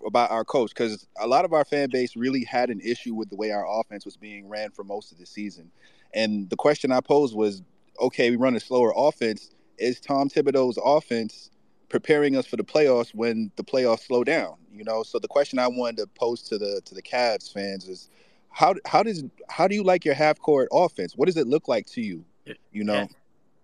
about 0.06 0.30
our 0.30 0.44
coach 0.44 0.70
because 0.70 1.06
a 1.20 1.26
lot 1.26 1.44
of 1.44 1.52
our 1.52 1.64
fan 1.64 1.88
base 1.90 2.16
really 2.16 2.44
had 2.44 2.70
an 2.70 2.80
issue 2.80 3.14
with 3.14 3.30
the 3.30 3.36
way 3.36 3.50
our 3.50 3.66
offense 3.80 4.04
was 4.04 4.16
being 4.16 4.48
ran 4.48 4.70
for 4.70 4.84
most 4.84 5.12
of 5.12 5.18
the 5.18 5.26
season. 5.26 5.70
And 6.14 6.50
the 6.50 6.56
question 6.56 6.92
I 6.92 7.00
posed 7.00 7.34
was, 7.34 7.62
okay, 8.00 8.30
we 8.30 8.36
run 8.36 8.56
a 8.56 8.60
slower 8.60 8.92
offense. 8.96 9.50
Is 9.78 10.00
Tom 10.00 10.28
Thibodeau's 10.28 10.78
offense 10.82 11.50
preparing 11.92 12.36
us 12.36 12.46
for 12.46 12.56
the 12.56 12.64
playoffs 12.64 13.14
when 13.14 13.52
the 13.56 13.62
playoffs 13.62 14.06
slow 14.06 14.24
down. 14.24 14.56
You 14.72 14.82
know, 14.82 15.04
so 15.04 15.18
the 15.20 15.28
question 15.28 15.58
I 15.60 15.68
wanted 15.68 15.98
to 15.98 16.06
pose 16.08 16.42
to 16.44 16.58
the 16.58 16.80
to 16.86 16.94
the 16.94 17.02
Cavs 17.02 17.52
fans 17.52 17.86
is, 17.86 18.08
how 18.48 18.74
how 18.86 19.04
does 19.04 19.22
how 19.48 19.68
do 19.68 19.76
you 19.76 19.84
like 19.84 20.04
your 20.04 20.14
half 20.14 20.40
court 20.40 20.68
offense? 20.72 21.14
What 21.14 21.26
does 21.26 21.36
it 21.36 21.46
look 21.46 21.68
like 21.68 21.86
to 21.88 22.00
you? 22.00 22.24
You 22.72 22.84
know, 22.84 22.94
At 22.94 23.10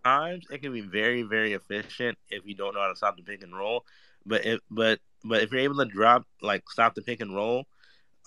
times 0.05 0.47
it 0.51 0.62
can 0.62 0.73
be 0.73 0.82
very 0.82 1.23
very 1.23 1.55
efficient 1.55 2.16
if 2.31 2.47
you 2.47 2.55
don't 2.55 2.74
know 2.74 2.81
how 2.81 2.89
to 2.89 2.97
stop 2.97 3.16
the 3.16 3.23
pick 3.23 3.43
and 3.43 3.56
roll. 3.56 3.85
But 4.27 4.44
if 4.44 4.60
but 4.70 5.01
but 5.24 5.43
if 5.43 5.53
you're 5.53 5.61
able 5.61 5.78
to 5.78 5.85
drop 5.85 6.27
like 6.43 6.69
stop 6.70 6.95
the 6.95 7.03
pick 7.03 7.20
and 7.20 7.35
roll, 7.35 7.66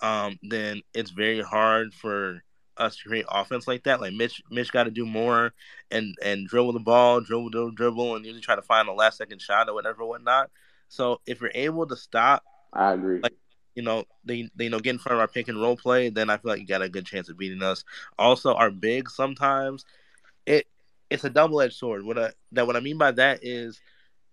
um, 0.02 0.38
then 0.42 0.82
it's 0.94 1.10
very 1.10 1.40
hard 1.40 1.94
for 1.94 2.42
us 2.76 2.96
to 2.96 3.08
create 3.08 3.26
offense 3.30 3.68
like 3.68 3.84
that. 3.84 4.00
Like 4.00 4.14
Mitch, 4.14 4.42
Mitch 4.50 4.72
got 4.72 4.84
to 4.84 4.90
do 4.90 5.06
more 5.06 5.52
and 5.90 6.14
and 6.22 6.46
dribble 6.46 6.72
the 6.72 6.80
ball, 6.80 7.20
dribble, 7.20 7.50
dribble, 7.50 7.72
dribble, 7.72 8.16
and 8.16 8.24
usually 8.24 8.42
try 8.42 8.56
to 8.56 8.62
find 8.62 8.88
a 8.88 8.92
last 8.92 9.18
second 9.18 9.40
shot 9.40 9.68
or 9.68 9.74
whatever, 9.74 10.04
whatnot. 10.04 10.50
So 10.88 11.20
if 11.26 11.40
you're 11.40 11.52
able 11.54 11.86
to 11.86 11.96
stop, 11.96 12.44
I 12.72 12.92
agree. 12.92 13.20
like 13.22 13.34
you 13.74 13.82
know 13.82 14.04
they, 14.24 14.50
they 14.54 14.64
you 14.64 14.70
know 14.70 14.80
get 14.80 14.90
in 14.90 14.98
front 14.98 15.14
of 15.14 15.20
our 15.20 15.28
pick 15.28 15.48
and 15.48 15.60
roll 15.60 15.76
play, 15.76 16.10
then 16.10 16.30
I 16.30 16.36
feel 16.36 16.50
like 16.50 16.60
you 16.60 16.66
got 16.66 16.82
a 16.82 16.88
good 16.88 17.06
chance 17.06 17.28
of 17.28 17.38
beating 17.38 17.62
us. 17.62 17.84
Also, 18.18 18.54
our 18.54 18.70
big 18.70 19.08
sometimes 19.08 19.84
it 20.46 20.66
it's 21.10 21.24
a 21.24 21.30
double 21.30 21.60
edged 21.60 21.76
sword. 21.76 22.04
What 22.04 22.18
I 22.18 22.32
that 22.52 22.66
what 22.66 22.76
I 22.76 22.80
mean 22.80 22.98
by 22.98 23.12
that 23.12 23.40
is 23.42 23.80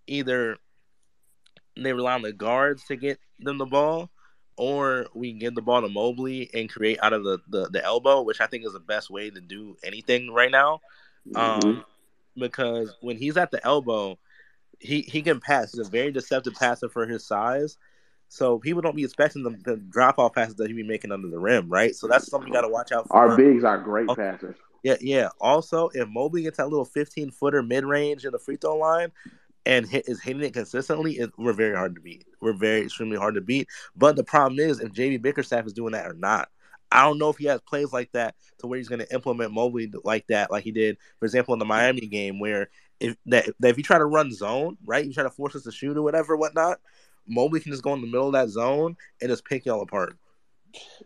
either 0.06 0.56
they 1.84 1.92
rely 1.92 2.14
on 2.14 2.22
the 2.22 2.32
guards 2.32 2.84
to 2.84 2.96
get 2.96 3.18
them 3.38 3.58
the 3.58 3.66
ball, 3.66 4.10
or 4.56 5.06
we 5.14 5.32
give 5.32 5.54
the 5.54 5.62
ball 5.62 5.80
to 5.80 5.88
Mobley 5.88 6.50
and 6.52 6.68
create 6.68 6.98
out 7.02 7.12
of 7.12 7.24
the, 7.24 7.38
the, 7.48 7.68
the 7.70 7.84
elbow, 7.84 8.22
which 8.22 8.40
I 8.40 8.46
think 8.46 8.64
is 8.66 8.72
the 8.72 8.80
best 8.80 9.10
way 9.10 9.30
to 9.30 9.40
do 9.40 9.76
anything 9.82 10.32
right 10.32 10.50
now. 10.50 10.80
Um, 11.34 11.84
because 12.36 12.94
when 13.00 13.16
he's 13.16 13.36
at 13.36 13.50
the 13.50 13.64
elbow, 13.64 14.18
he, 14.78 15.02
he 15.02 15.22
can 15.22 15.40
pass. 15.40 15.72
He's 15.72 15.86
a 15.86 15.90
very 15.90 16.10
deceptive 16.10 16.54
passer 16.54 16.88
for 16.88 17.06
his 17.06 17.24
size. 17.24 17.76
So 18.28 18.58
people 18.58 18.80
don't 18.80 18.94
be 18.94 19.04
expecting 19.04 19.42
the, 19.42 19.50
the 19.64 19.76
drop 19.76 20.18
off 20.18 20.34
passes 20.34 20.54
that 20.56 20.68
he 20.68 20.74
be 20.74 20.82
making 20.82 21.10
under 21.10 21.28
the 21.28 21.38
rim, 21.38 21.68
right? 21.68 21.94
So 21.94 22.06
that's 22.06 22.30
something 22.30 22.48
you 22.48 22.54
got 22.54 22.62
to 22.62 22.68
watch 22.68 22.92
out 22.92 23.08
for. 23.08 23.16
Our 23.16 23.36
bigs 23.36 23.64
are 23.64 23.78
great 23.78 24.08
passers. 24.08 24.56
Yeah, 24.82 24.96
yeah. 25.00 25.28
Also, 25.40 25.90
if 25.92 26.08
Mobley 26.08 26.42
gets 26.42 26.56
that 26.56 26.68
little 26.68 26.84
15 26.84 27.32
footer 27.32 27.62
mid 27.62 27.84
range 27.84 28.24
in 28.24 28.32
the 28.32 28.38
free 28.38 28.56
throw 28.56 28.76
line 28.76 29.12
and 29.66 29.86
hit, 29.86 30.08
is 30.08 30.20
hitting 30.20 30.42
it 30.42 30.54
consistently, 30.54 31.18
it, 31.18 31.30
we're 31.38 31.52
very 31.52 31.76
hard 31.76 31.94
to 31.94 32.00
beat. 32.00 32.26
We're 32.40 32.52
very 32.52 32.82
extremely 32.82 33.16
hard 33.16 33.34
to 33.34 33.40
beat. 33.40 33.68
But 33.96 34.16
the 34.16 34.24
problem 34.24 34.58
is 34.58 34.80
if 34.80 34.92
JB 34.92 35.22
Bickerstaff 35.22 35.66
is 35.66 35.72
doing 35.72 35.92
that 35.92 36.06
or 36.06 36.14
not. 36.14 36.48
I 36.92 37.04
don't 37.04 37.18
know 37.18 37.28
if 37.28 37.36
he 37.36 37.46
has 37.46 37.60
plays 37.60 37.92
like 37.92 38.10
that 38.12 38.34
to 38.58 38.66
where 38.66 38.76
he's 38.76 38.88
going 38.88 38.98
to 38.98 39.14
implement 39.14 39.52
Mobley 39.52 39.92
like 40.02 40.26
that, 40.26 40.50
like 40.50 40.64
he 40.64 40.72
did, 40.72 40.98
for 41.20 41.24
example, 41.24 41.54
in 41.54 41.60
the 41.60 41.64
Miami 41.64 42.08
game, 42.08 42.40
where 42.40 42.68
if 42.98 43.16
that, 43.26 43.48
that 43.60 43.68
if 43.68 43.76
you 43.76 43.84
try 43.84 43.98
to 43.98 44.06
run 44.06 44.32
zone, 44.32 44.76
right, 44.84 45.04
you 45.04 45.12
try 45.12 45.22
to 45.22 45.30
force 45.30 45.54
us 45.54 45.62
to 45.64 45.72
shoot 45.72 45.96
or 45.96 46.02
whatever, 46.02 46.36
whatnot, 46.36 46.80
Mobley 47.28 47.60
can 47.60 47.70
just 47.70 47.84
go 47.84 47.94
in 47.94 48.00
the 48.00 48.08
middle 48.08 48.26
of 48.26 48.32
that 48.32 48.48
zone 48.48 48.96
and 49.20 49.30
just 49.30 49.44
pick 49.44 49.66
y'all 49.66 49.82
apart. 49.82 50.18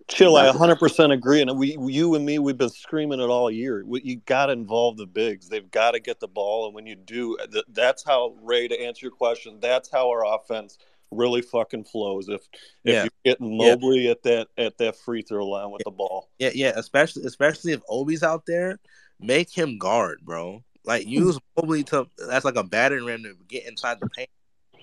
Chill, 0.09 0.37
I 0.37 0.49
100% 0.51 1.13
agree. 1.13 1.41
And 1.41 1.59
we, 1.59 1.77
you 1.79 2.15
and 2.15 2.27
me, 2.27 2.39
we've 2.39 2.59
been 2.59 2.69
screaming 2.69 3.21
it 3.21 3.25
all 3.31 3.51
year. 3.51 3.83
We- 3.87 4.03
You 4.03 4.17
got 4.27 4.47
to 4.47 4.53
involve 4.53 4.97
the 4.97 5.07
bigs. 5.07 5.49
They've 5.49 5.71
got 5.71 5.93
to 5.93 6.01
get 6.01 6.21
the 6.21 6.29
ball. 6.29 6.67
And 6.67 6.75
when 6.75 6.87
you 6.87 6.95
do, 6.95 7.39
th- 7.51 7.65
that's 7.69 8.05
how, 8.05 8.35
Ray, 8.43 8.69
to 8.69 8.81
answer 8.81 9.07
your 9.07 9.13
question, 9.13 9.59
that's 9.61 9.91
how 9.91 10.09
our 10.11 10.25
offense 10.27 10.79
really 11.11 11.43
fucking 11.43 11.85
flows. 11.85 12.29
If 12.29 12.43
if 12.85 12.93
Yeah. 12.93 13.03
you're 13.05 13.11
getting 13.25 13.61
Yeah. 13.61 13.71
Mobley 13.71 14.09
at 14.09 14.23
that 14.25 14.49
at 14.59 14.77
that 14.79 14.97
free 14.97 15.23
throw 15.23 15.47
line 15.47 15.71
with 15.71 15.83
the 15.85 15.91
ball. 15.91 16.29
Yeah, 16.39 16.51
yeah, 16.55 16.73
especially 16.77 17.25
especially 17.25 17.73
if 17.73 17.81
Obi's 17.89 18.23
out 18.23 18.47
there, 18.47 18.79
make 19.21 19.51
him 19.51 19.79
guard, 19.79 20.21
bro. 20.23 20.63
Like 20.85 21.05
hmm. 21.05 21.11
use 21.11 21.39
Mobley 21.57 21.85
to 21.85 22.07
that's 22.29 22.45
like 22.45 22.57
a 22.57 22.65
battering 22.65 23.07
ram 23.07 23.23
to 23.23 23.35
get 23.49 23.67
inside 23.67 24.01
the 24.01 24.09
paint. 24.09 24.29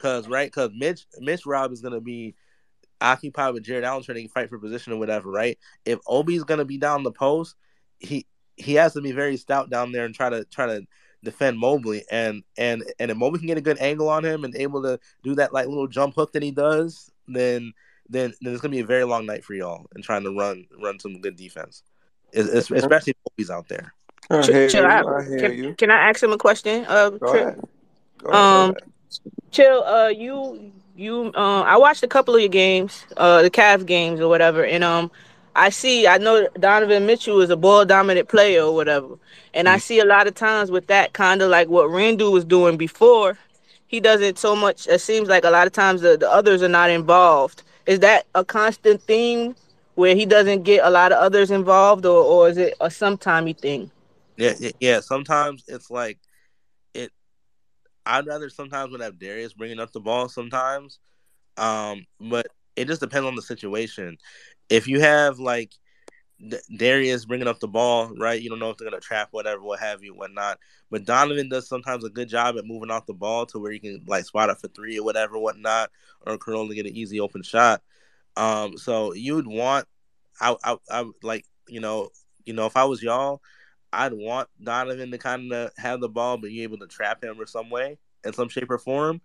Cause 0.02 0.28
right, 0.28 0.52
cause 0.52 0.72
Mitch 0.76 1.06
Mitch 1.20 1.46
Rob 1.46 1.72
is 1.72 1.82
gonna 1.82 2.02
be 2.02 2.34
occupied 3.02 3.54
with 3.54 3.64
Jarrett 3.64 3.84
Allen 3.84 4.04
trying 4.04 4.26
to 4.26 4.28
fight 4.34 4.50
for 4.50 4.60
position 4.60 4.94
or 4.94 4.98
whatever, 4.98 5.30
right? 5.30 5.58
If 5.86 6.00
Obi's 6.08 6.44
gonna 6.44 6.66
be 6.66 6.78
down 6.78 7.04
the 7.04 7.12
post, 7.12 7.56
he 8.00 8.26
he 8.56 8.76
has 8.76 8.94
to 8.94 9.02
be 9.02 9.12
very 9.12 9.38
stout 9.38 9.70
down 9.70 9.92
there 9.92 10.06
and 10.06 10.14
try 10.14 10.30
to 10.30 10.46
try 10.46 10.68
to 10.68 10.86
defend 11.24 11.58
Mobley 11.60 12.04
and 12.12 12.44
and 12.58 12.84
and 13.00 13.12
if 13.12 13.18
Mobley 13.18 13.40
can 13.40 13.48
get 13.48 13.58
a 13.58 13.62
good 13.62 13.80
angle 13.80 14.10
on 14.10 14.24
him 14.26 14.44
and 14.44 14.56
able 14.56 14.82
to 14.84 15.00
do 15.24 15.36
that 15.36 15.54
like 15.54 15.68
little 15.68 15.88
jump 15.88 16.16
hook 16.16 16.34
that 16.34 16.44
he 16.44 16.52
does, 16.52 17.12
then 17.28 17.74
then, 18.10 18.34
then 18.42 18.54
it's 18.54 18.62
gonna 18.62 18.72
be 18.72 18.80
a 18.82 18.86
very 18.86 19.04
long 19.06 19.26
night 19.26 19.44
for 19.44 19.54
y'all 19.54 19.86
and 19.96 20.04
trying 20.04 20.24
to 20.24 20.36
run 20.36 20.66
run 20.82 21.00
some 21.00 21.22
good 21.22 21.36
defense, 21.36 21.84
Es- 22.34 22.50
es- 22.50 22.72
especially 22.72 23.12
if 23.12 23.18
Mobley's 23.32 23.50
out 23.50 23.68
there. 23.70 23.94
Ch- 24.44 24.72
Chill, 24.72 24.86
I- 24.86 25.02
can, 25.40 25.76
can 25.76 25.92
I 25.92 26.10
ask 26.10 26.22
him 26.22 26.32
a 26.34 26.38
question? 26.38 26.86
Uh, 26.88 27.12
Trill? 27.12 27.56
um, 28.34 28.76
Chill, 29.52 29.84
uh, 29.84 30.08
you 30.08 30.72
you 30.96 31.32
uh, 31.36 31.62
I 31.62 31.78
watched 31.78 32.04
a 32.04 32.08
couple 32.08 32.36
of 32.36 32.42
your 32.42 32.50
games, 32.50 33.06
uh, 33.18 33.42
the 33.42 33.50
Cavs 33.50 33.86
games 33.86 34.20
or 34.20 34.28
whatever, 34.28 34.66
and 34.66 34.84
um, 34.84 35.12
I 35.56 35.70
see 35.70 36.08
I 36.08 36.18
know 36.18 36.48
Donovan 36.60 37.06
Mitchell 37.06 37.42
is 37.42 37.50
a 37.50 37.58
ball 37.58 37.86
dominant 37.86 38.30
player 38.30 38.64
or 38.64 38.76
whatever, 38.76 39.18
and 39.54 39.68
I 39.68 39.78
see 39.78 40.00
a 40.00 40.06
lot 40.06 40.28
of 40.28 40.36
times 40.36 40.72
with 40.72 40.88
that 40.88 41.14
kind 41.14 41.42
of 41.42 41.50
like 41.50 41.68
what 41.70 41.90
Randle 41.90 42.32
was 42.32 42.46
doing 42.46 42.78
before. 42.78 43.38
He 43.88 44.00
doesn't 44.00 44.38
so 44.40 44.56
much. 44.56 44.88
It 44.88 45.02
seems 45.02 45.28
like 45.28 45.44
a 45.44 45.50
lot 45.50 45.68
of 45.68 45.74
times 45.74 46.02
the, 46.02 46.16
the 46.18 46.30
others 46.30 46.64
are 46.64 46.70
not 46.70 46.90
involved. 46.90 47.64
Is 47.86 48.00
that 48.00 48.26
a 48.36 48.46
constant 48.46 49.02
theme 49.02 49.56
where 49.96 50.16
he 50.16 50.26
doesn't 50.26 50.64
get 50.64 50.86
a 50.86 50.90
lot 50.90 51.12
of 51.12 51.18
others 51.18 51.52
involved, 51.52 52.06
or 52.06 52.24
or 52.24 52.50
is 52.50 52.58
it 52.58 52.76
a 52.80 52.88
sometimey 52.88 53.58
thing? 53.58 53.92
Yeah, 54.38 54.54
yeah, 54.60 54.72
yeah. 54.80 55.00
Sometimes 55.00 55.64
it's 55.68 55.90
like. 55.92 56.18
I'd 58.06 58.28
rather 58.28 58.50
sometimes 58.50 58.92
would 58.92 59.02
have 59.02 59.20
Darius 59.20 59.54
bringing 59.54 59.80
up 59.80 59.92
the 59.92 60.00
ball 60.00 60.30
sometimes, 60.30 61.00
um, 61.58 62.06
but 62.20 62.48
it 62.76 62.88
just 62.88 63.02
depends 63.02 63.28
on 63.28 63.36
the 63.36 63.42
situation. 63.42 64.18
If 64.70 64.88
you 64.88 65.02
have 65.02 65.40
like 65.40 65.72
D- 66.40 66.58
Darius 66.76 67.26
bringing 67.26 67.48
up 67.48 67.60
the 67.60 67.68
ball, 67.68 68.12
right? 68.18 68.42
You 68.42 68.50
don't 68.50 68.60
know 68.60 68.70
if 68.70 68.78
they're 68.78 68.90
gonna 68.90 69.02
trap 69.02 69.30
whatever, 69.32 69.62
what 69.62 69.80
have 69.80 70.04
you, 70.04 70.16
whatnot. 70.16 70.60
But 70.90 71.06
Donovan 71.06 71.50
does 71.50 71.68
sometimes 71.68 72.04
a 72.04 72.10
good 72.10 72.30
job 72.30 72.58
at 72.58 72.66
moving 72.66 72.90
off 72.90 73.06
the 73.06 73.14
ball 73.14 73.46
to 73.48 73.60
where 73.60 73.72
you 73.72 73.80
can 73.80 74.04
like 74.08 74.26
spot 74.26 74.50
up 74.50 74.60
for 74.60 74.68
three 74.70 74.98
or 74.98 75.04
whatever, 75.04 75.38
whatnot, 75.38 75.92
or 76.26 76.38
can 76.38 76.56
only 76.56 76.76
get 76.76 76.88
an 76.88 76.96
easy 76.96 77.20
open 77.20 77.44
shot. 77.44 77.82
Um, 78.36 78.78
so 78.78 79.14
you 79.14 79.36
would 79.36 79.48
want, 79.48 79.88
I, 80.40 80.56
I, 80.64 80.78
I 80.90 81.06
like 81.22 81.46
you 81.68 81.80
know, 81.80 82.10
you 82.46 82.54
know, 82.54 82.66
if 82.66 82.76
I 82.76 82.86
was 82.86 83.04
y'all, 83.04 83.42
I'd 83.94 84.14
want 84.14 84.50
Donovan 84.64 85.12
to 85.12 85.18
kind 85.18 85.52
of 85.52 85.72
have 85.78 86.00
the 86.00 86.10
ball, 86.10 86.38
but 86.38 86.52
you 86.52 86.64
able 86.64 86.78
to 86.80 86.88
trap 86.88 87.24
him 87.24 87.40
or 87.40 87.46
some 87.46 87.70
way, 87.70 87.98
in 88.24 88.34
some 88.34 88.50
shape 88.50 88.70
or 88.70 88.78
form, 88.78 89.22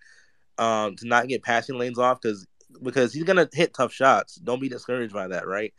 um, 0.59 0.97
to 0.97 1.07
not 1.07 1.29
get 1.29 1.43
passing 1.43 1.79
lanes 1.79 1.99
off 1.99 2.21
because 2.21 2.47
because 2.83 3.13
he's 3.13 3.25
gonna 3.25 3.49
hit 3.53 3.75
tough 3.75 3.93
shots. 3.93 4.37
Don't 4.37 4.61
be 4.61 4.69
discouraged 4.69 5.15
by 5.15 5.29
that, 5.29 5.47
right? 5.47 5.73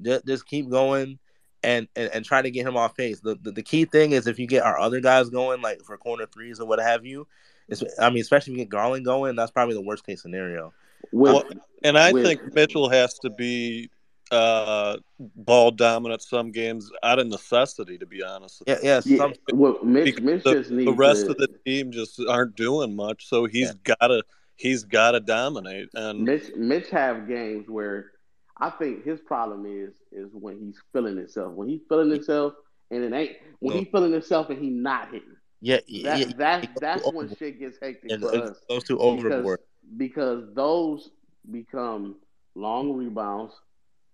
Just, 0.00 0.26
just 0.26 0.46
keep 0.46 0.68
going 0.68 1.18
and, 1.62 1.88
and 1.94 2.10
and 2.12 2.24
try 2.24 2.42
to 2.42 2.50
get 2.50 2.66
him 2.66 2.76
off 2.76 2.96
pace. 2.96 3.20
The, 3.20 3.36
the 3.40 3.52
the 3.52 3.62
key 3.62 3.84
thing 3.84 4.12
is 4.12 4.26
if 4.26 4.38
you 4.38 4.46
get 4.46 4.64
our 4.64 4.78
other 4.78 5.00
guys 5.00 5.30
going, 5.30 5.62
like 5.62 5.82
for 5.82 5.96
corner 5.96 6.26
threes 6.26 6.60
or 6.60 6.66
what 6.66 6.80
have 6.80 7.06
you. 7.06 7.26
It's, 7.68 7.82
I 7.98 8.10
mean, 8.10 8.20
especially 8.20 8.52
if 8.52 8.58
you 8.58 8.64
get 8.64 8.70
Garland 8.70 9.04
going, 9.04 9.36
that's 9.36 9.52
probably 9.52 9.74
the 9.74 9.82
worst 9.82 10.04
case 10.04 10.20
scenario. 10.20 10.74
Well, 11.12 11.44
and 11.84 11.96
I 11.96 12.12
with- 12.12 12.24
think 12.24 12.54
Mitchell 12.54 12.88
has 12.90 13.14
to 13.20 13.30
be 13.30 13.88
uh, 14.32 14.96
ball 15.36 15.70
dominant 15.70 16.22
some 16.22 16.50
games 16.50 16.90
out 17.02 17.18
of 17.18 17.26
necessity, 17.26 17.98
to 17.98 18.06
be 18.06 18.22
honest. 18.22 18.62
Yeah, 18.66 18.78
yeah. 18.82 19.00
Yeah, 19.04 19.32
well, 19.52 19.78
Mitch, 19.84 20.20
Mitch 20.20 20.42
the, 20.44 20.54
just 20.54 20.70
the 20.70 20.92
rest 20.92 21.26
to, 21.26 21.32
of 21.32 21.36
the 21.36 21.48
team 21.66 21.92
just 21.92 22.20
aren't 22.28 22.56
doing 22.56 22.96
much, 22.96 23.26
so 23.28 23.44
he's 23.46 23.72
gotta 23.74 24.24
he's 24.56 24.84
gotta 24.84 25.20
dominate. 25.20 25.88
And 25.94 26.20
Mitch 26.20 26.54
Mitch 26.56 26.88
have 26.90 27.28
games 27.28 27.68
where 27.68 28.12
I 28.58 28.70
think 28.70 29.04
his 29.04 29.20
problem 29.20 29.66
is 29.66 29.94
is 30.10 30.30
when 30.32 30.58
he's 30.58 30.80
feeling 30.92 31.16
himself. 31.16 31.52
When 31.54 31.68
he's 31.68 31.82
feeling 31.88 32.10
himself 32.10 32.54
and 32.90 33.02
it 33.04 33.12
ain't 33.12 33.36
when 33.60 33.74
No. 33.76 33.80
he's 33.82 33.88
feeling 33.90 34.12
himself 34.12 34.50
and 34.50 34.62
he 34.62 34.70
not 34.70 35.06
hitting. 35.12 35.36
yeah, 35.60 35.80
yeah, 35.86 36.10
That 36.10 36.18
yeah, 36.18 36.34
that 36.38 36.60
he 36.62 36.66
goes 36.68 36.80
that's 36.80 37.04
when 37.04 37.14
overboard. 37.16 37.38
shit 37.38 37.58
gets 37.60 37.78
hectic 37.82 38.10
And 38.10 38.22
for 38.22 38.34
it 38.34 38.42
us. 38.42 38.56
goes 38.68 38.84
too 38.84 38.96
Because 38.96 39.02
overboard. 39.02 39.60
because 39.96 40.44
those 40.54 41.10
become 41.50 42.16
long 42.54 42.92
rebounds. 42.94 43.54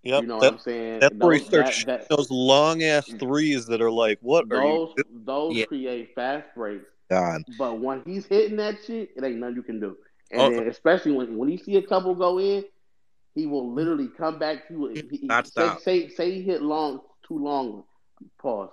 Yep, 0.05 0.23
you 0.23 0.29
know 0.29 0.41
that- 0.41 0.47
what 0.47 0.53
I'm 0.55 0.59
saying? 0.61 1.01
he 1.03 1.09
Those- 1.19 1.47
starts 1.47 1.85
that- 1.85 2.09
that- 2.09 2.17
those 2.17 2.31
long 2.31 2.83
ass 2.83 3.09
mm. 3.09 3.19
threes 3.19 3.67
that 3.67 3.81
are 3.83 3.91
like, 3.91 4.19
what 4.23 4.51
are 4.53 4.63
you? 4.63 4.93
those 4.97 5.05
those 5.25 5.57
Yeah. 5.57 5.65
create 5.67 6.15
fast 6.15 6.49
breaks. 6.55 6.85
God. 7.11 7.43
But 7.59 7.81
when 7.81 8.03
he's 8.05 8.27
hitting 8.27 8.57
that 8.59 8.77
shit, 8.87 9.11
it 9.17 9.25
ain't 9.25 9.37
nothing 9.39 9.57
you 9.57 9.63
can 9.63 9.81
do. 9.81 9.97
And 10.31 10.41
Oh. 10.41 10.51
then 10.51 10.69
especially 10.69 11.13
when 11.13 11.37
when 11.39 11.49
he 11.49 11.57
see 11.57 11.77
a 11.77 11.83
couple 11.83 12.15
go 12.15 12.39
in, 12.39 12.65
he 13.35 13.47
will 13.47 13.73
literally 13.73 14.09
come 14.09 14.39
back 14.39 14.69
to 14.69 14.87
it. 14.87 15.07
He, 15.11 15.27
Not 15.27 15.47
say, 15.47 15.51
stop. 15.51 15.81
say 15.81 16.09
say 16.09 16.33
he 16.33 16.43
hit 16.43 16.63
long 16.63 17.01
too 17.27 17.39
long. 17.39 17.85
Pause. 18.39 18.71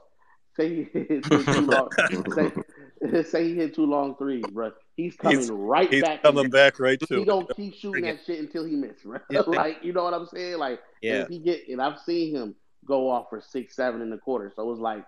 Say 0.57 0.69
he 0.75 0.83
hit 0.83 1.23
too, 1.23 1.43
too 1.43 1.61
long. 1.61 1.89
say, 2.33 3.23
say 3.23 3.43
he 3.49 3.55
hit 3.55 3.73
too 3.75 3.85
long 3.85 4.15
threes, 4.15 4.45
bro. 4.51 4.71
He's 4.95 5.15
coming 5.17 5.39
He's- 5.39 5.49
right 5.51 5.91
he's 5.91 6.01
back. 6.03 6.23
coming 6.23 6.49
back 6.49 6.79
right 6.79 6.99
to 6.99 7.17
He 7.19 7.25
don't 7.25 7.53
keep 7.55 7.73
shooting 7.75 8.03
that 8.03 8.19
shit 8.25 8.39
until 8.39 8.63
he 8.63 8.75
misses, 8.75 9.03
right? 9.05 9.21
Yeah. 9.29 9.41
like 9.41 9.77
you 9.83 9.91
know 9.93 10.03
what 10.03 10.13
I'm 10.13 10.25
saying? 10.27 10.57
Like 10.57 10.79
Yeah. 11.01 11.23
if 11.23 11.27
he 11.29 11.39
get 11.39 11.67
and 11.67 11.81
I've 11.81 11.99
seen 11.99 12.33
him 12.35 12.55
go 12.85 13.09
off 13.09 13.27
for 13.29 13.41
six, 13.41 13.75
seven 13.75 14.01
in 14.01 14.09
the 14.09 14.17
quarter. 14.17 14.51
So 14.55 14.71
it's 14.71 14.79
like 14.79 15.05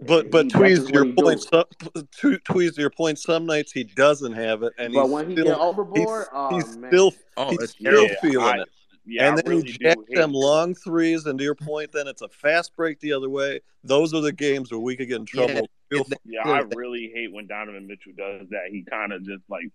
But 0.00 0.30
but 0.30 0.46
He- 0.46 0.50
Tweez, 0.52 0.90
your 0.92 1.04
what 1.04 1.16
point. 1.24 1.40
do. 1.42 1.46
Some, 1.50 2.04
Twe- 2.18 2.38
Tweez, 2.44 2.78
your 2.78 2.88
point. 2.90 3.18
Some 3.18 3.44
nights 3.44 3.72
he 3.72 3.84
doesn't 3.84 4.32
have 4.32 4.62
it, 4.62 4.72
and 4.78 4.94
But 4.94 5.02
he's 5.02 5.10
when 5.12 5.28
he 5.28 5.34
still 5.36 5.44
get 5.44 5.58
overboard, 5.58 5.98
he's, 6.20 6.28
oh, 6.32 6.54
he's 6.54 6.72
still 6.72 7.12
Oh, 7.36 7.50
he's 7.50 7.70
still 7.70 7.92
terrible. 8.08 8.14
feeling 8.22 8.46
I- 8.46 8.62
it. 8.62 8.68
yeah, 9.04 9.26
and 9.28 9.32
I 9.38 9.42
then 9.42 9.50
really 9.50 9.62
he 9.66 9.72
do 9.72 9.84
jacks 9.84 10.00
hate 10.08 10.16
them 10.16 10.32
long 10.32 10.74
threes, 10.74 11.26
and 11.26 11.38
to 11.38 11.44
your 11.44 11.54
point, 11.54 11.92
then 11.92 12.06
it's 12.08 12.22
a 12.22 12.28
fast 12.30 12.74
break 12.76 12.98
the 13.00 13.12
other 13.12 13.28
way. 13.28 13.60
Those 13.84 14.14
are 14.14 14.22
the 14.22 14.32
games 14.32 14.70
where 14.70 14.80
we 14.80 14.96
could 14.96 15.08
get 15.08 15.16
in 15.20 15.26
Yeah, 15.34 15.46
trouble. 15.46 15.68
Real 15.92 16.06
Yeah, 16.24 16.48
I 16.48 16.60
really 16.74 17.10
hate 17.14 17.32
when 17.32 17.46
Donovan 17.46 17.86
Mitchell 17.86 18.12
does 18.16 18.48
that. 18.50 18.68
He 18.70 18.82
kind 18.88 19.12
of 19.12 19.22
just 19.24 19.42
like 19.48 19.66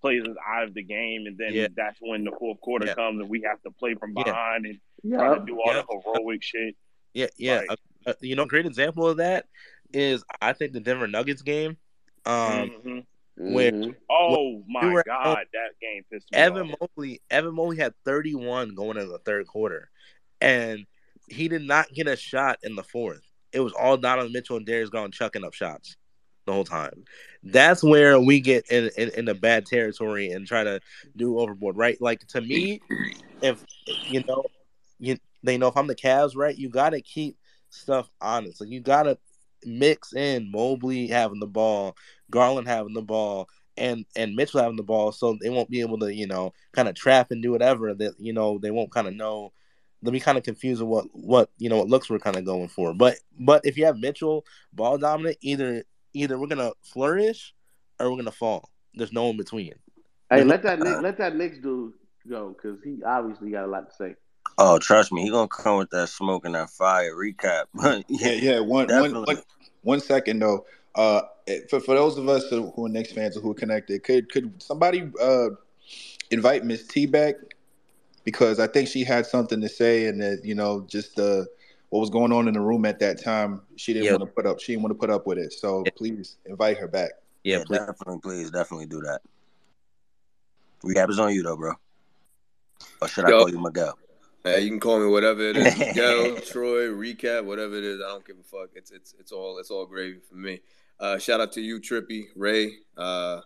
plays 0.00 0.22
us 0.24 0.36
out 0.46 0.64
of 0.64 0.74
the 0.74 0.82
game, 0.82 1.26
and 1.26 1.36
then 1.38 1.52
Yeah. 1.54 1.68
that's 1.74 1.98
when 2.00 2.24
the 2.24 2.32
fourth 2.38 2.60
quarter 2.60 2.86
Yeah. 2.86 2.94
comes 2.94 3.20
and 3.20 3.28
we 3.30 3.42
have 3.42 3.62
to 3.62 3.70
play 3.70 3.94
from 3.94 4.12
Yeah. 4.16 4.24
behind 4.24 4.66
and 4.66 4.80
try 5.12 5.38
to 5.38 5.44
do 5.44 5.58
all 5.60 5.72
Yeah. 5.74 5.82
the 5.88 6.00
heroic 6.14 6.42
shit. 6.42 6.76
Yeah, 7.14 7.26
yeah. 7.38 7.60
Like- 7.68 7.70
Uh, 8.06 8.10
uh, 8.10 8.14
you 8.20 8.36
know, 8.36 8.44
great 8.44 8.66
example 8.66 9.06
of 9.08 9.16
that 9.18 9.46
is 9.92 10.22
I 10.40 10.52
think 10.52 10.72
the 10.72 10.80
Denver 10.80 11.06
Nuggets 11.08 11.42
game, 11.42 11.76
um, 12.24 12.70
Mhm. 12.70 13.06
where 13.36 13.72
Mhm. 13.72 13.96
Oh 14.10 14.56
we 14.58 14.64
my 14.68 14.92
were 14.92 15.02
god, 15.04 15.24
home. 15.38 15.46
that 15.52 15.80
game 15.80 16.04
pissed 16.10 16.30
me 16.30 16.38
Evan 16.38 16.70
off. 16.72 16.80
Mobley, 16.80 17.20
Evan 17.30 17.54
Mobley 17.54 17.76
had 17.78 17.94
31 18.04 18.74
going 18.74 18.96
into 18.96 19.10
the 19.10 19.18
third 19.20 19.46
quarter, 19.46 19.90
and 20.40 20.86
he 21.28 21.48
did 21.48 21.62
not 21.62 21.92
get 21.92 22.06
a 22.06 22.16
shot 22.16 22.58
in 22.62 22.76
the 22.76 22.84
fourth. 22.84 23.22
It 23.56 23.60
was 23.60 23.72
all 23.72 23.96
Donovan 23.96 24.32
Mitchell 24.32 24.58
and 24.58 24.66
Darius 24.66 24.90
Garland 24.90 25.14
chucking 25.14 25.44
up 25.44 25.54
shots 25.54 25.96
the 26.46 26.52
whole 26.52 26.64
time. 26.64 27.04
That's 27.42 27.82
where 27.82 28.20
we 28.20 28.40
get 28.40 28.70
in, 28.70 28.90
in 28.96 29.10
in 29.10 29.24
the 29.24 29.34
bad 29.34 29.66
territory 29.66 30.30
and 30.30 30.46
try 30.46 30.62
to 30.64 30.80
do 31.16 31.38
overboard, 31.38 31.76
right? 31.76 32.00
Like 32.00 32.26
to 32.28 32.40
me, 32.40 32.80
if 33.42 33.64
you 34.10 34.22
know, 34.28 34.44
you 34.98 35.16
they 35.42 35.56
know 35.56 35.68
if 35.68 35.76
I'm 35.76 35.86
the 35.86 35.94
Cavs, 35.94 36.36
right? 36.36 36.56
You 36.56 36.68
got 36.68 36.90
to 36.90 37.00
keep 37.00 37.38
stuff 37.70 38.10
honest. 38.20 38.60
Like 38.60 38.70
you 38.70 38.80
got 38.80 39.04
to 39.04 39.18
mix 39.64 40.12
in 40.12 40.50
Mobley 40.50 41.06
having 41.06 41.40
the 41.40 41.46
ball, 41.46 41.96
Garland 42.30 42.68
having 42.68 42.94
the 42.94 43.02
ball, 43.02 43.48
and 43.76 44.04
and 44.16 44.34
Mitchell 44.34 44.60
having 44.60 44.76
the 44.76 44.82
ball, 44.82 45.12
so 45.12 45.36
they 45.40 45.50
won't 45.50 45.70
be 45.70 45.80
able 45.80 45.98
to 46.00 46.14
you 46.14 46.26
know 46.26 46.52
kind 46.72 46.88
of 46.88 46.94
trap 46.94 47.30
and 47.30 47.42
do 47.42 47.52
whatever 47.52 47.94
that 47.94 48.14
you 48.18 48.32
know 48.32 48.58
they 48.58 48.70
won't 48.70 48.92
kind 48.92 49.08
of 49.08 49.14
know. 49.14 49.52
They'll 50.02 50.12
be 50.12 50.20
kind 50.20 50.38
of 50.38 50.44
confused 50.44 50.82
with 50.82 50.88
what 50.88 51.06
what 51.12 51.50
you 51.58 51.68
know 51.68 51.78
what 51.78 51.88
looks 51.88 52.10
we're 52.10 52.18
kind 52.18 52.36
of 52.36 52.44
going 52.44 52.68
for. 52.68 52.94
But 52.94 53.16
but 53.38 53.64
if 53.64 53.76
you 53.76 53.86
have 53.86 53.98
Mitchell 53.98 54.44
ball 54.72 54.98
dominant, 54.98 55.38
either 55.40 55.84
either 56.12 56.38
we're 56.38 56.46
gonna 56.46 56.72
flourish 56.82 57.54
or 57.98 58.10
we're 58.10 58.16
gonna 58.16 58.30
fall. 58.30 58.70
There's 58.94 59.12
no 59.12 59.30
in 59.30 59.36
between. 59.36 59.74
Hey, 60.30 60.44
let 60.44 60.62
that 60.62 60.80
Nick, 60.80 61.02
let 61.02 61.18
that 61.18 61.36
Knicks 61.36 61.58
dude 61.58 61.92
go 62.28 62.50
because 62.50 62.78
he 62.82 63.02
obviously 63.04 63.50
got 63.50 63.64
a 63.64 63.68
lot 63.68 63.90
to 63.90 63.96
say. 63.96 64.14
Oh, 64.58 64.78
trust 64.78 65.12
me, 65.12 65.22
he 65.22 65.30
gonna 65.30 65.48
come 65.48 65.78
with 65.78 65.90
that 65.90 66.08
smoke 66.08 66.44
and 66.44 66.54
that 66.54 66.70
fire 66.70 67.14
recap. 67.14 67.64
Yeah, 68.08 68.32
yeah. 68.32 68.58
One, 68.58 68.68
one, 68.68 68.86
Definitely. 68.88 69.34
one, 69.34 69.42
one 69.82 70.00
second 70.00 70.40
though. 70.40 70.66
Uh, 70.94 71.22
for 71.68 71.80
for 71.80 71.94
those 71.94 72.16
of 72.16 72.28
us 72.28 72.48
who 72.48 72.72
are 72.84 72.88
Knicks 72.88 73.12
fans 73.12 73.36
or 73.36 73.40
who 73.40 73.50
are 73.50 73.54
connected, 73.54 74.02
could 74.02 74.30
could 74.30 74.62
somebody 74.62 75.10
uh 75.20 75.48
invite 76.30 76.64
Miss 76.64 76.86
T 76.86 77.06
back 77.06 77.34
because 78.26 78.58
I 78.58 78.66
think 78.66 78.88
she 78.88 79.04
had 79.04 79.24
something 79.24 79.60
to 79.60 79.68
say 79.68 80.06
and 80.08 80.20
that 80.20 80.40
you 80.44 80.54
know 80.56 80.84
just 80.86 81.18
uh 81.18 81.44
what 81.90 82.00
was 82.00 82.10
going 82.10 82.32
on 82.32 82.48
in 82.48 82.54
the 82.54 82.60
room 82.60 82.84
at 82.84 82.98
that 82.98 83.22
time. 83.22 83.62
She 83.76 83.92
didn't 83.94 84.06
Yeah. 84.06 84.16
want 84.16 84.22
to 84.28 84.34
put 84.34 84.44
up. 84.44 84.58
She 84.60 84.72
didn't 84.72 84.82
want 84.82 84.90
to 84.90 84.98
put 84.98 85.08
up 85.08 85.26
with 85.26 85.38
it. 85.38 85.52
So 85.52 85.84
please 85.96 86.36
invite 86.44 86.76
her 86.78 86.88
back. 86.88 87.12
Yeah, 87.44 87.62
please. 87.64 87.78
definitely, 87.78 88.18
please, 88.20 88.50
definitely 88.50 88.86
do 88.86 89.00
that. 89.02 89.20
Recap 90.84 91.08
is 91.08 91.20
on 91.20 91.32
you 91.32 91.42
though, 91.44 91.56
bro. 91.56 91.72
Or 93.00 93.08
should 93.08 93.24
I 93.24 93.30
call 93.30 93.48
you 93.48 93.60
Miguel? 93.60 93.96
Hey, 94.42 94.60
you 94.60 94.68
can 94.70 94.80
call 94.80 94.98
me 95.00 95.06
whatever 95.06 95.42
it 95.42 95.56
is, 95.56 95.78
Miguel, 95.78 96.40
Troy, 96.40 96.86
recap, 96.88 97.44
whatever 97.44 97.76
it 97.76 97.84
is. 97.84 98.00
I 98.00 98.08
don't 98.08 98.26
give 98.26 98.36
a 98.38 98.42
fuck. 98.42 98.70
It's 98.74 98.90
it's 98.90 99.14
it's 99.20 99.30
all 99.30 99.58
it's 99.58 99.70
all 99.70 99.86
gravy 99.86 100.18
for 100.28 100.34
me. 100.34 100.60
Uh, 100.98 101.18
shout 101.18 101.40
out 101.40 101.52
to 101.52 101.60
you, 101.60 101.78
Trippy, 101.80 102.24
Ray. 102.34 102.72
Uh, 102.96 103.40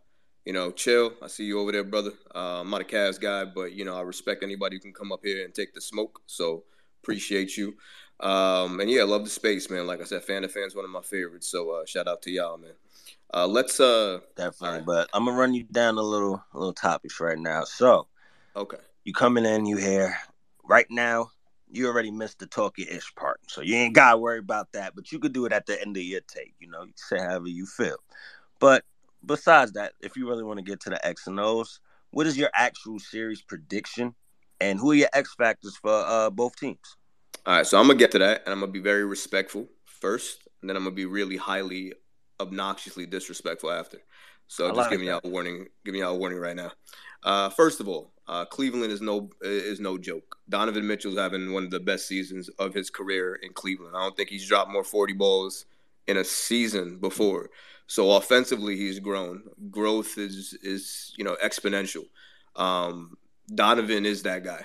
you 0.44 0.52
know, 0.52 0.70
chill. 0.70 1.12
I 1.22 1.26
see 1.28 1.44
you 1.44 1.60
over 1.60 1.72
there, 1.72 1.84
brother. 1.84 2.12
Uh, 2.34 2.60
I'm 2.60 2.70
not 2.70 2.80
a 2.80 2.84
Cavs 2.84 3.20
guy, 3.20 3.44
but 3.44 3.72
you 3.72 3.84
know, 3.84 3.96
I 3.96 4.02
respect 4.02 4.42
anybody 4.42 4.76
who 4.76 4.80
can 4.80 4.92
come 4.92 5.12
up 5.12 5.20
here 5.22 5.44
and 5.44 5.54
take 5.54 5.74
the 5.74 5.80
smoke. 5.80 6.20
So 6.26 6.64
appreciate 7.02 7.56
you. 7.56 7.74
Um, 8.20 8.80
and 8.80 8.90
yeah, 8.90 9.04
love 9.04 9.24
the 9.24 9.30
space, 9.30 9.70
man. 9.70 9.86
Like 9.86 10.00
I 10.00 10.04
said, 10.04 10.22
fan 10.22 10.42
to 10.42 10.48
fan's 10.48 10.74
one 10.74 10.84
of 10.84 10.90
my 10.90 11.00
favorites. 11.00 11.48
So 11.48 11.70
uh, 11.70 11.86
shout 11.86 12.08
out 12.08 12.22
to 12.22 12.30
y'all, 12.30 12.58
man. 12.58 12.72
Uh, 13.32 13.46
let's 13.46 13.78
uh, 13.80 14.18
Definitely, 14.36 14.82
but 14.84 15.08
I'm 15.14 15.24
gonna 15.24 15.36
run 15.36 15.54
you 15.54 15.64
down 15.64 15.98
a 15.98 16.02
little 16.02 16.42
a 16.52 16.58
little 16.58 16.72
topics 16.72 17.20
right 17.20 17.38
now. 17.38 17.64
So, 17.64 18.08
okay. 18.56 18.78
you 19.04 19.12
coming 19.12 19.44
in, 19.44 19.66
you 19.66 19.76
here 19.76 20.16
right 20.64 20.86
now. 20.90 21.30
You 21.72 21.86
already 21.86 22.10
missed 22.10 22.40
the 22.40 22.46
talky 22.46 22.82
ish 22.90 23.14
part, 23.14 23.38
so 23.46 23.60
you 23.60 23.76
ain't 23.76 23.94
gotta 23.94 24.18
worry 24.18 24.40
about 24.40 24.72
that. 24.72 24.96
But 24.96 25.12
you 25.12 25.20
could 25.20 25.32
do 25.32 25.46
it 25.46 25.52
at 25.52 25.66
the 25.66 25.80
end 25.80 25.96
of 25.96 26.02
your 26.02 26.20
take. 26.22 26.54
You 26.58 26.68
know, 26.68 26.82
you 26.82 26.92
say 26.96 27.18
however 27.18 27.46
you 27.46 27.66
feel. 27.66 27.98
But 28.58 28.84
besides 29.24 29.72
that, 29.72 29.92
if 30.00 30.16
you 30.16 30.28
really 30.28 30.44
want 30.44 30.58
to 30.58 30.64
get 30.64 30.80
to 30.80 30.90
the 30.90 31.06
X 31.06 31.26
and 31.26 31.38
O's, 31.38 31.80
what 32.10 32.26
is 32.26 32.36
your 32.36 32.50
actual 32.54 32.98
series 32.98 33.42
prediction, 33.42 34.14
and 34.60 34.78
who 34.78 34.90
are 34.90 34.94
your 34.94 35.08
X 35.12 35.34
factors 35.34 35.76
for 35.76 35.92
uh, 35.92 36.30
both 36.30 36.56
teams? 36.56 36.96
All 37.46 37.56
right, 37.56 37.66
so 37.66 37.78
I'm 37.78 37.86
gonna 37.86 37.98
get 37.98 38.10
to 38.12 38.18
that, 38.18 38.42
and 38.44 38.52
I'm 38.52 38.60
gonna 38.60 38.72
be 38.72 38.80
very 38.80 39.04
respectful 39.04 39.66
first, 39.84 40.48
and 40.60 40.68
then 40.68 40.76
I'm 40.76 40.84
gonna 40.84 40.94
be 40.94 41.06
really 41.06 41.36
highly, 41.36 41.92
obnoxiously 42.38 43.06
disrespectful 43.06 43.70
after. 43.70 43.98
So 44.48 44.70
I 44.70 44.74
just 44.74 44.90
giving 44.90 45.06
y'all 45.06 45.20
a 45.22 45.28
warning, 45.28 45.68
giving 45.84 46.00
y'all 46.00 46.14
a 46.14 46.18
warning 46.18 46.38
right 46.38 46.56
now. 46.56 46.72
Uh, 47.22 47.50
first 47.50 47.80
of 47.80 47.88
all, 47.88 48.12
uh, 48.26 48.44
Cleveland 48.44 48.92
is 48.92 49.00
no 49.00 49.30
is 49.42 49.80
no 49.80 49.96
joke. 49.96 50.36
Donovan 50.48 50.86
Mitchell's 50.86 51.18
having 51.18 51.52
one 51.52 51.64
of 51.64 51.70
the 51.70 51.80
best 51.80 52.08
seasons 52.08 52.48
of 52.58 52.74
his 52.74 52.90
career 52.90 53.36
in 53.36 53.52
Cleveland. 53.52 53.94
I 53.96 54.02
don't 54.02 54.16
think 54.16 54.28
he's 54.28 54.48
dropped 54.48 54.70
more 54.70 54.84
40 54.84 55.12
balls 55.12 55.66
in 56.06 56.16
a 56.16 56.24
season 56.24 56.98
before. 56.98 57.50
So 57.90 58.12
offensively, 58.12 58.76
he's 58.76 59.00
grown. 59.00 59.42
Growth 59.70 60.16
is 60.16 60.56
is 60.62 61.12
you 61.16 61.24
know 61.24 61.36
exponential. 61.42 62.04
Um, 62.56 63.16
Donovan 63.54 64.06
is 64.06 64.22
that 64.22 64.44
guy 64.44 64.64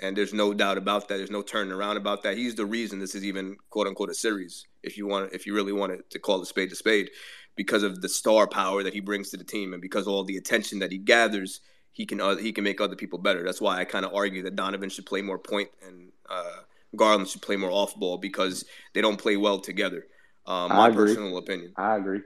and 0.00 0.16
there's 0.16 0.34
no 0.34 0.52
doubt 0.52 0.78
about 0.78 1.08
that. 1.08 1.16
There's 1.16 1.30
no 1.30 1.42
turning 1.42 1.72
around 1.72 1.96
about 1.96 2.22
that. 2.22 2.36
He's 2.36 2.54
the 2.54 2.66
reason 2.66 2.98
this 2.98 3.14
is 3.14 3.24
even 3.24 3.56
quote 3.70 3.86
unquote 3.86 4.10
a 4.10 4.14
series, 4.14 4.66
if 4.82 4.96
you 4.98 5.06
want, 5.06 5.32
if 5.32 5.46
you 5.46 5.54
really 5.54 5.72
wanted 5.72 6.08
to 6.10 6.18
call 6.18 6.40
a 6.40 6.46
spade 6.46 6.72
a 6.72 6.74
spade, 6.74 7.10
because 7.54 7.82
of 7.82 8.02
the 8.02 8.08
star 8.08 8.46
power 8.46 8.82
that 8.82 8.92
he 8.92 9.00
brings 9.00 9.30
to 9.30 9.36
the 9.36 9.44
team, 9.44 9.72
and 9.72 9.80
because 9.80 10.06
of 10.06 10.12
all 10.12 10.24
the 10.24 10.36
attention 10.36 10.78
that 10.80 10.92
he 10.92 10.98
gathers, 10.98 11.60
he 11.92 12.04
can 12.04 12.20
uh, 12.20 12.36
he 12.36 12.52
can 12.52 12.64
make 12.64 12.80
other 12.80 12.96
people 12.96 13.18
better. 13.18 13.42
That's 13.42 13.60
why 13.60 13.78
I 13.78 13.84
kind 13.84 14.04
of 14.04 14.14
argue 14.14 14.42
that 14.42 14.56
Donovan 14.56 14.90
should 14.90 15.06
play 15.06 15.22
more 15.22 15.38
point 15.38 15.70
and 15.86 16.12
uh, 16.28 16.60
Garland 16.94 17.28
should 17.28 17.42
play 17.42 17.56
more 17.56 17.70
off 17.70 17.96
ball 17.96 18.18
because 18.18 18.64
they 18.92 19.00
don't 19.00 19.16
play 19.16 19.36
well 19.36 19.58
together. 19.58 20.06
Um, 20.46 20.68
my 20.68 20.88
agree. 20.88 21.06
personal 21.08 21.38
opinion. 21.38 21.72
I 21.76 21.96
agree. 21.96 22.20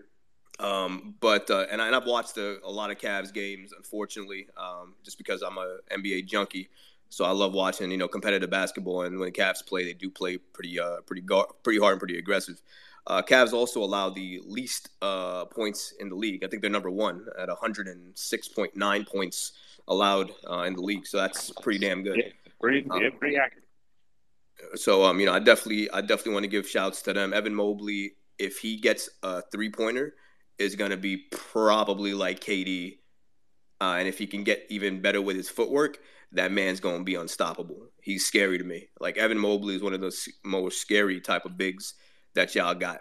Um, 0.60 1.14
but 1.20 1.50
uh, 1.50 1.66
and, 1.70 1.80
I, 1.80 1.86
and 1.86 1.96
I've 1.96 2.06
watched 2.06 2.36
a, 2.36 2.58
a 2.64 2.70
lot 2.70 2.90
of 2.90 2.98
Cavs 2.98 3.32
games, 3.32 3.72
unfortunately, 3.76 4.46
um, 4.56 4.94
just 5.02 5.16
because 5.18 5.42
I'm 5.42 5.56
a 5.58 5.78
NBA 5.90 6.26
junkie. 6.26 6.68
So 7.08 7.24
I 7.24 7.30
love 7.30 7.54
watching, 7.54 7.90
you 7.90 7.96
know, 7.96 8.06
competitive 8.06 8.50
basketball. 8.50 9.02
And 9.02 9.18
when 9.18 9.32
the 9.32 9.32
Cavs 9.32 9.66
play, 9.66 9.84
they 9.84 9.94
do 9.94 10.10
play 10.10 10.36
pretty, 10.36 10.78
uh, 10.78 11.00
pretty, 11.06 11.22
gar- 11.22 11.48
pretty 11.64 11.80
hard 11.80 11.92
and 11.94 11.98
pretty 11.98 12.18
aggressive. 12.18 12.60
Uh, 13.06 13.22
Cavs 13.22 13.52
also 13.52 13.82
allow 13.82 14.10
the 14.10 14.40
least 14.46 14.90
uh, 15.02 15.46
points 15.46 15.94
in 15.98 16.08
the 16.08 16.14
league. 16.14 16.44
I 16.44 16.48
think 16.48 16.62
they're 16.62 16.70
number 16.70 16.90
one 16.90 17.26
at 17.38 17.48
106.9 17.48 19.08
points 19.08 19.52
allowed 19.88 20.30
uh, 20.48 20.60
in 20.62 20.74
the 20.74 20.82
league. 20.82 21.06
So 21.06 21.16
that's 21.16 21.50
pretty 21.62 21.78
damn 21.80 22.02
good. 22.02 22.18
Yeah, 22.18 22.32
pretty, 22.60 22.86
Um, 22.90 23.00
yeah, 23.02 23.08
pretty 23.18 23.36
accurate. 23.36 23.64
so 24.74 25.02
um, 25.04 25.18
you 25.18 25.26
know, 25.26 25.32
I 25.32 25.38
definitely, 25.40 25.90
I 25.90 26.02
definitely 26.02 26.34
want 26.34 26.44
to 26.44 26.48
give 26.50 26.68
shouts 26.68 27.02
to 27.02 27.12
them. 27.12 27.32
Evan 27.32 27.54
Mobley, 27.54 28.12
if 28.38 28.58
he 28.58 28.76
gets 28.76 29.08
a 29.22 29.42
three 29.50 29.70
pointer, 29.70 30.14
is 30.60 30.76
going 30.76 30.90
to 30.90 30.96
be 30.96 31.16
probably 31.30 32.14
like 32.14 32.40
KD, 32.40 32.98
uh, 33.80 33.96
and 33.98 34.06
if 34.06 34.18
he 34.18 34.26
can 34.26 34.44
get 34.44 34.66
even 34.68 35.00
better 35.00 35.20
with 35.20 35.36
his 35.36 35.48
footwork, 35.48 35.98
that 36.32 36.52
man's 36.52 36.80
going 36.80 36.98
to 36.98 37.04
be 37.04 37.14
unstoppable. 37.14 37.88
He's 38.02 38.26
scary 38.26 38.58
to 38.58 38.64
me. 38.64 38.88
Like 39.00 39.16
Evan 39.16 39.38
Mobley 39.38 39.74
is 39.74 39.82
one 39.82 39.94
of 39.94 40.00
those 40.00 40.28
most 40.44 40.80
scary 40.80 41.20
type 41.20 41.44
of 41.44 41.56
bigs 41.56 41.94
that 42.34 42.54
y'all 42.54 42.74
got. 42.74 43.00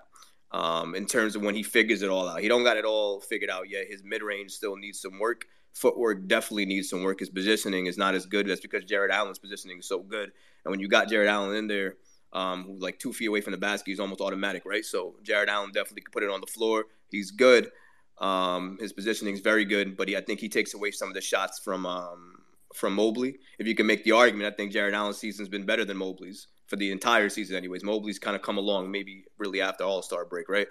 Um, 0.52 0.96
in 0.96 1.06
terms 1.06 1.36
of 1.36 1.44
when 1.44 1.54
he 1.54 1.62
figures 1.62 2.02
it 2.02 2.10
all 2.10 2.28
out, 2.28 2.40
he 2.40 2.48
don't 2.48 2.64
got 2.64 2.78
it 2.78 2.86
all 2.86 3.20
figured 3.20 3.52
out 3.52 3.70
yet. 3.70 3.86
His 3.88 4.04
mid 4.04 4.24
range 4.24 4.52
still 4.52 4.76
needs 4.76 5.02
some 5.02 5.20
work. 5.20 5.46
Footwork 5.74 6.28
definitely 6.28 6.66
needs 6.66 6.90
some 6.90 7.04
work. 7.04 7.20
His 7.20 7.30
positioning 7.30 7.86
is 7.86 7.98
not 7.98 8.16
as 8.16 8.26
good. 8.26 8.48
That's 8.48 8.62
because 8.62 8.84
Jarrett 8.84 9.12
Allen's 9.12 9.38
positioning 9.38 9.80
is 9.80 9.88
so 9.88 10.00
good. 10.00 10.32
And 10.66 10.72
when 10.72 10.80
you 10.80 10.88
got 10.88 11.08
Jarrett 11.08 11.30
Allen 11.30 11.56
in 11.56 11.68
there, 11.68 11.98
um, 12.34 12.78
like 12.80 12.98
two 12.98 13.14
feet 13.14 13.28
away 13.28 13.42
from 13.42 13.52
the 13.52 13.58
basket, 13.58 13.92
he's 13.92 14.00
almost 14.00 14.22
automatic, 14.22 14.64
right? 14.66 14.84
So 14.84 15.16
Jarrett 15.24 15.50
Allen 15.50 15.72
definitely 15.72 16.02
could 16.02 16.14
put 16.14 16.24
it 16.24 16.32
on 16.32 16.42
the 16.42 16.48
floor. 16.48 16.86
He's 17.10 17.32
good. 17.32 17.72
Um, 18.20 18.78
his 18.80 18.94
positioning 18.94 19.34
is 19.34 19.40
very 19.40 19.66
good, 19.66 19.96
but 19.96 20.08
he, 20.10 20.18
I 20.18 20.22
think 20.22 20.40
he 20.40 20.50
takes 20.50 20.74
away 20.74 20.92
some 20.92 21.08
of 21.08 21.14
the 21.14 21.22
shots 21.22 21.60
from 21.60 21.86
um, 21.86 22.36
from 22.76 22.94
Mobley. 22.94 23.38
If 23.58 23.68
you 23.68 23.76
can 23.76 23.88
make 23.88 24.04
the 24.04 24.12
argument, 24.12 24.54
I 24.54 24.56
think 24.56 24.72
Jarrett 24.72 24.94
Allen's 24.94 25.18
season's 25.18 25.50
been 25.50 25.66
better 25.66 25.86
than 25.86 25.98
Mobley's 25.98 26.48
for 26.68 26.76
the 26.76 26.92
entire 26.92 27.30
season, 27.30 27.56
anyways. 27.56 27.84
Mobley's 27.84 28.20
kind 28.20 28.36
of 28.36 28.42
come 28.42 28.58
along, 28.58 28.92
maybe 28.92 29.26
really 29.38 29.62
after 29.62 29.84
All 29.84 30.02
Star 30.02 30.26
break, 30.26 30.50
right? 30.50 30.68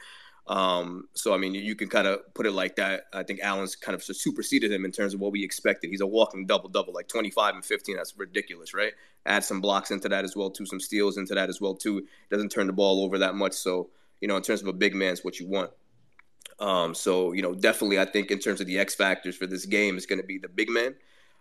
Um, 0.46 1.08
so 1.12 1.34
I 1.34 1.36
mean, 1.36 1.54
you, 1.54 1.74
can 1.74 1.88
kind 1.88 2.06
of 2.06 2.20
put 2.34 2.46
it 2.46 2.52
like 2.52 2.76
that. 2.76 3.04
I 3.12 3.22
think 3.22 3.40
Allen's 3.40 3.76
kind 3.76 3.94
of 3.94 4.02
superseded 4.02 4.72
him 4.72 4.84
in 4.86 4.92
terms 4.92 5.12
of 5.12 5.20
what 5.20 5.32
we 5.32 5.44
expected. 5.44 5.90
He's 5.90 6.00
a 6.00 6.06
walking 6.06 6.46
double 6.46 6.70
double, 6.70 6.94
like 6.94 7.08
25 7.08 7.54
and 7.54 7.64
15. 7.64 7.96
That's 7.96 8.16
ridiculous, 8.16 8.72
right? 8.72 8.92
Add 9.26 9.44
some 9.44 9.60
blocks 9.60 9.90
into 9.90 10.08
that 10.08 10.24
as 10.24 10.34
well, 10.34 10.50
too, 10.50 10.64
some 10.64 10.80
steals 10.80 11.18
into 11.18 11.34
that 11.34 11.50
as 11.50 11.60
well, 11.60 11.74
too. 11.74 12.06
Doesn't 12.30 12.48
turn 12.50 12.66
the 12.66 12.72
ball 12.72 13.04
over 13.04 13.18
that 13.18 13.34
much, 13.34 13.52
so 13.52 13.90
you 14.20 14.28
know, 14.28 14.36
in 14.36 14.42
terms 14.42 14.62
of 14.62 14.68
a 14.68 14.72
big 14.72 14.94
man, 14.94 15.12
is 15.12 15.24
what 15.24 15.38
you 15.38 15.46
want. 15.46 15.70
Um, 16.60 16.94
so 16.94 17.32
you 17.32 17.42
know, 17.42 17.54
definitely, 17.54 17.98
I 17.98 18.04
think 18.04 18.30
in 18.30 18.38
terms 18.38 18.60
of 18.60 18.66
the 18.66 18.78
X 18.78 18.94
factors 18.94 19.36
for 19.36 19.46
this 19.46 19.66
game, 19.66 19.96
it's 19.96 20.06
going 20.06 20.20
to 20.20 20.26
be 20.26 20.38
the 20.38 20.48
big 20.48 20.68
man, 20.68 20.94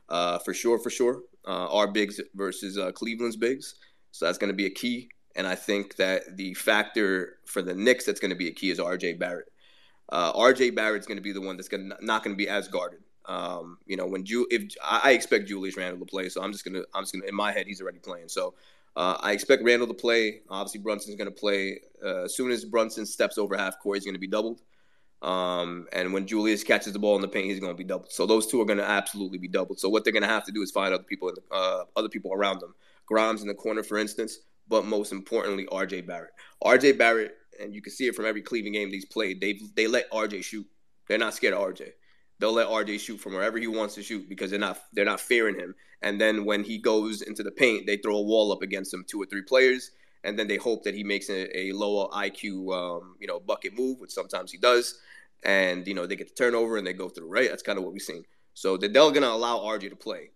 uh, 0.10 0.40
for 0.40 0.54
sure, 0.54 0.80
for 0.80 0.90
sure. 0.90 1.22
Uh, 1.46 1.68
our 1.72 1.88
bigs 1.88 2.20
versus 2.36 2.78
uh, 2.78 2.92
Cleveland's 2.92 3.38
bigs, 3.38 3.76
so 4.12 4.26
that's 4.26 4.38
going 4.38 4.52
to 4.52 4.56
be 4.56 4.66
a 4.66 4.70
key. 4.70 5.10
And 5.36 5.48
I 5.48 5.56
think 5.56 5.96
that 5.98 6.36
the 6.36 6.54
factor 6.56 7.38
for 7.46 7.62
the 7.62 7.74
Knicks 7.74 8.06
that's 8.06 8.20
going 8.20 8.32
to 8.32 8.36
be 8.36 8.48
a 8.48 8.52
key 8.52 8.72
is 8.72 8.80
R.J. 8.80 9.14
Barrett. 9.14 9.52
Uh, 10.10 10.32
R.J. 10.36 10.72
Barrett's 10.72 11.06
going 11.06 11.18
to 11.18 11.24
be 11.24 11.32
the 11.32 11.42
one 11.42 11.58
that's 11.58 11.68
going 11.68 11.90
to 11.90 12.06
not 12.06 12.24
going 12.24 12.36
to 12.36 12.38
be 12.38 12.50
as 12.50 12.68
guarded. 12.68 13.00
Um, 13.28 13.78
you 13.86 13.98
know, 13.98 14.08
when 14.08 14.24
Ju- 14.24 14.48
if 14.50 14.74
I 14.84 15.12
expect 15.12 15.48
Julius 15.48 15.76
Randle 15.76 16.00
to 16.00 16.10
play, 16.10 16.30
so 16.30 16.42
I'm 16.42 16.52
just 16.52 16.64
gonna 16.64 16.84
I'm 16.94 17.04
just 17.04 17.14
gonna 17.14 17.26
in 17.26 17.36
my 17.36 17.52
head 17.52 17.68
he's 17.68 17.82
already 17.82 18.00
playing. 18.00 18.30
So 18.30 18.54
uh, 18.96 19.18
I 19.20 19.34
expect 19.34 19.64
Randle 19.64 19.88
to 19.88 19.94
play. 19.94 20.42
Obviously, 20.50 20.80
Brunson's 20.80 21.18
gonna 21.18 21.30
play. 21.30 21.82
Uh, 22.04 22.24
as 22.24 22.36
soon 22.36 22.52
as 22.52 22.64
Brunson 22.64 23.06
steps 23.06 23.38
over 23.38 23.58
half 23.58 23.80
court, 23.80 23.98
he's 23.98 24.06
gonna 24.06 24.18
be 24.18 24.28
doubled. 24.28 24.62
Um, 25.22 25.88
and 25.94 26.14
when 26.14 26.28
Julius 26.28 26.64
catches 26.64 26.94
the 26.94 27.00
ball 27.00 27.16
in 27.16 27.22
the 27.22 27.28
paint, 27.28 27.48
he's 27.48 27.60
going 27.60 27.72
to 27.72 27.78
be 27.78 27.84
doubled. 27.84 28.12
So 28.12 28.26
those 28.26 28.48
two 28.48 28.62
are 28.62 28.66
going 28.66 28.78
to 28.78 28.88
absolutely 28.88 29.40
be 29.40 29.48
doubled. 29.48 29.80
So 29.80 29.90
what 29.90 30.04
they're 30.04 30.14
going 30.14 30.24
to 30.24 30.30
have 30.30 30.46
to 30.46 30.52
do 30.52 30.62
is 30.62 30.72
find 30.72 30.94
other 30.94 31.04
people, 31.04 31.32
the, 31.34 31.56
uh, 31.56 31.86
other 31.96 32.10
people 32.10 32.34
around 32.34 32.60
them. 32.60 32.76
Grimes 33.08 33.42
in 33.42 33.48
the 33.48 33.56
corner, 33.56 33.84
for 33.84 33.98
instance, 33.98 34.40
but 34.68 34.86
most 34.86 35.12
importantly, 35.12 35.66
R.J. 35.72 36.02
Barrett. 36.02 36.34
R.J. 36.62 36.94
Barrett, 36.94 37.36
and 37.60 37.74
you 37.74 37.82
can 37.82 37.94
see 37.94 38.06
it 38.06 38.16
from 38.16 38.26
every 38.26 38.42
Cleveland 38.42 38.76
game 38.76 38.90
he's 38.90 39.06
played. 39.06 39.40
They 39.40 39.60
they 39.76 39.88
let 39.88 40.08
R.J. 40.12 40.42
shoot. 40.42 40.68
They're 41.08 41.18
not 41.18 41.34
scared 41.34 41.54
of 41.54 41.62
R.J. 41.62 41.94
They'll 42.40 42.54
let 42.54 42.68
R.J. 42.68 42.98
shoot 42.98 43.18
from 43.18 43.34
wherever 43.34 43.58
he 43.58 43.68
wants 43.68 43.96
to 43.96 44.04
shoot 44.04 44.28
because 44.28 44.52
they're 44.52 44.60
not 44.60 44.84
they're 44.92 45.06
not 45.06 45.22
fearing 45.22 45.56
him. 45.56 45.74
And 46.02 46.20
then 46.20 46.46
when 46.46 46.64
he 46.64 46.78
goes 46.78 47.22
into 47.22 47.44
the 47.44 47.52
paint, 47.52 47.88
they 47.88 47.98
throw 47.98 48.18
a 48.18 48.22
wall 48.22 48.52
up 48.52 48.62
against 48.62 48.94
him, 48.94 49.06
two 49.08 49.22
or 49.22 49.26
three 49.26 49.42
players, 49.42 49.92
and 50.26 50.38
then 50.38 50.48
they 50.48 50.58
hope 50.58 50.84
that 50.84 50.94
he 50.94 51.04
makes 51.04 51.30
a, 51.30 51.58
a 51.58 51.72
lower 51.72 52.10
IQ, 52.10 52.74
um, 52.76 53.16
you 53.20 53.28
know, 53.28 53.40
bucket 53.40 53.74
move, 53.74 54.00
which 54.00 54.12
sometimes 54.12 54.52
he 54.52 54.58
does 54.58 55.00
and 55.44 55.88
you 55.88 55.94
know 55.94 56.06
they 56.06 56.16
get 56.16 56.30
the 56.30 56.36
turnover 56.36 56.78
and 56.78 56.86
they 56.86 56.94
go 56.94 57.10
through. 57.10 57.30
Right, 57.30 57.50
that's 57.50 57.64
kind 57.64 57.78
of 57.78 57.84
what 57.84 57.94
we've 57.94 58.02
seen. 58.02 58.24
So 58.54 58.78
they're 58.78 58.90
to 58.90 59.32
allow 59.32 59.60
RJ 59.60 59.90
to 59.90 59.96
play. 59.96 60.32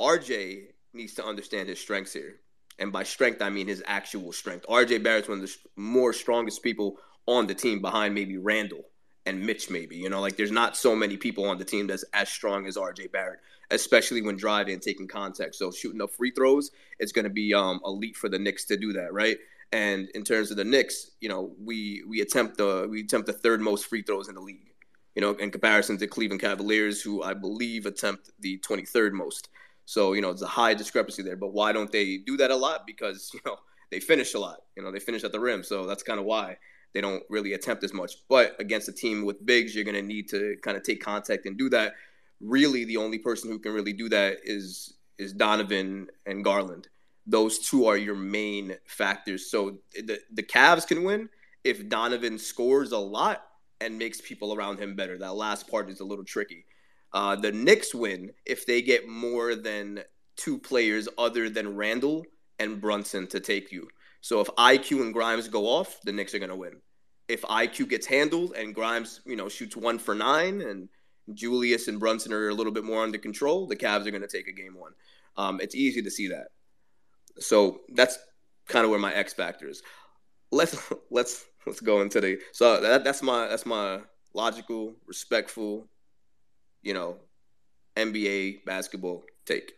RJ 0.00 0.66
needs 0.92 1.14
to 1.14 1.24
understand 1.24 1.68
his 1.68 1.80
strengths 1.80 2.12
here, 2.12 2.40
and 2.78 2.92
by 2.92 3.02
strength 3.02 3.42
I 3.42 3.50
mean 3.50 3.66
his 3.68 3.82
actual 3.86 4.32
strength. 4.32 4.66
RJ 4.68 5.02
Barrett's 5.02 5.28
one 5.28 5.40
of 5.40 5.46
the 5.46 5.56
more 5.76 6.12
strongest 6.12 6.62
people 6.62 6.98
on 7.26 7.46
the 7.46 7.54
team, 7.54 7.80
behind 7.80 8.14
maybe 8.14 8.38
Randle 8.38 8.84
and 9.26 9.44
Mitch. 9.44 9.70
Maybe 9.70 9.96
you 9.96 10.10
know, 10.10 10.20
like 10.20 10.36
there's 10.36 10.50
not 10.50 10.76
so 10.76 10.94
many 10.94 11.16
people 11.16 11.48
on 11.48 11.58
the 11.58 11.64
team 11.64 11.86
that's 11.86 12.04
as 12.12 12.28
strong 12.28 12.66
as 12.66 12.76
RJ 12.76 13.12
Barrett, 13.12 13.40
especially 13.70 14.22
when 14.22 14.36
driving 14.36 14.74
and 14.74 14.82
taking 14.82 15.08
contact. 15.08 15.54
So 15.54 15.70
shooting 15.70 16.02
up 16.02 16.10
free 16.12 16.32
throws, 16.32 16.70
it's 16.98 17.12
to 17.24 17.30
be 17.30 17.54
um, 17.54 17.80
elite 17.84 18.16
for 18.16 18.28
the 18.28 18.38
Knicks 18.38 18.64
to 18.66 18.76
do 18.76 18.92
that, 18.94 19.12
right? 19.12 19.38
And 19.72 20.08
in 20.14 20.24
terms 20.24 20.50
of 20.50 20.56
the 20.56 20.64
Knicks, 20.64 21.12
you 21.20 21.28
know, 21.28 21.52
we 21.58 22.02
we 22.08 22.20
attempt 22.20 22.56
the 22.56 22.88
we 22.90 23.00
attempt 23.00 23.26
the 23.26 23.32
third 23.32 23.60
most 23.60 23.86
free 23.86 24.02
throws 24.02 24.28
in 24.28 24.34
the 24.34 24.40
league. 24.40 24.72
You 25.14 25.22
know, 25.22 25.32
in 25.32 25.50
comparison 25.50 25.96
to 25.98 26.06
Cleveland 26.06 26.40
Cavaliers, 26.40 27.02
who 27.02 27.22
I 27.22 27.34
believe 27.34 27.86
attempt 27.86 28.30
the 28.40 28.58
23rd 28.58 29.12
most. 29.12 29.48
So 29.84 30.12
you 30.12 30.22
know, 30.22 30.30
it's 30.30 30.42
a 30.42 30.46
high 30.46 30.74
discrepancy 30.74 31.22
there. 31.22 31.36
But 31.36 31.52
why 31.52 31.72
don't 31.72 31.90
they 31.90 32.18
do 32.18 32.36
that 32.38 32.50
a 32.50 32.56
lot? 32.56 32.86
Because 32.86 33.30
you 33.34 33.40
know 33.46 33.56
they 33.90 34.00
finish 34.00 34.34
a 34.34 34.38
lot. 34.38 34.58
You 34.76 34.82
know, 34.82 34.90
they 34.90 35.00
finish 35.00 35.24
at 35.24 35.32
the 35.32 35.40
rim, 35.40 35.62
so 35.62 35.86
that's 35.86 36.02
kind 36.02 36.18
of 36.18 36.26
why 36.26 36.56
they 36.92 37.00
don't 37.00 37.22
really 37.28 37.52
attempt 37.52 37.84
as 37.84 37.92
much. 37.92 38.14
But 38.28 38.56
against 38.58 38.88
a 38.88 38.92
team 38.92 39.24
with 39.24 39.44
bigs, 39.46 39.74
you're 39.74 39.84
going 39.84 39.94
to 39.94 40.02
need 40.02 40.28
to 40.30 40.56
kind 40.62 40.76
of 40.76 40.82
take 40.82 41.00
contact 41.00 41.46
and 41.46 41.56
do 41.56 41.68
that. 41.70 41.94
Really, 42.40 42.84
the 42.84 42.96
only 42.96 43.18
person 43.18 43.50
who 43.50 43.58
can 43.58 43.72
really 43.72 43.92
do 43.92 44.08
that 44.08 44.38
is 44.42 44.94
is 45.18 45.32
Donovan 45.32 46.08
and 46.26 46.42
Garland 46.42 46.88
those 47.30 47.60
two 47.60 47.86
are 47.86 47.96
your 47.96 48.16
main 48.16 48.76
factors. 48.86 49.50
So 49.50 49.78
the 49.94 50.18
the 50.32 50.42
Cavs 50.42 50.86
can 50.86 51.04
win 51.04 51.28
if 51.64 51.88
Donovan 51.88 52.38
scores 52.38 52.92
a 52.92 52.98
lot 52.98 53.42
and 53.80 53.98
makes 53.98 54.20
people 54.20 54.54
around 54.54 54.78
him 54.78 54.96
better. 54.96 55.16
That 55.16 55.34
last 55.34 55.68
part 55.68 55.90
is 55.90 56.00
a 56.00 56.04
little 56.04 56.24
tricky. 56.24 56.66
Uh, 57.12 57.36
the 57.36 57.52
Knicks 57.52 57.94
win 57.94 58.30
if 58.46 58.66
they 58.66 58.82
get 58.82 59.08
more 59.08 59.54
than 59.54 60.00
two 60.36 60.58
players 60.58 61.08
other 61.18 61.48
than 61.48 61.76
Randle 61.76 62.24
and 62.58 62.80
Brunson 62.80 63.26
to 63.28 63.40
take 63.40 63.72
you. 63.72 63.88
So 64.20 64.40
if 64.40 64.48
IQ 64.48 65.02
and 65.02 65.12
Grimes 65.12 65.48
go 65.48 65.66
off, 65.66 66.00
the 66.04 66.12
Knicks 66.12 66.34
are 66.34 66.38
going 66.38 66.50
to 66.50 66.56
win. 66.56 66.80
If 67.28 67.42
IQ 67.42 67.88
gets 67.88 68.06
handled 68.06 68.54
and 68.56 68.74
Grimes, 68.74 69.20
you 69.24 69.36
know, 69.36 69.48
shoots 69.48 69.76
one 69.76 69.98
for 69.98 70.14
nine 70.14 70.60
and 70.60 70.88
Julius 71.32 71.88
and 71.88 72.00
Brunson 72.00 72.32
are 72.32 72.48
a 72.48 72.54
little 72.54 72.72
bit 72.72 72.84
more 72.84 73.02
under 73.02 73.18
control, 73.18 73.66
the 73.66 73.76
Cavs 73.76 74.06
are 74.06 74.10
going 74.10 74.22
to 74.22 74.28
take 74.28 74.48
a 74.48 74.52
game 74.52 74.74
one. 74.76 74.92
Um, 75.36 75.60
it's 75.60 75.74
easy 75.74 76.02
to 76.02 76.10
see 76.10 76.28
that. 76.28 76.48
So 77.38 77.80
that's 77.94 78.18
kind 78.68 78.84
of 78.84 78.90
where 78.90 79.00
my 79.00 79.12
X 79.14 79.32
factor 79.32 79.68
is. 79.68 79.82
Let's 80.50 80.76
let's 81.10 81.44
let's 81.66 81.80
go 81.80 82.00
into 82.00 82.20
the 82.20 82.38
so 82.52 82.80
that, 82.80 83.04
that's 83.04 83.22
my 83.22 83.48
that's 83.48 83.66
my 83.66 84.00
logical, 84.34 84.94
respectful, 85.06 85.88
you 86.82 86.94
know, 86.94 87.16
NBA 87.96 88.64
basketball 88.64 89.24
take. 89.44 89.72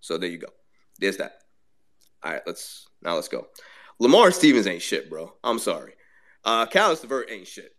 So 0.00 0.18
there 0.18 0.28
you 0.28 0.38
go. 0.38 0.48
There's 0.98 1.16
that. 1.16 1.38
All 2.22 2.32
right, 2.32 2.42
let's 2.46 2.86
now 3.02 3.14
let's 3.14 3.28
go. 3.28 3.46
Lamar 4.00 4.30
Stevens 4.30 4.66
ain't 4.66 4.82
shit, 4.82 5.10
bro. 5.10 5.32
I'm 5.42 5.58
sorry. 5.58 5.94
Uh 6.44 6.66
Caris 6.66 7.02
LeVert 7.02 7.30
ain't 7.30 7.46
shit. 7.46 7.72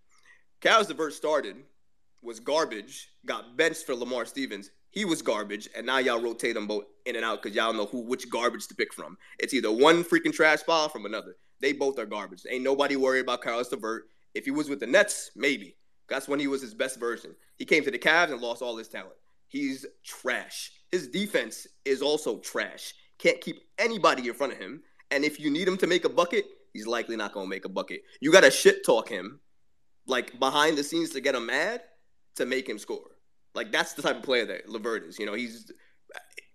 Caris 0.62 0.90
LeVert 0.90 1.14
started, 1.14 1.56
was 2.22 2.40
garbage, 2.40 3.10
got 3.26 3.56
benched 3.56 3.86
for 3.86 3.96
Lamar 3.96 4.26
Stevens, 4.26 4.70
he 4.92 5.06
was 5.06 5.22
garbage, 5.22 5.70
and 5.76 5.86
now 5.86 6.00
y'all 6.00 6.22
rotate 6.22 6.56
them 6.56 6.68
both 6.68 6.86
in 7.06 7.16
and 7.16 7.26
out 7.26 7.42
because 7.42 7.56
y'all 7.56 7.74
know 7.74 7.86
who 7.86 8.02
which 8.02 8.30
garbage 8.30 8.68
to 8.68 8.76
pick 8.76 8.94
from. 8.94 9.18
It's 9.38 9.54
either 9.54 9.72
one 9.72 10.04
freaking 10.04 10.34
trash 10.34 10.64
pile 10.66 10.90
from 10.90 11.06
another. 11.06 11.36
They 11.62 11.74
both 11.74 12.00
are 12.00 12.06
garbage. 12.06 12.44
Ain't 12.50 12.64
nobody 12.64 12.96
worried 12.96 13.22
about 13.22 13.42
Carlos 13.42 13.72
LeVert. 13.72 14.04
If 14.34 14.46
he 14.46 14.52
was 14.52 14.70
with 14.70 14.80
the 14.80 14.88
Nets, 14.88 15.32
maybe. 15.36 15.76
That's 16.08 16.28
when 16.28 16.40
he 16.40 16.48
was 16.48 16.62
his 16.62 16.74
best 16.74 17.00
version. 17.00 17.36
He 17.58 17.66
came 17.66 17.84
to 17.84 17.92
the 17.92 18.00
Cavs 18.00 18.32
and 18.32 18.42
lost 18.42 18.62
all 18.62 18.78
his 18.78 18.88
talent. 18.88 19.16
He's 19.48 19.86
trash. 20.04 20.72
His 20.92 21.08
defense 21.08 21.68
is 21.86 22.02
also 22.02 22.40
trash. 22.40 22.94
Can't 23.20 23.42
keep 23.42 23.62
anybody 23.78 24.28
in 24.28 24.34
front 24.34 24.54
of 24.54 24.60
him. 24.60 24.82
And 25.12 25.24
if 25.24 25.40
you 25.40 25.52
need 25.52 25.68
him 25.68 25.78
to 25.78 25.88
make 25.88 26.06
a 26.06 26.10
bucket, 26.10 26.46
he's 26.74 26.88
likely 26.88 27.16
not 27.16 27.34
to 27.34 27.46
make 27.46 27.66
a 27.66 27.70
bucket. 27.70 28.02
You 28.22 28.32
got 28.32 28.42
to 28.42 28.52
shit 28.52 28.86
talk 28.86 29.10
him, 29.10 29.40
like 30.08 30.40
behind 30.40 30.78
the 30.78 30.84
scenes 30.84 31.12
to 31.12 31.22
get 31.22 31.36
him 31.36 31.48
mad 31.48 31.82
to 32.36 32.46
make 32.46 32.68
him 32.68 32.80
score. 32.80 33.10
Like 33.54 33.72
that's 33.72 33.94
the 33.94 34.02
type 34.02 34.18
of 34.18 34.24
player 34.24 34.46
that 34.46 34.70
LeVert 34.70 35.06
is. 35.06 35.20
You 35.20 35.26
know, 35.26 35.34
he's 35.34 35.72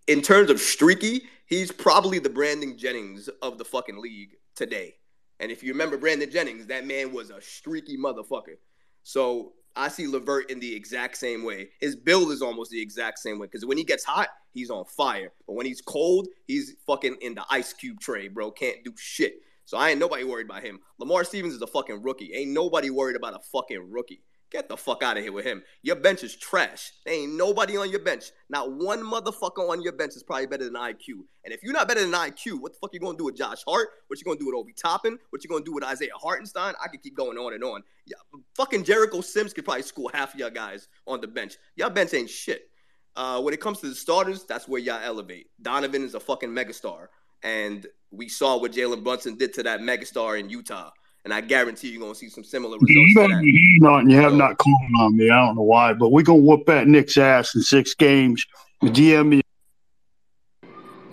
in 0.07 0.23
terms 0.23 0.51
of 0.51 0.61
streaky, 0.61 1.23
he's 1.47 1.73
probably 1.73 2.19
the 2.19 2.31
Brandon 2.31 2.77
Jennings 2.77 3.29
of 3.43 3.59
the 3.59 3.65
fucking 3.65 4.01
league 4.01 4.37
today. 4.55 4.95
And 5.41 5.51
if 5.51 5.63
you 5.63 5.73
remember 5.73 5.97
Brandon 5.97 6.31
Jennings, 6.31 6.67
that 6.67 6.87
man 6.87 7.13
was 7.13 7.31
a 7.31 7.41
streaky 7.41 7.97
motherfucker. 7.97 8.57
So 9.03 9.53
I 9.77 9.89
see 9.89 10.07
LeVert 10.07 10.51
in 10.51 10.61
the 10.61 10.75
exact 10.75 11.17
same 11.17 11.43
way. 11.43 11.71
His 11.81 11.97
build 11.97 12.31
is 12.31 12.43
almost 12.43 12.71
the 12.71 12.81
exact 12.81 13.19
same 13.19 13.39
way 13.39 13.47
because 13.47 13.67
when 13.67 13.77
he 13.77 13.85
gets 13.85 14.05
hot, 14.05 14.29
he's 14.53 14.71
on 14.71 14.85
fire. 14.85 15.33
But 15.47 15.55
when 15.55 15.67
he's 15.67 15.81
cold, 15.81 16.29
he's 16.47 16.77
fucking 16.87 17.17
in 17.21 17.35
the 17.35 17.45
ice 17.51 17.73
cube 17.73 18.01
tray, 18.01 18.29
bro. 18.29 18.53
Can't 18.53 18.85
do 18.85 18.93
shit. 18.97 19.35
So 19.65 19.77
I 19.77 19.91
ain't 19.91 19.99
nobody 19.99 20.25
worried 20.25 20.47
about 20.47 20.63
him. 20.63 20.79
Lamar 20.99 21.25
Stevens 21.25 21.55
is 21.55 21.63
a 21.63 21.67
fucking 21.67 22.03
rookie. 22.03 22.33
Ain't 22.35 22.51
nobody 22.51 22.91
worried 22.91 23.17
about 23.17 23.35
a 23.35 23.41
fucking 23.53 23.91
rookie. 23.91 24.23
Get 24.55 24.69
the 24.69 24.77
fuck 24.77 25.03
out 25.03 25.17
of 25.17 25.25
here 25.25 25.33
with 25.33 25.45
him. 25.45 25.65
Your 25.83 25.97
bench 25.97 26.23
is 26.23 26.37
trash. 26.37 26.93
There 27.05 27.13
ain't 27.13 27.35
nobody 27.35 27.77
on 27.77 27.91
your 27.91 27.99
bench. 27.99 28.27
Not 28.49 28.71
one 28.71 29.03
motherfucker 29.03 29.69
on 29.69 29.83
your 29.83 29.91
bench 29.91 30.15
is 30.15 30.23
probably 30.23 30.47
better 30.47 30.63
than 30.63 30.75
IQ. 30.75 31.25
And 31.45 31.53
if 31.53 31.61
you're 31.65 31.73
not 31.73 31.89
better 31.89 32.03
than 32.03 32.13
IQ, 32.13 32.61
what 32.61 32.73
the 32.73 32.79
fuck 32.81 32.95
you 32.95 33.01
gonna 33.01 33.19
do 33.19 33.25
with 33.25 33.37
Josh 33.37 33.65
Hart? 33.67 33.89
What 34.07 34.21
you 34.21 34.25
gonna 34.25 34.39
do 34.39 34.47
with 34.47 34.55
Obi 34.55 34.73
Toppin? 34.73 35.19
What 35.31 35.43
you 35.43 35.51
gonna 35.51 35.65
do 35.65 35.75
with 35.75 35.83
Isaiah 35.83 36.11
Hartenstein? 36.15 36.75
I 36.81 36.87
could 36.87 37.03
keep 37.03 37.17
going 37.17 37.37
on 37.37 37.53
and 37.53 37.65
on. 37.65 37.83
Yeah, 38.07 38.15
fucking 38.57 38.85
Jericho 38.85 39.23
Sims 39.23 39.53
could 39.53 39.65
probably 39.65 39.83
school 39.83 40.09
half 40.15 40.35
of 40.35 40.39
y'all 40.39 40.51
guys 40.51 40.87
on 41.09 41.21
the 41.21 41.27
bench. 41.27 41.57
Y'all 41.75 41.91
bench 41.91 42.15
ain't 42.15 42.31
shit. 42.31 42.71
Uh, 43.17 43.43
when 43.43 43.55
it 43.55 43.61
comes 43.61 43.81
to 43.81 43.89
the 43.89 43.95
starters, 43.97 44.45
that's 44.45 44.69
where 44.69 44.81
y'all 44.81 45.01
elevate. 45.03 45.49
Donovan 45.63 46.05
is 46.05 46.15
a 46.15 46.21
fucking 46.21 46.51
megastar. 46.51 47.09
And 47.43 47.89
we 48.13 48.29
saw 48.29 48.57
what 48.61 48.71
Jalen 48.71 49.03
Brunson 49.03 49.37
did 49.37 49.53
to 49.55 49.65
that 49.65 49.81
megastar 49.81 50.39
in 50.39 50.49
Utah 50.49 50.91
and 51.25 51.33
I 51.33 51.41
guarantee 51.41 51.89
you're 51.89 52.01
gonna 52.01 52.15
see 52.15 52.29
some 52.29 52.45
similar 52.45 52.79
results. 52.79 52.91
You 52.91 53.15
better 53.15 53.41
be 53.41 53.79
not, 53.81 54.01
and 54.01 54.11
you 54.11 54.21
have 54.21 54.35
not 54.35 54.59
called 54.59 54.91
on 54.99 55.17
me. 55.17 55.31
I 55.31 55.47
don't 55.47 55.57
know 55.57 55.63
why, 55.63 55.95
but 55.95 56.11
we're 56.11 56.23
gonna 56.23 56.41
whoop 56.41 56.67
that 56.67 56.87
Knicks 56.87 57.17
ass 57.17 57.55
in 57.55 57.63
six 57.63 57.95
games. 57.95 58.45
The 58.83 58.91
GM. 58.91 59.41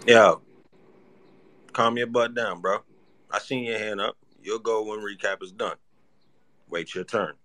Yo, 0.05 0.41
calm 1.71 1.97
your 1.97 2.07
butt 2.07 2.35
down, 2.35 2.59
bro. 2.59 2.79
I 3.29 3.39
seen 3.39 3.63
your 3.63 3.79
hand 3.79 4.01
up. 4.01 4.17
You'll 4.43 4.59
go 4.59 4.83
when 4.83 4.99
recap 4.99 5.41
is 5.41 5.51
done. 5.51 5.77
Wait 6.69 6.93
your 6.93 7.03
turn. 7.03 7.35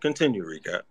Continue 0.00 0.44
recap. 0.44 0.82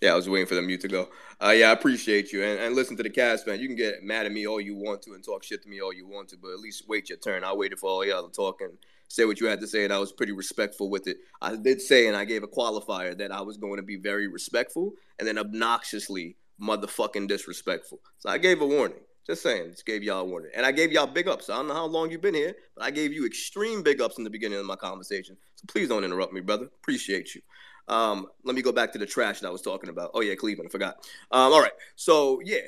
Yeah, 0.00 0.12
I 0.12 0.14
was 0.14 0.28
waiting 0.28 0.46
for 0.46 0.54
the 0.54 0.62
mute 0.62 0.80
to 0.82 0.88
go. 0.88 1.08
Uh, 1.42 1.50
yeah, 1.50 1.70
I 1.70 1.72
appreciate 1.72 2.32
you. 2.32 2.44
And, 2.44 2.60
and 2.60 2.76
listen 2.76 2.96
to 2.98 3.02
the 3.02 3.10
cast, 3.10 3.48
man. 3.48 3.58
You 3.58 3.66
can 3.66 3.76
get 3.76 4.04
mad 4.04 4.26
at 4.26 4.32
me 4.32 4.46
all 4.46 4.60
you 4.60 4.76
want 4.76 5.02
to 5.02 5.14
and 5.14 5.24
talk 5.24 5.42
shit 5.42 5.60
to 5.64 5.68
me 5.68 5.80
all 5.80 5.92
you 5.92 6.06
want 6.06 6.28
to, 6.28 6.36
but 6.36 6.52
at 6.52 6.60
least 6.60 6.84
wait 6.88 7.08
your 7.08 7.18
turn. 7.18 7.42
I 7.42 7.52
waited 7.52 7.80
for 7.80 7.90
all 7.90 8.04
y'all 8.04 8.28
to 8.28 8.32
talk 8.32 8.60
and 8.60 8.78
say 9.08 9.24
what 9.24 9.40
you 9.40 9.48
had 9.48 9.60
to 9.60 9.66
say, 9.66 9.82
and 9.84 9.92
I 9.92 9.98
was 9.98 10.12
pretty 10.12 10.32
respectful 10.32 10.88
with 10.88 11.08
it. 11.08 11.16
I 11.42 11.56
did 11.56 11.80
say, 11.80 12.06
and 12.06 12.16
I 12.16 12.24
gave 12.24 12.44
a 12.44 12.48
qualifier 12.48 13.16
that 13.18 13.32
I 13.32 13.40
was 13.40 13.56
going 13.56 13.78
to 13.78 13.82
be 13.82 13.96
very 13.96 14.28
respectful 14.28 14.92
and 15.18 15.26
then 15.26 15.36
obnoxiously 15.36 16.36
motherfucking 16.62 17.26
disrespectful. 17.26 18.00
So 18.18 18.28
I 18.28 18.38
gave 18.38 18.60
a 18.60 18.66
warning. 18.66 18.98
Just 19.26 19.42
saying, 19.42 19.72
just 19.72 19.84
gave 19.84 20.02
y'all 20.02 20.20
a 20.20 20.24
warning. 20.24 20.50
And 20.56 20.64
I 20.64 20.72
gave 20.72 20.90
y'all 20.90 21.06
big 21.06 21.28
ups. 21.28 21.50
I 21.50 21.56
don't 21.56 21.68
know 21.68 21.74
how 21.74 21.84
long 21.84 22.10
you've 22.10 22.22
been 22.22 22.34
here, 22.34 22.54
but 22.74 22.84
I 22.84 22.90
gave 22.90 23.12
you 23.12 23.26
extreme 23.26 23.82
big 23.82 24.00
ups 24.00 24.16
in 24.16 24.24
the 24.24 24.30
beginning 24.30 24.58
of 24.58 24.64
my 24.64 24.76
conversation. 24.76 25.36
So 25.56 25.66
please 25.68 25.88
don't 25.88 26.02
interrupt 26.02 26.32
me, 26.32 26.40
brother. 26.40 26.64
Appreciate 26.64 27.34
you. 27.34 27.42
Um, 27.88 28.26
let 28.44 28.54
me 28.54 28.62
go 28.62 28.72
back 28.72 28.92
to 28.92 28.98
the 28.98 29.06
trash 29.06 29.40
that 29.40 29.48
I 29.48 29.50
was 29.50 29.62
talking 29.62 29.88
about. 29.90 30.10
Oh 30.14 30.20
yeah, 30.20 30.34
Cleveland. 30.34 30.68
I 30.70 30.72
forgot. 30.72 30.96
Um, 31.30 31.52
all 31.52 31.60
right. 31.60 31.72
So 31.96 32.40
yeah. 32.44 32.60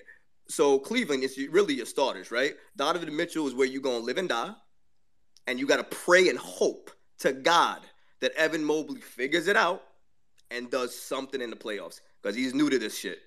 So 0.48 0.78
Cleveland 0.78 1.22
is 1.22 1.38
really 1.50 1.74
your 1.74 1.86
starters, 1.86 2.30
right? 2.30 2.54
Donovan 2.76 3.14
Mitchell 3.14 3.46
is 3.46 3.54
where 3.54 3.66
you're 3.66 3.82
gonna 3.82 3.98
live 3.98 4.18
and 4.18 4.28
die, 4.28 4.52
and 5.46 5.60
you 5.60 5.66
gotta 5.66 5.84
pray 5.84 6.28
and 6.28 6.38
hope 6.38 6.90
to 7.20 7.32
God 7.32 7.80
that 8.20 8.32
Evan 8.32 8.64
Mobley 8.64 9.00
figures 9.00 9.46
it 9.46 9.56
out 9.56 9.82
and 10.50 10.70
does 10.70 10.98
something 10.98 11.40
in 11.40 11.50
the 11.50 11.56
playoffs 11.56 12.00
because 12.20 12.34
he's 12.34 12.54
new 12.54 12.68
to 12.68 12.78
this 12.78 12.98
shit, 12.98 13.18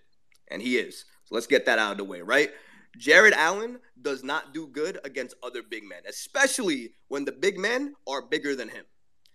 and 0.50 0.62
he 0.62 0.78
is. 0.78 1.06
So 1.26 1.36
let's 1.36 1.48
get 1.48 1.66
that 1.66 1.80
out 1.80 1.94
of 1.94 1.98
the 1.98 2.04
way, 2.04 2.22
right? 2.22 2.52
Jarrett 2.98 3.34
Allen 3.34 3.80
does 4.02 4.24
not 4.24 4.54
do 4.54 4.68
good 4.68 5.00
against 5.04 5.36
other 5.42 5.64
big 5.64 5.84
men, 5.84 6.02
especially 6.08 6.94
when 7.08 7.26
the 7.26 7.32
big 7.32 7.58
men 7.58 7.96
are 8.08 8.22
bigger 8.22 8.56
than 8.56 8.70
him, 8.70 8.86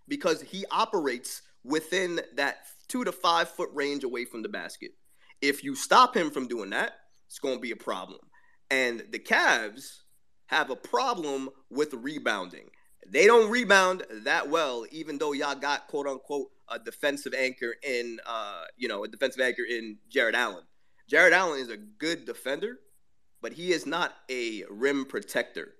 because 0.07 0.43
he 0.43 0.65
operates 0.71 1.43
within 1.65 2.21
that 2.37 2.59
two 2.89 3.05
to 3.05 3.13
five 3.13 3.49
foot 3.49 3.71
range 3.75 4.05
away 4.05 4.25
from 4.25 4.43
the 4.43 4.49
basket. 4.49 4.93
If 5.41 5.63
you 5.63 5.75
stop 5.75 6.17
him 6.17 6.31
from 6.31 6.49
doing 6.49 6.71
that, 6.71 6.93
it's 7.27 7.39
going 7.39 7.57
to 7.57 7.61
be 7.61 7.71
a 7.71 7.77
problem. 7.77 8.21
And 8.71 9.05
the 9.11 9.19
Cavs 9.19 9.99
have 10.47 10.71
a 10.71 10.77
problem 10.77 11.51
with 11.71 11.95
rebounding. 11.95 12.71
They 13.07 13.27
don't 13.27 13.51
rebound 13.51 14.05
that 14.25 14.51
well, 14.51 14.85
even 14.91 15.19
though 15.19 15.33
y'all 15.33 15.55
got 15.55 15.87
quote 15.87 16.07
unquote 16.07 16.49
a 16.69 16.79
defensive 16.79 17.33
anchor 17.35 17.75
in, 17.83 18.19
uh, 18.27 18.65
you 18.77 18.89
know, 18.89 19.05
a 19.05 19.09
defensive 19.09 19.41
anchor 19.41 19.63
in 19.63 19.99
Jarrett 20.11 20.35
Allen. 20.35 20.65
Jarrett 21.09 21.33
Allen 21.33 21.61
is 21.61 21.71
a 21.71 21.77
good 21.77 22.27
defender, 22.27 22.79
but 23.41 23.53
he 23.53 23.73
is 23.73 23.87
not 23.87 24.15
a 24.31 24.65
rim 24.69 25.07
protector. 25.07 25.75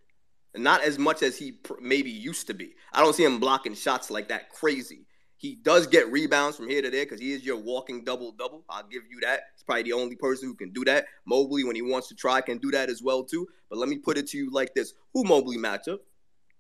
Not 0.57 0.83
as 0.83 0.99
much 0.99 1.23
as 1.23 1.37
he 1.37 1.53
pr- 1.53 1.75
maybe 1.81 2.11
used 2.11 2.47
to 2.47 2.55
be. 2.55 2.75
I 2.93 3.01
don't 3.01 3.15
see 3.15 3.25
him 3.25 3.39
blocking 3.39 3.75
shots 3.75 4.11
like 4.11 4.29
that 4.29 4.49
crazy. 4.49 5.07
He 5.39 5.55
does 5.55 5.87
get 5.87 6.11
rebounds 6.11 6.57
from 6.57 6.69
here 6.69 6.83
to 6.83 6.91
there 6.91 7.05
because 7.05 7.21
he 7.21 7.33
is 7.33 7.45
your 7.45 7.57
walking 7.57 8.05
double 8.05 8.33
double. 8.33 8.65
I'll 8.69 8.87
give 8.89 9.05
you 9.09 9.21
that. 9.23 9.43
He's 9.55 9.63
probably 9.63 9.85
the 9.85 9.93
only 9.93 10.17
person 10.17 10.49
who 10.49 10.55
can 10.55 10.73
do 10.73 10.85
that. 10.85 11.07
Mobley, 11.27 11.63
when 11.63 11.77
he 11.77 11.83
wants 11.83 12.09
to 12.09 12.17
try, 12.17 12.41
can 12.41 12.59
do 12.59 12.73
that 12.73 12.91
as 12.91 13.03
well 13.03 13.23
too. 13.23 13.47
But 13.71 13.79
let 13.79 13.89
me 13.89 13.99
put 13.99 14.19
it 14.19 14.27
to 14.29 14.37
you 14.37 14.51
like 14.51 14.75
this: 14.75 14.95
Who 15.15 15.23
Mobley 15.23 15.57
matchup? 15.57 15.99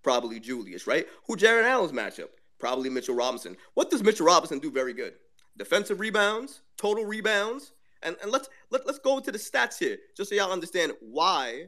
Probably 0.04 0.38
Julius, 0.38 0.86
right? 0.86 1.06
Who 1.26 1.36
Jarrett 1.36 1.66
Allen's 1.66 1.92
matchup? 1.92 2.28
Probably 2.60 2.88
Mitchell 2.88 3.16
Robinson. 3.16 3.56
What 3.74 3.90
does 3.90 4.02
Mitchell 4.02 4.26
Robinson 4.26 4.60
do 4.60 4.70
very 4.70 4.92
good? 4.92 5.14
Defensive 5.56 5.98
rebounds, 5.98 6.62
total 6.76 7.04
rebounds, 7.04 7.72
and, 8.04 8.16
and 8.22 8.30
let's 8.30 8.48
let, 8.70 8.86
let's 8.86 9.00
go 9.00 9.18
into 9.18 9.32
the 9.32 9.38
stats 9.38 9.76
here, 9.78 9.98
just 10.16 10.30
so 10.30 10.36
y'all 10.36 10.52
understand 10.52 10.92
why 11.00 11.66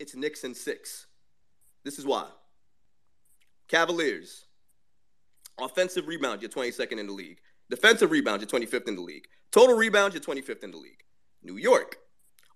it's 0.00 0.16
Knicks 0.16 0.42
and 0.42 0.56
six. 0.56 1.06
This 1.84 1.98
is 1.98 2.04
why. 2.04 2.26
Cavaliers. 3.68 4.46
Offensive 5.60 6.06
rebounds, 6.06 6.42
you're 6.42 6.50
22nd 6.50 6.98
in 6.98 7.06
the 7.06 7.12
league. 7.12 7.38
Defensive 7.68 8.10
rebounds, 8.10 8.42
you're 8.42 8.60
25th 8.60 8.88
in 8.88 8.96
the 8.96 9.02
league. 9.02 9.26
Total 9.52 9.76
rebounds, 9.76 10.14
you're 10.14 10.22
25th 10.22 10.64
in 10.64 10.70
the 10.70 10.76
league. 10.76 11.02
New 11.42 11.56
York. 11.56 11.96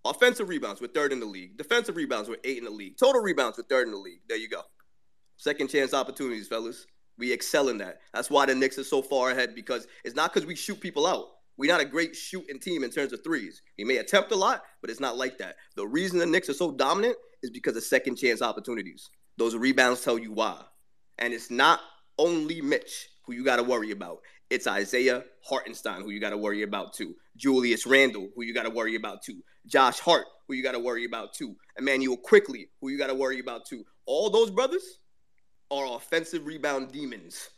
Offensive 0.05 0.49
rebounds, 0.49 0.81
we're 0.81 0.89
third 0.89 1.13
in 1.13 1.21
the 1.21 1.27
league. 1.27 1.57
Defensive 1.57 1.97
rebounds, 1.97 2.29
we're 2.29 2.37
eight 2.45 2.59
in 2.59 2.65
the 2.65 2.71
league. 2.71 2.97
Total 2.99 3.21
rebounds, 3.23 3.59
we're 3.59 3.65
third 3.65 3.87
in 3.87 3.93
the 3.93 3.99
league. 3.99 4.21
There 4.29 4.37
you 4.37 4.49
go. 4.49 4.63
Second 5.37 5.69
chance 5.69 5.95
opportunities, 5.95 6.49
fellas. 6.49 6.87
We 7.17 7.33
excel 7.33 7.69
in 7.69 7.79
that. 7.79 8.01
That's 8.13 8.31
why 8.31 8.47
the 8.47 8.55
Knicks 8.55 8.79
are 8.79 8.85
so 8.85 9.01
far 9.01 9.31
ahead 9.31 9.55
because 9.55 9.87
it's 10.05 10.17
not 10.17 10.33
because 10.33 10.47
we 10.47 10.57
shoot 10.57 10.81
people 10.81 11.07
out. 11.07 11.27
We're 11.57 11.71
not 11.71 11.81
a 11.81 11.85
great 11.85 12.17
shooting 12.17 12.59
team 12.59 12.83
in 12.83 12.91
terms 12.91 13.13
of 13.13 13.23
threes. 13.23 13.63
We 13.79 13.85
may 13.85 13.99
attempt 13.99 14.33
a 14.33 14.37
lot, 14.37 14.63
but 14.81 14.91
it's 14.91 15.01
not 15.01 15.17
like 15.17 15.39
that. 15.39 15.57
The 15.77 15.87
reason 15.87 16.19
the 16.19 16.27
Knicks 16.27 16.49
are 16.49 16.55
so 16.55 16.73
dominant 16.73 17.17
is 17.43 17.51
because 17.51 17.77
of 17.77 17.85
second 17.85 18.17
chance 18.17 18.43
opportunities. 18.43 19.09
Those 19.37 19.55
rebounds 19.55 20.03
tell 20.03 20.19
you 20.19 20.33
why. 20.33 20.61
And 21.19 21.33
it's 21.33 21.51
not 21.51 21.81
only 22.19 22.61
Mitch 22.61 23.09
who 23.27 23.33
you 23.33 23.45
got 23.45 23.57
to 23.57 23.63
worry 23.63 23.91
about. 23.91 24.19
It's 24.51 24.67
Isaiah 24.67 25.25
Hartenstein 25.45 26.03
who 26.03 26.11
you 26.11 26.21
got 26.21 26.31
to 26.31 26.39
worry 26.39 26.63
about 26.63 26.93
too. 26.95 27.15
Julius 27.37 27.87
Randle 27.87 28.29
who 28.35 28.45
you 28.45 28.55
got 28.55 28.65
to 28.65 28.71
worry 28.71 28.95
about 28.97 29.23
too. 29.23 29.43
Josh 29.67 29.99
Hart 29.99 30.27
who 30.47 30.55
you 30.55 30.63
got 30.63 30.73
to 30.73 30.81
worry 30.81 31.05
about 31.05 31.33
too. 31.33 31.57
Immanuel 31.79 32.17
Quickley 32.17 32.69
who 32.81 32.91
you 32.91 32.99
got 32.99 33.09
to 33.09 33.15
worry 33.15 33.41
about 33.41 33.67
too. 33.67 33.85
All 34.07 34.31
those 34.31 34.51
brothers 34.51 35.01
are 35.71 35.97
offensive 35.97 36.47
rebound 36.47 36.93
demons. 36.93 37.49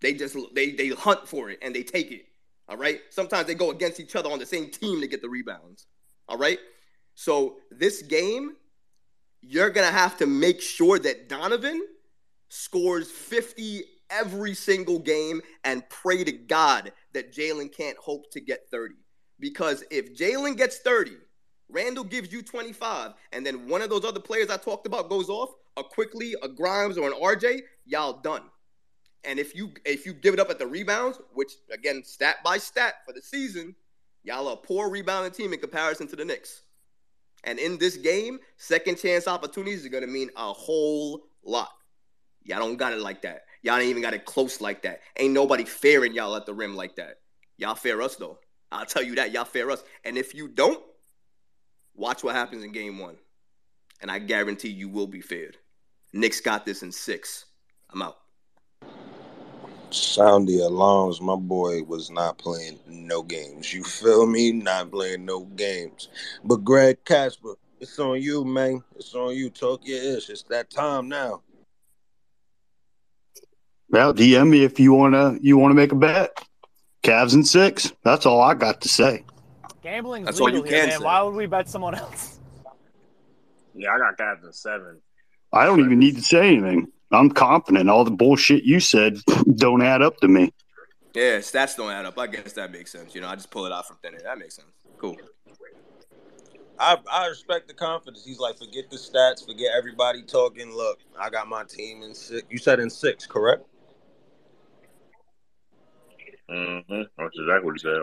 They 0.00 0.14
just 0.14 0.36
they 0.54 0.72
they 0.72 0.88
hunt 0.88 1.28
for 1.28 1.50
it 1.50 1.60
and 1.62 1.74
they 1.74 1.82
take 1.82 2.10
it. 2.10 2.26
All 2.68 2.76
right. 2.76 3.00
Sometimes 3.10 3.46
they 3.46 3.54
go 3.54 3.70
against 3.70 4.00
each 4.00 4.16
other 4.16 4.30
on 4.30 4.38
the 4.38 4.46
same 4.46 4.70
team 4.70 5.00
to 5.00 5.06
get 5.06 5.22
the 5.22 5.28
rebounds. 5.28 5.86
All 6.28 6.38
right. 6.38 6.58
So 7.14 7.56
this 7.70 8.02
game, 8.02 8.56
you're 9.40 9.70
gonna 9.70 9.86
have 9.90 10.16
to 10.18 10.26
make 10.26 10.60
sure 10.60 10.98
that 10.98 11.28
Donovan 11.28 11.86
scores 12.48 13.10
50 13.10 13.84
every 14.12 14.54
single 14.54 14.98
game 14.98 15.40
and 15.64 15.88
pray 15.88 16.22
to 16.24 16.32
God 16.32 16.92
that 17.14 17.32
Jalen 17.32 17.74
can't 17.74 17.96
hope 17.98 18.30
to 18.32 18.40
get 18.40 18.68
30. 18.70 18.94
Because 19.40 19.82
if 19.90 20.14
Jalen 20.14 20.56
gets 20.56 20.78
30, 20.78 21.12
Randle 21.68 22.04
gives 22.04 22.32
you 22.32 22.42
25, 22.42 23.12
and 23.32 23.44
then 23.44 23.68
one 23.68 23.82
of 23.82 23.90
those 23.90 24.04
other 24.04 24.20
players 24.20 24.50
I 24.50 24.58
talked 24.58 24.86
about 24.86 25.08
goes 25.08 25.28
off, 25.28 25.50
a 25.76 25.82
Quickley, 25.82 26.34
a 26.42 26.48
Grimes, 26.48 26.98
or 26.98 27.08
an 27.08 27.14
RJ, 27.14 27.60
y'all 27.86 28.20
done. 28.20 28.42
And 29.24 29.38
if 29.38 29.54
you 29.54 29.72
if 29.84 30.04
you 30.04 30.12
give 30.12 30.34
it 30.34 30.40
up 30.40 30.50
at 30.50 30.58
the 30.58 30.66
rebounds, 30.66 31.18
which 31.32 31.52
again 31.72 32.02
stat 32.04 32.36
by 32.44 32.58
stat 32.58 32.94
for 33.06 33.12
the 33.12 33.22
season, 33.22 33.74
y'all 34.24 34.48
are 34.48 34.54
a 34.54 34.56
poor 34.56 34.90
rebounding 34.90 35.32
team 35.32 35.52
in 35.52 35.60
comparison 35.60 36.08
to 36.08 36.16
the 36.16 36.24
Knicks. 36.24 36.62
And 37.44 37.58
in 37.58 37.78
this 37.78 37.96
game, 37.96 38.38
second 38.56 38.98
chance 38.98 39.26
opportunities 39.26 39.86
are 39.86 39.90
gonna 39.90 40.06
mean 40.08 40.30
a 40.36 40.52
whole 40.52 41.22
lot. 41.44 41.70
Y'all 42.42 42.58
don't 42.58 42.76
got 42.76 42.92
it 42.92 43.00
like 43.00 43.22
that. 43.22 43.42
Y'all 43.62 43.76
ain't 43.76 43.88
even 43.88 44.02
got 44.02 44.14
it 44.14 44.24
close 44.24 44.60
like 44.60 44.82
that. 44.82 45.00
Ain't 45.16 45.32
nobody 45.32 45.64
fairing 45.64 46.12
y'all 46.12 46.34
at 46.34 46.46
the 46.46 46.54
rim 46.54 46.74
like 46.74 46.96
that. 46.96 47.18
Y'all 47.56 47.76
fair 47.76 48.02
us 48.02 48.16
though. 48.16 48.38
I'll 48.72 48.86
tell 48.86 49.02
you 49.02 49.14
that. 49.16 49.32
Y'all 49.32 49.44
fair 49.44 49.70
us. 49.70 49.84
And 50.04 50.18
if 50.18 50.34
you 50.34 50.48
don't, 50.48 50.82
watch 51.94 52.24
what 52.24 52.34
happens 52.34 52.64
in 52.64 52.72
game 52.72 52.98
one. 52.98 53.16
And 54.00 54.10
I 54.10 54.18
guarantee 54.18 54.70
you 54.70 54.88
will 54.88 55.06
be 55.06 55.20
faired. 55.20 55.58
Knicks 56.12 56.40
got 56.40 56.66
this 56.66 56.82
in 56.82 56.90
six. 56.90 57.44
I'm 57.90 58.02
out. 58.02 58.16
Sound 59.90 60.48
the 60.48 60.60
alarms. 60.60 61.20
My 61.20 61.36
boy 61.36 61.82
was 61.82 62.10
not 62.10 62.38
playing 62.38 62.78
no 62.88 63.22
games. 63.22 63.72
You 63.72 63.84
feel 63.84 64.26
me? 64.26 64.50
Not 64.50 64.90
playing 64.90 65.26
no 65.26 65.44
games. 65.44 66.08
But 66.42 66.64
Greg 66.64 67.04
Casper, 67.04 67.54
it's 67.78 67.98
on 67.98 68.20
you, 68.20 68.44
man. 68.44 68.82
It's 68.96 69.14
on 69.14 69.36
you. 69.36 69.50
Talk 69.50 69.82
your 69.84 70.02
ish. 70.02 70.30
It's 70.30 70.44
that 70.44 70.70
time 70.70 71.08
now. 71.08 71.42
Well, 73.92 74.14
DM 74.14 74.48
me 74.48 74.64
if 74.64 74.80
you 74.80 74.94
wanna 74.94 75.36
you 75.42 75.58
wanna 75.58 75.74
make 75.74 75.92
a 75.92 75.94
bet. 75.94 76.42
Cavs 77.02 77.34
and 77.34 77.46
six. 77.46 77.92
That's 78.02 78.24
all 78.24 78.40
I 78.40 78.54
got 78.54 78.80
to 78.80 78.88
say. 78.88 79.24
Gambling's 79.82 80.26
That's 80.26 80.40
all 80.40 80.48
you 80.48 80.62
here, 80.62 80.72
can 80.72 80.88
man. 80.88 80.98
say. 80.98 81.04
Why 81.04 81.20
would 81.20 81.34
we 81.34 81.46
bet 81.46 81.68
someone 81.68 81.94
else? 81.94 82.40
Yeah, 83.74 83.90
I 83.92 83.98
got 83.98 84.16
Cavs 84.16 84.44
and 84.44 84.54
seven. 84.54 85.00
I 85.52 85.66
don't 85.66 85.80
even 85.80 85.98
need 85.98 86.16
to 86.16 86.22
say 86.22 86.56
anything. 86.56 86.88
I'm 87.10 87.30
confident. 87.30 87.90
All 87.90 88.04
the 88.04 88.10
bullshit 88.10 88.64
you 88.64 88.80
said 88.80 89.18
don't 89.56 89.82
add 89.82 90.00
up 90.00 90.16
to 90.18 90.28
me. 90.28 90.52
Yeah, 91.14 91.38
stats 91.38 91.76
don't 91.76 91.90
add 91.90 92.06
up. 92.06 92.18
I 92.18 92.28
guess 92.28 92.54
that 92.54 92.72
makes 92.72 92.92
sense. 92.92 93.14
You 93.14 93.20
know, 93.20 93.28
I 93.28 93.34
just 93.34 93.50
pull 93.50 93.66
it 93.66 93.72
out 93.72 93.86
from 93.86 93.98
thin 94.02 94.14
air. 94.14 94.20
That 94.24 94.38
makes 94.38 94.56
sense. 94.56 94.68
Cool. 94.96 95.18
I, 96.78 96.96
I 97.10 97.26
respect 97.26 97.68
the 97.68 97.74
confidence. 97.74 98.24
He's 98.24 98.38
like, 98.38 98.56
forget 98.56 98.90
the 98.90 98.96
stats, 98.96 99.44
forget 99.44 99.72
everybody 99.76 100.22
talking. 100.22 100.74
Look, 100.74 101.00
I 101.20 101.28
got 101.28 101.46
my 101.46 101.64
team 101.64 102.02
in 102.02 102.14
six. 102.14 102.42
You 102.48 102.56
said 102.56 102.80
in 102.80 102.88
six, 102.88 103.26
correct? 103.26 103.66
Mm-hmm. 106.52 107.02
That's 107.18 107.38
exactly 107.38 107.64
what 107.64 107.74
he 107.74 107.78
said. 107.78 108.02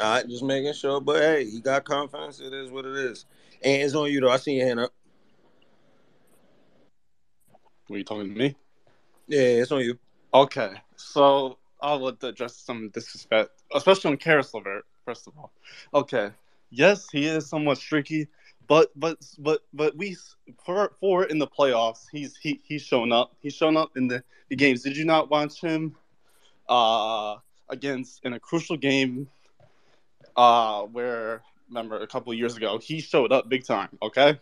All 0.00 0.14
right, 0.14 0.28
just 0.28 0.44
making 0.44 0.72
sure. 0.74 1.00
But 1.00 1.20
hey, 1.20 1.50
he 1.50 1.60
got 1.60 1.84
confidence. 1.84 2.40
It 2.40 2.54
is 2.54 2.70
what 2.70 2.84
it 2.84 2.94
is. 2.94 3.26
And 3.62 3.82
it's 3.82 3.94
on 3.94 4.10
you 4.10 4.20
though. 4.20 4.30
I 4.30 4.36
see 4.36 4.52
your 4.52 4.66
hand 4.66 4.80
up. 4.80 4.92
Were 7.88 7.98
you 7.98 8.04
talking 8.04 8.32
to 8.32 8.38
me? 8.38 8.54
Yeah, 9.26 9.40
it's 9.40 9.72
on 9.72 9.80
you. 9.80 9.98
Okay, 10.32 10.74
so 10.94 11.58
I'll 11.82 12.06
address 12.06 12.54
some 12.56 12.90
disrespect, 12.90 13.50
especially 13.74 14.12
on 14.12 14.16
Caris 14.16 14.54
LeVert. 14.54 14.84
First 15.04 15.26
of 15.26 15.36
all, 15.36 15.50
okay, 15.92 16.30
yes, 16.70 17.08
he 17.10 17.26
is 17.26 17.48
somewhat 17.48 17.78
streaky, 17.78 18.28
but 18.68 18.92
but 18.94 19.18
but 19.38 19.62
but 19.72 19.96
we 19.96 20.16
for 20.64 20.92
for 21.00 21.24
in 21.24 21.38
the 21.40 21.48
playoffs, 21.48 22.06
he's 22.12 22.36
he 22.36 22.60
he's 22.62 22.82
shown 22.82 23.10
up. 23.10 23.34
He's 23.40 23.54
shown 23.54 23.76
up 23.76 23.96
in 23.96 24.06
the, 24.06 24.22
the 24.50 24.56
games. 24.56 24.82
Did 24.82 24.96
you 24.96 25.04
not 25.04 25.30
watch 25.30 25.60
him 25.60 25.96
uh 26.68 27.36
against 27.70 28.24
in 28.24 28.32
a 28.34 28.40
crucial 28.40 28.76
game 28.76 29.28
uh 30.36 30.82
where 30.82 31.42
remember 31.68 32.00
a 32.00 32.06
couple 32.06 32.32
years 32.34 32.56
ago 32.56 32.78
he 32.78 33.00
showed 33.00 33.32
up 33.32 33.48
big 33.48 33.64
time. 33.64 33.88
Okay, 34.02 34.38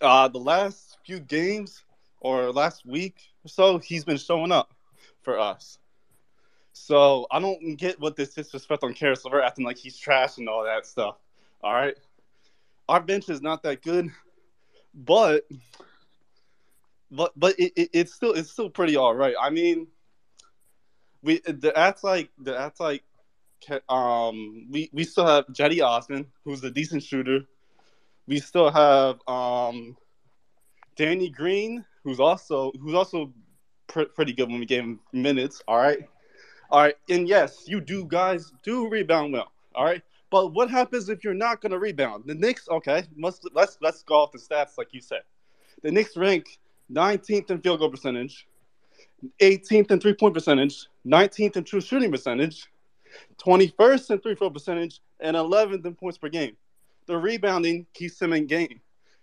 uh 0.00 0.28
the 0.28 0.38
last 0.38 0.98
few 1.04 1.20
games 1.20 1.82
or 2.20 2.52
last 2.52 2.84
week 2.84 3.16
or 3.44 3.48
so, 3.48 3.78
he's 3.78 4.04
been 4.04 4.18
showing 4.18 4.52
up 4.52 4.72
for 5.22 5.38
us. 5.38 5.78
So 6.72 7.26
I 7.30 7.40
don't 7.40 7.76
get 7.76 8.00
what 8.00 8.16
this 8.16 8.34
disrespect 8.34 8.84
on 8.84 8.94
Caris 8.94 9.24
LeVert 9.24 9.44
acting 9.44 9.64
like 9.64 9.76
he's 9.76 9.98
trash 9.98 10.38
and 10.38 10.48
all 10.48 10.64
that 10.64 10.86
stuff. 10.86 11.16
All 11.62 11.72
right, 11.72 11.96
our 12.88 13.00
bench 13.00 13.28
is 13.28 13.42
not 13.42 13.62
that 13.64 13.82
good, 13.82 14.10
but 14.94 15.46
but 17.10 17.32
but 17.36 17.58
it, 17.58 17.72
it, 17.76 17.90
it's 17.92 18.14
still 18.14 18.32
it's 18.32 18.50
still 18.50 18.70
pretty 18.70 18.96
all 18.96 19.14
right. 19.14 19.34
I 19.40 19.50
mean, 19.50 19.88
we 21.22 21.40
the 21.40 21.72
that's 21.74 22.02
like 22.04 22.30
that's 22.38 22.80
like 22.80 23.02
um 23.88 24.66
we 24.70 24.90
we 24.92 25.04
still 25.04 25.26
have 25.26 25.46
Cedi 25.48 25.84
Osman, 25.84 26.26
who's 26.44 26.62
a 26.64 26.70
decent 26.70 27.02
shooter. 27.02 27.40
We 28.26 28.38
still 28.40 28.70
have 28.70 29.20
um 29.28 29.96
Danny 30.96 31.28
Green, 31.28 31.84
who's 32.04 32.20
also 32.20 32.72
who's 32.80 32.94
also 32.94 33.32
pr- 33.86 34.04
pretty 34.14 34.32
good 34.32 34.48
when 34.48 34.60
we 34.60 34.66
gave 34.66 34.82
him 34.82 35.00
minutes. 35.12 35.62
All 35.68 35.76
right, 35.78 36.00
all 36.70 36.80
right, 36.80 36.96
and 37.08 37.28
yes, 37.28 37.64
you 37.66 37.80
do 37.80 38.04
guys 38.04 38.52
do 38.62 38.88
rebound 38.88 39.32
well. 39.32 39.52
All 39.74 39.84
right, 39.84 40.02
but 40.30 40.52
what 40.52 40.70
happens 40.70 41.08
if 41.08 41.24
you're 41.24 41.34
not 41.34 41.60
going 41.60 41.72
to 41.72 41.78
rebound? 41.78 42.24
The 42.26 42.34
Knicks, 42.34 42.68
okay, 42.68 43.04
let's 43.18 43.40
let's 43.52 43.78
let's 43.80 44.02
go 44.02 44.16
off 44.16 44.32
the 44.32 44.38
stats 44.38 44.78
like 44.78 44.92
you 44.92 45.00
said. 45.00 45.22
The 45.82 45.90
Knicks 45.90 46.16
rank 46.16 46.58
19th 46.92 47.50
in 47.50 47.60
field 47.60 47.80
goal 47.80 47.90
percentage, 47.90 48.46
18th 49.40 49.90
in 49.90 50.00
three 50.00 50.14
point 50.14 50.34
percentage, 50.34 50.86
19th 51.06 51.56
in 51.56 51.64
true 51.64 51.80
shooting 51.80 52.10
percentage, 52.10 52.68
21st 53.38 54.10
in 54.10 54.20
free 54.20 54.34
throw 54.34 54.50
percentage, 54.50 55.00
and 55.20 55.36
11th 55.36 55.84
in 55.84 55.94
points 55.94 56.18
per 56.18 56.28
game. 56.28 56.56
The 57.06 57.16
rebounding 57.16 57.86
keeps 57.94 58.18
them 58.18 58.32
in 58.32 58.46
game 58.46 58.80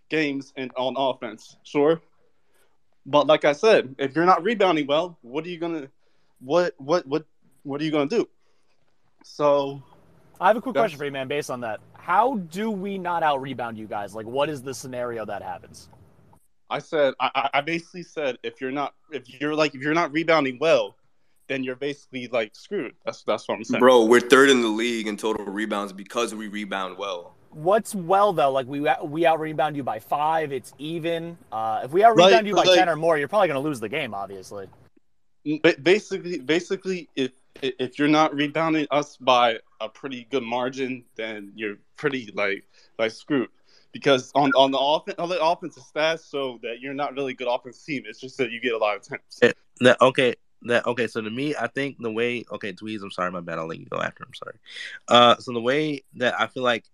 games 0.09 0.53
and 0.55 0.71
on 0.77 0.95
offense, 0.97 1.57
sure. 1.63 2.01
But 3.05 3.27
like 3.27 3.45
I 3.45 3.53
said, 3.53 3.95
if 3.97 4.15
you're 4.15 4.25
not 4.25 4.43
rebounding 4.43 4.87
well, 4.87 5.17
what 5.21 5.45
are 5.45 5.49
you 5.49 5.57
gonna 5.57 5.87
what 6.39 6.73
what 6.77 7.07
what 7.07 7.25
what 7.63 7.81
are 7.81 7.83
you 7.83 7.91
gonna 7.91 8.09
do? 8.09 8.27
So 9.23 9.81
I 10.39 10.47
have 10.47 10.57
a 10.57 10.61
quick 10.61 10.75
question 10.75 10.97
for 10.97 11.05
you, 11.05 11.11
man, 11.11 11.27
based 11.27 11.49
on 11.49 11.61
that. 11.61 11.79
How 11.93 12.37
do 12.37 12.69
we 12.71 12.97
not 12.97 13.23
out 13.23 13.41
rebound 13.41 13.77
you 13.77 13.87
guys? 13.87 14.13
Like 14.13 14.25
what 14.25 14.49
is 14.49 14.61
the 14.61 14.73
scenario 14.73 15.25
that 15.25 15.41
happens? 15.41 15.89
I 16.69 16.79
said 16.79 17.13
I, 17.19 17.49
I 17.53 17.61
basically 17.61 18.03
said 18.03 18.37
if 18.43 18.59
you're 18.61 18.71
not 18.71 18.93
if 19.11 19.39
you're 19.39 19.55
like 19.55 19.75
if 19.75 19.81
you're 19.81 19.93
not 19.93 20.11
rebounding 20.11 20.57
well, 20.59 20.95
then 21.47 21.63
you're 21.63 21.75
basically 21.75 22.27
like 22.27 22.55
screwed. 22.55 22.93
That's 23.05 23.23
that's 23.23 23.47
what 23.47 23.55
I'm 23.55 23.63
saying. 23.63 23.79
Bro, 23.79 24.05
we're 24.05 24.19
third 24.19 24.49
in 24.49 24.61
the 24.61 24.67
league 24.67 25.07
in 25.07 25.17
total 25.17 25.45
rebounds 25.45 25.93
because 25.93 26.35
we 26.35 26.47
rebound 26.47 26.97
well. 26.97 27.35
What's 27.51 27.95
well 27.95 28.33
though? 28.33 28.51
Like 28.51 28.67
we 28.67 28.85
we 29.03 29.25
out 29.25 29.39
rebound 29.39 29.75
you 29.75 29.83
by 29.83 29.99
five, 29.99 30.51
it's 30.51 30.73
even. 30.77 31.37
Uh, 31.51 31.81
if 31.85 31.91
we 31.91 32.03
out 32.03 32.15
rebound 32.15 32.33
Like- 32.33 32.45
you 32.45 32.55
by 32.55 32.63
like- 32.63 32.77
ten 32.77 32.89
or 32.89 32.95
more, 32.95 33.17
you're 33.17 33.27
probably 33.27 33.47
gonna 33.47 33.59
lose 33.61 33.79
the 33.79 33.89
game, 33.89 34.13
obviously. 34.13 34.67
Ba- 35.63 35.75
basically 35.81 36.39
basically 36.39 37.09
if 37.15 37.31
if 37.61 37.97
you're 37.97 38.09
not 38.09 38.35
rebounding 38.35 38.85
us 38.91 39.15
by 39.17 39.59
a 39.79 39.87
pretty 39.87 40.27
good 40.29 40.43
margin, 40.43 41.05
then 41.15 41.51
you're 41.55 41.77
pretty 41.95 42.31
like 42.35 42.65
like 42.99 43.11
screwed. 43.11 43.49
Because 43.91 44.31
on 44.35 44.51
on 44.53 44.71
the 44.71 44.77
offen- 44.77 45.15
on 45.17 45.29
the 45.29 45.41
offensive 45.43 45.83
stats, 45.83 46.19
so 46.29 46.59
that 46.61 46.79
you're 46.81 46.93
not 46.93 47.13
really 47.15 47.33
good 47.33 47.47
offensive 47.47 47.83
team. 47.83 48.03
It's 48.05 48.19
just 48.19 48.37
that 48.37 48.51
you 48.51 48.59
get 48.59 48.73
a 48.73 48.77
lot 48.77 48.95
of 48.95 49.01
attempts. 49.03 49.39
Eh, 49.41 49.53
That 49.79 49.99
okay. 50.01 50.35
That 50.63 50.85
okay. 50.85 51.07
So 51.07 51.21
to 51.21 51.29
me, 51.29 51.55
I 51.55 51.67
think 51.67 51.97
the 51.99 52.11
way 52.11 52.43
okay, 52.51 52.73
Tweez. 52.73 53.01
I'm 53.01 53.11
sorry, 53.11 53.31
my 53.31 53.41
bad. 53.41 53.59
I'll 53.59 53.67
let 53.67 53.79
you 53.79 53.85
go 53.85 54.01
after. 54.01 54.23
I'm 54.23 54.33
sorry. 54.33 54.57
Uh, 55.07 55.37
so 55.37 55.53
the 55.53 55.61
way 55.61 56.03
that 56.15 56.39
I 56.39 56.47
feel 56.47 56.63
like 56.63 56.85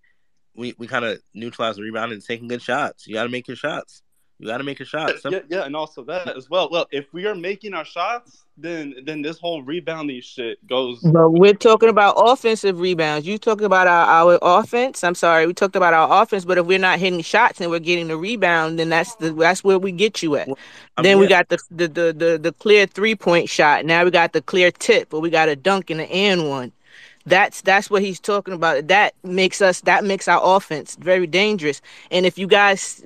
we 0.56 0.76
we 0.78 0.88
kind 0.88 1.06
of 1.06 1.20
neutralize 1.34 1.78
the 1.78 1.82
rebound 1.82 2.12
and 2.12 2.24
taking 2.24 2.48
good 2.48 2.62
shots. 2.62 3.08
You 3.08 3.16
got 3.16 3.24
to 3.24 3.30
make 3.30 3.48
your 3.48 3.58
shots. 3.58 4.04
You 4.44 4.50
got 4.50 4.58
to 4.58 4.66
make 4.66 4.78
your 4.78 4.86
shots. 4.86 5.22
Yeah, 5.24 5.40
yeah, 5.48 5.64
and 5.64 5.74
also 5.74 6.04
that 6.04 6.28
as 6.36 6.50
well. 6.50 6.68
Well, 6.70 6.86
if 6.92 7.06
we 7.14 7.26
are 7.28 7.34
making 7.34 7.74
our 7.74 7.86
shots, 7.86 8.44
then 8.58 8.94
then 9.06 9.22
this 9.22 9.40
whole 9.40 9.64
rebounding 9.64 10.20
shit 10.20 10.66
goes. 10.68 11.00
But 11.00 11.30
we're 11.30 11.54
talking 11.54 11.88
about 11.88 12.16
offensive 12.18 12.82
rebounds. 12.82 13.26
You 13.26 13.38
talking 13.38 13.64
about 13.64 13.88
our, 13.88 14.34
our 14.34 14.40
offense. 14.42 15.02
I'm 15.02 15.16
sorry, 15.16 15.48
we 15.48 15.54
talked 15.54 15.78
about 15.78 15.94
our 15.94 16.22
offense. 16.22 16.44
But 16.44 16.58
if 16.58 16.66
we're 16.66 16.78
not 16.78 17.00
hitting 17.00 17.22
shots 17.22 17.62
and 17.62 17.72
we're 17.72 17.80
getting 17.80 18.10
the 18.10 18.18
rebound, 18.18 18.80
then 18.80 18.90
that's 18.90 19.16
the 19.16 19.32
that's 19.32 19.64
where 19.64 19.80
we 19.80 19.94
get 19.94 20.22
you 20.22 20.36
at. 20.36 20.50
I 20.98 21.04
then 21.04 21.14
mean, 21.14 21.20
we 21.20 21.28
got 21.28 21.48
the 21.48 21.60
the, 21.72 21.88
the 21.88 22.14
the 22.14 22.40
the 22.42 22.52
clear 22.52 22.86
three 22.86 23.16
point 23.16 23.48
shot. 23.48 23.86
Now 23.86 24.04
we 24.04 24.12
got 24.12 24.34
the 24.34 24.42
clear 24.42 24.72
tip, 24.72 25.10
but 25.10 25.22
we 25.22 25.30
got 25.30 25.48
a 25.48 25.56
dunk 25.56 25.90
and 25.90 26.02
an 26.02 26.08
and 26.08 26.50
one. 26.50 26.74
That's 27.26 27.62
that's 27.62 27.90
what 27.90 28.02
he's 28.02 28.20
talking 28.20 28.54
about. 28.54 28.88
That 28.88 29.14
makes 29.24 29.62
us 29.62 29.82
that 29.82 30.04
makes 30.04 30.28
our 30.28 30.42
offense 30.44 30.96
very 31.00 31.26
dangerous. 31.28 31.82
And 32.12 32.26
if 32.26 32.38
you 32.38 32.48
guys 32.48 33.04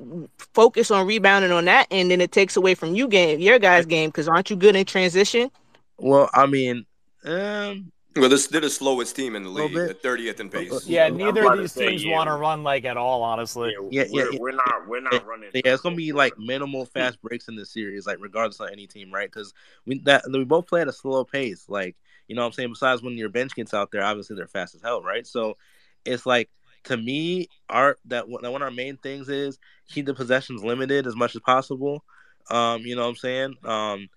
focus 0.54 0.90
on 0.92 1.06
rebounding 1.06 1.52
on 1.52 1.66
that, 1.66 1.88
and 1.92 2.10
then 2.10 2.22
it 2.22 2.32
takes 2.32 2.58
away 2.58 2.74
from 2.76 2.96
you 2.96 3.08
game 3.08 3.40
your 3.40 3.60
guys 3.60 3.86
game 3.86 4.10
because 4.10 4.28
aren't 4.28 4.50
you 4.50 4.56
good 4.56 4.76
in 4.76 4.86
transition? 4.86 5.52
Well, 5.98 6.30
I 6.34 6.46
mean, 6.46 6.86
um, 7.24 7.92
Well, 8.16 8.30
this 8.30 8.48
they're 8.48 8.62
the 8.62 8.70
slowest 8.70 9.16
team 9.16 9.36
in 9.36 9.44
the 9.44 9.50
league, 9.50 9.86
the 9.86 9.94
30th 9.94 10.40
in 10.40 10.50
pace. 10.50 10.86
Yeah, 10.88 11.10
neither 11.10 11.46
of 11.46 11.54
these 11.54 11.74
teams 11.74 12.04
yeah. 12.04 12.12
want 12.16 12.30
to 12.30 12.34
run 12.36 12.64
like 12.64 12.86
at 12.86 12.98
all, 12.98 13.22
honestly. 13.24 13.74
Yeah, 13.90 14.06
yeah, 14.10 14.10
we're, 14.10 14.32
yeah. 14.32 14.40
we're 14.40 14.52
not 14.52 14.88
we're 14.88 15.02
Yeah, 15.12 15.20
not 15.20 15.26
running. 15.26 15.52
yeah, 15.54 15.74
it's 15.74 15.82
gonna 15.82 15.96
be 15.96 16.14
like 16.14 16.38
minimal 16.38 16.86
fast 16.86 17.22
breaks 17.22 17.48
in 17.48 17.56
this 17.56 17.72
series, 17.72 18.08
like 18.08 18.18
regardless 18.20 18.60
of 18.60 18.70
any 18.72 18.88
team, 18.88 19.12
right? 19.14 19.30
Because 19.32 19.54
we 19.86 20.00
that 20.02 20.24
we 20.32 20.44
both 20.46 20.68
play 20.68 20.82
at 20.82 20.88
a 20.88 20.94
slow 20.94 21.24
pace, 21.26 21.66
like 21.70 21.96
you 22.28 22.36
know 22.36 22.42
what 22.42 22.48
I'm 22.48 22.54
saying. 22.54 22.70
Besides, 22.70 23.02
when 23.02 23.18
your 23.18 23.30
bench 23.30 23.56
gets 23.56 23.74
out 23.74 23.92
there, 23.92 24.04
obviously 24.04 24.36
they're 24.36 24.48
fast 24.48 24.76
as 24.76 24.82
hell, 24.82 25.02
right? 25.02 25.26
So 25.26 25.58
it's 26.06 26.26
like 26.26 26.50
to 26.86 26.98
me, 26.98 27.50
our 27.70 27.98
that 28.06 28.28
one 28.30 28.46
of 28.46 28.62
our 28.62 28.72
main 28.72 28.98
things 28.98 29.30
is 29.30 29.60
keep 29.90 30.06
the 30.06 30.14
possessions 30.14 30.64
limited 30.64 31.08
as 31.08 31.16
much 31.16 31.36
as 31.36 31.42
possible. 31.42 32.04
Um, 32.50 32.82
you 32.82 32.96
know 32.96 33.04
what 33.04 33.10
I'm 33.10 33.16
saying? 33.16 33.56
Um, 33.64 34.10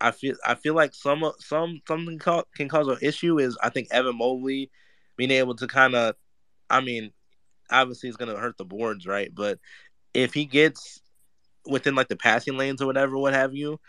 I 0.00 0.10
feel 0.12 0.36
I 0.46 0.54
feel 0.54 0.74
like 0.74 0.94
some 0.94 1.30
some 1.38 1.80
something 1.86 2.18
ca- 2.18 2.44
can 2.54 2.68
cause 2.68 2.88
an 2.88 2.98
issue 3.02 3.38
is 3.38 3.58
I 3.62 3.70
think 3.70 3.88
Evan 3.90 4.16
Mobley 4.16 4.70
being 5.16 5.30
able 5.32 5.54
to 5.56 5.66
kind 5.66 5.94
of, 5.94 6.14
I 6.70 6.80
mean, 6.80 7.12
obviously 7.70 8.08
it's 8.08 8.16
gonna 8.16 8.36
hurt 8.36 8.56
the 8.56 8.64
boards, 8.64 9.06
right? 9.06 9.34
But 9.34 9.58
if 10.14 10.32
he 10.34 10.44
gets 10.46 11.02
within 11.66 11.94
like 11.94 12.08
the 12.08 12.16
passing 12.16 12.56
lanes 12.56 12.80
or 12.80 12.86
whatever, 12.86 13.18
what 13.18 13.34
have 13.34 13.54
you, 13.54 13.80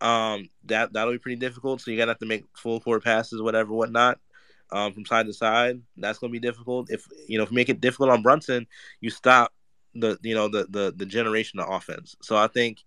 um, 0.00 0.48
that 0.64 0.92
that'll 0.92 1.12
be 1.12 1.18
pretty 1.18 1.38
difficult. 1.40 1.80
So 1.80 1.90
you 1.90 1.96
gotta 1.96 2.12
have 2.12 2.18
to 2.18 2.26
make 2.26 2.44
full 2.56 2.80
court 2.80 3.04
passes, 3.04 3.40
whatever, 3.40 3.72
whatnot, 3.72 4.18
um, 4.72 4.92
from 4.92 5.06
side 5.06 5.26
to 5.26 5.32
side. 5.32 5.80
That's 5.96 6.18
gonna 6.18 6.32
be 6.32 6.40
difficult. 6.40 6.90
If 6.90 7.06
you 7.28 7.38
know 7.38 7.44
if 7.44 7.50
you 7.50 7.56
make 7.56 7.68
it 7.68 7.80
difficult 7.80 8.10
on 8.10 8.22
Brunson, 8.22 8.66
you 9.00 9.10
stop 9.10 9.52
the 9.94 10.18
you 10.22 10.34
know 10.34 10.48
the 10.48 10.66
the 10.68 10.92
the 10.96 11.06
generation 11.06 11.60
of 11.60 11.70
offense. 11.70 12.16
So 12.22 12.36
I 12.36 12.46
think. 12.48 12.78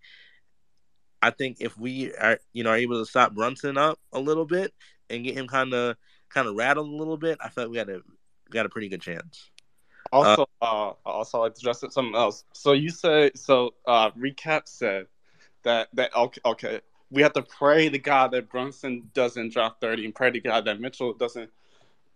I 1.20 1.32
think 1.32 1.58
if 1.62 1.76
we 1.80 2.14
are, 2.14 2.38
you 2.54 2.64
know, 2.64 2.70
are 2.70 2.78
able 2.78 3.00
to 3.00 3.06
stop 3.10 3.34
Brunson 3.34 3.76
up 3.76 3.98
a 4.14 4.20
little 4.20 4.46
bit 4.46 4.72
and 5.10 5.24
get 5.24 5.34
him 5.36 5.48
kind 5.48 5.74
of, 5.74 5.98
kind 6.30 6.48
of 6.48 6.54
rattled 6.54 6.88
a 6.88 6.96
little 6.96 7.18
bit, 7.18 7.40
I 7.42 7.50
like 7.58 7.70
we 7.70 7.76
got 7.76 7.90
a, 7.90 8.02
got 8.52 8.68
a 8.68 8.70
pretty 8.70 8.88
good 8.88 9.02
chance. 9.02 9.50
Also, 10.12 10.48
uh, 10.62 10.90
I 10.90 10.94
also 11.06 11.42
like 11.42 11.56
to 11.56 11.60
address 11.60 11.80
something 11.80 12.16
else. 12.16 12.44
So 12.54 12.74
you 12.74 12.90
say 12.90 13.32
so. 13.34 13.74
Uh, 13.88 14.12
recap 14.12 14.68
said 14.68 15.08
that 15.64 15.90
that 15.94 16.16
okay, 16.16 16.42
okay, 16.46 16.82
we 17.10 17.22
have 17.22 17.34
to 17.34 17.42
pray 17.42 17.90
to 17.90 18.00
God 18.00 18.32
that 18.32 18.50
Brunson 18.50 19.10
doesn't 19.14 19.54
drop 19.54 19.80
thirty, 19.82 20.06
and 20.06 20.14
pray 20.14 20.32
to 20.32 20.40
God 20.40 20.66
that 20.66 20.80
Mitchell 20.80 21.14
doesn't 21.14 21.50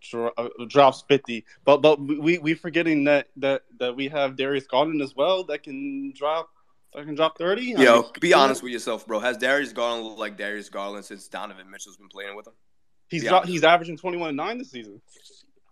dro- 0.01 0.31
uh, 0.37 0.49
drops 0.67 1.03
fifty. 1.07 1.45
But 1.65 1.81
but 1.81 1.99
we 1.99 2.37
we 2.39 2.53
forgetting 2.53 3.05
that 3.05 3.27
that 3.37 3.63
that 3.79 3.95
we 3.95 4.09
have 4.09 4.35
Darius 4.35 4.67
Garland 4.67 5.01
as 5.01 5.15
well 5.15 5.43
that 5.45 5.63
can 5.63 6.13
drop 6.15 6.49
that 6.93 7.05
can 7.05 7.15
drop 7.15 7.37
thirty. 7.37 7.75
I 7.75 7.81
Yo, 7.81 8.01
mean, 8.01 8.11
be 8.19 8.33
honest 8.33 8.63
with 8.63 8.71
yourself, 8.71 9.07
bro. 9.07 9.19
Has 9.19 9.37
Darius 9.37 9.73
Garland 9.73 10.05
looked 10.05 10.19
like 10.19 10.37
Darius 10.37 10.69
Garland 10.69 11.05
since 11.05 11.27
Donovan 11.27 11.69
Mitchell's 11.69 11.97
been 11.97 12.09
playing 12.09 12.35
with 12.35 12.47
him? 12.47 12.53
He's 13.09 13.23
dro- 13.23 13.41
he's 13.41 13.63
averaging 13.63 13.97
twenty 13.97 14.17
one 14.17 14.29
and 14.29 14.37
nine 14.37 14.57
this 14.57 14.71
season. 14.71 15.01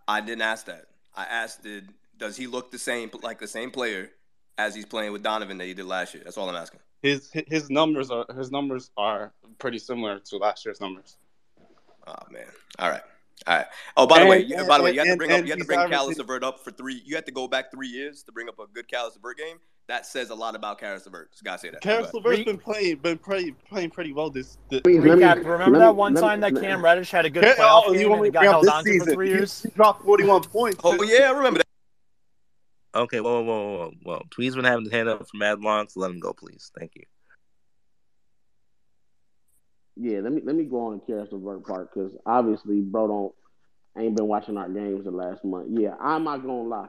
I 0.08 0.22
didn't 0.22 0.42
ask 0.42 0.66
that. 0.66 0.86
I 1.16 1.26
asked, 1.26 1.64
did 1.64 1.90
does 2.18 2.36
he 2.38 2.48
look 2.48 2.72
the 2.72 2.80
same 2.80 3.10
like 3.22 3.40
the 3.40 3.48
same 3.48 3.72
player 3.72 4.10
as 4.58 4.76
he's 4.76 4.86
playing 4.86 5.12
with 5.12 5.24
Donovan 5.24 5.58
that 5.58 5.66
he 5.66 5.74
did 5.74 5.86
last 5.86 6.14
year? 6.14 6.24
That's 6.24 6.38
all 6.38 6.50
I'm 6.50 6.56
asking. 6.56 6.82
His 7.02 7.32
his 7.48 7.70
numbers 7.70 8.12
are 8.12 8.26
his 8.38 8.52
numbers 8.52 8.92
are 8.98 9.32
pretty 9.58 9.80
similar 9.80 10.20
to 10.20 10.38
last 10.38 10.66
year's 10.66 10.82
numbers. 10.82 11.18
Oh 12.08 12.14
man. 12.32 12.46
All 12.78 12.90
right. 12.90 13.02
All 13.48 13.56
right. 13.56 13.66
Oh, 13.96 14.06
by 14.06 14.20
the 14.20 14.26
way, 14.26 14.42
And- 14.42 14.50
you, 14.50 14.58
by 14.68 14.78
the 14.78 14.84
way, 14.84 14.92
you 14.92 15.00
have 15.00 15.06
to 15.06 15.12
and- 15.12 15.18
bring 15.18 15.32
up 15.32 15.44
you 15.46 15.52
have 15.52 15.60
to 15.60 15.66
bring 15.66 15.80
Caris 15.80 15.94
averaging- 15.94 16.18
LeVert 16.18 16.44
up 16.44 16.60
for 16.60 16.72
three. 16.72 17.02
You 17.06 17.16
have 17.16 17.24
to 17.26 17.32
go 17.32 17.48
back 17.48 17.72
three 17.72 17.88
years 17.88 18.22
to 18.24 18.32
bring 18.34 18.50
up 18.50 18.60
a 18.60 18.66
good 18.74 18.88
Caris 18.90 19.16
LeVert 19.16 19.38
game. 19.38 19.58
That 19.88 20.06
says 20.06 20.30
a 20.30 20.36
lot 20.36 20.56
about 20.56 20.78
Caris 20.78 21.06
LeVert. 21.06 21.32
Just 21.32 21.44
gotta 21.44 21.58
say 21.58 21.70
that. 21.70 21.82
Caris 21.82 22.12
Go 22.12 22.20
ahead. 22.20 22.26
LeVert's 22.26 22.44
been 22.44 22.58
playing 22.58 22.98
been 22.98 23.18
pretty, 23.18 23.54
playing 23.70 23.92
pretty 23.92 24.12
well 24.14 24.30
this. 24.30 24.58
this 24.70 24.82
Recap. 24.82 25.44
Remember 25.46 25.80
that 25.80 25.96
one 25.96 26.14
time 26.16 26.42
that 26.42 26.54
Cam 26.54 26.84
Reddish 26.84 27.12
had 27.12 27.26
a 27.26 27.30
good 27.30 27.44
Hey, 27.46 27.54
playoff 27.54 27.84
oh, 27.88 27.94
game 27.94 28.12
and 28.12 28.26
he 28.26 28.30
got 28.32 28.44
held 28.44 28.68
on 28.68 28.84
for 28.84 29.06
three 29.14 29.30
years? 29.30 29.64
He 29.64 29.70
dropped 29.70 30.04
forty 30.04 30.26
one 30.26 30.44
points. 30.44 30.82
Oh 30.84 31.02
yeah, 31.04 31.30
I 31.30 31.32
remember 31.32 31.60
that. 31.60 31.66
Okay, 32.96 33.20
whoa, 33.20 33.42
whoa, 33.42 33.78
whoa, 33.78 33.94
whoa. 34.02 34.24
Tweed's 34.32 34.56
been 34.56 34.66
having 34.66 34.86
his 34.86 34.94
hand 34.94 35.10
up 35.10 35.20
for 35.28 35.38
mad 35.38 35.62
long, 35.62 35.88
so 35.88 36.00
let 36.00 36.12
him 36.12 36.20
go, 36.20 36.34
please. 36.34 36.72
Thank 36.78 36.94
you. 36.96 37.04
Yeah, 39.96 40.22
let 40.22 40.32
me 40.32 40.42
let 40.44 40.56
me 40.56 40.64
go 40.64 40.88
on 40.88 40.94
the 41.00 41.06
Caris 41.06 41.30
LeVert 41.32 41.66
part 41.66 41.94
because 41.94 42.14
obviously, 42.26 42.80
bro, 42.80 43.08
don't 43.08 43.36
ain't 44.02 44.16
been 44.16 44.28
watching 44.28 44.58
our 44.58 44.70
games 44.70 45.04
the 45.04 45.12
last 45.12 45.44
month. 45.44 45.68
Yeah, 45.72 45.96
I'm 46.00 46.24
not 46.24 46.38
gonna 46.38 46.64
lie. 46.64 46.88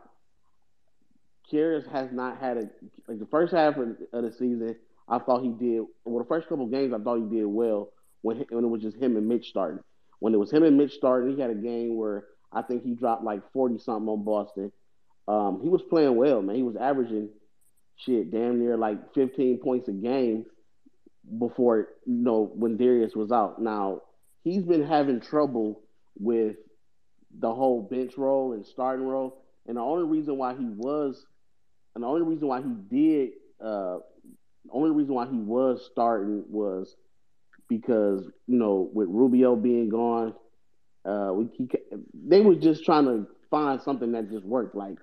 Caris 1.51 1.85
has 1.91 2.13
not 2.13 2.39
had 2.39 2.57
a 2.57 2.71
like 3.09 3.19
the 3.19 3.27
first 3.31 3.53
half 3.53 3.77
of, 3.77 3.97
the 4.13 4.33
season. 4.33 4.77
I 5.09 5.19
thought 5.19 5.43
he 5.43 5.49
did 5.49 5.83
well. 6.05 6.23
The 6.23 6.29
first 6.29 6.49
couple 6.49 6.67
games, 6.69 6.95
I 6.95 6.99
thought 6.99 7.17
he 7.17 7.37
did 7.37 7.47
well 7.47 7.93
when 8.23 8.37
he- 8.37 8.47
when 8.51 8.65
it 8.65 8.69
was 8.69 8.81
just 8.83 8.97
him 8.97 9.17
and 9.17 9.27
Mitch 9.27 9.49
starting. 9.49 9.83
When 10.21 10.33
it 10.33 10.39
was 10.39 10.53
him 10.53 10.63
and 10.63 10.77
Mitch 10.77 10.93
starting, 10.93 11.35
he 11.35 11.41
had 11.41 11.51
a 11.51 11.55
game 11.55 11.97
where 11.97 12.27
I 12.53 12.63
think 12.63 12.85
he 12.85 12.95
dropped 12.95 13.25
like 13.25 13.43
forty 13.53 13.79
something 13.79 14.09
on 14.09 14.25
Boston. 14.25 14.71
Um, 15.29 15.61
he 15.63 15.69
was 15.69 15.83
playing 15.83 16.17
well, 16.17 16.43
man. 16.43 16.57
He 16.57 16.63
was 16.63 16.77
averaging 16.77 17.29
shit 17.97 18.31
damn 18.31 18.59
near 18.59 18.77
like 18.77 19.15
15 19.15 19.59
points 19.59 19.89
a 19.89 19.93
game 19.93 20.47
before 21.39 21.89
you 22.07 22.15
know 22.15 22.51
when 22.55 22.77
Darius 22.77 23.15
was 23.15 23.31
out. 23.31 23.61
Now 23.61 24.03
he's 24.43 24.65
been 24.65 24.85
having 24.85 25.21
trouble 25.21 25.83
with 26.19 26.57
the 27.39 27.53
whole 27.53 27.83
bench 27.83 28.17
role 28.17 28.53
and 28.53 28.67
starting 28.67 29.07
role, 29.07 29.45
and 29.67 29.77
the 29.77 29.81
only 29.81 30.05
reason 30.05 30.37
why 30.37 30.55
he 30.55 30.65
was, 30.65 31.25
and 31.95 32.03
the 32.03 32.09
only 32.09 32.23
reason 32.23 32.49
why 32.49 32.61
he 32.61 32.75
did, 32.89 33.31
uh, 33.61 33.99
the 34.65 34.73
only 34.73 34.91
reason 34.91 35.15
why 35.15 35.27
he 35.27 35.39
was 35.39 35.89
starting 35.93 36.45
was 36.49 36.97
because 37.69 38.25
you 38.47 38.59
know 38.59 38.91
with 38.93 39.09
Rubio 39.09 39.57
being 39.57 39.89
gone, 39.91 40.35
uh, 41.05 41.31
we 41.33 41.49
he, 41.57 41.69
they 42.15 42.41
were 42.41 42.57
just 42.57 42.85
trying 42.85 43.05
to 43.05 43.27
find 43.51 43.81
something 43.83 44.13
that 44.13 44.31
just 44.31 44.45
worked. 44.45 44.75
Like 44.75 44.99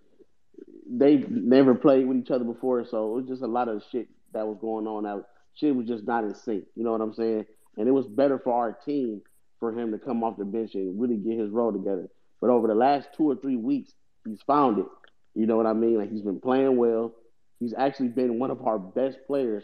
they 0.90 1.24
never 1.30 1.76
played 1.76 2.08
with 2.08 2.18
each 2.18 2.32
other 2.32 2.44
before, 2.44 2.86
so 2.86 3.12
it 3.12 3.22
was 3.22 3.28
just 3.28 3.42
a 3.42 3.48
lot 3.48 3.68
of 3.68 3.84
shit 3.92 4.08
that 4.34 4.48
was 4.48 4.58
going 4.60 4.88
on. 4.88 5.04
That 5.04 5.24
shit 5.54 5.76
was 5.76 5.88
just 5.88 6.06
not 6.06 6.24
in 6.24 6.36
sync. 6.36 6.66
You 6.76 6.84
know 6.84 6.92
what 6.92 7.02
I'm 7.02 7.14
saying? 7.14 7.46
And 7.78 7.88
it 7.88 7.92
was 7.92 8.08
better 8.08 8.40
for 8.40 8.54
our 8.54 8.74
team 8.74 9.22
for 9.60 9.72
him 9.72 9.92
to 9.92 9.98
come 9.98 10.24
off 10.24 10.38
the 10.38 10.46
bench 10.46 10.76
and 10.76 11.00
really 11.00 11.18
get 11.18 11.40
his 11.40 11.50
role 11.50 11.72
together. 11.72 12.10
But 12.40 12.50
over 12.50 12.68
the 12.68 12.76
last 12.76 13.10
two 13.16 13.30
or 13.30 13.36
three 13.36 13.56
weeks, 13.56 13.94
he's 14.26 14.42
found 14.44 14.80
it. 14.80 14.86
You 15.34 15.46
know 15.46 15.58
what 15.58 15.66
I 15.66 15.74
mean? 15.74 15.98
Like 15.98 16.12
he's 16.12 16.22
been 16.22 16.40
playing 16.40 16.78
well. 16.78 17.14
He's 17.60 17.74
actually 17.76 18.10
been 18.10 18.40
one 18.40 18.52
of 18.52 18.66
our 18.66 18.78
best 18.78 19.18
players 19.26 19.64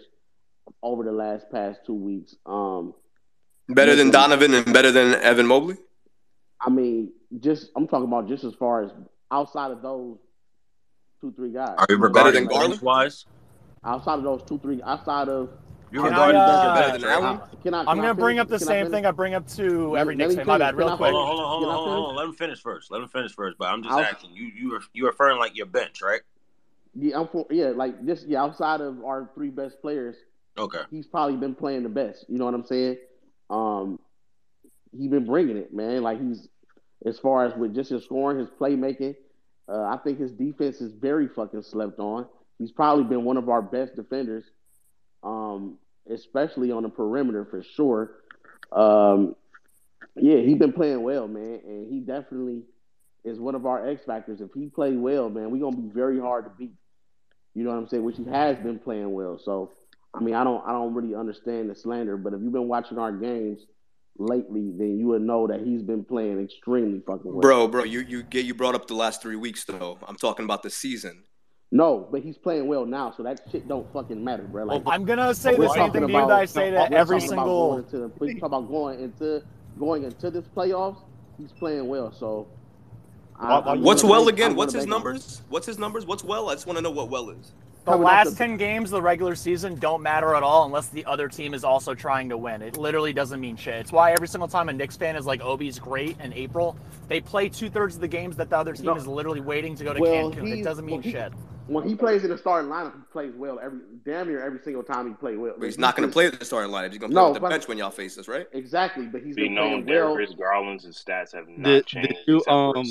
over 0.81 1.03
the 1.03 1.11
last 1.11 1.49
past 1.51 1.81
two 1.85 1.93
weeks. 1.93 2.35
Um, 2.45 2.93
better 3.69 3.95
than 3.95 4.09
Donovan 4.09 4.53
and 4.53 4.73
better 4.73 4.91
than 4.91 5.15
Evan 5.15 5.45
Mobley. 5.45 5.77
I 6.59 6.69
mean, 6.69 7.11
just 7.39 7.69
I'm 7.75 7.87
talking 7.87 8.07
about 8.07 8.27
just 8.27 8.43
as 8.43 8.53
far 8.55 8.83
as 8.83 8.91
outside 9.31 9.71
of 9.71 9.81
those 9.81 10.17
two, 11.23 11.33
three 11.35 11.51
guys. 11.51 11.75
Are 11.77 11.85
you 11.89 11.97
regarding 11.97 12.45
Garland 12.45 12.81
wise? 12.81 13.25
Outside 13.85 14.15
of 14.19 14.23
those 14.23 14.43
two, 14.43 14.59
three, 14.59 14.81
outside 14.83 15.29
of 15.29 15.49
you're 15.91 16.03
regarding 16.03 16.35
uh, 16.35 16.73
better 16.73 16.97
than 16.97 17.09
Allen. 17.09 17.39
Can 17.61 17.73
I, 17.73 17.79
can 17.79 17.87
I'm 17.87 17.97
going 17.97 18.09
to 18.09 18.13
bring 18.13 18.39
up 18.39 18.49
the 18.49 18.57
can 18.57 18.67
same 18.67 18.91
thing 18.91 19.05
I 19.05 19.11
bring 19.11 19.33
up 19.33 19.47
to 19.49 19.95
every 19.95 20.15
Knicks 20.15 20.35
fan. 20.35 20.47
My 20.47 20.57
bad, 20.57 20.75
real 20.75 20.97
quick. 20.97 21.11
Hold 21.11 21.15
on, 21.15 21.27
hold 21.27 21.39
on, 21.39 21.47
hold 21.47 21.67
on, 21.67 21.93
hold 21.93 22.09
on. 22.09 22.15
Let 22.15 22.25
him 22.25 22.33
finish 22.33 22.61
first. 22.61 22.91
Let 22.91 23.01
him 23.01 23.07
finish 23.07 23.33
first. 23.33 23.57
But 23.57 23.69
I'm 23.69 23.83
just 23.83 23.97
asking 23.97 24.31
you. 24.33 24.51
You 24.55 24.79
you 24.93 25.05
referring 25.05 25.37
like 25.39 25.55
your 25.55 25.67
bench, 25.67 26.01
right? 26.01 26.21
Yeah, 26.95 27.19
I'm 27.19 27.27
for, 27.27 27.45
yeah, 27.49 27.69
like 27.69 28.05
this. 28.05 28.25
Yeah, 28.27 28.43
outside 28.43 28.81
of 28.81 29.03
our 29.03 29.29
three 29.33 29.49
best 29.49 29.81
players, 29.81 30.15
okay, 30.57 30.81
he's 30.91 31.07
probably 31.07 31.37
been 31.37 31.55
playing 31.55 31.83
the 31.83 31.89
best. 31.89 32.25
You 32.27 32.37
know 32.37 32.45
what 32.45 32.53
I'm 32.53 32.65
saying? 32.65 32.97
Um, 33.49 33.99
he's 34.91 35.09
been 35.09 35.25
bringing 35.25 35.57
it, 35.57 35.73
man. 35.73 36.01
Like 36.01 36.19
he's 36.21 36.47
as 37.05 37.19
far 37.19 37.45
as 37.45 37.55
with 37.55 37.75
just 37.75 37.91
his 37.91 38.03
scoring, 38.03 38.39
his 38.39 38.49
playmaking. 38.49 39.15
Uh, 39.67 39.83
I 39.83 39.97
think 40.03 40.19
his 40.19 40.31
defense 40.31 40.81
is 40.81 40.91
very 40.91 41.27
fucking 41.27 41.63
slept 41.63 41.99
on. 41.99 42.27
He's 42.59 42.71
probably 42.71 43.05
been 43.05 43.23
one 43.23 43.37
of 43.37 43.49
our 43.49 43.61
best 43.61 43.95
defenders. 43.95 44.43
Um, 45.23 45.77
especially 46.11 46.71
on 46.71 46.83
the 46.83 46.89
perimeter 46.89 47.45
for 47.45 47.63
sure. 47.63 48.11
Um, 48.71 49.35
yeah, 50.15 50.37
he's 50.37 50.57
been 50.57 50.73
playing 50.73 51.01
well, 51.01 51.27
man, 51.27 51.61
and 51.65 51.91
he 51.91 51.99
definitely 51.99 52.63
is 53.23 53.39
one 53.39 53.55
of 53.55 53.65
our 53.65 53.87
X 53.87 54.03
factors. 54.05 54.41
If 54.41 54.49
he 54.53 54.67
plays 54.67 54.97
well, 54.97 55.29
man, 55.29 55.49
we're 55.49 55.61
gonna 55.61 55.77
be 55.77 55.93
very 55.93 56.19
hard 56.19 56.45
to 56.45 56.51
beat. 56.51 56.73
You 57.55 57.63
know 57.63 57.71
what 57.71 57.77
I'm 57.77 57.87
saying? 57.87 58.03
Which 58.03 58.17
he 58.17 58.25
has 58.25 58.57
been 58.57 58.79
playing 58.79 59.11
well. 59.11 59.39
So, 59.43 59.71
I 60.13 60.19
mean, 60.21 60.33
I 60.33 60.43
don't, 60.43 60.63
I 60.65 60.71
don't 60.71 60.93
really 60.93 61.15
understand 61.15 61.69
the 61.69 61.75
slander, 61.75 62.17
but 62.17 62.33
if 62.33 62.41
you've 62.41 62.51
been 62.51 62.67
watching 62.67 62.97
our 62.97 63.11
games 63.11 63.61
lately, 64.17 64.71
then 64.77 64.99
you 64.99 65.07
would 65.07 65.21
know 65.21 65.47
that 65.47 65.61
he's 65.61 65.81
been 65.81 66.03
playing 66.03 66.39
extremely 66.39 67.01
fucking 67.05 67.31
well. 67.31 67.41
Bro, 67.41 67.67
bro, 67.69 67.83
you 67.83 68.01
you 68.01 68.23
get 68.23 68.45
you 68.45 68.53
brought 68.53 68.75
up 68.75 68.87
the 68.87 68.95
last 68.95 69.21
three 69.21 69.35
weeks 69.35 69.63
though. 69.65 69.97
I'm 70.07 70.15
talking 70.15 70.45
about 70.45 70.63
the 70.63 70.69
season. 70.69 71.23
No, 71.71 72.07
but 72.11 72.21
he's 72.21 72.37
playing 72.37 72.67
well 72.67 72.85
now, 72.85 73.11
so 73.17 73.23
that 73.23 73.41
shit 73.51 73.67
don't 73.67 73.91
fucking 73.91 74.23
matter, 74.23 74.43
bro. 74.43 74.65
Like, 74.65 74.83
I'm 74.85 75.05
gonna 75.05 75.33
say 75.33 75.55
the 75.55 75.73
same 75.73 75.91
thing 75.91 76.07
to 76.07 76.13
you 76.13 76.19
that 76.19 76.31
I 76.31 76.45
say 76.45 76.69
to 76.69 76.91
every 76.91 77.19
single. 77.19 77.79
About 77.79 77.93
into, 77.93 78.11
we 78.19 78.35
talk 78.35 78.43
about 78.47 78.69
going 78.69 78.99
into 78.99 79.43
going 79.79 80.03
into 80.03 80.29
this 80.29 80.45
playoffs. 80.55 81.01
He's 81.39 81.51
playing 81.51 81.87
well, 81.87 82.11
so. 82.11 82.47
I, 83.39 83.75
What's 83.77 84.03
well 84.03 84.27
again? 84.27 84.55
What's 84.55 84.73
his 84.73 84.85
numbers? 84.85 85.41
What's 85.49 85.65
his 85.65 85.79
numbers? 85.79 86.05
What's 86.05 86.23
well? 86.23 86.49
I 86.49 86.53
just 86.53 86.67
want 86.67 86.77
to 86.77 86.83
know 86.83 86.91
what 86.91 87.09
well 87.09 87.31
is. 87.31 87.51
The 87.85 87.97
last 87.97 88.37
10 88.37 88.55
games 88.55 88.91
of 88.91 88.97
the 88.97 89.01
regular 89.01 89.35
season 89.35 89.75
don't 89.75 90.01
matter 90.01 90.35
at 90.35 90.43
all 90.43 90.65
unless 90.65 90.87
the 90.87 91.03
other 91.05 91.27
team 91.27 91.53
is 91.53 91.65
also 91.65 91.93
trying 91.93 92.29
to 92.29 92.37
win. 92.37 92.61
It 92.61 92.77
literally 92.77 93.11
doesn't 93.11 93.41
mean 93.41 93.57
shit. 93.57 93.75
It's 93.75 93.91
why 93.91 94.13
every 94.13 94.27
single 94.29 94.47
time 94.47 94.69
a 94.69 94.73
Knicks 94.73 94.95
fan 94.95 95.17
is 95.17 95.25
like, 95.25 95.41
Obi's 95.41 95.79
great 95.79 96.17
in 96.21 96.31
April, 96.31 96.77
they 97.09 97.19
play 97.19 97.49
two 97.49 97.69
thirds 97.69 97.95
of 97.95 98.01
the 98.01 98.07
games 98.07 98.37
that 98.37 98.49
the 98.49 98.57
other 98.57 98.73
team 98.73 98.85
no. 98.85 98.95
is 98.95 99.05
literally 99.05 99.41
waiting 99.41 99.75
to 99.75 99.83
go 99.83 99.93
to 99.93 99.99
well, 99.99 100.31
Cancun. 100.31 100.59
It 100.59 100.63
doesn't 100.63 100.85
mean 100.85 100.95
well, 100.95 101.03
he, 101.03 101.11
shit 101.11 101.33
when 101.67 101.87
he 101.87 101.95
plays 101.95 102.23
in 102.23 102.29
the 102.29 102.37
starting 102.37 102.69
lineup, 102.69 102.93
he 102.93 103.01
plays 103.11 103.33
well 103.35 103.59
every 103.61 103.79
damn 104.05 104.27
near 104.27 104.43
every 104.43 104.59
single 104.59 104.83
time 104.83 105.07
he 105.07 105.13
plays 105.13 105.37
well. 105.37 105.53
But 105.57 105.65
he's 105.65 105.77
not 105.77 105.95
going 105.95 106.07
to 106.07 106.13
play 106.13 106.29
with 106.29 106.39
the 106.39 106.45
starting 106.45 106.71
lineup. 106.71 106.89
He's 106.89 106.99
going 106.99 107.11
to 107.11 107.15
play 107.15 107.23
no, 107.23 107.31
with 107.31 107.41
the 107.41 107.47
bench 107.47 107.67
when 107.67 107.77
y'all 107.77 107.91
face 107.91 108.17
us, 108.17 108.27
right? 108.27 108.47
Exactly, 108.51 109.05
but 109.05 109.21
he's 109.23 109.35
Be 109.35 109.43
been 109.43 109.55
known 109.55 109.83
playing 109.83 109.99
well. 109.99 110.13
Darius 110.13 110.33
Garland's 110.33 110.85
and 110.85 110.93
stats 110.93 111.33
have 111.33 111.47
not 111.47 111.63
did, 111.63 111.85
changed. 111.85 112.09
Did 112.09 112.17
you, 112.27 112.43
um, 112.47 112.85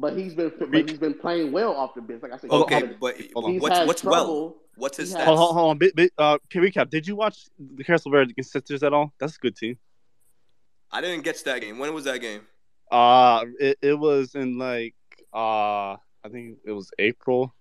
but 0.00 0.16
he's 0.16 0.34
been 0.34 0.52
but 0.58 0.88
he's 0.88 0.98
been 0.98 1.14
playing 1.14 1.52
well 1.52 1.74
off 1.74 1.94
the 1.94 2.02
bench. 2.02 2.22
Like 2.22 2.32
I 2.32 2.38
said, 2.38 2.50
okay, 2.50 2.94
but 3.00 3.16
what's 3.34 3.86
what's 3.86 4.04
well? 4.04 4.56
What's 4.76 4.96
his 4.96 5.14
stats? 5.14 5.24
Hold 5.24 5.38
on, 5.38 5.54
hold 5.54 5.70
on. 5.70 5.78
Bit, 5.78 5.94
bit, 5.94 6.12
uh, 6.18 6.38
can 6.50 6.60
we 6.60 6.70
recap? 6.70 6.90
Did 6.90 7.06
you 7.06 7.14
watch 7.14 7.46
the 7.58 7.84
Caris 7.84 8.04
LeVert 8.06 8.30
against 8.30 8.50
Sixers 8.50 8.82
at 8.82 8.92
all? 8.92 9.12
That's 9.20 9.36
a 9.36 9.38
good 9.38 9.56
team. 9.56 9.78
I 10.90 11.00
didn't 11.00 11.22
get 11.24 11.36
to 11.36 11.44
that 11.46 11.60
game. 11.60 11.78
When 11.78 11.92
was 11.94 12.04
that 12.04 12.20
game? 12.20 12.40
Uh 12.90 13.44
it, 13.58 13.78
it 13.82 13.94
was 13.98 14.34
in 14.34 14.58
like 14.58 14.94
uh 15.32 15.96
I 16.24 16.28
think 16.30 16.58
it 16.64 16.72
was 16.72 16.90
April. 16.98 17.54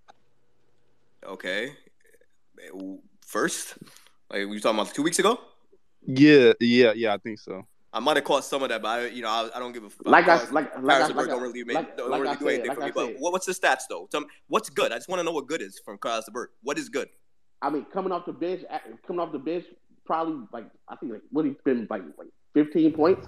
Okay. 1.25 1.73
First? 3.25 3.77
Like 4.29 4.47
we 4.47 4.59
talking 4.59 4.79
about 4.79 4.93
two 4.93 5.03
weeks 5.03 5.19
ago? 5.19 5.39
Yeah, 6.05 6.53
yeah, 6.59 6.93
yeah, 6.95 7.13
I 7.13 7.17
think 7.17 7.39
so. 7.39 7.65
I 7.93 7.99
might 7.99 8.17
have 8.17 8.25
caught 8.25 8.43
some 8.43 8.63
of 8.63 8.69
that, 8.69 8.81
but 8.81 8.87
I, 8.87 9.05
you 9.07 9.21
know, 9.21 9.29
I, 9.29 9.49
I 9.55 9.59
don't 9.59 9.71
give 9.71 9.83
a 9.83 9.89
fuck. 9.89 10.07
Like 10.07 10.27
I, 10.27 10.37
like, 10.49 10.75
like, 10.81 11.01
I, 11.01 11.07
like 11.07 11.27
don't 11.27 11.41
really, 11.41 11.63
make, 11.63 11.75
like, 11.75 11.95
don't 11.95 12.09
like 12.09 12.21
really 12.21 12.35
I 12.35 12.39
do 12.39 12.45
said, 12.45 12.53
anything 12.53 12.67
like 12.69 12.77
for 12.77 12.83
I 12.83 12.85
me. 12.87 12.91
But 12.95 13.05
said. 13.05 13.15
what, 13.19 13.33
what's 13.33 13.45
the 13.45 13.53
stats 13.53 13.83
though? 13.87 14.07
Tell 14.11 14.21
me, 14.21 14.27
what's 14.47 14.69
good? 14.69 14.91
I 14.91 14.95
just 14.95 15.09
want 15.09 15.19
to 15.19 15.23
know 15.23 15.31
what 15.31 15.47
good 15.47 15.61
is 15.61 15.79
from 15.85 15.99
Caris 15.99 16.25
LeVert. 16.27 16.51
What 16.63 16.79
is 16.79 16.89
good? 16.89 17.07
I 17.61 17.69
mean, 17.69 17.85
coming 17.93 18.11
off 18.11 18.25
the 18.25 18.33
bench, 18.33 18.63
coming 19.05 19.19
off 19.19 19.31
the 19.31 19.39
bench, 19.39 19.65
probably 20.05 20.47
like 20.51 20.65
I 20.89 20.95
think 20.95 21.13
like 21.13 21.21
what 21.31 21.45
he's 21.45 21.55
been 21.63 21.87
like 21.89 22.01
like 22.17 22.27
fifteen 22.53 22.93
points. 22.93 23.27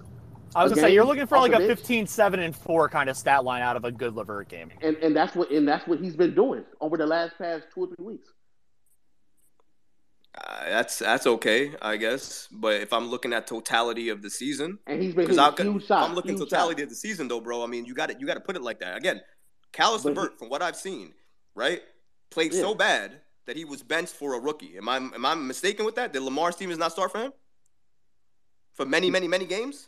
I 0.54 0.64
was 0.64 0.72
a 0.72 0.76
gonna 0.76 0.88
say 0.88 0.94
you're 0.94 1.06
looking 1.06 1.28
for 1.28 1.38
like 1.38 1.54
a 1.54 1.58
bench. 1.58 1.68
15, 1.80 2.08
7, 2.08 2.40
and 2.40 2.56
four 2.56 2.88
kind 2.90 3.10
of 3.10 3.18
stat 3.18 3.44
line 3.44 3.62
out 3.62 3.76
of 3.76 3.84
a 3.86 3.92
good 3.92 4.16
Levert 4.16 4.48
game. 4.50 4.72
and 4.82 4.96
and 4.98 5.16
that's 5.16 5.36
what 5.36 5.50
and 5.52 5.68
that's 5.68 5.88
what 5.88 6.00
he's 6.00 6.16
been 6.16 6.36
doing 6.36 6.64
over 6.82 6.98
the 6.98 7.06
last 7.06 7.38
past 7.38 7.66
two 7.74 7.82
or 7.86 7.88
three 7.88 8.06
weeks. 8.06 8.30
Uh, 10.38 10.66
that's 10.66 11.00
that's 11.00 11.26
okay, 11.28 11.74
I 11.82 11.96
guess. 11.98 12.48
But 12.52 12.82
if 12.82 12.92
I'm 12.92 13.08
looking 13.08 13.32
at 13.34 13.48
totality 13.48 14.10
of 14.10 14.22
the 14.22 14.30
season, 14.30 14.80
And 14.86 15.02
he's 15.02 15.14
been 15.16 15.40
I'm, 15.40 15.56
huge 15.56 15.86
shots. 15.88 16.10
I'm 16.10 16.14
looking 16.16 16.32
huge 16.38 16.50
totality 16.50 16.82
shots. 16.82 16.84
of 16.84 16.90
the 16.90 16.96
season 16.96 17.28
though, 17.30 17.40
bro. 17.40 17.64
I 17.64 17.68
mean, 17.68 17.86
you 17.86 17.94
got 17.94 18.12
it. 18.12 18.20
You 18.20 18.28
got 18.28 18.34
to 18.34 18.42
put 18.42 18.56
it 18.58 18.62
like 18.62 18.80
that. 18.82 18.98
Again, 18.98 19.22
Caris 19.72 20.04
But 20.04 20.10
he- 20.10 20.16
LeVert, 20.16 20.38
from 20.40 20.50
what 20.50 20.62
I've 20.62 20.76
seen, 20.76 21.14
right, 21.56 21.82
played 22.32 22.54
Yeah. 22.54 22.62
so 22.62 22.76
bad 22.76 23.22
that 23.46 23.56
he 23.56 23.64
was 23.64 23.82
benched 23.82 24.14
for 24.14 24.34
a 24.34 24.40
rookie. 24.40 24.76
Am 24.78 24.90
I 24.90 24.98
am 24.98 25.26
I 25.26 25.36
mistaken 25.36 25.86
with 25.86 25.96
that? 25.96 26.12
Did 26.12 26.22
Lamar 26.24 26.52
Stevens 26.52 26.80
not 26.80 26.92
start 26.92 27.12
for 27.14 27.20
him 27.20 27.32
for 28.74 28.86
many, 28.86 29.10
many, 29.10 29.28
many 29.30 29.46
games? 29.46 29.88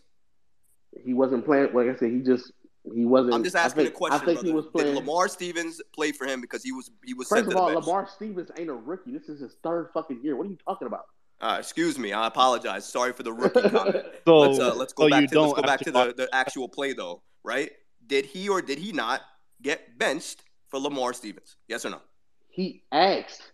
He 1.03 1.13
wasn't 1.13 1.45
playing. 1.45 1.73
Like 1.73 1.87
I 1.87 1.95
said, 1.95 2.11
he 2.11 2.19
just 2.19 2.51
he 2.93 3.05
wasn't. 3.05 3.33
I'm 3.35 3.43
just 3.43 3.55
asking 3.55 3.83
think, 3.83 3.95
a 3.95 3.97
question. 3.97 4.21
I 4.21 4.25
think 4.25 4.37
brother. 4.39 4.47
he 4.47 4.53
was 4.53 4.65
playing. 4.67 4.95
Did 4.95 5.05
Lamar 5.05 5.27
Stevens 5.27 5.81
play 5.93 6.11
for 6.11 6.25
him 6.25 6.41
because 6.41 6.63
he 6.63 6.71
was 6.71 6.89
he 7.05 7.13
was 7.13 7.27
First 7.27 7.45
sent 7.45 7.47
of 7.47 7.51
to 7.51 7.55
the 7.55 7.61
all, 7.61 7.73
bench? 7.73 7.85
Lamar 7.85 8.07
Stevens 8.13 8.49
ain't 8.57 8.69
a 8.69 8.73
rookie. 8.73 9.11
This 9.11 9.29
is 9.29 9.39
his 9.41 9.55
third 9.63 9.89
fucking 9.93 10.21
year. 10.23 10.35
What 10.35 10.47
are 10.47 10.49
you 10.49 10.57
talking 10.67 10.87
about? 10.87 11.05
Uh, 11.39 11.57
excuse 11.59 11.99
me, 11.99 12.13
I 12.13 12.25
apologize. 12.27 12.87
Sorry 12.87 13.13
for 13.13 13.23
the 13.23 13.33
rookie 13.33 13.61
comment. 13.69 14.05
So- 14.25 14.39
let's 14.39 14.59
uh, 14.59 14.73
let's 14.75 14.93
go 14.93 15.03
so 15.05 15.09
back 15.09 15.29
to 15.29 15.41
let's 15.41 15.53
go 15.53 15.61
back 15.61 15.79
to 15.81 15.91
the, 15.91 16.13
the 16.15 16.29
actual 16.33 16.67
play 16.67 16.93
though, 16.93 17.21
right? 17.43 17.71
Did 18.07 18.25
he 18.25 18.49
or 18.49 18.61
did 18.61 18.79
he 18.79 18.91
not 18.91 19.21
get 19.61 19.97
benched 19.99 20.43
for 20.69 20.79
Lamar 20.79 21.13
Stevens? 21.13 21.57
Yes 21.67 21.85
or 21.85 21.89
no? 21.91 22.01
He 22.49 22.83
asked. 22.91 23.51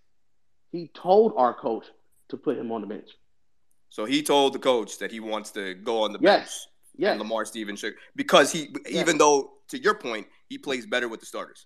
He 0.72 0.90
told 0.94 1.34
our 1.38 1.54
coach 1.54 1.86
to 2.30 2.38
put 2.38 2.58
him 2.58 2.72
on 2.72 2.82
the 2.82 2.88
bench. 2.88 3.10
So 3.90 4.06
he 4.06 4.24
told 4.24 4.54
the 4.54 4.60
coach 4.60 4.98
that 5.00 5.12
he 5.12 5.20
wants 5.20 5.52
to 5.52 5.74
go 5.76 6.02
on 6.04 6.14
the 6.14 6.20
Yes. 6.22 6.40
bench. 6.40 6.52
Yes. 6.96 7.12
And 7.12 7.20
Lamar 7.20 7.46
Stevens 7.46 7.80
should 7.80 7.96
because 8.16 8.52
he 8.52 8.70
even 8.90 9.18
though 9.18 9.54
to 9.70 9.82
your 9.82 9.96
point 9.96 10.28
he 10.48 10.58
plays 10.58 10.86
better 10.86 11.08
with 11.08 11.20
the 11.20 11.26
starters. 11.26 11.66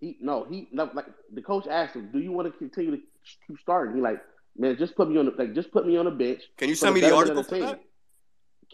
He 0.00 0.18
no. 0.20 0.44
He 0.44 0.68
no, 0.72 0.90
like 0.92 1.06
the 1.32 1.42
coach 1.42 1.66
asked 1.66 1.96
him, 1.96 2.10
"Do 2.12 2.18
you 2.18 2.32
want 2.32 2.52
to 2.52 2.58
continue 2.58 2.90
to 2.90 3.02
keep 3.46 3.58
starting?" 3.60 3.96
He 3.96 4.02
like, 4.02 4.20
man, 4.56 4.76
just 4.78 4.94
put 4.96 5.08
me 5.08 5.16
on 5.16 5.26
the 5.26 5.32
like, 5.32 5.54
just 5.54 5.70
put 5.72 5.86
me 5.86 5.96
on 5.96 6.04
the 6.04 6.10
bench. 6.10 6.42
Can 6.58 6.68
you 6.68 6.74
send 6.74 6.94
me 6.94 7.00
the 7.00 7.14
article 7.14 7.40
of 7.40 7.46
for 7.46 7.58
that? 7.58 7.80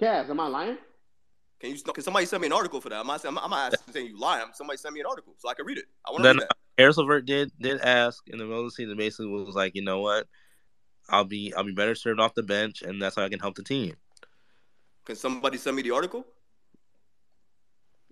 Cavs, 0.01 0.31
am 0.31 0.41
I 0.41 0.49
lying? 0.49 0.78
Can 1.60 1.70
you? 1.70 1.76
Can 1.81 2.02
somebody 2.02 2.26
send 2.26 2.41
me 2.41 2.49
an 2.49 2.52
article 2.52 2.81
for 2.81 2.89
that? 2.89 3.01
I'm 3.01 3.07
not. 3.07 3.25
I'm, 3.25 3.39
I'm 3.39 3.51
not 3.51 3.73
asking 3.73 3.94
saying 3.94 4.07
you 4.09 4.18
lie. 4.18 4.41
I'm 4.41 4.52
somebody 4.52 4.78
send 4.78 4.94
me 4.94 5.01
an 5.01 5.07
article 5.07 5.34
so 5.39 5.49
I 5.49 5.55
can 5.55 5.65
read 5.65 5.78
it. 5.78 5.84
I 6.07 6.10
want 6.10 6.25
to 6.25 6.31
read 6.31 6.41
that. 6.41 6.51
Uh, 6.51 6.55
Harris 6.76 6.97
Levert 6.97 7.25
did 7.25 7.52
did 7.60 7.81
ask 7.81 8.23
in 8.26 8.39
the 8.39 8.44
middle 8.44 8.60
of 8.60 8.67
the 8.67 8.73
season. 8.73 8.97
Basically, 8.97 9.28
was 9.28 9.55
like, 9.55 9.76
you 9.76 9.83
know 9.83 10.01
what, 10.01 10.26
I'll 11.09 11.25
be 11.25 11.52
I'll 11.57 11.62
be 11.62 11.73
better 11.73 11.94
served 11.94 12.18
off 12.18 12.34
the 12.34 12.42
bench, 12.42 12.83
and 12.83 13.01
that's 13.01 13.15
how 13.15 13.23
I 13.23 13.28
can 13.28 13.39
help 13.39 13.55
the 13.55 13.62
team. 13.62 13.94
Can 15.05 15.16
somebody 15.16 15.58
send 15.58 15.76
me 15.76 15.82
the 15.82 15.90
article? 15.90 16.26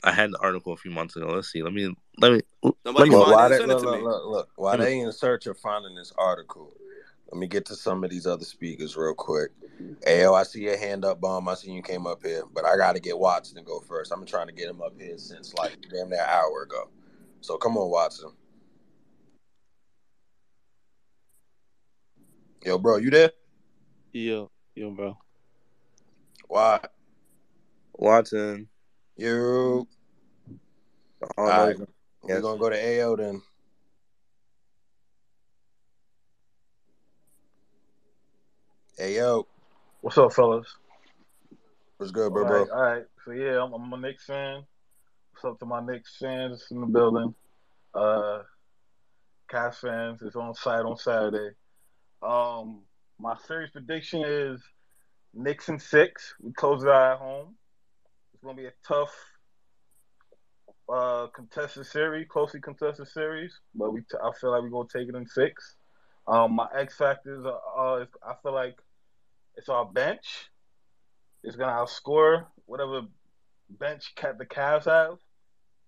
I 0.02 0.12
had 0.12 0.32
the 0.32 0.38
article 0.38 0.72
a 0.72 0.76
few 0.76 0.90
months 0.90 1.16
ago. 1.16 1.26
Let's 1.26 1.52
see. 1.52 1.62
Let 1.62 1.72
me 1.72 1.94
let 2.18 2.32
me 2.32 2.40
Nobody 2.62 2.78
let 2.84 3.08
me 3.08 3.14
well, 3.14 3.32
why 3.32 3.48
they, 3.48 3.58
look, 3.58 3.82
look, 3.82 4.02
look, 4.02 4.26
look, 4.26 4.48
Why 4.56 4.76
hmm. 4.76 4.82
they 4.82 5.00
in 5.00 5.12
search 5.12 5.46
of 5.46 5.58
finding 5.58 5.94
this 5.94 6.12
article? 6.16 6.72
Let 7.30 7.38
me 7.38 7.46
get 7.46 7.64
to 7.66 7.76
some 7.76 8.02
of 8.02 8.10
these 8.10 8.26
other 8.26 8.44
speakers 8.44 8.96
real 8.96 9.14
quick. 9.14 9.52
Ayo, 10.04 10.34
I 10.34 10.42
see 10.42 10.62
your 10.62 10.76
hand 10.76 11.04
up, 11.04 11.20
Bomb. 11.20 11.48
I 11.48 11.54
see 11.54 11.70
you 11.70 11.80
came 11.80 12.06
up 12.06 12.24
here, 12.24 12.42
but 12.52 12.64
I 12.64 12.76
got 12.76 12.94
to 12.94 13.00
get 13.00 13.16
Watson 13.16 13.56
to 13.56 13.62
go 13.62 13.78
first. 13.80 14.10
I'm 14.10 14.26
trying 14.26 14.48
to 14.48 14.52
get 14.52 14.68
him 14.68 14.82
up 14.82 14.94
here 14.98 15.16
since 15.16 15.54
like 15.54 15.76
damn 15.92 16.10
near 16.10 16.20
an 16.20 16.28
hour 16.28 16.62
ago. 16.62 16.88
So 17.40 17.56
come 17.56 17.76
on, 17.76 17.88
Watson. 17.88 18.32
Yo, 22.64 22.78
bro, 22.78 22.96
you 22.96 23.10
there? 23.10 23.30
Yo, 24.12 24.50
yo, 24.74 24.90
bro. 24.90 25.16
Why? 26.50 26.80
Watson. 27.92 28.66
You. 29.16 29.86
All 31.38 31.46
right. 31.46 31.76
We're 32.24 32.40
gonna 32.40 32.58
go 32.58 32.68
to 32.68 33.02
AO 33.02 33.14
then. 33.14 33.40
Hey 38.98 39.14
yo, 39.14 39.46
what's 40.00 40.18
up, 40.18 40.32
fellas? 40.32 40.66
What's 41.98 42.10
good, 42.10 42.32
bro, 42.32 42.42
all 42.42 42.48
bro? 42.48 42.66
All 42.74 42.82
right, 42.82 43.04
so 43.24 43.30
yeah, 43.30 43.62
I'm, 43.62 43.72
I'm 43.72 43.92
a 43.92 43.96
Knicks 43.96 44.26
fan. 44.26 44.64
What's 45.30 45.44
up 45.44 45.60
to 45.60 45.66
my 45.66 45.80
Knicks 45.80 46.16
fans 46.18 46.66
in 46.72 46.80
the 46.80 46.86
building? 46.88 47.32
Uh, 47.94 48.40
Cavs 49.48 49.76
fans, 49.76 50.20
it's 50.22 50.34
on 50.34 50.52
site 50.56 50.84
on 50.84 50.96
Saturday. 50.96 51.54
Um, 52.20 52.80
my 53.20 53.36
series 53.46 53.70
prediction 53.70 54.24
is 54.24 54.60
Knicks 55.34 55.68
in 55.68 55.78
six. 55.78 56.34
We 56.40 56.52
close 56.52 56.82
it 56.82 56.88
out 56.88 57.12
at 57.12 57.18
home. 57.18 57.54
It's 58.34 58.42
gonna 58.42 58.56
be 58.56 58.66
a 58.66 58.72
tough, 58.86 59.14
uh, 60.88 61.28
contested 61.28 61.86
series, 61.86 62.26
closely 62.28 62.60
contested 62.60 63.08
series, 63.08 63.60
but 63.74 63.92
we 63.92 64.00
t- 64.00 64.18
I 64.22 64.32
feel 64.32 64.50
like 64.50 64.62
we're 64.62 64.70
gonna 64.70 64.88
take 64.92 65.08
it 65.08 65.14
in 65.14 65.26
six. 65.26 65.76
Um, 66.26 66.54
my 66.54 66.68
X 66.74 66.96
factors 66.96 67.44
are, 67.44 68.00
uh, 68.02 68.06
I 68.26 68.34
feel 68.42 68.52
like 68.52 68.78
it's 69.56 69.68
our 69.68 69.84
bench. 69.84 70.50
It's 71.42 71.56
gonna 71.56 71.72
outscore 71.72 72.46
whatever 72.66 73.02
bench 73.68 74.12
the 74.16 74.46
Cavs 74.46 74.84
have. 74.84 75.18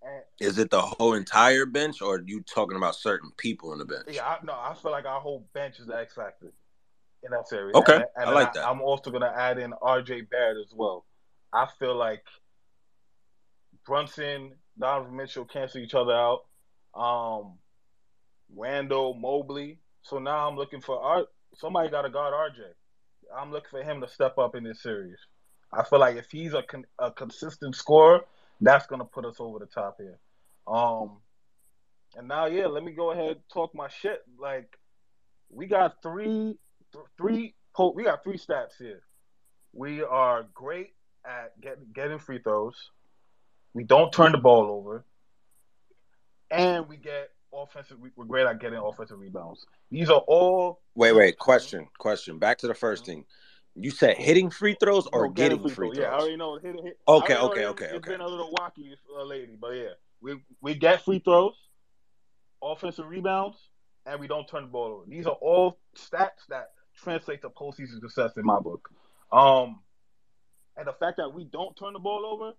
And 0.03 0.23
Is 0.41 0.59
it 0.59 0.71
the 0.71 0.83
whole 0.83 1.15
entire 1.15 1.67
bench, 1.67 2.03
or 2.03 2.17
are 2.17 2.23
you 2.23 2.43
talking 2.43 2.77
about 2.77 2.97
certain 2.97 3.31
people 3.37 3.73
in 3.73 3.79
the 3.79 3.85
bench? 3.85 4.09
Yeah, 4.11 4.27
I, 4.27 4.39
no, 4.45 4.53
I 4.53 4.75
feel 4.75 4.91
like 4.91 5.05
our 5.05 5.21
whole 5.21 5.47
bench 5.53 5.79
is 5.79 5.87
the 5.87 5.97
X 5.97 6.15
factor 6.15 6.53
in 7.25 7.31
that 7.31 7.49
series. 7.49 7.75
Okay, 7.75 7.97
and, 7.97 8.05
and 8.17 8.31
I 8.31 8.33
like 8.33 8.49
I, 8.49 8.53
that. 8.55 8.69
I'm 8.69 8.81
also 8.81 9.11
gonna 9.11 9.33
add 9.35 9.59
in 9.59 9.73
R.J. 9.81 10.23
Barrett 10.23 10.59
as 10.59 10.73
well. 10.75 11.05
I 11.53 11.67
feel 11.79 11.95
like 11.95 12.25
Brunson, 13.87 14.53
Donovan 14.79 15.17
Mitchell 15.17 15.45
cancel 15.45 15.81
each 15.81 15.95
other 15.95 16.13
out. 16.13 16.45
Um, 16.95 17.59
Randle, 18.55 19.15
Mobley. 19.15 19.79
So 20.03 20.19
now 20.19 20.49
I'm 20.49 20.57
looking 20.57 20.81
for 20.81 21.01
art. 21.01 21.27
Somebody 21.55 21.91
got 21.91 22.03
to 22.03 22.11
guard 22.11 22.35
RJ. 22.35 22.63
I'm 23.37 23.51
looking 23.51 23.71
for 23.71 23.83
him 23.83 24.01
to 24.01 24.09
step 24.09 24.39
up 24.39 24.55
in 24.55 24.65
this 24.65 24.83
series. 24.83 25.19
I 25.73 25.85
feel 25.85 26.01
like 26.01 26.17
if 26.17 26.31
he's 26.31 26.53
a, 26.53 26.63
con- 26.63 26.87
a 26.99 27.11
consistent 27.11 27.75
scorer, 27.75 28.21
that's 28.61 28.87
gonna 28.87 29.05
put 29.05 29.25
us 29.25 29.37
over 29.39 29.59
the 29.59 29.67
top 29.67 29.97
here. 29.99 30.19
Um, 30.67 31.19
and 32.15 32.29
now, 32.29 32.47
yeah, 32.47 32.67
let 32.67 32.85
me 32.85 32.93
go 32.93 33.11
ahead 33.13 33.39
talk 33.53 33.75
my 33.75 33.89
shit. 33.89 34.23
Like, 34.39 34.79
we 35.51 35.67
got 35.67 36.03
three, 36.03 36.59
th- 36.93 37.05
three, 37.17 37.55
we 37.95 38.05
got 38.05 38.23
three 38.25 38.39
stats 38.39 38.77
here. 38.79 39.03
We 39.73 40.03
are 40.03 40.47
great 40.55 40.91
at 41.25 41.59
getting 41.61 41.87
getting 41.95 42.19
free 42.19 42.39
throws. 42.39 42.91
We 43.75 43.85
don't 43.85 44.13
turn 44.13 44.33
the 44.33 44.39
ball 44.39 44.71
over, 44.71 45.05
and 46.51 46.89
we 46.89 46.97
get 46.97 47.31
offensive. 47.53 47.99
We're 48.17 48.25
great 48.25 48.47
at 48.47 48.61
getting 48.61 48.79
offensive 48.79 49.19
rebounds. 49.19 49.67
These 49.91 50.11
are 50.11 50.23
all. 50.27 50.81
Wait, 50.95 51.13
wait. 51.13 51.39
Question, 51.39 51.89
question. 51.99 52.39
Back 52.39 52.59
to 52.59 52.67
the 52.67 52.75
first 52.75 53.07
thing. 53.07 53.25
You 53.75 53.91
said 53.91 54.19
hitting 54.19 54.51
free 54.51 54.77
throws 54.79 55.07
or 55.15 55.29
no, 55.29 55.33
getting, 55.33 55.63
free, 55.63 55.71
free 55.71 55.89
throws? 55.89 55.99
Yeah, 55.99 56.11
I 56.11 56.19
already 56.19 56.37
know. 56.37 56.59
Hit, 56.59 56.77
hit, 56.83 56.99
okay, 57.09 57.33
know 57.33 57.51
okay, 57.51 57.63
it, 57.63 57.67
okay, 57.69 57.85
it's 57.87 57.95
okay. 57.95 58.11
been 58.11 58.21
a 58.21 58.29
little 58.29 58.53
wacky, 58.59 58.93
uh, 59.17 59.23
lady, 59.25 59.57
but 59.59 59.71
yeah, 59.71 59.89
we 60.21 60.37
we 60.61 60.75
get 60.75 61.03
free 61.03 61.21
throws, 61.21 61.55
offensive 62.63 63.09
rebounds, 63.09 63.57
and 64.05 64.21
we 64.21 64.27
don't 64.27 64.47
turn 64.47 64.65
the 64.65 64.69
ball 64.69 64.93
over. 64.93 65.05
These 65.09 65.27
are 65.27 65.39
all 65.41 65.79
stats 65.97 66.45
that 66.51 66.73
translate 67.03 67.43
to 67.43 67.51
postseason 67.51 68.01
success 68.01 68.33
in 68.37 68.45
my 68.45 68.61
book. 68.61 68.89
Um, 69.31 69.81
and 70.77 70.87
the 70.87 70.93
fact 70.93 71.19
that 71.19 71.35
we 71.35 71.45
don't 71.45 71.77
turn 71.77 71.93
the 71.93 71.99
ball 71.99 72.25
over 72.27 72.53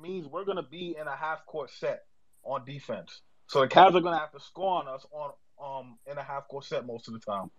means 0.00 0.26
we're 0.26 0.44
gonna 0.44 0.62
be 0.62 0.96
in 0.98 1.06
a 1.06 1.16
half 1.16 1.46
court 1.46 1.70
set 1.70 2.04
on 2.42 2.64
defense. 2.64 3.20
So 3.46 3.60
the 3.60 3.68
Cavs 3.68 3.94
are 3.94 4.00
gonna 4.00 4.18
have 4.18 4.32
to 4.32 4.40
score 4.40 4.80
on 4.80 4.88
us 4.88 5.06
on 5.12 5.32
um 5.62 5.98
in 6.10 6.18
a 6.18 6.22
half 6.22 6.48
court 6.48 6.64
set 6.64 6.86
most 6.86 7.08
of 7.08 7.14
the 7.14 7.20
time. 7.20 7.50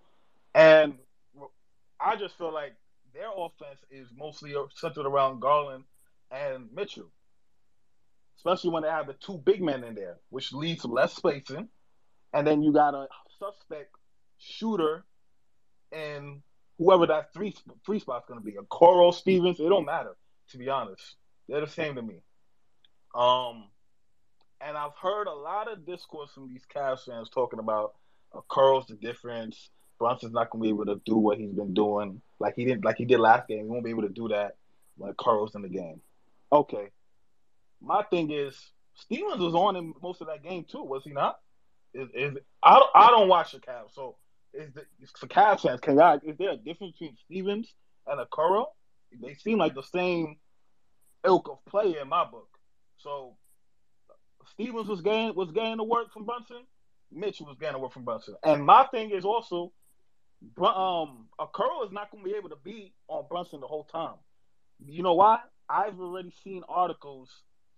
And 0.53 0.95
I 1.99 2.15
just 2.15 2.37
feel 2.37 2.53
like 2.53 2.75
their 3.13 3.29
offense 3.35 3.79
is 3.89 4.07
mostly 4.15 4.53
centered 4.75 5.05
around 5.05 5.39
Garland 5.39 5.85
and 6.31 6.71
Mitchell. 6.73 7.11
Especially 8.37 8.69
when 8.71 8.83
they 8.83 8.89
have 8.89 9.07
the 9.07 9.13
two 9.13 9.37
big 9.37 9.61
men 9.61 9.83
in 9.83 9.95
there, 9.95 10.17
which 10.29 10.53
leads 10.53 10.81
to 10.81 10.87
less 10.87 11.15
spacing. 11.15 11.69
And 12.33 12.45
then 12.45 12.61
you 12.61 12.73
got 12.73 12.93
a 12.93 13.07
suspect 13.39 13.95
shooter 14.37 15.05
and 15.91 16.41
whoever 16.77 17.07
that 17.07 17.33
three 17.33 17.55
three 17.85 17.99
spot's 17.99 18.25
gonna 18.27 18.41
be. 18.41 18.53
Okoro 18.53 19.13
Stevens, 19.13 19.59
it 19.59 19.69
don't 19.69 19.85
matter, 19.85 20.15
to 20.49 20.57
be 20.57 20.69
honest. 20.69 21.15
They're 21.47 21.61
the 21.61 21.67
same 21.67 21.95
to 21.95 22.01
me. 22.01 22.21
Um 23.13 23.65
and 24.61 24.77
I've 24.77 24.95
heard 25.01 25.27
a 25.27 25.33
lot 25.33 25.71
of 25.71 25.85
discourse 25.85 26.31
from 26.31 26.49
these 26.49 26.65
Cavs 26.73 27.05
fans 27.05 27.29
talking 27.29 27.59
about 27.59 27.95
uh, 28.33 28.41
Curl's 28.49 28.87
the 28.87 28.95
difference. 28.95 29.69
Brunson's 29.99 30.33
not 30.33 30.49
gonna 30.49 30.63
be 30.63 30.69
able 30.69 30.85
to 30.85 31.01
do 31.05 31.15
what 31.15 31.37
he's 31.37 31.53
been 31.53 31.73
doing, 31.73 32.21
like 32.39 32.55
he 32.55 32.65
didn't, 32.65 32.83
like 32.83 32.97
he 32.97 33.05
did 33.05 33.19
last 33.19 33.47
game. 33.47 33.65
He 33.65 33.65
won't 33.65 33.83
be 33.83 33.91
able 33.91 34.03
to 34.03 34.09
do 34.09 34.27
that 34.29 34.55
when 34.97 35.13
Curl's 35.13 35.55
in 35.55 35.61
the 35.61 35.69
game. 35.69 36.01
Okay, 36.51 36.89
my 37.81 38.03
thing 38.03 38.31
is 38.31 38.71
Stevens 38.95 39.39
was 39.39 39.55
on 39.55 39.75
in 39.75 39.93
most 40.01 40.21
of 40.21 40.27
that 40.27 40.43
game 40.43 40.65
too, 40.65 40.83
was 40.83 41.03
he 41.03 41.11
not? 41.11 41.39
Is, 41.93 42.09
is 42.13 42.37
I 42.61 42.79
don't, 42.79 42.89
I 42.93 43.07
don't 43.09 43.29
watch 43.29 43.53
the 43.53 43.59
Cavs, 43.59 43.93
so 43.93 44.17
is 44.55 44.73
the 44.73 44.85
for 45.17 45.27
Cavs 45.27 45.61
fans, 45.61 45.79
can 45.79 45.99
I, 45.99 46.15
is 46.23 46.37
there 46.37 46.51
a 46.51 46.57
difference 46.57 46.93
between 46.93 47.17
Stevens 47.25 47.73
and 48.07 48.19
Curl? 48.31 48.73
They 49.21 49.33
seem 49.33 49.59
like 49.59 49.75
the 49.75 49.83
same 49.83 50.37
ilk 51.25 51.49
of 51.49 51.65
player 51.65 52.01
in 52.01 52.09
my 52.09 52.25
book. 52.25 52.49
So 52.97 53.37
Stevens 54.51 54.87
was 54.87 55.01
getting 55.01 55.35
was 55.35 55.51
getting 55.51 55.77
the 55.77 55.83
work 55.83 56.11
from 56.13 56.25
Brunson. 56.25 56.63
Mitchell 57.11 57.45
was 57.45 57.57
getting 57.59 57.73
the 57.73 57.79
work 57.79 57.93
from 57.93 58.03
Brunson. 58.03 58.35
And 58.43 58.65
my 58.65 58.85
thing 58.85 59.11
is 59.11 59.25
also, 59.25 59.71
um, 60.57 61.27
curl 61.53 61.83
is 61.85 61.91
not 61.91 62.11
going 62.11 62.23
to 62.23 62.29
be 62.29 62.35
able 62.35 62.49
to 62.49 62.57
be 62.63 62.93
on 63.07 63.25
Brunson 63.29 63.61
the 63.61 63.67
whole 63.67 63.85
time. 63.85 64.15
You 64.85 65.03
know 65.03 65.13
why? 65.13 65.39
I've 65.69 65.99
already 65.99 66.33
seen 66.43 66.63
articles 66.67 67.29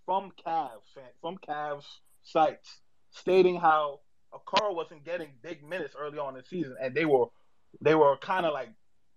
from 0.05 0.31
Cavs 0.45 0.97
from 1.21 1.37
Cavs 1.37 1.85
sites 2.23 2.81
stating 3.11 3.59
how 3.59 3.99
Carl 4.45 4.75
wasn't 4.75 5.05
getting 5.05 5.29
big 5.41 5.63
minutes 5.67 5.95
early 5.99 6.17
on 6.17 6.35
in 6.35 6.41
the 6.41 6.47
season, 6.47 6.75
and 6.81 6.93
they 6.93 7.05
were 7.05 7.25
they 7.81 7.95
were 7.95 8.17
kind 8.17 8.45
of 8.45 8.53
like 8.53 8.69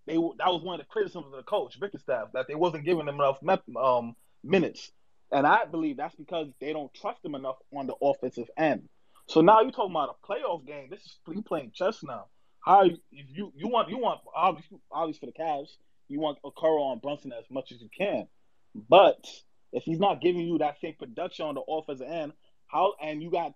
they 0.07 0.19
were, 0.19 0.31
that 0.39 0.49
was 0.49 0.63
one 0.63 0.81
of 0.81 0.87
the 0.87 0.91
criticisms 0.91 1.27
of 1.27 1.33
the 1.33 1.43
coach 1.43 1.79
Bickerstaff 1.79 2.29
that 2.35 2.47
they 2.49 2.55
wasn't 2.55 2.85
giving 2.85 3.07
them 3.07 3.21
enough 3.21 3.39
um, 3.77 4.17
minutes. 4.43 4.91
And 5.33 5.47
I 5.47 5.65
believe 5.65 5.97
that's 5.97 6.15
because 6.17 6.49
they 6.61 6.73
don't 6.73 6.93
trust 6.95 7.25
him 7.25 7.35
enough 7.35 7.57
on 7.73 7.87
the 7.87 7.95
offensive 8.03 8.49
end. 8.57 8.89
So 9.29 9.41
now 9.41 9.61
you're 9.61 9.71
talking 9.71 9.93
about 9.93 10.17
a 10.21 10.27
playoff 10.27 10.67
game. 10.67 10.89
This 10.91 11.01
is 11.03 11.19
you 11.29 11.43
playing 11.43 11.71
chess 11.75 12.03
now. 12.03 12.27
How 12.65 12.83
you 12.83 12.99
you, 13.11 13.53
you 13.57 13.69
want 13.69 13.89
you 13.89 13.99
want 13.99 14.21
obviously, 14.35 14.79
obviously 14.91 15.21
for 15.21 15.27
the 15.27 15.43
Cavs, 15.43 15.71
you 16.09 16.21
want 16.21 16.39
Okoro 16.45 16.91
on 16.91 16.99
Brunson 16.99 17.33
as 17.33 17.45
much 17.49 17.71
as 17.73 17.81
you 17.81 17.89
can. 17.97 18.27
But 18.75 19.25
if 19.73 19.85
he's 19.85 20.01
not 20.01 20.21
giving 20.21 20.43
you 20.43 20.59
that 20.59 20.81
same 20.81 20.95
production 20.99 21.47
on 21.47 21.55
the 21.55 21.63
offensive 21.63 22.09
end, 22.09 22.33
how 22.67 22.95
and 23.01 23.23
you 23.23 23.31
got 23.31 23.55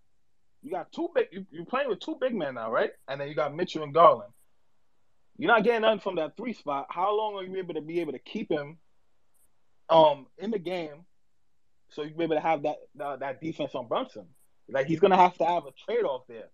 you 0.65 0.71
got 0.71 0.91
two 0.93 1.11
big 1.15 1.27
you, 1.31 1.47
you're 1.51 1.67
playing 1.67 1.89
with 1.89 2.01
two 2.01 2.17
big 2.21 2.35
men 2.35 2.55
now, 2.55 2.73
right? 2.73 2.91
And 3.07 3.21
then 3.21 3.29
you 3.29 3.35
got 3.35 3.55
Mitchell 3.55 3.85
and 3.85 3.95
Garland. 3.95 4.33
You're 5.37 5.53
not 5.53 5.65
getting 5.65 5.83
nothing 5.83 6.01
from 6.01 6.17
that 6.17 6.37
three 6.37 6.55
spot. 6.55 6.87
How 6.91 7.17
long 7.17 7.35
are 7.35 7.45
you 7.45 7.57
able 7.59 7.75
to 7.75 7.81
be 7.83 8.01
able 8.01 8.13
to 8.13 8.19
keep 8.19 8.51
him 8.51 8.79
um 9.91 10.27
in 10.39 10.51
the 10.51 10.59
game 10.59 11.05
so 11.91 12.03
you 12.03 12.15
be 12.15 12.25
able 12.25 12.37
to 12.37 12.41
have 12.41 12.63
that 12.63 12.77
that, 12.97 13.21
that 13.21 13.41
defense 13.41 13.75
on 13.75 13.89
Brunson. 13.89 14.27
Like 14.69 14.87
he's 14.87 15.01
gonna 15.01 15.17
have 15.17 15.37
to 15.39 15.45
have 15.45 15.65
a 15.67 15.73
trade 15.87 16.05
off 16.05 16.23
there. 16.29 16.49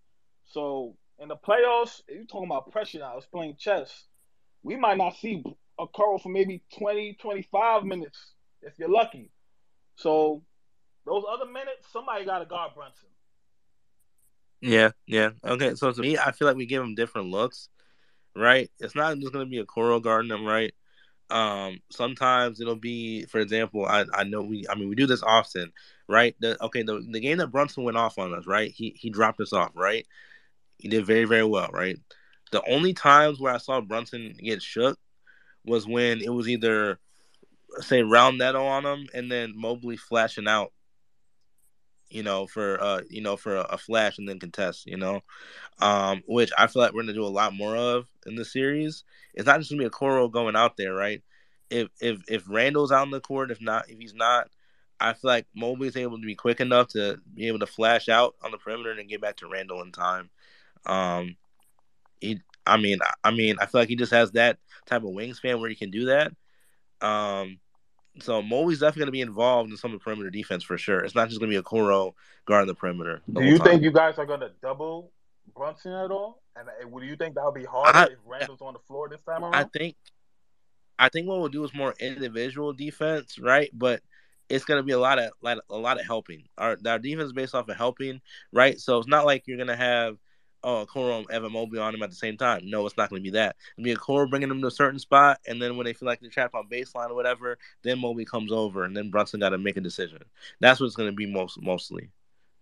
So 0.45 0.97
in 1.19 1.29
the 1.29 1.37
playoffs, 1.37 2.01
you're 2.09 2.25
talking 2.25 2.47
about 2.47 2.71
pressure 2.71 2.99
now, 2.99 3.17
it's 3.17 3.25
playing 3.27 3.55
chess. 3.57 4.05
We 4.63 4.75
might 4.75 4.97
not 4.97 5.15
see 5.17 5.43
a 5.79 5.85
Curl 5.87 6.19
for 6.19 6.29
maybe 6.29 6.63
20, 6.77 7.17
25 7.21 7.83
minutes 7.83 8.33
if 8.61 8.73
you're 8.77 8.89
lucky. 8.89 9.31
So 9.95 10.43
those 11.05 11.23
other 11.31 11.45
minutes, 11.45 11.87
somebody 11.91 12.25
got 12.25 12.39
to 12.39 12.45
guard 12.45 12.71
Brunson. 12.75 13.09
Yeah, 14.61 14.91
yeah. 15.07 15.31
Okay, 15.43 15.75
so 15.75 15.91
to 15.91 16.01
me, 16.01 16.17
I 16.17 16.31
feel 16.31 16.47
like 16.47 16.57
we 16.57 16.65
give 16.65 16.83
him 16.83 16.95
different 16.95 17.29
looks, 17.29 17.69
right? 18.35 18.69
It's 18.79 18.95
not 18.95 19.17
just 19.19 19.33
going 19.33 19.45
to 19.45 19.49
be 19.51 19.63
Okoro 19.63 20.01
garden, 20.01 20.45
right? 20.45 20.73
Um, 21.29 21.81
sometimes 21.91 22.61
it'll 22.61 22.75
be, 22.75 23.25
for 23.25 23.39
example, 23.39 23.85
I, 23.85 24.05
I 24.13 24.23
know 24.25 24.41
we, 24.43 24.65
I 24.69 24.75
mean, 24.75 24.89
we 24.89 24.95
do 24.95 25.07
this 25.07 25.23
often, 25.23 25.73
right? 26.07 26.35
The, 26.41 26.61
okay, 26.65 26.83
the, 26.83 27.05
the 27.11 27.19
game 27.21 27.39
that 27.39 27.51
Brunson 27.51 27.83
went 27.83 27.97
off 27.97 28.19
on 28.19 28.33
us, 28.33 28.47
right? 28.47 28.71
He 28.71 28.95
he 28.97 29.09
dropped 29.09 29.41
us 29.41 29.53
off, 29.53 29.71
right? 29.75 30.05
He 30.77 30.89
did 30.89 31.05
very 31.05 31.25
very 31.25 31.45
well, 31.45 31.69
right? 31.73 31.97
The 32.51 32.63
only 32.69 32.93
times 32.93 33.39
where 33.39 33.53
I 33.53 33.59
saw 33.59 33.81
Brunson 33.81 34.35
get 34.43 34.61
shook 34.61 34.99
was 35.65 35.87
when 35.87 36.21
it 36.21 36.29
was 36.33 36.49
either 36.49 36.99
say 37.79 38.03
round 38.03 38.37
netto 38.37 38.65
on 38.65 38.85
him 38.85 39.07
and 39.13 39.31
then 39.31 39.53
Mobley 39.55 39.97
flashing 39.97 40.47
out 40.47 40.71
you 42.11 42.23
know, 42.23 42.47
for 42.47 42.81
uh, 42.81 43.01
you 43.09 43.21
know, 43.21 43.37
for 43.37 43.55
a, 43.55 43.61
a, 43.61 43.77
flash 43.77 44.17
and 44.17 44.27
then 44.27 44.39
contest, 44.39 44.85
you 44.85 44.97
know, 44.97 45.21
um, 45.79 46.21
which 46.27 46.51
I 46.57 46.67
feel 46.67 46.81
like 46.81 46.93
we're 46.93 47.03
gonna 47.03 47.13
do 47.13 47.25
a 47.25 47.27
lot 47.27 47.53
more 47.53 47.75
of 47.75 48.07
in 48.25 48.35
the 48.35 48.45
series. 48.45 49.03
It's 49.33 49.45
not 49.45 49.59
just 49.59 49.71
gonna 49.71 49.79
be 49.79 49.85
a 49.85 49.89
Okoro 49.89 50.31
going 50.31 50.55
out 50.55 50.77
there, 50.77 50.93
right? 50.93 51.21
If 51.69 51.89
if 51.99 52.21
if 52.27 52.49
Randle's 52.49 52.91
out 52.91 53.03
on 53.03 53.11
the 53.11 53.21
court, 53.21 53.51
if 53.51 53.61
not, 53.61 53.89
if 53.89 53.97
he's 53.97 54.13
not, 54.13 54.49
I 54.99 55.13
feel 55.13 55.31
like 55.31 55.47
Mobley's 55.55 55.97
able 55.97 56.19
to 56.19 56.25
be 56.25 56.35
quick 56.35 56.59
enough 56.59 56.89
to 56.89 57.19
be 57.33 57.47
able 57.47 57.59
to 57.59 57.65
flash 57.65 58.09
out 58.09 58.35
on 58.43 58.51
the 58.51 58.57
perimeter 58.57 58.91
and 58.91 59.09
get 59.09 59.21
back 59.21 59.37
to 59.37 59.47
Randle 59.47 59.81
in 59.81 59.91
time. 59.91 60.29
Um, 60.85 61.35
he, 62.19 62.39
I 62.67 62.77
mean, 62.77 62.99
I 63.23 63.31
mean, 63.31 63.55
I 63.59 63.65
feel 63.65 63.81
like 63.81 63.89
he 63.89 63.95
just 63.95 64.11
has 64.11 64.31
that 64.33 64.59
type 64.85 65.03
of 65.03 65.09
wingspan 65.09 65.59
where 65.59 65.69
he 65.69 65.75
can 65.75 65.89
do 65.89 66.05
that. 66.05 66.31
Um, 67.01 67.59
so 68.19 68.41
Mobley's 68.41 68.79
definitely 68.79 68.99
going 68.99 69.07
to 69.07 69.11
be 69.11 69.21
involved 69.21 69.71
in 69.71 69.77
some 69.77 69.93
of 69.93 69.99
the 69.99 70.03
perimeter 70.03 70.29
defense 70.29 70.63
for 70.63 70.77
sure. 70.77 70.99
It's 70.99 71.15
not 71.15 71.29
just 71.29 71.39
going 71.39 71.51
to 71.51 71.57
be 71.57 71.63
Okoro 71.63 72.13
guarding 72.45 72.67
the 72.67 72.75
perimeter. 72.75 73.21
The 73.27 73.41
do 73.41 73.45
you 73.45 73.57
think 73.57 73.83
you 73.83 73.91
guys 73.91 74.17
are 74.17 74.25
going 74.25 74.41
to 74.41 74.51
double 74.61 75.11
Brunson 75.55 75.93
at 75.93 76.11
all? 76.11 76.41
And 76.55 76.67
uh, 76.67 76.87
would 76.89 77.03
you 77.03 77.15
think 77.15 77.35
that 77.35 77.45
would 77.45 77.55
be 77.55 77.65
harder 77.65 77.97
I, 77.97 78.03
if 78.05 78.19
Randle's 78.25 78.61
on 78.61 78.73
the 78.73 78.79
floor 78.79 79.07
this 79.09 79.21
time 79.23 79.43
around? 79.43 79.55
I 79.55 79.63
think, 79.63 79.95
I 80.99 81.09
think 81.09 81.27
what 81.27 81.39
we'll 81.39 81.49
do 81.49 81.63
is 81.63 81.73
more 81.73 81.95
individual 81.99 82.73
defense, 82.73 83.39
right? 83.39 83.69
But 83.73 84.01
it's 84.49 84.65
going 84.65 84.79
to 84.79 84.83
be 84.83 84.91
a 84.91 84.99
lot 84.99 85.17
of 85.17 85.31
like 85.41 85.59
a 85.69 85.77
lot 85.77 85.99
of 85.99 86.05
helping. 86.05 86.43
Our 86.57 86.77
our 86.85 86.99
defense 86.99 87.27
is 87.27 87.33
based 87.33 87.55
off 87.55 87.69
of 87.69 87.77
helping, 87.77 88.19
right? 88.51 88.77
So 88.79 88.97
it's 88.97 89.07
not 89.07 89.25
like 89.25 89.43
you're 89.47 89.57
going 89.57 89.67
to 89.67 89.75
have 89.75 90.17
oh, 90.63 90.85
Okoro 90.85 91.19
and 91.19 91.31
Evan 91.31 91.51
Mobley 91.51 91.79
on 91.79 91.93
him 91.93 92.03
at 92.03 92.09
the 92.09 92.15
same 92.15 92.37
time. 92.37 92.69
No, 92.69 92.85
it's 92.85 92.97
not 92.97 93.09
going 93.09 93.21
to 93.21 93.23
be 93.23 93.37
that. 93.37 93.55
It'll 93.77 93.85
be 93.85 93.95
Okoro 93.95 94.29
bringing 94.29 94.49
them 94.49 94.61
to 94.61 94.67
a 94.67 94.71
certain 94.71 94.99
spot, 94.99 95.39
and 95.47 95.61
then 95.61 95.77
when 95.77 95.85
they 95.85 95.93
feel 95.93 96.07
like 96.07 96.19
they're 96.19 96.29
trapped 96.29 96.55
on 96.55 96.67
baseline 96.67 97.09
or 97.09 97.15
whatever, 97.15 97.57
then 97.83 97.99
Mobley 97.99 98.25
comes 98.25 98.51
over, 98.51 98.83
and 98.83 98.95
then 98.95 99.09
Brunson 99.09 99.39
got 99.39 99.49
to 99.49 99.57
make 99.57 99.77
a 99.77 99.81
decision. 99.81 100.19
That's 100.59 100.79
what 100.79 100.87
it's 100.87 100.95
going 100.95 101.09
to 101.09 101.15
be 101.15 101.25
most 101.25 101.61
mostly, 101.61 102.09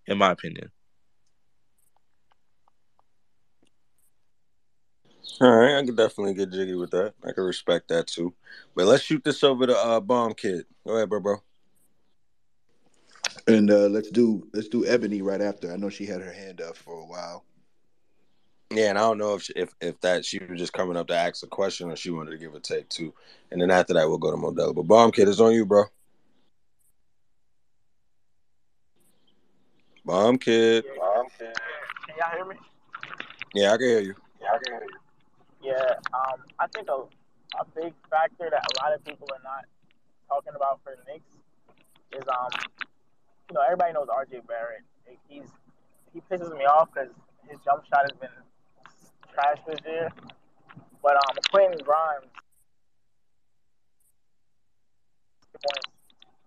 in 0.08 0.18
my 0.18 0.32
opinion. 0.32 0.72
All 5.42 5.56
right, 5.56 5.78
I 5.78 5.86
can 5.86 5.96
definitely 5.96 6.34
get 6.34 6.52
jiggy 6.52 6.74
with 6.74 6.92
that. 6.92 7.14
I 7.24 7.32
can 7.32 7.46
respect 7.46 7.88
that 7.90 8.08
too. 8.08 8.34
But 8.76 8.88
let's 8.88 9.04
shoot 9.04 9.24
this 9.24 9.42
over 9.44 9.68
to 9.68 9.78
uh, 9.78 10.00
Bomb 10.02 10.34
Kid. 10.34 10.66
Go 10.86 10.96
ahead, 10.96 11.10
bro, 11.10 11.22
bro. 11.22 11.38
And 13.48 13.72
uh, 13.72 13.88
let's 13.88 14.10
do 14.10 14.48
let's 14.54 14.68
do 14.68 14.86
Ebony 14.86 15.22
right 15.22 15.42
after. 15.42 15.72
I 15.72 15.78
know 15.78 15.90
she 15.90 16.06
had 16.06 16.22
her 16.22 16.34
hand 16.34 16.62
up 16.62 16.76
for 16.76 16.94
a 16.94 17.06
while. 17.06 17.46
Yeah, 18.72 18.90
and 18.90 19.00
I 19.00 19.02
don't 19.02 19.18
know 19.18 19.34
if 19.34 19.44
she, 19.44 19.54
if 19.56 19.74
if 19.82 20.00
that 20.02 20.24
she 20.24 20.38
was 20.40 20.60
just 20.60 20.74
coming 20.74 20.96
up 20.96 21.08
to 21.08 21.16
ask 21.16 21.44
a 21.44 21.48
question 21.48 21.90
or 21.90 21.96
she 21.96 22.12
wanted 22.12 22.32
to 22.32 22.38
give 22.38 22.54
a 22.54 22.60
take 22.60 22.88
too. 22.90 23.14
And 23.52 23.60
then 23.60 23.72
after 23.72 23.96
that, 23.96 24.08
we'll 24.08 24.20
go 24.20 24.30
to 24.30 24.38
Modelo. 24.38 24.76
But 24.76 24.84
Bomb 24.84 25.12
Kid 25.12 25.28
is 25.28 25.42
on 25.42 25.54
you, 25.54 25.66
bro. 25.66 25.86
Bomb 30.06 30.38
Kid. 30.38 30.86
Bomb 31.00 31.26
Kid. 31.38 31.56
Can 32.08 32.16
y'all 32.18 32.36
hear 32.36 32.46
me? 32.46 32.56
Yeah, 33.56 33.74
I 33.74 33.78
can 33.78 33.88
hear 33.88 34.02
you. 34.02 34.16
Yeah, 34.40 34.48
I 34.54 34.58
can 34.64 34.74
hear 34.74 34.84
you. 34.84 35.72
Yeah, 35.72 35.94
um, 36.14 36.40
I 36.60 36.68
think 36.68 36.90
a 36.90 37.06
a 37.60 37.66
big 37.76 37.94
factor 38.12 38.50
that 38.52 38.64
a 38.64 38.84
lot 38.84 38.94
of 38.94 39.04
people 39.04 39.28
are 39.34 39.42
not 39.44 39.66
talking 40.28 40.54
about 40.56 40.80
for 40.84 40.94
the 40.96 41.12
Knicks 41.12 41.34
is 42.12 42.24
um, 42.28 42.50
you 43.50 43.56
know, 43.56 43.62
everybody 43.64 43.94
knows 43.94 44.08
RJ 44.08 44.46
Barrett. 44.46 44.84
He's 45.28 45.50
he 46.14 46.22
pisses 46.30 46.56
me 46.56 46.66
off 46.66 46.90
because 46.94 47.10
his 47.50 47.58
jump 47.66 47.84
shot 47.86 48.02
has 48.04 48.18
been 48.20 48.30
trash 49.40 49.58
this 49.68 49.80
year. 49.86 50.10
But 51.02 51.16
um, 51.16 51.38
Quentin 51.52 51.80
Grimes, 51.84 52.32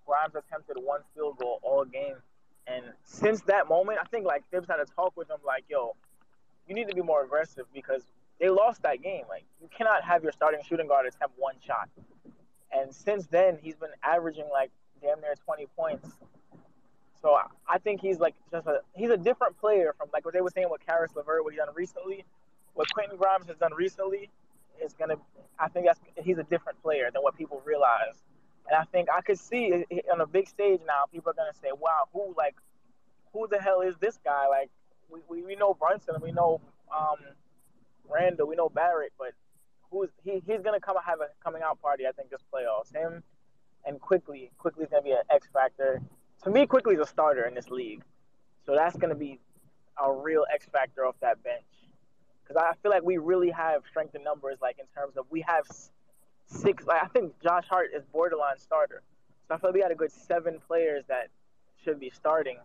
Grimes 0.06 0.34
attempted 0.34 0.76
one 0.82 1.00
field 1.14 1.38
goal 1.38 1.58
all 1.62 1.84
game, 1.84 2.16
and 2.66 2.84
since 3.04 3.40
that 3.42 3.68
moment, 3.68 3.98
I 4.00 4.04
think 4.04 4.26
like 4.26 4.44
Thibs 4.50 4.68
had 4.68 4.78
a 4.80 4.84
talk 4.84 5.16
with 5.16 5.30
him 5.30 5.38
like, 5.44 5.64
"Yo, 5.68 5.96
you 6.68 6.74
need 6.74 6.88
to 6.88 6.94
be 6.94 7.02
more 7.02 7.24
aggressive 7.24 7.64
because 7.72 8.02
they 8.40 8.50
lost 8.50 8.82
that 8.82 9.02
game. 9.02 9.24
Like, 9.28 9.44
you 9.60 9.68
cannot 9.76 10.04
have 10.04 10.22
your 10.22 10.32
starting 10.32 10.60
shooting 10.68 10.86
guard 10.86 11.06
attempt 11.06 11.34
one 11.38 11.54
shot." 11.64 11.88
And 12.72 12.94
since 12.94 13.26
then, 13.26 13.58
he's 13.60 13.76
been 13.76 13.90
averaging 14.02 14.48
like 14.52 14.70
damn 15.00 15.20
near 15.20 15.34
20 15.44 15.66
points. 15.76 16.08
So 17.20 17.36
I 17.68 17.78
think 17.78 18.00
he's 18.00 18.18
like 18.18 18.34
just 18.50 18.66
a 18.66 18.80
he's 18.94 19.10
a 19.10 19.16
different 19.16 19.58
player 19.58 19.94
from 19.96 20.08
like 20.12 20.24
what 20.24 20.34
they 20.34 20.40
were 20.40 20.50
saying 20.50 20.68
with 20.70 20.84
Caris 20.84 21.12
LeVert, 21.14 21.44
what 21.44 21.52
he 21.52 21.56
done 21.56 21.68
recently 21.74 22.24
what 22.75 22.92
Quentin 22.92 23.17
Grimes 23.17 23.47
has 23.49 23.57
done 23.57 23.75
recently 23.75 24.31
is 24.83 24.94
gonna. 24.94 25.17
I 25.59 25.68
think 25.68 25.86
that's 25.86 26.01
he's 26.23 26.39
a 26.39 26.44
different 26.44 26.83
player 26.83 27.10
than 27.12 27.23
what 27.23 27.36
people 27.36 27.62
realize, 27.65 28.23
and 28.68 28.76
I 28.76 28.84
think 28.84 29.09
I 29.10 29.20
could 29.20 29.39
see 29.39 29.84
on 30.12 30.20
a 30.20 30.26
big 30.26 30.49
stage 30.49 30.81
now. 30.86 31.05
People 31.12 31.31
are 31.31 31.34
gonna 31.34 31.55
say, 31.60 31.68
"Wow, 31.78 32.09
who 32.12 32.34
like, 32.36 32.57
who 33.33 33.47
the 33.49 33.60
hell 33.60 33.81
is 33.81 33.97
this 33.97 34.18
guy?" 34.25 34.49
Like, 34.49 34.70
we, 35.10 35.20
we, 35.28 35.42
we 35.42 35.57
know 35.57 35.75
Brunson, 35.75 36.15
we 36.23 36.33
know 36.33 36.60
um, 36.94 37.18
Randle, 38.09 38.47
we 38.47 38.57
know 38.57 38.68
Barrett, 38.68 39.12
but 39.18 39.33
who's 39.91 40.10
he? 40.25 40.42
He's 40.47 40.62
gonna 40.62 40.81
come 40.81 40.97
have 41.05 41.20
a 41.20 41.28
coming 41.44 41.62
out 41.62 41.81
party. 41.83 42.07
I 42.07 42.12
think 42.12 42.31
this 42.31 42.42
playoffs. 42.52 42.92
Him 42.94 43.23
and 43.84 44.01
Quickley. 44.01 44.51
Quickley 44.59 44.86
Quickley's 44.86 44.89
gonna 44.91 45.02
be 45.02 45.12
an 45.12 45.23
X 45.31 45.49
factor. 45.52 46.01
To 46.44 46.51
me, 46.51 46.67
Quickley's 46.67 46.99
a 46.99 47.07
starter 47.07 47.44
in 47.47 47.55
this 47.55 47.68
league, 47.68 48.02
so 48.65 48.75
that's 48.75 48.97
gonna 48.97 49.15
be 49.15 49.39
a 50.02 50.10
real 50.10 50.44
X 50.52 50.67
factor 50.73 51.05
off 51.05 51.15
that 51.20 51.42
bench 51.44 51.62
because 52.52 52.68
I 52.70 52.74
feel 52.82 52.90
like 52.90 53.02
we 53.02 53.18
really 53.18 53.50
have 53.50 53.82
strength 53.89 54.14
in 54.14 54.22
numbers. 54.22 54.58
Like 54.60 54.76
in 54.78 54.86
terms 54.94 55.16
of 55.16 55.26
we 55.31 55.44
have 55.47 55.64
six. 56.47 56.84
Like 56.86 57.02
I 57.02 57.06
think 57.08 57.32
Josh 57.42 57.64
Hart 57.68 57.90
is 57.94 58.02
borderline 58.12 58.58
starter. 58.58 59.02
So 59.48 59.55
I 59.55 59.58
feel 59.58 59.70
like 59.70 59.74
we 59.74 59.81
got 59.81 59.92
a 59.92 59.97
good 59.97 60.12
seven 60.12 60.58
players 60.66 61.05
that 61.08 61.28
should 61.84 61.98
be 61.98 62.10
starting, 62.14 62.58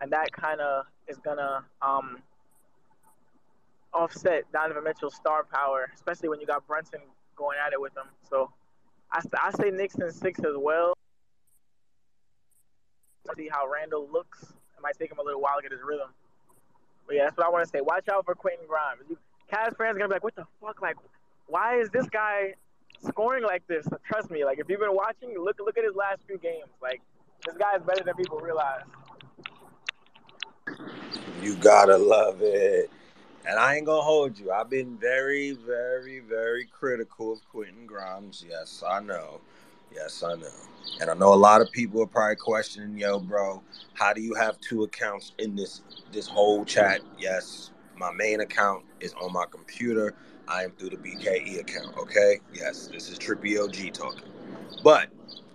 and 0.00 0.12
that 0.12 0.32
kind 0.32 0.60
of 0.60 0.84
is 1.08 1.18
gonna 1.18 1.64
um, 1.80 2.18
offset 3.92 4.44
Donovan 4.52 4.84
Mitchell's 4.84 5.14
star 5.14 5.44
power, 5.44 5.90
especially 5.94 6.28
when 6.28 6.40
you 6.40 6.46
got 6.46 6.66
Brunson 6.66 7.00
going 7.36 7.58
at 7.64 7.72
it 7.72 7.80
with 7.80 7.96
him. 7.96 8.06
So 8.28 8.50
I, 9.10 9.20
I 9.40 9.50
say 9.52 9.70
Knicks 9.70 9.96
in 9.96 10.10
six 10.10 10.40
as 10.40 10.56
well. 10.56 10.94
See 13.36 13.48
how 13.50 13.68
Randle 13.68 14.08
looks. 14.12 14.42
It 14.42 14.82
might 14.82 14.98
take 14.98 15.10
him 15.10 15.18
a 15.18 15.22
little 15.22 15.40
while 15.40 15.56
to 15.56 15.62
get 15.62 15.72
his 15.72 15.80
rhythm. 15.84 16.08
But 17.06 17.16
yeah, 17.16 17.24
that's 17.24 17.36
what 17.36 17.46
I 17.46 17.50
want 17.50 17.64
to 17.64 17.70
say. 17.70 17.80
Watch 17.80 18.08
out 18.08 18.24
for 18.24 18.34
Quentin 18.34 18.66
Grimes. 18.66 19.02
You, 19.08 19.16
Cavs 19.52 19.76
fans 19.76 19.96
are 19.96 19.98
gonna 19.98 20.08
be 20.08 20.14
like, 20.14 20.24
"What 20.24 20.34
the 20.34 20.46
fuck? 20.60 20.80
Like, 20.80 20.96
why 21.46 21.78
is 21.78 21.90
this 21.90 22.08
guy 22.08 22.54
scoring 23.06 23.44
like 23.44 23.66
this?" 23.66 23.86
Trust 24.04 24.30
me. 24.30 24.44
Like, 24.44 24.58
if 24.58 24.68
you've 24.68 24.80
been 24.80 24.94
watching, 24.94 25.38
look 25.38 25.58
look 25.60 25.76
at 25.76 25.84
his 25.84 25.94
last 25.94 26.22
few 26.26 26.38
games. 26.38 26.70
Like, 26.80 27.02
this 27.44 27.56
guy 27.56 27.76
is 27.76 27.82
better 27.82 28.02
than 28.02 28.14
people 28.14 28.38
realize. 28.38 28.84
You 31.42 31.56
gotta 31.56 31.98
love 31.98 32.40
it. 32.40 32.90
And 33.44 33.58
I 33.58 33.74
ain't 33.74 33.86
gonna 33.86 34.02
hold 34.02 34.38
you. 34.38 34.52
I've 34.52 34.70
been 34.70 34.96
very, 34.96 35.52
very, 35.52 36.20
very 36.20 36.64
critical 36.64 37.32
of 37.32 37.40
Quentin 37.50 37.86
Grimes. 37.86 38.44
Yes, 38.48 38.82
I 38.88 39.00
know. 39.00 39.40
Yes, 39.92 40.22
I 40.22 40.36
know. 40.36 40.46
And 41.00 41.10
I 41.10 41.14
know 41.14 41.34
a 41.34 41.36
lot 41.36 41.60
of 41.60 41.70
people 41.72 42.00
are 42.02 42.06
probably 42.06 42.36
questioning, 42.36 42.96
yo, 42.96 43.18
bro, 43.18 43.62
how 43.94 44.12
do 44.12 44.22
you 44.22 44.34
have 44.34 44.60
two 44.60 44.84
accounts 44.84 45.32
in 45.38 45.56
this 45.56 45.82
this 46.12 46.28
whole 46.28 46.64
chat? 46.64 47.00
Yes, 47.18 47.71
my 47.96 48.12
main 48.12 48.40
account 48.40 48.84
is 49.00 49.14
on 49.14 49.32
my 49.32 49.44
computer. 49.50 50.14
I 50.48 50.64
am 50.64 50.72
through 50.72 50.90
the 50.90 50.96
BKE 50.96 51.60
account. 51.60 51.96
Okay. 51.96 52.40
Yes, 52.52 52.88
this 52.88 53.10
is 53.10 53.18
Trippy 53.18 53.58
OG 53.62 53.94
talking. 53.94 54.30
But 54.82 55.08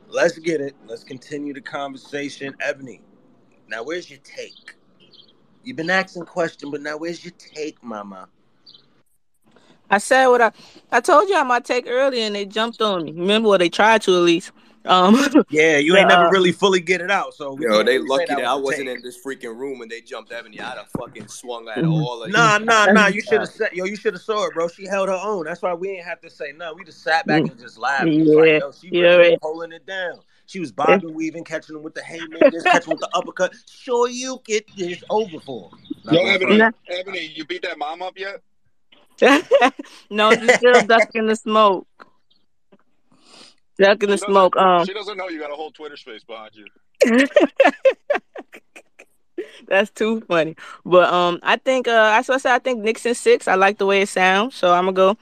let's 0.08 0.38
get 0.40 0.62
it. 0.62 0.76
Let's 0.86 1.04
continue 1.04 1.54
the 1.54 1.62
conversation. 1.62 2.56
Ebony, 2.62 3.02
now 3.68 3.84
where's 3.84 4.10
your 4.10 4.20
take? 4.24 4.76
You've 5.64 5.78
been 5.78 5.90
asking 5.90 6.26
question, 6.26 6.72
but 6.72 6.82
now 6.82 6.98
where's 6.98 7.24
your 7.24 7.34
take, 7.38 7.84
mama? 7.84 8.30
I 9.90 9.98
said 10.00 10.28
what 10.28 10.42
I 10.42 10.52
I 10.92 11.02
told 11.02 11.30
you 11.30 11.36
I 11.36 11.44
might 11.44 11.66
take 11.66 11.88
earlier 11.88 12.26
and 12.26 12.36
they 12.36 12.46
jumped 12.46 12.82
on 12.82 13.06
me. 13.06 13.12
Remember 13.12 13.50
what 13.50 13.60
they 13.60 13.70
tried 13.70 14.02
to 14.04 14.16
at 14.16 14.22
least. 14.22 14.52
Um, 14.88 15.16
yeah, 15.50 15.78
you 15.78 15.96
ain't 15.98 16.12
uh, 16.12 16.18
never 16.18 16.30
really 16.32 16.52
fully 16.52 16.80
get 16.80 17.02
it 17.02 17.12
out. 17.12 17.34
So 17.34 17.58
yo, 17.60 17.84
they 17.84 18.00
lucky 18.00 18.26
that, 18.28 18.38
that 18.38 18.46
I 18.46 18.56
wasn't 18.56 18.88
take. 18.88 18.98
in 18.98 19.04
this 19.04 19.18
freaking 19.24 19.58
room 19.58 19.80
when 19.80 19.90
they 19.90 20.02
jumped 20.02 20.32
Ebony. 20.32 20.60
I'd 20.60 20.78
have 20.78 20.90
fucking 20.98 21.28
swung 21.28 21.68
at 21.68 21.78
mm-hmm. 21.78 21.92
all 21.92 22.24
of 22.24 22.32
Nah, 22.32 22.58
nah, 22.58 22.86
nah. 22.86 23.08
You 23.08 23.22
should 23.28 23.40
have 23.40 23.50
said, 23.50 23.70
yo, 23.74 23.86
you 23.86 23.96
should 23.96 24.14
have 24.14 24.22
saw 24.22 24.46
it, 24.48 24.54
bro. 24.54 24.68
She 24.68 24.86
held 24.86 25.10
her 25.10 25.20
own. 25.22 25.46
That's 25.46 25.62
why 25.62 25.74
we 25.74 25.90
ain't 25.90 26.06
have 26.06 26.22
to 26.22 26.30
say 26.30 26.54
no. 26.56 26.74
We 26.74 26.84
just 26.84 27.04
sat 27.04 27.28
back 27.28 27.42
and 27.42 27.60
just 27.60 27.78
laughed. 27.78 28.08
Yeah, 28.08 28.34
like, 28.34 28.62
yo, 28.62 28.72
she 28.72 28.90
yeah, 28.92 29.02
really 29.02 29.30
right. 29.32 29.42
pulling 29.42 29.72
it 29.72 29.86
down. 29.86 30.20
She 30.46 30.62
was 30.62 30.72
bobbing, 30.72 31.14
weaving, 31.14 31.44
catching 31.44 31.76
them 31.76 31.84
with 31.84 31.94
the 31.94 32.02
haymakers, 32.02 32.64
catching 32.64 32.92
with 32.92 33.02
the 33.02 33.10
uppercut. 33.14 33.54
Sure, 33.70 34.08
you 34.08 34.42
get 34.46 34.66
this 34.78 35.04
over 35.10 35.42
for. 35.42 35.70
Yo, 36.10 36.26
Ebony, 36.26 36.62
Ebony, 36.88 37.32
you 37.36 37.44
beat 37.44 37.64
that 37.64 37.78
mom 37.78 38.02
up 38.02 38.18
yet? 38.18 38.42
no, 40.10 40.32
she's 40.32 40.54
still 40.56 40.86
ducking 40.86 41.26
the 41.26 41.36
smoke. 41.36 42.07
Ducking 43.80 44.10
the 44.10 44.18
smoke. 44.18 44.56
Um, 44.58 44.86
She 44.86 44.94
doesn't 44.94 45.18
know 45.18 45.30
you 45.30 45.40
got 45.40 45.52
a 45.52 45.56
whole 45.56 45.72
Twitter 45.72 45.98
space 45.98 46.24
behind 46.24 46.52
you. 46.56 46.66
That's 49.68 49.92
too 49.92 50.22
funny. 50.22 50.56
But 50.86 51.12
um, 51.14 51.40
I 51.44 51.58
think 51.58 51.88
uh, 51.88 52.12
I 52.18 52.22
said. 52.22 52.46
I 52.46 52.60
think 52.60 52.82
Knicks 52.82 53.06
in 53.06 53.14
six. 53.16 53.48
I 53.48 53.56
like 53.56 53.78
the 53.78 53.86
way 53.86 54.02
it 54.02 54.10
sounds, 54.10 54.56
so 54.56 54.74
I'm 54.74 54.86
gonna 54.86 54.94
go 54.94 55.18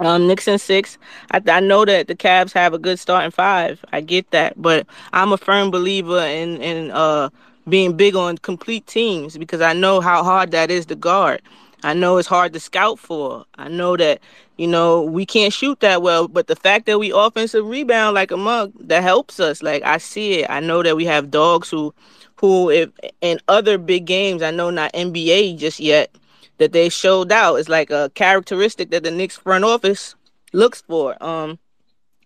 um 0.00 0.26
Knicks 0.26 0.48
in 0.48 0.58
six. 0.58 0.98
I 1.30 1.42
I 1.46 1.60
know 1.60 1.84
that 1.84 2.06
the 2.06 2.14
Cavs 2.14 2.52
have 2.52 2.72
a 2.72 2.78
good 2.78 2.98
starting 2.98 3.30
five. 3.30 3.84
I 3.92 4.00
get 4.00 4.30
that, 4.30 4.60
but 4.60 4.86
I'm 5.12 5.32
a 5.32 5.36
firm 5.36 5.70
believer 5.70 6.20
in 6.20 6.62
in 6.62 6.90
uh 6.92 7.28
being 7.68 7.96
big 7.96 8.16
on 8.16 8.38
complete 8.38 8.86
teams 8.86 9.36
because 9.36 9.60
I 9.60 9.72
know 9.72 10.00
how 10.00 10.24
hard 10.24 10.50
that 10.52 10.70
is 10.70 10.86
to 10.86 10.96
guard. 10.96 11.42
I 11.84 11.94
know 11.94 12.16
it's 12.18 12.28
hard 12.28 12.52
to 12.54 12.60
scout 12.60 12.98
for. 12.98 13.44
I 13.56 13.68
know 13.68 13.96
that 13.96 14.20
you 14.62 14.68
know 14.68 15.02
we 15.02 15.26
can't 15.26 15.52
shoot 15.52 15.80
that 15.80 16.02
well, 16.02 16.28
but 16.28 16.46
the 16.46 16.54
fact 16.54 16.86
that 16.86 17.00
we 17.00 17.10
offensive 17.10 17.66
rebound 17.66 18.14
like 18.14 18.30
a 18.30 18.36
mug 18.36 18.72
that 18.78 19.02
helps 19.02 19.40
us. 19.40 19.60
Like 19.60 19.82
I 19.82 19.98
see 19.98 20.34
it. 20.34 20.50
I 20.50 20.60
know 20.60 20.84
that 20.84 20.94
we 20.96 21.04
have 21.06 21.32
dogs 21.32 21.68
who 21.68 21.92
who 22.36 22.70
if 22.70 22.90
in 23.20 23.40
other 23.48 23.76
big 23.76 24.04
games, 24.04 24.40
I 24.40 24.52
know 24.52 24.70
not 24.70 24.92
NBA 24.92 25.58
just 25.58 25.80
yet, 25.80 26.14
that 26.58 26.70
they 26.70 26.88
showed 26.90 27.32
out. 27.32 27.56
It's 27.56 27.68
like 27.68 27.90
a 27.90 28.12
characteristic 28.14 28.90
that 28.92 29.02
the 29.02 29.10
Knicks 29.10 29.36
front 29.36 29.64
office 29.64 30.14
looks 30.52 30.80
for. 30.82 31.20
Um, 31.20 31.58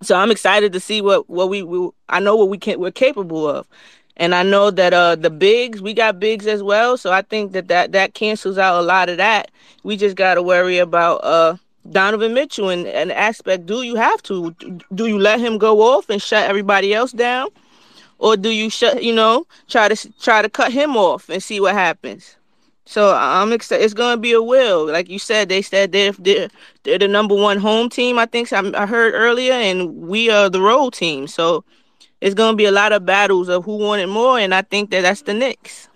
so 0.03 0.15
I'm 0.15 0.31
excited 0.31 0.75
to 0.75 0.81
see 0.81 1.01
what 1.01 1.31
what 1.31 1.49
we, 1.49 1.63
we 1.63 1.89
I 2.11 2.21
know 2.21 2.37
what 2.37 2.51
we 2.51 2.59
can 2.59 2.79
we're 2.79 2.91
capable 2.91 3.49
of, 3.49 3.67
and 4.19 4.35
I 4.35 4.43
know 4.43 4.71
that 4.71 4.93
uh 4.93 5.17
the 5.17 5.31
bigs 5.31 5.81
we 5.81 5.95
got 5.95 6.21
bigs 6.21 6.47
as 6.47 6.63
well. 6.63 6.99
So 6.99 7.13
I 7.13 7.23
think 7.23 7.53
that 7.53 7.69
that 7.69 7.93
that 7.93 8.13
cancels 8.13 8.59
out 8.59 8.79
a 8.79 8.83
lot 8.83 9.09
of 9.09 9.17
that. 9.17 9.51
We 9.85 9.97
just 9.97 10.17
got 10.17 10.35
to 10.35 10.43
worry 10.43 10.77
about 10.77 11.25
uh 11.25 11.57
Donovan 11.91 12.35
Mitchell 12.35 12.71
and 12.71 12.87
an 12.87 13.11
aspect. 13.11 13.67
Do 13.67 13.83
you 13.83 13.97
have 13.97 14.23
to? 14.25 14.55
Do 14.95 15.07
you 15.07 15.19
let 15.19 15.41
him 15.41 15.59
go 15.59 15.83
off 15.83 16.11
and 16.11 16.21
shut 16.21 16.49
everybody 16.49 16.95
else 16.95 17.13
down? 17.13 17.49
or 18.19 18.37
do 18.37 18.51
you 18.51 18.71
shut 18.71 19.03
you 19.03 19.15
know 19.15 19.47
try 19.69 19.89
to 19.89 20.13
try 20.21 20.43
to 20.43 20.49
cut 20.49 20.73
him 20.73 20.97
off 20.97 21.29
and 21.29 21.43
see 21.43 21.61
what 21.61 21.75
happens 21.75 22.37
so 22.85 23.15
i'm 23.15 23.53
excited 23.53 23.85
it's 23.85 23.95
to 23.95 24.17
be 24.17 24.33
a 24.33 24.43
will 24.43 24.87
like 24.87 25.09
you 25.09 25.19
said 25.19 25.49
they 25.49 25.63
said 25.63 25.93
they're, 25.93 26.13
they're, 26.13 26.49
they're 26.85 26.99
the 26.99 27.09
number 27.09 27.35
one 27.35 27.59
home 27.59 27.89
team 27.89 28.19
i 28.19 28.27
think 28.27 28.53
i 28.53 28.87
heard 28.87 29.15
earlier 29.15 29.53
and 29.53 29.95
we 29.97 30.31
are 30.31 30.49
the 30.49 30.61
road 30.61 30.93
team 30.93 31.27
so 31.27 31.65
it's 32.21 32.35
to 32.35 32.55
be 32.55 32.65
a 32.65 32.73
lot 32.73 32.93
of 32.93 33.05
battles 33.05 33.49
of 33.49 33.65
who 33.65 33.77
wanted 33.77 34.07
more 34.07 34.39
and 34.39 34.55
i 34.55 34.63
think 34.63 34.91
that 34.91 35.03
that's 35.03 35.23
the 35.23 35.35
Knicks. 35.35 35.89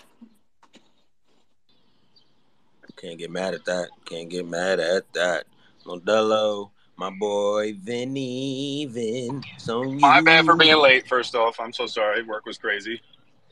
Can't 2.96 3.18
get 3.18 3.30
mad 3.30 3.54
at 3.54 3.64
that. 3.64 3.88
Can't 4.04 4.28
get 4.28 4.46
mad 4.46 4.78
at 4.78 5.10
that. 5.14 5.44
Modelo, 5.84 6.70
my 6.96 7.10
boy 7.10 7.74
Vinny, 7.80 8.86
Vin. 8.86 9.42
So 9.58 9.84
My 9.84 10.20
bad 10.20 10.44
for 10.44 10.56
being 10.56 10.78
late. 10.78 11.08
First 11.08 11.34
off, 11.34 11.58
I'm 11.60 11.72
so 11.72 11.86
sorry. 11.86 12.22
Work 12.22 12.46
was 12.46 12.58
crazy. 12.58 13.00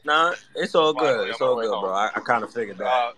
Nah, 0.05 0.34
it's 0.55 0.74
all 0.74 0.92
good. 0.92 1.02
Finally, 1.07 1.31
It's 1.31 1.40
all 1.40 1.60
good, 1.60 1.70
home. 1.70 1.84
bro. 1.84 1.92
I, 1.92 2.10
I 2.15 2.20
kind 2.20 2.44
of 2.44 2.52
figured 2.52 2.78
that. 2.78 2.86
Uh, 2.86 3.12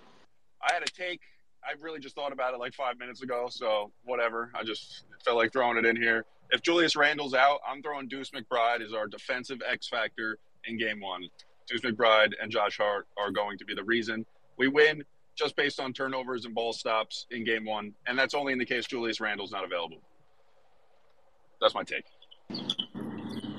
I 0.62 0.72
had 0.72 0.82
a 0.82 0.86
take. 0.86 1.20
I 1.62 1.74
really 1.80 2.00
just 2.00 2.14
thought 2.14 2.32
about 2.32 2.54
it 2.54 2.58
like 2.58 2.72
five 2.74 2.98
minutes 2.98 3.22
ago. 3.22 3.48
So 3.50 3.92
whatever. 4.04 4.50
I 4.54 4.64
just 4.64 5.04
felt 5.24 5.36
like 5.36 5.52
throwing 5.52 5.76
it 5.76 5.84
in 5.84 5.96
here. 5.96 6.24
If 6.52 6.62
Julius 6.62 6.96
Randle's 6.96 7.34
out, 7.34 7.60
I'm 7.68 7.82
throwing 7.82 8.08
Deuce 8.08 8.30
McBride 8.30 8.84
as 8.84 8.92
our 8.92 9.06
defensive 9.06 9.60
X 9.68 9.88
factor 9.88 10.38
in 10.64 10.78
Game 10.78 11.00
One. 11.00 11.28
Deuce 11.68 11.82
McBride 11.82 12.32
and 12.42 12.50
Josh 12.50 12.76
Hart 12.78 13.06
are 13.16 13.30
going 13.30 13.56
to 13.58 13.64
be 13.64 13.74
the 13.74 13.84
reason 13.84 14.26
we 14.56 14.66
win, 14.68 15.04
just 15.40 15.56
based 15.56 15.80
on 15.80 15.92
turnovers 15.92 16.44
and 16.44 16.54
ball 16.54 16.72
stops 16.72 17.26
in 17.30 17.44
Game 17.44 17.64
One, 17.64 17.94
and 18.06 18.18
that's 18.18 18.34
only 18.34 18.52
in 18.52 18.58
the 18.58 18.64
case 18.64 18.86
Julius 18.86 19.20
Randle's 19.20 19.50
not 19.50 19.64
available. 19.64 19.96
That's 21.60 21.74
my 21.74 21.82
take. 21.82 22.04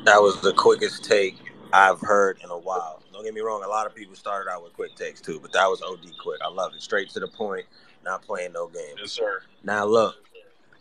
That 0.06 0.22
was 0.22 0.40
the 0.42 0.54
quickest 0.54 1.04
take 1.04 1.36
I've 1.74 2.00
heard 2.00 2.40
in 2.44 2.50
a 2.50 2.58
while. 2.58 3.02
Don't 3.12 3.24
get 3.24 3.34
me 3.34 3.42
wrong, 3.42 3.64
a 3.64 3.68
lot 3.68 3.88
of 3.88 3.96
people 3.96 4.16
started 4.16 4.50
out 4.50 4.64
with 4.64 4.74
quick 4.74 4.96
takes 4.96 5.22
too, 5.22 5.40
but 5.40 5.52
that 5.54 5.66
was 5.66 5.82
OD 5.82 6.18
quick. 6.20 6.40
I 6.44 6.50
love 6.50 6.74
it. 6.76 6.82
Straight 6.82 7.10
to 7.12 7.20
the 7.20 7.28
point, 7.28 7.66
not 8.06 8.22
playing 8.22 8.54
no 8.54 8.68
games. 8.68 8.98
Yes, 9.00 9.12
sir. 9.12 9.42
Now 9.64 9.86
look, 9.86 10.16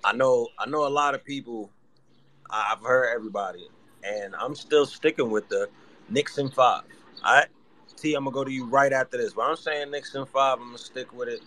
I 0.04 0.12
know 0.12 0.48
I 0.58 0.68
know 0.68 0.86
a 0.86 0.88
lot 0.88 1.14
of 1.14 1.24
people 1.24 1.70
I've 2.50 2.80
heard 2.80 3.14
everybody, 3.14 3.68
and 4.04 4.34
I'm 4.34 4.54
still 4.54 4.84
sticking 4.84 5.30
with 5.30 5.48
the 5.48 5.68
Knicks 6.10 6.38
in 6.38 6.50
five. 6.50 6.82
All 7.24 7.36
right. 7.36 7.48
T, 8.00 8.14
I'm 8.14 8.24
gonna 8.24 8.34
go 8.34 8.44
to 8.44 8.52
you 8.52 8.66
right 8.66 8.92
after 8.92 9.18
this. 9.18 9.34
But 9.34 9.42
I'm 9.42 9.56
saying 9.56 9.90
Knicks 9.90 10.14
in 10.14 10.26
five, 10.26 10.58
I'm 10.58 10.66
gonna 10.66 10.78
stick 10.78 11.12
with 11.12 11.28
it 11.28 11.40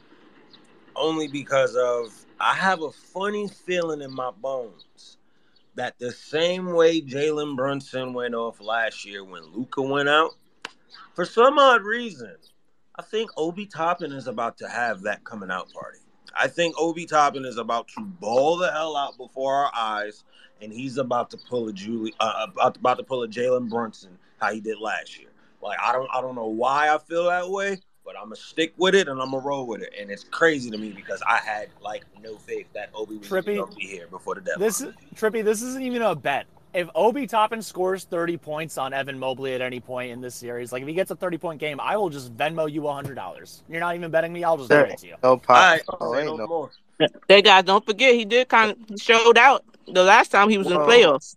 only 0.95 1.27
because 1.27 1.75
of 1.75 2.13
I 2.39 2.53
have 2.53 2.81
a 2.81 2.91
funny 2.91 3.47
feeling 3.47 4.01
in 4.01 4.13
my 4.13 4.31
bones 4.31 5.17
that 5.75 5.97
the 5.99 6.11
same 6.11 6.73
way 6.73 7.01
Jalen 7.01 7.55
Brunson 7.55 8.13
went 8.13 8.35
off 8.35 8.61
last 8.61 9.05
year 9.05 9.23
when 9.23 9.43
Luka 9.53 9.81
went 9.81 10.09
out, 10.09 10.35
for 11.15 11.25
some 11.25 11.57
odd 11.57 11.83
reason, 11.83 12.35
I 12.95 13.01
think 13.01 13.31
Obi 13.37 13.65
Toppin 13.65 14.11
is 14.11 14.27
about 14.27 14.57
to 14.59 14.69
have 14.69 15.01
that 15.03 15.23
coming 15.23 15.49
out 15.49 15.71
party. 15.73 15.99
I 16.35 16.47
think 16.47 16.75
Obi 16.79 17.05
Toppin 17.05 17.45
is 17.45 17.57
about 17.57 17.87
to 17.89 18.01
ball 18.01 18.57
the 18.57 18.71
hell 18.71 18.95
out 18.95 19.17
before 19.17 19.65
our 19.65 19.71
eyes, 19.75 20.23
and 20.61 20.71
he's 20.71 20.97
about 20.97 21.29
to 21.31 21.37
pull 21.37 21.67
a 21.67 21.73
Julie, 21.73 22.13
uh, 22.19 22.47
about, 22.51 22.77
about 22.77 22.97
to 22.97 23.03
pull 23.03 23.23
a 23.23 23.27
Jalen 23.27 23.69
Brunson 23.69 24.17
how 24.39 24.51
he 24.53 24.61
did 24.61 24.79
last 24.79 25.19
year. 25.19 25.29
Like 25.63 25.79
I 25.81 25.91
don't, 25.93 26.09
I 26.13 26.21
don't 26.21 26.35
know 26.35 26.47
why 26.47 26.93
I 26.93 26.97
feel 26.97 27.25
that 27.25 27.49
way, 27.49 27.77
but 28.05 28.15
I'm 28.17 28.25
gonna 28.25 28.35
stick 28.35 28.73
with 28.77 28.93
it 28.95 29.07
and 29.07 29.19
I'm 29.21 29.31
gonna 29.31 29.43
roll 29.45 29.65
with 29.65 29.81
it. 29.81 29.93
And 29.99 30.11
it's 30.11 30.23
crazy 30.25 30.69
to 30.69 30.77
me 30.77 30.91
because 30.91 31.21
I 31.27 31.37
had 31.37 31.69
like 31.81 32.03
no 32.21 32.35
faith 32.35 32.67
that 32.73 32.89
Obi 32.93 33.17
was 33.17 33.27
Trippy. 33.27 33.57
gonna 33.57 33.73
be 33.75 33.87
here 33.87 34.07
before 34.07 34.35
the 34.35 34.41
deadline. 34.41 34.59
This 34.67 34.81
is, 34.81 34.93
Trippy, 35.15 35.43
this 35.43 35.61
isn't 35.61 35.81
even 35.81 36.01
a 36.01 36.13
bet. 36.15 36.45
If 36.73 36.89
Obi 36.95 37.27
Toppin 37.27 37.61
scores 37.61 38.03
30 38.05 38.37
points 38.37 38.79
on 38.79 38.93
Evan 38.93 39.19
Mobley 39.19 39.53
at 39.53 39.61
any 39.61 39.79
point 39.79 40.11
in 40.11 40.21
this 40.21 40.33
series, 40.33 40.71
like 40.71 40.81
if 40.81 40.87
he 40.87 40.93
gets 40.95 41.11
a 41.11 41.15
30 41.15 41.37
point 41.37 41.59
game, 41.59 41.79
I 41.79 41.95
will 41.97 42.09
just 42.09 42.35
Venmo 42.35 42.69
you 42.71 42.81
$100. 42.81 43.61
You're 43.69 43.79
not 43.79 43.95
even 43.95 44.09
betting 44.11 44.33
me, 44.33 44.43
I'll 44.43 44.57
just 44.57 44.69
give 44.69 44.79
it 44.79 44.97
to 44.97 45.07
you. 45.07 45.15
no 45.23 45.37
pop. 45.37 45.49
All 45.49 45.55
right, 45.63 45.81
Oh, 46.01 46.13
say 46.13 46.19
ain't 46.21 46.27
no 46.27 46.35
no- 46.37 46.47
more. 46.47 46.71
Hey 47.27 47.41
guys, 47.41 47.63
don't 47.63 47.85
forget 47.85 48.13
he 48.15 48.25
did 48.25 48.47
kind 48.49 48.71
of 48.71 48.99
showed 49.01 49.37
out 49.37 49.63
the 49.87 50.03
last 50.03 50.29
time 50.31 50.49
he 50.49 50.57
was 50.57 50.67
in 50.67 50.73
the 50.73 50.79
playoffs. 50.79 51.35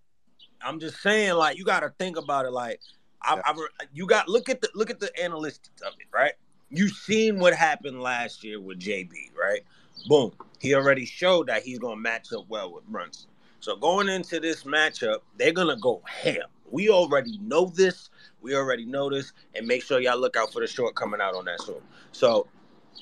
I'm 0.62 0.80
just 0.80 1.00
saying, 1.00 1.34
like, 1.34 1.58
you 1.58 1.64
got 1.64 1.80
to 1.80 1.90
think 1.98 2.16
about 2.16 2.44
it. 2.46 2.50
Like, 2.50 2.80
I, 3.23 3.41
I, 3.45 3.55
you 3.95 4.07
got 4.07 4.28
look 4.28 4.49
at 4.49 4.61
the 4.61 4.69
look 4.75 4.91
at 4.91 5.01
the 5.01 5.11
analytics 5.20 5.83
of 5.86 5.95
it, 6.01 6.07
right? 6.12 6.35
You 6.70 6.89
seen 6.89 7.39
what 7.39 7.55
happened 7.55 8.03
last 8.03 8.45
year 8.45 8.61
with 8.61 8.81
JB, 8.81 9.12
right? 9.39 9.62
Boom, 10.09 10.33
he 10.61 10.75
already 10.75 11.05
showed 11.07 11.49
that 11.49 11.62
he's 11.62 11.78
gonna 11.78 11.97
match 12.01 12.33
up 12.33 12.47
well 12.49 12.73
with 12.73 12.86
Brunson. 12.86 13.28
So 13.61 13.77
going 13.77 14.09
into 14.09 14.41
this 14.41 14.65
matchup, 14.65 15.19
they're 15.39 15.53
gonna 15.53 15.77
go 15.78 16.03
ham. 16.07 16.47
We 16.70 16.91
already 16.91 17.39
know 17.39 17.67
this. 17.75 18.11
We 18.41 18.55
already 18.57 18.86
know 18.86 19.11
this, 19.11 19.33
and 19.55 19.67
make 19.67 19.83
sure 19.83 20.01
y'all 20.01 20.19
look 20.19 20.36
out 20.36 20.53
for 20.53 20.61
the 20.61 20.67
short 20.67 20.95
coming 20.95 21.20
out 21.20 21.35
on 21.35 21.47
that 21.47 21.61
sword. 21.61 21.83
So 22.12 22.47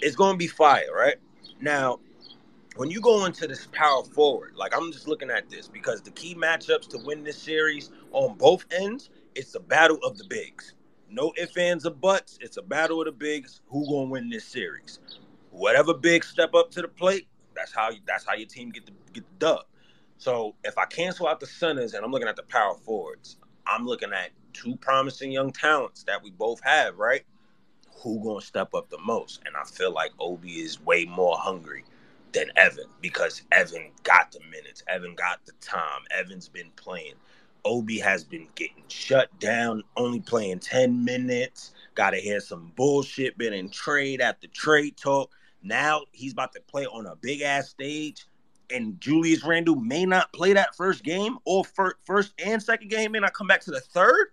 it's 0.00 0.16
gonna 0.16 0.38
be 0.38 0.46
fire, 0.48 0.88
right? 0.94 1.16
Now, 1.60 1.98
when 2.76 2.90
you 2.90 3.00
go 3.00 3.26
into 3.26 3.46
this 3.46 3.68
power 3.72 4.04
forward, 4.04 4.54
like 4.56 4.76
I'm 4.76 4.92
just 4.92 5.08
looking 5.08 5.30
at 5.30 5.50
this 5.50 5.68
because 5.68 6.02
the 6.02 6.10
key 6.12 6.34
matchups 6.34 6.88
to 6.90 6.98
win 6.98 7.24
this 7.24 7.38
series 7.38 7.90
on 8.12 8.36
both 8.36 8.64
ends, 8.72 9.10
it's 9.34 9.54
a 9.54 9.60
battle 9.60 9.98
of 10.04 10.16
the 10.18 10.24
bigs. 10.24 10.74
No 11.08 11.32
ifs, 11.36 11.56
ands, 11.56 11.86
or 11.86 11.90
buts. 11.90 12.38
It's 12.40 12.56
a 12.56 12.62
battle 12.62 13.00
of 13.00 13.06
the 13.06 13.12
bigs. 13.12 13.60
Who 13.68 13.86
gonna 13.86 14.10
win 14.10 14.28
this 14.28 14.44
series? 14.44 15.00
Whatever 15.50 15.94
big 15.94 16.24
step 16.24 16.54
up 16.54 16.70
to 16.72 16.82
the 16.82 16.88
plate, 16.88 17.28
that's 17.54 17.72
how 17.72 17.90
you, 17.90 18.00
that's 18.06 18.24
how 18.24 18.34
your 18.34 18.48
team 18.48 18.70
get 18.70 18.86
the 18.86 18.92
get 19.12 19.24
the 19.28 19.36
dub. 19.38 19.64
So 20.18 20.54
if 20.64 20.78
I 20.78 20.86
cancel 20.86 21.26
out 21.26 21.40
the 21.40 21.46
centers 21.46 21.94
and 21.94 22.04
I'm 22.04 22.10
looking 22.10 22.28
at 22.28 22.36
the 22.36 22.42
power 22.44 22.74
forwards, 22.74 23.36
I'm 23.66 23.86
looking 23.86 24.12
at 24.12 24.30
two 24.52 24.76
promising 24.76 25.32
young 25.32 25.52
talents 25.52 26.04
that 26.04 26.22
we 26.22 26.30
both 26.30 26.60
have, 26.62 26.98
right? 26.98 27.22
Who 28.02 28.22
gonna 28.22 28.40
step 28.40 28.74
up 28.74 28.88
the 28.90 28.98
most? 28.98 29.42
And 29.46 29.56
I 29.56 29.64
feel 29.64 29.92
like 29.92 30.12
Obi 30.18 30.60
is 30.60 30.80
way 30.80 31.04
more 31.04 31.36
hungry 31.36 31.84
than 32.32 32.50
Evan 32.56 32.86
because 33.00 33.42
Evan 33.52 33.90
got 34.02 34.32
the 34.32 34.40
minutes. 34.50 34.82
Evan 34.88 35.14
got 35.14 35.44
the 35.46 35.52
time. 35.60 36.02
Evan's 36.10 36.48
been 36.48 36.70
playing. 36.76 37.14
Obi 37.64 37.98
has 37.98 38.24
been 38.24 38.46
getting 38.54 38.84
shut 38.88 39.36
down, 39.38 39.82
only 39.96 40.20
playing 40.20 40.60
10 40.60 41.04
minutes. 41.04 41.72
Got 41.94 42.10
to 42.10 42.18
hear 42.18 42.40
some 42.40 42.72
bullshit, 42.76 43.38
been 43.38 43.52
in 43.52 43.70
trade 43.70 44.20
after 44.20 44.46
trade 44.48 44.96
talk. 44.96 45.30
Now 45.62 46.02
he's 46.12 46.32
about 46.32 46.52
to 46.52 46.60
play 46.60 46.86
on 46.86 47.06
a 47.06 47.16
big 47.16 47.40
ass 47.40 47.68
stage, 47.68 48.26
and 48.70 49.00
Julius 49.00 49.44
Randle 49.44 49.76
may 49.76 50.04
not 50.04 50.32
play 50.32 50.52
that 50.52 50.76
first 50.76 51.02
game, 51.04 51.38
or 51.44 51.64
fir- 51.64 51.96
first 52.04 52.34
and 52.44 52.62
second 52.62 52.90
game, 52.90 53.12
may 53.12 53.20
not 53.20 53.32
come 53.32 53.46
back 53.46 53.60
to 53.62 53.70
the 53.70 53.80
third 53.80 54.28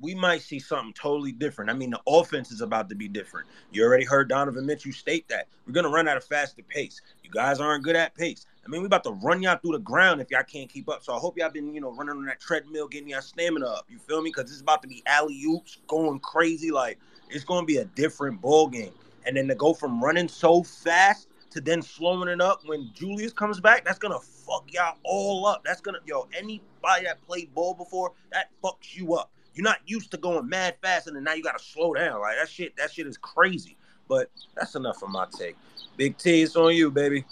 we 0.00 0.14
might 0.14 0.42
see 0.42 0.58
something 0.58 0.92
totally 0.92 1.32
different. 1.32 1.70
I 1.70 1.74
mean, 1.74 1.90
the 1.90 2.00
offense 2.06 2.50
is 2.50 2.60
about 2.60 2.88
to 2.90 2.94
be 2.94 3.08
different. 3.08 3.48
You 3.70 3.84
already 3.84 4.04
heard 4.04 4.28
Donovan 4.28 4.66
Mitchell 4.66 4.92
state 4.92 5.28
that. 5.28 5.48
We're 5.66 5.72
going 5.72 5.84
to 5.84 5.90
run 5.90 6.08
at 6.08 6.16
a 6.16 6.20
faster 6.20 6.62
pace. 6.62 7.00
You 7.22 7.30
guys 7.30 7.60
aren't 7.60 7.84
good 7.84 7.96
at 7.96 8.14
pace. 8.14 8.46
I 8.66 8.68
mean, 8.68 8.80
we 8.80 8.86
about 8.86 9.04
to 9.04 9.12
run 9.12 9.42
y'all 9.42 9.56
through 9.56 9.72
the 9.72 9.78
ground 9.78 10.20
if 10.20 10.30
y'all 10.30 10.42
can't 10.42 10.68
keep 10.68 10.88
up. 10.88 11.04
So 11.04 11.14
I 11.14 11.18
hope 11.18 11.38
y'all 11.38 11.50
been, 11.50 11.72
you 11.72 11.80
know, 11.80 11.92
running 11.92 12.16
on 12.16 12.26
that 12.26 12.40
treadmill, 12.40 12.88
getting 12.88 13.10
y'all 13.10 13.20
stamina 13.20 13.64
up. 13.64 13.86
You 13.88 13.98
feel 13.98 14.20
me? 14.22 14.30
Because 14.34 14.50
it's 14.50 14.60
about 14.60 14.82
to 14.82 14.88
be 14.88 15.04
alley 15.06 15.40
oops, 15.46 15.78
going 15.86 16.18
crazy. 16.18 16.72
Like, 16.72 16.98
it's 17.30 17.44
going 17.44 17.62
to 17.62 17.66
be 17.66 17.76
a 17.76 17.84
different 17.84 18.40
ball 18.40 18.66
game. 18.66 18.92
And 19.24 19.36
then 19.36 19.46
to 19.48 19.54
go 19.54 19.72
from 19.72 20.02
running 20.02 20.28
so 20.28 20.64
fast 20.64 21.28
to 21.50 21.60
then 21.60 21.80
slowing 21.80 22.28
it 22.28 22.40
up 22.40 22.62
when 22.66 22.90
Julius 22.92 23.32
comes 23.32 23.60
back, 23.60 23.84
that's 23.84 23.98
to 24.12 24.18
fuck 24.18 24.64
y'all 24.72 24.96
all 25.04 25.46
up. 25.46 25.62
That's 25.64 25.80
to, 25.80 26.00
yo, 26.04 26.28
anybody 26.36 27.04
that 27.04 27.22
played 27.26 27.54
ball 27.54 27.74
before, 27.74 28.12
that 28.32 28.50
fucks 28.62 28.94
you 28.94 29.14
up. 29.14 29.30
You're 29.54 29.64
not 29.64 29.78
used 29.86 30.10
to 30.10 30.18
going 30.18 30.48
mad 30.48 30.76
fast, 30.82 31.06
and 31.06 31.16
then 31.16 31.24
now 31.24 31.32
you 31.32 31.42
gotta 31.42 31.62
slow 31.62 31.94
down. 31.94 32.20
Like 32.20 32.36
that 32.36 32.50
shit, 32.50 32.76
that 32.76 32.92
shit 32.92 33.06
is 33.06 33.16
crazy. 33.16 33.78
But 34.06 34.30
that's 34.54 34.74
enough 34.74 34.98
for 34.98 35.08
my 35.08 35.26
take. 35.36 35.56
Big 35.96 36.18
T, 36.18 36.42
it's 36.42 36.56
on 36.56 36.76
you, 36.76 36.90
baby. 36.90 37.24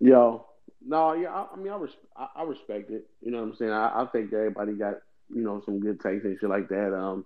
Yo, 0.00 0.46
no, 0.86 1.14
yeah, 1.14 1.30
I, 1.30 1.46
I 1.54 1.56
mean, 1.56 1.72
I, 1.72 1.76
res- 1.76 1.96
I, 2.16 2.28
I 2.36 2.42
respect 2.42 2.90
it. 2.90 3.04
You 3.22 3.30
know 3.30 3.38
what 3.38 3.48
I'm 3.48 3.56
saying? 3.56 3.70
I, 3.72 4.02
I 4.02 4.06
think 4.12 4.32
everybody 4.32 4.72
got 4.74 4.94
you 5.34 5.42
know 5.42 5.62
some 5.64 5.80
good 5.80 6.00
takes 6.00 6.24
and 6.24 6.38
shit 6.38 6.50
like 6.50 6.68
that. 6.68 6.94
Um, 6.94 7.24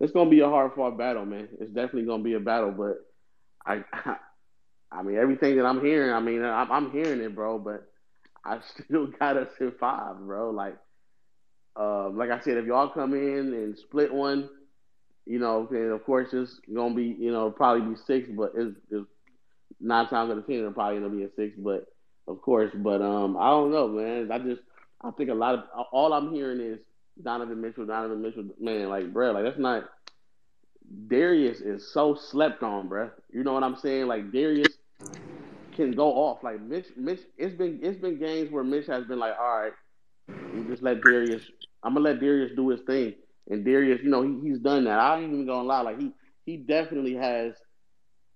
it's 0.00 0.12
gonna 0.12 0.30
be 0.30 0.40
a 0.40 0.48
hard 0.48 0.72
fought 0.74 0.98
battle, 0.98 1.24
man. 1.24 1.48
It's 1.60 1.72
definitely 1.72 2.04
gonna 2.04 2.22
be 2.22 2.34
a 2.34 2.40
battle, 2.40 2.72
but 2.72 2.98
I, 3.66 3.84
I, 3.92 4.16
I 4.92 5.02
mean, 5.02 5.16
everything 5.16 5.56
that 5.56 5.66
I'm 5.66 5.84
hearing, 5.84 6.12
I 6.12 6.20
mean, 6.20 6.44
I'm, 6.44 6.70
I'm 6.72 6.90
hearing 6.92 7.20
it, 7.20 7.34
bro. 7.34 7.58
But 7.58 7.86
I 8.44 8.60
still 8.84 9.08
got 9.08 9.36
us 9.36 9.50
in 9.60 9.72
five, 9.80 10.18
bro. 10.18 10.50
Like, 10.50 10.76
uh, 11.78 12.10
like 12.10 12.30
I 12.30 12.40
said, 12.40 12.58
if 12.58 12.66
y'all 12.66 12.90
come 12.90 13.14
in 13.14 13.54
and 13.54 13.78
split 13.78 14.12
one, 14.12 14.48
you 15.26 15.38
know, 15.38 15.68
then 15.70 15.90
of 15.90 16.04
course 16.04 16.28
it's 16.32 16.60
gonna 16.74 16.94
be, 16.94 17.16
you 17.18 17.32
know, 17.32 17.50
probably 17.50 17.88
be 17.94 18.00
six, 18.06 18.28
but 18.30 18.52
it's, 18.56 18.76
it's 18.90 19.06
nine 19.80 20.08
times 20.08 20.30
out 20.30 20.38
of 20.38 20.46
ten 20.46 20.56
it'll 20.56 20.72
probably 20.72 21.00
gonna 21.00 21.14
be 21.16 21.24
a 21.24 21.30
six, 21.36 21.54
but 21.58 21.86
of 22.30 22.40
course, 22.42 22.70
but 22.74 23.02
um, 23.02 23.36
I 23.36 23.50
don't 23.50 23.72
know, 23.72 23.88
man. 23.88 24.30
I 24.30 24.38
just 24.38 24.62
I 25.02 25.10
think 25.10 25.30
a 25.30 25.34
lot 25.34 25.54
of 25.54 25.86
all 25.92 26.12
I'm 26.12 26.32
hearing 26.32 26.60
is 26.60 26.78
Donovan 27.22 27.60
Mitchell, 27.60 27.86
Donovan 27.86 28.22
Mitchell, 28.22 28.44
man, 28.60 28.88
like 28.88 29.12
bro, 29.12 29.32
like 29.32 29.44
that's 29.44 29.58
not 29.58 29.84
Darius 31.08 31.60
is 31.60 31.92
so 31.92 32.14
slept 32.14 32.62
on, 32.62 32.88
bro. 32.88 33.10
You 33.32 33.44
know 33.44 33.52
what 33.52 33.62
I'm 33.62 33.76
saying? 33.76 34.06
Like 34.06 34.32
Darius 34.32 34.78
can 35.74 35.92
go 35.92 36.12
off. 36.12 36.42
Like 36.42 36.60
Mitch, 36.60 36.86
Mitch, 36.96 37.20
it's 37.36 37.54
been 37.56 37.80
it's 37.82 38.00
been 38.00 38.18
games 38.18 38.50
where 38.50 38.64
Mitch 38.64 38.86
has 38.86 39.04
been 39.04 39.18
like, 39.18 39.34
all 39.38 39.60
right, 39.60 39.72
you 40.28 40.64
just 40.68 40.82
let 40.82 41.02
Darius. 41.02 41.42
I'm 41.82 41.94
gonna 41.94 42.04
let 42.04 42.20
Darius 42.20 42.52
do 42.54 42.68
his 42.68 42.80
thing, 42.82 43.14
and 43.48 43.64
Darius, 43.64 44.00
you 44.02 44.10
know, 44.10 44.22
he, 44.22 44.48
he's 44.48 44.58
done 44.58 44.84
that. 44.84 44.98
I 44.98 45.20
ain't 45.20 45.32
even 45.32 45.46
gonna 45.46 45.66
lie, 45.66 45.80
like 45.80 46.00
he 46.00 46.12
he 46.44 46.56
definitely 46.56 47.14
has 47.14 47.54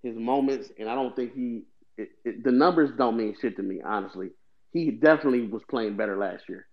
his 0.02 0.16
moments, 0.16 0.70
and 0.78 0.88
I 0.88 0.94
don't 0.94 1.14
think 1.16 1.34
he 1.34 1.62
it, 1.96 2.08
it, 2.24 2.44
the 2.44 2.52
numbers 2.52 2.90
don't 2.96 3.16
mean 3.16 3.36
shit 3.40 3.56
to 3.56 3.62
me, 3.62 3.80
honestly. 3.84 4.30
He 4.72 4.90
definitely 4.90 5.46
was 5.46 5.62
playing 5.68 5.96
better 5.96 6.16
last 6.16 6.44
year. 6.48 6.66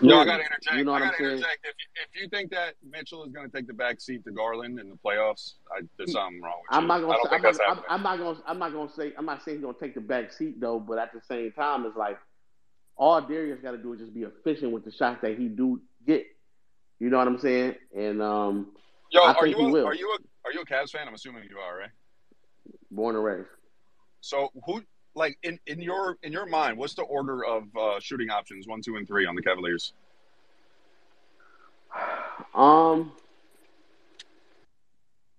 No, 0.00 0.20
I 0.20 0.24
got 0.24 0.36
to 0.36 0.44
interject. 0.44 0.76
You 0.76 0.84
know 0.84 0.92
what 0.92 1.02
I 1.02 1.06
I'm 1.06 1.10
got 1.10 1.18
saying? 1.18 1.30
interject. 1.32 1.58
If 1.64 1.74
you, 1.78 1.86
if 2.16 2.22
you 2.22 2.28
think 2.28 2.50
that 2.52 2.74
Mitchell 2.88 3.24
is 3.24 3.32
going 3.32 3.50
to 3.50 3.56
take 3.56 3.66
the 3.66 3.74
back 3.74 4.00
seat 4.00 4.24
to 4.24 4.30
Garland 4.30 4.78
in 4.78 4.88
the 4.88 4.96
playoffs, 5.04 5.54
I, 5.76 5.82
there's 5.96 6.12
something 6.12 6.40
wrong 6.40 6.54
with 6.62 6.68
I'm 6.70 6.82
you. 6.82 6.88
not 6.88 7.00
gonna 7.00 7.54
say, 7.54 7.64
I'm, 7.66 7.76
not, 7.76 7.84
I'm. 7.88 7.96
I'm 7.96 8.02
not 8.02 8.18
gonna. 8.18 8.38
I'm 8.46 8.58
not 8.58 8.72
gonna 8.72 8.92
say. 8.96 9.12
I'm 9.18 9.26
not 9.26 9.44
saying 9.44 9.58
he's 9.58 9.64
gonna 9.64 9.76
take 9.80 9.94
the 9.94 10.00
back 10.00 10.32
seat 10.32 10.60
though. 10.60 10.78
But 10.78 10.98
at 10.98 11.12
the 11.12 11.20
same 11.28 11.50
time, 11.52 11.84
it's 11.84 11.96
like 11.96 12.16
all 12.96 13.20
Darius 13.20 13.60
got 13.60 13.72
to 13.72 13.78
do 13.78 13.92
is 13.92 13.98
just 14.00 14.14
be 14.14 14.22
efficient 14.22 14.72
with 14.72 14.84
the 14.84 14.92
shots 14.92 15.18
that 15.22 15.36
he 15.36 15.48
do 15.48 15.80
get. 16.06 16.24
You 17.00 17.10
know 17.10 17.18
what 17.18 17.26
I'm 17.28 17.38
saying? 17.38 17.74
And 17.96 18.22
um, 18.22 18.72
Yo, 19.10 19.22
I 19.22 19.32
are 19.32 19.42
think 19.42 19.56
you 19.56 19.64
he 19.64 19.68
a, 19.68 19.72
will. 19.72 19.86
are 19.86 19.94
you 19.94 20.16
a 20.16 20.48
are 20.48 20.52
you 20.52 20.60
a 20.60 20.64
Cavs 20.64 20.90
fan? 20.90 21.08
I'm 21.08 21.14
assuming 21.14 21.44
you 21.50 21.58
are, 21.58 21.76
right? 21.76 21.90
Born 22.90 23.16
and 23.16 23.24
raised. 23.24 23.48
So 24.20 24.50
who 24.66 24.82
like 25.14 25.38
in, 25.42 25.58
in 25.66 25.80
your 25.80 26.16
in 26.22 26.32
your 26.32 26.46
mind, 26.46 26.78
what's 26.78 26.94
the 26.94 27.02
order 27.02 27.44
of 27.44 27.64
uh, 27.76 28.00
shooting 28.00 28.30
options 28.30 28.66
one, 28.66 28.82
two, 28.82 28.96
and 28.96 29.06
three 29.06 29.26
on 29.26 29.34
the 29.34 29.42
Cavaliers? 29.42 29.92
Um, 32.54 33.12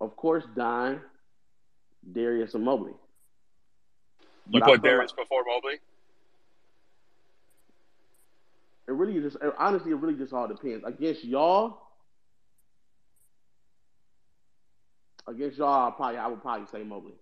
of 0.02 0.16
course, 0.16 0.44
Dime, 0.56 1.02
Darius, 2.12 2.54
and 2.56 2.64
Mobley. 2.64 2.94
You 4.50 4.60
But 4.60 4.64
put 4.68 4.82
Darius 4.82 5.12
like- 5.12 5.26
before 5.26 5.44
Mobley. 5.46 5.80
It 8.88 8.94
really 8.94 9.20
just 9.22 9.38
honestly, 9.60 9.92
it 9.92 9.96
really 9.98 10.16
just 10.16 10.34
all 10.34 10.48
depends. 10.48 10.84
Against 10.84 11.24
y'all, 11.24 11.78
against 15.28 15.60
y'all, 15.60 15.90
I 15.90 15.92
probably 15.96 16.18
I 16.18 16.26
would 16.28 16.42
probably 16.42 16.66
say 16.66 16.84
Mobley. 16.84 17.14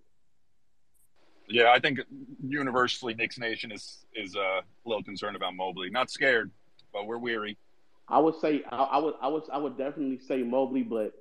Yeah, 1.48 1.70
I 1.72 1.78
think 1.78 2.00
universally 2.46 3.14
Knicks 3.14 3.38
Nation 3.38 3.72
is 3.72 4.04
is 4.14 4.36
uh, 4.36 4.60
a 4.60 4.62
little 4.84 5.02
concerned 5.02 5.36
about 5.36 5.54
Mobley. 5.54 5.90
Not 5.90 6.10
scared, 6.10 6.50
but 6.92 7.06
we're 7.06 7.18
weary. 7.18 7.56
I 8.08 8.18
would 8.18 8.34
say 8.40 8.62
I, 8.70 8.76
I 8.76 8.98
would 8.98 9.14
I 9.20 9.28
would 9.28 9.42
I 9.52 9.58
would 9.58 9.78
definitely 9.78 10.18
say 10.26 10.42
Mobley, 10.42 10.82
but 10.82 11.12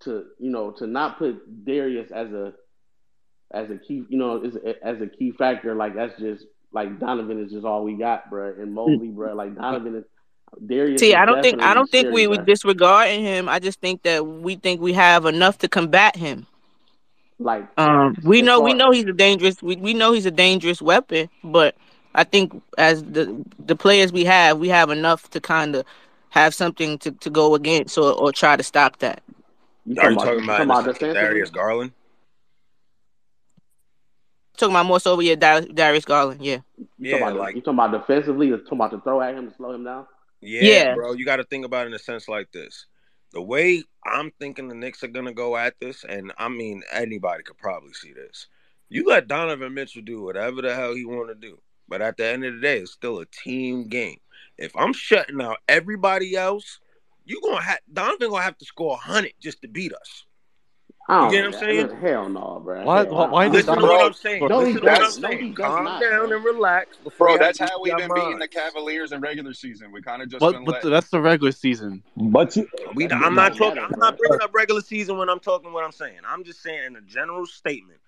to 0.00 0.26
you 0.38 0.50
know 0.50 0.70
to 0.72 0.86
not 0.86 1.18
put 1.18 1.64
Darius 1.64 2.10
as 2.10 2.32
a 2.32 2.54
as 3.50 3.70
a 3.70 3.76
key 3.76 4.04
you 4.08 4.18
know 4.18 4.42
as 4.42 4.56
a, 4.56 4.86
as 4.86 5.00
a 5.00 5.06
key 5.06 5.30
factor 5.30 5.74
like 5.74 5.94
that's 5.94 6.18
just 6.18 6.44
like 6.74 6.98
Donovan 6.98 7.42
is 7.42 7.52
just 7.52 7.64
all 7.64 7.84
we 7.84 7.94
got, 7.94 8.28
bro. 8.28 8.52
And 8.58 8.74
Mobley, 8.74 9.08
bro, 9.08 9.34
like 9.34 9.54
Donovan 9.54 9.94
is 9.94 10.04
Darius. 10.66 11.00
See, 11.00 11.10
is 11.10 11.14
I 11.14 11.24
don't 11.24 11.40
think 11.40 11.62
I 11.62 11.72
don't 11.72 11.90
think 11.90 12.06
we 12.06 12.22
scary, 12.22 12.26
would 12.26 12.38
bro. 12.38 12.46
disregarding 12.46 13.22
him. 13.22 13.48
I 13.48 13.60
just 13.60 13.80
think 13.80 14.02
that 14.02 14.26
we 14.26 14.56
think 14.56 14.80
we 14.80 14.92
have 14.92 15.24
enough 15.24 15.58
to 15.58 15.68
combat 15.68 16.16
him. 16.16 16.46
Like 17.38 17.68
Um, 17.76 18.16
we 18.22 18.40
as 18.40 18.42
know 18.42 18.60
we 18.60 18.74
know 18.74 18.90
he's 18.90 19.04
a 19.04 19.12
dangerous. 19.12 19.62
We, 19.62 19.76
we 19.76 19.94
know 19.94 20.12
he's 20.12 20.26
a 20.26 20.30
dangerous 20.30 20.80
weapon, 20.82 21.28
but 21.42 21.74
I 22.14 22.24
think 22.24 22.62
as 22.78 23.02
the 23.04 23.44
the 23.58 23.76
players 23.76 24.12
we 24.12 24.24
have, 24.24 24.58
we 24.58 24.68
have 24.68 24.90
enough 24.90 25.30
to 25.30 25.40
kind 25.40 25.74
of 25.76 25.84
have 26.30 26.54
something 26.54 26.98
to, 26.98 27.12
to 27.12 27.30
go 27.30 27.54
against 27.54 27.98
or, 27.98 28.12
or 28.12 28.32
try 28.32 28.56
to 28.56 28.62
stop 28.62 28.98
that. 28.98 29.22
you 29.84 29.96
Are 29.98 30.10
you 30.10 30.16
talking 30.16 30.18
talking 30.18 30.42
about, 30.42 30.42
about, 30.44 30.44
you 30.44 30.52
in 30.62 30.68
the 30.68 30.68
talking 30.70 30.70
about 30.70 30.84
sense 30.84 31.00
of 31.00 31.10
defensively? 31.10 31.10
Darius 31.12 31.50
Garland? 31.50 31.92
Talking 34.56 34.74
about 34.74 34.86
more 34.86 35.00
so 35.00 35.18
yeah, 35.20 35.34
Dar- 35.36 35.62
Darius 35.62 36.04
Garland. 36.04 36.42
Yeah, 36.42 36.58
You 36.98 37.06
Yeah, 37.08 37.16
talking 37.18 37.26
about 37.26 37.36
like 37.38 37.56
you 37.56 37.62
talking 37.62 37.78
about 37.78 37.92
defensively? 37.92 38.50
Or 38.52 38.58
talking 38.58 38.78
about 38.78 38.90
to 38.92 39.00
throw 39.00 39.20
at 39.20 39.34
him 39.34 39.48
to 39.48 39.54
slow 39.54 39.72
him 39.72 39.84
down? 39.84 40.06
Yeah, 40.40 40.84
Yeah. 40.84 40.94
bro, 40.94 41.12
you 41.12 41.24
got 41.24 41.36
to 41.36 41.44
think 41.44 41.64
about 41.64 41.86
it 41.86 41.88
in 41.88 41.94
a 41.94 41.98
sense 41.98 42.28
like 42.28 42.52
this. 42.52 42.86
The 43.34 43.42
way 43.42 43.82
I'm 44.06 44.30
thinking 44.38 44.68
the 44.68 44.76
Knicks 44.76 45.02
are 45.02 45.08
gonna 45.08 45.34
go 45.34 45.56
at 45.56 45.74
this, 45.80 46.04
and 46.08 46.32
I 46.38 46.48
mean 46.48 46.84
anybody 46.92 47.42
could 47.42 47.58
probably 47.58 47.92
see 47.92 48.12
this. 48.12 48.46
You 48.88 49.08
let 49.08 49.26
Donovan 49.26 49.74
Mitchell 49.74 50.02
do 50.02 50.22
whatever 50.22 50.62
the 50.62 50.72
hell 50.72 50.94
he 50.94 51.04
want 51.04 51.30
to 51.30 51.34
do, 51.34 51.60
but 51.88 52.00
at 52.00 52.16
the 52.16 52.26
end 52.26 52.44
of 52.44 52.54
the 52.54 52.60
day, 52.60 52.78
it's 52.78 52.92
still 52.92 53.18
a 53.18 53.26
team 53.26 53.88
game. 53.88 54.18
If 54.56 54.76
I'm 54.76 54.92
shutting 54.92 55.42
out 55.42 55.58
everybody 55.68 56.36
else, 56.36 56.78
you 57.24 57.40
gonna 57.42 57.60
have 57.60 57.80
Donovan 57.92 58.30
gonna 58.30 58.42
have 58.44 58.58
to 58.58 58.64
score 58.64 58.96
hundred 58.96 59.32
just 59.40 59.62
to 59.62 59.68
beat 59.68 59.92
us. 59.92 60.26
I 61.06 61.26
You 61.26 61.30
get 61.30 61.42
know 61.42 61.46
what 61.50 61.54
I'm 61.56 61.60
saying? 61.60 61.86
Look, 61.88 62.00
Hell 62.00 62.28
no, 62.30 62.60
bro. 62.64 62.84
Why- 62.84 63.04
Hell, 63.04 63.14
why- 63.14 63.24
I- 63.24 63.30
why 63.30 63.46
Listen 63.48 63.76
to 63.78 63.82
what 63.82 64.06
I'm 64.06 64.12
saying. 64.14 64.48
No, 64.48 64.60
he 64.60 64.72
Listen 64.72 64.80
to 64.80 64.86
what 64.86 64.94
I'm 64.94 65.00
doesn't. 65.02 65.22
No, 65.22 65.28
saying. 65.28 65.40
he 65.42 65.48
does 65.50 65.56
Calm 65.66 65.84
not, 65.84 66.00
down 66.00 66.28
bro. 66.28 66.36
and 66.36 66.44
relax. 66.44 66.96
Bro, 67.18 67.38
that's 67.38 67.58
how 67.58 67.80
we've 67.82 67.96
been 67.96 68.10
beating 68.14 68.38
the. 68.38 68.48
Cavaliers 68.48 69.12
in 69.12 69.20
regular 69.20 69.52
season. 69.52 69.92
We 69.92 70.00
kind 70.00 70.22
of 70.22 70.28
just 70.30 70.40
But 70.40 70.52
been 70.52 70.64
but 70.64 70.72
letting. 70.76 70.90
that's 70.90 71.10
the 71.10 71.20
regular 71.20 71.52
season. 71.52 72.02
But 72.16 72.56
you, 72.56 72.66
We, 72.94 73.04
I'm 73.10 73.34
don't 73.34 73.54
talking. 73.56 73.82
I'm 73.82 73.98
not 73.98 74.16
bringing 74.16 74.40
up 74.40 74.54
regular 74.54 74.80
season 74.80 75.18
when 75.18 75.28
I'm 75.28 75.40
talking 75.40 75.72
what 75.72 75.84
I'm 75.84 75.92
saying. 75.92 76.20
I'm 76.26 76.42
just 76.44 76.62
saying 76.62 76.84
in 76.86 76.96
a 76.96 77.00
general 77.02 77.46
statement. 77.46 78.00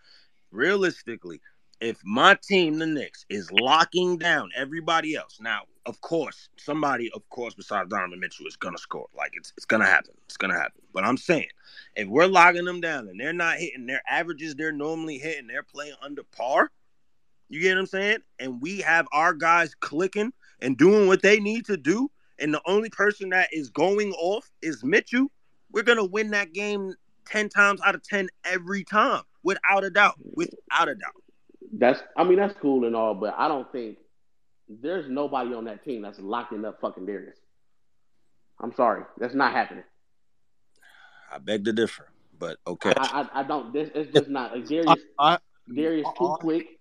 Realistically, 0.53 1.41
if 1.81 1.99
my 2.05 2.39
team, 2.43 2.79
the 2.79 2.87
Knicks, 2.87 3.27
is 3.29 3.51
locking 3.53 4.17
down 4.17 4.51
everybody 4.57 5.17
else, 5.17 5.39
now 5.41 5.63
of 5.87 6.01
course 6.01 6.49
somebody, 6.57 7.11
of 7.13 7.29
course, 7.31 7.55
besides 7.55 7.89
Donovan 7.89 8.21
Mitchell 8.21 8.47
is 8.47 8.57
gonna 8.57 8.79
score. 8.79 9.07
Like 9.17 9.33
it's 9.35 9.53
it's 9.57 9.67
gonna 9.67 9.87
happen. 9.87 10.13
It's 10.27 10.37
gonna 10.37 10.59
happen. 10.59 10.83
But 10.93 11.05
I'm 11.05 11.17
saying 11.17 11.49
if 11.95 12.09
we're 12.09 12.27
logging 12.27 12.65
them 12.65 12.81
down 12.81 13.09
and 13.09 13.19
they're 13.19 13.33
not 13.33 13.57
hitting 13.57 13.87
their 13.87 14.03
averages, 14.09 14.55
they're 14.55 14.73
normally 14.73 15.19
hitting, 15.19 15.47
they're 15.47 15.63
playing 15.63 15.95
under 16.03 16.23
par. 16.25 16.71
You 17.49 17.61
get 17.61 17.75
what 17.75 17.81
I'm 17.81 17.87
saying? 17.87 18.19
And 18.39 18.61
we 18.61 18.81
have 18.81 19.07
our 19.13 19.33
guys 19.33 19.75
clicking 19.75 20.33
and 20.61 20.77
doing 20.77 21.07
what 21.07 21.23
they 21.23 21.39
need 21.39 21.65
to 21.67 21.77
do, 21.77 22.11
and 22.39 22.53
the 22.53 22.63
only 22.67 22.91
person 22.91 23.31
that 23.31 23.49
is 23.53 23.71
going 23.71 24.13
off 24.13 24.51
is 24.63 24.83
Mitchell. 24.85 25.29
We're 25.71 25.85
gonna 25.85 26.05
win 26.05 26.31
that 26.33 26.53
game 26.53 26.95
ten 27.27 27.49
times 27.49 27.81
out 27.85 27.95
of 27.95 28.03
ten 28.03 28.29
every 28.45 28.85
time, 28.85 29.23
without 29.43 29.85
a 29.85 29.91
doubt. 29.91 30.15
Without 30.35 30.89
a 30.89 30.95
doubt. 30.95 31.23
That's 31.73 32.03
I 32.17 32.25
mean 32.25 32.39
that's 32.39 32.55
cool 32.61 32.85
and 32.87 32.97
all, 32.97 33.15
but 33.15 33.35
I 33.37 33.49
don't 33.49 33.71
think 33.71 33.99
there's 34.69 35.09
nobody 35.09 35.55
on 35.55 35.65
that 35.65 35.85
team 35.85 36.03
that's 36.03 36.19
locking 36.19 36.65
up 36.65 36.81
fucking 36.81 37.07
Darius. 37.07 37.37
I'm 38.61 38.73
sorry, 38.75 39.05
that's 39.19 39.35
not 39.35 39.53
happening. 39.53 39.85
I 41.33 41.39
beg 41.39 41.65
to 41.65 41.73
differ, 41.73 42.09
but 42.39 42.59
okay. 42.67 42.93
I 42.97 43.29
I, 43.35 43.41
I 43.41 43.43
don't. 43.43 43.73
This 43.73 43.91
it's 43.95 44.13
just 44.13 44.29
not. 44.29 44.53
Like, 44.53 44.67
Darius 44.67 45.03
I, 45.19 45.39
Darius 45.75 46.09
too 46.19 46.37
quick, 46.41 46.79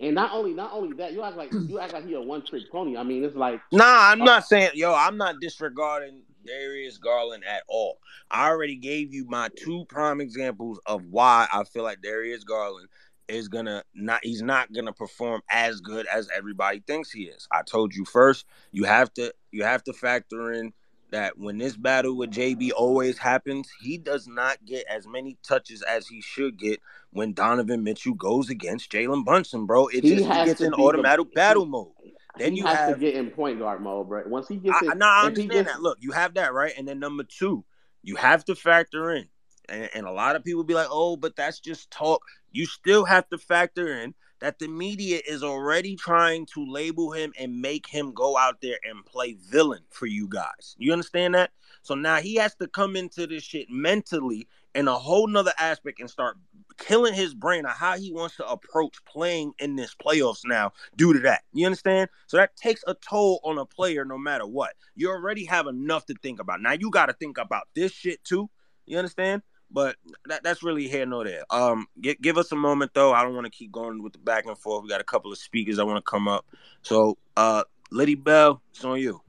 and 0.00 0.14
not 0.14 0.32
only 0.32 0.54
not 0.54 0.72
only 0.72 0.96
that, 0.96 1.12
you 1.12 1.22
act 1.22 1.36
like 1.36 1.52
you 1.52 1.78
act 1.78 1.92
like 1.92 2.06
he 2.06 2.14
a 2.14 2.20
one 2.20 2.44
trick 2.44 2.70
pony. 2.70 2.96
I 2.96 3.02
mean, 3.02 3.24
it's 3.24 3.36
like 3.36 3.60
Nah, 3.72 3.84
I'm 3.84 4.22
uh, 4.22 4.24
not 4.24 4.46
saying, 4.46 4.70
yo, 4.74 4.94
I'm 4.94 5.16
not 5.16 5.40
disregarding 5.40 6.22
Darius 6.46 6.98
Garland 6.98 7.44
at 7.44 7.62
all. 7.68 7.98
I 8.30 8.48
already 8.48 8.76
gave 8.76 9.12
you 9.12 9.24
my 9.28 9.48
two 9.56 9.84
prime 9.88 10.20
examples 10.20 10.80
of 10.86 11.04
why 11.10 11.48
I 11.52 11.64
feel 11.64 11.82
like 11.82 12.02
Darius 12.02 12.44
Garland 12.44 12.88
is 13.28 13.48
gonna 13.48 13.82
not 13.94 14.20
he's 14.22 14.42
not 14.42 14.72
gonna 14.72 14.92
perform 14.92 15.42
as 15.50 15.80
good 15.80 16.06
as 16.06 16.28
everybody 16.34 16.80
thinks 16.86 17.10
he 17.10 17.24
is. 17.24 17.46
I 17.50 17.62
told 17.62 17.94
you 17.94 18.04
first, 18.04 18.46
you 18.72 18.84
have 18.84 19.12
to 19.14 19.32
you 19.50 19.64
have 19.64 19.82
to 19.84 19.92
factor 19.92 20.52
in 20.52 20.72
that 21.12 21.38
when 21.38 21.56
this 21.56 21.76
battle 21.76 22.16
with 22.16 22.30
JB 22.30 22.72
always 22.76 23.16
happens, 23.16 23.70
he 23.80 23.96
does 23.96 24.26
not 24.26 24.64
get 24.64 24.84
as 24.88 25.06
many 25.06 25.38
touches 25.42 25.82
as 25.82 26.06
he 26.08 26.20
should 26.20 26.58
get 26.58 26.80
when 27.10 27.32
Donovan 27.32 27.84
Mitchell 27.84 28.14
goes 28.14 28.50
against 28.50 28.90
Jalen 28.90 29.24
Brunson, 29.24 29.66
bro. 29.66 29.86
It 29.86 30.02
He 30.02 30.16
just 30.16 30.26
he 30.26 30.44
gets 30.44 30.60
in 30.60 30.70
be 30.72 30.76
the- 30.76 30.82
automatic 30.82 31.32
battle 31.34 31.66
mode. 31.66 31.92
Then 32.38 32.52
he 32.52 32.58
you 32.58 32.66
have 32.66 32.94
to 32.94 33.00
get 33.00 33.14
in 33.14 33.30
point 33.30 33.58
guard 33.58 33.80
mode, 33.80 34.08
bro. 34.08 34.24
Once 34.26 34.48
he 34.48 34.56
gets 34.56 34.76
I, 34.82 34.92
in, 34.92 34.98
no, 34.98 35.06
I 35.06 35.26
understand 35.26 35.50
gets, 35.50 35.72
that. 35.72 35.80
Look, 35.80 35.98
you 36.00 36.12
have 36.12 36.34
that 36.34 36.52
right, 36.52 36.72
and 36.76 36.86
then 36.86 36.98
number 36.98 37.22
two, 37.24 37.64
you 38.02 38.16
have 38.16 38.44
to 38.46 38.54
factor 38.54 39.10
in, 39.12 39.26
and, 39.68 39.88
and 39.94 40.06
a 40.06 40.12
lot 40.12 40.36
of 40.36 40.44
people 40.44 40.64
be 40.64 40.74
like, 40.74 40.88
"Oh, 40.90 41.16
but 41.16 41.36
that's 41.36 41.60
just 41.60 41.90
talk." 41.90 42.22
You 42.52 42.66
still 42.66 43.04
have 43.04 43.28
to 43.30 43.38
factor 43.38 43.88
in 44.00 44.14
that 44.40 44.58
the 44.58 44.68
media 44.68 45.20
is 45.26 45.42
already 45.42 45.96
trying 45.96 46.46
to 46.46 46.64
label 46.66 47.10
him 47.12 47.32
and 47.38 47.60
make 47.60 47.86
him 47.86 48.12
go 48.12 48.36
out 48.36 48.60
there 48.60 48.78
and 48.84 49.04
play 49.04 49.34
villain 49.34 49.82
for 49.90 50.06
you 50.06 50.28
guys. 50.28 50.74
You 50.78 50.92
understand 50.92 51.34
that? 51.34 51.50
So 51.82 51.94
now 51.94 52.16
he 52.16 52.34
has 52.36 52.54
to 52.56 52.68
come 52.68 52.96
into 52.96 53.26
this 53.26 53.42
shit 53.42 53.70
mentally 53.70 54.48
in 54.74 54.88
a 54.88 54.94
whole 54.94 55.26
nother 55.26 55.54
aspect 55.58 56.00
and 56.00 56.10
start 56.10 56.36
killing 56.76 57.14
his 57.14 57.32
brain 57.34 57.64
on 57.64 57.72
how 57.72 57.96
he 57.96 58.12
wants 58.12 58.36
to 58.36 58.46
approach 58.46 59.02
playing 59.06 59.52
in 59.58 59.76
this 59.76 59.94
playoffs 59.94 60.42
now 60.44 60.72
due 60.96 61.14
to 61.14 61.20
that. 61.20 61.42
You 61.54 61.64
understand? 61.64 62.10
So 62.26 62.36
that 62.36 62.56
takes 62.56 62.84
a 62.86 62.94
toll 62.94 63.40
on 63.42 63.56
a 63.56 63.64
player 63.64 64.04
no 64.04 64.18
matter 64.18 64.46
what. 64.46 64.74
You 64.94 65.10
already 65.10 65.46
have 65.46 65.66
enough 65.66 66.04
to 66.06 66.14
think 66.22 66.40
about. 66.40 66.60
Now 66.60 66.72
you 66.72 66.90
got 66.90 67.06
to 67.06 67.14
think 67.14 67.38
about 67.38 67.68
this 67.74 67.92
shit 67.92 68.22
too. 68.24 68.50
You 68.84 68.98
understand? 68.98 69.42
But 69.70 69.96
that, 70.26 70.42
that's 70.42 70.62
really 70.62 70.88
here 70.88 71.06
nor 71.06 71.24
there. 71.24 71.42
Um, 71.50 71.86
give, 72.00 72.20
give 72.20 72.38
us 72.38 72.52
a 72.52 72.56
moment 72.56 72.92
though. 72.94 73.12
I 73.12 73.22
don't 73.22 73.34
want 73.34 73.46
to 73.46 73.50
keep 73.50 73.72
going 73.72 74.02
with 74.02 74.12
the 74.12 74.18
back 74.18 74.46
and 74.46 74.56
forth. 74.56 74.82
We 74.82 74.88
got 74.88 75.00
a 75.00 75.04
couple 75.04 75.32
of 75.32 75.38
speakers 75.38 75.78
I 75.78 75.84
want 75.84 75.96
to 75.96 76.10
come 76.10 76.28
up. 76.28 76.46
So, 76.82 77.18
uh, 77.36 77.64
Liddy 77.90 78.14
Bell, 78.14 78.62
it's 78.70 78.84
on 78.84 79.00
you. 79.00 79.20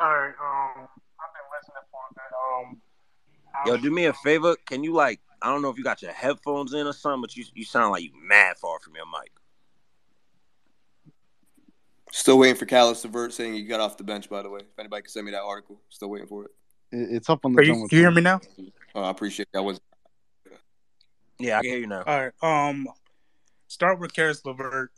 All 0.00 0.08
right. 0.08 0.28
Um, 0.28 0.88
I've 1.18 1.34
been 1.34 1.48
listening 1.56 1.84
for 1.90 2.00
a 2.10 2.14
bit. 2.14 2.68
Um, 2.68 2.80
Yo, 3.66 3.76
do 3.76 3.90
me 3.90 4.04
a 4.06 4.12
favor. 4.12 4.56
Can 4.66 4.84
you 4.84 4.92
like? 4.92 5.20
I 5.42 5.50
don't 5.50 5.62
know 5.62 5.70
if 5.70 5.78
you 5.78 5.84
got 5.84 6.02
your 6.02 6.12
headphones 6.12 6.72
in 6.72 6.86
or 6.86 6.92
something, 6.92 7.20
but 7.20 7.36
you 7.36 7.44
you 7.54 7.64
sound 7.64 7.92
like 7.92 8.02
you 8.02 8.10
mad 8.22 8.56
far 8.58 8.78
from 8.80 8.94
your 8.94 9.06
mic. 9.06 9.32
Still 12.12 12.38
waiting 12.38 12.56
for 12.56 12.66
Caris 12.66 13.04
LeVert 13.04 13.34
saying 13.34 13.54
he 13.54 13.62
got 13.64 13.80
off 13.80 13.96
the 13.96 14.04
bench. 14.04 14.30
By 14.30 14.42
the 14.42 14.50
way, 14.50 14.60
if 14.60 14.78
anybody 14.78 15.02
can 15.02 15.10
send 15.10 15.26
me 15.26 15.32
that 15.32 15.42
article, 15.42 15.80
still 15.88 16.08
waiting 16.08 16.28
for 16.28 16.44
it. 16.44 16.50
It- 16.90 17.16
It's 17.16 17.30
up 17.30 17.44
on 17.44 17.52
the 17.52 17.60
Are 17.60 17.62
you, 17.62 17.72
jungle. 17.72 17.88
you 17.90 17.98
hear 17.98 18.10
me 18.10 18.22
now? 18.22 18.40
Oh, 18.94 19.02
I 19.02 19.10
appreciate 19.10 19.48
that. 19.52 19.62
Was 19.62 19.80
Yeah, 21.38 21.58
I 21.58 21.62
can 21.62 21.70
hear 21.70 21.78
you 21.80 21.86
now. 21.86 22.02
All 22.02 22.18
right. 22.20 22.32
Um, 22.68 22.88
start 23.68 23.98
with 24.00 24.12
Caris 24.14 24.44
Levert. 24.44 24.90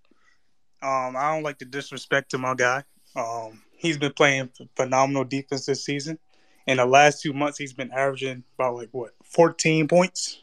Um, 0.82 1.14
I 1.16 1.34
don't 1.34 1.42
like 1.42 1.58
the 1.58 1.66
disrespect 1.66 2.30
to 2.30 2.38
my 2.38 2.54
guy. 2.54 2.84
Um, 3.14 3.60
he's 3.72 3.98
been 3.98 4.12
playing 4.14 4.50
phenomenal 4.76 5.24
defense 5.24 5.66
this 5.66 5.84
season. 5.84 6.18
In 6.66 6.78
the 6.78 6.86
last 6.86 7.20
two 7.20 7.32
months, 7.32 7.58
he's 7.58 7.72
been 7.72 7.90
averaging 7.90 8.44
about 8.54 8.76
like 8.76 8.88
what 8.92 9.10
14 9.24 9.88
points. 9.88 10.42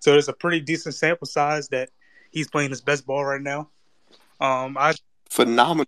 So 0.00 0.10
there's 0.12 0.28
a 0.28 0.32
pretty 0.32 0.60
decent 0.60 0.94
sample 0.96 1.26
size 1.26 1.68
that 1.68 1.90
he's 2.30 2.48
playing 2.48 2.70
his 2.70 2.80
best 2.80 3.06
ball 3.06 3.24
right 3.24 3.40
now. 3.40 3.70
Um, 4.40 4.76
I 4.78 4.94
phenomenal. 5.30 5.86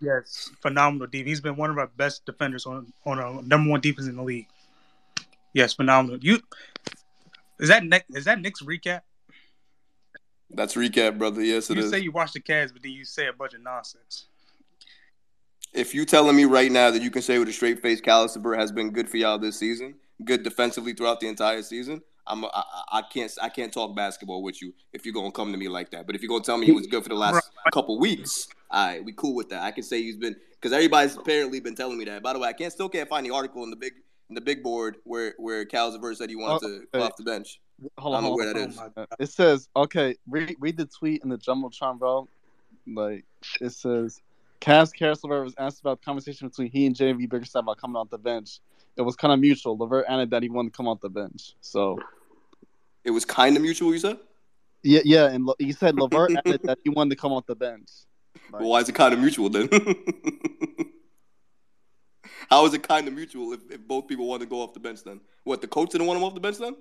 Yes, 0.00 0.50
phenomenal 0.60 1.06
deep. 1.06 1.26
He's 1.26 1.40
been 1.40 1.56
one 1.56 1.70
of 1.70 1.78
our 1.78 1.88
best 1.88 2.24
defenders 2.24 2.66
on 2.66 2.92
on 3.04 3.18
a 3.18 3.42
number 3.42 3.70
one 3.70 3.80
defense 3.80 4.08
in 4.08 4.16
the 4.16 4.22
league. 4.22 4.46
Yes, 5.52 5.74
phenomenal. 5.74 6.18
You 6.20 6.40
is 7.58 7.68
that 7.68 7.84
Nick? 7.84 8.04
Is 8.10 8.24
that 8.24 8.40
Nick's 8.40 8.62
recap? 8.62 9.02
That's 10.50 10.74
recap, 10.74 11.18
brother. 11.18 11.42
Yes, 11.42 11.70
it 11.70 11.76
you 11.76 11.84
is. 11.84 11.90
say 11.90 11.98
you 11.98 12.12
watch 12.12 12.32
the 12.32 12.40
Cavs, 12.40 12.72
but 12.72 12.82
then 12.82 12.92
you 12.92 13.04
say 13.04 13.26
a 13.26 13.32
bunch 13.32 13.54
of 13.54 13.62
nonsense. 13.62 14.26
if 15.72 15.94
you 15.94 16.04
telling 16.04 16.34
me 16.34 16.44
right 16.44 16.72
now 16.72 16.90
that 16.90 17.02
you 17.02 17.10
can 17.10 17.22
say 17.22 17.38
with 17.38 17.48
a 17.48 17.52
straight 17.52 17.80
face, 17.80 18.00
Caris 18.00 18.34
LeVert 18.36 18.58
has 18.58 18.72
been 18.72 18.90
good 18.90 19.08
for 19.08 19.16
y'all 19.18 19.38
this 19.38 19.58
season, 19.58 19.94
good 20.24 20.42
defensively 20.42 20.92
throughout 20.94 21.20
the 21.20 21.28
entire 21.28 21.62
season, 21.62 22.02
I'm 22.26 22.44
I, 22.44 22.48
I 22.54 22.98
I 22.98 23.02
can't 23.02 23.30
I 23.42 23.48
can't 23.48 23.72
talk 23.72 23.94
basketball 23.94 24.42
with 24.42 24.60
you 24.62 24.72
if 24.92 25.04
you're 25.04 25.14
gonna 25.14 25.30
come 25.30 25.52
to 25.52 25.58
me 25.58 25.68
like 25.68 25.90
that. 25.90 26.06
But 26.06 26.16
if 26.16 26.22
you're 26.22 26.28
gonna 26.28 26.42
tell 26.42 26.58
me 26.58 26.66
he 26.66 26.72
was 26.72 26.86
good 26.86 27.02
for 27.02 27.08
the 27.10 27.14
last 27.14 27.50
couple 27.72 27.98
weeks, 27.98 28.48
all 28.70 28.86
right, 28.86 29.04
we 29.04 29.12
cool 29.12 29.34
with 29.34 29.48
that. 29.50 29.62
I 29.62 29.70
can 29.70 29.82
say 29.82 30.02
he's 30.02 30.16
been 30.16 30.36
because 30.52 30.72
everybody's 30.72 31.16
apparently 31.16 31.60
been 31.60 31.74
telling 31.74 31.98
me 31.98 32.04
that. 32.04 32.22
By 32.22 32.32
the 32.32 32.38
way, 32.38 32.48
I 32.48 32.52
can't 32.52 32.72
still 32.72 32.88
can't 32.88 33.08
find 33.08 33.26
the 33.26 33.30
article 33.30 33.64
in 33.64 33.70
the 33.70 33.76
big 33.76 33.94
in 34.28 34.34
the 34.34 34.40
big 34.40 34.62
board 34.62 34.96
where 35.04 35.34
where 35.38 35.66
LeVert 35.70 36.16
said 36.16 36.30
he 36.30 36.36
wanted 36.36 36.64
oh, 36.64 36.68
to 36.68 36.78
go 36.92 36.98
Okay. 36.98 37.04
off 37.06 37.16
the 37.16 37.24
bench. 37.24 37.60
Hold 37.98 38.14
I 38.14 38.18
on, 38.18 38.24
don't 38.24 38.30
know 38.30 38.36
hold 38.36 38.54
where 38.56 38.68
that 38.94 39.06
is. 39.08 39.08
It 39.18 39.32
says, 39.32 39.68
okay, 39.74 40.14
read, 40.28 40.54
read 40.60 40.76
the 40.76 40.84
tweet 40.86 41.22
in 41.24 41.30
the 41.30 41.38
Jumbotron, 41.38 41.98
bro. 41.98 42.28
Like, 42.86 43.24
it 43.60 43.70
says, 43.70 44.20
Caris 44.60 44.92
LeVert 45.00 45.44
was 45.44 45.54
asked 45.58 45.80
about 45.80 46.00
the 46.00 46.04
conversation 46.04 46.48
between 46.48 46.70
he 46.70 46.84
and 46.84 46.94
J.B. 46.94 47.26
Bickerstaff 47.26 47.62
about 47.62 47.78
coming 47.78 47.96
off 47.96 48.10
the 48.10 48.18
bench. 48.18 48.60
It 48.96 49.02
was 49.02 49.16
kind 49.16 49.32
of 49.32 49.40
mutual. 49.40 49.78
LeVert 49.78 50.04
added 50.08 50.30
that 50.30 50.42
he 50.42 50.50
wanted 50.50 50.74
to 50.74 50.76
come 50.76 50.88
off 50.88 51.00
the 51.00 51.08
bench. 51.08 51.54
So, 51.62 51.98
It 53.04 53.12
was 53.12 53.24
kind 53.24 53.56
of 53.56 53.62
mutual. 53.62 53.92
You 53.94 53.98
said. 53.98 54.18
yeah, 54.82 55.00
yeah, 55.04 55.26
and 55.30 55.48
he 55.58 55.72
said 55.72 55.94
LeVert 55.96 56.32
added 56.44 56.60
that 56.64 56.78
he 56.84 56.90
wanted 56.90 57.10
to 57.10 57.16
come 57.16 57.32
off 57.32 57.46
the 57.46 57.56
bench. 57.56 57.88
Well, 58.52 58.68
why 58.70 58.80
is 58.80 58.88
it 58.88 58.94
kind 58.94 59.12
of 59.14 59.20
mutual 59.20 59.48
then? 59.48 59.68
How 62.50 62.66
is 62.66 62.74
it 62.74 62.82
kind 62.82 63.06
of 63.06 63.14
mutual 63.14 63.52
if, 63.52 63.60
if 63.70 63.80
both 63.86 64.08
people 64.08 64.26
want 64.26 64.40
to 64.40 64.46
go 64.46 64.60
off 64.60 64.74
the 64.74 64.80
bench 64.80 65.04
then? 65.04 65.20
What 65.44 65.60
the 65.60 65.68
coach 65.68 65.90
didn't 65.90 66.08
want 66.08 66.16
him 66.18 66.24
off 66.24 66.34
the 66.34 66.40
bench 66.40 66.58
then? 66.58 66.74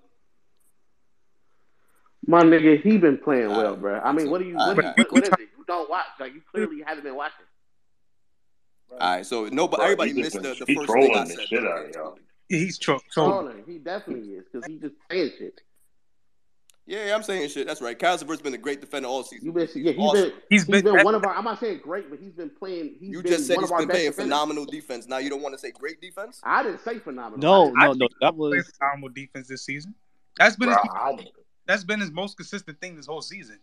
My 2.25 2.41
nigga, 2.41 2.81
he 2.81 2.97
been 2.97 3.17
playing 3.17 3.49
well, 3.49 3.75
bro. 3.75 3.99
I 3.99 4.11
mean, 4.11 4.29
what 4.29 4.41
do 4.41 4.47
you? 4.47 4.55
What, 4.55 4.75
do 4.75 4.81
you, 4.81 4.87
Alright. 4.87 4.97
what, 4.97 5.11
what 5.11 5.23
is 5.23 5.29
it? 5.29 5.39
You 5.57 5.63
don't 5.67 5.89
watch? 5.89 6.05
Like 6.19 6.33
you 6.33 6.41
clearly 6.51 6.81
haven't 6.85 7.03
been 7.03 7.15
watching. 7.15 7.45
All 8.91 8.97
right, 8.97 9.25
so 9.25 9.45
no, 9.49 9.67
but 9.67 9.77
Bro, 9.77 9.85
everybody 9.85 10.13
missed 10.13 10.41
just 10.41 10.59
the, 10.59 10.65
the 10.65 10.75
first 10.75 10.75
thing 10.75 10.79
I 10.79 10.85
trolling 10.85 11.27
the 11.27 11.35
said. 11.35 11.47
shit 11.47 11.63
out 11.65 11.85
of 11.85 11.91
y'all. 11.95 12.19
He's 12.49 12.79
tro- 12.79 12.99
trolling. 13.11 13.45
Trolling. 13.53 13.63
He 13.67 13.77
definitely 13.77 14.29
is 14.29 14.45
because 14.51 14.65
he 14.65 14.77
just 14.79 14.95
saying 15.11 15.31
shit. 15.37 15.61
Yeah, 16.89 17.05
yeah, 17.05 17.15
I'm 17.15 17.21
saying 17.21 17.47
shit. 17.49 17.67
That's 17.67 17.81
right. 17.83 17.97
Kyle 17.97 18.17
LeVert's 18.17 18.41
been 18.41 18.55
a 18.55 18.57
great 18.57 18.81
defender 18.81 19.07
all 19.07 19.21
season. 19.21 19.45
You 19.45 19.51
been, 19.51 19.69
yeah, 19.75 19.91
he's 19.91 19.99
Awesome. 19.99 20.23
been, 20.29 20.33
he's 20.49 20.65
been, 20.65 21.03
one 21.03 21.13
of 21.13 21.23
our. 21.23 21.35
I'm 21.35 21.43
not 21.43 21.59
saying 21.59 21.81
great, 21.83 22.09
but 22.09 22.17
he's 22.19 22.31
been 22.33 22.49
playing. 22.49 22.95
He's 22.99 23.09
You 23.11 23.21
been 23.21 23.31
just 23.33 23.45
said 23.45 23.57
one 23.57 23.65
he's 23.65 23.71
of 23.71 23.77
been 23.77 23.87
playing 23.89 24.05
defenders. 24.09 24.23
phenomenal 24.33 24.65
defense. 24.65 25.07
Now 25.07 25.19
you 25.19 25.29
don't 25.29 25.43
want 25.43 25.53
to 25.53 25.59
say 25.59 25.69
great 25.69 26.01
defense? 26.01 26.41
I 26.43 26.63
didn't 26.63 26.83
say 26.83 26.97
phenomenal. 26.97 27.71
No, 27.71 27.79
I, 27.79 27.85
no, 27.89 27.93
no. 27.93 28.07
That 28.21 28.35
was 28.35 28.71
phenomenal 28.79 29.09
defense 29.09 29.47
this 29.47 29.63
season. 29.63 29.93
That's 30.39 30.55
been 30.55 30.69
Bro, 30.69 30.77
his, 31.17 31.27
that's 31.67 31.83
been 31.83 31.99
his 31.99 32.09
most 32.09 32.37
consistent 32.37 32.81
thing 32.81 32.95
this 32.95 33.05
whole 33.05 33.21
season. 33.21 33.59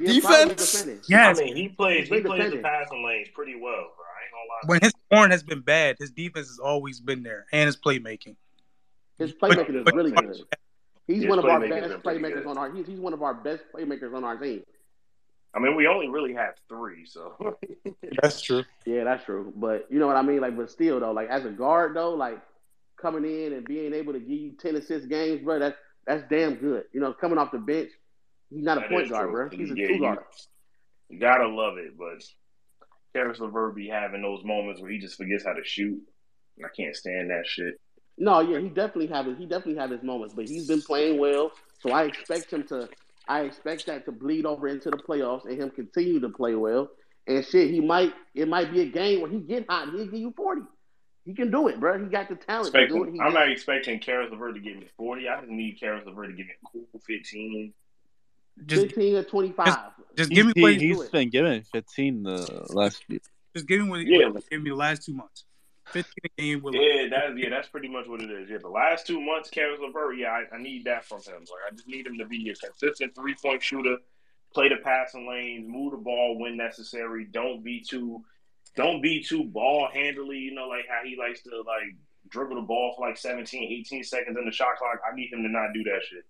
Yeah, 0.00 0.18
probably 0.20 0.56
defending. 0.56 1.00
Yes. 1.08 1.38
I 1.38 1.44
mean, 1.44 1.54
he 1.54 1.68
plays. 1.68 2.08
He's 2.08 2.08
He 2.08 2.14
been 2.16 2.24
plays 2.24 2.38
the 2.50 2.56
defending. 2.56 2.62
passing 2.64 3.04
lanes 3.06 3.28
pretty 3.32 3.54
well, 3.54 3.62
bro. 3.62 3.74
I 3.76 4.24
ain't 4.24 4.32
gonna 4.32 4.48
lie. 4.48 4.66
When 4.66 4.80
his 4.80 4.92
scoring 5.06 5.30
has 5.30 5.44
been 5.44 5.60
bad, 5.60 5.94
his 6.00 6.10
defense 6.10 6.48
has 6.48 6.58
always 6.58 6.98
been 7.00 7.22
there, 7.22 7.46
and 7.52 7.66
his 7.66 7.76
playmaking. 7.76 8.34
His 9.16 9.32
playmaking 9.32 9.86
is 9.86 9.94
really 9.94 10.10
good. 10.10 10.42
He's 11.08 11.26
one 11.26 11.38
of 11.38 11.46
our 11.46 11.60
best 11.60 12.02
playmakers 12.04 12.46
on 12.46 12.58
our. 12.58 12.70
He's, 12.70 12.86
he's 12.86 13.00
one 13.00 13.14
of 13.14 13.22
our 13.22 13.34
best 13.34 13.62
playmakers 13.74 14.14
on 14.14 14.24
our 14.24 14.36
team. 14.36 14.62
I 15.54 15.58
mean, 15.58 15.74
we 15.74 15.86
only 15.86 16.08
really 16.08 16.34
have 16.34 16.54
three, 16.68 17.06
so 17.06 17.56
That's 18.22 18.42
true. 18.42 18.64
Yeah, 18.84 19.04
that's 19.04 19.24
true. 19.24 19.52
But 19.56 19.86
you 19.90 19.98
know 19.98 20.06
what 20.06 20.16
I 20.16 20.22
mean? 20.22 20.40
Like, 20.40 20.56
but 20.56 20.70
still 20.70 21.00
though, 21.00 21.12
like 21.12 21.30
as 21.30 21.46
a 21.46 21.50
guard 21.50 21.96
though, 21.96 22.12
like 22.14 22.38
coming 23.00 23.24
in 23.24 23.54
and 23.54 23.66
being 23.66 23.94
able 23.94 24.12
to 24.12 24.20
give 24.20 24.28
you 24.28 24.52
ten 24.60 24.76
assist 24.76 25.08
games, 25.08 25.42
bro, 25.42 25.58
that's 25.58 25.76
that's 26.06 26.22
damn 26.28 26.56
good. 26.56 26.84
You 26.92 27.00
know, 27.00 27.14
coming 27.14 27.38
off 27.38 27.52
the 27.52 27.58
bench, 27.58 27.90
he's 28.50 28.64
not 28.64 28.78
a 28.78 28.88
point 28.88 29.08
guard, 29.08 29.30
true. 29.30 29.32
bro. 29.32 29.48
He's 29.48 29.70
a 29.70 29.74
Yeah, 29.74 29.88
two 29.88 30.00
guard. 30.00 30.18
You 31.08 31.18
gotta 31.18 31.48
love 31.48 31.78
it, 31.78 31.96
but 31.96 32.22
Caris 33.14 33.40
LeVert 33.40 33.74
be 33.74 33.88
having 33.88 34.20
those 34.20 34.44
moments 34.44 34.82
where 34.82 34.90
he 34.90 34.98
just 34.98 35.16
forgets 35.16 35.46
how 35.46 35.54
to 35.54 35.64
shoot. 35.64 36.02
I 36.62 36.68
can't 36.76 36.94
stand 36.94 37.30
that 37.30 37.46
shit. 37.46 37.80
No, 38.18 38.40
yeah, 38.40 38.58
he 38.58 38.68
definitely 38.68 39.06
have 39.08 39.26
his, 39.26 39.38
he 39.38 39.46
definitely 39.46 39.76
have 39.80 39.90
his 39.90 40.02
moments, 40.02 40.34
but 40.34 40.48
he's 40.48 40.66
been 40.66 40.82
playing 40.82 41.18
well, 41.18 41.52
so 41.80 41.90
I 41.92 42.04
expect 42.04 42.52
him 42.52 42.64
to. 42.64 42.88
I 43.28 43.42
expect 43.42 43.86
that 43.86 44.04
to 44.06 44.12
bleed 44.12 44.46
over 44.46 44.68
into 44.68 44.90
the 44.90 44.96
playoffs 44.96 45.44
and 45.44 45.60
him 45.60 45.70
continue 45.70 46.18
to 46.20 46.28
play 46.30 46.54
well. 46.54 46.90
And 47.26 47.44
shit, 47.44 47.70
he 47.70 47.80
might. 47.80 48.12
It 48.34 48.48
might 48.48 48.72
be 48.72 48.80
a 48.80 48.86
game 48.86 49.20
where 49.20 49.30
he 49.30 49.38
get 49.38 49.66
hot. 49.68 49.88
and 49.88 49.96
He'll 49.96 50.06
give 50.06 50.14
you 50.20 50.32
forty. 50.36 50.62
He 51.26 51.34
can 51.34 51.50
do 51.50 51.68
it, 51.68 51.78
bro. 51.78 51.98
He 52.02 52.06
got 52.06 52.30
the 52.30 52.36
talent 52.36 52.74
to 52.74 52.88
do 52.88 53.04
it. 53.04 53.08
I'm 53.08 53.16
just- 53.16 53.34
not 53.34 53.50
expecting 53.52 54.00
Caris 54.00 54.30
LeVert 54.30 54.54
to 54.54 54.60
give 54.60 54.76
me 54.78 54.86
40. 54.96 55.28
I 55.28 55.40
just 55.40 55.50
need 55.50 55.78
Caris 55.78 56.04
LeVert 56.06 56.30
to 56.30 56.32
give 56.36 56.46
me 56.46 56.52
a 56.54 56.66
cool 56.72 57.00
15. 57.06 57.74
Just, 58.64 58.82
fifteen 58.86 59.14
or 59.14 59.22
twenty 59.24 59.52
five. 59.52 59.66
just 60.16 60.30
He's, 60.30 60.36
give 60.38 60.46
me 60.46 60.52
he, 60.56 60.62
what 60.62 60.72
he's 60.72 60.80
he's 60.80 60.96
doing. 60.96 61.08
been 61.12 61.28
given 61.30 61.62
15 61.64 62.22
the 62.22 62.66
last 62.70 63.04
few. 63.04 63.20
Just 63.54 63.68
give 63.68 63.82
me 63.82 63.88
what 63.90 64.00
Yeah. 64.00 64.30
he 64.34 64.40
gave 64.50 64.62
me 64.62 64.70
the 64.70 64.76
last 64.76 65.04
two 65.04 65.12
months. 65.12 65.44
Fifteen 65.90 66.24
a 66.24 66.40
game 66.40 66.62
with 66.62 66.74
Yeah, 66.74 67.08
that's 67.10 67.32
yeah, 67.36 67.50
that's 67.50 67.68
pretty 67.68 67.88
much 67.88 68.06
what 68.06 68.20
it 68.20 68.30
is. 68.30 68.48
Yeah, 68.50 68.58
the 68.58 68.68
last 68.68 69.06
two 69.06 69.20
months, 69.20 69.48
Caris 69.50 69.80
LeVert, 69.80 70.18
yeah, 70.18 70.28
I, 70.28 70.56
I 70.56 70.62
need 70.62 70.84
that 70.84 71.04
from 71.04 71.18
him. 71.18 71.40
Like 71.40 71.72
I 71.72 71.74
just 71.74 71.88
need 71.88 72.06
him 72.06 72.18
to 72.18 72.26
be 72.26 72.50
a 72.50 72.54
consistent 72.54 73.14
three 73.14 73.34
point 73.34 73.62
shooter, 73.62 73.96
play 74.52 74.68
the 74.68 74.76
passing 74.76 75.28
lanes, 75.28 75.66
move 75.68 75.92
the 75.92 75.98
ball 75.98 76.38
when 76.38 76.56
necessary. 76.56 77.26
Don't 77.30 77.64
be 77.64 77.80
too, 77.80 78.22
don't 78.76 79.00
be 79.00 79.22
too 79.22 79.44
ball 79.44 79.88
handily. 79.92 80.38
You 80.38 80.54
know, 80.54 80.68
like 80.68 80.84
how 80.88 81.00
he 81.04 81.16
likes 81.16 81.42
to 81.42 81.50
like 81.58 81.96
dribble 82.28 82.56
the 82.56 82.62
ball 82.62 82.94
for 82.96 83.08
like 83.08 83.16
17, 83.16 83.72
18 83.80 84.04
seconds 84.04 84.36
in 84.38 84.44
the 84.44 84.52
shot 84.52 84.76
clock. 84.76 85.00
I 85.10 85.14
need 85.16 85.32
him 85.32 85.42
to 85.42 85.48
not 85.48 85.72
do 85.72 85.84
that 85.84 86.00
shit. 86.08 86.24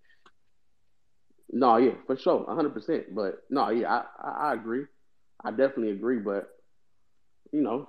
No, 1.51 1.79
yeah, 1.79 1.93
for 2.07 2.17
sure, 2.17 2.45
hundred 2.49 2.75
percent. 2.75 3.15
But 3.15 3.43
no, 3.51 3.71
yeah, 3.71 3.89
I, 3.91 4.05
I, 4.23 4.51
I 4.51 4.55
agree. 4.55 4.85
I 5.43 5.51
definitely 5.51 5.91
agree. 5.91 6.19
But 6.19 6.49
you 7.53 7.63
know, 7.63 7.89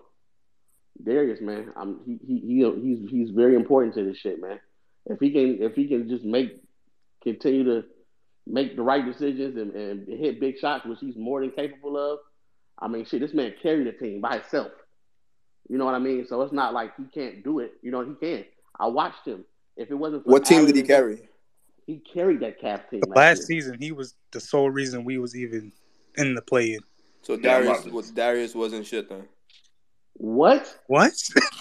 Darius, 1.04 1.42
man, 1.42 1.72
I'm 1.76 2.00
he, 2.06 2.20
he 2.26 2.40
he 2.40 2.82
he's 2.82 3.10
he's 3.10 3.30
very 3.30 3.56
important 3.56 3.94
to 3.96 4.04
this 4.04 4.18
shit, 4.18 4.42
man. 4.42 4.60
If 5.06 5.20
he 5.20 5.32
can 5.32 5.62
if 5.62 5.76
he 5.76 5.88
can 5.88 6.10
just 6.10 6.24
make 6.24 6.62
continue 7.24 7.64
to 7.66 7.86
make 8.46 8.76
the 8.76 8.82
right 8.82 9.06
decisions 9.06 9.58
and, 9.58 9.74
and 9.74 10.08
hit 10.08 10.40
big 10.40 10.58
shots, 10.58 10.86
which 10.86 11.00
he's 11.00 11.16
more 11.16 11.42
than 11.42 11.52
capable 11.52 11.98
of, 11.98 12.20
I 12.80 12.88
mean, 12.88 13.06
shit, 13.06 13.22
this 13.22 13.34
man 13.34 13.54
carried 13.62 13.88
the 13.88 13.92
team 13.92 14.22
by 14.22 14.40
himself. 14.40 14.72
You 15.70 15.78
know 15.78 15.86
what 15.86 15.96
I 15.96 16.00
mean? 16.00 16.26
So 16.28 16.42
it's 16.42 16.54
not 16.54 16.74
like 16.74 16.96
he 16.98 17.04
can't 17.04 17.44
do 17.44 17.60
it. 17.60 17.74
You 17.82 17.92
know, 17.92 18.04
he 18.04 18.14
can. 18.16 18.46
I 18.80 18.88
watched 18.88 19.26
him. 19.26 19.46
If 19.78 19.92
it 19.92 19.96
wasn't 19.96 20.24
for 20.24 20.32
what 20.32 20.46
team 20.46 20.66
did 20.66 20.76
he 20.76 20.82
carry? 20.84 21.22
He 21.86 22.00
carried 22.00 22.42
that 22.42 22.62
Cavs 22.62 22.90
team 22.90 23.02
Last 23.08 23.16
last 23.16 23.38
year. 23.38 23.46
season, 23.46 23.78
he 23.80 23.92
was 23.92 24.16
the 24.32 24.40
sole 24.40 24.70
reason 24.70 25.04
we 25.04 25.18
was 25.18 25.36
even 25.36 25.72
in 26.18 26.36
the 26.36 26.42
play-in. 26.42 26.80
So 27.22 27.38
Darius 27.38 27.82
about 27.82 27.94
was 27.94 28.12
Darius 28.12 28.56
wasn't 28.56 28.86
shit 28.86 29.10
then. 29.10 29.28
What? 30.20 30.80
What? 30.88 31.14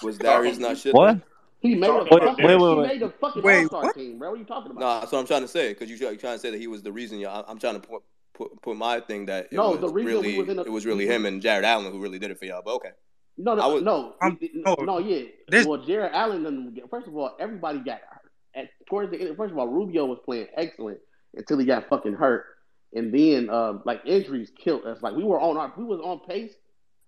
Was 0.03 0.19
Darius 0.19 0.59
not 0.59 0.77
shit? 0.77 0.93
What? 0.93 1.21
He 1.61 1.75
made 1.75 1.89
a 1.91 1.93
Talking 2.05 2.09
Wait, 2.13 2.23
fucking, 2.29 2.45
wait, 2.47 2.57
wait, 2.57 2.69
he 2.69 2.75
wait. 2.75 2.87
made 2.89 3.01
the 3.03 3.11
fucking 3.21 3.43
Wait, 3.43 3.63
All 3.63 3.67
Star 3.69 3.83
what? 3.85 3.95
team, 3.97 4.19
bro. 4.19 4.31
What 4.31 4.35
are 4.37 4.39
you 4.39 4.45
talking 4.45 4.71
about? 4.73 4.81
No, 4.81 5.01
that's 5.01 5.13
what 5.13 5.19
I'm 5.21 5.27
trying 5.27 5.43
to 5.43 5.49
say. 5.49 5.71
Because 5.73 5.89
you 5.91 5.97
you're 5.97 6.15
trying 6.17 6.35
to 6.35 6.39
say 6.41 6.51
that 6.51 6.61
he 6.61 6.67
was 6.67 6.83
the 6.83 6.93
reason. 6.93 7.19
Yeah, 7.19 7.43
I'm 7.49 7.59
trying 7.59 7.81
to 7.81 7.87
put 7.89 8.03
put, 8.35 8.63
put 8.63 8.77
my 8.77 9.01
thing 9.01 9.27
that 9.27 9.47
it 9.47 9.53
No, 9.53 9.71
was 9.71 9.81
the 9.81 9.89
reason 9.89 10.21
we 10.23 10.29
really 10.29 10.39
was 10.39 10.49
in 10.49 10.57
the- 10.57 10.65
it 10.65 10.71
was 10.73 10.87
really 10.87 11.07
him 11.07 11.25
and 11.27 11.41
Jarrett 11.41 11.65
Allen 11.65 11.91
who 11.93 12.01
really 12.01 12.19
did 12.19 12.31
it 12.33 12.39
for 12.39 12.45
y'all. 12.47 12.63
But 12.65 12.75
okay, 12.77 12.91
No, 13.37 13.53
I 13.53 13.57
no, 13.57 13.75
was- 13.75 13.83
no, 13.83 14.15
I'm- 14.23 14.39
no, 14.55 14.75
no. 14.79 14.85
no, 14.85 14.99
yeah. 14.99 15.25
This- 15.49 15.67
well, 15.67 15.79
Jarrett 15.85 16.13
Allen. 16.15 16.43
didn't 16.45 16.91
First 16.91 17.07
of 17.09 17.17
all, 17.17 17.37
everybody 17.41 17.79
got 17.81 18.01
hurt. 18.09 18.33
At 18.55 18.71
towards 18.89 19.11
the 19.13 19.21
end, 19.21 19.37
first 19.37 19.53
of 19.53 19.59
all, 19.59 19.69
Rubio 19.69 20.05
was 20.07 20.19
playing 20.25 20.49
excellent 20.57 20.99
until 21.35 21.59
he 21.59 21.65
got 21.65 21.89
fucking 21.89 22.15
hurt, 22.15 22.45
and 22.93 23.13
then 23.15 23.51
um, 23.51 23.83
like 23.85 24.03
injuries 24.05 24.51
killed 24.57 24.85
us. 24.85 25.01
Like 25.03 25.15
we 25.15 25.23
were 25.25 25.41
on 25.41 25.57
our, 25.57 25.73
we 25.77 25.85
was 25.85 26.01
on 26.01 26.21
pace 26.29 26.55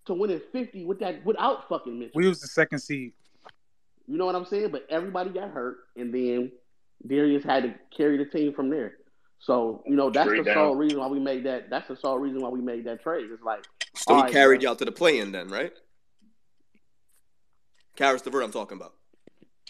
to 0.07 0.15
winning 0.15 0.41
fifty 0.53 0.85
with 0.85 0.99
that 1.01 1.25
without 1.25 1.69
fucking 1.69 1.99
Mitchell. 1.99 2.13
We 2.15 2.29
was 2.29 2.41
the 2.41 2.49
second 2.49 2.79
seed. 2.81 3.13
You 4.07 4.19
know 4.19 4.27
what 4.27 4.35
I'm 4.35 4.47
saying? 4.47 4.71
But 4.71 4.87
everybody 4.91 5.31
got 5.31 5.51
hurt, 5.51 5.79
and 5.97 6.13
then 6.13 6.51
Darius 7.07 7.45
had 7.45 7.63
to 7.65 7.75
carry 7.97 8.17
the 8.19 8.25
team 8.25 8.53
from 8.53 8.71
there. 8.71 8.95
So 9.39 9.83
you 9.87 9.95
know 9.97 10.11
that's 10.11 10.27
Straight 10.29 10.39
the 10.45 10.53
down. 10.53 10.55
sole 10.69 10.75
reason 10.77 10.99
why 10.99 11.07
we 11.07 11.19
made 11.21 11.45
that. 11.45 11.71
That's 11.71 11.89
the 11.89 11.97
sole 11.97 12.19
reason 12.19 12.41
why 12.41 12.49
we 12.49 12.61
made 12.61 12.85
that 12.85 13.03
trade. 13.03 13.27
It's 13.33 13.43
like 13.43 13.65
so 13.95 14.15
he 14.15 14.19
all 14.19 14.23
right, 14.25 14.33
carried 14.33 14.63
y'all 14.63 14.77
to 14.77 14.85
the 14.85 14.93
play-in 14.93 15.33
then, 15.33 15.49
right? 15.49 15.73
Caris 17.97 18.23
DeVert, 18.23 18.43
I'm 18.45 18.53
talking 18.53 18.77
about. 18.79 18.95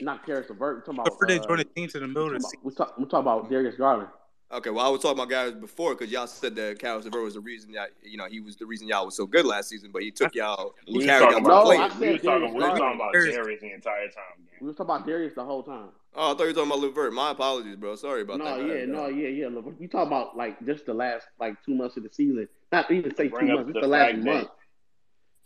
not 0.01 0.25
Caris 0.25 0.49
LeVert. 0.49 0.77
We're 0.77 0.81
talking 0.81 0.97
But 0.97 1.07
about. 1.09 1.19
for 1.19 1.27
they 1.27 1.39
uh, 1.39 1.47
joined 1.47 1.61
the 1.61 1.65
team 1.65 1.89
to 1.89 1.99
the 2.01 2.07
middle 2.09 2.25
we're 2.27 2.37
of 2.37 2.43
the 2.43 2.49
talking 2.49 2.61
season. 2.61 2.61
about, 2.61 2.65
we're 2.65 2.87
talk- 2.87 2.99
we're 2.99 3.05
talking 3.07 3.41
about 3.41 3.51
Darius 3.51 3.77
Garland. 3.77 4.09
Okay, 4.53 4.71
well 4.71 4.85
I 4.85 4.89
was 4.89 5.01
talking 5.01 5.17
about 5.17 5.31
guys 5.31 5.53
before 5.53 5.95
because 5.95 6.11
y'all 6.11 6.27
said 6.27 6.57
that 6.57 6.81
Caris 6.81 7.05
DeVert 7.05 7.23
was 7.23 7.35
the 7.35 7.41
reason 7.41 7.71
y'all, 7.73 7.87
you 8.03 8.17
know, 8.17 8.27
he 8.29 8.41
was 8.41 8.57
the 8.57 8.67
reason 8.67 8.89
y'all 8.89 9.05
was 9.05 9.15
so 9.17 9.25
good 9.25 9.45
last 9.47 9.69
season, 9.69 9.91
but 9.93 10.03
he 10.03 10.11
took 10.11 10.35
y'all, 10.35 10.75
he 10.87 10.93
We 10.93 10.99
was 10.99 11.07
carried 11.07 11.23
talking 11.31 11.45
y'all 11.47 11.63
about 11.63 11.65
No, 11.79 11.85
I 11.85 11.89
play-in. 11.89 11.91
said 11.91 12.01
we 12.01 12.13
was 12.13 12.23
talking, 12.23 12.55
we 12.55 12.61
was 12.61 12.79
talking 12.79 12.95
about 12.97 13.13
Darius- 13.13 13.37
Darius 13.37 13.61
the 13.61 13.73
entire 13.73 14.09
time. 14.09 14.47
We 14.61 14.67
was 14.67 14.77
talking 14.77 14.95
about 14.97 15.07
Darius 15.07 15.35
the 15.35 15.45
whole 15.45 15.63
time. 15.63 15.91
Oh, 16.17 16.33
I 16.33 16.35
thought 16.35 16.41
you 16.41 16.47
were 16.49 16.53
talking 16.55 16.69
about 16.71 16.81
Levert. 16.81 17.13
My 17.13 17.31
apologies, 17.31 17.77
bro. 17.77 17.95
Sorry 17.95 18.23
about 18.23 18.39
No, 18.39 18.45
that. 18.45 18.67
No, 18.67 18.75
yeah, 18.75 18.85
no, 18.87 19.07
yeah, 19.09 19.29
yeah. 19.29 19.47
Look, 19.47 19.79
we 19.79 19.87
talk 19.87 20.09
about 20.09 20.37
like 20.37 20.57
just 20.67 20.85
the 20.85 20.95
last 20.95 21.29
like 21.39 21.55
two 21.65 21.75
months 21.77 21.97
of 21.97 22.03
the 22.03 22.11
season. 22.11 22.49
Not 22.73 22.91
even 22.91 23.15
say 23.15 23.29
two 23.29 23.31
Bring 23.31 23.51
up 23.51 23.59
months. 23.59 23.69
Just 23.69 23.75
the 23.75 23.81
the 23.83 23.87
last 23.87 24.11
fact 24.11 24.25
that- 24.25 24.35
month. 24.35 24.49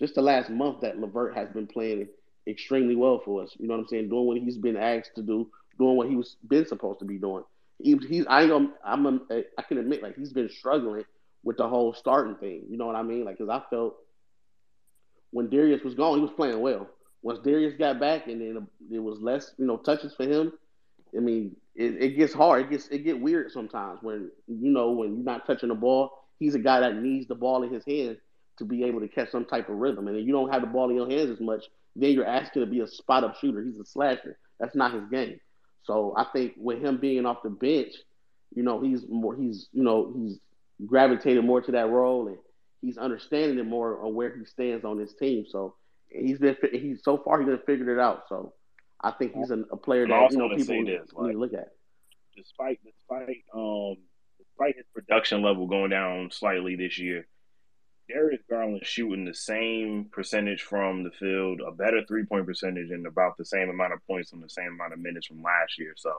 Just 0.00 0.14
the 0.14 0.22
last 0.22 0.48
month 0.50 0.80
that 0.80 0.98
Levert 0.98 1.34
has 1.36 1.50
been 1.50 1.66
playing 1.66 2.08
extremely 2.46 2.96
well 2.96 3.20
for 3.22 3.42
us. 3.42 3.54
You 3.58 3.68
know 3.68 3.74
what 3.74 3.80
I'm 3.82 3.86
saying? 3.88 4.08
Doing 4.08 4.26
what 4.26 4.38
he's 4.38 4.56
been 4.56 4.76
asked 4.78 5.14
to 5.16 5.22
do, 5.22 5.50
doing 5.78 5.96
what 5.96 6.08
he 6.08 6.16
was 6.16 6.36
been 6.48 6.66
supposed 6.66 6.98
to 7.00 7.04
be 7.04 7.18
doing. 7.18 7.44
He, 7.82 7.96
he's 8.08 8.26
I 8.26 8.42
ain't 8.42 8.50
gonna, 8.50 8.70
I'm 8.84 9.06
a, 9.06 9.20
eh, 9.30 9.42
I 9.58 9.62
can 9.62 9.78
admit 9.78 10.02
like 10.02 10.16
he's 10.16 10.32
been 10.32 10.48
struggling 10.48 11.04
with 11.42 11.56
the 11.56 11.68
whole 11.68 11.92
starting 11.92 12.36
thing. 12.36 12.64
You 12.68 12.76
know 12.76 12.86
what 12.86 12.96
I 12.96 13.02
mean? 13.02 13.24
Like 13.24 13.38
because 13.38 13.50
I 13.50 13.62
felt 13.68 13.96
when 15.30 15.50
Darius 15.50 15.82
was 15.82 15.94
gone, 15.94 16.16
he 16.16 16.22
was 16.22 16.32
playing 16.32 16.60
well. 16.60 16.88
Once 17.22 17.40
Darius 17.40 17.74
got 17.78 17.98
back, 17.98 18.28
and 18.28 18.40
then 18.40 18.66
it 18.92 18.98
was 18.98 19.18
less, 19.20 19.52
you 19.58 19.66
know, 19.66 19.76
touches 19.78 20.14
for 20.14 20.24
him. 20.24 20.52
I 21.16 21.20
mean, 21.20 21.56
it, 21.74 22.02
it 22.02 22.16
gets 22.16 22.32
hard. 22.32 22.66
It 22.66 22.70
gets 22.70 22.88
it 22.88 22.98
get 22.98 23.20
weird 23.20 23.50
sometimes 23.50 24.00
when 24.02 24.30
you 24.46 24.70
know 24.70 24.90
when 24.92 25.14
you're 25.16 25.24
not 25.24 25.46
touching 25.46 25.70
the 25.70 25.74
ball. 25.74 26.10
He's 26.38 26.54
a 26.54 26.58
guy 26.58 26.80
that 26.80 26.96
needs 26.96 27.28
the 27.28 27.34
ball 27.34 27.62
in 27.62 27.72
his 27.72 27.84
hands 27.86 28.18
to 28.58 28.64
be 28.64 28.84
able 28.84 29.00
to 29.00 29.08
catch 29.08 29.30
some 29.30 29.44
type 29.44 29.68
of 29.68 29.76
rhythm. 29.76 30.08
And 30.08 30.16
if 30.16 30.26
you 30.26 30.32
don't 30.32 30.52
have 30.52 30.62
the 30.62 30.66
ball 30.66 30.90
in 30.90 30.96
your 30.96 31.08
hands 31.08 31.30
as 31.30 31.40
much. 31.40 31.64
Then 31.96 32.10
you're 32.10 32.26
asking 32.26 32.62
to 32.62 32.66
be 32.66 32.80
a 32.80 32.86
spot 32.88 33.24
up 33.24 33.36
shooter. 33.36 33.62
He's 33.62 33.78
a 33.78 33.84
slasher. 33.84 34.36
That's 34.58 34.74
not 34.74 34.94
his 34.94 35.04
game. 35.10 35.38
So 35.84 36.14
I 36.16 36.24
think 36.32 36.54
with 36.56 36.82
him 36.82 36.98
being 36.98 37.26
off 37.26 37.42
the 37.42 37.50
bench, 37.50 37.94
you 38.54 38.62
know, 38.62 38.80
he's 38.80 39.02
more 39.08 39.36
he's 39.36 39.68
you 39.72 39.82
know 39.82 40.12
he's 40.16 40.38
gravitated 40.86 41.44
more 41.44 41.60
to 41.60 41.72
that 41.72 41.88
role 41.88 42.28
and 42.28 42.38
he's 42.80 42.98
understanding 42.98 43.58
it 43.58 43.66
more 43.66 44.04
on 44.04 44.14
where 44.14 44.36
he 44.36 44.44
stands 44.44 44.84
on 44.84 44.98
his 44.98 45.14
team. 45.14 45.44
So 45.48 45.74
he's 46.08 46.38
been 46.38 46.56
he's 46.72 47.02
so 47.02 47.18
far 47.18 47.40
he's 47.40 47.48
been 47.48 47.60
figured 47.66 47.88
it 47.88 48.00
out. 48.00 48.24
So 48.28 48.54
I 49.00 49.10
think 49.12 49.34
he's 49.34 49.50
a, 49.50 49.60
a 49.70 49.76
player 49.76 50.06
that 50.08 50.32
you 50.32 50.38
know 50.38 50.48
people 50.54 50.82
need 50.82 51.00
this, 51.00 51.10
to 51.10 51.38
look 51.38 51.54
at. 51.54 51.68
despite 52.36 52.80
despite 52.84 53.44
um 53.54 53.96
despite 54.38 54.76
his 54.76 54.86
production 54.94 55.42
level 55.42 55.66
going 55.66 55.90
down 55.90 56.30
slightly 56.30 56.76
this 56.76 56.98
year, 56.98 57.26
Darius 58.08 58.42
Garland 58.48 58.84
shooting 58.84 59.24
the 59.24 59.34
same 59.34 60.06
percentage 60.12 60.62
from 60.62 61.04
the 61.04 61.10
field, 61.10 61.60
a 61.66 61.72
better 61.72 62.02
three 62.06 62.24
point 62.24 62.46
percentage, 62.46 62.90
and 62.90 63.06
about 63.06 63.36
the 63.36 63.44
same 63.44 63.70
amount 63.70 63.92
of 63.94 64.06
points 64.06 64.32
on 64.32 64.40
the 64.40 64.48
same 64.48 64.72
amount 64.74 64.92
of 64.92 64.98
minutes 64.98 65.26
from 65.26 65.42
last 65.42 65.78
year. 65.78 65.94
So 65.96 66.12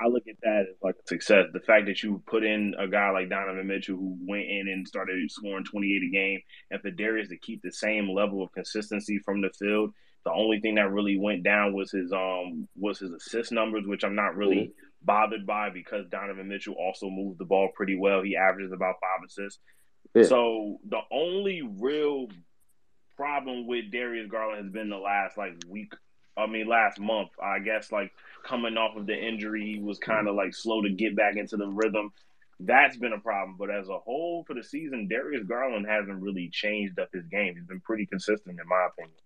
I 0.00 0.08
look 0.08 0.26
at 0.28 0.40
that 0.42 0.66
as 0.70 0.76
like 0.82 0.94
a 0.94 1.06
success. 1.06 1.46
The 1.52 1.60
fact 1.60 1.86
that 1.86 2.02
you 2.02 2.22
put 2.26 2.44
in 2.44 2.74
a 2.78 2.88
guy 2.88 3.10
like 3.10 3.28
Donovan 3.28 3.66
Mitchell 3.66 3.96
who 3.96 4.16
went 4.26 4.46
in 4.48 4.68
and 4.68 4.88
started 4.88 5.30
scoring 5.30 5.64
28 5.64 6.02
a 6.02 6.10
game, 6.10 6.40
and 6.70 6.80
for 6.80 6.90
Darius 6.90 7.28
to 7.28 7.36
keep 7.36 7.62
the 7.62 7.72
same 7.72 8.10
level 8.10 8.42
of 8.42 8.52
consistency 8.52 9.18
from 9.18 9.42
the 9.42 9.50
field, 9.50 9.92
the 10.24 10.32
only 10.32 10.60
thing 10.60 10.76
that 10.76 10.90
really 10.90 11.18
went 11.18 11.42
down 11.42 11.74
was 11.74 11.90
his 11.90 12.12
um 12.12 12.68
was 12.76 12.98
his 12.98 13.12
assist 13.12 13.52
numbers, 13.52 13.86
which 13.86 14.04
I'm 14.04 14.14
not 14.14 14.36
really 14.36 14.72
bothered 15.02 15.46
by 15.46 15.70
because 15.70 16.06
Donovan 16.08 16.48
Mitchell 16.48 16.74
also 16.74 17.10
moved 17.10 17.38
the 17.38 17.44
ball 17.44 17.68
pretty 17.74 17.96
well. 17.96 18.22
He 18.22 18.36
averages 18.36 18.72
about 18.72 18.96
five 19.00 19.26
assists. 19.26 19.60
Yeah. 20.14 20.24
So 20.24 20.78
the 20.88 21.00
only 21.10 21.62
real 21.62 22.28
problem 23.16 23.66
with 23.66 23.90
Darius 23.90 24.30
Garland 24.30 24.64
has 24.64 24.72
been 24.72 24.90
the 24.90 24.98
last 24.98 25.38
like 25.38 25.54
week. 25.68 25.92
I 26.36 26.46
mean, 26.46 26.66
last 26.66 26.98
month. 26.98 27.30
I 27.42 27.58
guess 27.58 27.92
like 27.92 28.12
coming 28.44 28.76
off 28.76 28.96
of 28.96 29.06
the 29.06 29.14
injury, 29.16 29.74
he 29.74 29.78
was 29.78 29.98
kind 29.98 30.26
of 30.26 30.32
mm-hmm. 30.32 30.38
like 30.38 30.54
slow 30.54 30.82
to 30.82 30.90
get 30.90 31.16
back 31.16 31.36
into 31.36 31.56
the 31.56 31.68
rhythm. 31.68 32.12
That's 32.60 32.96
been 32.96 33.12
a 33.12 33.18
problem. 33.18 33.56
But 33.58 33.70
as 33.70 33.88
a 33.88 33.98
whole 33.98 34.44
for 34.44 34.54
the 34.54 34.62
season, 34.62 35.08
Darius 35.08 35.44
Garland 35.44 35.86
hasn't 35.86 36.22
really 36.22 36.48
changed 36.52 36.98
up 36.98 37.08
his 37.12 37.26
game. 37.26 37.54
He's 37.54 37.64
been 37.64 37.80
pretty 37.80 38.06
consistent 38.06 38.60
in 38.60 38.68
my 38.68 38.88
opinion. 38.90 39.16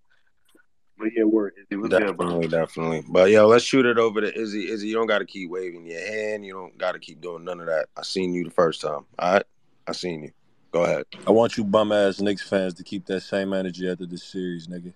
But 0.99 1.09
yeah, 1.15 1.25
word. 1.25 1.53
It 1.71 1.77
was 1.77 1.91
good. 1.91 2.01
Definitely, 2.01 2.49
definitely. 2.49 3.05
But 3.09 3.31
yo, 3.31 3.47
let's 3.47 3.65
shoot 3.65 3.85
it 3.85 3.99
over 3.99 4.23
to 4.23 4.35
Izzy. 4.35 4.71
Izzy, 4.71 4.89
you 4.89 4.95
don't 4.95 5.07
got 5.07 5.19
to 5.19 5.27
keep 5.27 5.51
waving 5.51 5.87
your 5.87 6.01
hand. 6.01 6.47
You 6.47 6.55
don't 6.55 6.79
got 6.79 6.93
to 6.93 6.99
keep 6.99 7.21
doing 7.21 7.45
none 7.45 7.61
of 7.61 7.67
that. 7.67 7.89
I 7.97 8.03
seen 8.03 8.33
you 8.33 8.45
the 8.45 8.51
first 8.51 8.81
time. 8.81 9.05
All 9.19 9.35
right, 9.35 9.45
I 9.87 9.93
seen 9.93 10.23
you. 10.23 10.33
Go 10.77 10.85
ahead. 10.85 11.05
I 11.27 11.31
want 11.31 11.57
you 11.57 11.65
bum 11.65 11.91
ass 11.91 12.21
Knicks 12.21 12.47
fans 12.47 12.75
to 12.75 12.85
keep 12.85 13.07
that 13.07 13.23
same 13.23 13.55
energy 13.55 13.91
after 13.91 14.05
this 14.05 14.23
series, 14.23 14.67
nigga. 14.67 14.93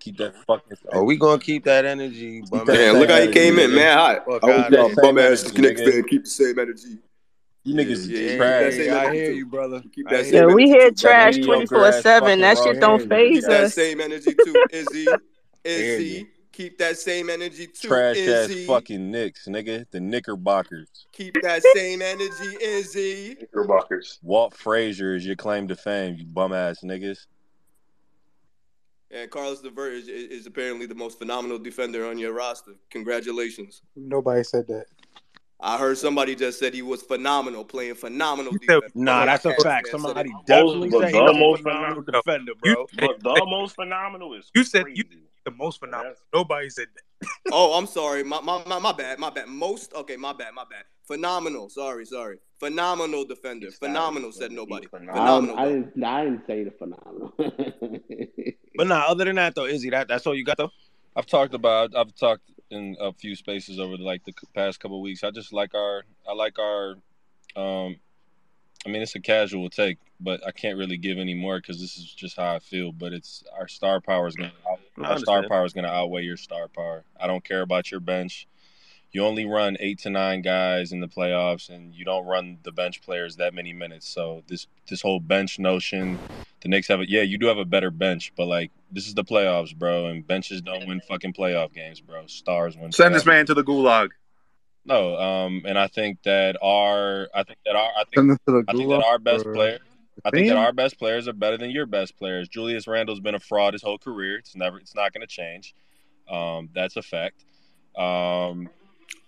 Keep 0.00 0.18
that 0.18 0.34
fucking. 0.46 0.76
Are 0.92 1.02
we 1.02 1.16
gonna 1.16 1.40
keep 1.40 1.64
that 1.64 1.86
energy? 1.86 2.42
Bum 2.42 2.66
that 2.66 2.78
ass 2.78 2.94
look 2.94 3.08
how 3.08 3.16
he 3.16 3.22
energy, 3.22 3.40
came 3.40 3.58
in, 3.58 3.70
nigga. 3.70 3.74
man. 3.74 3.96
Hot. 3.96 4.24
Fuck 4.26 4.42
I 4.42 4.46
hope 4.48 4.54
outta 4.66 4.76
y'all 4.76 4.94
bum 4.94 5.16
ass 5.16 5.40
Same 5.50 5.62
Knicks 5.62 5.80
energy, 5.80 6.00
fan 6.02 6.08
keep 6.10 6.24
the 6.24 6.30
same 6.30 6.58
energy. 6.58 6.98
You 7.64 7.74
niggas 7.74 7.88
Yeah, 7.88 8.20
is 8.20 8.20
yeah, 8.20 8.36
trash. 8.36 8.74
keep 8.74 8.88
that 8.90 8.96
I 9.08 9.14
hear 9.14 9.26
too. 9.28 9.32
you, 9.32 9.46
brother. 9.46 9.82
Keep 9.94 10.08
that 10.10 10.26
same 10.26 10.34
Yeah, 10.34 10.40
energy 10.42 10.54
we 10.56 10.62
too, 10.64 10.68
hear 10.68 10.90
brother. 10.90 10.94
trash 11.00 11.38
twenty 11.38 11.66
four 11.66 11.90
seven. 11.92 12.40
That 12.42 12.58
shit 12.58 12.78
don't 12.78 13.08
phase 13.08 13.44
Keep 13.44 13.44
that 13.44 13.64
us. 13.64 13.74
same 13.74 14.00
energy 14.02 14.34
too, 14.34 14.62
Izzy. 14.68 15.04
hear 15.06 15.98
you. 16.00 16.26
Izzy. 16.26 16.26
Keep 16.52 16.78
that 16.78 16.98
same 16.98 17.30
energy 17.30 17.66
too, 17.66 17.88
Trash 17.88 18.18
ass 18.18 18.52
fucking 18.66 19.10
Knicks, 19.10 19.48
nigga. 19.48 19.86
The 19.90 20.00
Knickerbockers. 20.00 21.06
Keep 21.12 21.42
that 21.42 21.62
same 21.74 22.02
energy, 22.02 22.56
Izzy. 22.60 23.36
Knickerbockers. 23.40 24.18
Walt 24.22 24.54
Frazier 24.54 25.14
is 25.14 25.24
your 25.24 25.36
claim 25.36 25.66
to 25.68 25.76
fame, 25.76 26.16
you 26.16 26.26
bum 26.26 26.52
ass 26.52 26.80
niggas. 26.84 27.26
And 29.10 29.30
Carlos 29.30 29.62
LeVert 29.62 29.92
is, 29.92 30.08
is 30.08 30.30
is 30.30 30.46
apparently 30.46 30.86
the 30.86 30.94
most 30.94 31.18
phenomenal 31.18 31.58
defender 31.58 32.06
on 32.06 32.18
your 32.18 32.32
roster. 32.32 32.72
Congratulations. 32.90 33.82
Nobody 33.96 34.42
said 34.42 34.66
that. 34.68 34.86
I 35.60 35.78
heard 35.78 35.96
somebody 35.96 36.34
just 36.34 36.58
said 36.58 36.74
he 36.74 36.82
was 36.82 37.02
phenomenal, 37.02 37.64
playing 37.64 37.94
phenomenal 37.94 38.52
You 38.54 38.58
defense. 38.58 38.92
Nah, 38.94 39.18
One 39.18 39.26
that's 39.26 39.44
a 39.44 39.54
fact. 39.54 39.88
Somebody 39.88 40.32
definitely 40.46 40.90
said 40.90 41.08
he 41.08 41.12
the 41.12 41.22
was 41.22 41.30
a 41.30 41.38
most 41.38 41.62
phenomenal 41.62 42.02
phenomenal, 42.02 42.02
defender, 42.02 42.52
bro. 42.60 42.86
said 42.98 43.08
but 43.22 43.22
the 43.22 43.46
most 43.46 43.74
phenomenal 43.76 44.34
is 44.34 44.50
you 44.54 44.64
said 44.64 44.86
you 44.92 45.04
crazy. 45.04 45.22
The 45.44 45.50
most 45.52 45.80
phenomenal. 45.80 46.12
That's- 46.12 46.24
Nobody 46.34 46.70
said 46.70 46.88
that. 46.94 47.28
Oh, 47.52 47.76
I'm 47.78 47.86
sorry. 47.86 48.24
My, 48.24 48.40
my 48.40 48.62
my 48.66 48.78
my 48.78 48.92
bad. 48.92 49.18
My 49.18 49.30
bad. 49.30 49.46
Most 49.48 49.92
okay. 49.94 50.16
My 50.16 50.32
bad. 50.32 50.54
My 50.54 50.64
bad. 50.68 50.84
Phenomenal. 51.06 51.68
Sorry. 51.68 52.04
Sorry. 52.04 52.38
Phenomenal 52.58 53.24
defender. 53.24 53.66
He's 53.66 53.76
Phenomenal. 53.76 54.32
Said 54.32 54.52
nobody. 54.52 54.86
He's 54.90 54.94
I, 54.94 54.98
Phenomenal. 54.98 55.58
I 55.58 55.64
didn't 55.66 56.04
I 56.04 56.24
didn't 56.24 56.46
say 56.46 56.64
the 56.64 56.70
phenomenal. 56.72 57.32
But 58.74 58.86
nah, 58.86 59.04
other 59.06 59.26
than 59.26 59.36
that 59.36 59.54
though, 59.54 59.66
Izzy, 59.66 59.90
that 59.90 60.08
that's 60.08 60.26
all 60.26 60.34
you 60.34 60.44
got 60.44 60.56
though. 60.56 60.70
I've 61.14 61.26
talked 61.26 61.52
about. 61.54 61.94
I've 61.94 62.14
talked 62.14 62.50
in 62.70 62.96
a 63.00 63.12
few 63.12 63.36
spaces 63.36 63.78
over 63.78 63.98
the, 63.98 64.02
like 64.02 64.24
the 64.24 64.32
past 64.54 64.80
couple 64.80 64.96
of 64.96 65.02
weeks. 65.02 65.22
I 65.22 65.30
just 65.30 65.52
like 65.52 65.74
our. 65.74 66.04
I 66.28 66.32
like 66.32 66.58
our. 66.58 66.94
Um, 67.54 67.96
I 68.84 68.88
mean, 68.88 69.02
it's 69.02 69.14
a 69.14 69.20
casual 69.20 69.70
take, 69.70 69.98
but 70.20 70.44
I 70.46 70.50
can't 70.50 70.76
really 70.76 70.96
give 70.96 71.18
any 71.18 71.34
more 71.34 71.58
because 71.58 71.80
this 71.80 71.96
is 71.96 72.12
just 72.12 72.36
how 72.36 72.54
I 72.54 72.58
feel. 72.58 72.90
But 72.90 73.12
it's 73.12 73.44
our 73.56 73.68
star 73.68 74.00
power 74.00 74.26
is 74.26 74.34
gonna. 74.34 74.52
Out, 74.68 74.80
our 75.04 75.18
star 75.18 75.48
power 75.48 75.64
is 75.64 75.72
gonna 75.72 75.88
outweigh 75.88 76.22
your 76.22 76.36
star 76.36 76.68
power. 76.68 77.04
I 77.20 77.26
don't 77.26 77.44
care 77.44 77.62
about 77.62 77.90
your 77.90 78.00
bench. 78.00 78.48
You 79.12 79.24
only 79.24 79.44
run 79.44 79.76
eight 79.78 79.98
to 80.00 80.10
nine 80.10 80.40
guys 80.40 80.90
in 80.90 81.00
the 81.00 81.06
playoffs, 81.06 81.68
and 81.68 81.94
you 81.94 82.04
don't 82.04 82.26
run 82.26 82.58
the 82.62 82.72
bench 82.72 83.02
players 83.02 83.36
that 83.36 83.54
many 83.54 83.72
minutes. 83.72 84.08
So 84.08 84.42
this 84.48 84.66
this 84.88 85.02
whole 85.02 85.20
bench 85.20 85.58
notion, 85.58 86.18
The 86.62 86.68
Knicks 86.68 86.88
have 86.88 87.00
a 87.00 87.08
yeah, 87.08 87.22
you 87.22 87.38
do 87.38 87.46
have 87.46 87.58
a 87.58 87.64
better 87.64 87.90
bench, 87.90 88.32
but 88.36 88.46
like 88.46 88.72
this 88.90 89.06
is 89.06 89.14
the 89.14 89.24
playoffs, 89.24 89.76
bro, 89.76 90.06
and 90.06 90.26
benches 90.26 90.60
don't 90.60 90.88
win 90.88 91.00
fucking 91.00 91.34
playoff 91.34 91.72
games, 91.72 92.00
bro. 92.00 92.26
Stars 92.26 92.76
win. 92.76 92.90
Send 92.90 93.14
this 93.14 93.26
man 93.26 93.46
to 93.46 93.54
the 93.54 93.62
gulag. 93.62 94.10
No, 94.84 95.16
um, 95.16 95.62
and 95.64 95.78
I 95.78 95.86
think 95.86 96.22
that 96.24 96.56
our, 96.60 97.28
I 97.34 97.44
think 97.44 97.58
that 97.64 97.76
our, 97.76 97.90
I 97.96 98.04
think, 98.12 98.40
I 98.68 98.72
think 98.72 98.88
that 98.90 99.04
our 99.04 99.18
best 99.18 99.44
player, 99.44 99.78
I 100.24 100.30
think 100.30 100.48
that 100.48 100.56
our 100.56 100.72
best 100.72 100.98
players 100.98 101.28
are 101.28 101.32
better 101.32 101.56
than 101.56 101.70
your 101.70 101.86
best 101.86 102.18
players. 102.18 102.48
Julius 102.48 102.88
Randle's 102.88 103.20
been 103.20 103.36
a 103.36 103.40
fraud 103.40 103.74
his 103.74 103.82
whole 103.82 103.98
career. 103.98 104.38
It's 104.38 104.56
never, 104.56 104.78
it's 104.78 104.94
not 104.94 105.12
going 105.12 105.20
to 105.20 105.26
change. 105.26 105.74
Um, 106.28 106.68
that's 106.74 106.96
a 106.96 107.02
fact. 107.02 107.44
Um, 107.96 108.68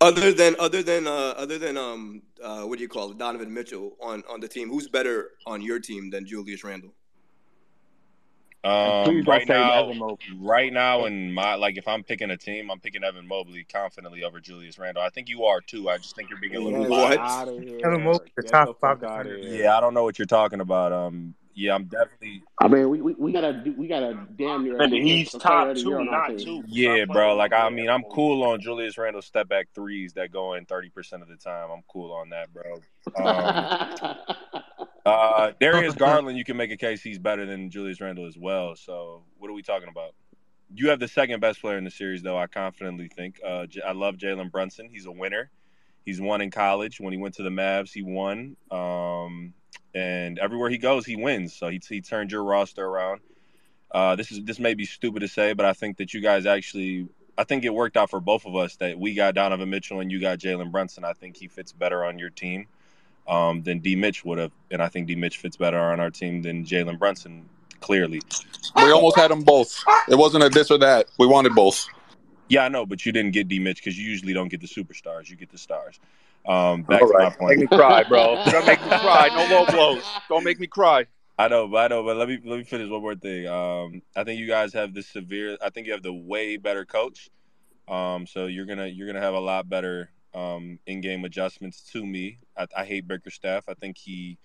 other 0.00 0.32
than 0.32 0.56
other 0.58 0.82
than 0.82 1.06
uh, 1.06 1.34
other 1.36 1.58
than 1.58 1.76
um 1.76 2.22
uh, 2.42 2.62
what 2.62 2.78
do 2.78 2.82
you 2.82 2.88
call 2.88 3.10
it, 3.10 3.18
Donovan 3.18 3.52
Mitchell 3.52 3.96
on 4.00 4.22
on 4.28 4.40
the 4.40 4.48
team, 4.48 4.68
who's 4.68 4.88
better 4.88 5.32
on 5.46 5.60
your 5.60 5.78
team 5.78 6.10
than 6.10 6.26
Julius 6.26 6.64
Randle? 6.64 6.92
Um, 8.64 9.22
right 9.24 9.46
now, 9.46 10.16
right 10.38 10.72
now, 10.72 11.04
in 11.04 11.32
my 11.34 11.54
like, 11.54 11.76
if 11.76 11.86
I'm 11.86 12.02
picking 12.02 12.30
a 12.30 12.36
team, 12.36 12.70
I'm 12.70 12.80
picking 12.80 13.04
Evan 13.04 13.28
Mobley 13.28 13.64
confidently 13.64 14.24
over 14.24 14.40
Julius 14.40 14.78
Randle. 14.78 15.02
I 15.02 15.10
think 15.10 15.28
you 15.28 15.44
are 15.44 15.60
too. 15.60 15.90
I 15.90 15.98
just 15.98 16.16
think 16.16 16.30
you're 16.30 16.40
being 16.40 16.56
a 16.56 16.60
little 16.60 16.88
what? 16.88 17.18
Evan 17.18 18.04
Mobley, 18.04 18.32
the 18.36 18.42
top 18.42 18.80
five. 18.80 19.02
Yeah, 19.42 19.76
I 19.76 19.80
don't 19.80 19.92
know 19.92 20.02
what 20.02 20.18
you're 20.18 20.24
talking 20.24 20.60
about. 20.60 20.92
Um, 20.92 21.34
yeah, 21.54 21.74
I'm 21.74 21.84
definitely. 21.84 22.42
I 22.58 22.68
mean, 22.68 22.88
we, 22.88 23.00
we, 23.00 23.14
we 23.14 23.32
gotta 23.32 23.62
we 23.76 23.86
gotta 23.86 24.18
damn 24.36 24.64
near. 24.64 24.80
And 24.80 24.92
he's 24.92 25.30
top 25.30 25.76
two, 25.76 26.02
not 26.04 26.38
two. 26.38 26.64
Yeah, 26.66 27.04
bro. 27.04 27.36
Like, 27.36 27.52
I 27.52 27.68
mean, 27.70 27.88
I'm 27.88 28.02
cool 28.04 28.42
on 28.44 28.60
Julius 28.60 28.98
Randle 28.98 29.22
step 29.22 29.48
back 29.48 29.68
threes 29.74 30.14
that 30.14 30.32
go 30.32 30.54
in 30.54 30.64
30 30.64 30.88
percent 30.88 31.22
of 31.22 31.28
the 31.28 31.36
time. 31.36 31.70
I'm 31.70 31.82
cool 31.88 32.12
on 32.12 32.30
that, 32.30 32.48
bro. 32.52 32.80
Um, 33.16 34.62
uh, 35.04 35.52
Darius 35.60 35.94
Garland, 35.98 36.38
you 36.38 36.44
can 36.44 36.56
make 36.56 36.70
a 36.70 36.76
case 36.76 37.02
he's 37.02 37.18
better 37.18 37.46
than 37.46 37.70
Julius 37.70 38.00
Randle 38.00 38.26
as 38.26 38.36
well. 38.36 38.74
So, 38.76 39.22
what 39.38 39.50
are 39.50 39.54
we 39.54 39.62
talking 39.62 39.88
about? 39.88 40.14
You 40.74 40.88
have 40.90 40.98
the 40.98 41.08
second 41.08 41.40
best 41.40 41.60
player 41.60 41.78
in 41.78 41.84
the 41.84 41.90
series, 41.90 42.22
though. 42.22 42.38
I 42.38 42.46
confidently 42.46 43.08
think. 43.08 43.40
Uh, 43.44 43.66
I 43.86 43.92
love 43.92 44.16
Jalen 44.16 44.50
Brunson. 44.50 44.88
He's 44.90 45.06
a 45.06 45.12
winner. 45.12 45.50
He's 46.04 46.20
won 46.20 46.40
in 46.40 46.50
college. 46.50 47.00
When 47.00 47.12
he 47.12 47.18
went 47.18 47.34
to 47.36 47.42
the 47.42 47.50
Mavs, 47.50 47.92
he 47.92 48.02
won. 48.02 48.56
Um, 48.70 49.54
and 49.94 50.38
everywhere 50.38 50.70
he 50.70 50.78
goes, 50.78 51.06
he 51.06 51.16
wins. 51.16 51.54
So 51.54 51.68
he, 51.68 51.80
he 51.88 52.00
turned 52.00 52.32
your 52.32 52.44
roster 52.44 52.84
around. 52.84 53.20
Uh, 53.90 54.16
this 54.16 54.32
is 54.32 54.42
this 54.42 54.58
may 54.58 54.74
be 54.74 54.84
stupid 54.84 55.20
to 55.20 55.28
say, 55.28 55.52
but 55.52 55.64
I 55.64 55.72
think 55.72 55.98
that 55.98 56.12
you 56.12 56.20
guys 56.20 56.46
actually, 56.46 57.06
I 57.38 57.44
think 57.44 57.64
it 57.64 57.72
worked 57.72 57.96
out 57.96 58.10
for 58.10 58.20
both 58.20 58.44
of 58.44 58.56
us 58.56 58.74
that 58.76 58.98
we 58.98 59.14
got 59.14 59.34
Donovan 59.34 59.70
Mitchell 59.70 60.00
and 60.00 60.10
you 60.10 60.20
got 60.20 60.38
Jalen 60.38 60.72
Brunson. 60.72 61.04
I 61.04 61.12
think 61.12 61.36
he 61.36 61.46
fits 61.46 61.72
better 61.72 62.04
on 62.04 62.18
your 62.18 62.30
team 62.30 62.66
um, 63.26 63.62
than 63.62 63.78
D. 63.78 63.96
Mitch 63.96 64.24
would 64.24 64.38
have, 64.38 64.52
and 64.70 64.82
I 64.82 64.88
think 64.88 65.06
D. 65.06 65.14
Mitch 65.14 65.38
fits 65.38 65.56
better 65.56 65.78
on 65.78 66.00
our 66.00 66.10
team 66.10 66.42
than 66.42 66.64
Jalen 66.64 66.98
Brunson. 66.98 67.48
Clearly, 67.80 68.22
we 68.76 68.90
almost 68.90 69.16
had 69.16 69.30
them 69.30 69.42
both. 69.42 69.78
It 70.08 70.14
wasn't 70.14 70.44
a 70.44 70.48
this 70.48 70.70
or 70.70 70.78
that. 70.78 71.06
We 71.18 71.26
wanted 71.26 71.54
both. 71.54 71.86
Yeah, 72.48 72.64
I 72.64 72.68
know, 72.68 72.86
but 72.86 73.04
you 73.04 73.12
didn't 73.12 73.32
get 73.32 73.48
D. 73.48 73.58
Mitch 73.58 73.76
because 73.76 73.98
you 73.98 74.08
usually 74.08 74.32
don't 74.32 74.48
get 74.48 74.60
the 74.60 74.66
superstars. 74.66 75.28
You 75.28 75.36
get 75.36 75.50
the 75.50 75.58
stars. 75.58 76.00
Um, 76.46 76.82
back 76.82 77.02
All 77.02 77.08
to 77.08 77.14
right. 77.14 77.24
my 77.24 77.36
point. 77.36 77.58
Make 77.58 77.70
me 77.70 77.76
cry, 77.76 78.04
bro. 78.04 78.42
Don't 78.50 78.66
make 78.66 78.80
me 78.82 78.88
cry. 78.88 79.28
No 79.28 79.54
low 79.54 79.66
blows. 79.66 80.04
Don't 80.28 80.44
make 80.44 80.60
me 80.60 80.66
cry. 80.66 81.06
I 81.38 81.48
know, 81.48 81.66
but 81.66 81.78
I 81.78 81.88
know, 81.88 82.04
but 82.04 82.16
let 82.16 82.28
me 82.28 82.38
let 82.44 82.58
me 82.58 82.64
finish 82.64 82.88
one 82.88 83.00
more 83.00 83.14
thing. 83.14 83.46
Um, 83.48 84.02
I 84.14 84.24
think 84.24 84.38
you 84.38 84.46
guys 84.46 84.72
have 84.74 84.94
the 84.94 85.02
severe. 85.02 85.56
I 85.62 85.70
think 85.70 85.86
you 85.86 85.92
have 85.92 86.02
the 86.02 86.12
way 86.12 86.56
better 86.58 86.84
coach. 86.84 87.30
Um, 87.88 88.26
so 88.26 88.46
you're 88.46 88.66
gonna 88.66 88.86
you're 88.86 89.06
gonna 89.06 89.20
have 89.20 89.34
a 89.34 89.40
lot 89.40 89.68
better 89.68 90.10
um, 90.34 90.78
in-game 90.86 91.24
adjustments 91.24 91.82
to 91.92 92.04
me. 92.04 92.38
I, 92.56 92.66
I 92.76 92.84
hate 92.84 93.06
Bickerstaff. 93.06 93.68
I 93.68 93.74
think 93.74 93.96
he, 93.96 94.38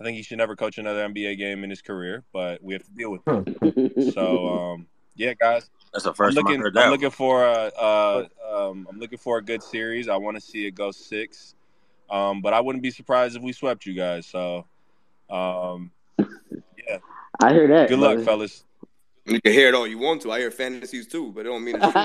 I 0.00 0.04
think 0.04 0.16
he 0.16 0.22
should 0.22 0.38
never 0.38 0.56
coach 0.56 0.78
another 0.78 1.08
NBA 1.08 1.38
game 1.38 1.64
in 1.64 1.70
his 1.70 1.82
career. 1.82 2.24
But 2.32 2.62
we 2.62 2.74
have 2.74 2.84
to 2.84 2.90
deal 2.90 3.10
with 3.10 3.22
it. 3.26 4.14
so 4.14 4.48
um, 4.48 4.86
yeah, 5.14 5.34
guys. 5.34 5.70
That's 5.92 6.04
the 6.04 6.14
first 6.14 6.38
I'm 6.38 6.44
looking, 6.44 6.64
I'm 6.64 6.72
one. 6.72 6.90
looking 6.90 7.10
for 7.10 7.44
a, 7.44 7.70
uh, 7.76 8.26
um, 8.52 8.86
I'm 8.88 8.98
looking 8.98 9.18
for 9.18 9.38
a 9.38 9.42
good 9.42 9.62
series. 9.62 10.08
I 10.08 10.16
want 10.16 10.36
to 10.36 10.40
see 10.40 10.66
it 10.66 10.72
go 10.72 10.92
six. 10.92 11.54
Um, 12.08 12.42
but 12.42 12.52
I 12.52 12.60
wouldn't 12.60 12.82
be 12.82 12.90
surprised 12.90 13.36
if 13.36 13.42
we 13.42 13.52
swept 13.52 13.86
you 13.86 13.94
guys. 13.94 14.26
So, 14.26 14.66
um, 15.28 15.90
yeah. 16.18 16.98
I 17.42 17.52
hear 17.52 17.68
that. 17.68 17.88
Good 17.88 17.98
luck, 17.98 18.14
brother. 18.14 18.24
fellas. 18.24 18.64
You 19.26 19.40
can 19.40 19.52
hear 19.52 19.68
it 19.68 19.74
all 19.74 19.86
you 19.86 19.98
want 19.98 20.22
to. 20.22 20.32
I 20.32 20.38
hear 20.40 20.50
fantasies 20.50 21.06
too, 21.06 21.30
but 21.32 21.40
it 21.40 21.44
don't 21.50 21.62
mean 21.64 21.76
it's 21.76 21.92
true. 21.92 22.02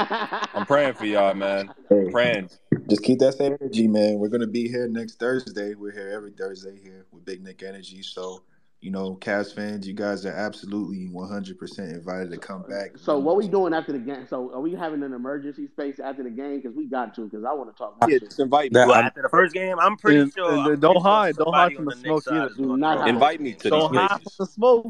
I'm 0.53 0.65
praying 0.65 0.93
for 0.95 1.05
y'all, 1.05 1.33
man. 1.33 1.73
Hey. 1.89 2.09
Praying. 2.11 2.49
Just 2.89 3.03
keep 3.03 3.19
that 3.19 3.33
same 3.35 3.55
energy, 3.59 3.87
man. 3.87 4.19
We're 4.19 4.27
gonna 4.29 4.45
be 4.47 4.67
here 4.67 4.87
next 4.87 5.15
Thursday. 5.19 5.73
We're 5.75 5.91
here 5.93 6.09
every 6.09 6.31
Thursday 6.31 6.77
here 6.83 7.05
with 7.11 7.25
Big 7.25 7.41
Nick 7.43 7.63
Energy. 7.63 8.01
So, 8.03 8.43
you 8.81 8.91
know, 8.91 9.15
Cavs 9.15 9.55
fans, 9.55 9.87
you 9.87 9.93
guys 9.95 10.25
are 10.27 10.33
absolutely 10.33 11.07
100% 11.11 11.79
invited 11.93 12.29
to 12.31 12.37
come 12.37 12.63
back. 12.69 12.97
So 12.97 13.17
what 13.17 13.37
we 13.37 13.47
doing 13.47 13.73
after 13.73 13.93
the 13.93 13.97
game? 13.99 14.27
So 14.29 14.51
are 14.53 14.59
we 14.61 14.73
having 14.75 15.01
an 15.01 15.13
emergency 15.13 15.67
space 15.67 15.99
after 15.99 16.21
the 16.21 16.29
game? 16.29 16.57
Because 16.61 16.75
we 16.75 16.85
got 16.85 17.15
to. 17.15 17.21
Because 17.21 17.43
I 17.45 17.53
want 17.53 17.71
to 17.73 17.77
talk. 17.77 17.95
my 18.01 18.07
Yeah, 18.07 18.15
shit. 18.19 18.25
just 18.25 18.39
invite 18.41 18.71
me. 18.73 18.81
Well, 18.81 18.93
after 18.93 19.23
the 19.23 19.29
first 19.29 19.53
game, 19.55 19.79
I'm 19.79 19.95
pretty 19.97 20.19
And- 20.19 20.33
sure. 20.33 20.51
and 20.51 20.59
I'm 20.61 20.79
don't 20.79 20.91
pretty 20.91 20.99
sure 20.99 21.01
hide. 21.01 21.35
Don't 21.37 21.53
hide 21.53 21.73
from 21.75 21.87
on 21.87 21.93
the 21.95 21.95
smoke 22.01 22.23
either. 22.29 22.49
Do 22.55 22.77
not 22.77 22.97
throw 22.97 23.01
hide. 23.01 23.07
it. 23.07 23.13
Invite 23.13 23.41
me 23.41 23.53
to 23.53 23.63
these 23.63 23.71
Don't 23.71 23.95
hide 23.95 24.09
from 24.21 24.31
the 24.37 24.45
smoke. 24.45 24.87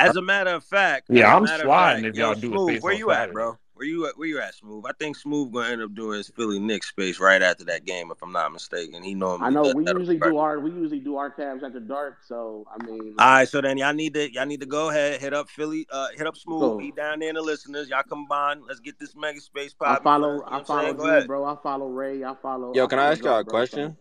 As 0.00 0.16
a 0.16 0.22
matter 0.22 0.50
of 0.50 0.64
fact, 0.64 1.08
Yeah, 1.08 1.28
as 1.28 1.32
a 1.32 1.36
I'm 1.36 1.42
matter 1.42 1.62
sliding 1.64 2.04
fact, 2.04 2.06
if 2.06 2.16
y'all 2.16 2.28
yo, 2.30 2.34
do 2.34 2.54
a 2.54 2.58
Smooth, 2.58 2.82
where 2.82 2.92
on 2.92 2.98
you 2.98 3.10
at, 3.10 3.32
bro? 3.32 3.58
Where 3.74 3.86
you 3.86 4.06
at? 4.06 4.18
Where 4.18 4.28
you 4.28 4.38
at, 4.40 4.54
Smooth? 4.54 4.84
I 4.86 4.92
think 4.98 5.16
Smooth 5.16 5.52
gonna 5.52 5.68
end 5.70 5.82
up 5.82 5.94
doing 5.94 6.18
his 6.18 6.28
Philly 6.28 6.58
Knicks 6.58 6.88
space 6.88 7.18
right 7.18 7.40
after 7.40 7.64
that 7.64 7.84
game, 7.86 8.10
if 8.10 8.22
I'm 8.22 8.32
not 8.32 8.52
mistaken. 8.52 9.02
He 9.02 9.14
normally 9.14 9.46
I 9.46 9.50
know 9.50 9.72
we 9.72 9.86
usually 9.86 10.18
do 10.18 10.36
our 10.38 10.60
we 10.60 10.70
usually 10.70 11.00
do 11.00 11.16
our 11.16 11.30
cabs 11.30 11.62
after 11.64 11.80
dark. 11.80 12.18
So 12.26 12.66
I 12.74 12.82
mean, 12.84 13.14
All 13.18 13.26
right, 13.26 13.48
so 13.48 13.60
then 13.60 13.78
y'all 13.78 13.94
need 13.94 14.14
to 14.14 14.30
y'all 14.32 14.44
need 14.46 14.60
to 14.60 14.66
go 14.66 14.90
ahead, 14.90 15.20
hit 15.20 15.32
up 15.32 15.48
Philly, 15.48 15.86
uh, 15.90 16.08
hit 16.16 16.26
up 16.26 16.36
Smooth, 16.36 16.60
Cool. 16.60 16.78
he 16.78 16.90
down 16.90 17.20
there 17.20 17.30
in 17.30 17.36
the 17.36 17.42
listeners. 17.42 17.88
Y'all 17.88 18.02
combine. 18.02 18.62
Let's 18.66 18.80
get 18.80 18.98
this 18.98 19.16
mega 19.16 19.40
space 19.40 19.74
I 19.80 19.98
follow 20.00 20.34
You 20.34 20.40
know 20.40 20.44
I 20.46 20.62
follow 20.62 21.18
you, 21.20 21.26
bro. 21.26 21.44
I 21.46 21.56
follow 21.62 21.88
Ray. 21.88 22.22
I 22.22 22.34
follow. 22.42 22.74
Yo, 22.74 22.84
I 22.84 22.86
can 22.86 22.98
I 22.98 23.02
follow 23.02 23.12
ask 23.12 23.24
y'all 23.24 23.38
a 23.40 23.44
bro. 23.44 23.52
question? 23.52 23.96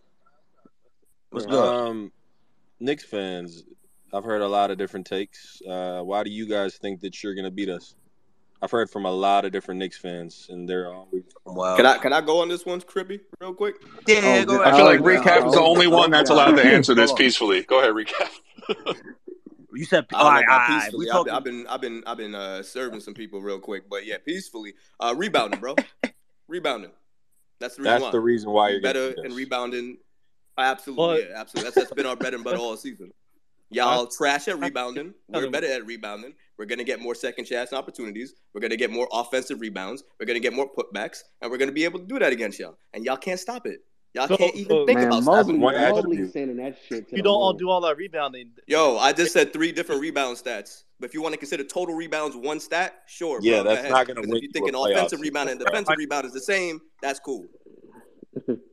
What's 1.31 1.45
Yeah. 1.45 1.51
good? 1.51 1.69
Um, 1.69 2.11
Knicks 2.79 3.03
fans, 3.05 3.63
I've 4.13 4.23
heard 4.23 4.41
a 4.41 4.47
lot 4.47 4.71
of 4.71 4.77
different 4.77 5.05
takes. 5.05 5.61
Uh, 5.67 6.01
why 6.01 6.23
do 6.23 6.29
you 6.31 6.47
guys 6.47 6.77
think 6.77 7.01
that 7.01 7.21
you're 7.23 7.35
gonna 7.35 7.51
beat 7.51 7.69
us? 7.69 7.95
I've 8.61 8.71
heard 8.71 8.89
from 8.89 9.05
a 9.05 9.11
lot 9.11 9.45
of 9.45 9.53
different 9.53 9.79
Knicks 9.79 9.97
fans, 9.97 10.47
and 10.49 10.67
they're 10.67 10.91
always 10.93 11.23
Well, 11.45 11.77
Can 11.77 11.85
I 11.85 11.97
can 11.97 12.11
I 12.11 12.19
go 12.21 12.41
on 12.41 12.49
this 12.49 12.65
one, 12.65 12.81
Cribby, 12.81 13.21
real 13.39 13.53
quick? 13.53 13.75
yeah, 14.07 14.19
Oh, 14.23 14.45
go 14.45 14.57
good. 14.57 14.67
I 14.67 14.75
feel 14.75 14.85
like 14.85 14.99
recap 14.99 15.47
is 15.47 15.53
the 15.53 15.61
only 15.61 15.87
one 15.87 16.11
that's 16.11 16.29
allowed 16.29 16.55
to 16.57 16.63
answer 16.63 16.93
this 16.93 17.13
peacefully. 17.17 17.63
Go 17.63 17.79
ahead, 17.79 17.93
recap. 17.93 18.29
You 19.71 19.85
said 19.85 20.07
I 20.13 20.17
all 20.17 20.23
don't 20.23 20.33
know 20.33 20.35
right, 20.39 20.43
about 20.43 20.61
all 20.61 20.67
right. 20.67 20.81
peacefully. 20.83 21.05
We 21.05 21.11
I've 21.11 21.23
been, 21.23 21.25
talking. 21.25 21.33
I've 21.33 21.43
been, 21.43 21.67
I've 21.67 21.81
been, 21.81 22.03
I've 22.07 22.17
been 22.17 22.35
uh, 22.35 22.63
serving 22.63 22.99
some 23.01 23.13
people 23.13 23.39
real 23.39 23.59
quick, 23.59 23.87
but 23.87 24.03
yeah, 24.05 24.17
peacefully. 24.17 24.73
Uh, 24.99 25.13
rebounding, 25.15 25.59
bro. 25.59 25.75
rebounding. 26.47 26.89
That's 27.59 27.75
the 27.75 27.83
reason 27.83 27.91
that's 27.93 28.03
why. 28.05 28.11
the 28.11 28.19
reason 28.19 28.49
why 28.51 28.69
you're 28.69 28.81
better 28.81 29.09
beat 29.09 29.19
in 29.25 29.31
us. 29.31 29.37
rebounding. 29.37 29.97
Absolutely, 30.57 31.29
yeah, 31.29 31.39
absolutely. 31.39 31.65
That's 31.69 31.75
that's 31.75 31.93
been 31.93 32.07
our 32.07 32.15
bread 32.15 32.33
and 32.33 32.43
butter 32.43 32.57
all 32.57 32.75
season. 32.77 33.11
Y'all 33.71 34.07
trash 34.07 34.47
at 34.47 34.59
rebounding. 34.59 35.13
We're 35.27 35.49
better 35.49 35.67
at 35.67 35.85
rebounding. 35.85 36.33
We're 36.57 36.65
gonna 36.65 36.83
get 36.83 36.99
more 36.99 37.13
second 37.15 37.45
chance 37.45 37.71
opportunities. 37.71 38.33
We're 38.53 38.61
gonna 38.61 38.75
get 38.75 38.89
more 38.91 39.07
offensive 39.11 39.61
rebounds. 39.61 40.03
We're 40.19 40.25
gonna 40.25 40.39
get 40.39 40.53
more 40.53 40.69
putbacks, 40.73 41.19
and 41.41 41.51
we're 41.51 41.57
gonna 41.57 41.71
be 41.71 41.83
able 41.85 41.99
to 41.99 42.05
do 42.05 42.17
that 42.19 42.33
against 42.33 42.59
y'all. 42.59 42.77
And 42.93 43.05
y'all 43.05 43.17
can't 43.17 43.39
stop 43.39 43.65
it. 43.67 43.81
Y'all 44.15 44.27
So- 44.27 44.37
can't 44.37 44.55
even 44.55 44.69
so- 44.69 44.85
think 44.87 44.97
Man, 44.97 45.07
about 45.07 45.23
Mobley, 45.23 45.43
stopping 45.43 45.61
One 45.61 45.75
it. 45.75 45.89
Mobley 45.91 46.27
sending 46.29 46.57
that 46.57 46.77
shit 46.87 47.05
You 47.11 47.21
don't 47.21 47.35
all 47.35 47.53
do 47.53 47.69
all 47.69 47.79
that 47.81 47.95
rebounding. 47.95 48.51
Yo, 48.67 48.97
I 48.97 49.13
just 49.13 49.33
said 49.33 49.53
three 49.53 49.71
different 49.71 50.01
rebound 50.01 50.35
stats. 50.37 50.83
But 50.99 51.07
if 51.09 51.13
you 51.13 51.21
want 51.21 51.33
to 51.33 51.37
consider 51.37 51.63
total 51.63 51.93
rebounds 51.95 52.35
one 52.35 52.59
stat, 52.59 53.03
sure, 53.05 53.39
Yeah, 53.41 53.57
bro. 53.57 53.63
Go 53.65 53.69
that's 53.69 53.79
ahead. 53.81 53.91
not 53.91 54.07
gonna 54.07 54.21
Because 54.21 54.29
win 54.31 54.37
if 54.37 54.41
you're 54.41 54.43
you 54.43 54.49
a 54.49 54.53
thinking 54.53 54.75
offensive 54.75 55.09
season, 55.19 55.21
rebound 55.21 55.49
and 55.51 55.59
defensive 55.59 55.95
rebound 55.97 56.25
is 56.25 56.33
the 56.33 56.41
same, 56.41 56.81
that's 57.03 57.19
cool. 57.19 57.45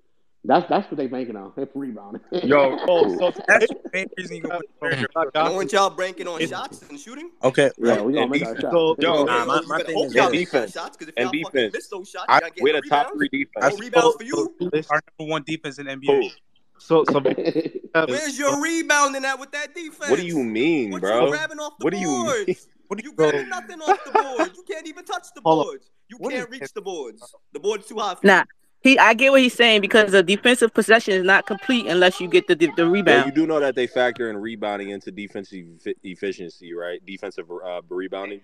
That's 0.47 0.69
that's 0.69 0.89
what 0.91 0.97
they're 0.97 1.09
banking 1.09 1.37
on. 1.37 1.53
They're 1.57 1.69
rebounding. 1.75 2.21
Yo, 2.45 2.79
oh, 2.89 3.19
so 3.19 3.33
That's 3.49 3.67
the 3.67 3.77
main 3.93 4.07
reason 4.17 4.37
you 4.37 4.43
can 4.43 4.51
win 4.51 4.61
the 4.81 5.09
I 5.17 5.23
And 5.23 5.33
got 5.33 5.53
aren't 5.53 5.73
y'all 5.73 5.91
banking 5.91 6.29
on 6.29 6.47
shots 6.47 6.83
and 6.89 6.99
shooting? 7.01 7.31
Okay, 7.43 7.71
yeah, 7.79 8.01
we 8.01 8.13
gonna 8.13 8.23
And 8.23 8.31
make 8.31 8.47
our 8.47 8.55
defense. 8.55 8.63
shot. 8.63 8.73
So- 8.73 8.97
Yo, 9.01 9.25
Nah, 9.25 9.37
okay, 9.43 9.47
my- 9.47 9.61
you 9.61 9.67
my 9.69 9.83
thing 9.83 9.99
is 10.05 10.15
y'all 10.15 10.27
and 10.27 10.35
defense. 10.35 10.73
shots 10.73 10.97
because 10.97 11.09
if 11.09 11.15
And 11.17 11.33
y'all 11.35 11.51
defense. 11.51 11.73
miss 11.75 11.89
those 11.89 12.09
shots, 12.09 12.27
I, 12.29 12.41
y'all 12.41 12.51
we're 12.61 12.73
the 12.75 12.81
no 12.81 12.89
top 12.89 13.13
rebounds. 13.15 13.17
three 13.17 13.29
No 13.57 13.61
defense. 13.71 13.81
rebounds 13.81 14.17
for 14.17 14.23
you. 14.25 14.55
our 14.91 15.03
number 15.19 15.31
one 15.33 15.43
defense 15.47 15.79
in 15.79 15.87
the 15.87 15.93
Who? 15.95 15.99
NBA. 16.01 16.31
so 16.79 17.05
so 17.11 17.21
Where's 18.07 18.39
your 18.39 18.61
rebounding 18.63 19.25
at 19.25 19.39
with 19.41 19.51
that 19.53 19.75
defense? 19.75 20.11
What 20.11 20.21
do 20.21 20.27
you 20.27 20.43
mean, 20.45 20.91
What 20.93 21.01
bro? 21.03 21.25
you 21.25 21.31
grabbing 21.31 21.59
off 21.59 21.73
the 21.79 21.85
What 21.85 21.93
do 21.93 21.99
you 21.99 22.09
mean? 22.47 22.57
What 22.89 22.99
do 22.99 23.05
You 23.05 23.11
you 23.11 23.17
grabbing 23.17 23.49
nothing 23.49 23.81
off 23.81 23.99
the 24.05 24.13
boards. 24.13 24.53
You 24.57 24.63
can't 24.63 24.87
even 24.87 25.05
touch 25.05 25.27
the 25.35 25.41
Hold 25.45 25.59
on. 25.59 25.65
boards. 25.67 25.91
You 26.09 26.19
What 26.19 26.33
can't 26.33 26.45
is- 26.53 26.61
reach 26.61 26.73
the 26.73 26.83
boards. 26.83 27.35
The 27.53 27.59
board's 27.59 27.87
too 27.89 27.97
high 27.99 28.15
for 28.15 28.25
Nah, 28.25 28.39
you. 28.39 28.45
He. 28.83 28.99
I 28.99 29.15
get 29.15 29.33
what 29.33 29.41
he's 29.41 29.55
saying 29.55 29.81
because 29.81 30.13
the 30.13 30.23
defensive 30.23 30.73
possession 30.75 31.15
is 31.15 31.25
not 31.25 31.47
complete 31.47 31.87
unless 31.87 32.21
you 32.21 32.29
get 32.29 32.47
the 32.47 32.55
the, 32.55 32.67
the 32.77 32.85
Yeah, 32.85 32.89
rebound. 32.91 33.27
you 33.27 33.33
do 33.33 33.47
know 33.47 33.61
that 33.61 33.75
they 33.75 33.87
factor 33.87 34.31
in 34.31 34.37
rebounding 34.37 34.91
into 34.91 35.11
defensive 35.11 35.67
efficiency, 36.03 36.73
right? 36.75 37.05
Defensive 37.05 37.47
uh, 37.51 37.81
rebounding. 37.89 38.41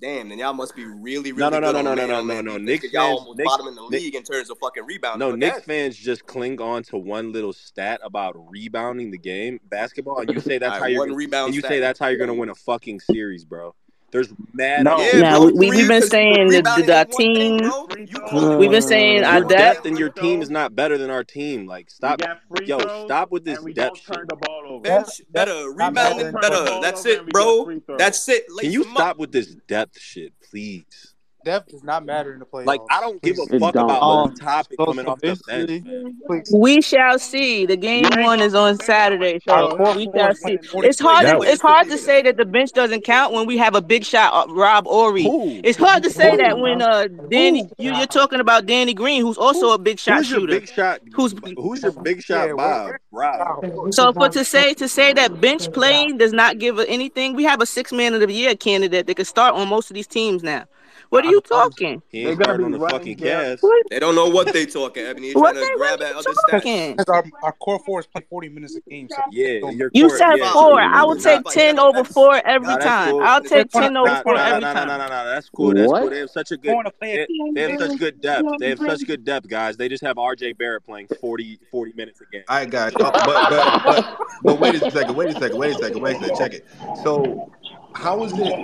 damn, 0.00 0.28
then 0.28 0.38
y'all 0.38 0.52
must 0.52 0.76
be 0.76 0.84
really, 0.84 1.32
really 1.32 1.36
No, 1.38 1.48
no, 1.48 1.58
no, 1.60 1.72
good 1.72 1.72
no, 1.72 1.78
on 1.78 1.84
no, 1.84 1.94
man 1.96 2.08
no, 2.08 2.16
on 2.18 2.26
no, 2.26 2.34
no. 2.34 2.42
defense, 2.58 2.62
Knicks 2.66 2.84
'cause 2.84 2.92
y'all 2.92 3.18
almost 3.18 3.38
Knicks, 3.38 3.48
bottom 3.50 3.68
in 3.68 3.74
the 3.74 3.82
Knick- 3.82 3.90
league 4.02 4.14
in 4.14 4.22
terms 4.22 4.50
of 4.50 4.58
fucking 4.58 4.84
rebounding. 4.84 5.18
no, 5.20 5.30
but 5.30 5.38
Knicks 5.38 5.62
fans 5.62 5.96
just 5.96 6.26
cling 6.26 6.60
on 6.60 6.82
to 6.84 6.98
one 6.98 7.32
little 7.32 7.52
stat 7.54 8.00
about 8.02 8.34
rebounding 8.50 9.10
the 9.10 9.18
game, 9.18 9.58
basketball, 9.70 10.18
and 10.18 10.30
you 10.30 10.40
say 10.40 10.58
that's 10.58 10.74
All 10.74 10.80
how 10.82 10.86
you're 10.86 10.98
one 10.98 11.14
rebound 11.14 11.46
and 11.46 11.54
you 11.54 11.60
stat. 11.62 11.70
say 11.70 11.80
that's 11.80 11.98
how 11.98 12.08
you're 12.08 12.18
gonna 12.18 12.34
win 12.34 12.50
a 12.50 12.54
fucking 12.54 13.00
series, 13.00 13.44
bro. 13.46 13.74
There's 14.12 14.32
mad. 14.54 14.84
No. 14.84 14.94
other- 14.94 15.04
Yeah, 15.04 15.20
Now 15.20 15.38
bro, 15.38 15.46
we, 15.46 15.52
we 15.52 15.68
three 15.68 15.76
we've 15.78 15.88
been 15.88 16.02
saying 16.02 16.46
the, 16.48 16.50
the, 16.52 16.56
rebounding 16.58 16.86
the 16.86 16.98
ain't 16.98 17.14
thing, 17.16 17.58
team. 17.58 17.58
bro. 17.58 17.86
You 17.98 18.20
only 18.30 18.56
We've 18.56 18.70
been 18.70 18.82
saying 18.82 19.24
our 19.24 19.38
Your 19.40 19.48
depth. 19.48 19.74
depth 19.74 19.86
and 19.86 19.98
your 19.98 20.08
team 20.10 20.42
is 20.42 20.48
not 20.50 20.74
better 20.76 20.96
than 20.96 21.10
our 21.10 21.24
team. 21.24 21.66
Like, 21.66 21.90
stop, 21.90 22.20
yo, 22.64 22.78
throws, 22.78 23.04
stop 23.06 23.30
with 23.32 23.44
this 23.44 23.58
depth 23.62 23.74
don't 23.74 24.16
turn 24.16 24.22
shit. 24.22 24.28
the 24.28 24.36
ball 24.36 24.62
over. 24.68 24.82
bench 24.82 25.08
better, 25.30 25.70
rebounding 25.72 26.32
better 26.32 26.32
than 26.32 26.40
better. 26.40 26.64
ball 26.70 26.80
That's 26.82 27.04
it, 27.04 27.26
bro. 27.30 27.56
get 27.58 27.64
free 27.66 27.80
throws. 27.80 27.98
That's 27.98 28.28
it. 28.28 28.44
Can 28.60 28.70
you 28.72 28.84
stop 28.84 29.18
with 29.18 29.32
this 29.32 29.54
depth 29.66 30.00
shit, 30.00 30.32
please? 30.50 31.14
Depth 31.46 31.68
does 31.70 31.84
not 31.84 32.04
matter 32.04 32.32
in 32.32 32.40
the 32.40 32.44
playoffs. 32.44 32.66
Like, 32.66 32.80
I 32.90 33.00
don't 33.00 33.22
give 33.22 33.38
a 33.38 33.46
Please. 33.46 33.52
It 33.52 33.60
fuck 33.60 33.74
don't. 33.74 33.84
about 33.84 34.02
Um, 34.02 34.30
Obi 34.30 34.34
Toppin 34.40 34.76
so, 34.76 34.84
coming 34.86 35.06
off 35.06 35.20
the 35.20 35.28
bench, 35.28 35.40
basically, 35.46 36.42
We 36.52 36.82
shall 36.82 37.20
see. 37.20 37.66
The 37.66 37.76
game 37.76 38.04
one 38.16 38.40
is 38.40 38.52
on 38.52 38.80
Saturday, 38.80 39.38
so 39.46 39.76
we 39.94 40.10
shall 40.12 40.34
see. 40.34 40.58
It's 40.82 40.98
hard 40.98 41.26
to 41.26 41.48
it's 41.48 41.62
hard 41.62 41.88
to 41.88 41.98
say 41.98 42.20
that 42.22 42.36
the 42.36 42.44
bench 42.44 42.72
doesn't 42.72 43.02
count 43.04 43.32
when 43.32 43.46
we 43.46 43.56
have 43.58 43.76
a 43.76 43.80
big 43.80 44.04
shot, 44.04 44.32
uh, 44.34 44.52
Rob 44.52 44.88
Ori. 44.88 45.22
It's 45.62 45.78
hard 45.78 46.02
to 46.02 46.10
say 46.10 46.36
that 46.36 46.58
when 46.58 46.82
uh 46.82 47.06
Danny 47.30 47.70
you, 47.78 47.94
you're 47.94 48.06
talking 48.08 48.40
about 48.40 48.66
Danny 48.66 48.92
Green, 48.92 49.22
who's 49.22 49.38
also 49.38 49.70
a 49.70 49.78
big 49.78 50.00
shot 50.00 50.18
Who's 50.18 50.26
shooter. 50.26 50.58
big 50.58 50.68
shot? 50.68 51.00
Who's 51.14 51.32
Who's 51.56 51.80
your 51.84 51.92
big 51.92 52.22
shot, 52.22 52.48
we're, 52.48 52.56
Bob? 52.56 52.94
Rob. 53.12 53.94
so 53.94 54.12
for 54.12 54.28
to 54.30 54.44
say 54.44 54.74
to 54.74 54.88
say 54.88 55.12
that 55.12 55.40
bench 55.40 55.72
playing 55.72 56.18
does 56.18 56.32
not 56.32 56.58
give 56.58 56.80
anything, 56.80 57.36
we 57.36 57.44
have 57.44 57.62
a 57.62 57.66
six 57.66 57.92
man 57.92 58.14
of 58.14 58.20
the 58.20 58.32
year 58.32 58.56
candidate 58.56 59.06
that 59.06 59.14
could 59.14 59.28
start 59.28 59.54
on 59.54 59.68
most 59.68 59.92
of 59.92 59.94
these 59.94 60.08
teams 60.08 60.42
now. 60.42 60.64
What 61.10 61.24
are 61.24 61.30
you 61.30 61.40
talking? 61.40 62.02
He 62.10 62.22
They're 62.22 62.30
ain't 62.30 62.38
gonna 62.38 62.52
starting 62.52 62.64
on 62.66 62.70
the 62.72 62.78
running 62.78 62.98
fucking 62.98 63.16
down. 63.16 63.44
Cavs. 63.44 63.62
What, 63.62 63.86
They 63.90 64.00
don't 64.00 64.14
know 64.14 64.28
what 64.28 64.52
they 64.52 64.66
talking, 64.66 65.04
Ebony. 65.04 65.28
They 65.28 65.34
what 65.34 65.54
trying 65.54 65.54
they 65.54 65.72
to 65.72 65.78
what 65.78 65.78
grab 65.78 66.00
are 66.00 66.04
at 66.04 66.16
other 66.16 66.32
stats. 66.32 66.60
talking? 66.62 66.92
because 66.96 67.08
our, 67.08 67.24
our 67.42 67.52
core 67.52 67.78
four 67.78 68.00
is 68.00 68.06
playing 68.06 68.26
40 68.28 68.48
minutes 68.50 68.76
a 68.76 68.80
game. 68.90 69.08
So 69.08 69.22
Yeah, 69.30 69.46
it 69.46 69.60
don't 69.60 69.76
your 69.76 69.90
You 69.92 70.08
core. 70.08 70.18
said 70.18 70.36
Yeah, 70.36 70.52
four. 70.52 70.80
Five. 70.80 70.90
I 70.92 71.04
would 71.04 71.20
take 71.20 71.44
ten 71.44 71.76
That's 71.76 71.86
over 71.86 71.98
that's 71.98 72.12
four 72.14 72.34
every 72.46 72.68
Nah, 72.68 72.78
time. 72.78 73.12
cool. 73.12 73.20
I'll 73.22 73.40
take 73.42 73.70
going 73.72 73.84
to 73.84 73.88
ten 73.88 73.96
over 73.96 74.08
Nah, 74.08 74.22
four 74.22 74.34
nah, 74.34 74.38
nah, 74.38 74.48
every 74.50 74.60
nah, 74.60 74.72
nah, 74.72 74.84
nah, 74.84 74.96
time. 74.96 74.98
nah, 74.98 75.08
nah. 75.08 75.24
That's 75.24 75.48
cool. 75.50 75.74
That's 75.74 75.92
cool. 75.92 76.10
They 76.10 76.18
have 76.18 76.30
such 76.30 76.50
a 76.52 76.56
good. 76.56 76.72
going 76.72 76.84
to 76.84 76.90
play 76.90 77.14
a 77.14 77.16
They, 77.18 77.26
they 77.54 77.62
have 77.62 77.78
such 77.80 77.98
good 77.98 78.20
depth. 78.20 78.48
They 78.58 78.68
have 78.70 78.78
such 78.78 79.06
good 79.06 79.24
depth, 79.24 79.48
guys. 79.48 79.76
They 79.76 79.88
just 79.88 80.04
have 80.04 80.18
R.J. 80.18 80.54
Barrett 80.54 80.84
playing 80.84 81.08
40, 81.20 81.60
40 81.70 81.92
minutes 81.94 82.20
a 82.20 82.26
game. 82.26 82.44
All 82.48 82.56
right, 82.58 82.70
guys. 82.70 82.92
Oh, 83.00 83.12
but 83.24 83.48
but 83.48 83.84
but 83.86 84.04
but 84.44 84.56
wait 84.58 84.74
a 84.74 84.90
second. 84.90 85.14
Wait 85.16 85.30
a 85.30 85.34
second. 85.36 85.58
Wait 85.58 85.72
a 85.72 85.74
second. 85.74 86.00
Wait 86.00 86.16
a 86.16 86.20
second. 86.20 86.34
Check 86.36 86.54
it. 86.54 86.66
So, 86.94 87.50
how 87.94 88.24
is 88.24 88.38
it? 88.38 88.54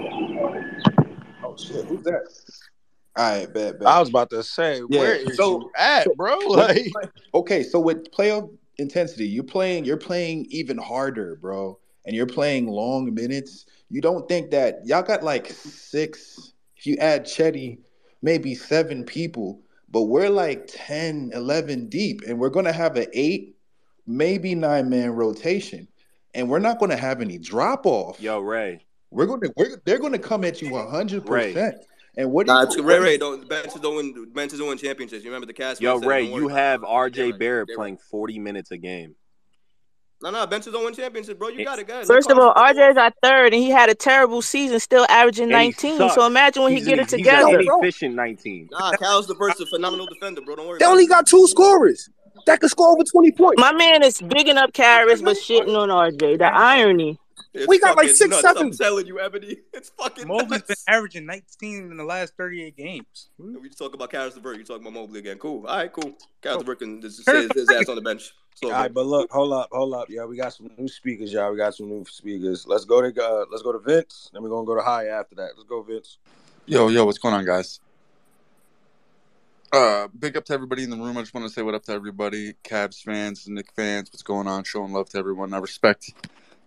Oh 1.42 1.56
shit! 1.56 1.84
Who's 1.86 2.02
that? 2.04 2.22
All 3.16 3.38
right, 3.38 3.52
bet 3.52 3.78
bet. 3.78 3.88
I 3.88 4.00
was 4.00 4.08
about 4.08 4.30
to 4.30 4.42
say, 4.42 4.80
where 4.80 5.16
Yeah. 5.16 5.28
is 5.28 5.36
So 5.36 5.60
you 5.60 5.70
at, 5.76 6.04
so 6.04 6.14
bro? 6.14 6.38
Like, 6.48 6.92
okay, 7.34 7.62
so 7.62 7.78
with 7.80 8.10
playoff 8.10 8.50
intensity, 8.78 9.26
you're 9.26 9.44
playing 9.44 9.84
you're 9.84 9.96
playing 9.96 10.46
even 10.50 10.78
harder, 10.78 11.36
bro, 11.36 11.78
and 12.06 12.16
you're 12.16 12.26
playing 12.26 12.68
long 12.68 13.12
minutes. 13.12 13.66
You 13.90 14.00
don't 14.00 14.26
think 14.28 14.50
that 14.52 14.86
y'all 14.86 15.02
got 15.02 15.22
like 15.22 15.48
six? 15.48 16.52
If 16.76 16.86
you 16.86 16.96
add 16.96 17.26
Chetty, 17.26 17.78
maybe 18.22 18.54
seven 18.54 19.04
people, 19.04 19.60
but 19.90 20.02
we're 20.04 20.30
like 20.30 20.66
10, 20.68 21.30
11 21.34 21.88
deep, 21.88 22.22
and 22.26 22.38
we're 22.38 22.50
gonna 22.50 22.72
have 22.72 22.96
an 22.96 23.06
eight, 23.12 23.56
maybe 24.06 24.54
nine 24.54 24.88
man 24.88 25.10
rotation, 25.10 25.86
and 26.34 26.48
we're 26.48 26.58
not 26.58 26.80
gonna 26.80 26.96
have 26.96 27.20
any 27.20 27.38
drop 27.38 27.84
off. 27.84 28.20
Yo, 28.20 28.40
Ray. 28.40 28.84
We're 29.12 29.26
gonna 29.26 29.49
we're, 29.57 29.81
they're 29.84 29.99
gonna 29.99 30.18
come 30.18 30.44
at 30.44 30.60
you 30.62 30.74
hundred 30.76 31.28
Ray. 31.28 31.52
percent. 31.52 31.76
And 32.16 32.31
what 32.31 32.47
do 32.47 32.52
Nah, 32.52 32.66
you 32.76 32.82
Ray 32.82 32.99
Ray. 32.99 33.18
Don't 33.18 33.49
benches 33.49 33.81
don't 33.81 33.97
win 33.97 34.32
benches 34.32 34.58
don't 34.58 34.68
win 34.68 34.78
championships. 34.78 35.24
You 35.24 35.31
remember 35.31 35.47
the 35.47 35.52
cast 35.55 35.81
Yo, 35.81 35.99
man 35.99 36.08
Ray, 36.08 36.23
you 36.34 36.49
have 36.49 36.84
R.J. 36.84 37.31
right. 37.31 37.39
Barrett 37.39 37.68
right. 37.70 37.76
playing 37.76 37.99
40 38.10 38.39
minutes 38.39 38.70
a 38.70 38.76
game. 38.78 39.15
No, 40.23 40.31
no, 40.31 40.47
benches 40.47 40.73
don't 40.73 40.84
win 40.84 40.94
championships, 40.94 41.36
bro. 41.36 41.49
You 41.49 41.65
got 41.65 41.81
it, 41.81 41.89
guys. 41.89 42.07
First 42.07 42.31
of 42.31 42.39
all, 42.39 42.55
take 42.55 42.76
RJ's 42.76 42.97
our 42.97 43.12
third, 43.24 43.52
and 43.55 43.60
he 43.62 43.70
had 43.70 43.91
a 43.91 43.94
terrible 43.94 44.41
season, 44.41 44.78
still 44.78 45.05
averaging 45.08 45.52
And 45.52 45.60
he 45.62 45.68
19. 45.70 46.10
So 46.10 46.26
imagine 46.26 46.62
when 46.62 46.73
he 46.73 46.78
He's 46.78 46.86
get 46.86 46.99
an, 47.00 47.00
it 47.00 47.05
he's 47.07 47.12
an 47.15 47.18
together. 47.18 47.60
inefficient 47.60 48.15
19. 48.15 48.68
Nah, 48.70 48.92
Cal's 48.92 49.26
the 49.26 49.34
first 49.34 49.66
phenomenal 49.68 50.07
defender, 50.07 50.41
bro. 50.42 50.55
Don't 50.57 50.68
worry 50.68 50.78
They 50.78 50.84
about 50.84 50.92
only 50.92 51.05
it. 51.05 51.08
got 51.08 51.26
two 51.26 51.47
scorers 51.49 52.08
that 52.47 52.60
could 52.60 52.70
score 52.70 52.89
over 52.92 53.02
20 53.02 53.32
points. 53.32 53.60
My 53.60 53.73
man 53.73 54.05
is 54.05 54.20
bigging 54.20 54.58
up 54.58 54.73
Caris, 54.73 55.23
but 55.23 55.36
shitting 55.36 55.76
on 55.76 55.89
RJ. 55.89 56.39
The 56.39 56.44
irony. 56.55 57.18
It's 57.55 57.68
We 57.68 57.78
got 57.78 57.97
like 57.97 58.08
six, 58.08 58.31
nuts. 58.31 58.42
seven. 58.42 58.66
I'm 58.68 58.72
telling 58.72 59.06
you, 59.06 59.20
Ebony. 59.20 59.58
It's 59.74 59.90
fucking 59.90 60.28
Mobley's 60.28 60.62
been 60.62 60.76
averaging 60.86 61.26
19 61.26 61.90
in 61.90 61.97
the 61.97 62.05
last 62.05 62.34
38 62.36 62.76
games. 62.76 63.28
We 63.39 63.68
just 63.68 63.78
talk 63.78 63.94
about 63.94 64.10
Caris 64.10 64.36
LeVert. 64.36 64.58
You 64.58 64.64
talking 64.64 64.82
about 64.82 64.94
Mobley 64.94 65.18
again? 65.18 65.39
Cool. 65.39 65.66
All 65.66 65.76
right, 65.76 65.92
cool. 65.92 66.12
Caris 66.40 66.58
LeVert 66.58 66.78
can 66.78 67.00
just 67.00 67.24
say 67.24 67.42
his, 67.42 67.52
his 67.52 67.70
ass 67.70 67.89
on 67.89 67.97
the 67.97 68.00
bench. 68.00 68.32
It's 68.52 68.62
all 68.62 68.72
all 68.72 68.81
right, 68.81 68.92
but 68.92 69.06
look, 69.06 69.31
hold 69.32 69.52
up, 69.52 69.68
hold 69.72 69.94
up, 69.94 70.08
yeah. 70.08 70.24
We 70.24 70.36
got 70.36 70.52
some 70.52 70.70
new 70.78 70.86
speakers, 70.86 71.32
y'all. 71.32 71.50
We 71.50 71.56
got 71.56 71.74
some 71.74 71.89
new 71.89 72.05
speakers. 72.05 72.66
Let's 72.66 72.84
go 72.84 73.00
to 73.00 73.24
uh, 73.24 73.47
let's 73.50 73.62
go 73.62 73.72
to 73.72 73.78
Vince. 73.78 74.31
Then 74.32 74.42
we're 74.42 74.50
gonna 74.50 74.66
go 74.66 74.76
to 74.76 74.82
High 74.82 75.06
after 75.06 75.34
that. 75.36 75.52
Let's 75.56 75.68
go, 75.68 75.82
Vince. 75.82 76.18
Yo, 76.66 76.89
yo, 76.89 77.05
what's 77.05 77.18
going 77.18 77.34
on, 77.34 77.44
guys? 77.44 77.81
Uh, 79.72 80.06
big 80.18 80.36
up 80.36 80.44
to 80.44 80.52
everybody 80.52 80.84
in 80.84 80.90
the 80.90 80.97
room. 80.97 81.16
I 81.16 81.22
just 81.22 81.32
want 81.32 81.47
to 81.47 81.52
say 81.52 81.62
what 81.62 81.74
up 81.74 81.82
to 81.84 81.92
everybody, 81.92 82.52
Cavs 82.62 83.02
fans, 83.02 83.48
Knick 83.48 83.72
fans. 83.74 84.10
What's 84.12 84.22
going 84.22 84.47
on? 84.47 84.64
Showing 84.64 84.92
love 84.92 85.08
to 85.10 85.18
everyone. 85.18 85.55
I 85.55 85.58
respect 85.58 86.12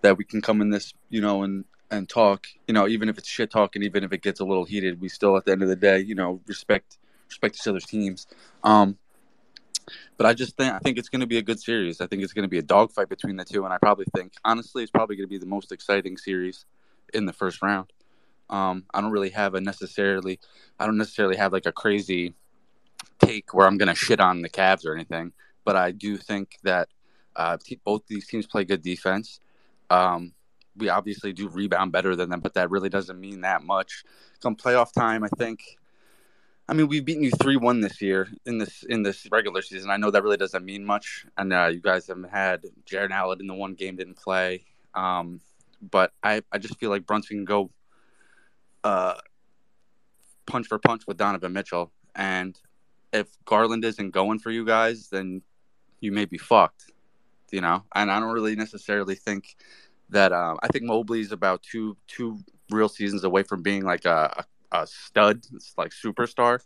that 0.06 0.18
we 0.18 0.24
can 0.24 0.42
come 0.42 0.62
in 0.62 0.70
this, 0.70 0.94
you 1.10 1.22
know, 1.22 1.44
and 1.44 1.66
and 1.92 2.08
talk. 2.08 2.48
You 2.68 2.74
know, 2.74 2.88
even 2.88 3.10
if 3.10 3.18
it's 3.18 3.28
shit 3.28 3.52
talk 3.52 3.76
and 3.76 3.84
even 3.84 4.04
if 4.04 4.14
it 4.14 4.22
gets 4.22 4.40
a 4.40 4.46
little 4.46 4.66
heated, 4.66 5.02
we 5.02 5.10
still 5.10 5.36
at 5.38 5.46
the 5.46 5.52
end 5.52 5.64
of 5.64 5.68
the 5.68 5.76
day, 5.76 6.00
you 6.00 6.16
know, 6.16 6.42
respect 6.48 6.98
respect 7.28 7.56
each 7.56 7.68
other's 7.68 7.86
teams. 7.86 8.28
Um, 8.64 8.98
but 10.18 10.26
I 10.26 10.34
just 10.34 10.56
think 10.58 10.74
I 10.74 10.80
think 10.80 10.98
it's 10.98 11.10
going 11.10 11.22
to 11.22 11.28
be 11.28 11.38
a 11.38 11.42
good 11.42 11.60
series. 11.60 12.02
I 12.02 12.08
think 12.08 12.24
it's 12.24 12.34
going 12.34 12.44
to 12.44 12.50
be 12.50 12.60
a 12.60 12.64
dogfight 12.64 13.10
between 13.10 13.36
the 13.36 13.46
two, 13.46 13.66
and 13.66 13.74
I 13.74 13.78
probably 13.78 14.06
think 14.16 14.34
honestly, 14.44 14.84
it's 14.84 14.92
probably 14.92 15.16
going 15.16 15.28
to 15.28 15.30
be 15.30 15.38
the 15.38 15.46
most 15.46 15.72
exciting 15.72 16.18
series 16.18 16.66
in 17.14 17.26
the 17.26 17.34
first 17.34 17.62
round. 17.62 17.92
Um, 18.50 18.84
I 18.94 19.02
don't 19.02 19.12
really 19.12 19.32
have 19.32 19.56
a 19.56 19.62
necessarily, 19.62 20.40
I 20.80 20.86
don't 20.86 20.98
necessarily 20.98 21.36
have 21.36 21.52
like 21.52 21.66
a 21.66 21.72
crazy 21.72 22.36
take 23.20 23.54
where 23.54 23.66
I'm 23.66 23.78
going 23.78 23.88
to 23.88 23.96
shit 23.96 24.20
on 24.20 24.44
the 24.44 24.50
Cavs 24.50 24.86
or 24.86 24.94
anything, 24.94 25.34
but 25.64 25.76
I 25.76 25.92
do 25.92 26.18
think 26.18 26.58
that 26.64 26.90
uh, 27.36 27.58
both 27.84 28.04
these 28.08 28.28
teams 28.28 28.46
play 28.46 28.64
good 28.64 28.84
defense. 28.84 29.40
Um, 29.90 30.34
we 30.78 30.90
obviously 30.90 31.34
do 31.34 31.48
rebound 31.48 31.92
better 31.92 32.16
than 32.16 32.30
them, 32.30 32.42
but 32.42 32.54
that 32.56 32.70
really 32.70 32.90
doesn't 32.90 33.20
mean 33.20 33.42
that 33.42 33.64
much. 33.64 34.04
Come 34.42 34.56
playoff 34.56 34.92
time, 34.92 35.24
I 35.24 35.30
think. 35.38 35.62
I 36.68 36.74
mean, 36.74 36.88
we've 36.88 37.06
beaten 37.06 37.24
you 37.24 37.32
three 37.32 37.58
one 37.58 37.80
this 37.80 38.02
year 38.02 38.28
in 38.46 38.58
this 38.58 38.84
in 38.84 39.04
this 39.04 39.28
regular 39.32 39.62
season. 39.62 39.92
I 39.92 39.98
know 39.98 40.10
that 40.10 40.24
really 40.24 40.38
doesn't 40.38 40.66
mean 40.66 40.84
much, 40.84 41.26
and 41.38 41.54
uh, 41.54 41.70
you 41.72 41.80
guys 41.80 42.08
have 42.08 42.24
had 42.30 42.64
Jarrett 42.86 43.12
Allen 43.12 43.40
in 43.40 43.48
the 43.48 43.54
one 43.54 43.76
game 43.76 43.96
didn't 43.96 44.18
play, 44.18 44.66
um, 44.96 45.42
but 45.92 46.12
I 46.24 46.42
I 46.52 46.58
just 46.58 46.80
feel 46.80 46.90
like 46.90 47.06
Brunson 47.06 47.38
can 47.38 47.46
go 47.46 47.70
uh, 48.84 49.16
punch 50.48 50.68
for 50.68 50.80
punch 50.80 51.04
with 51.08 51.18
Donovan 51.18 51.54
Mitchell, 51.54 51.92
and 52.16 52.60
if 53.14 53.28
Garland 53.46 53.86
isn't 53.86 54.10
going 54.12 54.40
for 54.40 54.50
you 54.50 54.66
guys, 54.66 55.10
then 55.10 55.44
you 56.00 56.12
may 56.12 56.26
be 56.26 56.40
fucked, 56.40 56.92
you 57.56 57.62
know. 57.62 57.84
And 57.96 58.12
I 58.12 58.20
don't 58.20 58.34
really 58.34 58.56
necessarily 58.56 59.16
think 59.16 59.56
that. 60.10 60.34
Um, 60.34 60.60
I 60.62 60.68
think 60.68 60.84
Mobley's 60.84 61.32
about 61.32 61.64
two 61.64 61.96
two 62.08 62.40
real 62.70 62.90
seasons 62.90 63.24
away 63.24 63.44
from 63.44 63.62
being 63.62 63.84
like 63.84 64.06
a, 64.06 64.46
a, 64.72 64.82
a 64.82 64.88
stud, 64.88 65.46
it's 65.54 65.74
like 65.78 65.92
superstar. 65.92 66.60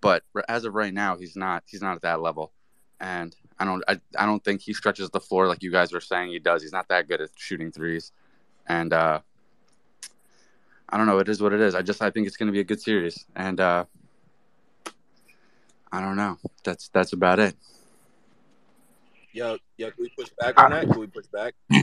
But 0.00 0.22
as 0.48 0.64
of 0.64 0.74
right 0.74 0.94
now, 0.94 1.16
he's 1.16 1.34
not. 1.34 1.64
He's 1.66 1.82
not 1.82 1.96
at 1.96 2.02
that 2.02 2.20
level, 2.20 2.52
and 3.00 3.34
I 3.58 3.64
don't. 3.64 3.82
I, 3.88 4.00
I 4.18 4.26
don't 4.26 4.44
think 4.44 4.60
he 4.60 4.72
stretches 4.72 5.10
the 5.10 5.20
floor 5.20 5.48
like 5.48 5.62
you 5.62 5.72
guys 5.72 5.92
are 5.92 6.00
saying 6.00 6.30
he 6.30 6.38
does. 6.38 6.62
He's 6.62 6.72
not 6.72 6.88
that 6.88 7.08
good 7.08 7.20
at 7.20 7.30
shooting 7.36 7.72
threes, 7.72 8.12
and 8.66 8.92
uh, 8.92 9.20
I 10.88 10.96
don't 10.96 11.06
know. 11.06 11.18
It 11.18 11.28
is 11.28 11.40
what 11.42 11.52
it 11.52 11.60
is. 11.60 11.74
I 11.74 11.82
just 11.82 12.02
I 12.02 12.10
think 12.10 12.26
it's 12.26 12.36
going 12.36 12.48
to 12.48 12.52
be 12.52 12.60
a 12.60 12.64
good 12.64 12.82
series, 12.82 13.24
and 13.34 13.58
uh, 13.58 13.86
I 15.90 16.00
don't 16.00 16.16
know. 16.16 16.36
That's 16.64 16.88
that's 16.88 17.14
about 17.14 17.38
it. 17.38 17.56
Yo, 19.34 19.58
yo, 19.78 19.90
can 19.90 19.96
we 19.98 20.08
push 20.10 20.28
back 20.38 20.56
on 20.60 20.70
that? 20.70 20.86
Can 20.86 21.00
we 21.00 21.08
push 21.08 21.26
back? 21.26 21.54
I 21.72 21.82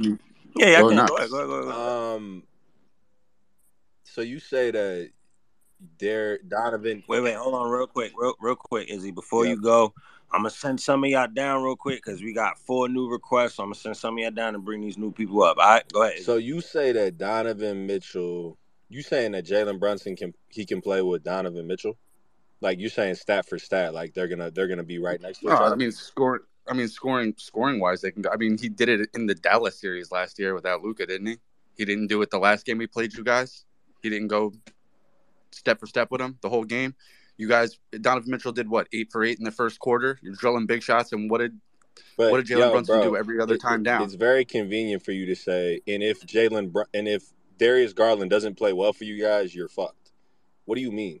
mean, 0.00 0.18
Yeah, 0.56 0.68
yeah, 0.68 0.78
I 0.78 0.80
go 0.80 0.88
can. 0.88 0.96
nuts. 0.96 1.10
Go 1.10 1.16
ahead, 1.18 1.30
go 1.30 1.36
ahead, 1.38 1.48
go 1.48 1.68
ahead. 1.70 2.16
Um, 2.16 2.42
so 4.04 4.22
you 4.22 4.38
say 4.38 4.70
that 4.70 5.10
there 5.98 6.38
Donovan. 6.38 7.02
Wait, 7.06 7.20
wait, 7.20 7.34
hold 7.36 7.54
on, 7.54 7.70
real 7.70 7.86
quick, 7.86 8.12
real, 8.16 8.32
real 8.40 8.54
quick, 8.56 8.88
Izzy. 8.88 9.10
Before 9.10 9.44
Yep. 9.44 9.56
you 9.56 9.62
go, 9.62 9.92
I'm 10.32 10.40
gonna 10.40 10.50
send 10.50 10.80
some 10.80 11.04
of 11.04 11.10
y'all 11.10 11.28
down 11.28 11.62
real 11.62 11.76
quick 11.76 12.02
because 12.02 12.22
we 12.22 12.32
got 12.32 12.58
four 12.58 12.88
new 12.88 13.10
requests. 13.10 13.56
So 13.56 13.62
I'm 13.62 13.68
gonna 13.68 13.74
send 13.74 13.96
some 13.98 14.14
of 14.14 14.20
y'all 14.20 14.30
down 14.30 14.54
and 14.54 14.64
bring 14.64 14.80
these 14.80 14.96
new 14.96 15.12
people 15.12 15.42
up. 15.42 15.58
All 15.58 15.64
right, 15.68 15.84
go 15.92 16.00
ahead. 16.02 16.14
Izzy. 16.14 16.24
So 16.24 16.36
you 16.36 16.62
say 16.62 16.92
that 16.92 17.18
Donovan 17.18 17.86
Mitchell. 17.86 18.56
You 18.88 19.02
saying 19.02 19.32
that 19.32 19.44
Jalen 19.44 19.78
Brunson 19.80 20.16
can 20.16 20.32
he 20.48 20.64
can 20.64 20.80
play 20.80 21.02
with 21.02 21.22
Donovan 21.24 21.66
Mitchell? 21.66 21.98
Like 22.60 22.78
you're 22.80 22.90
saying 22.90 23.16
stat 23.16 23.46
for 23.48 23.58
stat, 23.58 23.92
like 23.94 24.14
they're 24.14 24.28
gonna 24.28 24.50
they're 24.50 24.68
gonna 24.68 24.82
be 24.82 24.98
right 24.98 25.20
next 25.20 25.40
to 25.40 25.46
No, 25.46 25.52
each 25.54 25.60
other. 25.60 25.74
I 25.74 25.76
mean 25.76 25.92
score. 25.92 26.42
I 26.68 26.72
mean 26.74 26.88
scoring. 26.88 27.34
Scoring 27.36 27.80
wise, 27.80 28.00
they 28.00 28.10
can. 28.10 28.22
go 28.22 28.30
I 28.32 28.36
mean, 28.36 28.58
he 28.58 28.68
did 28.68 28.88
it 28.88 29.10
in 29.14 29.26
the 29.26 29.34
Dallas 29.34 29.78
series 29.78 30.10
last 30.10 30.38
year 30.38 30.54
without 30.54 30.82
Luka, 30.82 31.06
didn't 31.06 31.26
he? 31.26 31.36
He 31.76 31.84
didn't 31.84 32.06
do 32.06 32.22
it 32.22 32.30
the 32.30 32.38
last 32.38 32.64
game 32.64 32.78
we 32.78 32.86
played 32.86 33.14
you 33.14 33.22
guys. 33.22 33.64
He 34.02 34.08
didn't 34.10 34.28
go 34.28 34.52
step 35.52 35.78
for 35.78 35.86
step 35.86 36.10
with 36.10 36.20
him 36.20 36.38
the 36.40 36.48
whole 36.48 36.64
game. 36.64 36.94
You 37.36 37.48
guys, 37.48 37.78
Donovan 38.00 38.30
Mitchell 38.30 38.52
did 38.52 38.68
what 38.68 38.88
eight 38.92 39.12
for 39.12 39.22
eight 39.22 39.38
in 39.38 39.44
the 39.44 39.50
first 39.50 39.78
quarter. 39.78 40.18
You're 40.22 40.34
drilling 40.34 40.66
big 40.66 40.82
shots, 40.82 41.12
and 41.12 41.30
what 41.30 41.38
did 41.38 41.60
But 42.16 42.30
what 42.32 42.44
did 42.44 42.56
Jalen 42.56 42.72
Brunson 42.72 42.96
bro, 43.00 43.10
do 43.10 43.16
every 43.16 43.38
other 43.40 43.56
it- 43.56 43.60
time 43.60 43.82
down? 43.82 44.02
It's 44.02 44.14
very 44.14 44.44
convenient 44.46 45.04
for 45.04 45.12
you 45.12 45.26
to 45.26 45.34
say, 45.36 45.82
and 45.86 46.02
if 46.02 46.22
Jalen 46.26 46.72
Br- 46.72 46.82
and 46.94 47.06
if 47.06 47.24
Darius 47.58 47.92
Garland 47.92 48.30
doesn't 48.30 48.56
play 48.56 48.72
well 48.72 48.92
for 48.94 49.04
you 49.04 49.20
guys, 49.20 49.54
you're 49.54 49.68
fucked. 49.68 50.12
What 50.64 50.76
do 50.76 50.80
you 50.80 50.90
mean? 50.92 51.20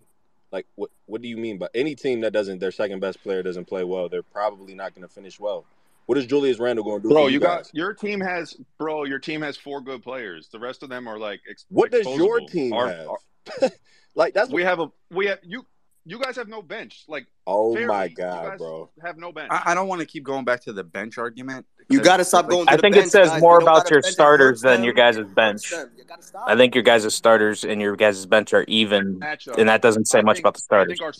Like 0.56 0.66
what? 0.76 0.88
What 1.04 1.20
do 1.20 1.28
you 1.28 1.36
mean 1.36 1.58
by 1.58 1.68
any 1.74 1.94
team 1.94 2.22
that 2.22 2.32
doesn't 2.32 2.60
their 2.60 2.72
second 2.72 3.00
best 3.00 3.22
player 3.22 3.42
doesn't 3.42 3.66
play 3.66 3.84
well? 3.84 4.08
They're 4.08 4.22
probably 4.22 4.74
not 4.74 4.94
going 4.94 5.06
to 5.06 5.12
finish 5.12 5.38
well. 5.38 5.66
What 6.06 6.16
is 6.16 6.24
Julius 6.24 6.58
Randle 6.58 6.82
going 6.82 7.02
to 7.02 7.08
do 7.08 7.12
Bro, 7.12 7.26
you, 7.26 7.34
you 7.34 7.40
got 7.40 7.68
your 7.74 7.92
team 7.92 8.22
has 8.22 8.56
bro. 8.78 9.04
Your 9.04 9.18
team 9.18 9.42
has 9.42 9.58
four 9.58 9.82
good 9.82 10.02
players. 10.02 10.48
The 10.48 10.58
rest 10.58 10.82
of 10.82 10.88
them 10.88 11.08
are 11.08 11.18
like. 11.18 11.42
Ex- 11.50 11.66
What 11.68 11.90
does 11.90 12.06
your 12.06 12.40
team 12.40 12.72
Our- 12.72 12.88
have? 12.88 13.08
our- 13.08 13.70
like 14.14 14.32
that's 14.32 14.50
we 14.50 14.62
have 14.62 14.80
a 14.80 14.90
we 15.10 15.26
have 15.26 15.40
you. 15.42 15.66
You 16.08 16.20
guys 16.20 16.36
have 16.36 16.46
no 16.46 16.62
bench. 16.62 17.04
Like 17.08 17.26
Oh 17.48 17.74
fairly, 17.74 17.88
my 17.88 18.04
you 18.04 18.14
god, 18.14 18.50
guys 18.50 18.58
bro! 18.58 18.88
Have 19.04 19.18
no 19.18 19.32
bench. 19.32 19.48
I, 19.50 19.72
I 19.72 19.74
don't 19.74 19.88
want 19.88 20.00
to 20.00 20.06
keep 20.06 20.22
going 20.22 20.44
back 20.44 20.62
to 20.62 20.72
the 20.72 20.84
bench 20.84 21.18
argument. 21.18 21.66
You 21.88 22.00
got 22.00 22.18
to 22.18 22.24
stop 22.24 22.44
like, 22.44 22.50
going 22.50 22.66
to 22.66 22.72
I 22.72 22.76
the 22.76 22.82
think 22.82 22.94
bench, 22.94 23.08
it 23.08 23.10
says 23.10 23.28
guys. 23.30 23.40
more 23.40 23.60
You 23.60 23.66
about 23.66 23.90
your 23.90 24.02
starters 24.02 24.60
than 24.60 24.84
your 24.84 24.94
guys' 24.94 25.16
It 25.18 25.34
bench. 25.34 25.70
You 25.72 26.04
got 26.06 26.20
to 26.20 26.26
stop. 26.26 26.48
I 26.48 26.56
think 26.56 26.76
your 26.76 26.84
guys' 26.84 27.12
starters 27.12 27.64
and 27.64 27.80
your 27.80 27.96
guys' 27.96 28.24
bench 28.24 28.54
are 28.54 28.64
even, 28.68 29.18
Matchup. 29.18 29.58
and 29.58 29.68
that 29.68 29.82
doesn't 29.82 30.06
say 30.06 30.20
I 30.20 30.22
much 30.22 30.36
think 30.36 30.44
about 30.44 30.54
the 30.54 30.60
starters. 30.60 31.00
our 31.00 31.12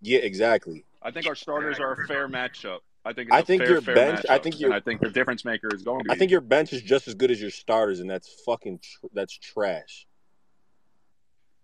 Yeah, 0.00 0.20
exactly. 0.20 0.84
I 1.02 1.10
think 1.10 1.26
our 1.26 1.34
starters 1.34 1.78
are 1.78 1.92
a 1.92 2.06
fair 2.06 2.26
matchup. 2.26 2.78
I 3.04 3.12
think 3.12 3.28
it's 3.28 3.36
I 3.36 3.40
a 3.40 3.44
think 3.44 3.62
fair, 3.62 3.70
your 3.70 3.80
fair 3.82 3.94
bench. 3.94 4.26
I 4.28 4.38
think 4.38 4.58
your. 4.58 4.72
I 4.72 4.80
think 4.80 5.00
the 5.00 5.10
difference 5.10 5.44
maker 5.44 5.68
is 5.74 5.82
going 5.82 6.00
to 6.00 6.04
be. 6.04 6.10
I 6.10 6.16
think 6.16 6.30
your 6.30 6.42
bench 6.42 6.72
is 6.72 6.80
just 6.82 7.08
as 7.08 7.14
good 7.14 7.30
as 7.30 7.40
your 7.40 7.50
starters, 7.50 8.00
and 8.00 8.08
that's 8.08 8.42
fucking. 8.44 8.80
Tr- 8.82 9.06
that's 9.12 9.36
trash. 9.36 10.06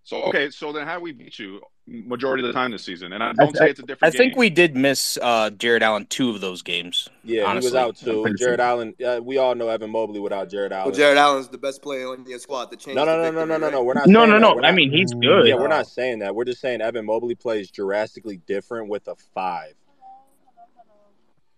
So 0.06 0.22
okay, 0.22 0.50
so 0.50 0.72
then 0.72 0.86
how 0.86 0.98
do 0.98 1.00
we 1.00 1.10
beat 1.10 1.36
you 1.36 1.60
majority 1.88 2.44
of 2.44 2.46
the 2.46 2.52
time 2.52 2.70
this 2.70 2.84
season? 2.84 3.12
And 3.12 3.24
I 3.24 3.32
don't 3.32 3.56
I, 3.56 3.58
say 3.58 3.70
it's 3.70 3.80
a 3.80 3.82
I 3.82 3.86
different 3.86 4.14
I 4.14 4.16
think 4.16 4.34
game. 4.34 4.38
we 4.38 4.50
did 4.50 4.76
miss 4.76 5.18
uh, 5.20 5.50
Jarrett 5.50 5.82
Allen 5.82 6.06
two 6.08 6.30
of 6.30 6.40
those 6.40 6.62
games. 6.62 7.08
Yeah, 7.24 7.42
honestly. 7.42 7.70
he 7.70 7.74
was 7.74 7.74
out 7.74 7.96
too. 7.96 8.22
Jarrett 8.38 8.38
sure. 8.38 8.60
Allen. 8.60 8.94
Uh, 9.04 9.18
we 9.20 9.38
all 9.38 9.56
know 9.56 9.68
Evan 9.68 9.90
Mobley 9.90 10.20
without 10.20 10.48
Jarrett 10.48 10.70
Allen. 10.70 10.90
Well, 10.90 10.96
Jarrett 10.96 11.18
Allen's 11.18 11.48
the 11.48 11.58
best 11.58 11.82
player 11.82 12.06
on 12.06 12.24
your 12.24 12.38
squad 12.38 12.66
to 12.70 12.76
change 12.76 12.94
No, 12.94 13.04
no, 13.04 13.16
no, 13.16 13.16
no, 13.16 13.24
victory, 13.32 13.46
no, 13.48 13.56
no, 13.56 13.64
right? 13.66 13.72
no. 13.72 13.82
We're 13.82 13.94
not. 13.94 14.06
No, 14.06 14.26
no, 14.26 14.38
no. 14.38 14.54
We're 14.54 14.62
I 14.62 14.70
mean, 14.70 14.92
he's 14.92 15.12
good. 15.12 15.48
Yeah, 15.48 15.56
we're 15.56 15.66
not 15.66 15.88
saying 15.88 16.20
that. 16.20 16.36
We're 16.36 16.44
just 16.44 16.60
saying 16.60 16.82
Evan 16.82 17.04
Mobley 17.04 17.34
plays 17.34 17.72
drastically 17.72 18.36
different 18.46 18.88
with 18.88 19.08
a 19.08 19.16
five. 19.34 19.74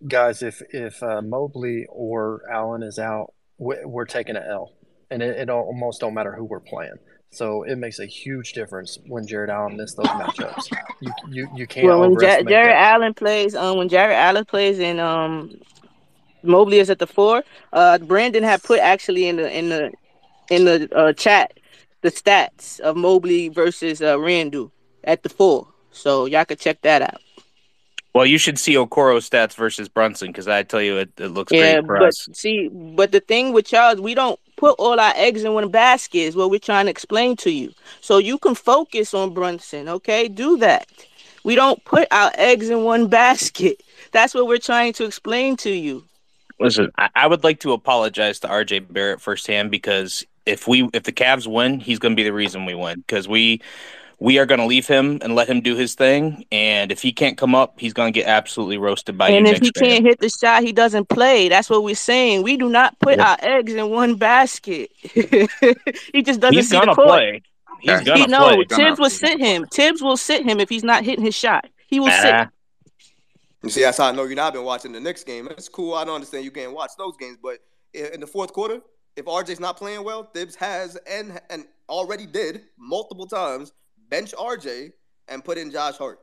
guys, 0.07 0.43
if 0.43 0.63
if 0.73 1.03
uh, 1.03 1.21
Mobley 1.21 1.85
or 1.91 2.43
Allen 2.51 2.83
is 2.83 2.99
out, 2.99 3.35
we- 3.59 3.85
we're 3.85 4.07
taking 4.07 4.37
an 4.37 4.45
L, 4.49 4.73
and 5.11 5.23
it, 5.23 5.37
it 5.37 5.51
almost 5.51 6.01
don't 6.01 6.15
matter 6.15 6.33
who 6.33 6.45
we're 6.45 6.61
playing. 6.61 6.95
So 7.31 7.63
it 7.65 7.77
makes 7.77 7.99
a 7.99 8.07
huge 8.07 8.53
difference 8.53 8.99
when 9.07 9.27
Jarrett 9.27 9.51
Allen 9.51 9.77
missed 9.77 9.97
those 9.97 10.07
matchups. 10.13 10.71
You 11.01 11.13
you 11.31 11.49
you 11.53 11.67
can't 11.67 11.87
Well, 11.87 12.01
when 12.01 12.13
ja- 12.13 12.43
Jarrett 12.43 12.75
that. 12.75 12.77
Allen 12.77 13.15
plays, 13.15 13.55
um, 13.55 13.79
when 13.79 13.89
Jarrett 13.89 14.17
Allen 14.17 14.45
plays 14.45 14.81
and 14.81 14.99
um, 15.01 15.51
Mobley 16.43 16.79
is 16.79 16.91
at 16.91 16.99
the 16.99 17.07
four, 17.07 17.45
uh, 17.73 17.99
Brandon 17.99 18.43
had 18.43 18.63
put 18.63 18.81
actually 18.81 19.29
in 19.29 19.37
the 19.37 19.57
in 19.57 19.69
the 19.69 19.93
in 20.51 20.65
the 20.65 20.89
uh, 20.97 21.13
chat 21.13 21.53
the 22.03 22.11
stats 22.11 22.81
of 22.81 22.97
Mobley 22.97 23.49
versus 23.49 24.01
uh, 24.03 24.19
Randle 24.19 24.73
at 25.05 25.23
the 25.23 25.29
four, 25.29 25.69
so 25.91 26.27
y'all 26.27 26.45
could 26.45 26.61
check 26.61 26.81
that 26.83 27.03
out. 27.03 27.21
Well, 28.15 28.27
you 28.27 28.39
should 28.39 28.59
see 28.59 28.75
Okoro 28.75 29.19
stats 29.19 29.55
versus 29.55 29.89
Brunson 29.89 30.29
because 30.29 30.49
I 30.49 30.63
tell 30.65 30.83
you, 30.83 30.97
it, 30.99 31.11
it 31.19 31.29
looks 31.29 31.53
Yeah, 31.53 31.81
great 31.81 31.85
for 31.87 31.99
but 31.99 32.09
us. 32.09 32.29
see, 32.33 32.69
but 32.69 33.13
the 33.13 33.21
thing 33.21 33.53
with 33.53 33.71
y'all 33.73 33.93
is 33.95 34.01
we 34.01 34.15
don't 34.15 34.39
put 34.59 34.75
all 34.79 35.01
our 35.01 35.13
eggs 35.17 35.45
in 35.45 35.55
one 35.55 35.71
basket. 35.71 36.19
Is 36.19 36.37
what 36.37 36.51
we're 36.51 36.59
trying 36.59 36.87
to 36.87 36.91
explain 36.91 37.37
to 37.37 37.51
you. 37.51 37.73
So 38.01 38.19
you 38.19 38.37
can 38.39 38.55
focus 38.55 39.15
on 39.15 39.33
Brunson, 39.33 39.89
okay? 39.89 40.29
Do 40.29 40.59
that. 40.59 40.87
We 41.45 41.55
don't 41.55 41.83
put 41.85 42.09
our 42.11 42.31
eggs 42.35 42.69
in 42.69 42.85
one 42.85 43.09
basket. 43.21 43.83
That's 44.13 44.35
what 44.35 44.47
we're 44.47 44.59
trying 44.59 44.93
to 44.95 45.05
explain 45.05 45.57
to 45.59 45.71
you. 45.71 46.05
Listen, 46.61 46.91
I, 46.99 47.09
I 47.15 47.27
would 47.27 47.45
like 47.45 47.61
to 47.61 47.73
apologize 47.73 48.41
to 48.41 48.49
RJ 48.49 48.93
Barrett 48.93 49.21
firsthand 49.21 49.71
because 49.71 50.27
if 50.45 50.67
we 50.67 50.89
if 50.93 51.05
the 51.05 51.13
Cavs 51.13 51.47
win, 51.47 51.79
he's 51.81 51.99
going 51.99 52.13
to 52.13 52.17
be 52.17 52.25
the 52.25 52.33
reason 52.33 52.67
we 52.67 52.75
win 52.75 52.99
because 53.01 53.29
we 53.29 53.61
we 54.21 54.39
are 54.39 54.47
going 54.47 54.61
to 54.61 54.67
leave 54.67 54.87
him 54.87 55.19
and 55.23 55.35
let 55.35 55.49
him 55.49 55.61
do 55.61 55.77
his 55.77 55.95
thing, 55.95 56.45
and 56.51 56.91
if 56.91 57.03
he 57.03 57.13
can't 57.13 57.39
come 57.39 57.55
up, 57.55 57.79
he's 57.79 57.93
going 57.93 58.13
to 58.13 58.19
get 58.21 58.27
absolutely 58.27 58.77
roasted 58.77 59.17
by 59.17 59.31
and 59.31 59.47
you 59.47 59.47
if 59.47 59.61
he 59.61 59.67
next 59.67 59.79
fan. 59.79 59.89
can't 59.89 60.05
hit 60.05 60.19
the 60.21 60.29
shot, 60.29 60.63
he 60.63 60.73
doesn't 60.73 61.09
play. 61.09 61.49
That's 61.49 61.71
what 61.71 61.85
we're 61.85 61.95
saying. 61.95 62.43
We 62.43 62.57
do 62.57 62.69
not 62.69 62.99
put 62.99 63.21
our 63.21 63.37
eggs 63.41 63.75
in 63.75 63.91
one 63.91 64.17
basket. 64.17 64.91
he 65.01 66.23
just 66.23 66.41
doesn't 66.41 66.55
He's 66.55 66.69
see 66.69 66.79
the 66.79 66.87
gonna 66.87 66.95
play. 66.95 67.43
He's 67.81 68.01
He 68.01 68.05
gonna 68.05 68.27
no, 68.27 68.55
play. 68.57 68.65
Thibs 68.69 68.99
will 68.99 69.11
sit 69.11 69.39
him. 69.39 69.67
Thibs 69.73 70.03
will 70.03 70.17
sit 70.17 70.45
him 70.45 70.59
if 70.59 70.69
he's 70.69 70.85
not 70.85 71.05
hitting 71.05 71.25
his 71.25 71.35
shot. 71.35 71.69
He 71.87 72.01
will 72.01 72.11
sit. 72.11 72.49
You 73.63 73.71
see, 73.71 73.83
that's 73.83 73.99
how 73.99 74.09
I 74.09 74.13
know 74.13 74.25
you're 74.25 74.37
not 74.37 74.53
been 74.53 74.65
watching 74.65 74.93
the 74.93 75.01
Knicks 75.01 75.25
game. 75.25 75.49
It's 75.49 75.69
cool. 75.69 75.95
I 75.95 76.05
don't 76.05 76.15
understand 76.15 76.45
you 76.45 76.51
can't 76.51 76.73
watch 76.73 76.93
those 76.99 77.17
games, 77.17 77.39
but 77.43 77.59
in 77.93 78.21
the 78.21 78.27
fourth 78.27 78.53
quarter, 78.53 78.81
if 79.17 79.27
RJ's 79.27 79.61
not 79.61 79.77
playing 79.77 80.05
well, 80.05 80.25
Thibs 80.25 80.55
has 80.57 80.97
and 81.09 81.41
and 81.51 81.67
already 81.89 82.27
did 82.27 82.63
multiple 82.79 83.27
times 83.27 83.73
bench 84.09 84.35
RJ 84.39 84.93
and 85.29 85.45
put 85.45 85.59
in 85.59 85.71
Josh 85.71 85.97
Hart. 85.97 86.21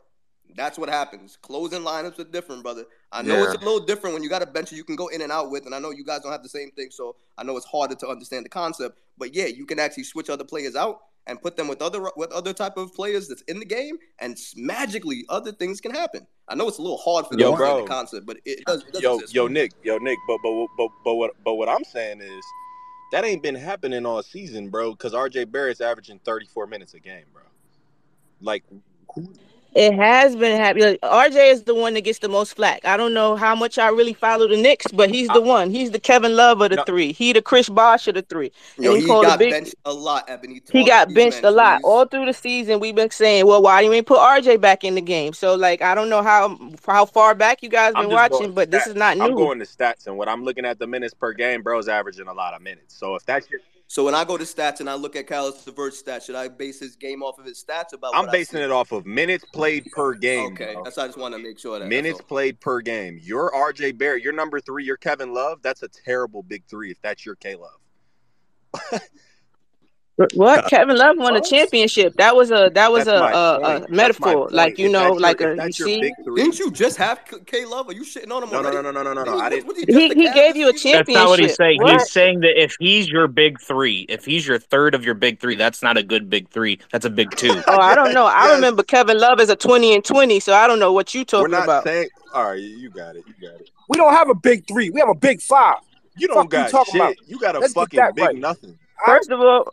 That's 0.55 0.77
what 0.77 0.89
happens. 0.89 1.37
Closing 1.41 1.81
lineups 1.81 2.19
are 2.19 2.23
different, 2.25 2.61
brother. 2.63 2.85
I 3.11 3.23
know 3.23 3.43
it's 3.43 3.55
a 3.55 3.65
little 3.65 3.83
different 3.83 4.13
when 4.13 4.21
you 4.23 4.29
got 4.29 4.43
a 4.43 4.45
bench 4.45 4.71
you 4.71 4.83
can 4.83 4.95
go 4.95 5.07
in 5.07 5.21
and 5.21 5.31
out 5.31 5.49
with, 5.49 5.65
and 5.65 5.73
I 5.73 5.79
know 5.79 5.89
you 5.89 6.05
guys 6.05 6.21
don't 6.21 6.31
have 6.31 6.43
the 6.43 6.49
same 6.49 6.69
thing, 6.71 6.89
so 6.91 7.15
I 7.37 7.43
know 7.43 7.57
it's 7.57 7.65
harder 7.65 7.95
to 7.95 8.07
understand 8.07 8.45
the 8.45 8.49
concept. 8.49 8.99
But 9.17 9.33
yeah, 9.33 9.47
you 9.47 9.65
can 9.65 9.79
actually 9.79 10.03
switch 10.03 10.29
other 10.29 10.43
players 10.43 10.75
out 10.75 10.99
and 11.27 11.41
put 11.41 11.57
them 11.57 11.67
with 11.67 11.81
other 11.81 12.11
with 12.15 12.31
other 12.31 12.53
type 12.53 12.77
of 12.77 12.93
players 12.93 13.27
that's 13.27 13.41
in 13.43 13.57
the 13.57 13.65
game, 13.65 13.97
and 14.19 14.37
magically 14.55 15.25
other 15.29 15.51
things 15.51 15.81
can 15.81 15.91
happen. 15.91 16.27
I 16.47 16.53
know 16.53 16.67
it's 16.67 16.77
a 16.77 16.81
little 16.81 16.97
hard 16.97 17.25
for 17.25 17.31
them 17.31 17.39
Yo, 17.39 17.47
to 17.47 17.53
understand 17.53 17.77
bro. 17.77 17.85
the 17.85 17.89
concept, 17.89 18.25
but 18.27 18.37
it 18.45 18.63
does. 18.65 18.83
It 18.83 18.93
does 18.93 19.01
Yo, 19.01 19.15
exist. 19.15 19.33
yo, 19.33 19.47
Nick, 19.47 19.71
yo, 19.83 19.97
Nick. 19.97 20.19
But 20.27 20.37
but 20.43 20.67
but 20.77 20.89
but 21.03 21.15
what 21.15 21.31
but 21.43 21.55
what 21.55 21.69
I'm 21.69 21.83
saying 21.83 22.21
is 22.21 22.45
that 23.11 23.25
ain't 23.25 23.41
been 23.41 23.55
happening 23.55 24.05
all 24.05 24.21
season, 24.21 24.69
bro. 24.69 24.91
Because 24.91 25.13
RJ 25.13 25.51
Barrett's 25.51 25.81
averaging 25.81 26.19
34 26.19 26.67
minutes 26.67 26.93
a 26.93 26.99
game, 26.99 27.25
bro. 27.33 27.41
Like, 28.41 28.63
who? 29.13 29.33
It 29.75 29.93
has 29.93 30.37
been 30.37 30.57
happening. 30.57 30.97
Like, 31.01 31.01
RJ 31.01 31.51
is 31.51 31.63
the 31.63 31.75
one 31.75 31.95
that 31.95 32.01
gets 32.01 32.19
the 32.19 32.29
most 32.29 32.55
flack. 32.55 32.85
I 32.85 32.95
don't 32.95 33.13
know 33.13 33.35
how 33.35 33.55
much 33.55 33.77
I 33.77 33.89
really 33.89 34.13
follow 34.13 34.47
the 34.47 34.55
Knicks, 34.55 34.87
but 34.93 35.09
he's 35.09 35.27
the 35.27 35.41
one. 35.41 35.69
He's 35.69 35.91
the 35.91 35.99
Kevin 35.99 36.33
Love 36.33 36.61
of 36.61 36.69
the 36.69 36.77
No. 36.77 36.83
three. 36.85 37.11
He 37.11 37.33
the 37.33 37.41
Chris 37.41 37.67
Bosh 37.67 38.07
of 38.07 38.15
the 38.15 38.21
three. 38.21 38.53
Yo, 38.77 38.93
and 38.93 39.01
he, 39.01 39.09
he 39.09 39.21
got 39.21 39.37
big. 39.37 39.51
benched 39.51 39.75
a 39.83 39.93
lot, 39.93 40.29
Ebony. 40.29 40.61
He 40.71 40.85
got 40.85 41.13
benched 41.13 41.43
men, 41.43 41.51
a 41.51 41.55
lot 41.55 41.81
all 41.83 42.05
through 42.05 42.25
the 42.25 42.33
season. 42.33 42.79
We've 42.79 42.95
been 42.95 43.11
saying, 43.11 43.45
well, 43.45 43.61
why 43.61 43.81
do 43.81 43.87
you 43.87 43.93
ain't 43.93 44.07
put 44.07 44.17
RJ 44.19 44.61
back 44.61 44.85
in 44.85 44.95
the 44.95 45.01
game? 45.01 45.33
So 45.33 45.55
like, 45.55 45.81
I 45.81 45.93
don't 45.93 46.09
know 46.09 46.23
how 46.23 46.57
how 46.85 47.05
far 47.05 47.35
back 47.35 47.61
you 47.61 47.67
guys 47.69 47.95
I'm 47.95 48.03
been 48.03 48.11
watching, 48.11 48.37
going 48.37 48.53
but 48.53 48.71
this 48.71 48.87
is 48.87 48.95
not 48.95 49.17
new. 49.17 49.25
I'm 49.25 49.35
going 49.35 49.59
to 49.59 49.65
stats, 49.65 50.07
and 50.07 50.17
what 50.17 50.29
I'm 50.29 50.45
looking 50.45 50.65
at 50.65 50.79
the 50.79 50.87
minutes 50.87 51.13
per 51.13 51.33
game, 51.33 51.61
bro's 51.63 51.89
averaging 51.89 52.27
a 52.27 52.33
lot 52.33 52.53
of 52.53 52.61
minutes. 52.61 52.95
So 52.97 53.15
if 53.15 53.25
that's 53.25 53.49
your, 53.49 53.59
So 53.87 54.03
when 54.03 54.15
I 54.15 54.23
go 54.23 54.35
to 54.37 54.43
stats 54.43 54.79
and 54.79 54.89
I 54.89 54.95
look 54.95 55.15
at 55.15 55.27
Caris 55.27 55.65
LeVert's 55.67 56.01
stats, 56.01 56.25
should 56.25 56.35
I 56.35 56.47
base 56.47 56.79
his 56.79 56.95
game 56.95 57.21
off 57.21 57.37
of 57.37 57.45
his 57.45 57.63
stats 57.63 57.93
about 57.93 58.15
I'm 58.15 58.29
basing 58.31 58.61
it 58.61 58.71
off 58.71 58.91
of 58.91 59.05
minutes 59.05 59.45
played 59.53 59.85
per 59.91 60.13
game. 60.13 60.53
Okay, 60.53 60.73
bro. 60.73 60.83
that's 60.83 60.97
I 60.97 61.05
just 61.05 61.19
want 61.19 61.35
to 61.35 61.39
make 61.39 61.59
sure 61.59 61.77
that. 61.77 61.87
Minutes 61.87 62.21
played 62.21 62.59
per 62.59 62.81
game. 62.81 63.19
You're 63.21 63.51
RJ 63.51 63.97
Barrett. 63.97 64.23
You're 64.23 64.33
number 64.33 64.59
three. 64.59 64.83
You're 64.83 64.97
Kevin 64.97 65.33
Love. 65.33 65.59
That's 65.61 65.83
a 65.83 65.87
terrible 65.87 66.41
big 66.41 66.63
three 66.67 66.89
if 66.91 67.01
that's 67.01 67.25
your 67.25 67.35
K 67.35 67.55
Love. 67.55 69.01
What 70.33 70.63
uh, 70.63 70.69
Kevin 70.69 70.95
Love 70.97 71.17
won 71.17 71.35
a 71.35 71.41
championship. 71.41 72.13
That 72.15 72.37
was 72.37 72.49
a 72.49 72.71
that 72.73 72.89
was 72.89 73.05
a, 73.07 73.15
a, 73.15 73.59
a 73.83 73.89
metaphor. 73.89 74.47
Like 74.49 74.79
you 74.79 74.87
know, 74.87 75.19
that's 75.19 75.39
your- 75.41 75.55
like 75.55 75.59
a 75.59 75.65
you 75.67 75.71
see. 75.73 76.13
Didn't 76.35 76.57
you 76.57 76.71
just 76.71 76.95
have 76.95 77.19
K 77.45 77.65
Love? 77.65 77.89
Are 77.89 77.93
you 77.93 78.03
shitting 78.05 78.31
on 78.31 78.41
him 78.43 78.49
No, 78.49 78.61
no, 78.61 78.69
already? 78.69 78.75
no, 78.83 78.91
no, 78.91 79.03
no, 79.03 79.13
no, 79.13 79.23
no, 79.25 79.25
Didn't 79.25 79.37
no. 79.37 79.43
I 79.43 79.49
he- 79.49 79.59
didn't. 79.61 79.89
he 79.93 80.07
He 80.15 80.27
he 80.27 80.33
gave 80.33 80.55
you 80.55 80.69
a 80.69 80.73
season? 80.73 80.91
That's 80.99 81.09
not 81.09 81.27
what 81.27 81.39
he's 81.39 81.57
championship. 81.57 81.57
saying. 81.57 81.81
What? 81.81 81.91
He's 82.01 82.11
saying 82.11 82.39
that 82.41 82.61
if 82.63 82.75
he's 82.79 83.09
your 83.09 83.27
big 83.27 83.59
three, 83.59 84.05
if 84.07 84.23
he's 84.23 84.47
your 84.47 84.57
third 84.57 84.95
of 84.95 85.03
your 85.03 85.15
big 85.15 85.41
three, 85.41 85.55
that's 85.55 85.83
not 85.83 85.97
a 85.97 86.03
good 86.03 86.29
big 86.29 86.47
three. 86.49 86.79
That's 86.93 87.03
a 87.05 87.09
big 87.09 87.31
two. 87.35 87.61
Oh, 87.67 87.77
I 87.77 87.93
don't 87.93 88.13
know. 88.13 88.25
I 88.25 88.45
Yes. 88.45 88.55
remember 88.55 88.83
Kevin 88.83 89.17
Love 89.19 89.41
as 89.41 89.49
a 89.49 89.55
twenty 89.57 89.93
and 89.93 90.03
twenty, 90.05 90.39
so 90.39 90.53
I 90.53 90.65
don't 90.65 90.79
know 90.79 90.93
what 90.93 91.13
you 91.13 91.21
We're 91.21 91.25
talking 91.25 91.51
not 91.51 91.63
about. 91.65 91.83
saying. 91.83 92.07
All 92.33 92.51
right, 92.51 92.61
you 92.61 92.89
got 92.89 93.17
it. 93.17 93.25
You 93.27 93.33
got 93.49 93.59
it. 93.59 93.69
We 93.89 93.97
don't 93.97 94.13
have 94.13 94.29
a 94.29 94.35
big 94.35 94.65
three. 94.65 94.89
We 94.91 95.01
have 95.01 95.09
a 95.09 95.13
big 95.15 95.41
five. 95.41 95.75
You 96.17 96.29
don't 96.29 96.43
you 96.45 96.49
got 96.49 96.69
talking 96.69 96.93
shit. 96.93 97.01
about? 97.01 97.15
You 97.27 97.37
got 97.37 97.55
a 97.57 97.59
Let's 97.59 97.73
fucking 97.73 97.99
big 98.15 98.23
right. 98.23 98.35
nothing. 98.37 98.79
First 99.05 99.29
of 99.29 99.41
all, 99.41 99.67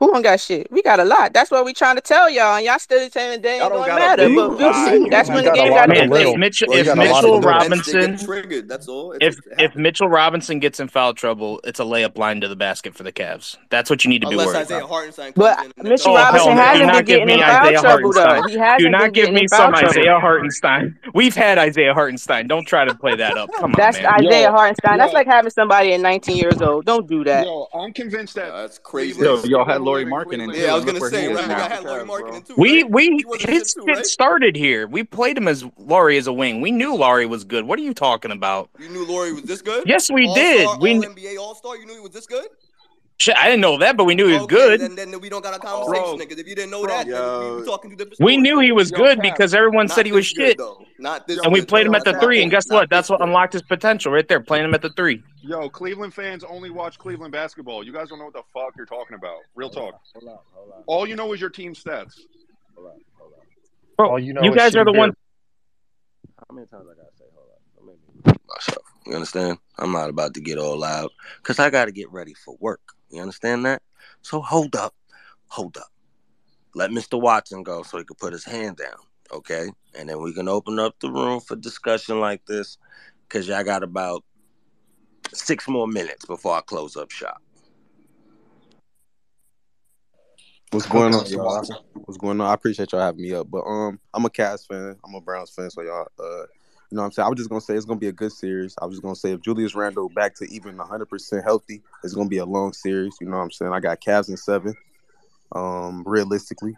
who 0.00 0.10
don't 0.12 0.22
got 0.22 0.40
shit? 0.40 0.72
We 0.72 0.82
got 0.82 0.98
a 0.98 1.04
lot. 1.04 1.32
That's 1.34 1.50
what 1.50 1.64
we 1.64 1.74
trying 1.74 1.96
to 1.96 2.00
tell 2.02 2.28
y'all, 2.30 2.56
and 2.56 2.64
y'all 2.66 2.78
still 2.80 3.08
saying 3.10 3.42
they 3.42 3.58
Y'all 3.58 3.68
ain't 3.68 3.74
don't 3.74 3.86
gonna 3.86 4.00
matter. 4.00 4.28
big 4.28 4.34
But 4.34 4.56
we'll 4.56 4.74
see. 4.74 5.08
That's 5.10 5.30
when 5.30 5.44
the 5.44 5.50
game 5.52 5.74
got 5.74 5.90
of 5.90 5.90
to 5.90 5.94
the 5.94 6.04
little. 6.06 6.34
if. 6.34 6.36
Mitchell, 6.36 6.68
Well, 6.68 6.78
if 6.78 6.86
got 6.86 6.98
a 6.98 7.04
lot 7.04 7.24
of 7.24 7.30
Mitchell 7.30 7.32
the 7.32 7.38
little. 7.38 7.68
Bench 7.68 7.90
to 7.90 8.00
Robinson, 8.00 8.16
triggered. 8.16 8.68
That's 8.68 8.88
all. 8.88 9.12
It's 9.12 9.22
if 9.22 9.38
if. 9.58 9.76
Mitchell 9.76 10.08
Robinson 10.08 10.58
gets 10.58 10.80
in 10.80 10.88
foul 10.88 11.14
trouble, 11.14 11.60
it's 11.64 11.80
a 11.80 11.84
layup 11.84 12.16
line 12.18 12.40
to 12.40 12.48
the 12.48 12.56
basket 12.56 12.94
for 12.94 13.02
the 13.02 13.12
Cavs. 13.12 13.56
That's 13.68 13.90
what 13.90 14.04
you 14.04 14.10
need 14.10 14.22
to 14.22 14.28
be 14.28 14.32
Unless 14.34 14.46
worried 14.48 14.56
Isaiah 14.56 14.78
about. 14.78 14.88
Hartenstein 14.90 15.32
But 15.36 15.58
in 15.60 15.72
and 15.76 15.88
then 15.88 15.90
Mitchell 15.90 16.12
Oh 16.14 16.14
does 16.14 16.24
hell 16.32 16.48
Robinson 16.48 16.56
hasn't 16.56 16.92
been 16.92 16.94
not 16.94 17.04
give 17.06 17.18
getting 17.18 17.28
in 17.28 17.36
me 17.36 17.42
foul 17.42 17.66
Isaiah 17.66 17.80
trouble 17.80 18.12
though. 18.12 18.42
He 18.48 18.52
Do 18.52 18.58
hasn't 18.58 18.90
not 18.90 19.12
been 19.12 19.12
give 19.12 19.32
me 19.32 19.48
some 19.48 19.74
trouble. 19.74 19.88
Isaiah 19.90 20.18
Hartenstein. 20.20 20.98
We've 21.14 21.34
had 21.34 21.58
Isaiah 21.58 21.94
Hartenstein. 21.94 22.46
Don't 22.48 22.64
try 22.66 22.84
to 22.84 22.94
play 22.94 23.16
that 23.16 23.36
up. 23.36 23.50
Come 23.52 23.72
on, 23.72 23.76
That's 23.76 24.00
man. 24.00 24.06
Isaiah 24.26 24.48
Yo, 24.48 24.52
Hartenstein. 24.52 24.98
That's 24.98 25.12
like 25.12 25.26
having 25.26 25.50
somebody 25.50 25.92
at 25.94 26.00
19 26.00 26.36
years 26.36 26.60
old. 26.62 26.84
Don't 26.86 27.06
do 27.08 27.24
that. 27.24 27.46
yo, 27.46 27.68
I'm 27.74 27.92
convinced 27.92 28.34
that 28.36 28.50
that's 28.52 28.78
crazy. 28.78 29.20
Yo, 29.22 29.42
y'all 29.44 29.64
had 29.64 29.80
Lauri 29.90 30.04
Markkanen. 30.06 30.54
Yeah, 30.56 30.72
I 30.72 30.74
was 30.74 30.84
gonna 30.84 31.00
say 31.00 31.32
right, 31.32 31.50
I 31.50 31.68
had 31.68 31.84
Lauri 31.84 32.04
Markkanen 32.04 32.46
too. 32.46 32.54
We 32.56 32.84
we 32.84 33.24
his 33.38 33.72
shit 33.72 33.84
right? 33.86 34.06
started 34.06 34.56
here. 34.56 34.86
We 34.86 35.04
played 35.04 35.36
him 35.36 35.48
as 35.48 35.64
Lauri 35.76 36.16
as 36.16 36.26
a 36.26 36.32
wing. 36.32 36.60
We 36.60 36.70
knew 36.70 36.94
Lauri 36.94 37.26
was 37.26 37.44
good. 37.44 37.66
What 37.66 37.78
are 37.78 37.82
you 37.82 37.94
talking 37.94 38.30
about? 38.30 38.70
You 38.78 38.88
knew 38.88 39.06
Lauri 39.06 39.32
was 39.32 39.44
this 39.44 39.62
good. 39.62 39.84
Yes, 39.86 40.10
we 40.10 40.26
all-star, 40.26 40.44
did. 40.44 40.80
we 40.80 40.94
NBA 41.00 41.38
All 41.38 41.54
Star. 41.54 41.76
You 41.76 41.86
knew 41.86 41.94
he 41.94 42.00
was 42.00 42.10
this 42.10 42.26
good. 42.26 42.46
Shit, 43.20 43.36
I 43.36 43.50
didn't 43.50 43.60
know 43.60 43.76
that, 43.76 43.98
but 43.98 44.04
we 44.04 44.14
knew 44.14 44.28
he 44.28 44.32
was 44.32 44.44
okay, 44.44 44.54
good. 44.56 44.80
Then, 44.80 44.94
then 44.94 45.20
we 45.20 45.28
don't 45.28 45.42
got 45.42 45.54
a 45.54 45.58
conversation, 45.58 46.18
nigga. 46.18 46.38
If 46.40 46.48
you 46.48 46.54
didn't 46.54 46.70
know 46.70 46.84
bro, 46.84 46.96
that, 46.96 47.06
yo, 47.06 47.58
we, 47.58 47.66
talking 47.66 47.90
to 47.90 47.96
different. 47.96 48.18
We 48.18 48.38
knew 48.38 48.60
he 48.60 48.72
was 48.72 48.90
yo, 48.90 48.96
good 48.96 49.20
Cap, 49.20 49.36
because 49.36 49.52
everyone 49.52 49.88
said 49.88 50.06
he 50.06 50.12
was 50.12 50.24
shit. 50.24 50.58
Not 50.98 51.28
this 51.28 51.38
and 51.42 51.52
we 51.52 51.62
played 51.62 51.86
him 51.86 51.94
at 51.94 52.04
the 52.04 52.18
three, 52.18 52.40
and 52.40 52.50
guess 52.50 52.66
what? 52.70 52.88
That's 52.88 53.10
what 53.10 53.20
unlocked 53.20 53.52
his 53.52 53.60
potential 53.60 54.10
right 54.10 54.26
there. 54.26 54.40
Playing 54.40 54.64
him 54.64 54.72
at 54.72 54.80
the 54.80 54.88
three. 54.96 55.22
Yo, 55.42 55.68
Cleveland 55.68 56.14
fans 56.14 56.44
only 56.44 56.70
watch 56.70 56.96
Cleveland 56.96 57.30
basketball. 57.30 57.84
You 57.84 57.92
guys 57.92 58.08
don't 58.08 58.20
know 58.20 58.24
what 58.24 58.32
the 58.32 58.42
fuck 58.54 58.72
you're 58.74 58.86
talking 58.86 59.14
about. 59.14 59.36
Real 59.54 59.68
hold 59.68 59.92
talk. 59.92 60.00
Hold 60.14 60.28
on, 60.30 60.38
hold 60.54 60.72
on. 60.72 60.82
All 60.86 61.06
you 61.06 61.14
know 61.14 61.34
is 61.34 61.42
your 61.42 61.50
team 61.50 61.74
stats. 61.74 62.14
Hold 62.74 62.86
on, 62.86 63.00
hold 63.18 63.34
on. 63.34 63.40
Bro, 63.98 64.08
All 64.12 64.18
you 64.18 64.32
know 64.32 64.40
you 64.42 64.54
guys 64.54 64.74
are 64.76 64.84
the 64.86 64.92
ones. 64.92 65.12
How 66.38 66.54
many 66.54 66.66
times 66.68 66.86
I 66.90 66.94
gotta 66.94 67.14
say 67.18 67.24
hold 67.34 67.48
on? 67.84 67.96
Don't 68.24 68.34
me 68.34 68.40
myself. 68.48 68.84
You 69.04 69.14
understand? 69.14 69.58
I'm 69.78 69.92
not 69.92 70.08
about 70.08 70.32
to 70.34 70.40
get 70.40 70.56
all 70.56 70.78
loud 70.78 71.10
because 71.42 71.58
I 71.58 71.68
got 71.68 71.84
to 71.84 71.92
get 71.92 72.10
ready 72.10 72.32
for 72.32 72.56
work. 72.60 72.80
You 73.10 73.22
understand 73.22 73.64
that? 73.66 73.82
So 74.22 74.40
hold 74.40 74.76
up, 74.76 74.94
hold 75.48 75.76
up. 75.76 75.90
Let 76.74 76.90
Mr. 76.90 77.20
Watson 77.20 77.62
go 77.62 77.82
so 77.82 77.98
he 77.98 78.04
can 78.04 78.16
put 78.16 78.32
his 78.32 78.44
hand 78.44 78.76
down, 78.76 78.98
okay? 79.32 79.70
And 79.98 80.08
then 80.08 80.22
we 80.22 80.32
can 80.32 80.48
open 80.48 80.78
up 80.78 80.94
the 81.00 81.10
room 81.10 81.40
for 81.40 81.56
discussion 81.56 82.20
like 82.20 82.46
this, 82.46 82.78
cause 83.28 83.48
y'all 83.48 83.64
got 83.64 83.82
about 83.82 84.24
six 85.32 85.68
more 85.68 85.88
minutes 85.88 86.24
before 86.26 86.54
I 86.54 86.60
close 86.60 86.96
up 86.96 87.10
shop. 87.10 87.42
What's 90.70 90.86
going 90.86 91.12
on, 91.14 91.26
y'all? 91.26 91.60
What's 92.04 92.16
going 92.16 92.40
on? 92.40 92.46
I 92.46 92.54
appreciate 92.54 92.92
y'all 92.92 93.00
having 93.00 93.22
me 93.22 93.32
up, 93.34 93.50
but 93.50 93.62
um, 93.62 93.98
I'm 94.14 94.24
a 94.24 94.30
Cavs 94.30 94.68
fan. 94.68 94.96
I'm 95.04 95.14
a 95.16 95.20
Browns 95.20 95.50
fan, 95.50 95.68
so 95.68 95.82
y'all 95.82 96.06
uh 96.18 96.44
you 96.90 96.96
know 96.96 97.02
what 97.02 97.06
I'm 97.06 97.12
saying? 97.12 97.26
I 97.26 97.28
was 97.28 97.38
just 97.38 97.50
gonna 97.50 97.60
say 97.60 97.74
it's 97.74 97.84
gonna 97.84 98.00
be 98.00 98.08
a 98.08 98.12
good 98.12 98.32
series. 98.32 98.74
I 98.80 98.84
was 98.84 98.96
just 98.96 99.02
gonna 99.02 99.14
say 99.14 99.32
if 99.32 99.40
Julius 99.42 99.76
Randle 99.76 100.08
back 100.08 100.34
to 100.36 100.44
even 100.46 100.76
100 100.76 101.06
percent 101.06 101.44
healthy, 101.44 101.82
it's 102.02 102.14
gonna 102.14 102.28
be 102.28 102.38
a 102.38 102.44
long 102.44 102.72
series. 102.72 103.16
You 103.20 103.28
know 103.28 103.36
what 103.36 103.44
I'm 103.44 103.50
saying? 103.52 103.72
I 103.72 103.78
got 103.78 104.00
Cavs 104.00 104.28
in 104.28 104.36
seven. 104.36 104.74
Um, 105.52 106.02
realistically, 106.06 106.76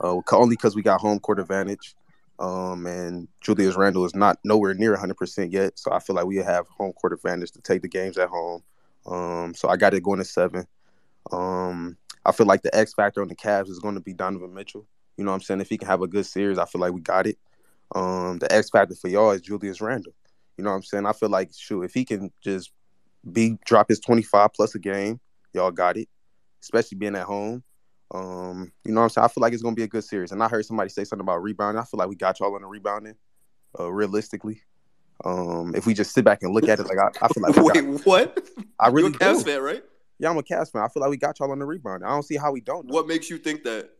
uh, 0.00 0.20
only 0.32 0.56
because 0.56 0.74
we 0.74 0.82
got 0.82 1.00
home 1.00 1.20
court 1.20 1.38
advantage. 1.38 1.94
Um, 2.38 2.86
and 2.86 3.28
Julius 3.40 3.76
Randle 3.76 4.04
is 4.04 4.14
not 4.16 4.38
nowhere 4.42 4.74
near 4.74 4.92
100 4.92 5.16
percent 5.16 5.52
yet, 5.52 5.78
so 5.78 5.92
I 5.92 6.00
feel 6.00 6.16
like 6.16 6.26
we 6.26 6.36
have 6.36 6.66
home 6.66 6.92
court 6.92 7.12
advantage 7.12 7.52
to 7.52 7.60
take 7.60 7.82
the 7.82 7.88
games 7.88 8.18
at 8.18 8.28
home. 8.28 8.62
Um, 9.06 9.54
so 9.54 9.68
I 9.68 9.76
got 9.76 9.94
it 9.94 10.02
going 10.02 10.18
to 10.18 10.24
seven. 10.24 10.66
Um, 11.30 11.96
I 12.24 12.32
feel 12.32 12.46
like 12.46 12.62
the 12.62 12.74
X 12.74 12.94
factor 12.94 13.22
on 13.22 13.28
the 13.28 13.36
Cavs 13.36 13.68
is 13.68 13.78
going 13.78 13.94
to 13.94 14.00
be 14.00 14.12
Donovan 14.12 14.54
Mitchell. 14.54 14.86
You 15.16 15.24
know 15.24 15.30
what 15.30 15.36
I'm 15.36 15.42
saying? 15.42 15.60
If 15.60 15.68
he 15.68 15.78
can 15.78 15.88
have 15.88 16.02
a 16.02 16.08
good 16.08 16.26
series, 16.26 16.58
I 16.58 16.64
feel 16.64 16.80
like 16.80 16.92
we 16.92 17.00
got 17.00 17.26
it. 17.26 17.38
Um, 17.94 18.38
the 18.38 18.50
X 18.52 18.70
factor 18.70 18.94
for 18.94 19.08
y'all 19.08 19.32
is 19.32 19.42
Julius 19.42 19.80
Randle. 19.80 20.14
You 20.56 20.64
know 20.64 20.70
what 20.70 20.76
I'm 20.76 20.82
saying? 20.82 21.06
I 21.06 21.12
feel 21.12 21.28
like 21.28 21.50
shoot, 21.56 21.82
if 21.82 21.94
he 21.94 22.04
can 22.04 22.30
just 22.42 22.70
be 23.30 23.58
drop 23.64 23.88
his 23.88 24.00
25 24.00 24.52
plus 24.54 24.74
a 24.74 24.78
game, 24.78 25.20
y'all 25.52 25.70
got 25.70 25.96
it. 25.96 26.08
Especially 26.62 26.96
being 26.96 27.16
at 27.16 27.24
home. 27.24 27.62
Um, 28.14 28.72
you 28.84 28.92
know 28.92 29.00
what 29.00 29.04
I'm 29.04 29.10
saying? 29.10 29.24
I 29.24 29.28
feel 29.28 29.42
like 29.42 29.52
it's 29.52 29.62
gonna 29.62 29.74
be 29.74 29.82
a 29.82 29.88
good 29.88 30.04
series. 30.04 30.32
And 30.32 30.42
I 30.42 30.48
heard 30.48 30.64
somebody 30.66 30.90
say 30.90 31.04
something 31.04 31.24
about 31.24 31.42
rebounding. 31.42 31.80
I 31.80 31.84
feel 31.84 31.98
like 31.98 32.08
we 32.08 32.16
got 32.16 32.38
y'all 32.38 32.54
on 32.54 32.62
the 32.62 32.68
rebounding, 32.68 33.16
uh, 33.78 33.90
realistically. 33.90 34.62
Um, 35.24 35.74
if 35.74 35.86
we 35.86 35.94
just 35.94 36.12
sit 36.12 36.24
back 36.24 36.42
and 36.42 36.52
look 36.52 36.68
at 36.68 36.78
it, 36.78 36.86
like 36.86 36.98
I, 36.98 37.24
I 37.24 37.28
feel 37.28 37.42
like 37.42 37.56
wait, 37.74 37.74
got, 37.74 38.06
what? 38.06 38.48
I 38.78 38.88
really 38.88 39.14
You're 39.20 39.30
a 39.30 39.34
Cavs 39.34 39.44
fan, 39.44 39.62
right? 39.62 39.82
Yeah, 40.18 40.30
I'm 40.30 40.36
a 40.36 40.42
Cavs 40.42 40.70
fan. 40.70 40.82
I 40.82 40.88
feel 40.88 41.00
like 41.00 41.10
we 41.10 41.16
got 41.16 41.40
y'all 41.40 41.50
on 41.50 41.58
the 41.58 41.64
rebound. 41.64 42.04
I 42.04 42.10
don't 42.10 42.22
see 42.22 42.36
how 42.36 42.52
we 42.52 42.60
don't. 42.60 42.86
Know. 42.86 42.94
What 42.94 43.06
makes 43.06 43.30
you 43.30 43.38
think 43.38 43.64
that? 43.64 43.90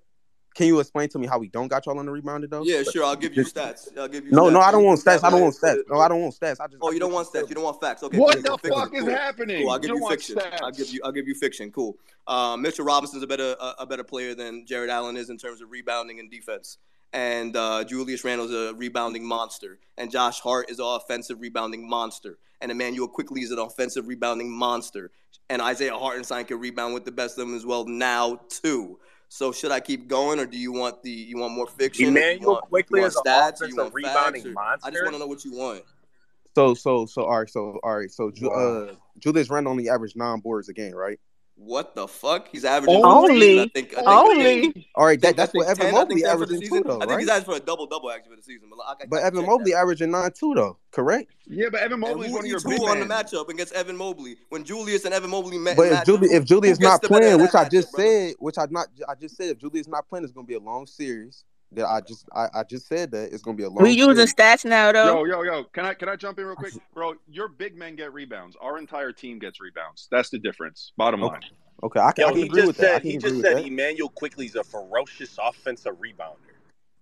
Can 0.55 0.67
you 0.67 0.81
explain 0.81 1.09
to 1.11 1.19
me 1.19 1.27
how 1.27 1.39
we 1.39 1.49
don't 1.49 1.69
got 1.69 1.87
y'all 1.87 1.99
on 1.99 2.07
the 2.07 2.13
rebounder 2.13 2.49
though? 2.49 2.63
Yeah, 2.63 2.83
sure. 2.83 3.05
I'll 3.05 3.17
give 3.17 3.35
you 3.35 3.43
just, 3.43 3.57
stats. 3.57 3.97
I'll 3.99 4.09
give 4.09 4.27
you. 4.27 4.33
No, 4.33 4.45
stats. 4.45 4.53
no, 4.53 4.61
I 4.61 4.71
don't 4.71 4.85
want 4.85 5.01
stats. 5.01 5.25
I 5.25 5.31
don't 5.31 5.41
want 5.41 5.55
stats. 5.55 5.83
No, 5.89 5.99
I 5.99 6.09
don't 6.09 6.21
want 6.21 6.35
stats. 6.35 6.61
I 6.61 6.67
just. 6.67 6.79
Oh, 6.83 6.91
you 6.91 7.01
don't 7.01 7.13
want 7.13 7.29
stats. 7.29 7.49
You 7.49 7.55
don't 7.55 7.65
want 7.65 7.81
facts. 7.81 8.03
Okay. 8.03 8.19
What 8.19 8.45
cool. 8.45 8.57
the 8.57 8.69
fuck 8.69 8.95
is 8.95 9.05
cool. 9.05 9.11
happening? 9.11 9.63
Cool. 9.63 9.71
I'll 9.71 9.79
give 9.79 9.91
you, 9.91 9.97
you 9.97 10.09
fiction. 10.09 10.37
Stats. 10.37 10.63
I'll 10.63 10.71
give 10.71 10.91
you. 10.91 11.01
I'll 11.05 11.13
give 11.13 11.27
you 11.27 11.35
fiction. 11.35 11.71
Cool. 11.73 11.97
Uh, 12.27 12.57
Mitchell 12.57 12.85
Robinson's 12.85 13.23
a 13.23 13.27
better 13.27 13.57
a, 13.61 13.75
a, 13.81 13.87
better 13.87 14.05
player 14.05 14.35
than 14.35 14.67
Jarrett 14.67 14.91
Allen 14.91 15.17
is 15.17 15.31
in 15.31 15.39
terms 15.39 15.61
of 15.61 15.71
rebounding 15.71 16.21
and 16.21 16.31
defense. 16.31 16.79
And 17.13 17.57
uh, 17.57 17.85
Julius 17.85 18.25
Randle's 18.25 18.53
a 18.53 18.75
rebounding 18.75 19.25
monster. 19.27 19.79
And 19.99 20.11
Josh 20.11 20.41
Hart 20.41 20.71
is 20.71 20.79
an 20.79 20.87
offensive 20.87 21.41
rebounding 21.41 21.89
monster. 21.89 22.39
And 22.61 22.71
Immanuel 22.71 23.09
Quickley 23.09 23.43
is 23.43 23.51
an 23.51 23.59
offensive 23.59 24.09
rebounding 24.09 24.51
monster. 24.51 25.11
And 25.51 25.61
Isaiah 25.61 25.97
Hartenstein 25.97 26.47
can 26.47 26.59
rebound 26.59 26.95
with 26.95 27.05
the 27.05 27.13
best 27.13 27.39
of 27.39 27.47
them 27.47 27.57
as 27.57 27.67
well 27.67 27.85
now 27.87 28.41
too. 28.49 28.99
So 29.35 29.51
should 29.51 29.71
I 29.71 29.81
keep 29.81 30.09
going, 30.09 30.39
or 30.39 30.45
do 30.45 30.59
you 30.59 30.73
want 30.73 31.03
the 31.03 31.11
you 31.11 31.39
want 31.39 31.55
more 31.55 31.67
fiction? 31.67 32.09
Immanuel 32.09 32.53
want, 32.53 32.69
Quickley 32.69 33.01
want 33.01 33.15
is 33.15 33.17
stats, 33.17 33.63
an 33.63 33.73
offensive 33.73 33.95
rebounding 33.95 34.43
facts, 34.43 34.55
monster. 34.55 34.87
I 34.87 34.91
just 34.91 35.03
want 35.05 35.15
to 35.15 35.21
know 35.21 35.27
what 35.27 35.43
you 35.43 35.53
want. 35.55 35.85
So 36.55 36.75
so 36.75 37.07
so 37.07 37.23
all 37.23 37.39
right 37.39 37.49
so 37.49 37.81
all 37.83 37.97
right 37.97 38.11
so 38.11 38.29
uh, 38.29 38.93
Julius 39.19 39.49
Randle 39.49 39.71
only 39.71 39.89
averaged 39.89 40.19
nine 40.19 40.41
boards 40.41 40.69
a 40.69 40.75
game, 40.75 40.93
right? 40.95 41.19
What 41.65 41.95
the 41.95 42.09
fuck? 42.09 42.49
He's 42.49 42.65
averaging 42.65 43.05
only. 43.05 43.61
I 43.61 43.69
think, 43.69 43.93
I 43.93 43.97
think, 43.97 44.09
only. 44.09 44.89
All 44.97 45.07
right, 45.07 45.21
that, 45.21 45.37
that's 45.37 45.55
what 45.55 45.69
Evan 45.69 45.93
Mobley 45.93 46.25
averaging 46.25 46.61
too, 46.61 46.83
though. 46.85 46.99
Right? 46.99 47.05
I 47.05 47.07
think 47.07 47.21
he's 47.21 47.29
averaging 47.29 47.55
for 47.55 47.57
a 47.57 47.65
double 47.65 47.87
double 47.87 48.11
actually 48.11 48.31
for 48.31 48.37
the 48.37 48.43
season. 48.43 48.69
But, 48.69 48.79
I, 48.85 48.93
I, 48.93 49.07
but 49.09 49.23
Evan 49.23 49.47
Mobley 49.47 49.71
that. 49.71 49.79
averaging 49.79 50.11
nine 50.11 50.33
two 50.33 50.55
though, 50.55 50.79
correct? 50.91 51.31
Yeah, 51.47 51.67
but 51.71 51.81
Evan 51.81 52.01
Mobley 52.01 52.33
one 52.33 52.41
of 52.41 52.47
your 52.47 52.61
big 52.61 52.81
on 52.83 52.99
the 52.99 53.07
matchup 53.07 53.49
against 53.49 53.73
Evan 53.75 53.97
Mobley 53.97 54.37
when 54.49 54.65
Julius 54.65 55.05
and 55.05 55.15
Evan 55.15 55.31
Mobley 55.31 55.57
met. 55.57 55.77
But 55.77 55.93
if, 55.93 56.05
Julius 56.05 56.33
if 56.33 56.45
Julius 56.45 56.81
not 56.81 57.01
playing, 57.01 57.41
which 57.41 57.55
I 57.55 57.69
just 57.69 57.93
said, 57.93 58.35
which 58.41 58.59
I 58.59 58.67
not 58.69 58.89
I 59.09 59.15
just 59.15 59.37
said, 59.37 59.51
if 59.51 59.59
Julius 59.59 59.87
not 59.87 60.09
playing, 60.09 60.25
it's 60.25 60.33
gonna 60.33 60.47
be 60.47 60.55
a 60.55 60.61
long 60.61 60.87
series 60.87 61.45
that 61.75 61.87
I 61.87 62.01
just 62.01 62.27
I, 62.35 62.49
I 62.55 62.63
just 62.65 62.87
said 62.87 63.11
that 63.13 63.33
it's 63.33 63.43
gonna 63.43 63.57
be 63.57 63.63
a 63.65 63.69
long. 63.69 63.83
We 63.83 63.93
using 63.93 64.27
stats 64.27 64.65
now 64.65 64.93
though. 64.93 65.25
Yo 65.25 65.25
yo 65.25 65.43
yo! 65.43 65.65
Can 65.65 65.85
I 65.85 65.95
can 65.95 66.09
I 66.09 66.17
jump 66.17 66.39
in 66.39 66.47
real 66.47 66.57
quick, 66.57 66.75
bro? 66.95 67.15
Your 67.29 67.49
big 67.49 67.77
men 67.77 67.97
get 67.97 68.13
rebounds. 68.13 68.57
Our 68.61 68.79
entire 68.79 69.13
team 69.13 69.39
gets 69.39 69.61
rebounds. 69.61 70.09
That's 70.11 70.31
the 70.31 70.39
difference. 70.39 70.93
Bottom 70.97 71.23
okay. 71.25 71.33
line. 71.33 71.43
Okay, 71.85 72.01
I 72.01 72.13
can, 72.13 72.23
yo, 72.23 72.29
I 72.29 72.33
can 72.33 72.43
agree 72.45 72.67
with 72.67 72.77
said, 72.77 72.97
that. 72.97 73.03
he 73.03 73.17
just 73.17 73.41
said 73.41 73.57
that. 73.57 73.67
Immanuel 73.67 74.09
Quickley's 74.11 74.55
a 74.55 74.63
ferocious 74.63 75.37
offensive 75.43 75.95
rebounder. 75.95 76.37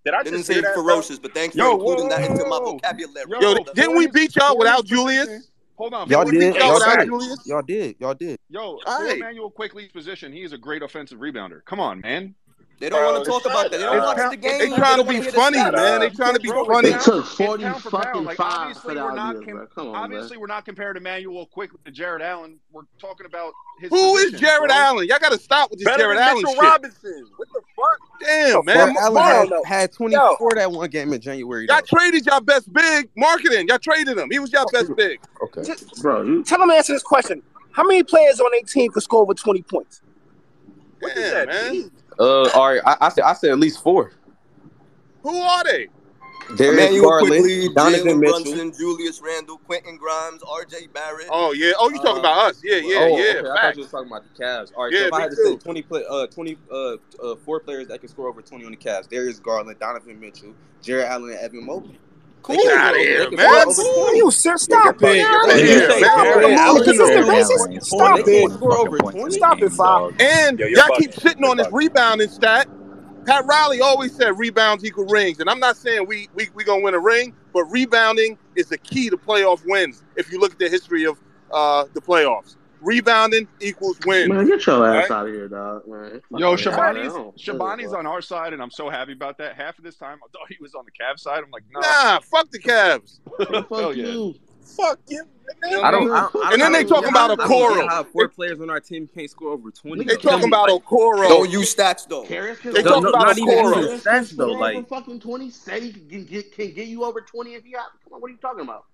Did 0.04 0.14
I 0.14 0.22
didn't 0.22 0.44
say 0.44 0.60
that, 0.62 0.74
ferocious, 0.74 1.18
bro? 1.18 1.28
but 1.28 1.34
thanks 1.34 1.54
yo, 1.54 1.64
for 1.64 1.72
including 1.72 2.04
whoa, 2.04 2.16
that 2.16 2.30
into 2.30 2.46
my 2.46 2.58
vocabulary. 2.58 3.26
Yo, 3.28 3.40
yo 3.40 3.64
didn't 3.74 3.96
we 3.96 4.06
beat 4.06 4.34
y'all 4.36 4.56
without 4.56 4.86
Julius? 4.86 5.50
Hold 5.76 5.94
on, 5.94 6.08
y'all 6.08 6.24
did. 6.24 6.54
Y'all, 6.56 6.78
did. 6.78 7.08
y'all 7.46 7.62
did. 7.62 7.96
Y'all 7.98 8.14
did. 8.14 8.38
Yo, 8.48 8.78
Immanuel 8.86 9.50
Quickley's 9.50 9.90
position, 9.90 10.32
he 10.32 10.42
is 10.42 10.52
a 10.52 10.58
great 10.58 10.82
offensive 10.82 11.18
rebounder. 11.18 11.64
Come 11.64 11.80
on, 11.80 12.00
man. 12.00 12.34
They 12.80 12.88
don't 12.88 13.04
want 13.04 13.22
to 13.22 13.30
talk 13.30 13.44
about 13.44 13.70
that. 13.70 13.72
They 13.72 13.84
don't 13.84 13.98
watch 13.98 14.30
the 14.30 14.36
game. 14.38 14.58
They 14.58 14.74
trying 14.74 14.96
to 14.96 15.04
be 15.06 15.20
funny, 15.20 15.58
man. 15.58 16.00
They 16.00 16.08
trying 16.08 16.32
to 16.32 16.40
be 16.40 16.48
funny. 16.48 16.88
It 16.88 17.00
took 17.02 17.26
forty 17.26 17.64
fucking 17.64 18.28
five 18.30 18.78
for 18.78 18.94
that 18.94 19.04
idea, 19.04 19.66
Come 19.74 19.88
on, 19.88 19.96
Obviously, 19.96 20.38
we're 20.38 20.46
not 20.46 20.64
comparing 20.64 20.96
Immanuel 20.96 21.44
quick 21.44 21.70
to 21.84 21.90
Jarrett 21.90 22.22
Allen. 22.22 22.58
We're 22.72 22.84
talking 22.98 23.26
about 23.26 23.52
his. 23.80 23.90
Who 23.90 24.16
is 24.16 24.40
Jarrett 24.40 24.70
Allen? 24.70 25.06
Y'all 25.06 25.18
got 25.18 25.32
to 25.32 25.38
stop 25.38 25.70
with 25.70 25.80
this 25.80 25.94
Jarrett 25.94 26.18
Allen 26.18 26.42
shit. 26.46 26.58
Robinson. 26.58 27.26
What 27.36 27.48
the 27.52 27.60
fuck? 27.76 27.98
Damn, 28.22 28.64
man. 28.64 28.96
Allen 28.98 29.50
had, 29.66 29.92
twenty 29.92 30.16
four 30.38 30.54
that 30.54 30.72
one 30.72 30.88
game 30.88 31.12
in 31.12 31.20
January. 31.20 31.66
Y'all 31.68 31.82
traded 31.82 32.24
y'all 32.24 32.40
best 32.40 32.72
big 32.72 33.10
marketing. 33.14 33.68
Y'all 33.68 33.78
traded 33.78 34.16
him. 34.16 34.30
He 34.30 34.38
was 34.38 34.50
y'all 34.52 34.64
best 34.72 34.96
big. 34.96 35.20
Okay, 35.42 35.70
bro. 36.00 36.42
Tell 36.44 36.62
him 36.62 36.70
to 36.70 36.74
answer 36.74 36.94
this 36.94 37.02
question. 37.02 37.42
How 37.72 37.84
many 37.84 38.02
players 38.02 38.40
on 38.40 38.50
their 38.52 38.62
team 38.62 38.90
could 38.90 39.02
score 39.02 39.20
over 39.20 39.34
twenty 39.34 39.60
points? 39.60 40.00
What 41.00 41.14
that? 41.14 41.48
man. 41.48 41.90
Uh, 42.20 42.50
all 42.50 42.68
right, 42.68 42.82
I, 42.84 42.96
I 43.00 43.08
said 43.08 43.24
I 43.24 43.32
said 43.32 43.50
at 43.50 43.58
least 43.58 43.82
four. 43.82 44.12
Who 45.22 45.34
are 45.34 45.64
they? 45.64 45.88
Darius 46.56 47.00
Garland, 47.00 47.74
Donovan 47.74 48.20
Mitchell, 48.20 48.42
Brunson, 48.42 48.72
Julius 48.72 49.20
Randle, 49.22 49.58
Quentin 49.58 49.96
Grimes, 49.96 50.42
R.J. 50.42 50.88
Barrett. 50.88 51.28
Oh 51.30 51.52
yeah. 51.52 51.72
Oh, 51.78 51.88
you 51.90 51.96
talking 51.96 52.16
uh, 52.16 52.20
about 52.20 52.50
us? 52.50 52.60
Yeah, 52.62 52.76
yeah, 52.76 52.98
oh, 52.98 53.16
yeah. 53.16 53.38
Okay. 53.38 53.48
I 53.48 53.62
thought 53.62 53.76
you 53.76 53.82
were 53.82 53.88
talking 53.88 54.08
about 54.08 54.24
the 54.24 54.42
Cavs. 54.42 54.72
All 54.76 54.84
right. 54.84 54.92
Yeah, 54.92 55.00
so 55.00 55.06
if 55.06 55.12
I 55.12 55.20
had 55.22 55.30
to 55.30 55.36
too. 55.36 55.44
say 55.52 55.56
20, 55.56 55.82
play, 55.82 56.04
uh, 56.08 56.26
20 56.26 56.58
uh, 56.70 56.74
uh, 57.22 57.36
four 57.36 57.60
players 57.60 57.88
that 57.88 58.00
can 58.00 58.08
score 58.08 58.28
over 58.28 58.42
twenty 58.42 58.64
on 58.64 58.72
the 58.72 58.76
Cavs: 58.76 59.08
Darius 59.08 59.38
Garland, 59.38 59.78
Donovan 59.78 60.18
Mitchell, 60.18 60.54
Jarrett 60.82 61.06
Allen, 61.06 61.30
and 61.30 61.38
Evan 61.38 61.64
Mobley. 61.64 61.98
Cool. 62.42 62.56
Get 62.56 62.76
out 62.76 62.94
of 62.94 63.00
here, 63.00 63.30
man. 63.30 63.64
Cool. 63.66 64.14
You 64.14 64.30
sir, 64.30 64.56
stop 64.56 64.96
it. 64.96 65.00
Get 65.00 65.26
Stop 67.82 68.20
it. 68.26 69.32
Stop 69.32 69.62
it, 69.62 69.72
five. 69.72 70.14
And 70.20 70.58
y'all 70.58 70.96
keep 70.96 71.12
sitting 71.12 71.44
on 71.44 71.58
this 71.58 71.68
rebounding 71.70 72.28
stat. 72.28 72.68
Pat 73.26 73.44
Riley 73.46 73.80
always 73.80 74.14
said 74.16 74.38
rebounds 74.38 74.84
equal 74.84 75.04
rings, 75.04 75.40
and 75.40 75.50
I'm 75.50 75.60
not 75.60 75.76
saying 75.76 76.06
we 76.06 76.28
we 76.34 76.48
we 76.54 76.64
gonna 76.64 76.82
win 76.82 76.94
a 76.94 76.98
ring, 76.98 77.34
but 77.52 77.64
rebounding 77.64 78.38
is 78.56 78.68
the 78.68 78.78
key 78.78 79.10
to 79.10 79.16
playoff 79.16 79.62
wins. 79.66 80.02
If 80.16 80.32
you 80.32 80.40
look 80.40 80.52
at 80.52 80.58
the 80.58 80.68
history 80.68 81.04
of 81.04 81.20
uh, 81.52 81.84
the 81.92 82.00
playoffs, 82.00 82.56
rebounding 82.80 83.48
equals 83.60 83.98
win. 84.04 84.28
Man, 84.28 84.46
get 84.46 84.66
your 84.66 84.86
ass 84.86 85.10
right? 85.10 85.18
out 85.18 85.26
of 85.28 85.34
here, 85.34 85.48
dog. 85.48 85.86
Man. 85.86 86.20
Yo, 86.36 86.56
Shabani's 86.56 87.12
Shabani's 87.42 87.92
on 87.92 88.06
our 88.06 88.20
side, 88.20 88.52
and 88.52 88.62
I'm 88.62 88.70
so 88.70 88.88
happy 88.90 89.12
about 89.12 89.38
that. 89.38 89.56
Half 89.56 89.78
of 89.78 89.84
this 89.84 89.96
time, 89.96 90.18
I 90.24 90.28
thought 90.32 90.48
he 90.48 90.56
was 90.60 90.74
on 90.74 90.84
the 90.84 90.92
Cavs 90.92 91.20
side. 91.20 91.42
I'm 91.44 91.50
like, 91.50 91.64
nah, 91.70 91.80
nah 91.80 92.20
fuck 92.20 92.50
the 92.50 92.58
Cavs. 92.58 93.20
fuck 93.68 93.96
you. 93.96 94.34
Yeah. 94.34 94.40
Fuck 94.62 95.00
you. 95.08 95.24
I 95.82 95.90
don't, 95.90 96.12
I 96.12 96.28
don't, 96.32 96.52
and 96.52 96.62
then 96.62 96.72
they 96.72 96.84
talking 96.84 97.08
about 97.08 97.36
Okoro. 97.36 98.06
Four 98.12 98.28
players 98.28 98.60
on 98.60 98.70
our 98.70 98.78
team 98.78 99.08
can't 99.12 99.28
score 99.28 99.50
over 99.50 99.72
twenty. 99.72 100.04
They 100.04 100.14
talking 100.14 100.46
about 100.46 100.68
Okoro. 100.68 101.28
Don't 101.28 101.50
use 101.50 101.74
stats 101.74 102.06
though. 102.06 102.22
They 102.22 102.82
talking 102.82 103.08
about 103.08 103.36
Okoro. 103.36 104.00
Stats 104.00 104.30
though, 104.36 104.52
like 104.52 104.88
fucking 104.88 105.18
twenty. 105.20 105.50
Say 105.50 105.90
can 105.90 106.24
get 106.24 106.54
can 106.54 106.72
get 106.72 106.86
you 106.86 107.04
over 107.04 107.20
twenty 107.20 107.54
if 107.54 107.66
you 107.66 107.76
have. 107.78 107.88
Come 108.04 108.14
on, 108.14 108.20
what 108.20 108.28
are 108.28 108.32
you 108.32 108.38
talking 108.38 108.60
about? 108.60 108.84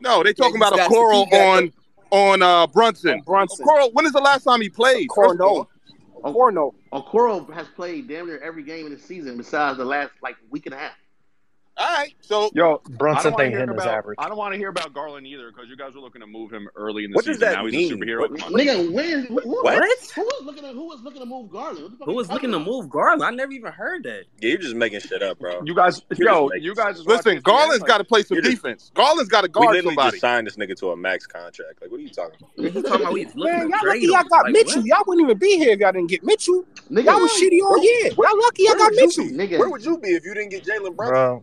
No, 0.00 0.22
they 0.22 0.32
talking 0.32 0.56
about 0.56 0.72
Okoro 0.72 1.30
on 1.30 1.72
on 2.12 2.42
uh, 2.42 2.66
Brunson. 2.68 3.14
On 3.14 3.20
Brunson. 3.20 3.66
When 3.92 4.06
is 4.06 4.12
the 4.12 4.20
last 4.20 4.44
time 4.44 4.60
he 4.60 4.68
played? 4.68 5.08
Okoro, 5.08 5.66
Okoro, 6.22 6.74
Okoro 6.92 7.52
has 7.52 7.66
played 7.68 8.06
damn 8.06 8.26
near 8.26 8.38
every 8.38 8.62
game 8.62 8.86
in 8.86 8.92
the 8.92 8.98
season 8.98 9.36
besides 9.36 9.78
the 9.78 9.84
last 9.84 10.12
like 10.22 10.36
week 10.50 10.66
and 10.66 10.74
a 10.74 10.78
half. 10.78 10.92
All 11.78 11.86
right, 11.86 12.14
so 12.20 12.50
yo 12.54 12.82
Brunson 12.90 13.34
thing 13.34 13.54
average. 13.54 14.16
I 14.18 14.28
don't 14.28 14.36
want 14.36 14.52
to 14.52 14.58
hear 14.58 14.68
about 14.68 14.92
Garland 14.92 15.26
either 15.26 15.50
because 15.50 15.70
you 15.70 15.76
guys 15.76 15.94
were 15.94 16.02
looking 16.02 16.20
to 16.20 16.26
move 16.26 16.52
him 16.52 16.68
early 16.76 17.04
in 17.04 17.10
the 17.10 17.16
what 17.16 17.24
season. 17.24 17.40
Does 17.40 17.50
that 17.50 17.56
now 17.56 17.64
mean? 17.64 17.72
he's 17.72 17.90
a 17.90 17.94
superhero. 17.94 18.20
What, 18.20 18.32
nigga, 18.32 18.92
when, 18.92 19.24
who, 19.24 19.62
what? 19.62 19.82
Who 20.14 20.22
was 20.22 20.44
looking 20.44 20.64
to 20.64 20.68
who 20.68 20.86
was 20.86 21.00
looking 21.00 21.20
to 21.20 21.26
move 21.26 21.50
Garland? 21.50 21.96
Who 22.04 22.12
was 22.12 22.30
looking 22.30 22.52
to 22.52 22.58
move 22.58 22.90
Garland? 22.90 23.24
I 23.24 23.30
never 23.30 23.52
even 23.52 23.72
heard 23.72 24.02
that. 24.02 24.24
Yeah, 24.40 24.50
you're 24.50 24.58
just 24.58 24.76
making 24.76 25.00
shit 25.00 25.22
up, 25.22 25.38
bro. 25.38 25.62
You 25.64 25.74
guys, 25.74 26.02
you're 26.14 26.28
yo, 26.28 26.52
you 26.52 26.74
guys. 26.74 27.06
Listen, 27.06 27.40
Garland's 27.40 27.84
got 27.84 27.98
to 27.98 28.04
play 28.04 28.22
some 28.22 28.40
defense. 28.42 28.82
Just, 28.82 28.94
Garland's 28.94 29.30
got 29.30 29.40
to 29.40 29.48
guard 29.48 29.74
we 29.74 29.82
somebody. 29.82 30.10
Just 30.10 30.20
signed 30.20 30.46
this 30.46 30.56
nigga 30.56 30.76
to 30.76 30.90
a 30.90 30.96
max 30.96 31.26
contract. 31.26 31.80
Like, 31.80 31.90
what 31.90 32.00
are 32.00 32.02
you 32.02 32.10
talking 32.10 32.38
about? 32.38 32.74
you 32.74 32.82
talking 32.82 33.00
about 33.00 33.36
Man, 33.36 33.70
y'all 33.70 33.86
lucky 33.86 34.06
y'all 34.06 34.24
got 34.24 34.44
like, 34.44 34.52
Mitchell. 34.52 34.86
Y'all 34.86 35.04
wouldn't 35.06 35.24
even 35.24 35.38
be 35.38 35.56
here 35.56 35.70
if 35.70 35.80
y'all 35.80 35.92
didn't 35.92 36.10
get 36.10 36.22
Mitchell. 36.22 36.64
Nigga, 36.90 37.06
y'all 37.06 37.20
was 37.20 37.30
shitty 37.32 37.60
all 37.62 37.82
year. 37.82 38.10
Y'all 38.10 38.40
lucky 38.42 38.64
y'all 38.64 38.74
got 38.76 38.92
Mitchell. 38.92 39.24
Nigga, 39.24 39.58
where 39.58 39.70
would 39.70 39.84
you 39.84 39.96
be 39.96 40.10
if 40.10 40.24
you 40.24 40.34
didn't 40.34 40.50
get 40.50 40.64
Jalen 40.64 40.94
Brunson? 40.94 41.42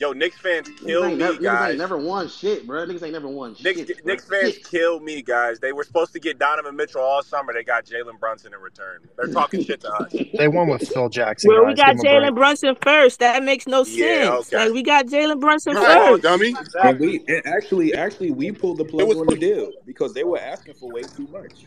Yo, 0.00 0.14
Knicks 0.14 0.38
fans 0.38 0.66
kill 0.82 1.10
me, 1.10 1.14
never, 1.14 1.38
guys. 1.38 1.76
Never 1.76 1.98
won 1.98 2.26
shit, 2.26 2.66
bro. 2.66 2.86
Knicks 2.86 3.02
ain't 3.02 3.12
never 3.12 3.28
won 3.28 3.54
Knicks, 3.62 3.80
shit. 3.80 4.02
Bro. 4.02 4.14
Knicks 4.14 4.24
fans 4.24 4.56
kill 4.66 4.98
me, 4.98 5.20
guys. 5.20 5.60
They 5.60 5.72
were 5.72 5.84
supposed 5.84 6.14
to 6.14 6.18
get 6.18 6.38
Donovan 6.38 6.74
Mitchell 6.74 7.02
all 7.02 7.22
summer. 7.22 7.52
They 7.52 7.64
got 7.64 7.84
Jalen 7.84 8.18
Brunson 8.18 8.54
in 8.54 8.60
return. 8.60 9.06
They're 9.18 9.30
talking 9.30 9.62
shit 9.62 9.82
to 9.82 9.92
us. 9.92 10.14
They 10.40 10.48
won 10.48 10.68
with 10.68 10.88
Phil 10.88 11.10
Jackson. 11.10 11.50
Well, 11.52 11.64
guys. 11.64 11.68
we 11.68 11.74
got 11.74 11.96
Jalen 11.96 12.34
Brunson 12.34 12.76
first. 12.82 13.18
That 13.18 13.42
makes 13.42 13.66
no 13.66 13.84
yeah, 13.84 14.36
sense. 14.36 14.54
Okay. 14.54 14.64
Like 14.64 14.72
we 14.72 14.82
got 14.82 15.06
Jalen 15.06 15.38
Brunson 15.38 15.74
no, 15.74 15.82
first, 15.84 16.22
dummy. 16.22 16.50
Exactly. 16.50 16.88
And 16.90 17.00
we 17.00 17.24
and 17.28 17.46
actually, 17.46 17.92
actually, 17.92 18.30
we 18.30 18.52
pulled 18.52 18.78
the 18.78 18.86
plug 18.86 19.14
on 19.16 19.26
the 19.26 19.36
deal 19.36 19.70
because 19.84 20.14
they 20.14 20.24
were 20.24 20.38
asking 20.38 20.74
for 20.74 20.90
way 20.90 21.02
too 21.02 21.26
much. 21.26 21.66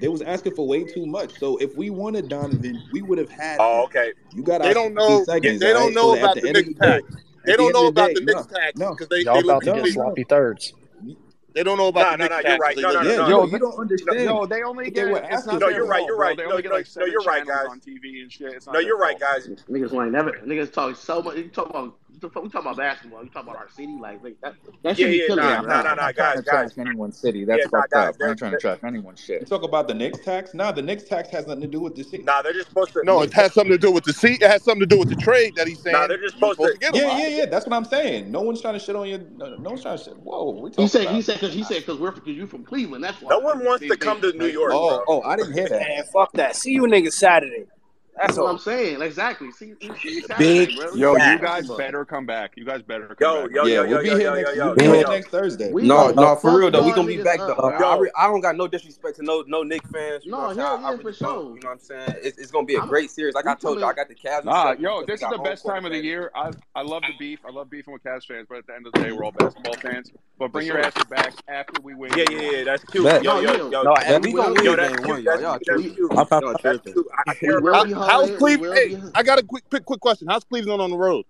They 0.00 0.08
was 0.08 0.22
asking 0.22 0.54
for 0.54 0.66
way 0.66 0.84
too 0.84 1.06
much. 1.06 1.38
So 1.38 1.56
if 1.58 1.76
we 1.76 1.90
wanted 1.90 2.28
Donovan, 2.28 2.82
we 2.92 3.02
would 3.02 3.18
have 3.18 3.30
had. 3.30 3.58
Oh, 3.60 3.84
okay. 3.84 4.12
You 4.34 4.42
got. 4.42 4.62
They 4.62 4.74
don't 4.74 4.94
know. 4.94 5.24
Seconds, 5.24 5.60
they 5.60 5.72
don't 5.72 5.94
know 5.94 6.16
about 6.16 6.34
the, 6.34 6.52
mixed 6.52 6.78
tag. 6.78 7.02
They 7.44 7.56
don't 7.56 7.72
know 7.72 7.88
about 7.88 8.14
the 8.14 8.20
Knicks 8.20 8.76
No, 8.76 8.90
because 8.90 9.08
they 9.08 9.20
y'all 9.20 9.38
about 9.38 9.62
to 9.62 9.72
get 9.72 9.92
sloppy 9.92 10.24
thirds. 10.24 10.72
They 11.54 11.62
don't 11.62 11.76
know 11.76 11.88
about 11.88 12.18
nah, 12.18 12.24
the 12.24 12.30
nah, 12.30 12.40
nah, 12.40 12.48
you're 12.48 12.58
right. 12.58 12.76
No, 12.78 12.92
no, 12.92 13.02
no, 13.02 13.10
yeah, 13.10 13.16
no, 13.16 13.28
yo, 13.28 13.44
you 13.44 13.58
don't 13.58 13.78
understand. 13.78 14.24
No, 14.24 14.46
they 14.46 14.62
only 14.62 14.90
get. 14.90 15.12
They 15.12 15.28
it's 15.28 15.46
not 15.46 15.60
no, 15.60 15.68
you're 15.68 15.86
right. 15.86 16.02
You're 16.06 16.16
right. 16.16 16.36
No, 16.36 16.44
no, 16.44 16.54
like 16.54 16.86
no, 16.96 17.04
you're 17.04 17.20
right, 17.22 17.46
guys. 17.46 17.66
On 17.68 17.78
TV 17.78 18.22
and 18.22 18.32
shit. 18.32 18.66
no, 18.72 18.78
you're 18.78 18.96
right, 18.96 19.18
guys. 19.20 19.48
Niggas 19.48 19.92
ain't 20.02 20.12
never. 20.12 20.32
Niggas 20.46 20.72
talk 20.72 20.96
so 20.96 21.20
much. 21.20 21.36
You 21.36 21.48
talk 21.48 21.68
about 21.68 21.98
we 22.22 22.28
talk 22.30 22.62
about 22.62 22.76
basketball. 22.76 23.24
You 23.24 23.30
talk 23.30 23.42
about 23.44 23.56
our 23.56 23.68
city? 23.70 23.96
Like, 24.00 24.22
like 24.22 24.40
that, 24.42 24.54
that 24.82 24.98
yeah, 24.98 25.06
should 25.06 25.14
yeah, 25.14 25.26
be 25.28 25.34
nah, 25.34 25.60
nah, 25.60 25.60
nah, 25.62 25.82
nah, 25.82 25.94
nah, 25.94 26.12
guys, 26.12 26.36
to 26.36 26.42
guys. 26.42 26.78
Anyone's 26.78 27.18
city. 27.18 27.44
That's 27.44 27.64
yeah, 27.64 27.68
fucked 27.68 27.92
nah, 27.92 28.00
up. 28.00 28.16
We're 28.18 28.28
not 28.28 28.38
trying 28.38 28.52
to 28.52 28.58
trash 28.58 28.78
anyone's 28.84 29.20
shit. 29.20 29.40
You 29.40 29.46
talk 29.46 29.64
about 29.64 29.88
the 29.88 29.94
Knicks 29.94 30.20
tax? 30.20 30.54
Nah, 30.54 30.70
the 30.72 30.82
Knicks 30.82 31.04
tax 31.04 31.28
has 31.30 31.46
nothing 31.46 31.62
to 31.62 31.66
do 31.66 31.80
with 31.80 31.96
the 31.96 32.04
city. 32.04 32.22
Nah, 32.22 32.42
they're 32.42 32.52
just 32.52 32.68
supposed 32.68 32.92
to. 32.92 33.02
No, 33.04 33.22
it 33.22 33.32
has 33.32 33.52
something 33.52 33.72
to 33.72 33.78
do 33.78 33.90
with 33.90 34.04
the 34.04 34.12
seat. 34.12 34.40
It 34.40 34.50
has 34.50 34.62
something 34.62 34.80
to 34.80 34.86
do 34.86 34.98
with 34.98 35.08
the 35.08 35.16
trade 35.16 35.56
that 35.56 35.66
he's 35.66 35.80
saying. 35.80 35.94
Nah, 35.94 36.06
they're 36.06 36.18
just 36.18 36.34
supposed, 36.34 36.60
supposed 36.60 36.80
to. 36.80 36.92
to 36.92 36.98
yeah, 36.98 37.18
yeah, 37.18 37.28
yeah. 37.28 37.46
That's 37.46 37.66
what 37.66 37.74
I'm 37.74 37.84
saying. 37.84 38.30
No 38.30 38.42
one's 38.42 38.60
trying 38.60 38.74
to 38.74 38.80
shit 38.80 38.94
on 38.94 39.08
you. 39.08 39.18
No, 39.36 39.56
no 39.56 39.70
one's 39.70 39.82
trying 39.82 39.98
to 39.98 40.04
shit. 40.04 40.16
Whoa, 40.18 40.50
we 40.50 40.70
talking. 40.70 40.84
he 40.84 40.88
said, 40.88 41.08
he 41.08 41.22
said, 41.22 41.34
because 41.34 41.54
he 41.54 41.64
said, 41.64 41.80
because 41.80 41.98
we're 41.98 42.12
because 42.12 42.36
you 42.36 42.46
from 42.46 42.64
Cleveland. 42.64 43.02
That's 43.02 43.20
why. 43.20 43.30
No 43.30 43.40
one 43.40 43.64
wants 43.64 43.86
to 43.86 43.96
come 43.96 44.20
to 44.20 44.32
New 44.32 44.46
York. 44.46 44.72
Oh, 44.74 45.04
oh, 45.08 45.22
I 45.22 45.36
didn't 45.36 45.54
hear 45.54 45.68
that. 45.68 45.80
Man, 45.80 46.04
fuck 46.12 46.32
that. 46.34 46.56
See 46.56 46.72
you 46.72 46.82
niggas 46.82 47.14
Saturday. 47.14 47.66
That's 48.16 48.36
what 48.36 48.50
I'm 48.50 48.58
saying. 48.58 49.00
Exactly. 49.00 49.50
See, 49.52 49.74
Big 50.38 50.70
yo, 50.94 51.16
you 51.16 51.38
guys 51.38 51.68
better 51.68 52.04
come 52.04 52.26
back. 52.26 52.52
You 52.56 52.64
guys 52.64 52.82
better 52.82 53.08
come 53.08 53.16
yo, 53.20 53.42
back. 53.42 53.54
Yo, 53.54 53.64
yeah, 53.64 53.74
yo, 53.74 53.82
we'll 53.82 53.90
yo, 53.90 54.02
be 54.02 54.08
yo, 54.08 54.16
here, 54.18 54.34
next, 54.34 54.56
we'll 54.56 54.74
be 54.74 54.84
here 54.84 55.08
next 55.08 55.28
Thursday. 55.28 55.72
We 55.72 55.82
no, 55.84 56.10
no, 56.10 56.36
for 56.36 56.58
real 56.58 56.70
though, 56.70 56.84
we 56.84 56.92
gonna 56.92 57.06
be 57.06 57.22
back 57.22 57.38
though. 57.38 57.54
I, 57.54 57.98
re- 57.98 58.10
I, 58.16 58.26
don't 58.26 58.40
got 58.40 58.56
no 58.56 58.68
disrespect 58.68 59.16
to 59.16 59.22
no 59.22 59.44
no 59.46 59.62
Knick 59.62 59.86
fans. 59.88 60.24
no, 60.26 60.48
hell 60.48 60.56
yeah, 60.56 60.88
I, 60.88 60.92
I 60.92 60.96
for 60.98 61.12
sure. 61.12 61.28
You 61.28 61.60
know 61.60 61.68
what 61.68 61.70
I'm 61.70 61.78
saying? 61.78 62.14
It's, 62.22 62.38
it's 62.38 62.50
gonna 62.50 62.66
be 62.66 62.76
a 62.76 62.82
I'm, 62.82 62.88
great 62.88 63.10
series. 63.10 63.34
Like 63.34 63.46
I 63.46 63.54
told 63.54 63.78
you, 63.78 63.84
I 63.86 63.94
got 63.94 64.08
the 64.08 64.14
Cavs. 64.14 64.44
Nah, 64.44 64.72
yo, 64.72 65.04
this 65.06 65.22
is 65.22 65.28
the 65.30 65.38
best 65.38 65.64
time 65.64 65.86
of 65.86 65.92
the 65.92 66.02
year. 66.02 66.30
I 66.34 66.52
I 66.74 66.82
love 66.82 67.02
the 67.02 67.14
beef. 67.18 67.40
I 67.46 67.50
love 67.50 67.70
beefing 67.70 67.94
with 67.94 68.04
Cavs 68.04 68.26
fans, 68.26 68.46
but 68.48 68.58
at 68.58 68.66
the 68.66 68.74
end 68.74 68.86
of 68.86 68.92
the 68.92 69.00
day, 69.00 69.12
we're 69.12 69.24
all 69.24 69.32
basketball 69.32 69.74
fans. 69.74 70.12
But 70.42 70.50
bring 70.50 70.66
your 70.66 70.80
ass 70.80 70.92
back 71.04 71.34
after 71.46 71.80
we 71.82 71.94
win. 71.94 72.10
Yeah, 72.16 72.24
yeah, 72.28 72.40
yeah. 72.40 72.64
That's 72.64 72.82
cute. 72.82 73.04
Yo, 73.22 73.38
yo, 73.38 73.70
yo. 73.70 73.82
No, 73.84 73.94
we 74.20 74.32
gonna 74.32 74.54
win 74.54 74.64
yo, 74.64 74.74
that's 74.74 74.96
cute. 75.04 75.24
That's, 75.24 75.40
y'all. 75.40 75.60
That's 76.64 76.80
cute. 76.80 77.06
How's 77.94 78.30
Cleveland? 78.38 79.12
I 79.14 79.22
got 79.22 79.38
a 79.38 79.44
quick, 79.44 79.70
quick, 79.70 79.84
quick 79.84 80.00
question. 80.00 80.26
How's 80.26 80.42
Cleveland 80.42 80.82
on 80.82 80.90
the 80.90 80.96
road? 80.96 81.26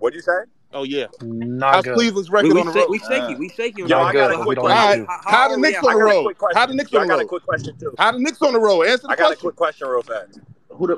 What'd 0.00 0.16
you 0.16 0.22
say? 0.22 0.32
Oh 0.72 0.82
yeah, 0.82 1.06
not 1.22 1.74
how's 1.74 1.84
good. 1.84 1.94
Cleveland's 1.94 2.30
record 2.30 2.48
we, 2.48 2.54
we 2.54 2.60
on 2.62 2.66
the 2.66 2.72
road? 2.72 2.90
We 2.90 2.98
shaky, 2.98 3.36
we 3.36 3.48
shaky. 3.50 3.82
Yo, 3.82 4.00
I 4.00 4.12
got 4.12 4.32
a 4.32 4.42
quick 4.42 4.58
question. 4.58 5.06
How 5.08 5.48
the 5.48 5.56
Knicks 5.58 5.78
on 5.78 5.94
the 5.94 6.02
road? 6.02 6.36
How 6.52 6.66
the 6.66 6.72
oh, 6.72 6.74
Knicks 6.74 6.92
on 6.94 7.06
the 7.06 7.08
road? 7.08 7.14
I 7.14 7.16
got 7.16 7.20
a 7.20 7.26
quick 7.26 7.44
question 7.44 7.78
too. 7.78 7.94
How 7.96 8.10
the 8.10 8.18
Knicks 8.18 8.42
on 8.42 8.54
the 8.54 8.58
road? 8.58 8.82
Answer 8.82 9.02
the 9.02 9.06
question. 9.06 9.24
I 9.24 9.28
got 9.28 9.36
a 9.36 9.40
quick 9.40 9.54
question 9.54 9.86
real 9.86 10.02
fast 10.02 10.40
who 10.74 10.86
the 10.86 10.96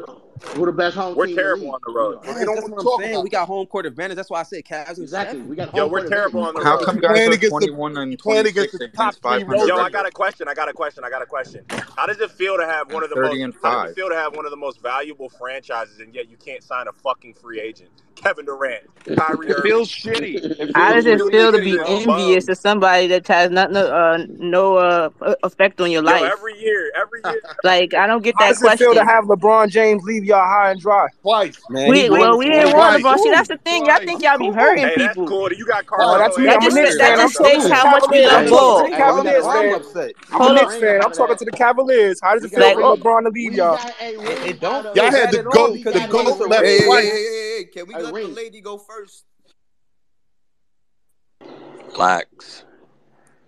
who 0.55 0.67
the 0.67 0.73
best 0.73 0.97
home 0.97 1.15
we're 1.15 1.27
team? 1.27 1.37
Terrible 1.37 1.71
on 1.73 1.81
the 1.87 1.93
road. 1.93 2.19
Yeah, 2.25 2.39
we 2.39 2.45
that's 2.45 2.69
what 2.69 2.99
I'm 2.99 3.03
saying. 3.03 3.23
We 3.23 3.31
got 3.31 3.47
home 3.47 3.67
court 3.67 3.87
advantage. 3.87 4.17
That's 4.17 4.31
why 4.31 4.41
I 4.41 4.43
said 4.43 4.65
Cavs. 4.65 4.99
Exactly. 4.99 5.41
We 5.43 5.57
got 5.57 5.69
home 5.69 5.79
Yo, 5.79 5.87
we're 5.87 6.09
terrible 6.09 6.47
advantage. 6.47 6.49
on 6.49 6.55
the 6.55 6.71
road. 6.71 6.81
How 6.81 6.85
come 6.85 7.01
guys 7.01 7.45
are 7.45 7.49
21 7.49 7.95
the, 7.95 8.01
and 8.01 8.19
26 8.19 8.75
against, 8.75 9.23
500? 9.23 9.67
Yo, 9.67 9.77
I 9.77 9.91
got 9.91 10.07
a 10.07 10.11
question. 10.11 10.49
I 10.49 10.55
got 10.55 10.69
a 10.69 10.73
question. 10.73 11.05
I 11.05 11.11
got 11.11 11.23
a 11.23 11.27
question. 11.27 11.65
How 11.97 12.07
does 12.07 12.21
it 12.21 12.31
feel 12.31 12.57
to 12.57 12.67
have 12.67 12.93
one 12.93 13.03
of 13.03 13.11
the 13.11 13.17
most? 13.17 13.57
How 13.63 13.83
does 13.83 13.93
it 13.93 13.95
feel 13.95 14.09
to 14.09 14.15
have 14.15 14.37
one 14.37 14.45
of 14.45 14.51
the 14.51 14.57
most 14.57 14.81
valuable 14.83 15.29
franchises 15.29 16.01
and 16.01 16.15
yet 16.15 16.29
you 16.29 16.37
can't 16.37 16.63
sign 16.63 16.89
a 16.89 16.93
fucking 16.93 17.35
free 17.35 17.61
agent? 17.61 17.91
Kevin 18.15 18.45
Durant, 18.47 18.85
Kyrie. 19.17 19.49
It 19.49 19.61
feels 19.63 19.89
shitty. 19.91 20.35
It 20.45 20.57
feels 20.57 20.71
How 20.75 20.93
does 20.93 21.07
it 21.07 21.19
really 21.19 21.31
feel 21.31 21.53
to 21.53 21.59
be 21.59 21.79
envious 21.87 22.49
of 22.49 22.59
somebody 22.59 23.07
that 23.09 23.27
has 23.29 23.51
nothing, 23.51 23.77
uh, 23.77 24.27
no 24.39 24.77
uh, 24.77 25.11
effect 25.43 25.81
on 25.81 25.91
your 25.91 26.03
life? 26.03 26.21
Yo, 26.21 26.27
every 26.27 26.59
year, 26.61 26.93
every 26.97 27.21
year. 27.25 27.41
like 27.65 27.95
I 27.95 28.07
don't 28.07 28.23
get 28.23 28.35
that 28.39 28.57
question. 28.57 28.67
How 28.67 28.71
does 28.71 28.81
it 28.81 28.85
feel 28.85 28.95
to 28.95 29.05
have 29.05 29.25
LeBron 29.25 29.71
James 29.71 30.03
leave 30.05 30.25
y'all 30.25 30.45
high 30.45 30.71
and 30.71 30.81
dry 30.81 31.09
twice, 31.23 31.61
man? 31.71 31.89
We, 31.91 32.11
well, 32.11 32.39
we 32.39 32.47
didn't 32.47 32.77
want 32.77 33.03
LeBron. 33.03 33.19
See, 33.19 33.31
that's 33.31 33.49
the 33.49 33.59
thing. 33.59 33.87
Y'all 33.87 33.99
think 33.99 34.23
y'all 34.23 34.39
be 34.39 34.51
hurting 34.51 34.85
hey, 34.85 34.95
people. 35.09 35.27
Cool. 35.27 35.53
You 35.53 35.67
got 35.67 35.87
Carl. 35.87 36.09
Oh, 36.09 36.19
that's 36.19 36.39
me. 36.39 36.47
That 36.47 36.63
I'm 36.63 36.71
just, 36.71 36.99
that 36.99 37.17
just 37.17 37.35
states 37.35 37.69
how 37.69 37.91
much 37.91 38.05
we 38.11 38.27
love 38.27 38.49
ball. 38.51 38.89
Cavaliers, 38.89 39.45
I'm 39.47 39.75
upset. 39.75 40.13
I'm 40.33 40.51
a 40.51 40.55
Knicks 40.55 40.77
fan. 40.77 41.05
I'm 41.05 41.13
talking 41.13 41.37
to 41.37 41.45
the 41.45 41.53
Cavaliers. 41.53 42.21
How 42.23 42.35
does 42.35 42.45
it 42.45 42.51
feel 42.51 42.75
for 42.75 42.83
oh. 42.83 42.97
LeBron 42.97 43.25
to 43.25 43.31
leave 43.31 43.55
y'all? 43.55 43.79
It 44.01 44.61
don't. 44.61 44.95
Y'all 44.97 45.11
had 45.11 45.31
the 45.31 45.43
goat, 45.43 45.83
the 45.85 46.07
goat 46.11 46.49
left 46.49 46.85
twice 46.85 47.54
can 47.67 47.87
we 47.87 47.95
a 47.95 47.99
let 47.99 48.15
the 48.15 48.29
lady 48.29 48.61
go 48.61 48.79
first? 48.79 49.25
Relax. 51.93 52.65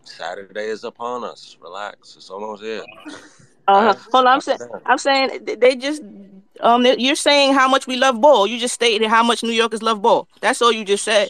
Saturday 0.05 0.67
is 0.67 0.85
upon 0.85 1.25
us. 1.25 1.57
Relax. 1.61 2.17
It's 2.17 2.31
almost 2.31 2.63
here. 2.63 2.83
uh, 3.69 3.71
All 3.73 3.85
right. 3.87 3.97
hold 4.13 4.27
on. 4.27 4.33
I'm 4.35 4.41
Calm 4.41 4.41
saying. 4.41 4.71
I'm 4.87 4.99
saying 4.99 5.45
they 5.59 5.75
just 5.77 6.03
um 6.61 6.83
they- 6.85 6.97
you're 6.99 7.17
saying 7.17 7.55
how 7.55 7.69
much 7.69 7.87
we 7.87 7.97
love 7.97 8.21
ball. 8.21 8.47
You 8.47 8.59
just 8.59 8.75
stated 8.75 9.09
how 9.09 9.23
much 9.23 9.43
New 9.43 9.51
Yorkers 9.51 9.83
love 9.83 10.01
ball. 10.03 10.29
That's 10.41 10.63
all 10.63 10.73
you 10.73 10.85
just 10.85 11.05
said. 11.05 11.29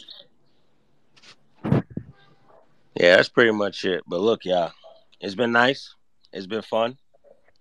Yeah, 2.95 3.15
that's 3.17 3.29
pretty 3.29 3.51
much 3.51 3.85
it. 3.85 4.03
But 4.07 4.21
look, 4.21 4.45
y'all, 4.45 4.71
it's 5.19 5.35
been 5.35 5.51
nice. 5.51 5.93
It's 6.33 6.47
been 6.47 6.61
fun. 6.63 6.97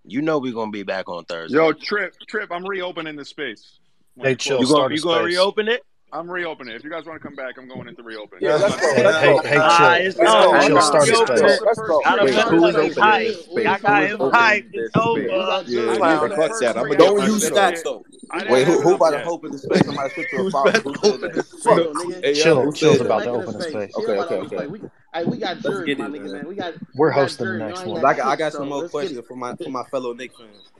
You 0.05 0.23
know 0.23 0.39
we're 0.39 0.53
gonna 0.55 0.71
be 0.71 0.83
back 0.83 1.09
on 1.09 1.25
Thursday. 1.25 1.57
Yo, 1.57 1.73
Trip, 1.73 2.15
Trip, 2.29 2.51
I'm 2.53 2.65
reopening 2.67 3.17
the 3.17 3.25
space. 3.25 3.79
When 4.17 4.27
Hey, 4.27 4.31
you 4.33 4.37
chill. 4.37 4.61
You 4.61 4.67
it. 4.67 4.71
gonna 4.71 4.95
you 4.95 5.03
gonna 5.03 5.25
reopen 5.25 5.69
it? 5.69 5.83
I'm 6.13 6.31
reopening 6.31 6.73
it. 6.73 6.77
If 6.79 6.85
you 6.85 6.91
guys 6.91 7.05
want 7.05 7.21
to 7.21 7.27
come 7.29 7.35
back, 7.37 7.59
I'm 7.59 7.69
going 7.69 7.89
into 7.89 8.03
reopen. 8.03 8.39
Yeah, 8.41 8.55
let's 8.55 8.77
go. 8.81 8.95
Hey, 8.95 9.03
Let's 9.05 9.19
hey, 9.19 9.27
go. 9.27 9.43
hey, 9.43 9.51
chill. 9.77 10.07
it's 10.07 10.19
Let's 10.19 10.33
on. 10.33 10.43
go. 10.43 10.53
Hey, 10.55 10.63
You 10.63 10.67
chill. 10.69 10.75
Let's 10.77 10.91
gonna 10.91 11.05
Start 11.05 11.09
a 11.09 11.13
go. 11.13 11.13
reopen 11.13 11.37
space. 11.37 11.51
it? 11.51 11.63
Let's 11.67 11.79
go. 11.81 12.01
Got 12.01 12.25
Wait, 12.25 12.35
who's 12.35 12.77
opening 12.77 13.25
this 13.27 13.45
space? 13.45 13.67
I 13.67 13.79
got 13.79 14.03
Who's 14.03 14.11
him 14.13 14.21
opening 14.23 14.71
this 14.73 14.85
It's 14.87 14.97
space? 14.97 15.03
We 15.15 15.29
over. 15.29 15.65
Yeah, 15.69 15.97
Julius. 15.97 15.99
yeah, 15.99 16.37
fuck 16.37 16.61
that. 16.61 16.77
I'm 16.79 16.83
gonna 16.85 16.97
Don't 16.97 17.23
use 17.27 17.43
shit 17.43 17.53
stats 17.53 17.83
though. 17.83 18.05
Wait, 18.49 18.67
who 18.67 18.81
who 18.81 18.95
about 18.95 19.11
to 19.11 19.25
open 19.25 19.51
the 19.53 19.59
space? 19.59 19.85
Somebody 19.85 20.15
shoot 20.15 20.31
to 20.31 20.37
a 20.37 20.39
Who's 20.39 20.53
foul. 20.53 20.69
about 20.69 20.75
to 20.75 20.89
open 21.09 21.21
that? 21.21 21.47
Chill. 21.63 22.23
Hey, 22.23 22.35
Chill. 22.35 22.63
who 22.63 22.73
Chill's 22.73 23.01
about 23.01 23.25
to 23.25 23.31
open 23.31 23.57
a 23.57 23.61
space. 23.61 23.73
space. 23.73 23.95
Chill 23.95 24.11
Okay, 24.11 24.35
okay, 24.35 24.57
okay. 24.57 24.67
We, 24.69 24.81
hey, 25.13 25.25
we 25.25 25.37
got 25.39 25.57
Let's 25.57 25.67
Jersey, 25.67 25.87
get 25.95 25.99
my 25.99 26.07
it, 26.07 26.13
nigga, 26.13 26.23
man. 26.25 26.33
man. 26.33 26.49
We 26.49 26.55
got 26.55 26.75
We're 26.95 27.11
hosting 27.11 27.47
the 27.47 27.59
next 27.59 27.85
one. 27.85 28.05
I 28.05 28.15
got, 28.15 28.27
I 28.27 28.37
got 28.37 28.53
some 28.53 28.69
more 28.69 28.89
questions 28.89 29.21
for 29.27 29.37
my 29.37 29.55
for 29.57 29.71
my 29.71 29.85
fellow 29.85 30.13
Knicks 30.15 30.37
fans. 30.37 30.71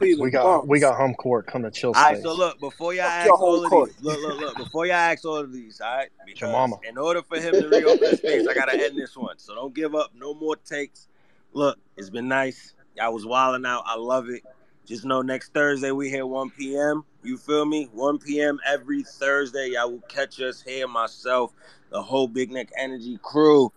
Cleveland 0.00 0.24
We 0.24 0.30
got 0.30 0.42
bums. 0.44 0.68
we 0.68 0.80
got 0.80 0.96
home 0.96 1.14
court. 1.14 1.46
Come 1.46 1.62
to 1.62 1.70
chill 1.70 1.92
All 1.94 2.02
right, 2.02 2.14
space. 2.14 2.22
so 2.22 2.34
look, 2.34 2.58
before 2.58 2.94
y'all 2.94 3.04
Fuck 3.04 3.12
ask 3.12 3.30
all 3.30 3.56
home 3.56 3.64
of 3.64 3.70
court. 3.70 3.90
these, 3.90 4.02
look, 4.02 4.20
look, 4.20 4.40
look, 4.40 4.56
before 4.56 4.86
y'all 4.86 4.94
ask 4.96 5.24
all 5.24 5.36
of 5.36 5.52
these, 5.52 5.80
all 5.80 5.94
right? 5.96 6.08
Because 6.24 6.50
mama. 6.52 6.76
in 6.88 6.96
order 6.96 7.22
for 7.22 7.38
him 7.38 7.52
to 7.52 7.68
reopen 7.68 8.08
his 8.08 8.18
space, 8.18 8.46
I 8.46 8.54
gotta 8.54 8.80
end 8.80 8.96
this 8.98 9.16
one. 9.16 9.38
So 9.38 9.54
don't 9.54 9.74
give 9.74 9.94
up. 9.94 10.12
No 10.14 10.32
more 10.34 10.56
takes. 10.56 11.08
Look, 11.52 11.78
it's 11.96 12.10
been 12.10 12.28
nice. 12.28 12.74
Y'all 12.96 13.12
was 13.12 13.26
wilding 13.26 13.66
out. 13.66 13.82
I 13.86 13.96
love 13.96 14.28
it. 14.30 14.42
Just 14.86 15.04
know 15.04 15.20
next 15.22 15.52
Thursday 15.52 15.90
we 15.90 16.08
here 16.08 16.26
1 16.26 16.50
p.m. 16.50 17.04
You 17.22 17.36
feel 17.36 17.64
me? 17.66 17.88
1 17.92 18.18
p.m. 18.18 18.58
every 18.66 19.02
Thursday. 19.02 19.72
Y'all 19.74 19.90
will 19.92 20.02
catch 20.08 20.40
us 20.40 20.62
here, 20.62 20.88
myself, 20.88 21.52
the 21.90 22.02
whole 22.02 22.26
Big 22.26 22.50
Nick 22.50 22.70
Energy 22.76 23.18
crew, 23.22 23.70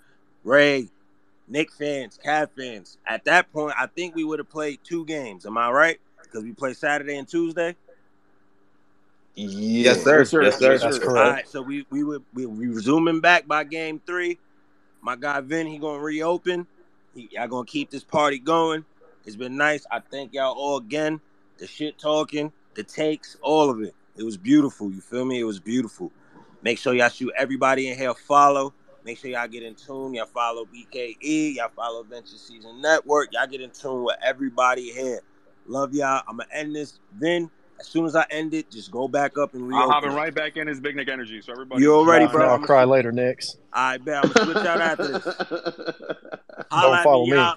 Ray, 0.44 0.90
Knick 1.48 1.72
fans, 1.72 2.18
Cav 2.24 2.50
fans. 2.58 2.98
At 3.06 3.26
that 3.26 3.52
point, 3.52 3.76
I 3.78 3.88
think 3.88 4.16
we 4.16 4.24
would 4.24 4.40
have 4.40 4.50
played 4.50 4.80
two 4.84 5.06
games. 5.06 5.46
Am 5.46 5.58
I 5.58 5.70
right? 5.70 6.00
Because 6.34 6.44
we 6.46 6.52
play 6.52 6.74
Saturday 6.74 7.18
and 7.18 7.28
Tuesday. 7.28 7.76
Yes, 9.36 10.04
sir. 10.04 10.20
Yes, 10.20 10.30
sir. 10.30 10.44
Yes, 10.44 10.58
sir. 10.58 10.78
That's 10.80 10.98
correct. 10.98 11.32
right, 11.32 11.48
so 11.48 11.62
we 11.62 11.86
we 11.92 12.04
would 12.04 12.24
we, 12.34 12.48
we 12.48 12.68
resuming 12.68 13.20
back 13.20 13.48
by 13.48 13.64
game 13.64 14.02
three. 14.06 14.40
My 15.02 15.16
guy 15.16 15.42
Vin, 15.42 15.68
he 15.68 15.78
gonna 15.78 16.02
reopen. 16.02 16.66
He, 17.14 17.30
y'all 17.32 17.48
gonna 17.48 17.66
keep 17.66 17.92
this 17.92 18.04
party 18.04 18.40
going. 18.40 18.84
It's 19.26 19.36
been 19.36 19.56
nice. 19.56 19.86
I 19.92 20.00
thank 20.00 20.34
y'all 20.34 20.56
all 20.56 20.78
again. 20.78 21.22
The 21.60 21.68
shit 21.68 22.00
talking, 22.00 22.52
the 22.74 22.84
takes, 22.84 23.38
all 23.42 23.70
of 23.70 23.82
it. 23.82 23.94
It 24.18 24.24
was 24.24 24.38
beautiful. 24.38 24.92
You 24.92 25.02
feel 25.02 25.26
me? 25.26 25.40
It 25.40 25.44
was 25.44 25.60
beautiful. 25.60 26.12
Make 26.64 26.80
sure 26.80 26.94
y'all 26.96 27.10
shoot 27.10 27.32
everybody 27.38 27.90
in 27.90 27.98
here 27.98 28.14
follow. 28.14 28.74
Make 29.06 29.18
sure 29.20 29.30
y'all 29.30 29.48
get 29.48 29.64
in 29.64 29.76
tune. 29.76 30.14
Y'all 30.14 30.26
follow 30.26 30.66
BKE. 30.66 31.56
Y'all 31.56 31.70
follow 31.76 32.04
Venture 32.04 32.38
Season 32.38 32.82
Network. 32.82 33.34
Y'all 33.34 33.48
get 33.48 33.62
in 33.62 33.70
tune 33.70 34.04
with 34.06 34.18
everybody 34.24 34.92
here. 34.92 35.22
Love 35.68 35.94
y'all. 35.94 36.22
I'm 36.28 36.38
gonna 36.38 36.50
end 36.52 36.76
this. 36.76 37.00
Then 37.20 37.50
as 37.80 37.88
soon 37.88 38.06
as 38.06 38.16
I 38.16 38.26
end 38.30 38.54
it, 38.54 38.70
just 38.70 38.92
go 38.92 39.08
back 39.08 39.38
up 39.38 39.54
and 39.54 39.68
reopen. 39.68 39.74
I'm 39.84 39.90
reopen. 39.90 40.10
hopping 40.10 40.16
right 40.16 40.34
back 40.34 40.58
in 40.58 40.68
as 40.68 40.80
Big 40.80 40.96
Nick 40.96 41.10
Energy. 41.10 41.42
So 41.42 41.52
everybody, 41.52 41.82
You 41.82 41.94
already, 41.96 42.26
Laugh 42.26 42.34
bro. 42.34 42.46
now, 42.46 42.52
I'll 42.54 42.60
cry 42.60 42.84
later, 42.84 43.12
Knicks. 43.12 43.58
All 43.74 43.84
right, 43.92 44.04
bet. 44.04 44.24
I'm 44.26 44.32
gonna 44.32 44.54
switch 44.54 44.66
out 44.66 44.82
after 44.82 45.08
this. 45.08 45.24
Holla 46.72 46.88
Don't 46.90 46.96
at 46.98 47.04
follow 47.04 47.26
me, 47.26 47.32
me. 47.32 47.38
y'all. 47.38 47.56